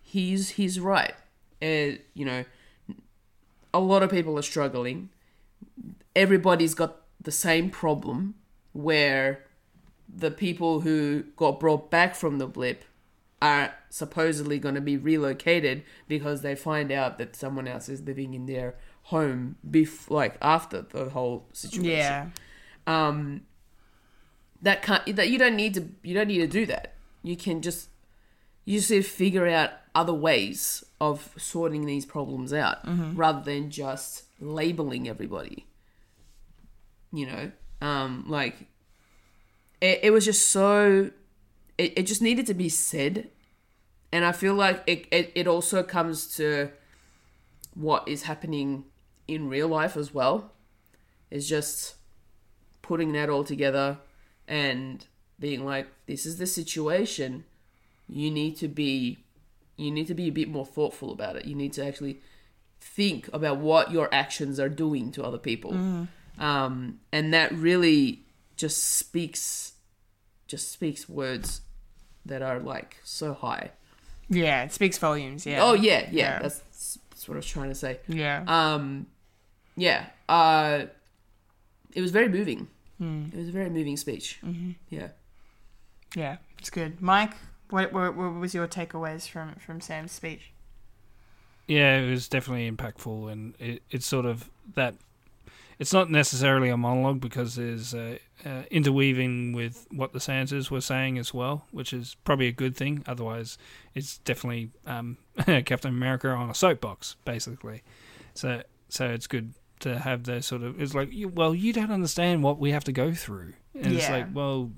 he's 0.04 0.52
he's 0.52 0.80
right. 0.80 1.16
Uh, 1.62 1.98
you 2.14 2.26
know, 2.26 2.46
a 3.74 3.80
lot 3.80 4.04
of 4.04 4.12
people 4.12 4.38
are 4.38 4.44
struggling. 4.44 5.10
Everybody's 6.16 6.76
got 6.76 7.02
the 7.20 7.32
same 7.32 7.70
problem 7.72 8.36
where 8.72 9.45
the 10.14 10.32
people 10.32 10.82
who 10.82 11.24
got 11.36 11.60
brought 11.60 11.90
back 11.92 12.16
from 12.16 12.38
the 12.38 12.48
blip 12.48 12.84
are 13.42 13.74
supposedly 13.90 14.58
going 14.60 14.76
to 14.76 14.82
be 14.82 14.98
relocated 14.98 15.84
because 16.08 16.42
they 16.42 16.56
find 16.56 16.92
out 16.92 17.18
that 17.18 17.36
someone 17.36 17.68
else 17.68 17.90
is 17.90 18.02
living 18.02 18.34
in 18.34 18.46
their 18.46 18.76
home 19.04 19.56
bef- 19.70 20.10
like 20.10 20.38
after 20.42 20.82
the 20.82 21.10
whole 21.10 21.48
situation. 21.54 21.92
Yeah. 21.92 22.28
Um 22.88 23.42
that 24.62 24.82
can't 24.82 25.16
that 25.16 25.30
you 25.30 25.38
don't 25.38 25.56
need 25.56 25.74
to 25.76 25.90
you 26.02 26.14
don't 26.14 26.28
need 26.28 26.40
to 26.40 26.48
do 26.48 26.66
that. 26.68 26.94
You 27.24 27.36
can 27.36 27.62
just 27.62 27.90
you 28.64 28.80
just 28.80 29.10
figure 29.12 29.48
out 29.48 29.72
other 29.94 30.14
ways 30.14 30.84
of 31.00 31.34
sorting 31.38 31.86
these 31.86 32.06
problems 32.06 32.52
out 32.54 32.84
Mhm. 32.86 33.14
rather 33.16 33.42
than 33.44 33.70
just 33.70 34.24
labeling 34.40 35.08
everybody. 35.08 35.68
You 37.14 37.28
know, 37.28 37.52
um, 37.82 38.26
like 38.28 38.56
it, 39.86 40.00
it 40.04 40.12
was 40.12 40.26
just 40.26 40.50
so 40.50 41.12
it, 41.78 41.94
it 42.00 42.04
just 42.04 42.22
needed 42.22 42.48
to 42.48 42.54
be 42.54 42.70
said. 42.70 43.30
And 44.12 44.24
i 44.24 44.32
feel 44.32 44.54
like 44.54 44.82
it, 44.88 45.08
it, 45.12 45.32
it 45.36 45.48
also 45.48 45.84
comes 45.84 46.36
to 46.38 46.70
what 47.74 48.08
is 48.08 48.24
happening 48.24 48.86
in 49.28 49.50
real 49.50 49.68
life 49.68 49.98
as 49.98 50.14
well. 50.14 50.52
Is 51.30 51.50
just 51.50 51.96
putting 52.82 53.12
that 53.14 53.30
all 53.30 53.44
together 53.44 53.98
and 54.48 55.06
being 55.40 55.66
like 55.66 55.88
this 56.06 56.26
is 56.26 56.38
the 56.38 56.48
situation. 56.48 57.44
You 58.08 58.32
need 58.32 58.56
to 58.58 58.68
be 58.68 59.20
you 59.76 59.92
need 59.92 60.08
to 60.08 60.14
be 60.14 60.28
a 60.28 60.32
bit 60.32 60.48
more 60.48 60.66
thoughtful 60.66 61.12
about 61.12 61.36
it. 61.36 61.46
You 61.46 61.56
need 61.56 61.74
to 61.74 61.86
actually 61.86 62.22
think 62.80 63.30
about 63.34 63.58
what 63.58 63.92
your 63.92 64.08
actions 64.14 64.60
are 64.60 64.70
doing 64.70 65.12
to 65.12 65.24
other 65.24 65.38
people. 65.38 65.74
Mm. 65.74 66.08
um, 66.40 67.00
and 67.12 67.34
that 67.34 67.52
really 67.52 68.22
just 68.56 68.82
speaks 68.84 69.74
just 70.48 70.72
speaks 70.72 71.08
words 71.10 71.62
that 72.26 72.42
are 72.42 72.60
like 72.60 72.98
so 73.04 73.34
high 73.34 73.72
Yeah, 74.30 74.64
it 74.64 74.72
speaks 74.72 74.98
volumes. 74.98 75.46
Yeah. 75.46 75.64
oh 75.64 75.74
yeah 75.74 76.08
yeah, 76.12 76.40
That's, 76.40 76.60
that's 77.10 77.28
what 77.28 77.36
i 77.36 77.38
was 77.38 77.48
trying 77.48 77.70
to 77.70 77.76
say 77.76 78.00
Yeah. 78.08 78.44
um 78.48 79.08
yeah 79.76 80.08
uh 80.30 80.86
it 81.94 82.02
was 82.02 82.12
very 82.12 82.30
moving 82.30 82.68
Hmm. 82.98 83.26
it 83.34 83.38
was 83.38 83.50
a 83.50 83.52
very 83.52 83.70
moving 83.70 83.98
speech 83.98 84.40
Mhm. 84.44 84.76
yeah 84.90 85.10
yeah, 86.16 86.38
it's 86.58 86.70
good. 86.70 87.02
Mike, 87.02 87.34
what, 87.70 87.92
what 87.92 88.16
what 88.16 88.36
was 88.36 88.54
your 88.54 88.70
takeaways 88.70 89.28
from 89.28 89.56
from 89.56 89.82
Sam's 89.82 90.14
speech? 90.14 90.52
Yeah, 91.68 91.98
it 91.98 92.10
was 92.10 92.30
definitely 92.30 92.72
impactful, 92.72 93.30
and 93.30 93.54
it, 93.60 93.82
it's 93.92 94.06
sort 94.06 94.26
of 94.26 94.50
that. 94.76 94.96
It's 95.78 95.92
not 95.94 96.10
necessarily 96.10 96.70
a 96.70 96.78
monologue 96.78 97.20
because 97.20 97.56
there's 97.56 97.94
uh, 97.94 98.18
uh, 98.46 98.64
interweaving 98.72 99.54
with 99.54 99.88
what 99.92 100.14
the 100.14 100.20
Santas 100.20 100.72
were 100.72 100.82
saying 100.82 101.18
as 101.18 101.34
well, 101.34 101.66
which 101.72 101.92
is 101.92 102.16
probably 102.24 102.48
a 102.48 102.54
good 102.54 102.76
thing. 102.78 103.04
Otherwise, 103.08 103.58
it's 103.94 104.20
definitely 104.20 104.72
um, 104.86 105.18
Captain 105.66 105.92
America 105.92 106.30
on 106.30 106.50
a 106.50 106.54
soapbox, 106.54 107.18
basically. 107.26 107.84
So, 108.34 108.64
so 108.90 109.10
it's 109.10 109.28
good 109.28 109.54
to 109.82 110.00
have 110.00 110.24
those 110.24 110.46
sort 110.46 110.64
of. 110.64 110.82
It's 110.82 110.94
like, 110.94 111.10
well, 111.34 111.54
you 111.54 111.74
don't 111.74 111.92
understand 111.92 112.44
what 112.44 112.58
we 112.60 112.72
have 112.72 112.86
to 112.86 112.92
go 112.94 113.14
through, 113.14 113.54
and 113.74 113.94
it's 113.94 114.10
like, 114.10 114.28
well, 114.34 114.72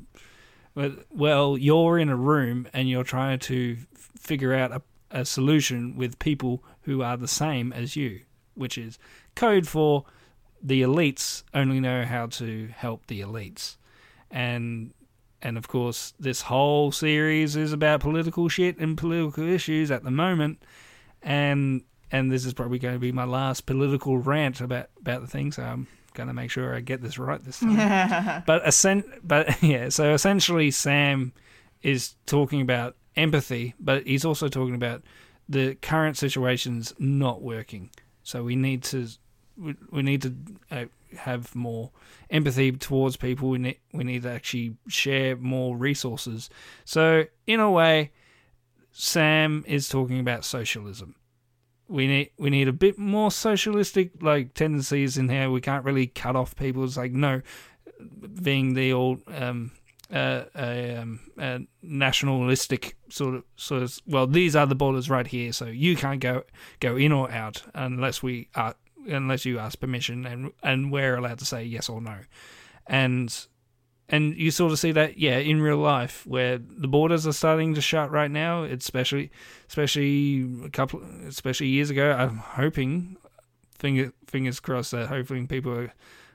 well, 1.12 1.58
you're 1.58 1.98
in 1.98 2.10
a 2.10 2.16
room 2.16 2.68
and 2.74 2.90
you're 2.90 3.04
trying 3.04 3.40
to 3.40 3.78
f- 3.94 4.10
figure 4.20 4.54
out 4.54 4.72
a, 4.72 4.82
a 5.12 5.26
solution 5.26 5.96
with 5.96 6.20
people 6.20 6.64
who 6.84 7.02
are 7.02 7.18
the 7.18 7.28
same 7.28 7.74
as 7.74 7.96
you, 7.96 8.22
which 8.54 8.78
is 8.78 9.00
code 9.36 9.68
for 9.68 10.06
the 10.68 10.82
elites 10.82 11.44
only 11.54 11.80
know 11.80 12.04
how 12.04 12.28
to 12.28 12.68
help 12.76 13.08
the 13.08 13.22
elites, 13.22 13.78
and 14.30 14.94
and 15.42 15.58
of 15.58 15.68
course 15.68 16.14
this 16.20 16.42
whole 16.42 16.92
series 16.92 17.56
is 17.56 17.72
about 17.72 18.02
political 18.02 18.50
shit 18.50 18.78
and 18.78 18.98
political 18.98 19.48
issues 19.48 19.90
at 19.92 20.04
the 20.04 20.12
moment, 20.12 20.62
and 21.22 21.84
and 22.12 22.30
this 22.30 22.46
is 22.46 22.54
probably 22.54 22.80
going 22.80 22.96
to 22.96 23.00
be 23.00 23.14
my 23.14 23.24
last 23.24 23.66
political 23.66 24.18
rant 24.18 24.60
about 24.60 24.90
about 25.00 25.22
the 25.22 25.28
thing. 25.28 25.54
So 25.54 25.64
I'm 25.64 25.88
going 26.14 26.28
to 26.28 26.34
make 26.34 26.52
sure 26.52 26.76
I 26.76 26.82
get 26.82 27.02
this 27.02 27.18
right 27.18 27.44
this 27.44 27.62
time. 27.62 28.44
but 28.46 28.68
essen- 28.68 29.20
but 29.24 29.64
yeah, 29.64 29.88
so 29.88 30.14
essentially 30.14 30.70
Sam 30.72 31.32
is 31.82 32.16
talking 32.26 32.60
about 32.60 32.98
empathy, 33.16 33.74
but 33.80 34.06
he's 34.06 34.26
also 34.26 34.50
talking 34.50 34.76
about 34.76 35.04
the 35.48 35.76
current 35.76 36.18
situations 36.18 36.94
not 37.00 37.42
working. 37.42 37.90
So 38.24 38.44
we 38.44 38.58
need 38.58 38.84
to 38.84 39.08
we, 39.58 39.76
we 39.92 40.02
need 40.02 40.22
to 40.24 40.36
uh, 40.72 40.86
have 41.18 41.56
more 41.56 41.92
empathy 42.30 42.72
towards 42.72 43.18
people. 43.18 43.50
We 43.50 43.58
need 43.58 43.80
we 43.94 44.04
need 44.04 44.24
to 44.24 44.32
actually 44.32 44.76
share 44.88 45.36
more 45.36 45.76
resources. 45.76 46.50
So 46.86 47.26
in 47.46 47.60
a 47.60 47.72
way, 47.72 48.12
Sam 48.92 49.64
is 49.68 49.90
talking 49.90 50.20
about 50.20 50.46
socialism. 50.46 51.16
We 51.88 52.08
need 52.08 52.32
we 52.38 52.50
need 52.50 52.68
a 52.68 52.74
bit 52.74 52.98
more 52.98 53.32
socialistic 53.32 54.22
like 54.22 54.54
tendencies 54.54 55.18
in 55.18 55.30
here. 55.30 55.50
We 55.50 55.62
can't 55.62 55.86
really 55.86 56.08
cut 56.08 56.36
off 56.36 56.56
people. 56.56 56.84
It's 56.84 56.98
like 56.98 57.14
no, 57.14 57.42
being 58.42 58.74
the 58.74 58.94
old 58.94 59.22
um, 59.28 59.72
uh, 60.12 60.44
a, 60.56 60.96
um, 60.96 61.20
a 61.38 61.60
nationalistic 61.82 62.98
sort 63.10 63.36
of 63.36 63.44
sort 63.56 63.84
of 63.84 64.00
well, 64.08 64.28
these 64.28 64.56
are 64.56 64.66
the 64.66 64.76
borders 64.76 65.10
right 65.10 65.28
here, 65.28 65.52
so 65.52 65.66
you 65.66 65.96
can't 65.96 66.20
go 66.20 66.44
go 66.80 66.96
in 66.96 67.12
or 67.12 67.32
out 67.32 67.64
unless 67.74 68.22
we 68.22 68.50
are 68.56 68.76
unless 69.08 69.46
you 69.46 69.60
ask 69.60 69.80
permission, 69.80 70.26
and 70.26 70.52
and 70.64 70.92
we're 70.92 71.16
allowed 71.16 71.40
to 71.40 71.46
say 71.46 71.64
yes 71.64 71.90
or 71.90 72.02
no, 72.02 72.18
and 72.88 73.48
and 74.10 74.36
you 74.38 74.52
sort 74.52 74.72
of 74.72 74.80
see 74.80 74.92
that 74.92 75.18
yeah 75.18 75.38
in 75.38 75.62
real 75.62 75.78
life 75.78 76.26
where 76.26 76.58
the 76.58 76.88
borders 76.88 77.28
are 77.28 77.34
starting 77.34 77.74
to 77.76 77.82
shut 77.82 78.12
right 78.12 78.32
now, 78.32 78.64
especially 78.64 79.32
especially 79.68 80.48
a 80.64 80.70
couple 80.70 81.02
especially 81.28 81.68
years 81.68 81.90
ago. 81.90 82.12
I'm 82.12 82.38
hoping 82.38 83.18
finger 83.78 84.14
fingers 84.28 84.60
crossed 84.60 84.92
that 84.92 85.08
hopefully 85.08 85.46
people 85.46 85.74
are, 85.78 85.94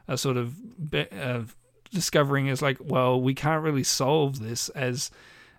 are 0.08 0.16
sort 0.16 0.36
of 0.36 0.90
be, 0.90 1.06
uh, 1.10 1.42
discovering 1.90 2.46
is 2.46 2.62
like 2.62 2.78
well 2.80 3.20
we 3.20 3.34
can't 3.34 3.62
really 3.62 3.84
solve 3.84 4.38
this 4.38 4.68
as 4.70 5.10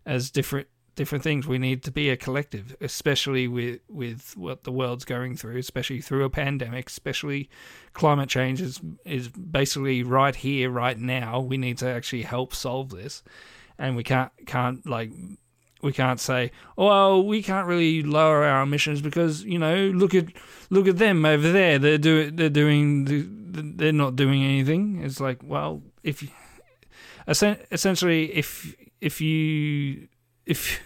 as 0.06 0.32
different 0.32 0.68
different 0.96 1.24
things. 1.24 1.48
We 1.48 1.58
need 1.58 1.84
to 1.84 1.92
be 1.92 2.10
a 2.10 2.18
collective 2.18 2.76
especially 2.82 3.48
with 3.48 3.80
with 3.90 4.36
what 4.38 4.64
the 4.64 4.72
world's 4.72 5.06
going 5.06 5.36
through 5.36 5.58
especially 5.58 6.02
through 6.02 6.24
a 6.24 6.30
pandemic 6.30 6.90
especially 6.90 7.50
climate 7.94 8.30
change 8.30 8.62
is 8.62 8.80
is 9.06 9.30
basically 9.30 10.04
right 10.04 10.36
here 10.36 10.70
right 10.70 10.98
now. 10.98 11.40
We 11.40 11.58
need 11.58 11.78
to 11.80 11.88
actually 11.88 12.24
help 12.24 12.54
solve 12.54 12.90
this. 12.90 13.24
And 13.78 13.96
we 13.96 14.04
can't 14.04 14.32
can't 14.46 14.86
like 14.86 15.12
we 15.82 15.92
can't 15.92 16.20
say 16.20 16.52
oh, 16.78 16.86
well 16.86 17.24
we 17.26 17.44
can't 17.44 17.68
really 17.68 18.04
lower 18.04 18.44
our 18.44 18.64
emissions 18.64 19.02
because 19.02 19.44
you 19.44 19.60
know 19.60 19.88
look 19.88 20.14
at 20.14 20.28
look 20.70 20.88
at 20.88 20.98
them 20.98 21.26
over 21.26 21.52
there. 21.52 21.80
They're 21.80 21.98
do 21.98 22.32
they're 22.32 22.50
doing 22.50 23.76
they're 23.78 23.92
not 23.92 24.16
doing 24.16 24.44
anything. 24.44 25.02
It's 25.04 25.20
like 25.20 25.40
well 25.44 25.82
if 26.04 26.24
essentially 27.28 28.32
if 28.34 28.76
if 29.02 29.20
you 29.22 30.08
if 30.46 30.82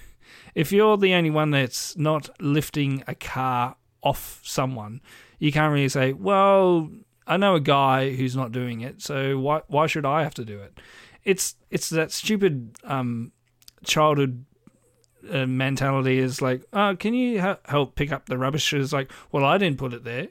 if 0.56 0.72
you're 0.72 0.98
the 0.98 1.14
only 1.14 1.30
one 1.30 1.52
that's 1.52 1.96
not 1.98 2.30
lifting 2.42 3.04
a 3.08 3.16
car 3.16 3.76
off 4.02 4.42
someone, 4.44 5.02
you 5.40 5.52
can't 5.52 5.74
really 5.74 5.90
say, 5.90 6.14
"Well, 6.14 6.90
I 7.26 7.38
know 7.38 7.56
a 7.56 7.60
guy 7.60 8.16
who's 8.16 8.36
not 8.36 8.52
doing 8.52 8.82
it, 8.82 9.02
so 9.02 9.38
why 9.40 9.62
why 9.68 9.88
should 9.88 10.06
I 10.06 10.24
have 10.24 10.34
to 10.36 10.46
do 10.46 10.60
it?" 10.62 10.80
It's 11.24 11.56
it's 11.70 11.90
that 11.90 12.12
stupid 12.12 12.78
um, 12.84 13.32
childhood 13.84 14.46
uh, 15.30 15.46
mentality 15.46 16.20
is 16.20 16.42
like, 16.42 16.64
"Oh, 16.74 16.96
can 16.98 17.14
you 17.14 17.42
ha- 17.42 17.60
help 17.66 17.96
pick 17.96 18.12
up 18.12 18.28
the 18.28 18.38
rubbish?" 18.38 18.74
It's 18.74 18.94
like, 18.94 19.12
"Well, 19.32 19.46
I 19.46 19.58
didn't 19.58 19.78
put 19.78 19.94
it 19.94 20.04
there." 20.04 20.30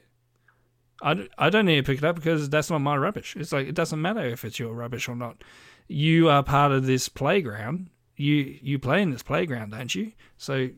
I 1.01 1.13
d- 1.13 1.29
I 1.37 1.49
don't 1.49 1.65
need 1.65 1.75
to 1.75 1.83
pick 1.83 1.99
it 1.99 2.03
up 2.03 2.15
because 2.15 2.49
that's 2.49 2.69
not 2.69 2.79
my 2.79 2.97
rubbish. 2.97 3.35
It's 3.37 3.51
like 3.51 3.67
it 3.67 3.75
doesn't 3.75 4.01
matter 4.01 4.25
if 4.25 4.43
it's 4.43 4.59
your 4.59 4.73
rubbish 4.73 5.07
or 5.07 5.15
not. 5.15 5.43
You 5.87 6.29
are 6.29 6.43
part 6.43 6.71
of 6.71 6.85
this 6.85 7.07
playground 7.07 7.91
you 8.17 8.59
you 8.61 8.79
play 8.79 9.01
in 9.01 9.11
this 9.11 9.23
playground, 9.23 9.71
don't 9.71 9.93
you? 9.93 10.11
So 10.37 10.69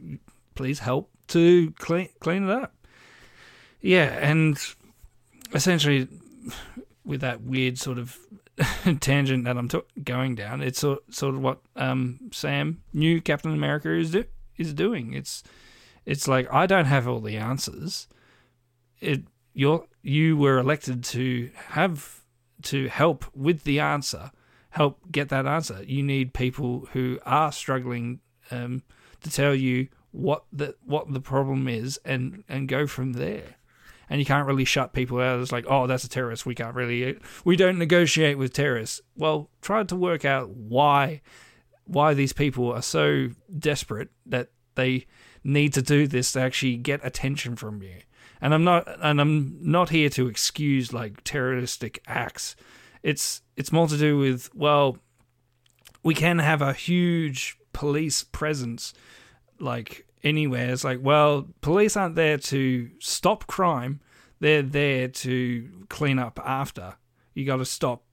please 0.55 0.79
help 0.79 1.09
to 1.29 1.73
clean 1.79 2.09
clean 2.19 2.43
it 2.43 2.49
up. 2.49 2.75
Yeah, 3.81 4.17
and 4.21 4.59
essentially 5.53 6.07
with 7.05 7.21
that 7.21 7.41
weird 7.41 7.77
sort 7.79 7.97
of 7.97 8.17
tangent 8.99 9.45
that 9.45 9.57
I'm 9.57 9.69
t- 9.69 9.81
going 10.03 10.35
down, 10.35 10.61
it's 10.61 10.79
sort 10.79 10.99
sort 11.13 11.35
of 11.35 11.41
what 11.41 11.59
um, 11.75 12.19
Sam, 12.31 12.83
new 12.93 13.21
Captain 13.21 13.53
America, 13.53 13.89
is 13.89 14.11
do- 14.11 14.25
is 14.57 14.73
doing. 14.73 15.13
It's 15.13 15.43
it's 16.05 16.27
like 16.27 16.51
I 16.53 16.65
don't 16.65 16.85
have 16.85 17.07
all 17.07 17.21
the 17.21 17.37
answers. 17.37 18.07
It 18.99 19.23
you're 19.53 19.85
you 20.01 20.35
were 20.35 20.57
elected 20.57 21.03
to 21.05 21.49
have 21.69 22.21
to 22.63 22.89
help 22.89 23.25
with 23.33 23.63
the 23.63 23.79
answer 23.79 24.31
help 24.79 25.11
get 25.11 25.27
that 25.27 25.45
answer. 25.45 25.83
You 25.85 26.01
need 26.01 26.33
people 26.33 26.87
who 26.93 27.19
are 27.25 27.51
struggling 27.51 28.21
um, 28.49 28.81
to 29.21 29.29
tell 29.29 29.53
you 29.53 29.89
what 30.11 30.45
the 30.53 30.73
what 30.85 31.11
the 31.11 31.19
problem 31.19 31.67
is 31.67 31.99
and 32.05 32.45
and 32.47 32.69
go 32.69 32.87
from 32.87 33.11
there. 33.13 33.57
And 34.09 34.19
you 34.19 34.25
can't 34.25 34.47
really 34.47 34.63
shut 34.63 34.93
people 34.93 35.19
out. 35.19 35.39
It's 35.41 35.51
like, 35.51 35.65
oh, 35.67 35.85
that's 35.85 36.05
a 36.05 36.09
terrorist. 36.09 36.45
We 36.45 36.55
can't 36.55 36.73
really, 36.73 37.19
we 37.45 37.55
don't 37.55 37.77
negotiate 37.77 38.39
with 38.39 38.53
terrorists. 38.53 39.01
Well, 39.15 39.51
try 39.61 39.83
to 39.83 39.95
work 39.97 40.23
out 40.23 40.49
why 40.49 41.21
why 41.83 42.13
these 42.13 42.33
people 42.33 42.71
are 42.71 42.81
so 42.81 43.31
desperate 43.55 44.09
that 44.25 44.47
they 44.75 45.07
need 45.43 45.73
to 45.73 45.81
do 45.81 46.07
this 46.07 46.31
to 46.31 46.39
actually 46.39 46.77
get 46.77 47.03
attention 47.03 47.57
from 47.57 47.83
you. 47.83 47.97
And 48.39 48.53
I'm 48.53 48.63
not 48.63 48.87
and 49.01 49.19
I'm 49.19 49.57
not 49.61 49.89
here 49.89 50.09
to 50.11 50.29
excuse 50.29 50.93
like 50.93 51.25
terroristic 51.25 52.01
acts 52.07 52.55
it's 53.03 53.41
it's 53.55 53.71
more 53.71 53.87
to 53.87 53.97
do 53.97 54.17
with 54.17 54.53
well, 54.53 54.97
we 56.03 56.13
can 56.13 56.39
have 56.39 56.61
a 56.61 56.73
huge 56.73 57.57
police 57.73 58.23
presence 58.23 58.93
like 59.59 60.07
anywhere. 60.23 60.71
It's 60.71 60.83
like 60.83 60.99
well, 61.01 61.47
police 61.61 61.95
aren't 61.95 62.15
there 62.15 62.37
to 62.37 62.89
stop 62.99 63.47
crime; 63.47 64.01
they're 64.39 64.61
there 64.61 65.07
to 65.07 65.85
clean 65.89 66.19
up 66.19 66.39
after. 66.43 66.95
You 67.33 67.45
got 67.45 67.57
to 67.57 67.65
stop. 67.65 68.03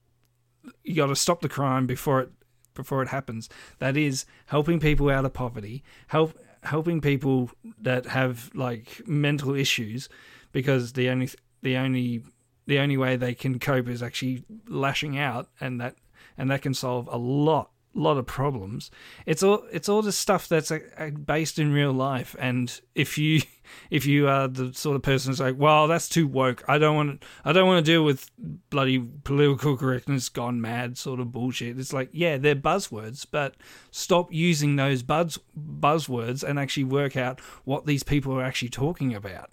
You 0.83 0.95
got 0.95 1.07
to 1.07 1.15
stop 1.15 1.41
the 1.41 1.49
crime 1.49 1.87
before 1.87 2.21
it 2.21 2.31
before 2.73 3.01
it 3.01 3.09
happens. 3.09 3.49
That 3.79 3.97
is 3.97 4.25
helping 4.45 4.79
people 4.79 5.09
out 5.09 5.25
of 5.25 5.33
poverty, 5.33 5.83
help 6.07 6.37
helping 6.63 7.01
people 7.01 7.51
that 7.81 8.05
have 8.07 8.51
like 8.53 9.01
mental 9.07 9.53
issues, 9.55 10.09
because 10.51 10.93
the 10.93 11.09
only 11.09 11.29
the 11.61 11.75
only 11.75 12.23
the 12.67 12.79
only 12.79 12.97
way 12.97 13.15
they 13.15 13.33
can 13.33 13.59
cope 13.59 13.87
is 13.87 14.03
actually 14.03 14.43
lashing 14.67 15.17
out, 15.17 15.47
and 15.59 15.81
that 15.81 15.95
and 16.37 16.51
that 16.51 16.61
can 16.61 16.73
solve 16.73 17.09
a 17.11 17.17
lot 17.17 17.71
lot 17.97 18.17
of 18.17 18.25
problems. 18.25 18.91
It's 19.25 19.43
all 19.43 19.63
it's 19.71 19.89
all 19.89 20.01
just 20.01 20.21
stuff 20.21 20.47
that's 20.47 20.71
uh, 20.71 20.79
uh, 20.97 21.09
based 21.09 21.59
in 21.59 21.73
real 21.73 21.91
life. 21.91 22.35
And 22.39 22.79
if 22.95 23.17
you 23.17 23.41
if 23.89 24.05
you 24.05 24.27
are 24.27 24.47
the 24.47 24.73
sort 24.73 24.95
of 24.95 25.01
person 25.01 25.31
who's 25.31 25.39
like, 25.39 25.57
well, 25.57 25.87
that's 25.87 26.07
too 26.07 26.27
woke. 26.27 26.63
I 26.67 26.77
don't 26.77 26.95
want 26.95 27.23
I 27.43 27.51
don't 27.51 27.67
want 27.67 27.85
to 27.85 27.91
deal 27.91 28.03
with 28.03 28.29
bloody 28.69 28.99
political 29.23 29.77
correctness 29.77 30.29
gone 30.29 30.61
mad 30.61 30.97
sort 30.97 31.19
of 31.19 31.31
bullshit. 31.31 31.79
It's 31.79 31.93
like, 31.93 32.09
yeah, 32.11 32.37
they're 32.37 32.55
buzzwords, 32.55 33.25
but 33.29 33.55
stop 33.91 34.31
using 34.31 34.75
those 34.75 35.03
buzz 35.03 35.39
buzzwords 35.57 36.43
and 36.43 36.59
actually 36.59 36.85
work 36.85 37.17
out 37.17 37.39
what 37.65 37.85
these 37.85 38.03
people 38.03 38.33
are 38.33 38.43
actually 38.43 38.69
talking 38.69 39.13
about. 39.13 39.51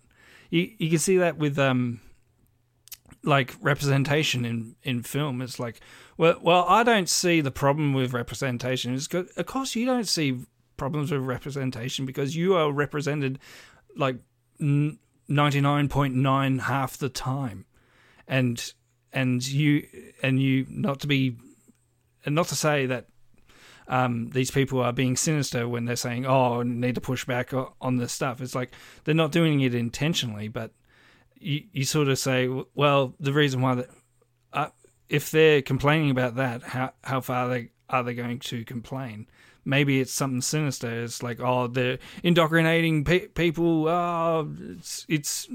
You 0.50 0.70
you 0.78 0.90
can 0.90 0.98
see 0.98 1.16
that 1.18 1.38
with 1.38 1.58
um 1.58 2.00
like 3.24 3.54
representation 3.60 4.44
in 4.44 4.76
in 4.82 5.02
film. 5.02 5.42
It's 5.42 5.58
like, 5.58 5.80
well, 6.16 6.38
well, 6.40 6.64
I 6.68 6.82
don't 6.82 7.08
see 7.08 7.40
the 7.40 7.50
problem 7.50 7.92
with 7.92 8.12
representation. 8.12 8.94
It's 8.94 9.06
good. 9.06 9.28
Of 9.36 9.46
course, 9.46 9.74
you 9.74 9.86
don't 9.86 10.08
see 10.08 10.40
problems 10.76 11.10
with 11.10 11.22
representation 11.22 12.06
because 12.06 12.36
you 12.36 12.54
are 12.54 12.70
represented 12.70 13.38
like 13.96 14.16
ninety 14.58 15.60
nine 15.60 15.88
point 15.88 16.14
nine 16.14 16.58
half 16.60 16.96
the 16.96 17.08
time, 17.08 17.64
and 18.28 18.72
and 19.12 19.46
you 19.46 19.86
and 20.22 20.42
you 20.42 20.66
not 20.68 21.00
to 21.00 21.06
be, 21.06 21.36
and 22.24 22.34
not 22.34 22.48
to 22.48 22.56
say 22.56 22.86
that 22.86 23.06
um, 23.88 24.30
these 24.30 24.50
people 24.50 24.80
are 24.80 24.92
being 24.92 25.16
sinister 25.16 25.68
when 25.68 25.84
they're 25.84 25.96
saying, 25.96 26.26
"Oh, 26.26 26.60
I 26.60 26.64
need 26.64 26.94
to 26.96 27.00
push 27.00 27.24
back 27.24 27.52
on 27.80 27.96
this 27.96 28.12
stuff." 28.12 28.40
It's 28.40 28.54
like 28.54 28.72
they're 29.04 29.14
not 29.14 29.32
doing 29.32 29.60
it 29.60 29.74
intentionally, 29.74 30.48
but 30.48 30.72
you, 31.44 31.64
you 31.72 31.84
sort 31.84 32.08
of 32.08 32.18
say, 32.18 32.48
well, 32.74 33.14
the 33.20 33.32
reason 33.32 33.60
why 33.60 33.74
that, 33.76 33.90
uh, 34.52 34.68
if 35.08 35.30
they're 35.30 35.62
complaining 35.62 36.10
about 36.10 36.36
that, 36.36 36.62
how 36.62 36.92
how 37.02 37.20
far 37.20 37.48
they 37.48 37.70
are 37.88 38.02
they 38.02 38.14
going 38.14 38.38
to 38.38 38.64
complain? 38.64 39.26
Maybe 39.64 40.00
it's 40.00 40.12
something 40.12 40.40
sinister. 40.40 41.04
It's 41.04 41.22
like, 41.22 41.40
oh, 41.40 41.66
they're 41.66 41.98
indoctrinating 42.22 43.04
pe- 43.04 43.28
people. 43.28 43.88
Oh, 43.88 44.50
it's 44.70 45.06
it's 45.08 45.48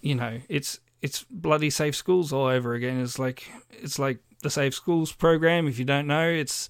you 0.00 0.14
know, 0.14 0.40
it's 0.48 0.80
it's 1.02 1.24
bloody 1.30 1.70
safe 1.70 1.96
schools 1.96 2.32
all 2.32 2.46
over 2.46 2.74
again. 2.74 3.00
It's 3.00 3.18
like 3.18 3.50
it's 3.70 3.98
like 3.98 4.18
the 4.42 4.50
safe 4.50 4.74
schools 4.74 5.12
program. 5.12 5.66
If 5.66 5.78
you 5.78 5.84
don't 5.84 6.06
know, 6.06 6.28
it's 6.28 6.68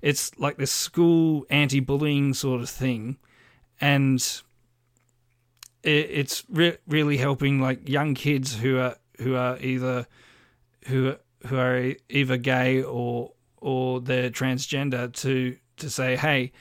it's 0.00 0.36
like 0.38 0.56
this 0.56 0.72
school 0.72 1.44
anti-bullying 1.50 2.32
sort 2.34 2.62
of 2.62 2.70
thing, 2.70 3.18
and 3.80 4.42
it's 5.82 6.44
re- 6.48 6.78
really 6.86 7.16
helping 7.16 7.60
like 7.60 7.88
young 7.88 8.14
kids 8.14 8.56
who 8.56 8.78
are 8.78 8.96
who 9.18 9.34
are 9.34 9.58
either 9.58 10.06
who 10.86 11.16
who 11.46 11.56
are 11.56 11.94
either 12.08 12.36
gay 12.36 12.82
or 12.82 13.32
or 13.58 14.00
they're 14.00 14.30
transgender 14.30 15.12
to 15.12 15.56
to 15.76 15.90
say, 15.90 16.16
hey, 16.16 16.52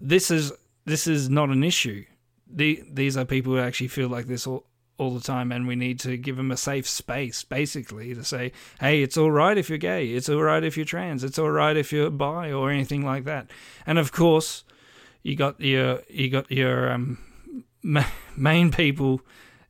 this 0.00 0.30
is 0.30 0.52
this 0.84 1.06
is 1.06 1.28
not 1.28 1.50
an 1.50 1.64
issue. 1.64 2.04
The, 2.48 2.82
these 2.88 3.16
are 3.16 3.24
people 3.24 3.54
who 3.54 3.58
actually 3.58 3.88
feel 3.88 4.08
like 4.08 4.26
this 4.26 4.46
all, 4.46 4.66
all 4.98 5.10
the 5.10 5.20
time, 5.20 5.50
and 5.50 5.66
we 5.66 5.74
need 5.74 5.98
to 6.00 6.16
give 6.16 6.36
them 6.36 6.52
a 6.52 6.56
safe 6.56 6.88
space, 6.88 7.42
basically, 7.42 8.14
to 8.14 8.22
say, 8.22 8.52
hey, 8.78 9.02
it's 9.02 9.16
all 9.16 9.32
right 9.32 9.58
if 9.58 9.68
you're 9.68 9.78
gay, 9.78 10.06
it's 10.06 10.28
all 10.28 10.42
right 10.42 10.62
if 10.62 10.76
you're 10.76 10.86
trans, 10.86 11.24
it's 11.24 11.40
all 11.40 11.50
right 11.50 11.76
if 11.76 11.92
you're 11.92 12.08
bi 12.08 12.52
or 12.52 12.70
anything 12.70 13.04
like 13.04 13.24
that. 13.24 13.50
And 13.84 13.98
of 13.98 14.12
course, 14.12 14.64
you 15.22 15.34
got 15.34 15.60
your 15.60 16.02
you 16.08 16.30
got 16.30 16.50
your 16.50 16.92
um, 16.92 17.18
main 18.36 18.70
people 18.70 19.20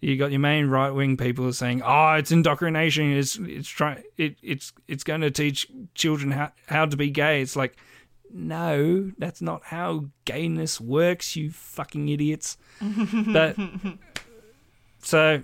you 0.00 0.16
got 0.16 0.30
your 0.30 0.40
main 0.40 0.66
right 0.66 0.90
wing 0.90 1.16
people 1.16 1.52
saying, 1.52 1.82
"Oh, 1.84 2.12
it's 2.14 2.30
indoctrination. 2.30 3.12
It's 3.12 3.36
it's 3.36 3.68
trying 3.68 4.02
it 4.16 4.36
it's 4.42 4.72
it's 4.86 5.04
going 5.04 5.22
to 5.22 5.30
teach 5.30 5.68
children 5.94 6.30
how 6.30 6.52
how 6.66 6.86
to 6.86 6.96
be 6.96 7.10
gay." 7.10 7.40
It's 7.40 7.56
like, 7.56 7.76
no, 8.32 9.12
that's 9.18 9.40
not 9.40 9.64
how 9.64 10.06
gayness 10.24 10.80
works. 10.80 11.34
You 11.34 11.50
fucking 11.50 12.08
idiots. 12.08 12.58
but 13.32 13.56
so 14.98 15.42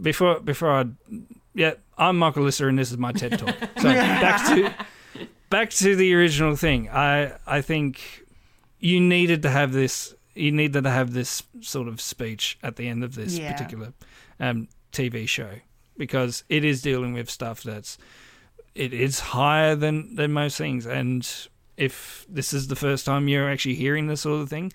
before 0.00 0.40
before 0.40 0.70
I 0.70 0.84
yeah, 1.54 1.74
I'm 1.96 2.18
Michael 2.18 2.44
Lisser 2.44 2.68
and 2.68 2.78
this 2.78 2.90
is 2.90 2.98
my 2.98 3.12
TED 3.12 3.38
talk. 3.38 3.54
So 3.80 3.92
back 3.92 4.46
to 4.48 4.74
back 5.48 5.70
to 5.70 5.96
the 5.96 6.14
original 6.14 6.54
thing. 6.54 6.90
I 6.90 7.38
I 7.46 7.62
think 7.62 8.26
you 8.78 9.00
needed 9.00 9.42
to 9.42 9.50
have 9.50 9.72
this 9.72 10.14
you 10.36 10.52
needed 10.52 10.84
to 10.84 10.90
have 10.90 11.12
this 11.12 11.42
sort 11.60 11.88
of 11.88 12.00
speech 12.00 12.58
at 12.62 12.76
the 12.76 12.88
end 12.88 13.02
of 13.04 13.14
this 13.14 13.38
Yeah. 13.38 13.52
particular 13.52 13.92
um, 14.38 14.68
TV 14.92 15.26
show 15.28 15.50
because 15.96 16.44
it 16.48 16.64
is 16.64 16.82
dealing 16.82 17.14
with 17.14 17.30
stuff 17.30 17.62
that's 17.62 17.96
it 18.74 18.92
is 18.92 19.20
higher 19.20 19.74
than 19.74 20.14
than 20.16 20.32
most 20.32 20.58
things. 20.58 20.86
And 20.86 21.26
if 21.76 22.26
this 22.28 22.52
is 22.52 22.68
the 22.68 22.76
first 22.76 23.04
time 23.06 23.28
you're 23.28 23.50
actually 23.50 23.74
hearing 23.76 24.06
this 24.06 24.22
sort 24.22 24.40
of 24.42 24.48
thing 24.48 24.72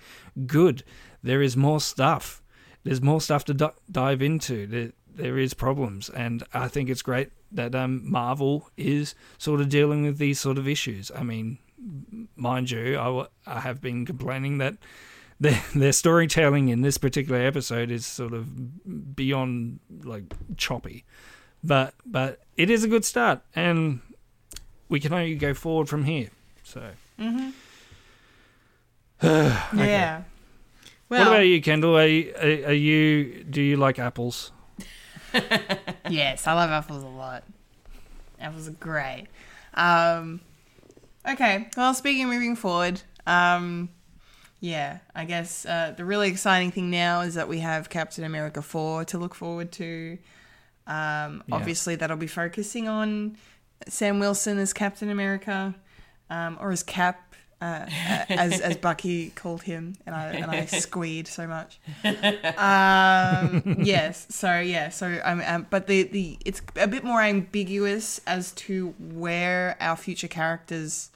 good. 0.48 0.84
There 1.24 1.42
is 1.44 1.56
more 1.56 1.80
stuff. 1.80 2.42
There's 2.84 3.02
more 3.02 3.22
stuff 3.22 3.46
to 3.46 3.54
di- 3.54 3.72
dive 3.92 4.22
into. 4.24 4.66
There, 4.66 4.92
there 5.14 5.38
is 5.38 5.54
problems. 5.54 6.10
And 6.10 6.44
i 6.54 6.68
think 6.68 6.90
it's 6.90 7.04
great 7.04 7.30
that 7.52 7.76
um, 7.76 8.02
marvel 8.10 8.70
is 8.78 9.14
sort 9.38 9.62
of 9.62 9.70
dealing 9.70 10.04
with 10.04 10.18
these 10.18 10.40
sort 10.40 10.58
of 10.58 10.68
issues. 10.68 11.12
I 11.16 11.24
mean 11.24 11.60
mind 12.36 12.70
you 12.70 12.92
i, 13.00 13.06
w- 13.06 13.28
I 13.48 13.60
have 13.62 13.82
been 13.82 14.06
complaining 14.06 14.60
that 14.60 14.76
their, 15.42 15.62
their 15.76 15.92
storytelling 15.92 16.70
in 16.70 16.82
this 16.82 16.98
particular 16.98 17.42
episode 17.42 17.92
is 17.92 18.06
sort 18.06 18.34
of 18.34 19.16
beyond 19.16 19.80
like 20.04 20.24
choppy 20.56 21.04
but 21.64 21.94
but 22.06 22.40
it 22.56 22.70
is 22.70 22.84
a 22.84 22.88
good 22.88 23.04
start 23.04 23.42
and 23.56 24.00
we 24.88 25.00
can 25.00 25.12
only 25.14 25.36
go 25.36 25.54
forward 25.54 25.90
from 25.90 26.06
here 26.06 26.30
so 26.64 26.92
Yeah. 29.24 30.24
Well, 31.10 31.26
what 31.26 31.28
about 31.28 31.42
you 31.42 31.62
kendall 31.62 31.98
are 31.98 32.08
you, 32.08 32.34
are, 32.38 32.70
are 32.70 32.74
you 32.74 33.44
do 33.44 33.62
you 33.62 33.76
like 33.78 34.00
apples 34.00 34.52
Yes, 36.10 36.48
I 36.48 36.54
love 36.54 36.70
apples 36.70 37.04
a 37.04 37.08
lot. 37.08 37.44
Apples 38.40 38.68
are 38.68 38.72
great. 38.72 39.28
Um, 39.74 40.42
okay, 41.30 41.70
well, 41.78 41.94
speaking 41.94 42.28
moving 42.28 42.56
forward, 42.56 43.02
um, 43.26 43.90
yeah, 44.62 45.00
I 45.14 45.26
guess 45.26 45.66
uh, 45.66 45.94
the 45.98 46.06
really 46.06 46.30
exciting 46.30 46.72
thing 46.72 46.90
now 46.92 47.22
is 47.22 47.34
that 47.34 47.50
we 47.50 47.60
have 47.60 47.90
Captain 47.90 48.24
America 48.24 48.62
4 48.62 49.04
to 49.06 49.18
look 49.18 49.34
forward 49.36 49.72
to. 49.74 50.18
Um, 50.88 51.44
Yeah. 51.48 51.56
Obviously, 51.56 51.96
that'll 51.96 52.16
be 52.16 52.28
focusing 52.28 52.88
on 52.88 53.38
Sam 53.88 54.20
Wilson 54.20 54.60
as 54.60 54.72
Captain 54.72 55.10
America, 55.10 55.76
um, 56.30 56.58
or 56.62 56.72
as 56.72 56.84
Cap. 56.84 57.28
Uh, 57.60 57.86
as 58.30 58.60
as 58.60 58.76
Bucky 58.76 59.30
called 59.30 59.62
him, 59.62 59.96
and 60.08 60.16
I 60.16 60.30
and 60.30 60.50
I 60.50 60.66
squeed 60.86 61.28
so 61.28 61.46
much. 61.46 61.80
Um, 62.58 63.76
yes. 63.84 64.26
So 64.30 64.60
yeah. 64.60 64.90
So 64.90 65.22
um, 65.24 65.44
um, 65.46 65.68
but 65.70 65.86
the 65.86 66.04
the 66.04 66.40
it's 66.44 66.62
a 66.76 66.88
bit 66.88 67.04
more 67.04 67.22
ambiguous 67.22 68.20
as 68.26 68.52
to 68.54 68.96
where 68.98 69.78
our 69.80 69.96
future 69.96 70.28
characters 70.28 71.12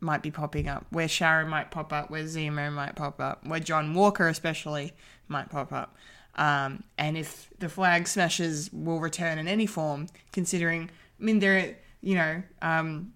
might 0.00 0.22
be 0.22 0.30
popping 0.30 0.68
up, 0.68 0.86
where 0.90 1.08
Sharon 1.08 1.48
might 1.48 1.70
pop 1.70 1.92
up, 1.92 2.10
where 2.10 2.24
Zemo 2.24 2.72
might 2.72 2.96
pop 2.96 3.20
up, 3.20 3.46
where 3.46 3.60
John 3.60 3.94
Walker 3.94 4.28
especially 4.28 4.92
might 5.28 5.50
pop 5.50 5.72
up, 5.72 5.96
um, 6.36 6.84
and 6.98 7.16
if 7.16 7.50
the 7.58 7.68
Flag 7.68 8.06
Smashers 8.06 8.70
will 8.72 9.00
return 9.00 9.38
in 9.38 9.48
any 9.48 9.66
form, 9.66 10.08
considering 10.32 10.90
I 11.20 11.24
mean 11.24 11.38
they're 11.38 11.76
you 12.02 12.14
know 12.14 12.42
um, 12.62 13.12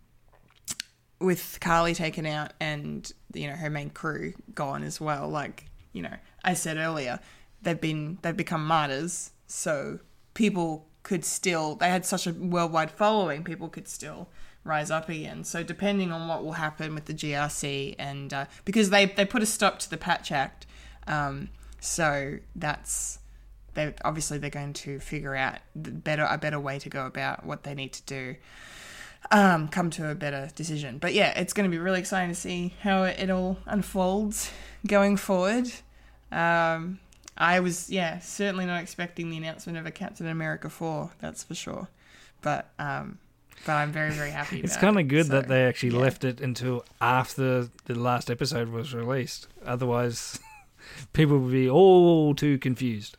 with 1.20 1.58
Karli 1.60 1.94
taken 1.94 2.24
out 2.26 2.52
and 2.60 3.10
you 3.34 3.46
know 3.46 3.54
her 3.54 3.70
main 3.70 3.90
crew 3.90 4.32
gone 4.54 4.82
as 4.82 5.00
well. 5.00 5.28
Like 5.28 5.66
you 5.92 6.02
know, 6.02 6.14
I 6.42 6.54
said 6.54 6.78
earlier, 6.78 7.20
they've 7.62 7.80
been 7.80 8.18
they've 8.22 8.36
become 8.36 8.66
martyrs, 8.66 9.32
so 9.46 10.00
people 10.34 10.86
could 11.02 11.24
still 11.24 11.74
they 11.74 11.88
had 11.88 12.06
such 12.06 12.26
a 12.26 12.32
worldwide 12.32 12.90
following, 12.90 13.44
people 13.44 13.68
could 13.68 13.86
still 13.88 14.28
rise 14.64 14.90
up 14.90 15.08
again. 15.08 15.44
So 15.44 15.62
depending 15.62 16.12
on 16.12 16.28
what 16.28 16.44
will 16.44 16.52
happen 16.52 16.94
with 16.94 17.06
the 17.06 17.14
GRC 17.14 17.96
and 17.98 18.32
uh, 18.32 18.44
because 18.64 18.90
they 18.90 19.06
they 19.06 19.24
put 19.24 19.42
a 19.42 19.46
stop 19.46 19.78
to 19.80 19.90
the 19.90 19.96
Patch 19.96 20.32
Act, 20.32 20.66
um, 21.06 21.48
so 21.80 22.38
that's 22.54 23.18
they 23.74 23.94
obviously 24.04 24.38
they're 24.38 24.50
going 24.50 24.72
to 24.74 25.00
figure 25.00 25.34
out 25.34 25.58
better 25.74 26.26
a 26.28 26.38
better 26.38 26.60
way 26.60 26.78
to 26.78 26.88
go 26.88 27.06
about 27.06 27.46
what 27.46 27.62
they 27.62 27.74
need 27.74 27.92
to 27.92 28.02
do 28.02 28.36
um, 29.30 29.68
come 29.68 29.90
to 29.90 30.10
a 30.10 30.14
better 30.14 30.50
decision. 30.54 30.98
But 30.98 31.14
yeah, 31.14 31.38
it's 31.38 31.52
going 31.52 31.68
to 31.68 31.74
be 31.74 31.78
really 31.78 32.00
exciting 32.00 32.30
to 32.30 32.34
see 32.34 32.74
how 32.80 33.04
it, 33.04 33.18
it 33.18 33.30
all 33.30 33.58
unfolds 33.66 34.50
going 34.86 35.16
forward. 35.16 35.70
Um, 36.32 37.00
I 37.36 37.60
was, 37.60 37.90
yeah, 37.90 38.18
certainly 38.18 38.66
not 38.66 38.82
expecting 38.82 39.30
the 39.30 39.36
announcement 39.36 39.78
of 39.78 39.86
a 39.86 39.90
Captain 39.90 40.26
America 40.26 40.68
4, 40.68 41.12
that's 41.20 41.42
for 41.42 41.54
sure. 41.54 41.88
But 42.42 42.70
um, 42.78 43.18
but 43.66 43.72
I'm 43.72 43.92
very, 43.92 44.10
very 44.10 44.30
happy 44.30 44.60
It's 44.60 44.76
kind 44.76 44.98
of 44.98 45.08
good 45.08 45.26
so, 45.26 45.32
that 45.32 45.48
they 45.48 45.64
actually 45.66 45.92
yeah. 45.94 46.00
left 46.00 46.24
it 46.24 46.40
until 46.40 46.84
after 47.00 47.68
the 47.84 47.94
last 47.94 48.30
episode 48.30 48.68
was 48.70 48.94
released. 48.94 49.46
Otherwise, 49.64 50.38
people 51.12 51.38
would 51.38 51.52
be 51.52 51.68
all 51.68 52.34
too 52.34 52.58
confused. 52.58 53.16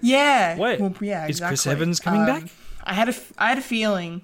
Yeah. 0.00 0.56
Wait, 0.56 0.80
well, 0.80 0.94
yeah, 1.00 1.26
is 1.26 1.40
Chris. 1.40 1.66
Evans 1.66 2.00
coming 2.00 2.20
Um, 2.20 2.26
back? 2.26 2.44
I 2.84 2.94
had 2.94 3.08
a, 3.08 3.12
f- 3.12 3.32
I 3.36 3.48
had 3.48 3.58
a 3.58 3.62
feeling. 3.62 4.22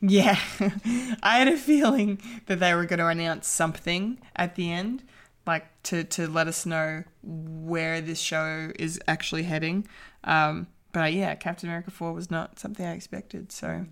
Yeah, 0.00 0.38
I 1.22 1.38
had 1.38 1.48
a 1.48 1.56
feeling 1.58 2.20
that 2.46 2.58
they 2.60 2.74
were 2.74 2.86
going 2.86 3.00
to 3.00 3.08
announce 3.08 3.46
something 3.46 4.18
at 4.34 4.54
the 4.54 4.72
end, 4.72 5.02
like 5.46 5.66
to 5.84 6.04
to 6.04 6.26
let 6.26 6.48
us 6.48 6.64
know 6.64 7.04
where 7.22 8.00
this 8.00 8.18
show 8.18 8.72
is 8.78 8.98
actually 9.06 9.42
heading. 9.42 9.86
Um, 10.24 10.68
but 10.92 11.12
yeah, 11.12 11.34
Captain 11.34 11.68
America 11.68 11.90
Four 11.90 12.12
was 12.12 12.30
not 12.30 12.58
something 12.58 12.84
I 12.84 12.94
expected. 12.94 13.52
So 13.52 13.86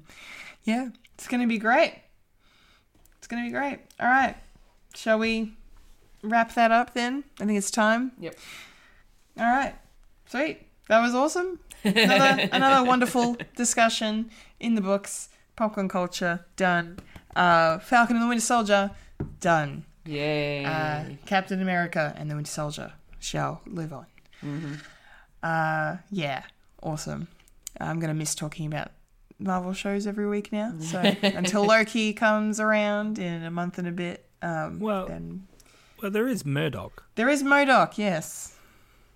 yeah, 0.65 0.89
it's 1.15 1.29
going 1.29 1.41
to 1.41 1.47
be 1.47 1.59
great. 1.59 1.95
It's 3.19 3.27
going 3.27 3.43
to 3.45 3.49
be 3.49 3.53
great. 3.53 3.81
All 4.01 4.09
right, 4.09 4.37
shall 4.95 5.19
we 5.19 5.53
wrap 6.23 6.55
that 6.55 6.71
up 6.71 6.95
then? 6.95 7.25
I 7.41 7.47
think 7.47 7.59
it's 7.59 7.71
time. 7.71 8.13
Yep. 8.21 8.39
All 9.39 9.45
right. 9.47 9.75
Sweet. 10.27 10.67
That 10.89 11.01
was 11.01 11.15
awesome. 11.15 11.61
Another, 11.85 12.49
another 12.53 12.87
wonderful 12.87 13.37
discussion 13.57 14.31
in 14.61 14.75
the 14.75 14.81
books. 14.81 15.29
Popcorn 15.57 15.89
culture, 15.89 16.45
done. 16.57 16.99
Uh, 17.35 17.79
Falcon 17.79 18.17
and 18.17 18.25
the 18.25 18.29
Winter 18.29 18.45
Soldier, 18.45 18.91
done. 19.41 19.85
Yay. 20.05 20.65
Uh, 20.65 21.05
Captain 21.27 21.61
America 21.61 22.15
and 22.17 22.31
the 22.31 22.35
Winter 22.35 22.51
Soldier 22.51 22.93
shall 23.19 23.61
live 23.67 23.93
on. 23.93 24.07
Uh, 25.43 25.97
yeah, 26.11 26.43
awesome. 26.83 27.29
I'm 27.81 27.99
going 28.01 28.09
to 28.09 28.15
miss 28.15 28.35
talking 28.35 28.67
about 28.67 28.91
Marvel 29.39 29.73
shows 29.73 30.07
every 30.07 30.29
week 30.29 30.53
now. 30.53 30.75
So 30.81 31.01
until 31.23 31.65
Loki 31.67 32.13
comes 32.13 32.59
around 32.61 33.19
in 33.19 33.45
a 33.45 33.51
month 33.51 33.79
and 33.79 33.87
a 33.89 33.93
bit, 33.93 34.25
um, 34.43 34.81
Well- 34.81 35.07
then 35.07 35.47
Well, 36.03 36.11
there 36.11 36.27
is 36.29 36.45
Murdoch, 36.45 37.05
there 37.15 37.29
is 37.29 37.43
MODOK, 37.43 37.99
yes. 37.99 38.55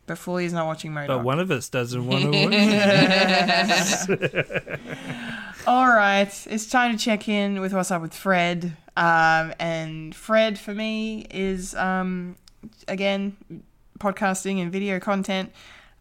But 0.07 0.19
Fulia's 0.19 0.53
not 0.53 0.67
watching 0.67 0.91
MODOK. 0.93 1.07
but 1.07 1.23
one 1.25 1.39
of 1.39 1.51
us 1.53 1.69
doesn't 1.69 2.07
want 2.07 2.25
to 2.25 2.31
watch. 4.09 5.67
All 5.67 5.87
right, 5.89 6.47
it's 6.51 6.67
time 6.67 6.97
to 6.97 7.03
check 7.03 7.29
in 7.29 7.61
with 7.61 7.73
what's 7.73 7.91
up 7.93 8.03
with 8.03 8.15
Fred. 8.15 8.77
Um, 8.97 9.55
and 9.61 10.15
Fred 10.15 10.59
for 10.59 10.75
me 10.75 11.25
is 11.31 11.75
um, 11.77 12.37
again 12.89 13.37
podcasting 14.01 14.61
and 14.61 14.73
video 14.73 14.99
content. 14.99 15.53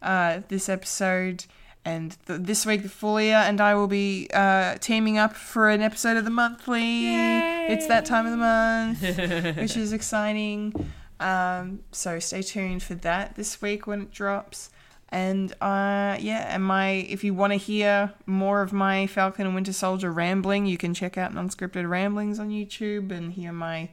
Uh, 0.02 0.40
this 0.48 0.68
episode 0.68 1.44
and 1.84 2.16
th- 2.26 2.42
this 2.42 2.64
week, 2.64 2.82
the 2.82 2.88
Fulia 2.88 3.42
and 3.42 3.60
I 3.60 3.74
will 3.74 3.88
be 3.88 4.28
uh, 4.32 4.76
teaming 4.78 5.18
up 5.18 5.34
for 5.34 5.68
an 5.68 5.82
episode 5.82 6.16
of 6.16 6.24
the 6.24 6.30
monthly. 6.30 7.14
It's 7.14 7.86
that 7.88 8.04
time 8.04 8.24
of 8.26 8.32
the 8.32 8.36
month, 8.38 9.56
which 9.56 9.76
is 9.76 9.92
exciting. 9.92 10.90
Um, 11.18 11.80
so 11.92 12.18
stay 12.18 12.42
tuned 12.42 12.82
for 12.82 12.94
that 12.96 13.36
this 13.36 13.60
week 13.62 13.86
when 13.86 14.02
it 14.02 14.12
drops. 14.12 14.70
And 15.08 15.52
uh, 15.60 16.16
yeah, 16.20 16.54
and 16.54 16.64
my 16.64 16.88
if 16.88 17.22
you 17.22 17.34
want 17.34 17.52
to 17.52 17.58
hear 17.58 18.12
more 18.26 18.62
of 18.62 18.72
my 18.72 19.06
Falcon 19.06 19.46
and 19.46 19.54
Winter 19.54 19.72
Soldier 19.72 20.10
rambling, 20.10 20.66
you 20.66 20.78
can 20.78 20.94
check 20.94 21.18
out 21.18 21.34
Unscripted 21.34 21.88
Ramblings 21.88 22.38
on 22.38 22.48
YouTube 22.48 23.10
and 23.12 23.32
hear 23.32 23.52
my 23.52 23.90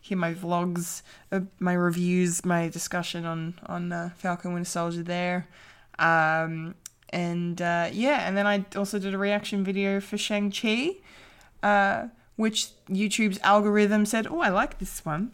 hear 0.00 0.18
my 0.18 0.34
vlogs, 0.34 1.02
uh, 1.32 1.40
my 1.58 1.72
reviews, 1.72 2.44
my 2.44 2.68
discussion 2.68 3.24
on 3.24 3.54
on 3.66 3.92
uh, 3.92 4.10
Falcon 4.16 4.52
Winter 4.52 4.68
Soldier 4.68 5.02
there. 5.02 5.48
Um, 5.98 6.74
and 7.10 7.60
uh, 7.60 7.88
yeah, 7.92 8.26
and 8.26 8.36
then 8.36 8.46
I 8.46 8.64
also 8.76 8.98
did 8.98 9.14
a 9.14 9.18
reaction 9.18 9.64
video 9.64 10.00
for 10.00 10.18
Shang 10.18 10.50
Chi, 10.50 10.96
uh, 11.62 12.08
which 12.36 12.68
YouTube's 12.88 13.38
algorithm 13.42 14.06
said, 14.06 14.26
"Oh, 14.26 14.40
I 14.40 14.50
like 14.50 14.78
this 14.78 15.04
one." 15.04 15.32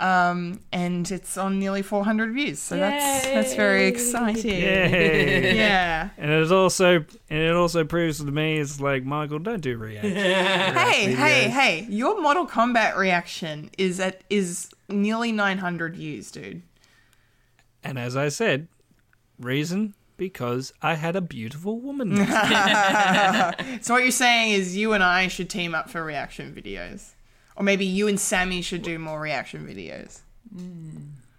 Um, 0.00 0.58
and 0.72 1.08
it's 1.12 1.36
on 1.38 1.60
nearly 1.60 1.80
400 1.80 2.32
views, 2.32 2.58
so 2.58 2.76
that's 2.76 3.24
that's 3.24 3.54
very 3.54 3.86
exciting. 3.86 4.50
Yay. 4.50 5.54
Yeah. 5.54 6.10
And 6.18 6.28
it 6.32 6.50
also 6.50 7.04
and 7.30 7.38
it 7.40 7.54
also 7.54 7.84
proves 7.84 8.18
to 8.18 8.24
me 8.24 8.58
it's 8.58 8.80
like 8.80 9.04
Michael, 9.04 9.38
don't 9.38 9.60
do 9.60 9.76
reaction. 9.76 10.12
Hey, 10.82 11.12
hey, 11.12 11.48
hey! 11.48 11.86
Your 11.88 12.20
Mortal 12.20 12.48
Kombat 12.48 12.96
reaction 12.96 13.70
is 13.78 14.00
at 14.00 14.22
is 14.28 14.70
nearly 14.88 15.30
900 15.30 15.94
views, 15.94 16.32
dude. 16.32 16.62
And 17.84 17.96
as 17.96 18.16
I 18.16 18.28
said, 18.28 18.66
reason 19.38 19.94
because 20.22 20.72
I 20.80 20.94
had 20.94 21.16
a 21.16 21.20
beautiful 21.20 21.80
woman. 21.80 22.10
So 23.82 23.94
what 23.94 24.02
you're 24.02 24.12
saying 24.12 24.52
is 24.52 24.76
you 24.76 24.92
and 24.92 25.02
I 25.02 25.26
should 25.26 25.50
team 25.50 25.74
up 25.74 25.90
for 25.90 26.04
reaction 26.04 26.54
videos, 26.54 27.10
or 27.56 27.64
maybe 27.64 27.84
you 27.84 28.06
and 28.06 28.20
Sammy 28.20 28.62
should 28.62 28.82
do 28.82 28.98
more 29.00 29.20
reaction 29.20 29.66
videos. 29.66 30.20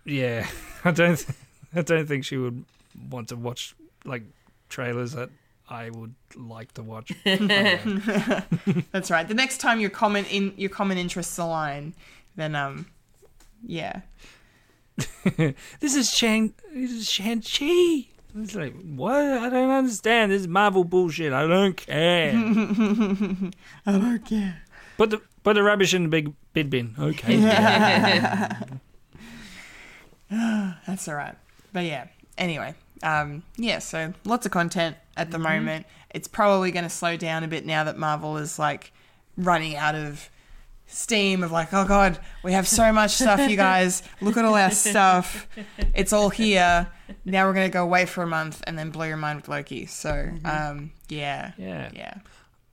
yeah, 0.03 0.47
I 0.83 0.91
don't. 0.91 1.15
th- 1.15 1.37
I 1.75 1.81
don't 1.81 2.05
think 2.05 2.25
she 2.25 2.35
would 2.37 2.65
want 3.09 3.29
to 3.29 3.37
watch 3.37 3.73
like 4.03 4.23
trailers 4.67 5.13
that 5.13 5.29
I 5.69 5.89
would 5.89 6.13
like 6.35 6.73
to 6.73 6.83
watch. 6.83 7.13
That's 7.23 9.09
right. 9.09 9.27
The 9.27 9.33
next 9.33 9.59
time 9.59 9.79
your 9.79 9.89
common 9.89 10.25
in 10.25 10.53
your 10.57 10.69
common 10.69 10.97
interests 10.97 11.37
align, 11.37 11.93
then 12.35 12.53
um, 12.55 12.87
yeah. 13.65 14.01
this 15.79 15.95
is 15.95 16.13
Shang. 16.13 16.53
This 16.73 16.91
is 16.91 17.09
Shang 17.09 17.41
Chi. 17.41 18.12
It's 18.35 18.55
like 18.55 18.73
what? 18.81 19.15
I 19.15 19.49
don't 19.49 19.69
understand. 19.69 20.31
This 20.31 20.41
is 20.41 20.47
Marvel 20.47 20.83
bullshit. 20.83 21.33
I 21.33 21.45
don't 21.45 21.77
care. 21.77 22.31
I 23.85 23.91
don't 23.91 24.25
care. 24.25 24.63
put 24.97 25.11
the 25.11 25.21
put 25.43 25.53
the 25.53 25.61
rubbish 25.63 25.93
in 25.93 26.03
the 26.03 26.09
big 26.09 26.33
bid 26.53 26.69
bin. 26.69 26.95
Okay. 26.97 27.37
That's 30.87 31.07
all 31.07 31.15
right. 31.15 31.35
But 31.71 31.85
yeah. 31.85 32.07
Anyway, 32.37 32.73
um, 33.03 33.43
yeah. 33.55 33.77
So 33.79 34.13
lots 34.25 34.47
of 34.47 34.51
content 34.51 34.97
at 35.15 35.29
the 35.29 35.37
moment. 35.37 35.85
It's 36.09 36.27
probably 36.27 36.71
going 36.71 36.83
to 36.83 36.89
slow 36.89 37.17
down 37.17 37.43
a 37.43 37.47
bit 37.47 37.65
now 37.65 37.83
that 37.83 37.97
Marvel 37.97 38.37
is 38.37 38.57
like 38.57 38.91
running 39.37 39.75
out 39.75 39.95
of 39.95 40.29
steam. 40.93 41.43
Of 41.43 41.51
like, 41.51 41.73
oh 41.73 41.85
god, 41.85 42.19
we 42.43 42.53
have 42.53 42.67
so 42.67 42.91
much 42.93 43.11
stuff, 43.11 43.49
you 43.49 43.55
guys. 43.69 44.03
Look 44.21 44.37
at 44.37 44.45
all 44.45 44.55
our 44.55 44.71
stuff. 44.71 45.47
It's 45.93 46.13
all 46.13 46.29
here. 46.29 46.87
Now 47.25 47.47
we're 47.47 47.53
going 47.53 47.69
to 47.69 47.73
go 47.73 47.83
away 47.83 48.05
for 48.05 48.23
a 48.23 48.27
month 48.27 48.63
and 48.65 48.77
then 48.77 48.89
blow 48.89 49.05
your 49.05 49.17
mind 49.17 49.37
with 49.37 49.47
Loki. 49.47 49.85
So, 49.85 50.29
um, 50.45 50.91
yeah, 51.09 51.51
Yeah. 51.57 51.89
yeah. 51.93 52.15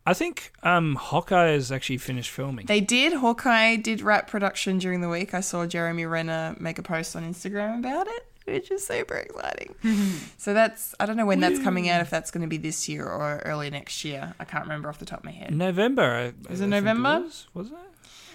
I 0.06 0.14
think 0.14 0.52
um, 0.62 0.94
Hawkeye 0.96 1.50
has 1.50 1.70
actually 1.70 1.98
finished 1.98 2.30
filming. 2.30 2.66
They 2.66 2.80
did. 2.80 3.12
Hawkeye 3.12 3.76
did 3.76 4.00
wrap 4.00 4.28
production 4.28 4.78
during 4.78 5.02
the 5.02 5.08
week. 5.10 5.34
I 5.34 5.40
saw 5.40 5.66
Jeremy 5.66 6.06
Renner 6.06 6.56
make 6.58 6.78
a 6.78 6.82
post 6.82 7.14
on 7.14 7.22
Instagram 7.22 7.78
about 7.80 8.08
it, 8.08 8.26
which 8.46 8.70
is 8.70 8.84
super 8.84 9.16
exciting. 9.16 9.74
so 10.38 10.54
that's 10.54 10.94
I 10.98 11.06
don't 11.06 11.16
know 11.18 11.26
when 11.26 11.38
that's 11.40 11.60
coming 11.62 11.88
out. 11.90 12.00
If 12.00 12.08
that's 12.10 12.30
going 12.30 12.40
to 12.42 12.48
be 12.48 12.56
this 12.56 12.88
year 12.88 13.04
or 13.04 13.42
early 13.44 13.68
next 13.70 14.02
year, 14.04 14.34
I 14.40 14.44
can't 14.46 14.64
remember 14.64 14.88
off 14.88 14.98
the 14.98 15.04
top 15.04 15.18
of 15.20 15.24
my 15.26 15.32
head. 15.32 15.54
November. 15.54 16.32
Is 16.48 16.60
it 16.60 16.64
think 16.64 16.70
November? 16.70 17.20
was. 17.20 17.46
Was 17.52 17.66
it? 17.70 17.74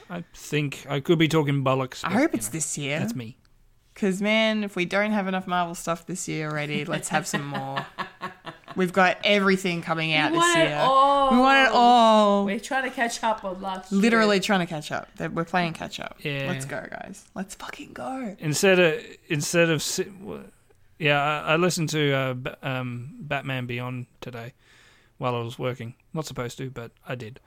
I 0.10 0.24
think 0.34 0.86
I 0.90 1.00
could 1.00 1.20
be 1.20 1.28
talking 1.28 1.64
bollocks. 1.64 2.02
I 2.04 2.12
hope 2.12 2.34
it's 2.34 2.48
know, 2.50 2.54
this 2.54 2.78
year. 2.78 3.00
That's 3.00 3.16
me. 3.16 3.38
Because 3.94 4.22
man, 4.22 4.64
if 4.64 4.76
we 4.76 4.86
don't 4.86 5.12
have 5.12 5.28
enough 5.28 5.48
Marvel 5.48 5.74
stuff 5.74 6.06
this 6.06 6.28
year 6.28 6.50
already, 6.50 6.86
let's 6.86 7.10
have 7.10 7.26
some 7.26 7.46
more. 7.46 7.86
We've 8.76 8.92
got 8.92 9.18
everything 9.24 9.82
coming 9.82 10.14
out 10.14 10.32
We 10.32 10.38
this 10.38 10.44
want 10.44 10.60
it 10.60 10.68
year. 10.70 10.78
all. 10.78 11.32
We 11.32 11.38
want 11.38 11.68
it 11.70 11.74
all. 11.74 12.46
We're 12.46 12.60
trying 12.60 12.84
to 12.84 12.90
catch 12.90 13.24
up 13.24 13.46
on 13.46 13.62
last 13.62 13.92
year. 13.92 14.02
Literally 14.02 14.42
trying 14.42 14.60
to 14.60 14.66
catch 14.66 14.92
up. 14.92 15.08
We're 15.18 15.46
playing 15.46 15.74
catch 15.74 16.00
up. 16.02 16.18
Yeah. 16.20 16.48
Let's 16.50 16.66
go, 16.66 16.86
guys. 16.92 17.26
Let's 17.36 17.56
fucking 17.56 17.94
go. 17.94 18.36
Instead 18.40 18.80
of 18.80 19.02
instead 19.28 19.70
of 19.70 19.82
yeah, 21.00 21.22
I, 21.22 21.54
I 21.54 21.56
listened 21.56 21.90
to 21.90 22.14
uh, 22.14 22.36
um, 22.62 23.16
Batman 23.20 23.66
Beyond 23.66 24.08
today 24.22 24.54
while 25.18 25.36
I 25.36 25.40
was 25.40 25.58
working. 25.58 25.96
Not 26.14 26.26
supposed 26.26 26.58
to, 26.58 26.70
but 26.70 26.92
I 27.08 27.16
did. 27.16 27.40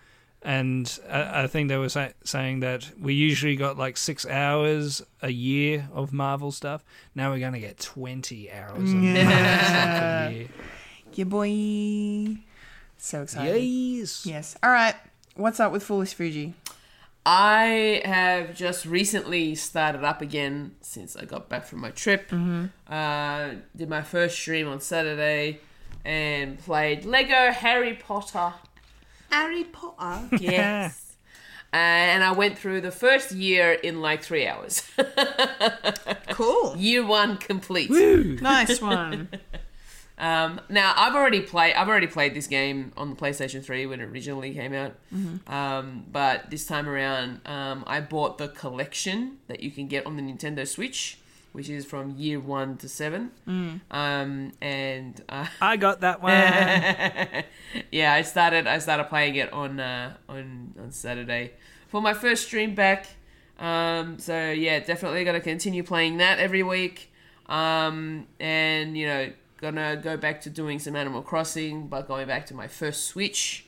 And 0.43 0.99
I, 1.11 1.43
I 1.43 1.47
think 1.49 1.69
they 1.69 1.77
were 1.77 1.89
say, 1.89 2.13
saying 2.25 2.61
that 2.61 2.91
we 3.01 3.15
usually 3.15 3.57
got 3.57 3.77
like 3.77 3.97
six 3.97 4.25
hours 4.25 5.03
a 5.21 5.31
year 5.31 5.89
of 5.93 6.13
Marvel 6.13 6.53
stuff. 6.53 6.85
Now 7.15 7.33
we're 7.33 7.41
going 7.41 7.55
to 7.55 7.61
get 7.61 7.79
20 7.79 8.51
hours 8.53 8.79
of 8.79 8.95
Marvel 8.95 9.25
stuff 9.25 10.31
a 10.31 10.33
year. 10.33 10.49
Yeah, 11.15 11.25
boy. 11.25 12.37
So 12.99 13.23
excited. 13.23 13.61
Yes. 13.61 14.25
Yes. 14.27 14.57
All 14.63 14.71
right. 14.71 14.95
What's 15.35 15.61
up 15.61 15.73
with 15.73 15.83
Foolish 15.83 16.15
Fuji? 16.15 16.55
I 17.27 18.01
have 18.05 18.55
just 18.55 18.87
recently 18.87 19.55
started 19.55 20.03
up 20.03 20.23
again 20.23 20.77
since 20.81 21.15
I 21.15 21.25
got 21.25 21.49
back 21.49 21.65
from 21.65 21.81
my 21.81 21.91
trip. 21.91 22.31
Mm-hmm. 22.31 22.67
Uh, 22.91 23.61
did 23.77 23.89
my 23.89 24.03
first 24.03 24.37
stream 24.37 24.67
on 24.67 24.81
Saturday 24.81 25.61
and 26.05 26.59
played 26.59 27.05
Lego 27.05 27.53
Harry 27.53 27.95
Potter. 27.95 28.55
Harry 29.31 29.65
Potter? 29.65 30.29
Yes. 30.41 31.05
Uh, 31.71 31.77
and 31.77 32.25
I 32.25 32.33
went 32.33 32.59
through 32.59 32.81
the 32.81 32.91
first 32.91 33.31
year 33.33 33.73
in 33.73 34.01
like 34.01 34.23
three 34.23 34.47
hours. 34.47 34.89
Cool. 36.31 36.75
year 36.77 37.05
one 37.05 37.37
complete. 37.37 37.91
nice 38.41 38.81
one. 38.83 39.29
Um, 40.19 40.61
now 40.69 40.95
I've 40.97 41.15
already 41.15 41.41
played. 41.41 41.75
I've 41.75 41.89
already 41.89 42.07
played 42.07 42.35
this 42.35 42.47
game 42.47 42.93
on 42.97 43.11
the 43.11 43.17
PlayStation 43.17 43.63
Three 43.65 43.87
when 43.87 44.01
it 44.01 44.05
originally 44.05 44.53
came 44.55 44.73
out. 44.73 44.95
Um, 45.47 46.05
but 46.11 46.51
this 46.51 46.67
time 46.67 46.89
around, 46.89 47.41
um, 47.47 47.85
I 47.87 48.01
bought 48.01 48.39
the 48.39 48.49
collection 48.49 49.39
that 49.49 49.61
you 49.61 49.71
can 49.71 49.89
get 49.89 50.07
on 50.07 50.17
the 50.17 50.23
Nintendo 50.23 50.67
Switch, 50.67 51.18
which 51.53 51.69
is 51.69 51.85
from 51.85 52.11
year 52.17 52.39
one 52.41 52.77
to 52.79 52.89
seven. 52.89 53.31
Um, 53.91 54.53
and 54.61 55.21
uh, 55.29 55.47
I 55.61 55.77
got 55.77 56.01
that 56.03 56.23
one. 56.23 56.33
yeah, 57.91 58.13
I 58.13 58.23
started. 58.23 58.67
I 58.67 58.79
started 58.79 59.05
playing 59.05 59.37
it 59.37 59.53
on 59.53 59.81
uh, 59.81 60.15
on 60.29 60.75
on 60.81 60.91
Saturday 60.93 61.53
for 61.89 62.01
my 62.01 62.15
first 62.15 62.45
stream 62.47 62.75
back. 62.75 63.07
Um, 63.59 64.19
so 64.19 64.51
yeah, 64.51 64.79
definitely 64.81 65.25
gonna 65.25 65.41
continue 65.41 65.83
playing 65.83 66.19
that 66.19 66.39
every 66.39 66.63
week. 66.63 67.13
Um, 67.47 68.27
and 68.39 68.97
you 68.97 69.07
know, 69.07 69.33
gonna 69.61 69.97
go 69.97 70.17
back 70.17 70.41
to 70.43 70.51
doing 70.51 70.79
some 70.79 70.95
Animal 70.95 71.23
Crossing, 71.23 71.89
but 71.89 72.07
going 72.07 72.27
back 72.27 72.47
to 72.47 72.55
my 72.55 72.69
first 72.69 73.07
Switch. 73.07 73.65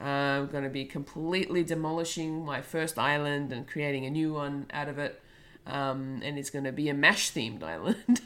Uh, 0.00 0.04
I'm 0.04 0.46
gonna 0.48 0.68
be 0.70 0.84
completely 0.84 1.62
demolishing 1.62 2.44
my 2.44 2.60
first 2.60 2.98
island 2.98 3.52
and 3.52 3.66
creating 3.66 4.04
a 4.04 4.10
new 4.10 4.32
one 4.34 4.66
out 4.72 4.88
of 4.88 4.98
it. 4.98 5.21
Um, 5.66 6.20
and 6.24 6.38
it's 6.38 6.50
going 6.50 6.64
to 6.64 6.72
be 6.72 6.88
a 6.88 6.94
mash 6.94 7.30
themed 7.32 7.62
island. 7.62 8.20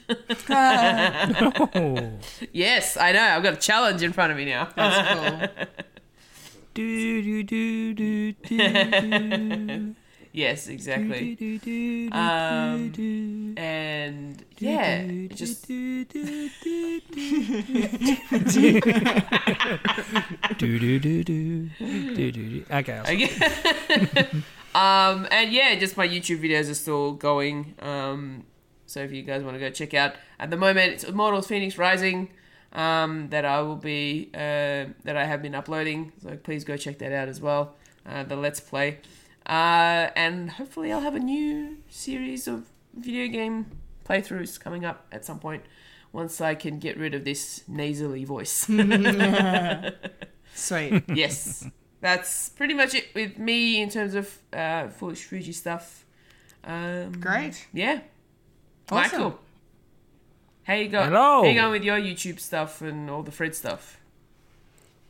no. 0.49 2.19
Yes, 2.53 2.97
I 2.97 3.13
know. 3.13 3.23
I've 3.23 3.43
got 3.43 3.55
a 3.55 3.59
challenge 3.59 4.03
in 4.03 4.13
front 4.13 4.33
of 4.33 4.39
me 4.39 4.47
now. 4.47 4.69
That's 4.75 5.49
cool. 5.59 5.67
do, 6.75 7.23
do, 7.23 7.43
do, 7.43 7.93
do, 7.93 8.33
do. 8.33 9.95
Yes, 10.33 10.69
exactly. 10.69 12.11
Um, 12.13 13.55
and 13.57 14.45
yeah, 14.59 15.07
just. 15.29 15.65
okay 23.11 24.43
um, 24.77 25.27
and 25.31 25.53
yeah, 25.53 25.75
just 25.77 25.97
my 25.97 26.07
YouTube 26.07 26.41
videos 26.47 26.71
are 26.71 26.75
still 26.75 27.13
going. 27.13 27.75
Um, 27.81 28.45
so 28.87 29.01
if 29.01 29.11
you 29.13 29.23
guys 29.23 29.43
want 29.43 29.55
to 29.57 29.61
go 29.61 29.71
check 29.71 29.95
out, 29.95 30.13
at 30.39 30.51
the 30.51 30.57
moment 30.57 30.93
it's 30.93 31.05
Immortals 31.05 31.49
Fenyx 31.49 31.79
Rising. 31.79 32.29
um, 32.73 33.29
that 33.31 33.45
I 33.45 33.63
will 33.63 33.77
be 33.77 34.31
uh, 34.35 34.93
that 35.05 35.17
I 35.17 35.25
have 35.25 35.41
been 35.43 35.55
uploading. 35.55 36.13
So 36.23 36.37
please 36.37 36.63
go 36.65 36.77
check 36.77 36.99
that 36.99 37.13
out 37.13 37.29
as 37.29 37.41
well. 37.41 37.75
Uh, 38.05 38.23
the 38.23 38.37
Let's 38.37 38.61
Play, 38.61 38.99
uh, 39.47 40.11
and 40.15 40.51
hopefully 40.51 40.93
I'll 40.93 41.01
have 41.01 41.15
a 41.17 41.21
new 41.21 41.79
series 41.89 42.47
of 42.47 42.67
video 42.95 43.27
game 43.29 43.67
playthroughs 44.09 44.61
coming 44.61 44.85
up 44.85 45.07
at 45.11 45.25
some 45.25 45.39
point 45.41 45.63
once 46.13 46.41
I 46.41 46.55
can 46.55 46.79
get 46.79 46.97
rid 46.97 47.15
of 47.15 47.25
this 47.25 47.63
nasally 47.67 48.25
voice. 48.25 48.69
Sweet. 50.55 51.03
yes, 51.15 51.67
that's 52.07 52.51
pretty 52.51 52.73
much 52.73 52.95
it 52.95 53.09
with 53.17 53.37
me 53.37 53.83
in 53.83 53.91
terms 53.91 54.15
of 54.15 54.39
uh, 54.53 54.87
foolish 54.89 55.25
Fuji 55.25 55.51
stuff. 55.51 56.05
Um, 56.63 57.13
Great. 57.21 57.67
Yeah. 57.73 58.01
Awesome. 58.89 59.21
Michael. 59.21 59.41
How 60.63 60.75
you 60.75 60.89
going? 60.89 61.09
Hello. 61.09 61.43
How 61.43 61.49
you 61.49 61.61
going 61.61 61.73
with 61.73 61.83
your 61.83 61.99
YouTube 61.99 62.39
stuff 62.39 62.81
and 62.81 63.11
all 63.11 63.25
the 63.25 63.33
Fred 63.33 63.57
stuff? 63.57 63.99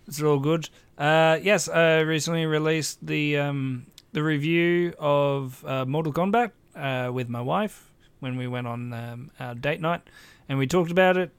It's 0.06 0.22
all 0.22 0.38
good. 0.38 0.70
Uh, 0.96 1.38
yes, 1.42 1.68
I 1.68 1.98
recently 2.00 2.46
released 2.46 3.06
the 3.06 3.36
um, 3.38 3.86
the 4.12 4.22
review 4.22 4.94
of 4.98 5.62
uh, 5.66 5.84
Mortal 5.84 6.14
Kombat 6.14 6.52
uh, 6.74 7.12
with 7.12 7.28
my 7.28 7.42
wife 7.42 7.92
when 8.20 8.38
we 8.38 8.46
went 8.46 8.66
on 8.66 8.94
um, 8.94 9.30
our 9.38 9.54
date 9.54 9.82
night, 9.82 10.00
and 10.48 10.58
we 10.58 10.66
talked 10.66 10.90
about 10.90 11.18
it. 11.18 11.30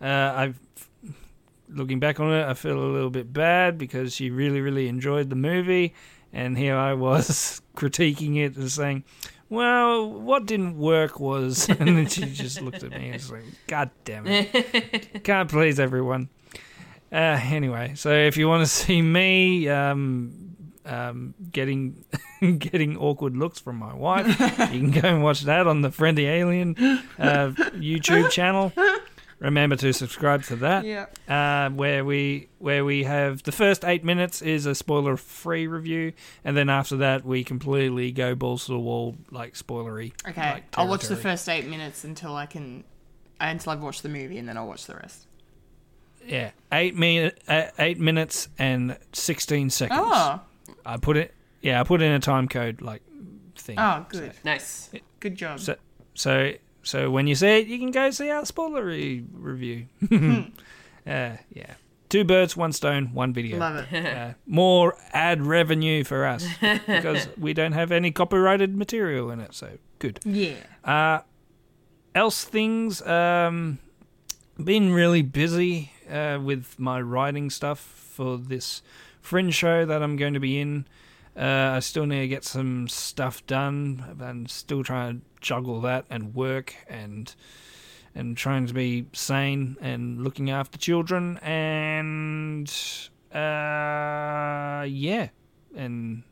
Uh, 0.00 0.32
I've 0.34 0.58
looking 1.68 2.00
back 2.00 2.20
on 2.20 2.32
it, 2.32 2.44
I 2.44 2.54
feel 2.54 2.78
a 2.78 2.86
little 2.86 3.10
bit 3.10 3.32
bad 3.32 3.78
because 3.78 4.14
she 4.14 4.30
really, 4.30 4.60
really 4.60 4.88
enjoyed 4.88 5.30
the 5.30 5.36
movie, 5.36 5.94
and 6.32 6.56
here 6.56 6.76
I 6.76 6.94
was 6.94 7.62
critiquing 7.76 8.36
it 8.36 8.56
and 8.56 8.70
saying, 8.70 9.04
"Well, 9.48 10.08
what 10.08 10.46
didn't 10.46 10.76
work 10.76 11.20
was," 11.20 11.68
and 11.68 11.96
then 11.96 12.06
she 12.06 12.26
just 12.26 12.60
looked 12.60 12.82
at 12.82 12.90
me 12.90 13.06
and 13.06 13.14
was 13.14 13.30
like, 13.30 13.44
"God 13.66 13.90
damn 14.04 14.26
it, 14.26 15.22
can't 15.24 15.50
please 15.50 15.78
everyone." 15.80 16.28
Uh, 17.12 17.38
anyway, 17.44 17.92
so 17.94 18.12
if 18.12 18.36
you 18.36 18.48
want 18.48 18.62
to 18.62 18.66
see 18.66 19.00
me 19.00 19.68
um, 19.68 20.56
um, 20.84 21.34
getting 21.52 22.04
getting 22.58 22.96
awkward 22.96 23.36
looks 23.36 23.60
from 23.60 23.76
my 23.76 23.94
wife, 23.94 24.26
you 24.72 24.80
can 24.80 24.90
go 24.90 25.08
and 25.08 25.22
watch 25.22 25.42
that 25.42 25.66
on 25.66 25.82
the 25.82 25.90
Friendly 25.90 26.26
Alien 26.26 26.74
uh, 27.18 27.52
YouTube 27.76 28.30
channel. 28.30 28.72
Remember 29.44 29.76
to 29.76 29.92
subscribe 29.92 30.42
to 30.44 30.56
that. 30.56 30.84
Yeah. 30.86 31.06
Uh, 31.28 31.68
where 31.70 32.02
we 32.02 32.48
where 32.58 32.82
we 32.82 33.04
have 33.04 33.42
the 33.42 33.52
first 33.52 33.84
eight 33.84 34.02
minutes 34.02 34.40
is 34.40 34.64
a 34.64 34.74
spoiler 34.74 35.18
free 35.18 35.66
review, 35.66 36.14
and 36.44 36.56
then 36.56 36.70
after 36.70 36.96
that 36.96 37.26
we 37.26 37.44
completely 37.44 38.10
go 38.10 38.34
balls 38.34 38.64
to 38.66 38.72
the 38.72 38.78
wall 38.78 39.16
like 39.30 39.52
spoilery. 39.52 40.12
Okay. 40.26 40.52
like, 40.52 40.64
I'll 40.78 40.88
watch 40.88 41.08
the 41.08 41.16
first 41.16 41.46
eight 41.50 41.66
minutes 41.66 42.04
until 42.04 42.34
I 42.34 42.46
can, 42.46 42.84
until 43.38 43.72
I've 43.72 43.82
watched 43.82 44.02
the 44.02 44.08
movie, 44.08 44.38
and 44.38 44.48
then 44.48 44.56
I'll 44.56 44.66
watch 44.66 44.86
the 44.86 44.94
rest. 44.94 45.26
Yeah, 46.26 46.52
eight 46.72 46.96
minute, 46.96 47.38
uh, 47.46 47.66
eight 47.78 48.00
minutes 48.00 48.48
and 48.58 48.96
sixteen 49.12 49.68
seconds. 49.68 50.00
Oh. 50.02 50.40
I 50.86 50.96
put 50.96 51.18
it. 51.18 51.34
Yeah, 51.60 51.80
I 51.80 51.84
put 51.84 52.00
in 52.00 52.12
a 52.12 52.18
time 52.18 52.48
code 52.48 52.80
like 52.80 53.02
thing. 53.56 53.78
Oh, 53.78 54.06
good. 54.08 54.32
Nice. 54.42 54.90
Good 55.20 55.36
job. 55.36 55.60
So, 55.60 55.76
so, 56.14 56.52
so 56.84 57.10
when 57.10 57.26
you 57.26 57.34
see 57.34 57.58
it, 57.58 57.66
you 57.66 57.78
can 57.78 57.90
go 57.90 58.10
see 58.10 58.30
our 58.30 58.42
spoilery 58.42 59.24
review. 59.32 59.86
uh, 60.12 61.36
yeah, 61.50 61.74
two 62.08 62.24
birds, 62.24 62.56
one 62.56 62.72
stone, 62.72 63.12
one 63.14 63.32
video. 63.32 63.58
Love 63.58 63.86
it. 63.90 64.06
Uh, 64.06 64.34
more 64.46 64.96
ad 65.12 65.42
revenue 65.42 66.04
for 66.04 66.24
us 66.24 66.46
because 66.86 67.26
we 67.38 67.52
don't 67.52 67.72
have 67.72 67.90
any 67.90 68.10
copyrighted 68.10 68.76
material 68.76 69.30
in 69.30 69.40
it. 69.40 69.54
So 69.54 69.78
good. 69.98 70.20
Yeah. 70.24 70.54
Uh, 70.84 71.20
else 72.14 72.44
things. 72.44 73.02
Um, 73.02 73.78
been 74.62 74.92
really 74.92 75.22
busy 75.22 75.92
uh, 76.08 76.38
with 76.42 76.78
my 76.78 77.00
writing 77.00 77.50
stuff 77.50 77.80
for 77.80 78.38
this 78.38 78.82
fringe 79.20 79.54
show 79.54 79.84
that 79.84 80.02
I'm 80.02 80.16
going 80.16 80.34
to 80.34 80.40
be 80.40 80.60
in. 80.60 80.86
Uh, 81.36 81.74
I 81.76 81.80
still 81.80 82.06
need 82.06 82.20
to 82.20 82.28
get 82.28 82.44
some 82.44 82.86
stuff 82.88 83.44
done, 83.46 84.16
and 84.20 84.48
still 84.50 84.84
trying 84.84 85.20
to 85.20 85.26
juggle 85.40 85.80
that 85.82 86.06
and 86.08 86.34
work 86.34 86.74
and 86.88 87.34
and 88.14 88.36
trying 88.36 88.66
to 88.66 88.74
be 88.74 89.06
sane 89.12 89.76
and 89.80 90.22
looking 90.22 90.48
after 90.48 90.78
children 90.78 91.38
and 91.38 92.72
uh, 93.34 94.86
yeah, 94.88 95.28
and 95.74 96.22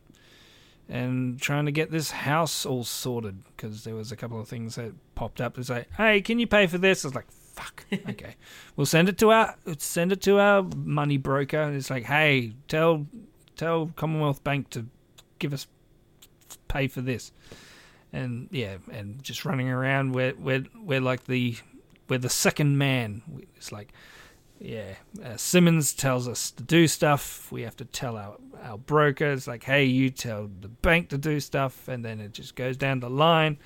and 0.88 1.40
trying 1.40 1.66
to 1.66 1.72
get 1.72 1.90
this 1.90 2.10
house 2.12 2.64
all 2.64 2.84
sorted 2.84 3.42
because 3.56 3.82
there 3.82 3.94
was 3.94 4.12
a 4.12 4.16
couple 4.16 4.38
of 4.40 4.46
things 4.46 4.76
that 4.76 4.92
popped 5.16 5.40
up 5.40 5.54
to 5.56 5.64
say, 5.64 5.86
"Hey, 5.96 6.20
can 6.20 6.38
you 6.38 6.46
pay 6.46 6.68
for 6.68 6.78
this?" 6.78 7.04
I 7.04 7.08
was 7.08 7.14
like, 7.16 7.30
"Fuck, 7.32 7.86
okay, 8.10 8.36
we'll 8.76 8.86
send 8.86 9.08
it 9.08 9.18
to 9.18 9.32
our 9.32 9.56
send 9.78 10.12
it 10.12 10.22
to 10.22 10.38
our 10.38 10.62
money 10.76 11.16
broker." 11.16 11.60
And 11.60 11.74
it's 11.74 11.90
like, 11.90 12.04
"Hey, 12.04 12.52
tell 12.68 13.06
tell 13.56 13.92
Commonwealth 13.96 14.42
Bank 14.44 14.70
to 14.70 14.86
give 15.38 15.52
us 15.52 15.66
pay 16.68 16.88
for 16.88 17.00
this." 17.00 17.32
And 18.12 18.48
yeah, 18.50 18.76
and 18.90 19.22
just 19.22 19.44
running 19.44 19.68
around, 19.68 20.12
we're 20.12 20.34
we're 20.34 20.64
we're 20.82 21.00
like 21.00 21.24
the 21.24 21.56
we're 22.08 22.18
the 22.18 22.28
second 22.28 22.78
man. 22.78 23.22
It's 23.56 23.72
like 23.72 23.92
yeah, 24.62 24.94
uh, 25.24 25.36
Simmons 25.36 25.92
tells 25.92 26.28
us 26.28 26.52
to 26.52 26.62
do 26.62 26.86
stuff. 26.86 27.50
We 27.50 27.62
have 27.62 27.76
to 27.78 27.84
tell 27.84 28.16
our 28.16 28.36
our 28.62 28.78
broker. 28.78 29.32
It's 29.32 29.48
like, 29.48 29.64
hey, 29.64 29.84
you 29.84 30.08
tell 30.10 30.48
the 30.60 30.68
bank 30.68 31.08
to 31.08 31.18
do 31.18 31.40
stuff, 31.40 31.88
and 31.88 32.04
then 32.04 32.20
it 32.20 32.32
just 32.32 32.54
goes 32.54 32.76
down 32.76 33.00
the 33.00 33.10
line. 33.10 33.58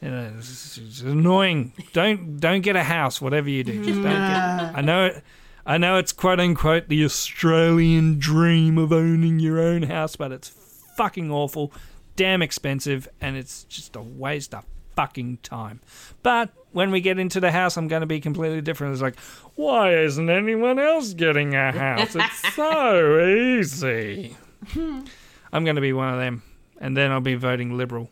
You 0.00 0.10
know, 0.10 0.32
it's, 0.38 0.78
it's 0.78 1.00
annoying. 1.00 1.72
Don't 1.92 2.38
don't 2.38 2.60
get 2.60 2.76
a 2.76 2.84
house, 2.84 3.20
whatever 3.20 3.50
you 3.50 3.64
do. 3.64 3.84
Just 3.84 4.00
don't 4.00 4.04
get. 4.04 4.76
I 4.76 4.80
know 4.80 5.06
it. 5.06 5.24
I 5.68 5.76
know 5.76 5.98
it's 5.98 6.12
quote 6.12 6.40
unquote 6.40 6.88
the 6.88 7.04
Australian 7.04 8.18
dream 8.18 8.78
of 8.78 8.90
owning 8.90 9.38
your 9.38 9.60
own 9.60 9.82
house, 9.82 10.16
but 10.16 10.32
it's 10.32 10.48
fucking 10.48 11.30
awful, 11.30 11.74
damn 12.16 12.40
expensive, 12.40 13.06
and 13.20 13.36
it's 13.36 13.64
just 13.64 13.94
a 13.94 14.00
waste 14.00 14.54
of 14.54 14.64
fucking 14.96 15.40
time. 15.42 15.82
But 16.22 16.52
when 16.72 16.90
we 16.90 17.02
get 17.02 17.18
into 17.18 17.38
the 17.38 17.50
house, 17.50 17.76
I'm 17.76 17.86
going 17.86 18.00
to 18.00 18.06
be 18.06 18.18
completely 18.18 18.62
different. 18.62 18.94
It's 18.94 19.02
like, 19.02 19.18
why 19.56 19.94
isn't 19.94 20.30
anyone 20.30 20.78
else 20.78 21.12
getting 21.12 21.54
a 21.54 21.70
house? 21.70 22.16
It's 22.16 22.54
so 22.54 23.26
easy. 23.26 24.38
I'm 24.74 25.64
going 25.64 25.76
to 25.76 25.82
be 25.82 25.92
one 25.92 26.14
of 26.14 26.18
them, 26.18 26.44
and 26.80 26.96
then 26.96 27.12
I'll 27.12 27.20
be 27.20 27.34
voting 27.34 27.76
Liberal. 27.76 28.10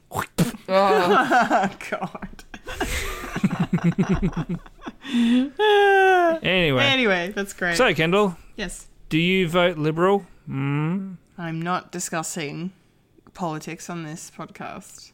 Oh, 0.68 1.70
God. 1.91 2.44
Anyway, 6.43 6.83
Anyway, 6.85 7.33
that's 7.35 7.53
great. 7.53 7.77
so 7.77 7.93
Kendall, 7.95 8.37
yes. 8.57 8.87
do 9.09 9.19
you 9.19 9.49
vote 9.49 9.79
Liberal? 9.79 10.27
Hmm. 10.47 11.13
I'm 11.39 11.61
not 11.61 11.93
discussing 11.93 12.73
politics 13.35 13.89
on 13.91 14.03
this 14.05 14.31
podcast. 14.37 15.13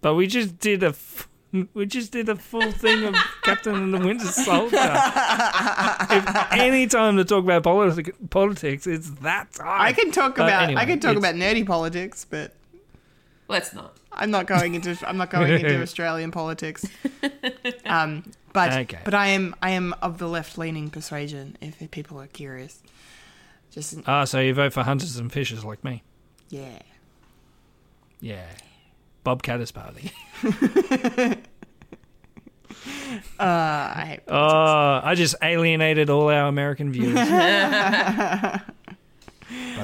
But 0.00 0.14
we 0.14 0.26
just 0.26 0.58
did 0.58 0.82
a. 0.82 0.88
F- 0.88 1.28
we 1.74 1.86
just 1.86 2.12
did 2.12 2.28
a 2.28 2.36
full 2.36 2.70
thing 2.72 3.04
of 3.04 3.14
Captain 3.42 3.74
and 3.74 3.94
the 3.94 3.98
Winter 3.98 4.26
Soldier. 4.26 4.76
if 4.76 6.52
any 6.52 6.86
time 6.86 7.16
to 7.16 7.24
talk 7.24 7.44
about 7.44 7.62
politi- 7.62 8.12
politics, 8.30 8.86
it's 8.86 9.10
that 9.20 9.52
time. 9.52 9.80
I 9.80 9.92
can 9.92 10.10
talk 10.10 10.36
But 10.36 10.48
about 10.48 10.62
anyway, 10.64 10.80
I 10.82 10.84
can 10.86 11.00
talk 11.00 11.16
about 11.16 11.34
nerdy 11.34 11.66
politics, 11.66 12.26
but 12.28 12.52
Let's 13.48 13.72
not. 13.72 13.95
I'm 14.16 14.30
not 14.30 14.46
going 14.46 14.74
into 14.74 14.96
I'm 15.06 15.16
not 15.16 15.30
going 15.30 15.52
into 15.52 15.82
Australian 15.86 16.30
politics. 16.30 16.84
Um, 17.84 18.24
but 18.52 18.72
Okay. 18.72 18.98
but 19.04 19.14
I 19.14 19.28
am 19.28 19.54
I 19.62 19.70
am 19.70 19.94
of 20.02 20.18
the 20.18 20.28
left 20.28 20.56
leaning 20.58 20.90
persuasion. 20.90 21.56
If 21.60 21.90
people 21.90 22.18
are 22.20 22.26
curious, 22.26 22.82
just 23.70 23.96
Ah, 24.06 24.24
so 24.24 24.40
you 24.40 24.54
vote 24.54 24.72
for 24.72 24.82
hunters 24.82 25.16
and 25.16 25.30
fishers 25.32 25.64
like 25.64 25.84
me? 25.84 26.02
yeah. 26.48 26.78
Yeah. 28.20 28.46
Bob 29.24 29.42
Katter's 29.42 29.72
Party. 29.72 30.10
Uh, 33.38 33.42
I 33.44 34.04
hate 34.06 34.20
Oh, 34.28 35.00
I 35.02 35.14
just 35.14 35.34
alienated 35.42 36.10
all 36.10 36.28
our 36.28 36.46
American 36.48 36.92
viewers. 36.92 37.14
but 37.14 37.28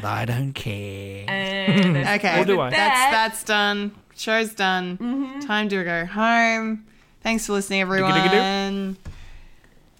I 0.05 0.25
don't 0.27 0.53
care. 0.53 1.25
Okay, 2.17 2.41
Or 2.41 2.45
do 2.45 2.61
I? 2.61 2.71
that's 2.71 3.11
that's 3.13 3.45
done. 3.45 3.93
Show's 4.23 4.55
done. 4.55 4.99
Mm-hmm. 4.99 5.41
Time 5.41 5.69
to 5.69 5.83
go 5.83 6.07
home. 6.07 6.85
Thanks 7.23 7.47
for 7.47 7.55
listening, 7.55 7.81
everyone. 7.81 8.13
And 8.13 8.97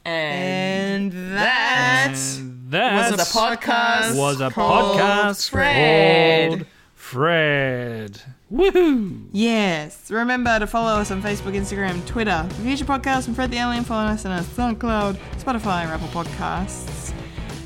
And 0.05 1.13
that 1.37 2.15
And 2.39 2.71
that 2.71 3.11
was 3.11 3.21
a 3.21 3.25
podcast. 3.37 4.17
was 4.17 4.41
a 4.41 4.51
called 4.51 4.99
podcast 5.01 5.51
Fred. 5.51 6.51
called 6.51 6.67
Fred. 6.95 8.23
Woohoo! 8.53 9.27
Yes. 9.33 10.09
Remember 10.11 10.57
to 10.59 10.67
follow 10.69 11.01
us 11.01 11.11
on 11.11 11.21
Facebook, 11.21 11.55
Instagram, 11.57 12.07
Twitter. 12.07 12.47
For 12.51 12.63
future 12.63 12.85
podcasts 12.85 13.25
from 13.25 13.35
Fred 13.35 13.51
the 13.51 13.57
Alien, 13.57 13.83
follow 13.83 14.05
us 14.09 14.25
on 14.25 14.31
our 14.33 14.41
SoundCloud, 14.43 15.17
Spotify, 15.39 15.83
and 15.83 15.91
Apple 15.91 16.09
Podcasts. 16.09 17.13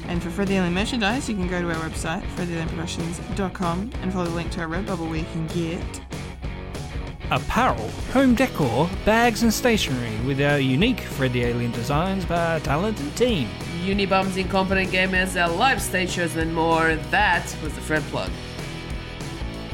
And 0.08 0.22
for 0.22 0.30
Fred 0.30 0.48
the 0.48 0.54
Alien 0.54 0.72
merchandise, 0.72 1.28
you 1.28 1.34
can 1.34 1.48
go 1.48 1.60
to 1.60 1.68
our 1.68 1.74
website, 1.90 2.22
fredthealienproductions.com, 2.36 3.90
and 4.00 4.12
follow 4.12 4.24
the 4.26 4.34
link 4.34 4.50
to 4.52 4.60
our 4.60 4.68
Redbubble 4.68 5.08
where 5.10 5.18
you 5.18 5.26
can 5.32 5.46
get 5.48 6.00
apparel, 7.30 7.88
home 8.12 8.34
decor, 8.34 8.88
bags, 9.04 9.42
and 9.42 9.52
stationery 9.52 10.16
with 10.26 10.40
our 10.40 10.58
unique 10.58 11.00
Freddy 11.00 11.44
Alien 11.44 11.72
designs 11.72 12.24
by 12.24 12.54
our 12.54 12.60
talented 12.60 13.14
team. 13.16 13.48
Unibums, 13.84 14.36
Incompetent 14.36 14.90
Gamers, 14.90 15.40
our 15.40 15.48
live 15.48 15.80
stage 15.80 16.10
shows, 16.10 16.36
and 16.36 16.54
more. 16.54 16.96
That 17.10 17.44
was 17.62 17.74
the 17.74 17.80
Fred 17.80 18.02
plug. 18.04 18.30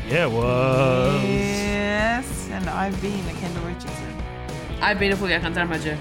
Yeah, 0.09 0.27
it 0.27 0.33
was. 0.33 1.23
Yes, 1.25 2.49
and 2.51 2.69
I've 2.69 3.01
been 3.01 3.27
a 3.29 3.33
Kendall 3.35 3.65
Richardson. 3.65 4.23
I've 4.81 4.99
been 4.99 5.13
a 5.13 5.17
Fulia 5.17 5.41
Kantarmaja. 5.41 5.99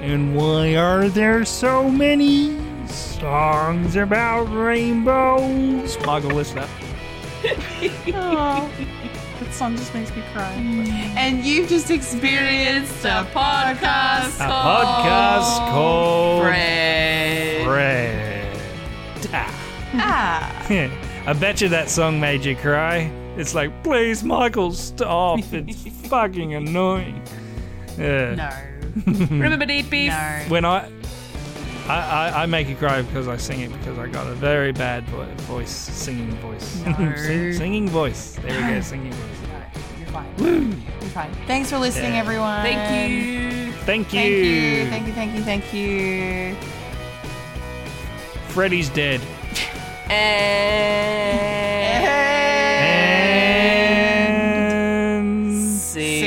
And 0.00 0.34
why 0.34 0.76
are 0.76 1.08
there 1.08 1.44
so 1.44 1.88
many 1.90 2.58
songs 2.86 3.96
about 3.96 4.44
rainbows? 4.44 5.98
Michael, 6.06 6.30
listen 6.30 6.58
up. 6.58 6.68
That 9.52 9.58
song 9.58 9.76
just 9.76 9.92
makes 9.92 10.16
me 10.16 10.22
cry. 10.32 10.50
And 10.50 11.44
you've 11.44 11.68
just 11.68 11.90
experienced 11.90 13.04
a 13.04 13.28
podcast 13.34 14.40
A 14.40 14.48
podcast 14.48 15.58
called 15.68 16.44
Fred. 16.44 17.66
Fred. 17.66 18.60
Ah. 19.30 19.88
Ah. 19.92 20.66
I 21.26 21.32
bet 21.34 21.60
you 21.60 21.68
that 21.68 21.90
song 21.90 22.18
made 22.18 22.46
you 22.46 22.56
cry. 22.56 23.12
It's 23.36 23.54
like, 23.54 23.82
please, 23.82 24.24
Michael, 24.24 24.72
stop. 24.72 25.40
It's 25.52 26.08
fucking 26.08 26.54
annoying. 26.54 27.20
Yeah. 27.98 28.34
No. 28.34 28.50
Remember 29.36 29.66
Deep 29.66 29.90
Beef? 29.90 30.12
No. 30.12 30.44
When 30.48 30.64
I, 30.64 30.90
I, 31.88 31.98
I, 31.98 32.42
I 32.44 32.46
make 32.46 32.70
you 32.70 32.76
cry 32.76 33.02
because 33.02 33.28
I 33.28 33.36
sing 33.36 33.60
it 33.60 33.70
because 33.70 33.98
I 33.98 34.06
got 34.06 34.26
a 34.28 34.34
very 34.34 34.72
bad 34.72 35.04
vo- 35.08 35.26
voice, 35.44 35.70
singing 35.70 36.30
voice, 36.36 36.82
No. 36.86 37.14
Sing- 37.16 37.52
singing 37.52 37.88
voice. 37.90 38.38
There 38.40 38.66
we 38.66 38.74
go, 38.76 38.80
singing 38.92 39.12
voice. 39.12 39.41
You're 40.12 40.38
fine. 40.38 40.82
You're 41.00 41.10
fine. 41.10 41.32
Thanks 41.46 41.70
for 41.70 41.78
listening, 41.78 42.12
Yeah. 42.12 42.18
everyone. 42.20 42.62
Thank 42.62 43.10
you. 43.10 43.72
Thank 43.84 44.12
you. 44.12 44.86
Thank 44.90 45.06
you. 45.06 45.12
Thank 45.14 45.34
you. 45.36 45.42
Thank 45.42 45.72
you. 45.74 46.54
Thank. 46.54 46.58
Freddy's 48.48 48.90
dead. 48.90 49.20
And 50.10 52.02
And 55.32 55.80
scene. 55.80 56.22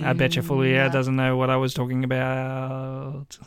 scene. 0.00 0.04
I 0.04 0.12
bet 0.14 0.36
you 0.36 0.42
Fulia 0.42 0.90
doesn't 0.90 1.14
know 1.16 1.36
what 1.36 1.50
I 1.50 1.56
was 1.56 1.74
talking 1.74 2.02
about. 2.04 3.38